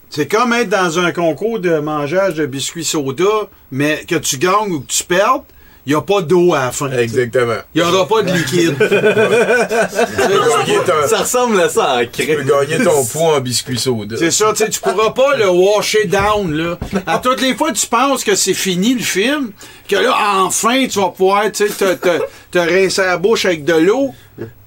C'est 0.09 0.27
comme 0.27 0.51
être 0.53 0.67
dans 0.69 0.99
un 0.99 1.11
concours 1.13 1.59
de 1.59 1.79
mangeage 1.79 2.33
de 2.35 2.45
biscuits 2.45 2.83
soda, 2.83 3.47
mais 3.71 4.03
que 4.07 4.15
tu 4.15 4.37
gagnes 4.37 4.71
ou 4.73 4.81
que 4.81 4.91
tu 4.91 5.03
perdes, 5.05 5.43
il 5.85 5.93
n'y 5.93 5.95
a 5.95 6.01
pas 6.01 6.21
d'eau 6.21 6.53
à 6.53 6.65
la 6.65 6.71
fin. 6.71 6.91
Exactement. 6.91 7.57
Il 7.73 7.81
n'y 7.81 7.87
aura 7.87 8.07
pas 8.07 8.21
de 8.21 8.31
liquide. 8.31 8.75
Ça 11.07 11.19
ressemble 11.19 11.59
à 11.59 11.69
ça 11.69 11.95
en 11.95 12.05
Tu 12.05 12.25
peux 12.25 12.43
gagner 12.43 12.83
ton 12.83 13.03
poids 13.05 13.37
en 13.37 13.41
biscuit 13.41 13.79
soda. 13.79 14.15
C'est 14.17 14.31
ça, 14.31 14.51
tu 14.51 14.57
sais, 14.57 14.69
tu 14.69 14.79
pourras 14.79 15.11
pas 15.11 15.35
le 15.37 15.49
washer 15.49 16.05
down, 16.05 16.53
là. 16.53 16.77
À 17.07 17.19
toutes 17.19 17.41
les 17.41 17.55
fois 17.55 17.71
que 17.71 17.77
tu 17.77 17.87
penses 17.87 18.23
que 18.23 18.35
c'est 18.35 18.53
fini 18.53 18.93
le 18.93 19.03
film, 19.03 19.51
que 19.87 19.95
là, 19.95 20.15
enfin, 20.43 20.87
tu 20.87 20.99
vas 20.99 21.09
pouvoir, 21.09 21.51
tu 21.51 21.67
sais, 21.67 21.73
te, 21.73 21.93
te, 21.95 22.21
te 22.51 22.59
rincer 22.59 23.03
la 23.03 23.17
bouche 23.17 23.45
avec 23.45 23.65
de 23.65 23.73
l'eau. 23.73 24.13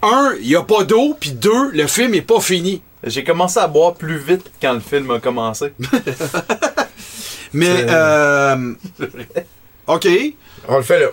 Un, 0.02 0.34
il 0.40 0.48
n'y 0.48 0.56
a 0.56 0.62
pas 0.62 0.84
d'eau, 0.84 1.16
puis 1.18 1.32
deux, 1.32 1.70
le 1.72 1.86
film 1.86 2.14
est 2.14 2.22
pas 2.22 2.40
fini. 2.40 2.82
J'ai 3.06 3.24
commencé 3.24 3.58
à 3.58 3.66
boire 3.66 3.94
plus 3.94 4.18
vite 4.18 4.50
quand 4.60 4.72
le 4.72 4.80
film 4.80 5.10
a 5.10 5.20
commencé. 5.20 5.72
Mais, 7.52 7.86
euh, 7.88 8.72
OK. 9.86 10.08
On 10.68 10.76
le 10.76 10.82
fait 10.82 11.00
là. 11.00 11.06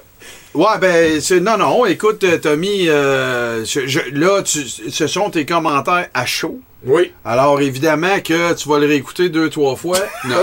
Ouais, 0.53 0.77
ben, 0.81 1.21
c'est, 1.21 1.39
non, 1.39 1.57
non, 1.57 1.85
écoute, 1.85 2.23
euh, 2.25 2.37
Tommy, 2.37 2.89
euh, 2.89 3.63
je- 3.63 3.87
je- 3.87 4.09
là, 4.13 4.41
tu, 4.43 4.59
ce 4.67 5.07
sont 5.07 5.29
tes 5.29 5.45
commentaires 5.45 6.07
à 6.13 6.25
chaud. 6.25 6.59
Oui. 6.85 7.13
Alors, 7.23 7.61
évidemment 7.61 8.19
que 8.19 8.53
tu 8.53 8.67
vas 8.67 8.79
le 8.79 8.87
réécouter 8.87 9.29
deux, 9.29 9.49
trois 9.49 9.75
fois. 9.77 9.97
Non. 10.25 10.35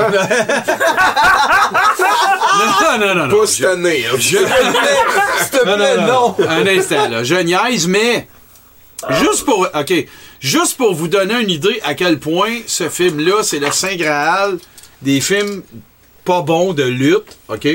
non, 2.58 2.98
non, 3.06 3.14
non, 3.14 3.26
non. 3.26 3.38
Pas 3.40 3.46
cette 3.46 3.66
année. 3.66 4.04
hein. 4.06 4.16
Je... 4.18 4.38
S'il 5.40 5.50
te 5.50 5.62
plaît, 5.62 5.96
non. 6.06 6.34
Un 6.48 6.66
instant, 6.66 7.08
là. 7.08 7.24
Je 7.24 7.34
niaise, 7.36 7.86
mais 7.88 8.26
juste 9.20 9.44
pour. 9.44 9.66
OK. 9.74 9.92
Juste 10.40 10.76
pour 10.76 10.94
vous 10.94 11.08
donner 11.08 11.40
une 11.40 11.50
idée 11.50 11.80
à 11.84 11.94
quel 11.94 12.18
point 12.18 12.58
ce 12.66 12.88
film-là, 12.88 13.42
c'est 13.42 13.58
le 13.58 13.70
Saint 13.72 13.96
Graal 13.96 14.58
des 15.02 15.20
films 15.20 15.62
pas 16.24 16.42
bons 16.42 16.72
de 16.74 16.84
lutte. 16.84 17.36
OK? 17.48 17.66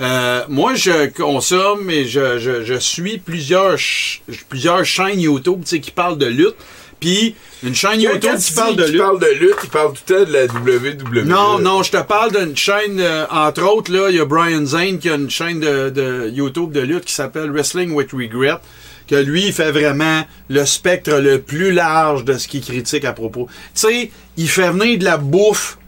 Euh, 0.00 0.44
moi, 0.48 0.74
je 0.74 1.08
consomme 1.10 1.90
et 1.90 2.06
je, 2.06 2.38
je, 2.38 2.64
je 2.64 2.74
suis 2.74 3.18
plusieurs, 3.18 3.72
ch- 3.72 4.22
plusieurs 4.48 4.84
chaînes 4.84 5.20
YouTube 5.20 5.60
tu 5.62 5.68
sais, 5.76 5.80
qui 5.80 5.90
parlent 5.90 6.18
de 6.18 6.26
lutte. 6.26 6.56
Puis, 7.00 7.34
une 7.62 7.74
chaîne 7.74 8.00
YouTube 8.00 8.30
quand 8.32 8.38
qui 8.38 8.52
parle 8.52 8.76
de 8.76 8.84
lutte. 8.84 8.98
parle 9.00 9.20
de 9.20 9.26
lutte, 9.40 9.56
il 9.64 9.68
parle 9.70 9.92
tout 9.94 10.02
le 10.08 10.14
temps 10.24 10.30
de 10.30 10.32
la 10.34 10.44
WWE. 10.44 11.24
Non, 11.26 11.58
non, 11.58 11.82
je 11.82 11.90
te 11.92 12.02
parle 12.02 12.30
d'une 12.32 12.56
chaîne, 12.56 12.98
euh, 13.00 13.26
entre 13.30 13.62
autres, 13.62 13.90
là, 13.92 14.08
il 14.10 14.16
y 14.16 14.20
a 14.20 14.24
Brian 14.26 14.64
Zane 14.66 14.98
qui 14.98 15.08
a 15.08 15.14
une 15.14 15.30
chaîne 15.30 15.60
de, 15.60 15.88
de 15.90 16.30
YouTube 16.30 16.72
de 16.72 16.80
lutte 16.80 17.04
qui 17.06 17.14
s'appelle 17.14 17.50
Wrestling 17.50 17.92
with 17.92 18.12
Regret, 18.12 18.58
que 19.08 19.14
lui, 19.16 19.46
il 19.46 19.52
fait 19.54 19.72
vraiment 19.72 20.24
le 20.50 20.66
spectre 20.66 21.12
le 21.14 21.40
plus 21.40 21.72
large 21.72 22.24
de 22.26 22.36
ce 22.38 22.46
qu'il 22.48 22.60
critique 22.62 23.04
à 23.06 23.12
propos. 23.14 23.48
Tu 23.74 23.80
sais, 23.80 24.10
il 24.36 24.48
fait 24.48 24.70
venir 24.70 24.98
de 24.98 25.04
la 25.04 25.16
bouffe, 25.16 25.78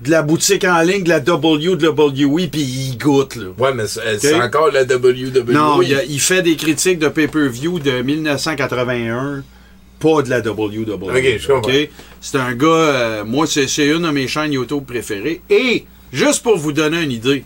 de 0.00 0.10
la 0.10 0.22
boutique 0.22 0.64
en 0.64 0.80
ligne, 0.80 1.04
de 1.04 1.10
la 1.10 1.18
WWE, 1.18 2.48
puis 2.50 2.60
il 2.62 2.96
goûte, 2.98 3.36
là. 3.36 3.48
Ouais, 3.58 3.74
mais 3.74 3.84
c'est 3.86 4.34
encore 4.40 4.70
la 4.72 4.84
WWE. 4.84 5.52
Non, 5.52 5.82
il, 5.82 5.94
a- 5.94 6.04
il 6.04 6.20
fait 6.20 6.42
des 6.42 6.56
critiques 6.56 6.98
de 6.98 7.08
pay-per-view 7.08 7.78
de 7.78 8.00
1981, 8.02 9.44
pas 9.98 10.22
de 10.22 10.30
la 10.30 10.40
WWE. 10.40 10.86
Ok, 11.02 11.36
je 11.38 11.46
comprends. 11.46 11.72
C'est 12.20 12.38
un 12.38 12.54
gars, 12.54 12.66
euh, 12.66 13.24
moi, 13.24 13.46
c'est 13.46 13.68
c'est 13.68 13.86
une 13.88 14.02
de 14.02 14.10
mes 14.10 14.26
chaînes 14.26 14.52
YouTube 14.52 14.84
préférées. 14.86 15.42
Et, 15.50 15.84
juste 16.12 16.42
pour 16.42 16.56
vous 16.56 16.72
donner 16.72 17.02
une 17.02 17.12
idée, 17.12 17.44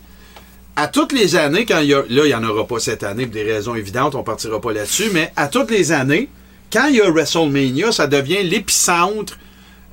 à 0.77 0.87
toutes 0.87 1.11
les 1.11 1.35
années, 1.35 1.65
quand 1.65 1.79
il 1.79 1.89
y 1.89 1.93
a, 1.93 2.03
là, 2.09 2.23
il 2.25 2.27
n'y 2.27 2.33
en 2.35 2.43
aura 2.43 2.65
pas 2.67 2.79
cette 2.79 3.03
année 3.03 3.25
pour 3.25 3.33
des 3.33 3.43
raisons 3.43 3.75
évidentes, 3.75 4.15
on 4.15 4.23
partira 4.23 4.59
pas 4.61 4.71
là-dessus, 4.73 5.09
mais 5.13 5.31
à 5.35 5.47
toutes 5.47 5.71
les 5.71 5.91
années, 5.91 6.29
quand 6.71 6.87
il 6.87 6.95
y 6.97 7.01
a 7.01 7.09
WrestleMania, 7.09 7.91
ça 7.91 8.07
devient 8.07 8.43
l'épicentre, 8.43 9.37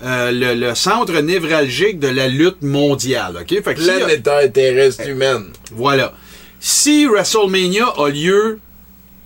euh, 0.02 0.30
le, 0.32 0.54
le 0.54 0.74
centre 0.74 1.12
névralgique 1.20 1.98
de 1.98 2.08
la 2.08 2.28
lutte 2.28 2.62
mondiale. 2.62 3.36
ok? 3.42 3.62
Fait 3.62 3.74
que 3.74 4.46
terrestre 4.48 5.08
humaine. 5.08 5.46
voilà. 5.72 6.12
Si 6.60 7.06
WrestleMania 7.06 7.86
a 7.98 8.08
lieu, 8.08 8.58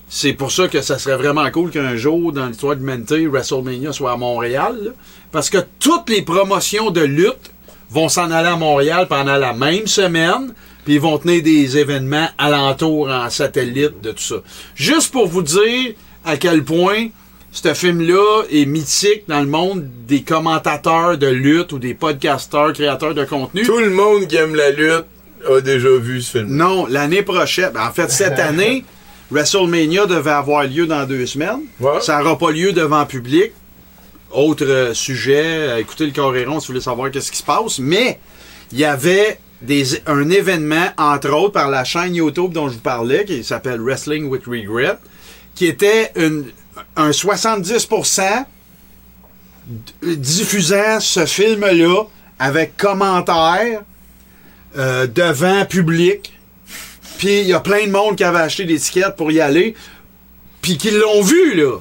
c'est 0.08 0.32
pour 0.32 0.52
ça 0.52 0.68
que 0.68 0.80
ça 0.80 0.98
serait 0.98 1.16
vraiment 1.16 1.50
cool 1.50 1.70
qu'un 1.70 1.96
jour, 1.96 2.32
dans 2.32 2.46
l'histoire 2.46 2.74
de 2.74 2.80
l'humanité, 2.80 3.26
WrestleMania 3.26 3.92
soit 3.92 4.12
à 4.12 4.16
Montréal. 4.16 4.76
là. 4.84 4.90
Parce 5.32 5.50
que 5.50 5.58
toutes 5.80 6.08
les 6.08 6.22
promotions 6.22 6.90
de 6.90 7.02
lutte 7.02 7.50
vont 7.90 8.08
s'en 8.08 8.30
aller 8.30 8.48
à 8.48 8.56
Montréal 8.56 9.06
pendant 9.08 9.36
la 9.36 9.52
même 9.52 9.86
semaine. 9.86 10.54
Puis 10.84 10.94
ils 10.94 11.00
vont 11.00 11.18
tenir 11.18 11.42
des 11.42 11.76
événements 11.78 12.28
alentours 12.38 13.08
en 13.10 13.28
satellite 13.28 14.00
de 14.02 14.12
tout 14.12 14.22
ça. 14.22 14.36
Juste 14.76 15.10
pour 15.12 15.26
vous 15.26 15.42
dire 15.42 15.94
à 16.24 16.36
quel 16.36 16.62
point 16.64 17.08
ce 17.56 17.72
film-là 17.72 18.42
est 18.50 18.66
mythique 18.66 19.22
dans 19.28 19.40
le 19.40 19.46
monde 19.46 19.88
des 20.06 20.20
commentateurs 20.20 21.16
de 21.16 21.26
lutte 21.26 21.72
ou 21.72 21.78
des 21.78 21.94
podcasteurs, 21.94 22.74
créateurs 22.74 23.14
de 23.14 23.24
contenu. 23.24 23.62
Tout 23.62 23.78
le 23.78 23.88
monde 23.88 24.26
qui 24.26 24.36
aime 24.36 24.54
la 24.54 24.70
lutte 24.70 25.06
a 25.48 25.60
déjà 25.62 25.88
vu 25.96 26.20
ce 26.20 26.38
film. 26.38 26.48
Non, 26.50 26.84
l'année 26.86 27.22
prochaine. 27.22 27.70
ben, 27.72 27.86
en 27.86 27.92
fait, 27.92 28.10
cette 28.10 28.38
année, 28.38 28.84
WrestleMania 29.30 30.04
devait 30.04 30.32
avoir 30.32 30.64
lieu 30.64 30.86
dans 30.86 31.06
deux 31.06 31.24
semaines. 31.24 31.62
Ça 32.02 32.18
n'aura 32.18 32.36
pas 32.36 32.50
lieu 32.50 32.72
devant 32.74 33.00
le 33.00 33.06
public. 33.06 33.52
Autre 34.30 34.66
euh, 34.66 34.92
sujet, 34.92 35.44
euh, 35.44 35.78
écoutez 35.78 36.04
le 36.04 36.12
Coréron 36.12 36.60
si 36.60 36.66
vous 36.66 36.74
voulez 36.74 36.84
savoir 36.84 37.10
qu'est-ce 37.10 37.32
qui 37.32 37.38
se 37.38 37.42
passe. 37.42 37.78
Mais 37.78 38.18
il 38.70 38.78
y 38.78 38.84
avait 38.84 39.38
des, 39.62 40.02
un 40.06 40.28
événement, 40.28 40.88
entre 40.98 41.30
autres, 41.30 41.52
par 41.52 41.70
la 41.70 41.84
chaîne 41.84 42.14
YouTube 42.14 42.52
dont 42.52 42.68
je 42.68 42.74
vous 42.74 42.80
parlais, 42.80 43.24
qui 43.24 43.42
s'appelle 43.42 43.80
Wrestling 43.80 44.26
with 44.26 44.44
Regret, 44.44 44.98
qui 45.54 45.64
était 45.66 46.12
une, 46.16 46.44
un 46.96 47.10
70% 47.10 48.44
d- 49.66 50.16
diffusant 50.16 51.00
ce 51.00 51.26
film-là 51.26 52.02
avec 52.38 52.76
commentaires 52.76 53.82
euh, 54.76 55.06
devant 55.06 55.64
public. 55.64 56.32
Puis 57.18 57.40
il 57.40 57.46
y 57.46 57.52
a 57.54 57.60
plein 57.60 57.86
de 57.86 57.90
monde 57.90 58.16
qui 58.16 58.24
avait 58.24 58.40
acheté 58.40 58.64
des 58.64 58.78
tickets 58.78 59.16
pour 59.16 59.30
y 59.32 59.40
aller. 59.40 59.74
Puis 60.60 60.76
qui 60.76 60.90
l'ont 60.90 61.22
vu, 61.22 61.54
là. 61.54 61.76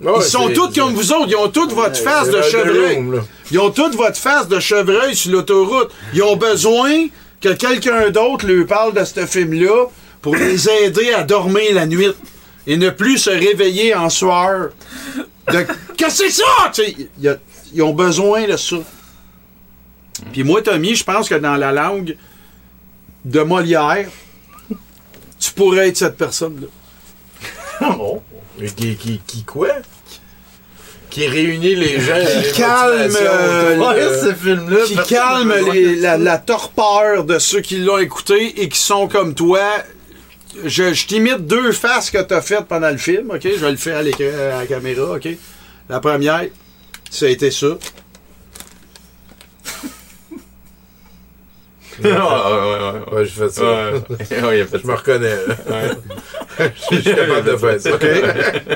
Ouais, 0.00 0.12
ils 0.18 0.22
sont 0.22 0.48
tous 0.50 0.68
comme 0.74 0.94
vous 0.94 1.12
autres. 1.12 1.26
Ils 1.28 1.36
ont 1.36 1.48
toutes 1.48 1.72
votre 1.72 1.96
face 1.98 2.28
de 2.30 2.40
chevreuil. 2.42 2.96
Room. 2.96 3.22
Ils 3.50 3.58
ont 3.58 3.70
toute 3.70 3.94
votre 3.96 4.16
face 4.18 4.46
de 4.46 4.60
chevreuil 4.60 5.16
sur 5.16 5.32
l'autoroute. 5.32 5.90
Ils 6.14 6.22
ont 6.22 6.36
besoin 6.36 7.06
que 7.40 7.48
quelqu'un 7.54 8.10
d'autre 8.10 8.46
leur 8.46 8.66
parle 8.66 8.94
de 8.94 9.04
ce 9.04 9.26
film-là 9.26 9.86
pour 10.22 10.36
les 10.36 10.68
aider 10.68 11.12
à 11.12 11.22
dormir 11.24 11.74
la 11.74 11.86
nuit 11.86 12.08
et 12.68 12.76
ne 12.76 12.90
plus 12.90 13.16
se 13.18 13.30
réveiller 13.30 13.94
en 13.94 14.10
soir. 14.10 14.68
De... 15.50 15.66
Qu'est-ce 15.96 16.22
que 16.22 16.30
c'est 16.30 16.42
ça? 16.42 17.38
Ils 17.74 17.82
ont 17.82 17.94
besoin 17.94 18.46
de 18.46 18.56
ça. 18.56 18.76
Puis 20.32 20.44
moi, 20.44 20.60
Tommy, 20.62 20.94
je 20.94 21.02
pense 21.02 21.28
que 21.28 21.34
dans 21.34 21.56
la 21.56 21.72
langue 21.72 22.16
de 23.24 23.40
Molière, 23.40 24.08
tu 25.40 25.50
pourrais 25.52 25.88
être 25.88 25.96
cette 25.96 26.16
personne-là. 26.16 26.66
Oh. 28.00 28.20
Qui, 28.76 28.96
qui, 28.96 29.20
qui 29.24 29.44
quoi? 29.44 29.68
Qui 31.10 31.28
réunit 31.28 31.76
les 31.76 32.00
gens. 32.00 32.14
qui 32.42 32.52
calme, 32.60 33.16
euh, 33.20 34.34
film-là. 34.34 34.78
qui 34.84 34.96
calme 35.08 35.54
les- 35.72 35.94
la, 35.94 36.18
la 36.18 36.38
torpeur 36.38 37.22
de 37.22 37.38
ceux 37.38 37.60
qui 37.60 37.78
l'ont 37.78 37.98
écouté 37.98 38.60
et 38.62 38.68
qui 38.68 38.78
sont 38.78 39.06
comme 39.06 39.34
toi. 39.34 39.60
Je, 40.64 40.92
je 40.92 41.06
t'imite 41.06 41.46
deux 41.46 41.72
faces 41.72 42.10
que 42.10 42.18
t'as 42.18 42.40
faites 42.40 42.66
pendant 42.66 42.90
le 42.90 42.96
film, 42.96 43.30
ok? 43.30 43.42
Je 43.42 43.64
vais 43.64 43.70
le 43.70 43.76
faire 43.76 43.96
à 43.96 44.00
à 44.00 44.60
la 44.60 44.66
caméra, 44.66 45.12
ok? 45.12 45.28
La 45.88 46.00
première, 46.00 46.44
ça 47.10 47.26
a 47.26 47.28
été 47.28 47.50
ça. 47.50 47.66
ouais, 52.02 52.10
ouais, 52.10 52.12
ouais, 52.12 53.14
ouais, 53.14 53.24
je 53.24 53.30
fais 53.30 53.48
ça. 53.48 53.62
Ouais. 53.62 54.02
Ouais, 54.42 54.58
il 54.58 54.62
a 54.62 54.66
fait 54.66 54.78
je 54.82 54.86
me 54.86 54.94
reconnais. 54.94 55.36
là. 55.46 55.56
je 56.90 56.96
suis 57.00 57.14
capable 57.14 57.44
de 57.44 57.56
faire 57.56 57.80
ça. 57.80 57.94
OK? 57.94 58.06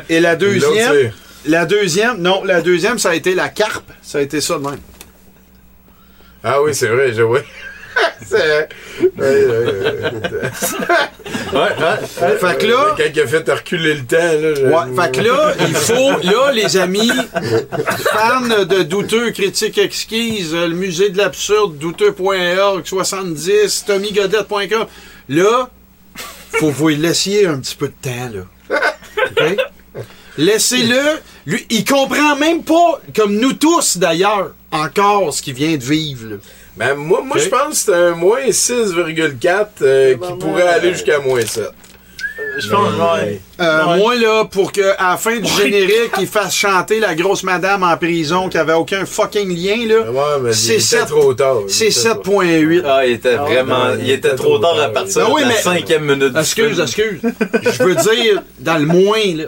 Et 0.09 0.21
la 0.21 0.37
deuxième, 0.37 1.13
la 1.47 1.67
deuxième, 1.67 2.19
non, 2.19 2.45
la 2.45 2.63
deuxième, 2.63 2.99
ça 2.99 3.11
a 3.11 3.15
été 3.15 3.35
la 3.35 3.49
carpe. 3.49 3.91
Ça 4.03 4.19
a 4.19 4.21
été 4.23 4.41
ça 4.41 4.55
de 4.59 4.65
même. 4.65 4.81
Ah 6.45 6.61
oui, 6.63 6.75
c'est 6.75 6.89
vrai, 6.89 7.13
je 7.13 7.23
vois. 7.23 7.43
c'est. 8.29 8.69
Ouais, 9.19 9.25
ouais, 11.53 11.69
ouais. 12.23 12.39
Fait 12.39 12.59
que 12.59 12.67
là- 12.67 12.95
Quand 12.97 13.05
il 13.15 13.21
a 13.21 13.27
fait 13.27 13.51
reculer 13.51 13.95
le 13.95 14.05
temps, 14.05 14.17
là. 14.17 14.87
Ouais, 14.87 15.03
fait 15.03 15.13
que 15.13 15.21
là, 15.21 15.55
il 15.61 15.75
faut, 15.75 16.11
là, 16.23 16.53
les 16.53 16.77
amis, 16.77 17.11
fans 18.13 18.65
de 18.65 18.83
Douteux, 18.83 19.31
Critiques 19.33 19.79
Exquises, 19.79 20.55
le 20.55 20.69
musée 20.71 21.11
de 21.11 21.19
l'absurde, 21.19 21.77
douteux.org, 21.79 22.85
70, 22.85 23.85
tommygodette.com, 23.87 24.87
là, 25.29 25.69
faut 26.53 26.71
vous 26.71 26.89
laisser 26.89 27.47
un 27.47 27.59
petit 27.61 27.77
peu 27.77 27.89
de 27.89 27.95
temps, 28.01 28.31
là. 28.35 28.81
OK? 29.31 29.57
Laissez-le. 30.39 31.19
Lui, 31.45 31.67
il 31.71 31.85
comprend 31.85 32.37
même 32.37 32.63
pas, 32.63 33.01
comme 33.15 33.37
nous 33.37 33.53
tous 33.53 33.99
d'ailleurs, 33.99 34.53
encore 34.71 35.35
ce 35.35 35.43
qu'il 35.43 35.55
vient 35.55 35.77
de 35.77 35.83
vivre, 35.85 36.31
là. 36.31 36.37
Ben, 36.77 36.95
moi, 36.95 37.21
moi 37.23 37.37
je 37.39 37.49
pense 37.49 37.69
que 37.85 37.93
c'est 37.93 37.95
un 37.95 38.13
moins 38.15 38.41
6,4 38.49 39.67
euh, 39.83 40.15
qui 40.17 40.33
pourrait 40.41 40.69
aller 40.69 40.93
jusqu'à 40.93 41.19
moins 41.21 41.41
7. 41.43 41.65
Je 42.59 42.69
pense, 42.69 42.93
ouais. 42.95 43.41
Euh, 43.61 43.85
Ouais. 43.87 43.97
Moi, 43.99 44.17
là, 44.17 44.45
pour 44.45 44.73
qu'à 44.73 44.97
la 44.99 45.17
fin 45.17 45.39
du 45.39 45.51
générique, 45.51 46.13
il 46.19 46.27
fasse 46.27 46.55
chanter 46.55 46.99
la 47.01 47.15
grosse 47.15 47.43
madame 47.45 47.83
en 47.83 47.97
prison 47.97 48.49
qui 48.49 48.59
avait 48.59 48.73
aucun 48.75 49.07
fucking 49.07 49.49
lien, 49.55 49.87
là. 49.87 50.39
mais 50.43 50.53
c'est 50.53 50.67
il 50.67 50.73
était 50.77 50.81
7 50.83 51.07
trop 51.07 51.33
tard. 51.35 51.57
C'est 51.69 51.87
était 51.87 52.01
7.8. 52.01 52.83
Ah, 52.85 53.07
il 53.07 53.13
était 53.13 53.37
vraiment. 53.37 53.79
non, 53.89 53.99
il 54.01 54.11
était 54.11 54.35
trop 54.35 54.59
tard 54.59 54.79
à 54.81 54.89
partir 54.89 55.25
Ah 55.27 55.31
oui, 55.33 55.43
de 55.43 55.49
la 55.49 55.55
mais- 55.55 55.61
cinquième 55.61 56.05
minute. 56.05 56.33
du 56.35 56.41
Excuse, 56.41 56.81
excuse. 56.81 57.21
Je 57.23 57.83
veux 57.83 57.95
dire, 57.95 58.43
dans 58.59 58.79
le 58.79 58.87
moins, 58.87 59.35
là. 59.37 59.45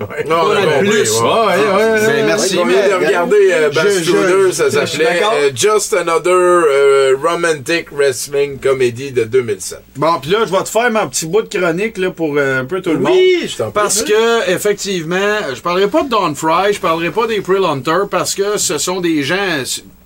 Non, 0.00 0.06
Pas 0.06 0.42
on 0.44 0.48
dans 0.48 0.50
a 0.52 0.60
le 0.60 0.66
compris, 0.66 0.88
plus. 0.88 1.20
ouais. 1.20 1.28
Ouais, 1.28 1.28
ouais, 1.28 2.00
ouais, 2.00 2.06
ouais. 2.06 2.22
merci, 2.24 2.58
On 2.58 2.64
vient 2.64 2.88
de 2.88 3.04
regarder 3.04 3.36
euh, 3.52 3.70
Je- 3.70 3.74
Bastouder, 3.74 4.46
je- 4.46 4.52
ça 4.52 4.64
je 4.70 4.70
s'appelait 4.86 5.22
euh, 5.34 5.50
Just 5.54 5.92
Another 5.92 6.32
euh, 6.32 7.16
Romantic 7.22 7.92
Wrestling 7.92 8.58
Comedy 8.58 9.12
de 9.12 9.24
2007. 9.24 9.80
Bon, 9.96 10.18
puis 10.20 10.30
là, 10.30 10.38
je 10.46 10.50
vais 10.52 10.62
te 10.62 10.68
faire 10.70 10.90
mon 10.90 11.06
petit 11.08 11.26
bout 11.26 11.42
de 11.42 11.48
chronique 11.58 11.98
là, 11.98 12.10
pour 12.10 12.34
euh, 12.38 12.60
un 12.60 12.64
peu 12.64 12.80
tout 12.80 12.90
le 12.90 12.96
Oui, 12.96 13.02
monde. 13.42 13.48
je 13.48 13.56
t'en 13.56 13.64
prie. 13.64 13.72
Parce 13.74 14.02
que, 14.02 14.50
effectivement, 14.50 15.38
je 15.54 15.60
parlerai 15.60 15.88
pas 15.88 16.02
de 16.02 16.08
Don 16.08 16.34
Fry, 16.34 16.72
je 16.72 16.80
parlerai 16.80 17.10
pas 17.10 17.26
des 17.26 17.40
Prill 17.42 17.64
Hunter, 17.64 18.06
parce 18.10 18.34
que 18.34 18.56
ce 18.56 18.78
sont 18.78 19.00
des 19.00 19.22
gens 19.22 19.36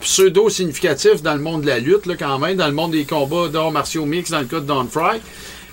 pseudo-significatifs 0.01 1.23
dans 1.23 1.35
le 1.35 1.41
monde 1.41 1.63
de 1.63 1.67
la 1.69 1.79
lutte, 1.79 2.07
là, 2.07 2.15
quand 2.19 2.39
même, 2.39 2.57
dans 2.57 2.67
le 2.67 2.73
monde 2.73 2.93
des 2.93 3.05
combats 3.05 3.49
d'arts 3.49 3.71
martiaux 3.73 4.07
mix, 4.07 4.31
dans 4.31 4.41
le 4.41 4.45
cas 4.47 4.61
de 4.61 4.67
Don 4.67 4.87
Fry. 4.91 5.19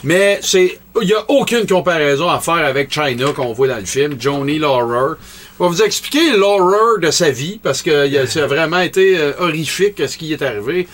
Mais 0.03 0.39
c'est, 0.41 0.79
il 1.01 1.07
y 1.07 1.13
a 1.13 1.23
aucune 1.29 1.67
comparaison 1.67 2.27
à 2.29 2.39
faire 2.39 2.65
avec 2.65 2.91
China 2.91 3.33
qu'on 3.35 3.53
voit 3.53 3.67
dans 3.67 3.77
le 3.77 3.85
film, 3.85 4.15
Johnny 4.19 4.57
Laurer. 4.57 5.15
Je 5.59 5.63
vais 5.63 5.69
vous 5.69 5.81
expliquer 5.83 6.37
l'horreur 6.37 6.99
de 6.99 7.11
sa 7.11 7.29
vie, 7.29 7.59
parce 7.61 7.81
que 7.81 8.25
ça 8.25 8.43
a 8.43 8.47
vraiment 8.47 8.79
été 8.79 9.17
euh, 9.17 9.33
horrifique 9.39 10.01
ce 10.07 10.17
qui 10.17 10.33
est 10.33 10.41
arrivé. 10.41 10.87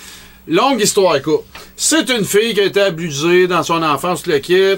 Longue 0.48 0.82
histoire 0.82 1.22
courte. 1.22 1.46
C'est 1.76 2.10
une 2.10 2.26
fille 2.26 2.54
qui 2.54 2.62
a 2.62 2.66
été 2.66 2.82
abusée 2.82 3.48
dans 3.48 3.64
son 3.64 3.82
enfance, 3.84 4.28
le 4.28 4.40
kit. 4.40 4.78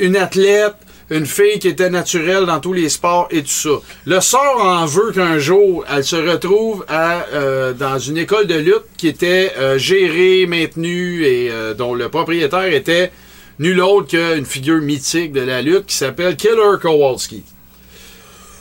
Une 0.00 0.16
athlète, 0.16 0.74
une 1.10 1.26
fille 1.26 1.58
qui 1.58 1.68
était 1.68 1.90
naturelle 1.90 2.44
dans 2.44 2.60
tous 2.60 2.72
les 2.72 2.88
sports 2.88 3.28
et 3.30 3.42
tout 3.42 3.48
ça. 3.48 3.70
Le 4.04 4.20
sort 4.20 4.62
en 4.62 4.86
veut 4.86 5.12
qu'un 5.12 5.38
jour, 5.38 5.84
elle 5.90 6.04
se 6.04 6.16
retrouve 6.16 6.84
à, 6.88 7.26
euh, 7.32 7.72
dans 7.72 7.98
une 7.98 8.18
école 8.18 8.46
de 8.46 8.56
lutte 8.56 8.84
qui 8.96 9.08
était 9.08 9.52
euh, 9.58 9.78
gérée, 9.78 10.46
maintenue 10.46 11.24
et 11.24 11.50
euh, 11.50 11.74
dont 11.74 11.94
le 11.94 12.08
propriétaire 12.08 12.72
était 12.72 13.10
nul 13.58 13.80
autre 13.80 14.08
qu'une 14.08 14.44
figure 14.46 14.80
mythique 14.80 15.32
de 15.32 15.40
la 15.40 15.62
lutte 15.62 15.86
qui 15.86 15.96
s'appelle 15.96 16.36
Killer 16.36 16.78
Kowalski. 16.80 17.42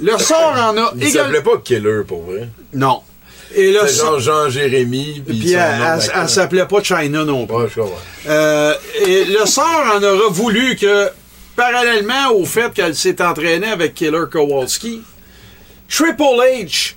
Le 0.01 0.17
sort 0.17 0.53
en 0.56 0.77
a 0.77 0.92
Il 1.00 1.09
s'appelait 1.09 1.42
pas 1.42 1.58
Killer 1.64 2.01
pour 2.08 2.22
vrai. 2.24 2.48
Non. 2.74 3.01
Et 3.56 3.72
le 3.72 3.80
C'est 3.88 3.93
sort- 3.93 4.19
genre 4.19 4.45
Jean-Jérémy. 4.45 5.24
Puis 5.26 5.53
elle, 5.53 6.00
elle- 6.14 6.30
s'appelait 6.30 6.66
pas 6.66 6.84
China 6.84 7.24
non 7.24 7.48
plus. 7.48 7.56
Ouais, 7.56 7.67
je. 7.76 7.82
Euh, 8.30 8.74
et 9.06 9.26
le 9.26 9.45
sort 9.45 9.85
en 9.95 10.03
aura 10.03 10.30
voulu 10.30 10.76
que 10.76 11.08
parallèlement 11.56 12.32
au 12.35 12.45
fait 12.45 12.72
qu'elle 12.74 12.93
s'est 12.95 13.22
entraînée 13.22 13.67
avec 13.69 13.93
Killer 13.95 14.26
Kowalski, 14.32 15.01
Triple 15.90 16.22
H, 16.22 16.93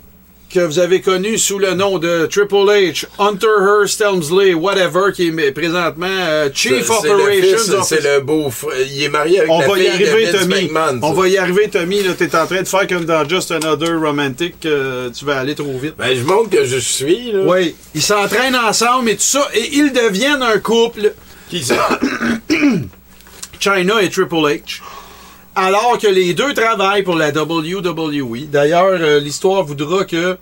que 0.53 0.59
vous 0.61 0.79
avez 0.81 1.01
connu 1.01 1.39
sous 1.39 1.59
le 1.59 1.75
nom 1.75 1.99
de 1.99 2.27
Triple 2.27 2.55
H, 2.69 3.05
Hunter 3.19 3.47
Hearst 3.61 4.01
Helmsley, 4.01 4.53
whatever, 4.55 5.13
qui 5.15 5.29
est 5.29 5.53
présentement 5.53 6.07
euh, 6.09 6.49
Chief 6.53 6.85
C'est- 6.87 6.91
Operations. 7.11 7.83
C'est 7.85 8.03
le 8.03 8.21
beau 8.21 8.51
frère. 8.51 8.75
Il 8.91 9.03
est 9.05 9.09
marié 9.09 9.39
avec 9.39 9.51
On 9.51 9.61
la 9.61 9.69
va 9.69 9.79
y 9.79 9.87
arriver, 9.89 10.27
de 10.33 10.39
Tommy. 10.39 10.63
McMahon. 10.65 10.99
On 11.03 11.13
va 11.13 11.29
y 11.29 11.39
arriver, 11.39 11.69
Tommy. 11.71 12.03
Là, 12.03 12.15
t'es 12.19 12.35
en 12.35 12.47
train 12.47 12.63
de 12.63 12.69
faire 12.69 12.87
comme 12.89 13.05
dans 13.05 13.29
Just 13.29 13.51
Another 13.53 13.99
Romantic. 14.01 14.57
euh, 14.67 15.09
tu 15.11 15.25
vas 15.25 15.39
aller 15.39 15.55
trop 15.55 15.79
vite. 15.79 15.95
Ben, 15.97 16.17
je 16.17 16.23
montre 16.25 16.51
que 16.51 16.65
je 16.65 16.79
suis, 16.79 17.33
là. 17.33 17.41
Oui. 17.45 17.75
Ils 17.95 18.03
s'entraînent 18.03 18.57
ensemble 18.57 19.11
et 19.11 19.15
tout 19.17 19.23
ça. 19.23 19.49
Et 19.55 19.69
ils 19.73 19.93
deviennent 19.93 20.43
un 20.43 20.59
couple. 20.59 21.13
Qui 21.49 21.63
ça? 21.65 21.99
China 23.61 24.01
et 24.01 24.09
Triple 24.09 24.35
H. 24.37 24.81
Alors 25.61 25.99
que 25.99 26.07
les 26.07 26.33
deux 26.33 26.55
travaillent 26.55 27.03
pour 27.03 27.17
la 27.17 27.33
WWE. 27.33 28.47
D'ailleurs, 28.51 28.99
euh, 28.99 29.21
l'histoire 29.21 29.63
voudra 29.63 30.07
que 30.07 30.39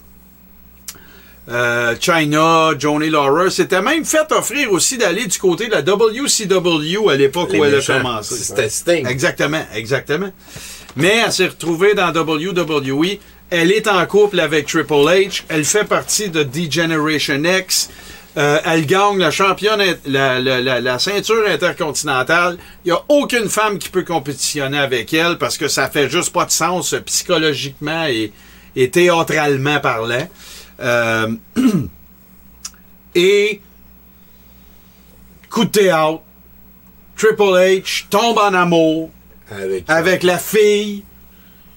euh, 1.49 1.97
China, 1.99 2.71
Johnny 2.79 3.11
Laurer, 3.11 3.51
s'était 3.51 3.83
même 3.83 4.05
fait 4.05 4.31
offrir 4.31 4.71
aussi 4.71 4.97
d'aller 4.97 5.27
du 5.27 5.37
côté 5.39 5.67
de 5.67 5.73
la 5.73 5.83
WCW 5.83 7.11
à 7.11 7.17
l'époque 7.17 7.51
où 7.53 7.65
elle 7.65 7.75
a 7.75 7.83
commencé. 7.83 8.37
C'était 8.37 8.69
Sting. 8.69 9.09
Exactement, 9.09 9.65
exactement. 9.75 10.31
Mais 10.95 11.17
elle 11.25 11.33
s'est 11.33 11.49
retrouvée 11.49 11.95
dans 11.95 12.13
WWE. 12.13 13.19
Elle 13.51 13.73
est 13.73 13.89
en 13.89 14.07
couple 14.07 14.39
avec 14.39 14.67
Triple 14.67 14.93
H. 14.93 15.43
Elle 15.49 15.65
fait 15.65 15.85
partie 15.85 16.29
de 16.29 16.45
D-Generation 16.45 17.43
X. 17.43 17.91
Euh, 18.39 18.61
elle 18.65 18.87
gagne 18.87 19.19
la 19.19 19.33
championne, 19.33 19.83
la, 20.07 20.39
la- 20.41 20.61
la- 20.61 20.81
la 20.81 20.99
ceinture 21.01 21.45
intercontinentale. 21.49 22.57
Il 22.85 22.93
n'y 22.93 22.97
a 22.97 23.03
aucune 23.09 23.49
femme 23.49 23.79
qui 23.79 23.89
peut 23.89 24.05
compétitionner 24.05 24.79
avec 24.79 25.13
elle 25.13 25.39
parce 25.39 25.59
que 25.59 25.67
ça 25.67 25.91
fait 25.91 26.09
juste 26.09 26.33
pas 26.33 26.45
de 26.45 26.53
sens 26.53 26.95
psychologiquement 27.07 28.07
et, 28.07 28.33
et 28.77 28.91
théâtralement 28.91 29.81
parlant. 29.81 30.29
Euh, 30.81 31.35
et 33.17 33.61
coup 35.51 35.65
de 35.65 35.71
théâtre, 35.71 36.21
Triple 37.17 37.43
H 37.43 38.05
tombe 38.09 38.39
en 38.39 38.55
amour 38.55 39.11
avec, 39.89 40.23
la 40.23 40.39
fille 40.39 41.03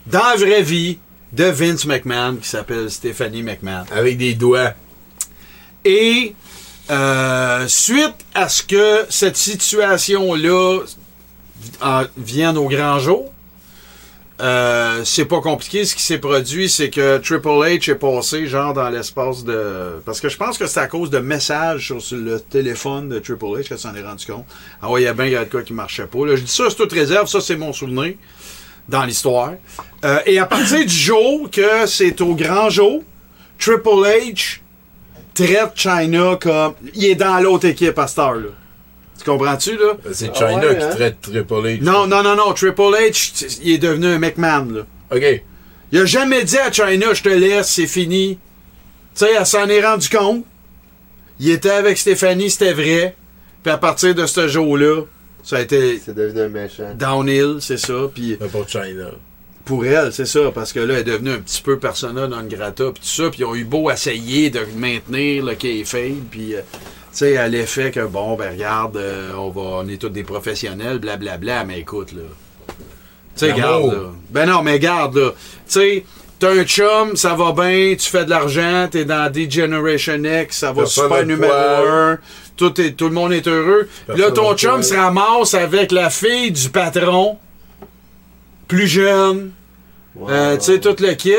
dans 0.06 0.20
la 0.20 0.36
vraie 0.36 0.62
vie 0.62 1.00
de 1.32 1.46
Vince 1.46 1.86
McMahon 1.86 2.36
qui 2.36 2.48
s'appelle 2.48 2.92
Stephanie 2.92 3.42
McMahon. 3.42 3.86
Avec 3.96 4.18
des 4.18 4.36
doigts. 4.36 4.74
Et 5.84 6.36
euh, 6.92 7.68
suite 7.68 8.16
à 8.36 8.50
ce 8.50 8.64
que 8.64 9.06
cette 9.10 9.38
situation-là 9.38 10.80
en- 11.82 12.04
vienne 12.18 12.58
au 12.58 12.68
grand 12.68 13.00
jour, 13.00 13.32
euh, 14.42 15.04
c'est 15.06 15.26
pas 15.26 15.40
compliqué. 15.40 15.86
Ce 15.86 15.96
qui 15.96 16.02
s'est 16.02 16.18
produit, 16.18 16.68
c'est 16.68 16.90
que 16.90 17.20
Triple 17.20 17.48
H 17.48 17.92
est 17.92 17.96
passé 17.96 18.48
genre 18.48 18.74
dans 18.74 18.90
l'espace 18.90 19.44
de... 19.44 20.02
Parce 20.04 20.20
que 20.20 20.30
je 20.30 20.38
pense 20.38 20.58
que 20.58 20.66
c'est 20.66 20.80
à 20.80 20.88
cause 20.88 21.12
de 21.12 21.20
messages 21.20 21.94
sur, 22.00 22.18
le 22.18 22.40
téléphone 22.40 23.10
de 23.10 23.20
Triple 23.20 23.46
H 23.46 23.70
que 23.70 23.78
s'en 23.78 23.94
est 23.94 24.02
rendu 24.02 24.26
compte. 24.26 24.46
Ah 24.82 24.90
ouais, 24.90 25.02
il 25.02 25.06
y 25.06 25.08
a 25.08 25.14
bien 25.14 25.28
y 25.28 25.36
a 25.36 25.46
de 25.46 25.50
quoi 25.50 25.62
qui 25.62 25.74
marchait 25.74 26.08
pas. 26.08 26.20
Je 26.36 26.42
dis 26.42 26.52
ça, 26.52 26.64
c'est 26.70 26.76
toute 26.76 26.92
réserve. 26.92 27.28
Ça, 27.28 27.40
c'est 27.40 27.56
mon 27.56 27.72
souvenir 27.72 28.16
dans 28.90 29.04
l'histoire. 29.04 29.54
Euh, 30.04 30.20
et 30.26 30.40
à 30.40 30.46
partir 30.48 30.80
du 30.80 30.90
jour 30.90 31.50
que 31.52 31.86
c'est 31.86 32.20
au 32.22 32.34
grand 32.34 32.70
jour, 32.70 33.04
Triple 33.60 33.90
H 33.90 34.60
traite 35.34 35.72
China 35.76 36.38
comme... 36.40 36.74
Il 36.94 37.06
est 37.06 37.16
dans 37.16 37.40
l'autre 37.40 37.68
équipe 37.68 37.98
à 37.98 38.08
cette 38.08 38.20
heure-là. 38.20 38.50
Tu 39.18 39.30
comprends-tu, 39.30 39.78
là? 39.78 39.98
C'est 40.12 40.36
China 40.36 40.74
qui 40.74 40.96
traite 40.96 41.22
Triple 41.22 41.54
H. 41.54 41.84
Non, 41.84 42.08
non, 42.08 42.24
non, 42.24 42.36
non. 42.36 42.54
Triple 42.54 42.82
H, 42.82 43.60
il 43.62 43.74
est 43.74 43.78
devenu 43.78 44.08
un 44.08 44.20
McMahon, 44.20 44.68
là. 44.72 44.82
OK. 45.12 45.44
Il 45.92 46.00
a 46.00 46.06
jamais 46.06 46.44
dit 46.44 46.58
à 46.58 46.72
China, 46.72 47.14
je 47.14 47.22
te 47.22 47.30
laisse, 47.30 47.70
c'est 47.70 47.88
fini. 47.88 48.40
Tu 49.14 49.26
sais, 49.26 49.32
elle 49.38 49.46
s'en 49.46 49.68
est 49.68 49.86
rendu 49.86 50.10
compte. 50.10 50.46
Il 51.40 51.50
était 51.50 51.70
avec 51.70 51.98
Stéphanie, 51.98 52.50
c'était 52.50 52.74
vrai. 52.74 53.16
Puis 53.62 53.72
à 53.72 53.78
partir 53.78 54.16
de 54.16 54.26
ce 54.26 54.48
jour-là, 54.48 55.04
ça 55.44 55.58
a 55.58 55.62
été... 55.62 56.02
C'est 56.04 56.16
devenu 56.16 56.42
un 56.42 56.50
méchant. 56.50 56.94
Downhill, 56.96 57.58
c'est 57.60 57.78
ça. 57.78 58.10
Puis 58.14 58.38
pour 58.52 58.68
China. 58.68 59.10
Pour 59.66 59.86
elle, 59.86 60.12
c'est 60.12 60.26
ça, 60.26 60.52
parce 60.54 60.74
que 60.74 60.80
là, 60.80 60.96
elle 60.96 61.00
est 61.02 61.04
devenue 61.04 61.32
un 61.32 61.40
petit 61.40 61.62
peu 61.62 61.78
persona 61.78 62.28
non 62.28 62.44
grata, 62.44 62.86
puis 62.92 63.02
tout 63.02 63.24
ça, 63.24 63.30
puis 63.30 63.42
ils 63.42 63.46
ont 63.46 63.56
eu 63.56 63.64
beau 63.64 63.92
essayer 63.92 64.50
de 64.50 64.62
maintenir 64.76 65.46
le 65.46 65.56
kayfabe, 65.56 66.24
puis, 66.30 66.56
euh, 66.56 66.62
tu 66.62 66.78
sais, 67.12 67.38
à 67.38 67.48
l'effet 67.48 67.92
que, 67.92 68.06
bon, 68.06 68.36
ben 68.36 68.54
regarde, 68.54 68.98
euh, 68.98 69.32
on, 69.38 69.50
va, 69.50 69.62
on 69.62 69.88
est 69.88 70.02
tous 70.02 70.10
des 70.10 70.24
professionnels, 70.24 71.00
blablabla, 71.00 71.64
mais 71.66 71.80
écoute, 71.80 72.14
là. 72.14 72.24
Tu 73.36 73.48
sais, 73.48 73.54
garde, 73.54 73.92
là. 73.92 74.00
Ben 74.30 74.46
non, 74.46 74.62
mais 74.64 74.80
garde, 74.80 75.18
là. 75.18 75.32
Tu 75.32 75.38
sais, 75.68 76.06
t'as 76.42 76.52
un 76.52 76.64
chum, 76.64 77.16
ça 77.16 77.36
va 77.36 77.52
bien, 77.52 77.96
tu 77.98 78.10
fais 78.10 78.26
de 78.26 78.30
l'argent, 78.32 78.88
t'es 78.90 79.06
dans 79.06 79.32
D-Generation 79.32 80.24
X, 80.24 80.58
ça 80.58 80.72
va 80.72 80.82
Personne 80.82 81.04
super 81.04 81.26
numéro 81.26 81.54
un, 81.54 82.18
tout, 82.58 82.82
est, 82.82 82.94
tout 82.94 83.10
le 83.10 83.14
monde 83.14 83.32
est 83.32 83.48
heureux. 83.48 83.88
Là, 84.08 84.32
ton 84.32 84.56
chum 84.56 84.82
se 84.82 84.96
ramasse 84.96 85.54
avec 85.54 85.92
la 85.92 86.10
fille 86.10 86.52
du 86.52 86.70
patron, 86.70 87.38
plus 88.72 88.88
jeune, 88.88 89.52
euh, 90.30 90.58
tu 90.58 90.64
sais, 90.64 90.80
tout 90.80 90.96
le 91.00 91.14
kit. 91.14 91.32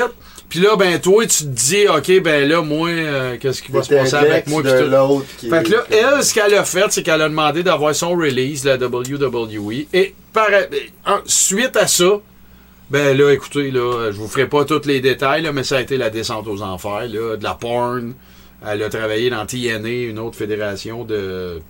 Puis 0.48 0.60
là, 0.60 0.76
ben, 0.76 1.00
toi, 1.00 1.24
tu 1.26 1.44
te 1.44 1.48
dis, 1.48 1.86
OK, 1.88 2.20
ben 2.22 2.46
là, 2.46 2.60
moi, 2.60 2.90
euh, 2.90 3.36
qu'est-ce 3.40 3.62
qui 3.62 3.72
va 3.72 3.82
se 3.82 3.88
passer 4.02 4.16
avec 4.16 4.46
moi? 4.48 4.62
de 4.62 4.68
l'autre 4.84 5.26
qui- 5.38 5.48
Fait 5.48 5.62
que 5.62 5.70
là, 5.72 5.84
elle, 5.90 6.22
ce 6.22 6.34
qu'elle 6.34 6.54
a 6.54 6.64
fait, 6.64 6.84
c'est 6.90 7.02
qu'elle 7.02 7.22
a 7.22 7.28
demandé 7.30 7.62
d'avoir 7.62 7.94
son 7.94 8.10
release, 8.10 8.64
la 8.64 8.76
WWE. 8.76 9.86
Et 9.94 10.14
par, 10.34 10.48
suite 11.24 11.74
à 11.76 11.86
ça, 11.86 12.20
ben 12.90 13.16
là, 13.16 13.30
écoutez, 13.32 13.70
là, 13.70 14.10
je 14.12 14.16
vous 14.18 14.28
ferai 14.28 14.46
pas 14.46 14.66
tous 14.66 14.84
les 14.84 15.00
détails, 15.00 15.40
là, 15.40 15.52
mais 15.52 15.64
ça 15.64 15.78
a 15.78 15.80
été 15.80 15.96
la 15.96 16.10
descente 16.10 16.46
aux 16.46 16.60
enfers, 16.60 17.08
là, 17.10 17.36
de 17.38 17.42
la 17.42 17.54
porn. 17.54 18.12
Elle 18.66 18.82
a 18.82 18.88
travaillé 18.90 19.30
dans 19.30 19.46
TNA, 19.46 19.88
une 20.10 20.18
autre 20.18 20.36
fédération 20.36 21.04
de 21.04 21.60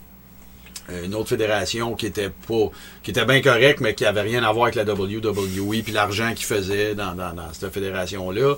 une 1.05 1.15
autre 1.15 1.29
fédération 1.29 1.95
qui 1.95 2.07
était 2.07 2.31
pas 2.31 2.71
qui 3.03 3.11
était 3.13 3.25
bien 3.25 3.41
correcte 3.41 3.81
mais 3.81 3.95
qui 3.95 4.05
avait 4.05 4.23
rien 4.23 4.43
à 4.43 4.53
voir 4.53 4.65
avec 4.65 4.75
la 4.75 4.85
WWE 4.85 5.83
puis 5.83 5.93
l'argent 5.93 6.33
qu'ils 6.35 6.47
faisaient 6.47 6.95
dans, 6.95 7.15
dans, 7.15 7.35
cette 7.53 7.73
fédération 7.73 8.31
là 8.31 8.55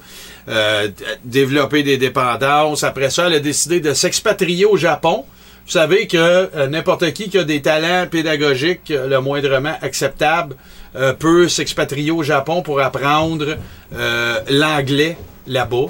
développer 1.24 1.82
des 1.82 1.96
dépendances. 1.96 2.82
Après 2.82 3.10
ça 3.10 3.26
elle 3.26 3.34
a 3.34 3.40
décidé 3.40 3.80
de 3.80 3.92
s'expatrier 3.92 4.64
au 4.64 4.76
Japon. 4.76 5.24
Vous 5.66 5.72
savez 5.72 6.06
que 6.06 6.16
euh, 6.18 6.66
n'importe 6.66 7.10
qui 7.12 7.30
qui 7.30 7.38
a 7.38 7.44
des 7.44 7.62
talents 7.62 8.06
pédagogiques 8.06 8.90
euh, 8.90 9.08
le 9.08 9.20
moindrement 9.20 9.74
acceptables 9.80 10.56
euh, 10.96 11.12
peut 11.12 11.48
s'expatrier 11.48 12.10
au 12.10 12.22
Japon 12.22 12.62
pour 12.62 12.80
apprendre 12.80 13.56
euh, 13.94 14.40
l'anglais 14.50 15.16
là-bas 15.46 15.86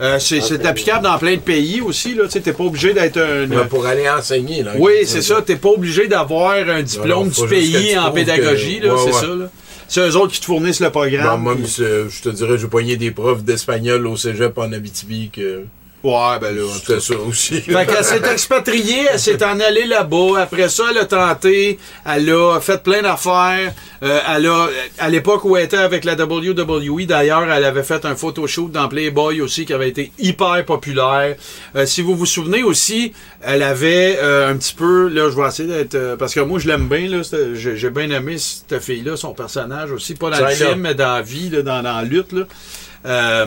euh, 0.00 0.18
c'est 0.18 0.66
applicable 0.66 1.04
dans 1.04 1.18
plein 1.18 1.34
de 1.34 1.40
pays 1.40 1.80
aussi. 1.80 2.14
Là. 2.14 2.24
Tu 2.28 2.40
T'es 2.40 2.52
pas 2.52 2.64
obligé 2.64 2.92
d'être 2.94 3.18
un. 3.18 3.48
Ouais, 3.50 3.64
pour 3.66 3.86
aller 3.86 4.08
enseigner, 4.08 4.62
là. 4.62 4.72
Oui, 4.78 4.92
c'est 5.04 5.22
ça. 5.22 5.40
T'es 5.42 5.56
pas 5.56 5.68
obligé 5.70 6.06
d'avoir 6.08 6.52
un 6.52 6.82
diplôme 6.82 7.08
Non, 7.08 7.26
du 7.26 7.48
pays 7.48 7.90
tu 7.92 7.98
en 7.98 8.10
pédagogie. 8.10 8.80
que- 8.80 8.86
ouais, 8.86 8.98
c'est 8.98 9.14
ouais. 9.14 9.20
ça. 9.20 9.26
là. 9.26 9.50
C'est 9.86 10.00
eux 10.00 10.16
autres 10.16 10.32
qui 10.32 10.40
te 10.40 10.46
fournissent 10.46 10.80
le 10.80 10.90
programme. 10.90 11.42
moi, 11.42 11.54
puis- 11.54 11.66
c'est- 11.68 12.08
je 12.08 12.22
te 12.22 12.30
dirais, 12.30 12.56
j'ai 12.58 12.66
poigné 12.68 12.96
des 12.96 13.10
profs 13.10 13.44
d'espagnol 13.44 14.06
au 14.06 14.16
cégep 14.16 14.56
en 14.58 14.72
Abitibi 14.72 15.30
que. 15.30 15.64
Ouais, 16.04 16.38
ben 16.38 16.54
là. 16.54 16.70
C'était 16.74 17.00
ça 17.00 17.14
aussi. 17.14 17.62
Fait 17.62 17.86
qu'elle 17.86 18.04
s'est 18.04 18.20
expatriée, 18.32 19.06
elle 19.10 19.18
s'est 19.18 19.42
en 19.42 19.58
allée 19.58 19.86
là-bas. 19.86 20.42
Après 20.42 20.68
ça, 20.68 20.84
elle 20.90 20.98
a 20.98 21.06
tenté, 21.06 21.78
elle 22.04 22.28
a 22.30 22.60
fait 22.60 22.82
plein 22.82 23.00
d'affaires. 23.00 23.72
Euh, 24.02 24.20
elle 24.36 24.46
a, 24.46 24.68
à 24.98 25.08
l'époque 25.08 25.46
où 25.46 25.56
elle 25.56 25.64
était 25.64 25.78
avec 25.78 26.04
la 26.04 26.12
WWE, 26.12 27.06
d'ailleurs, 27.06 27.50
elle 27.50 27.64
avait 27.64 27.82
fait 27.82 28.04
un 28.04 28.14
photoshoot 28.16 28.70
dans 28.70 28.86
Playboy 28.86 29.40
aussi 29.40 29.64
qui 29.64 29.72
avait 29.72 29.88
été 29.88 30.12
hyper 30.18 30.62
populaire. 30.66 31.36
Euh, 31.74 31.86
si 31.86 32.02
vous 32.02 32.14
vous 32.14 32.26
souvenez 32.26 32.62
aussi, 32.62 33.14
elle 33.40 33.62
avait 33.62 34.18
euh, 34.20 34.50
un 34.50 34.56
petit 34.58 34.74
peu, 34.74 35.08
là, 35.08 35.30
je 35.30 35.40
vais 35.40 35.48
essayer 35.48 35.68
d'être, 35.68 36.16
parce 36.18 36.34
que 36.34 36.40
moi 36.40 36.58
je 36.58 36.68
l'aime 36.68 36.86
bien, 36.86 37.08
là, 37.08 37.22
j'ai 37.54 37.90
bien 37.90 38.10
aimé 38.10 38.36
cette 38.36 38.78
fille-là, 38.78 39.16
son 39.16 39.32
personnage 39.32 39.90
aussi, 39.90 40.14
pas 40.16 40.28
dans 40.28 40.46
le 40.46 40.52
film, 40.52 40.80
mais 40.80 40.94
dans 40.94 41.14
la 41.14 41.22
vie, 41.22 41.48
là, 41.48 41.62
dans, 41.62 41.82
dans 41.82 41.96
la 41.96 42.04
lutte. 42.04 42.32
Là. 42.32 43.46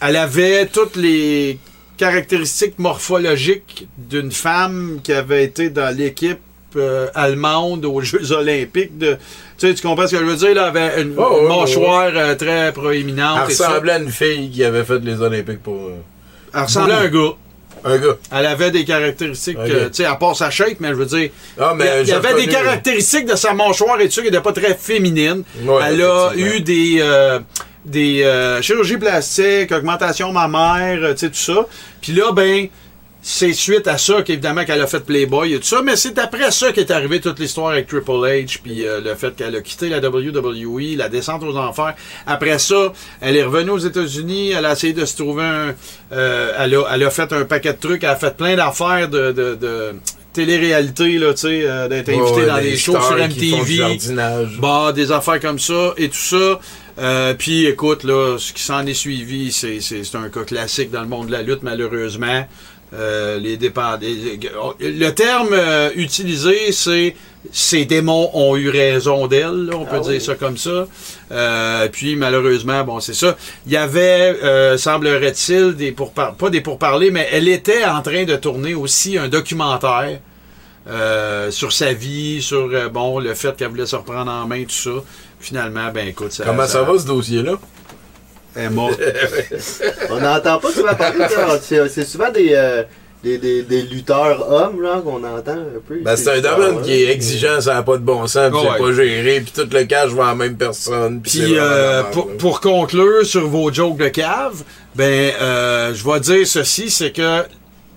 Elle 0.00 0.16
avait 0.16 0.66
toutes 0.66 0.96
les 0.96 1.60
caractéristiques 1.96 2.78
morphologiques 2.78 3.86
d'une 3.96 4.32
femme 4.32 5.00
qui 5.02 5.12
avait 5.12 5.44
été 5.44 5.70
dans 5.70 5.94
l'équipe 5.96 6.38
euh, 6.76 7.08
allemande 7.14 7.84
aux 7.84 8.00
Jeux 8.00 8.32
olympiques. 8.32 8.96
De, 8.98 9.18
tu 9.58 9.68
sais, 9.68 9.74
tu 9.74 9.82
comprends 9.86 10.06
ce 10.06 10.16
que 10.16 10.20
je 10.20 10.24
veux 10.24 10.36
dire? 10.36 10.54
Là, 10.54 10.72
elle 10.74 10.78
avait 10.82 11.02
une, 11.02 11.14
Oh, 11.18 11.40
une 11.42 11.48
mâchoire 11.48 12.10
euh, 12.14 12.34
très 12.34 12.72
proéminente. 12.72 13.40
Elle 13.42 13.48
ressemblait 13.48 13.92
à 13.92 13.98
une 13.98 14.10
fille 14.10 14.50
qui 14.50 14.64
avait 14.64 14.84
fait 14.84 14.98
les 15.00 15.20
Olympiques 15.20 15.62
pour. 15.62 15.74
euh, 15.88 15.96
Elle 16.54 16.60
ressemblait 16.62 16.94
à 16.94 17.00
un 17.00 17.08
gars. 17.08 17.32
Un 17.84 17.98
gars. 17.98 18.16
Elle 18.30 18.46
avait 18.46 18.70
des 18.70 18.84
caractéristiques, 18.84 19.58
tu 19.66 19.72
sais, 19.92 20.04
à 20.04 20.14
part 20.14 20.36
sa 20.36 20.50
shape, 20.50 20.76
mais 20.80 20.90
je 20.90 20.94
veux 20.94 21.04
dire, 21.06 21.30
Ah, 21.58 21.74
mais 21.76 22.02
il 22.02 22.08
y 22.08 22.12
avait 22.12 22.34
des 22.34 22.46
caractéristiques 22.46 23.26
de 23.26 23.34
sa 23.34 23.54
mâchoire 23.54 24.00
et 24.00 24.06
tout 24.06 24.12
ça 24.14 24.22
qui 24.22 24.28
n'étaient 24.30 24.40
pas 24.42 24.52
très 24.52 24.74
féminines. 24.74 25.42
Ouais, 25.64 25.80
Elle 25.88 26.02
a 26.02 26.30
eu 26.36 26.60
des, 26.60 27.02
des 27.84 28.22
euh, 28.22 28.62
chirurgies 28.62 28.96
plastiques, 28.98 29.72
augmentation 29.72 30.32
mammaire, 30.32 30.98
euh, 31.02 31.12
tu 31.12 31.18
sais, 31.20 31.28
tout 31.28 31.34
ça. 31.36 31.66
Puis 32.00 32.12
là, 32.12 32.32
ben, 32.32 32.68
c'est 33.24 33.52
suite 33.52 33.86
à 33.86 33.98
ça 33.98 34.22
qu'évidemment 34.22 34.64
qu'elle 34.64 34.80
a 34.80 34.86
fait 34.88 34.98
Playboy 35.04 35.54
et 35.54 35.58
tout 35.58 35.66
ça, 35.66 35.80
mais 35.82 35.94
c'est 35.94 36.18
après 36.18 36.50
ça 36.50 36.72
qu'est 36.72 36.90
arrivée 36.90 37.20
toute 37.20 37.38
l'histoire 37.38 37.70
avec 37.70 37.86
Triple 37.86 38.10
H, 38.10 38.58
puis 38.62 38.84
euh, 38.84 39.00
le 39.00 39.14
fait 39.14 39.34
qu'elle 39.36 39.54
a 39.54 39.60
quitté 39.60 39.88
la 39.88 39.98
WWE, 39.98 40.96
la 40.96 41.08
descente 41.08 41.42
aux 41.44 41.56
enfers. 41.56 41.94
Après 42.26 42.58
ça, 42.58 42.92
elle 43.20 43.36
est 43.36 43.44
revenue 43.44 43.70
aux 43.70 43.78
États-Unis, 43.78 44.50
elle 44.50 44.66
a 44.66 44.72
essayé 44.72 44.92
de 44.92 45.04
se 45.04 45.16
trouver 45.16 45.44
un... 45.44 45.74
euh, 46.12 46.52
elle, 46.58 46.74
a, 46.74 46.82
elle 46.94 47.04
a 47.04 47.10
fait 47.10 47.32
un 47.32 47.44
paquet 47.44 47.72
de 47.74 47.78
trucs, 47.78 48.02
elle 48.02 48.10
a 48.10 48.16
fait 48.16 48.36
plein 48.36 48.56
d'affaires 48.56 49.08
de... 49.08 49.30
de, 49.32 49.54
de 49.54 49.92
télé-réalité, 50.32 51.18
là, 51.18 51.34
tu 51.34 51.40
sais, 51.42 51.62
euh, 51.64 51.88
d'être 51.88 52.08
invité 52.08 52.40
ouais, 52.40 52.46
dans 52.46 52.56
des 52.58 52.76
shows 52.78 52.92
sur 52.92 53.04
stars 53.04 53.28
qui 53.28 53.50
font 53.50 53.56
du 53.58 53.62
MTV. 53.64 53.76
jardinage. 53.76 54.58
Bah, 54.60 54.92
des 54.94 55.12
affaires 55.12 55.38
comme 55.40 55.58
ça 55.58 55.92
et 55.98 56.08
tout 56.08 56.16
ça. 56.16 56.58
Euh, 56.98 57.34
puis 57.34 57.66
écoute, 57.66 58.04
là, 58.04 58.36
ce 58.38 58.52
qui 58.52 58.62
s'en 58.62 58.86
est 58.86 58.94
suivi, 58.94 59.50
c'est, 59.52 59.80
un 60.14 60.28
cas 60.28 60.44
classique 60.44 60.90
dans 60.90 61.02
le 61.02 61.08
monde 61.08 61.28
de 61.28 61.32
la 61.32 61.42
lutte, 61.42 61.62
malheureusement. 61.62 62.46
Euh, 62.94 63.38
les 63.38 63.56
Le 63.56 65.10
terme 65.10 65.48
euh, 65.52 65.90
utilisé, 65.96 66.72
c'est 66.72 67.16
ces 67.50 67.86
démons 67.86 68.30
ont 68.34 68.54
eu 68.56 68.68
raison 68.68 69.26
d'elle, 69.26 69.70
on 69.74 69.84
peut 69.84 69.96
Ah 69.96 70.00
dire 70.00 70.12
oui. 70.12 70.20
ça 70.20 70.34
comme 70.34 70.58
ça. 70.58 70.86
Euh, 71.32 71.88
puis 71.90 72.14
malheureusement, 72.14 72.84
bon, 72.84 73.00
c'est 73.00 73.14
ça. 73.14 73.36
Il 73.66 73.72
y 73.72 73.76
avait, 73.76 74.36
euh, 74.44 74.76
semblerait-il, 74.76 75.74
des 75.74 75.92
pourpar- 75.92 76.36
pas 76.36 76.50
des 76.50 76.60
pourparlers, 76.60 77.10
mais 77.10 77.26
elle 77.32 77.48
était 77.48 77.84
en 77.84 78.02
train 78.02 78.24
de 78.24 78.36
tourner 78.36 78.74
aussi 78.74 79.16
un 79.16 79.28
documentaire 79.28 80.20
sur 81.50 81.72
sa 81.72 81.92
vie, 81.92 82.42
sur 82.42 82.68
bon 82.90 83.20
le 83.20 83.34
fait 83.34 83.56
qu'elle 83.56 83.68
voulait 83.68 83.86
se 83.86 83.96
reprendre 83.96 84.30
en 84.30 84.46
main, 84.46 84.64
tout 84.64 84.70
ça. 84.70 84.90
Finalement, 85.42 85.90
ben 85.92 86.08
écoute, 86.08 86.32
ça. 86.32 86.44
Comment 86.46 86.66
ça 86.66 86.82
va, 86.82 86.98
ce 86.98 87.04
dossier-là? 87.06 87.52
Morte. 88.70 88.98
On 90.10 90.20
n'entend 90.20 90.58
pas 90.58 90.70
souvent 90.72 90.94
parler 90.94 91.24
de 91.24 91.30
ça. 91.30 91.58
C'est 91.60 91.88
c'est 91.88 92.04
souvent 92.04 92.30
des, 92.30 92.50
euh, 92.52 92.82
des, 93.24 93.38
des, 93.38 93.62
des 93.62 93.82
lutteurs 93.82 94.50
hommes 94.50 94.82
là, 94.82 95.00
qu'on 95.02 95.24
entend 95.24 95.52
un 95.52 95.80
peu. 95.86 95.96
Ben, 96.02 96.16
c'est 96.16 96.30
un 96.38 96.40
domaine 96.40 96.82
qui 96.82 96.92
est 96.92 97.10
exigeant, 97.10 97.60
ça 97.60 97.74
n'a 97.74 97.82
pas 97.82 97.96
de 97.96 98.02
bon 98.02 98.26
sens, 98.26 98.50
puis 98.50 98.60
Ouais. 98.60 98.68
c'est 98.76 98.82
pas 98.84 98.92
géré, 98.92 99.40
puis 99.40 99.52
tout 99.54 99.68
le 99.72 99.84
cash 99.84 100.10
va 100.10 100.26
à 100.26 100.28
la 100.28 100.34
même 100.34 100.56
personne. 100.56 101.20
Puis 101.22 101.56
euh, 101.56 102.02
pour 102.38 102.60
conclure 102.60 103.24
sur 103.24 103.48
vos 103.48 103.72
jokes 103.72 103.96
de 103.96 104.08
cave, 104.08 104.62
ben 104.94 105.32
euh, 105.40 105.94
je 105.94 106.04
vais 106.08 106.20
dire 106.20 106.46
ceci, 106.46 106.90
c'est 106.90 107.10
que 107.12 107.42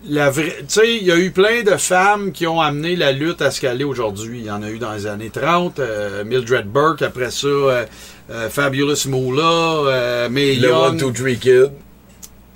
la 0.08 0.30
vraie, 0.30 0.58
tu 0.60 0.66
sais, 0.68 0.98
il 0.98 1.04
y 1.04 1.12
a 1.12 1.18
eu 1.18 1.32
plein 1.32 1.64
de 1.64 1.76
femmes 1.78 2.32
qui 2.32 2.46
ont 2.48 2.62
amené 2.62 2.96
la 2.96 3.12
lutte 3.12 3.42
à 3.42 3.52
ce 3.52 3.62
qu'elle 3.62 3.82
est 3.82 3.86
aujourd'hui. 3.86 4.40
Il 4.40 4.46
y 4.46 4.52
en 4.52 4.62
a 4.62 4.70
eu 4.70 4.78
dans 4.78 4.94
les 4.94 5.08
années 5.08 5.30
30, 5.30 5.80
euh, 5.80 6.24
Mildred 6.24 6.68
Burke, 6.68 7.02
après 7.02 7.32
ça, 7.32 7.48
euh, 7.48 7.86
euh, 8.30 8.50
Fabulous 8.50 9.08
Moolah, 9.08 10.30
Mae 10.30 10.56
Le. 10.56 10.72
One, 10.72 10.98
Two, 10.98 11.12
Three 11.12 11.38
Kid. 11.38 11.72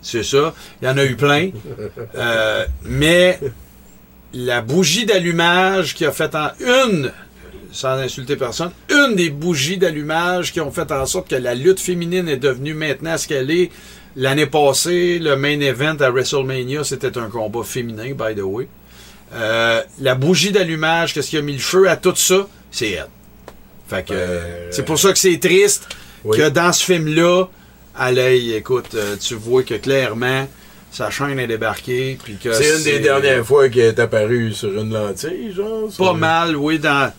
C'est 0.02 0.24
ça. 0.24 0.54
Il 0.82 0.88
y 0.88 0.92
en 0.92 0.98
a 0.98 1.06
eu 1.06 1.16
plein. 1.16 1.50
Mais 2.86 3.40
la 4.34 4.62
bougie 4.62 5.06
d'allumage 5.06 5.96
qui 5.96 6.06
a 6.06 6.12
fait 6.12 6.36
en 6.36 6.50
une, 6.60 7.12
sans 7.72 7.98
insulter 7.98 8.36
personne, 8.36 8.72
une 8.90 9.16
des 9.16 9.30
bougies 9.30 9.78
d'allumage 9.78 10.54
qui 10.54 10.62
ont 10.62 10.72
fait 10.72 10.92
en 10.92 11.06
sorte 11.06 11.30
que 11.30 11.36
la 11.36 11.56
lutte 11.56 11.80
féminine 11.80 12.30
est 12.30 12.38
devenue 12.38 12.74
maintenant 12.74 13.18
ce 13.18 13.28
qu'elle 13.28 13.52
est. 13.52 13.72
L'année 14.20 14.48
passée, 14.48 15.18
le 15.18 15.38
main 15.38 15.62
event 15.62 15.96
à 16.02 16.10
WrestleMania, 16.10 16.84
c'était 16.84 17.18
un 17.18 17.30
combat 17.30 17.64
féminin, 17.64 18.12
by 18.12 18.36
the 18.36 18.44
way. 18.44 18.68
Euh, 19.34 19.82
la 20.02 20.16
bougie 20.16 20.52
d'allumage, 20.52 21.14
qu'est-ce 21.14 21.30
qui 21.30 21.38
a 21.38 21.42
mis 21.42 21.54
le 21.54 21.60
feu 21.60 21.90
à 21.90 21.96
tout 21.96 22.14
ça? 22.18 22.46
C'est 22.70 22.90
elle. 22.92 23.08
Fait 23.88 24.06
que, 24.06 24.14
euh, 24.14 24.72
c'est 24.72 24.84
pour 24.84 25.00
ça 25.00 25.14
que 25.14 25.18
c'est 25.18 25.40
triste 25.40 25.88
oui. 26.26 26.38
que 26.38 26.50
dans 26.50 26.74
ce 26.74 26.84
film-là, 26.84 27.46
à 27.96 28.12
l'œil, 28.12 28.56
écoute, 28.56 28.94
euh, 28.94 29.16
tu 29.16 29.36
vois 29.36 29.64
que 29.64 29.76
clairement, 29.76 30.50
sa 30.92 31.10
chaîne 31.10 31.40
est 31.40 31.48
débarquée. 31.48 32.18
puis 32.22 32.36
que 32.36 32.52
C'est 32.52 32.76
une 32.76 32.84
des 32.84 33.00
dernières 33.00 33.46
fois 33.46 33.70
qu'elle 33.70 33.86
est 33.86 34.00
apparue 34.00 34.52
sur 34.52 34.78
une 34.82 34.92
lentille, 34.94 35.54
genre. 35.54 35.90
Pas 35.98 36.14
mal, 36.14 36.58
oui, 36.58 36.78
dans... 36.78 37.14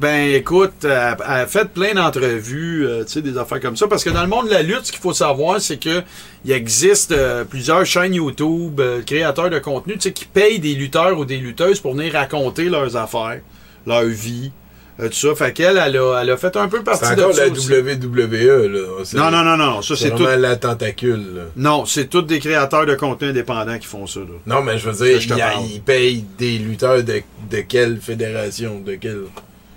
Ben, 0.00 0.34
écoute, 0.34 0.72
elle, 0.84 0.90
elle 1.18 1.30
a 1.42 1.46
fait 1.46 1.68
plein 1.68 1.92
d'entrevues, 1.92 2.86
euh, 2.86 3.04
tu 3.04 3.12
sais, 3.12 3.22
des 3.22 3.36
affaires 3.36 3.60
comme 3.60 3.76
ça. 3.76 3.86
Parce 3.86 4.02
que 4.02 4.08
dans 4.10 4.22
le 4.22 4.28
monde 4.28 4.46
de 4.46 4.52
la 4.52 4.62
lutte, 4.62 4.86
ce 4.86 4.92
qu'il 4.92 5.00
faut 5.00 5.12
savoir, 5.12 5.60
c'est 5.60 5.76
que 5.76 6.02
il 6.44 6.52
existe 6.52 7.12
euh, 7.12 7.44
plusieurs 7.44 7.84
chaînes 7.84 8.14
YouTube, 8.14 8.80
euh, 8.80 9.02
créateurs 9.02 9.50
de 9.50 9.58
contenu, 9.58 9.94
tu 9.94 10.00
sais, 10.08 10.12
qui 10.12 10.24
payent 10.24 10.58
des 10.58 10.74
lutteurs 10.74 11.18
ou 11.18 11.26
des 11.26 11.36
lutteuses 11.36 11.80
pour 11.80 11.94
venir 11.94 12.14
raconter 12.14 12.64
leurs 12.70 12.96
affaires, 12.96 13.40
leur 13.86 14.04
vie, 14.04 14.52
euh, 15.00 15.08
tout 15.08 15.14
ça. 15.14 15.34
Fait 15.34 15.52
qu'elle, 15.52 15.76
elle 15.76 15.96
a, 15.98 16.20
elle 16.22 16.30
a 16.30 16.36
fait 16.38 16.56
un 16.56 16.68
peu 16.68 16.82
partie 16.82 17.14
de 17.14 17.20
encore 17.20 17.34
ça 17.34 17.44
la 17.46 17.52
aussi. 17.52 17.70
WWE, 17.70 18.68
là. 18.68 19.04
Non, 19.14 19.30
non, 19.30 19.44
non, 19.44 19.56
non, 19.58 19.82
ça, 19.82 19.96
c'est 19.96 20.14
tout- 20.14 20.24
la 20.24 20.56
tentacule, 20.56 21.34
là. 21.36 21.42
Non, 21.56 21.84
c'est 21.84 22.06
tous 22.08 22.22
des 22.22 22.38
créateurs 22.38 22.86
de 22.86 22.94
contenu 22.94 23.28
indépendants 23.28 23.78
qui 23.78 23.86
font 23.86 24.06
ça, 24.06 24.20
là. 24.20 24.26
Non, 24.46 24.62
mais 24.62 24.78
je 24.78 24.88
veux 24.88 25.04
dire, 25.04 25.18
il 25.20 25.74
ils 25.74 25.82
payent 25.82 26.24
des 26.38 26.56
lutteurs 26.56 27.02
de, 27.02 27.20
de 27.50 27.60
quelle 27.68 27.98
fédération? 28.00 28.80
De 28.80 28.94
quelle? 28.94 29.24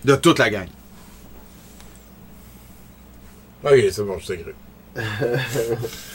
De 0.05 0.15
toute 0.15 0.39
la 0.39 0.49
gang. 0.49 0.67
Ok, 3.63 3.79
c'est 3.91 4.03
bon, 4.03 4.17
je 4.19 4.27
t'ai 4.27 4.37
cru. 4.37 4.53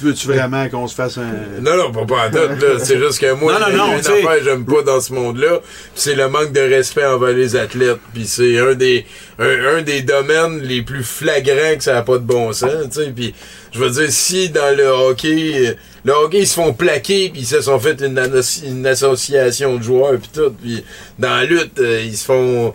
Veux-tu 0.01 0.29
vraiment 0.29 0.69
qu'on 0.69 0.87
se 0.87 0.95
fasse 0.95 1.19
un. 1.19 1.33
Non, 1.61 1.77
non, 1.77 1.91
pas, 1.91 2.05
pas 2.05 2.29
en 2.29 2.31
tout, 2.31 2.65
là. 2.65 2.79
C'est 2.79 2.99
juste 2.99 3.19
que 3.19 3.33
moi, 3.33 3.59
Non, 3.59 3.93
une 3.93 3.99
affaire 3.99 4.39
que 4.39 4.45
j'aime 4.45 4.65
pas 4.65 4.83
dans 4.83 5.01
ce 5.01 5.13
monde-là, 5.13 5.61
c'est 5.97 6.15
le 6.15 6.29
manque 6.29 6.53
de 6.53 6.61
respect 6.61 7.05
envers 7.05 7.33
les 7.33 7.57
athlètes. 7.57 7.99
Puis 8.15 8.27
c'est 8.27 8.59
un 8.61 8.75
des 8.75 9.05
un, 9.41 9.79
un 9.79 9.83
des 9.83 10.03
domaines 10.03 10.61
les 10.61 10.83
plus 10.83 11.03
flagrants 11.03 11.77
que 11.77 11.83
ça 11.83 11.95
n'a 11.95 12.03
pas 12.03 12.19
de 12.19 12.25
bon 12.25 12.53
sens, 12.53 12.71
tu 12.93 13.03
sais. 13.03 13.11
Puis 13.11 13.35
je 13.73 13.81
veux 13.81 13.91
dire, 13.91 14.13
si 14.13 14.49
dans 14.51 14.77
le 14.77 14.87
hockey, 14.87 15.77
le 16.05 16.13
hockey, 16.13 16.41
ils 16.41 16.47
se 16.47 16.55
font 16.55 16.73
plaquer, 16.73 17.31
puis 17.31 17.41
ils 17.41 17.47
se 17.47 17.63
sont 17.63 17.81
fait 17.81 18.01
une, 18.01 18.21
une 18.65 18.87
association 18.87 19.77
de 19.77 19.83
joueurs, 19.83 20.19
puis 20.21 20.31
tout. 20.33 20.55
Puis 20.63 20.85
dans 21.19 21.35
la 21.35 21.45
lutte, 21.45 21.81
euh, 21.81 22.03
ils 22.05 22.17
se 22.17 22.27
font... 22.27 22.75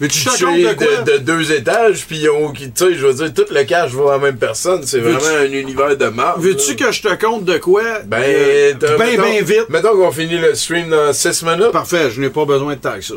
Mais 0.00 0.08
tu 0.08 0.28
racontes 0.28 0.58
de 0.58 0.72
quoi? 0.74 0.96
de, 1.02 1.12
de 1.12 1.18
deux 1.18 1.52
étages, 1.52 2.04
puis 2.06 2.18
ils 2.18 2.28
ont, 2.30 2.52
tu 2.52 2.64
sais, 2.74 2.94
je 2.94 3.06
veux 3.06 3.14
dire, 3.14 3.32
tout 3.32 3.44
le 3.52 3.62
cash 3.64 3.92
va 3.92 4.10
à 4.10 4.12
la 4.14 4.18
même 4.18 4.36
personne. 4.38 4.82
C'est 4.84 4.98
vraiment 4.98 5.24
un 5.38 5.44
univers 5.52 5.96
de 5.96 6.06
marde. 6.06 6.42
Veux-tu 6.42 6.74
que 6.74 6.90
je 6.90 7.00
te 7.02 7.14
compte 7.14 7.44
de 7.44 7.58
quoi? 7.58 8.00
Ben, 8.04 8.20
Euh, 8.24 8.72
t'as- 8.78 8.96
ben, 8.96 9.10
mettons- 9.10 9.22
ben 9.22 9.44
vite. 9.44 9.68
Mettons 9.68 9.96
qu'on 9.96 10.10
finit 10.10 10.38
le 10.38 10.54
stream 10.56 10.88
dans 10.90 11.12
6 11.12 11.42
minutes. 11.44 11.70
Parfait, 11.72 12.10
je 12.10 12.20
n'ai 12.20 12.30
pas 12.30 12.44
besoin 12.44 12.74
de 12.74 12.80
temps 12.80 12.94
que 12.96 13.02
ça. 13.04 13.14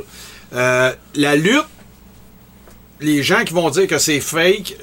Euh, 0.56 0.92
la 1.16 1.36
lutte, 1.36 1.66
les 3.02 3.24
gens 3.24 3.44
qui 3.44 3.54
vont 3.54 3.70
dire 3.70 3.88
que 3.88 3.98
c'est 3.98 4.20
fake, 4.20 4.76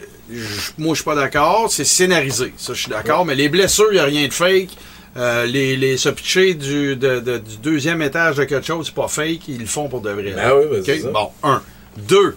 moi 0.79 0.95
je 0.95 0.97
suis 0.97 1.05
pas 1.05 1.15
d'accord, 1.15 1.69
c'est 1.71 1.85
scénarisé. 1.85 2.53
Ça, 2.57 2.75
je 2.75 2.81
suis 2.81 2.91
d'accord, 2.91 3.25
mais 3.25 3.35
les 3.35 3.49
blessures, 3.49 3.89
il 3.91 3.95
n'y 3.95 4.01
a 4.01 4.05
rien 4.05 4.27
de 4.29 4.33
fake. 4.33 4.71
Euh, 5.17 5.47
les, 5.47 5.77
les 5.77 5.97
se 5.97 6.09
pitcher 6.09 6.55
du, 6.55 6.97
de- 6.97 7.21
de- 7.21 7.39
du 7.39 7.57
deuxième 7.63 8.03
étage 8.03 8.35
de 8.35 8.43
quelque 8.45 8.67
chose, 8.67 8.87
c'est 8.87 8.95
pas 8.95 9.07
fake, 9.07 9.47
ils 9.47 9.61
le 9.61 9.67
font 9.67 9.89
pour 9.89 10.01
de 10.01 10.11
vrai. 10.11 10.33
Ben 10.35 10.53
oui, 10.59 10.65
ben 10.73 10.83
c'est 10.85 10.97
OK? 10.97 11.01
ça. 11.03 11.09
Bon, 11.11 11.29
un. 11.45 11.63
Deux, 11.97 12.37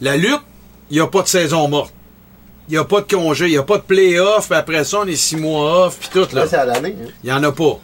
la 0.00 0.16
lutte, 0.16 0.40
il 0.90 0.94
n'y 0.96 1.00
a 1.00 1.06
pas 1.06 1.22
de 1.22 1.28
saison 1.28 1.68
morte. 1.68 1.92
Il 2.68 2.72
n'y 2.72 2.78
a 2.78 2.84
pas 2.84 3.00
de 3.00 3.06
congé, 3.14 3.46
il 3.46 3.52
n'y 3.52 3.56
a 3.58 3.62
pas 3.62 3.76
de 3.78 3.82
play-off, 3.82 4.48
puis 4.48 4.58
après 4.58 4.82
ça, 4.84 5.00
on 5.02 5.06
est 5.06 5.14
six 5.14 5.36
mois 5.36 5.86
off, 5.86 5.98
puis 6.00 6.08
tout. 6.12 6.34
Là. 6.34 6.42
Là, 6.42 6.46
c'est 6.48 6.56
à 6.56 6.64
l'année. 6.64 6.96
hein. 7.00 7.08
Il 7.22 7.26
n'y 7.26 7.32
en 7.32 7.42
a 7.44 7.52
pas. 7.52 7.78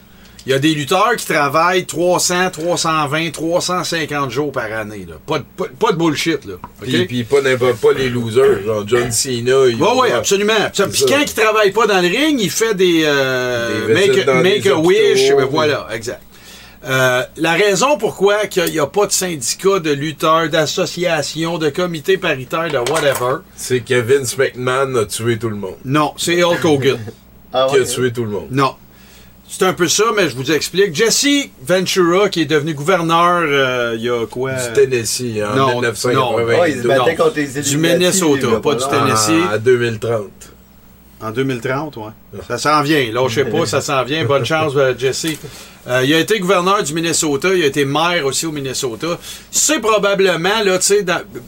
Il 0.45 0.51
y 0.51 0.55
a 0.57 0.59
des 0.59 0.75
lutteurs 0.75 1.15
qui 1.17 1.25
travaillent 1.25 1.87
300, 1.87 2.51
320, 2.51 3.31
350 3.31 4.29
jours 4.33 4.51
par 4.51 4.65
année. 4.73 5.07
Là. 5.09 5.15
Pas, 5.25 5.39
de, 5.39 5.45
pas, 5.57 5.67
pas 5.79 5.93
de 5.93 5.97
bullshit. 5.99 6.45
Là. 6.47 6.55
OK? 6.55 6.89
Puis, 6.89 7.05
puis 7.07 7.23
pas 7.23 7.41
n'importe 7.43 7.77
pas 7.77 7.93
les 7.93 8.09
losers, 8.11 8.65
genre 8.67 8.83
John 8.85 9.13
Cena. 9.13 9.35
il 9.69 9.77
Oui, 9.81 9.89
oui, 10.03 10.09
va- 10.11 10.17
absolument. 10.17 10.53
C'est 10.73 10.89
Puis 10.89 10.99
ça. 10.99 11.07
quand 11.09 11.21
il 11.21 11.33
travaille 11.33 11.71
pas 11.71 11.87
dans 11.87 12.01
le 12.01 12.09
ring, 12.09 12.41
il 12.41 12.51
fait 12.51 12.75
des, 12.75 13.03
euh, 13.05 13.87
Des 13.87 13.95
make, 14.43 14.67
a 14.67 14.77
wish. 14.79 15.29
ben 15.33 15.45
voilà, 15.45 15.87
exact. 15.93 16.23
Euh, 16.85 17.23
la 17.37 17.53
raison 17.53 17.97
pourquoi 17.97 18.39
il 18.57 18.73
n'y 18.73 18.79
a 18.81 18.87
pas 18.87 19.07
de 19.07 19.13
syndicat, 19.13 19.79
de 19.79 19.93
lutteurs, 19.93 20.49
d'associations, 20.49 21.59
de 21.59 21.71
comités 21.71 22.19
paritaires, 22.19 22.71
de 22.71 22.79
whatever, 22.79 23.37
C'est 23.57 23.81
que 23.81 23.95
Vince 24.01 24.37
McMahon 24.37 24.95
a 24.97 25.05
tué 25.07 25.39
tout 25.39 25.49
le 25.51 25.57
monde. 25.57 25.77
non, 25.85 26.13
c'est 26.17 26.43
Hulk 26.43 26.65
Hogan. 26.65 26.99
Ah 27.55 27.67
Qui 27.69 27.77
a 27.77 27.81
ouais, 27.81 27.85
tué 27.87 28.11
tout 28.13 28.25
le 28.25 28.31
monde. 28.31 28.47
Non. 28.51 28.75
C'est 29.47 29.65
un 29.67 29.75
peu 29.75 29.87
ça, 29.87 30.05
mais 30.17 30.27
je 30.31 30.35
vous 30.35 30.51
explique. 30.51 30.95
Jesse 30.95 31.51
Ventura, 31.63 32.31
qui 32.31 32.41
est 32.41 32.45
devenu 32.47 32.73
gouverneur 32.73 33.43
euh, 33.45 33.93
il 33.95 34.03
y 34.05 34.09
a 34.09 34.25
quoi? 34.25 34.53
Du 34.55 34.73
Tennessee 34.73 35.43
en 35.45 35.55
Non, 35.55 35.67
1992. 35.81 36.15
non. 36.15 36.35
Ouais, 36.37 36.73
il 36.73 36.83
se 36.83 36.89
battait 36.89 37.15
Non. 37.15 37.25
contre 37.25 37.37
les 37.37 37.61
Du 37.61 37.77
Minnesota, 37.77 38.47
pas 38.63 38.75
du 38.75 38.85
Tennessee. 38.89 39.45
En 39.55 39.59
2030. 39.59 40.23
En 41.23 41.31
2030, 41.31 41.97
oui. 41.99 42.41
Ça 42.49 42.59
s'en 42.59 42.83
vient. 42.83 43.13
Là, 43.13 43.29
je 43.29 43.35
sais 43.35 43.45
pas, 43.45 43.65
ça 43.65 43.81
s'en 43.81 44.03
vient. 44.03 44.25
Bonne 44.25 44.45
chance, 44.45 44.73
euh, 44.75 44.93
Jesse. 44.99 45.39
Euh, 45.87 46.03
il 46.05 46.13
a 46.15 46.19
été 46.19 46.39
gouverneur 46.41 46.83
du 46.83 46.95
Minnesota, 46.95 47.55
il 47.55 47.63
a 47.63 47.67
été 47.67 47.85
maire 47.85 48.27
aussi 48.27 48.47
au 48.47 48.53
Minnesota. 48.53 49.19
C'est 49.51 49.81
probablement, 49.81 50.63
là, 50.65 50.79
tu 50.79 50.87
sais, 50.87 51.05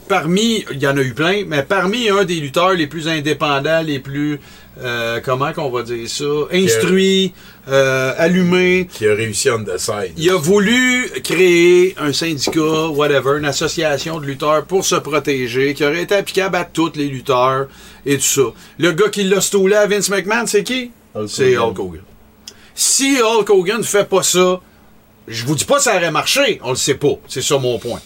parmi, 0.07 0.65
il 0.71 0.81
y 0.81 0.87
en 0.87 0.97
a 0.97 1.01
eu 1.01 1.13
plein, 1.13 1.43
mais 1.45 1.63
parmi 1.63 2.09
un 2.09 2.23
des 2.23 2.35
lutteurs 2.35 2.73
les 2.73 2.87
plus 2.87 3.07
indépendants, 3.07 3.81
les 3.81 3.99
plus, 3.99 4.39
euh, 4.81 5.21
comment 5.23 5.53
qu'on 5.53 5.69
va 5.69 5.83
dire 5.83 6.09
ça, 6.09 6.25
instruits, 6.51 7.33
euh, 7.67 8.13
allumés. 8.17 8.87
Qui 8.91 9.07
a 9.07 9.13
réussi 9.13 9.49
on 9.49 9.63
the 9.63 9.77
side. 9.77 10.13
Il 10.17 10.29
a 10.29 10.35
voulu 10.35 11.09
créer 11.23 11.95
un 11.97 12.11
syndicat, 12.11 12.87
whatever, 12.89 13.37
une 13.37 13.45
association 13.45 14.19
de 14.19 14.25
lutteurs 14.25 14.65
pour 14.65 14.85
se 14.85 14.95
protéger, 14.95 15.73
qui 15.73 15.85
aurait 15.85 16.03
été 16.03 16.15
applicable 16.15 16.57
à 16.57 16.65
tous 16.65 16.93
les 16.95 17.07
lutteurs 17.07 17.67
et 18.05 18.17
tout 18.17 18.23
ça. 18.23 18.41
Le 18.77 18.91
gars 18.91 19.09
qui 19.09 19.23
l'a 19.23 19.41
stoulé 19.41 19.75
à 19.75 19.87
Vince 19.87 20.09
McMahon, 20.09 20.45
c'est 20.45 20.63
qui? 20.63 20.91
C'est 21.27 21.57
Hulk 21.57 21.79
Hogan. 21.79 22.01
Si 22.73 23.17
Hulk 23.21 23.49
Hogan 23.49 23.77
ne 23.77 23.83
fait 23.83 24.07
pas 24.07 24.23
ça, 24.23 24.59
je 25.27 25.45
vous 25.45 25.55
dis 25.55 25.65
pas 25.65 25.77
que 25.77 25.83
ça 25.83 25.95
aurait 25.95 26.11
marché, 26.11 26.59
on 26.63 26.71
le 26.71 26.75
sait 26.75 26.95
pas. 26.95 27.17
C'est 27.27 27.41
ça 27.41 27.57
mon 27.57 27.79
point. 27.79 28.01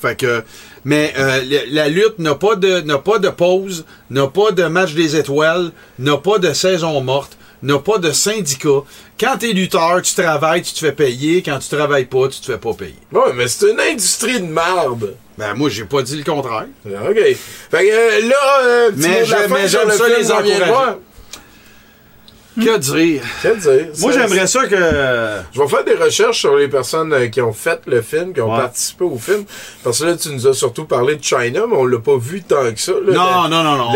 Fait 0.00 0.16
que, 0.16 0.42
mais 0.88 1.12
euh, 1.18 1.42
la 1.70 1.88
lutte 1.90 2.18
n'a 2.18 2.34
pas 2.34 2.56
de 2.56 2.80
n'a 2.80 2.96
pas 2.96 3.18
de 3.18 3.28
pause, 3.28 3.84
n'a 4.08 4.26
pas 4.26 4.52
de 4.52 4.64
match 4.64 4.94
des 4.94 5.16
étoiles, 5.16 5.70
n'a 5.98 6.16
pas 6.16 6.38
de 6.38 6.54
saison 6.54 6.98
morte, 7.02 7.36
n'a 7.62 7.78
pas 7.78 7.98
de 7.98 8.10
syndicat. 8.10 8.80
Quand 9.20 9.36
t'es 9.38 9.52
lutteur, 9.52 10.00
tu 10.00 10.14
travailles, 10.14 10.62
tu 10.62 10.72
te 10.72 10.78
fais 10.78 10.92
payer. 10.92 11.42
Quand 11.42 11.58
tu 11.58 11.68
travailles 11.76 12.06
pas, 12.06 12.28
tu 12.28 12.40
te 12.40 12.46
fais 12.46 12.56
pas 12.56 12.72
payer. 12.72 12.94
Ouais, 13.12 13.32
mais 13.34 13.48
c'est 13.48 13.70
une 13.70 13.80
industrie 13.80 14.40
de 14.40 14.46
marde. 14.46 15.14
Ben 15.36 15.52
moi, 15.54 15.68
j'ai 15.68 15.84
pas 15.84 16.00
dit 16.02 16.16
le 16.16 16.24
contraire. 16.24 16.66
OK. 16.86 17.16
Fait 17.70 17.84
que 17.86 17.92
euh, 17.92 18.28
là, 18.28 18.60
euh, 18.64 18.90
Mais 18.96 19.24
j'aime- 19.26 19.50
ça 19.98 20.08
les 20.08 20.32
encourager. 20.32 20.72
Que 22.64 22.76
dire? 22.78 23.22
Que 23.42 23.56
dire? 23.56 23.86
Moi, 23.98 24.12
j'aimerais 24.12 24.46
ça 24.46 24.66
que. 24.66 24.76
Je 25.52 25.60
vais 25.60 25.68
faire 25.68 25.84
des 25.84 25.94
recherches 25.94 26.40
sur 26.40 26.56
les 26.56 26.68
personnes 26.68 27.12
euh, 27.12 27.28
qui 27.28 27.40
ont 27.40 27.52
fait 27.52 27.80
le 27.86 28.02
film, 28.02 28.32
qui 28.32 28.40
ont 28.40 28.50
Ouais. 28.52 28.58
participé 28.60 29.04
au 29.04 29.16
film. 29.18 29.44
Parce 29.84 30.00
que 30.00 30.04
là, 30.06 30.16
tu 30.16 30.28
nous 30.30 30.46
as 30.46 30.54
surtout 30.54 30.84
parlé 30.84 31.16
de 31.16 31.22
China, 31.22 31.62
mais 31.68 31.76
on 31.76 31.84
l'a 31.84 31.98
pas 31.98 32.16
vu 32.18 32.42
tant 32.42 32.72
que 32.72 32.80
ça. 32.80 32.92
là. 33.06 33.12
Non, 33.12 33.48
non, 33.48 33.62
non, 33.62 33.76
non, 33.76 33.92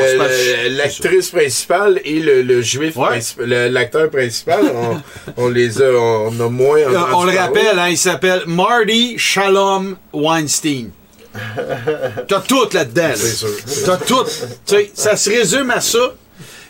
L'actrice 0.71 1.31
principale 1.31 2.01
et 2.05 2.21
le, 2.21 2.43
le 2.43 2.63
juif, 2.63 2.95
principal- 2.95 3.47
le- 3.49 3.69
l'acteur 3.69 4.11
principal, 4.11 4.61
on, 4.75 5.01
on 5.45 5.49
les 5.49 5.81
a, 5.83 5.91
on, 5.93 6.39
a 6.41 6.49
moins 6.49 6.79
Euh, 6.79 6.99
on 7.15 7.25
le 7.25 7.37
rappelle, 7.37 7.79
hein, 7.79 7.89
il 7.89 7.99
s'appelle 7.99 8.43
Marty 8.47 9.19
Shalom 9.19 9.97
Weinstein. 10.13 10.91
T'as 12.29 12.41
tout 12.41 12.69
là-dedans. 12.73 13.09
là. 13.09 13.17
C'est 13.17 13.35
sûr, 13.35 13.49
c'est 13.65 13.85
T'as 13.87 13.97
tout. 13.97 14.23
Tu 14.67 14.75
sais, 14.75 14.91
ça 14.95 15.17
se 15.17 15.31
résume 15.31 15.71
à 15.71 15.81
ça. 15.81 15.99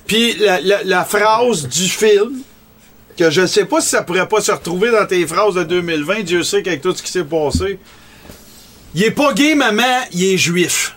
Puis 0.06 0.34
la, 0.39 0.60
la- 0.60 0.82
la 0.84 1.05
phrase 1.05 1.68
du 1.68 1.89
film, 1.89 2.40
que 3.16 3.31
je 3.31 3.47
sais 3.47 3.64
pas 3.66 3.81
si 3.81 3.89
ça 3.90 4.02
pourrait 4.02 4.28
pas 4.28 4.40
se 4.40 4.52
retrouver 4.52 4.90
dans 4.90 5.06
tes 5.06 5.26
phrases 5.26 5.55
de 5.55 5.64
2020, 5.64 6.20
Dieu 6.22 6.42
sait 6.42 6.62
qu'avec 6.62 6.81
tout 6.82 6.94
ce 6.94 7.02
qui 7.02 7.10
s'est 7.10 7.24
passé. 7.24 7.78
Il 8.94 9.02
est 9.05 9.10
pas 9.10 9.32
gay, 9.32 9.55
maman, 9.55 9.82
il 10.12 10.24
est 10.34 10.36
juif. 10.39 10.94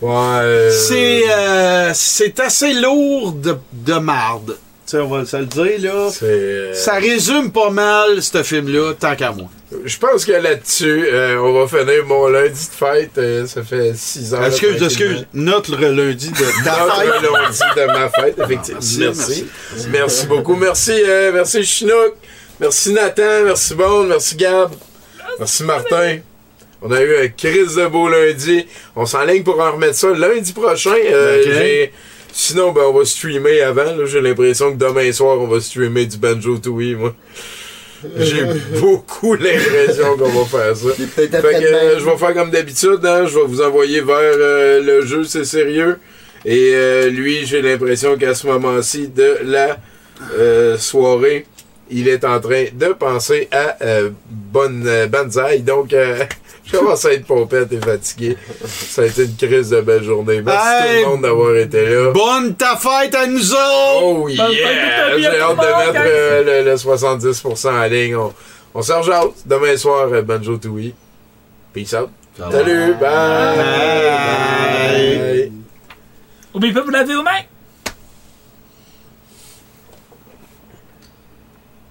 Ouais. 0.00 0.70
C'est 0.88 1.22
euh, 1.30 1.92
c'est 1.94 2.38
assez 2.40 2.74
lourd 2.74 3.32
de, 3.32 3.56
de 3.72 3.94
marde. 3.94 4.56
Tu 4.86 4.90
sais, 4.90 4.98
on 4.98 5.08
va 5.08 5.24
se 5.24 5.36
le 5.36 5.46
dire, 5.46 5.92
là. 5.92 6.10
euh, 6.22 6.74
Ça 6.74 6.94
résume 6.94 7.50
pas 7.52 7.70
mal, 7.70 8.22
ce 8.22 8.42
film-là, 8.42 8.92
tant 8.98 9.16
qu'à 9.16 9.32
moi. 9.32 9.48
Je 9.84 9.98
pense 9.98 10.24
que 10.24 10.32
là-dessus, 10.32 11.06
euh, 11.12 11.36
on 11.38 11.52
va 11.52 11.66
finir 11.66 12.04
mon 12.06 12.26
lundi 12.28 12.52
de 12.68 12.74
fête. 12.86 13.18
euh, 13.18 13.46
ça 13.46 13.62
fait 13.62 13.92
6 13.94 14.34
ans. 14.34 14.44
Excuse, 14.44 14.82
excuse. 14.82 15.26
Notre 15.34 15.76
lundi 15.76 16.30
de 16.30 16.64
Notre 16.64 17.32
lundi 17.32 17.58
de 17.76 17.86
ma 17.86 18.08
fête, 18.10 18.38
effectivement. 18.38 18.80
Merci, 18.80 18.98
merci. 19.00 19.46
merci. 19.74 19.88
Merci, 19.90 20.26
beaucoup. 20.26 20.56
Merci, 20.56 20.92
euh, 21.06 21.32
merci 21.32 21.64
Chinook. 21.64 22.14
Merci 22.60 22.92
Nathan. 22.92 23.44
Merci 23.44 23.74
Bond. 23.74 24.04
Merci 24.04 24.36
Gab. 24.36 24.70
Merci 25.38 25.64
Martin. 25.64 26.18
On 26.82 26.90
a 26.92 27.00
eu 27.00 27.16
un 27.24 27.28
crise 27.28 27.76
de 27.76 27.86
beau 27.86 28.08
lundi. 28.08 28.66
On 28.94 29.06
s'enligne 29.06 29.42
pour 29.42 29.58
en 29.60 29.72
remettre 29.72 29.94
ça 29.96 30.10
lundi 30.10 30.52
prochain. 30.52 30.94
J'ai- 31.44 31.92
Sinon, 32.36 32.72
ben, 32.72 32.82
on 32.82 32.92
va 32.98 33.04
streamer 33.04 33.60
avant. 33.60 34.04
J'ai 34.06 34.20
l'impression 34.20 34.72
que 34.72 34.76
demain 34.76 35.12
soir, 35.12 35.38
on 35.40 35.46
va 35.46 35.60
streamer 35.60 36.04
du 36.04 36.16
Banjo 36.16 36.58
Tooie, 36.58 36.96
moi. 36.96 37.14
J'ai 38.18 38.44
beaucoup 38.80 39.34
l'impression 39.40 40.16
qu'on 40.16 40.28
va 40.28 40.44
faire 40.44 40.76
ça. 40.76 40.88
Fait 40.92 41.28
que, 41.28 41.36
euh, 41.36 41.98
je 41.98 42.04
vais 42.04 42.16
faire 42.16 42.34
comme 42.34 42.50
d'habitude, 42.50 43.00
hein, 43.04 43.26
je 43.26 43.38
vais 43.38 43.46
vous 43.46 43.60
envoyer 43.60 44.00
vers 44.00 44.16
euh, 44.18 44.82
le 44.82 45.06
jeu, 45.06 45.24
c'est 45.24 45.44
sérieux. 45.44 45.98
Et 46.44 46.72
euh, 46.74 47.08
lui, 47.08 47.46
j'ai 47.46 47.62
l'impression 47.62 48.16
qu'à 48.16 48.34
ce 48.34 48.46
moment-ci 48.46 49.08
de 49.08 49.38
la 49.44 49.78
soirée, 50.78 51.46
il 51.90 52.08
est 52.08 52.24
en 52.24 52.40
train 52.40 52.64
de 52.72 52.86
penser 52.92 53.48
à 53.52 53.76
euh, 53.82 54.10
bonne 54.28 54.84
euh, 54.86 55.06
Banzai. 55.06 55.58
Donc, 55.60 55.92
euh, 55.92 56.24
je 56.64 56.76
commence 56.76 57.04
à 57.04 57.12
être 57.12 57.26
pompette 57.26 57.72
et 57.72 57.78
fatigué. 57.80 58.36
Ça 58.66 59.02
a 59.02 59.06
été 59.06 59.24
une 59.24 59.36
crise 59.36 59.70
de 59.70 59.80
belle 59.80 60.02
journée. 60.02 60.40
Merci 60.42 60.66
Hey, 60.66 61.02
tout 61.02 61.10
le 61.10 61.12
monde 61.16 61.22
d'avoir 61.22 61.56
été 61.56 61.86
là. 61.86 62.10
Bonne 62.12 62.54
ta 62.54 62.76
fête 62.76 63.14
à 63.14 63.26
nous 63.26 63.52
autres! 63.52 64.02
Oh 64.02 64.28
yeah! 64.28 65.18
J'ai 65.18 65.26
hâte 65.40 65.56
de 65.56 65.92
mettre 65.92 66.04
euh, 66.06 66.62
le, 66.64 66.70
le 66.70 66.76
70% 66.76 67.68
en 67.68 67.84
ligne. 67.84 68.16
On, 68.16 68.32
on 68.74 68.82
se 68.82 68.92
rejase 68.92 69.28
demain 69.46 69.76
soir, 69.76 70.08
euh, 70.12 70.22
Banjo 70.22 70.56
Tooie. 70.56 70.92
Peace 71.72 71.94
out. 71.94 72.10
Salut, 72.50 72.94
bye! 72.94 73.56
bye. 73.56 75.52
Oubliez 76.52 76.72
pas 76.72 76.80
de 76.80 76.84
vous 76.86 76.90
laver 76.90 77.14
vos 77.14 77.22
mains. 77.22 77.30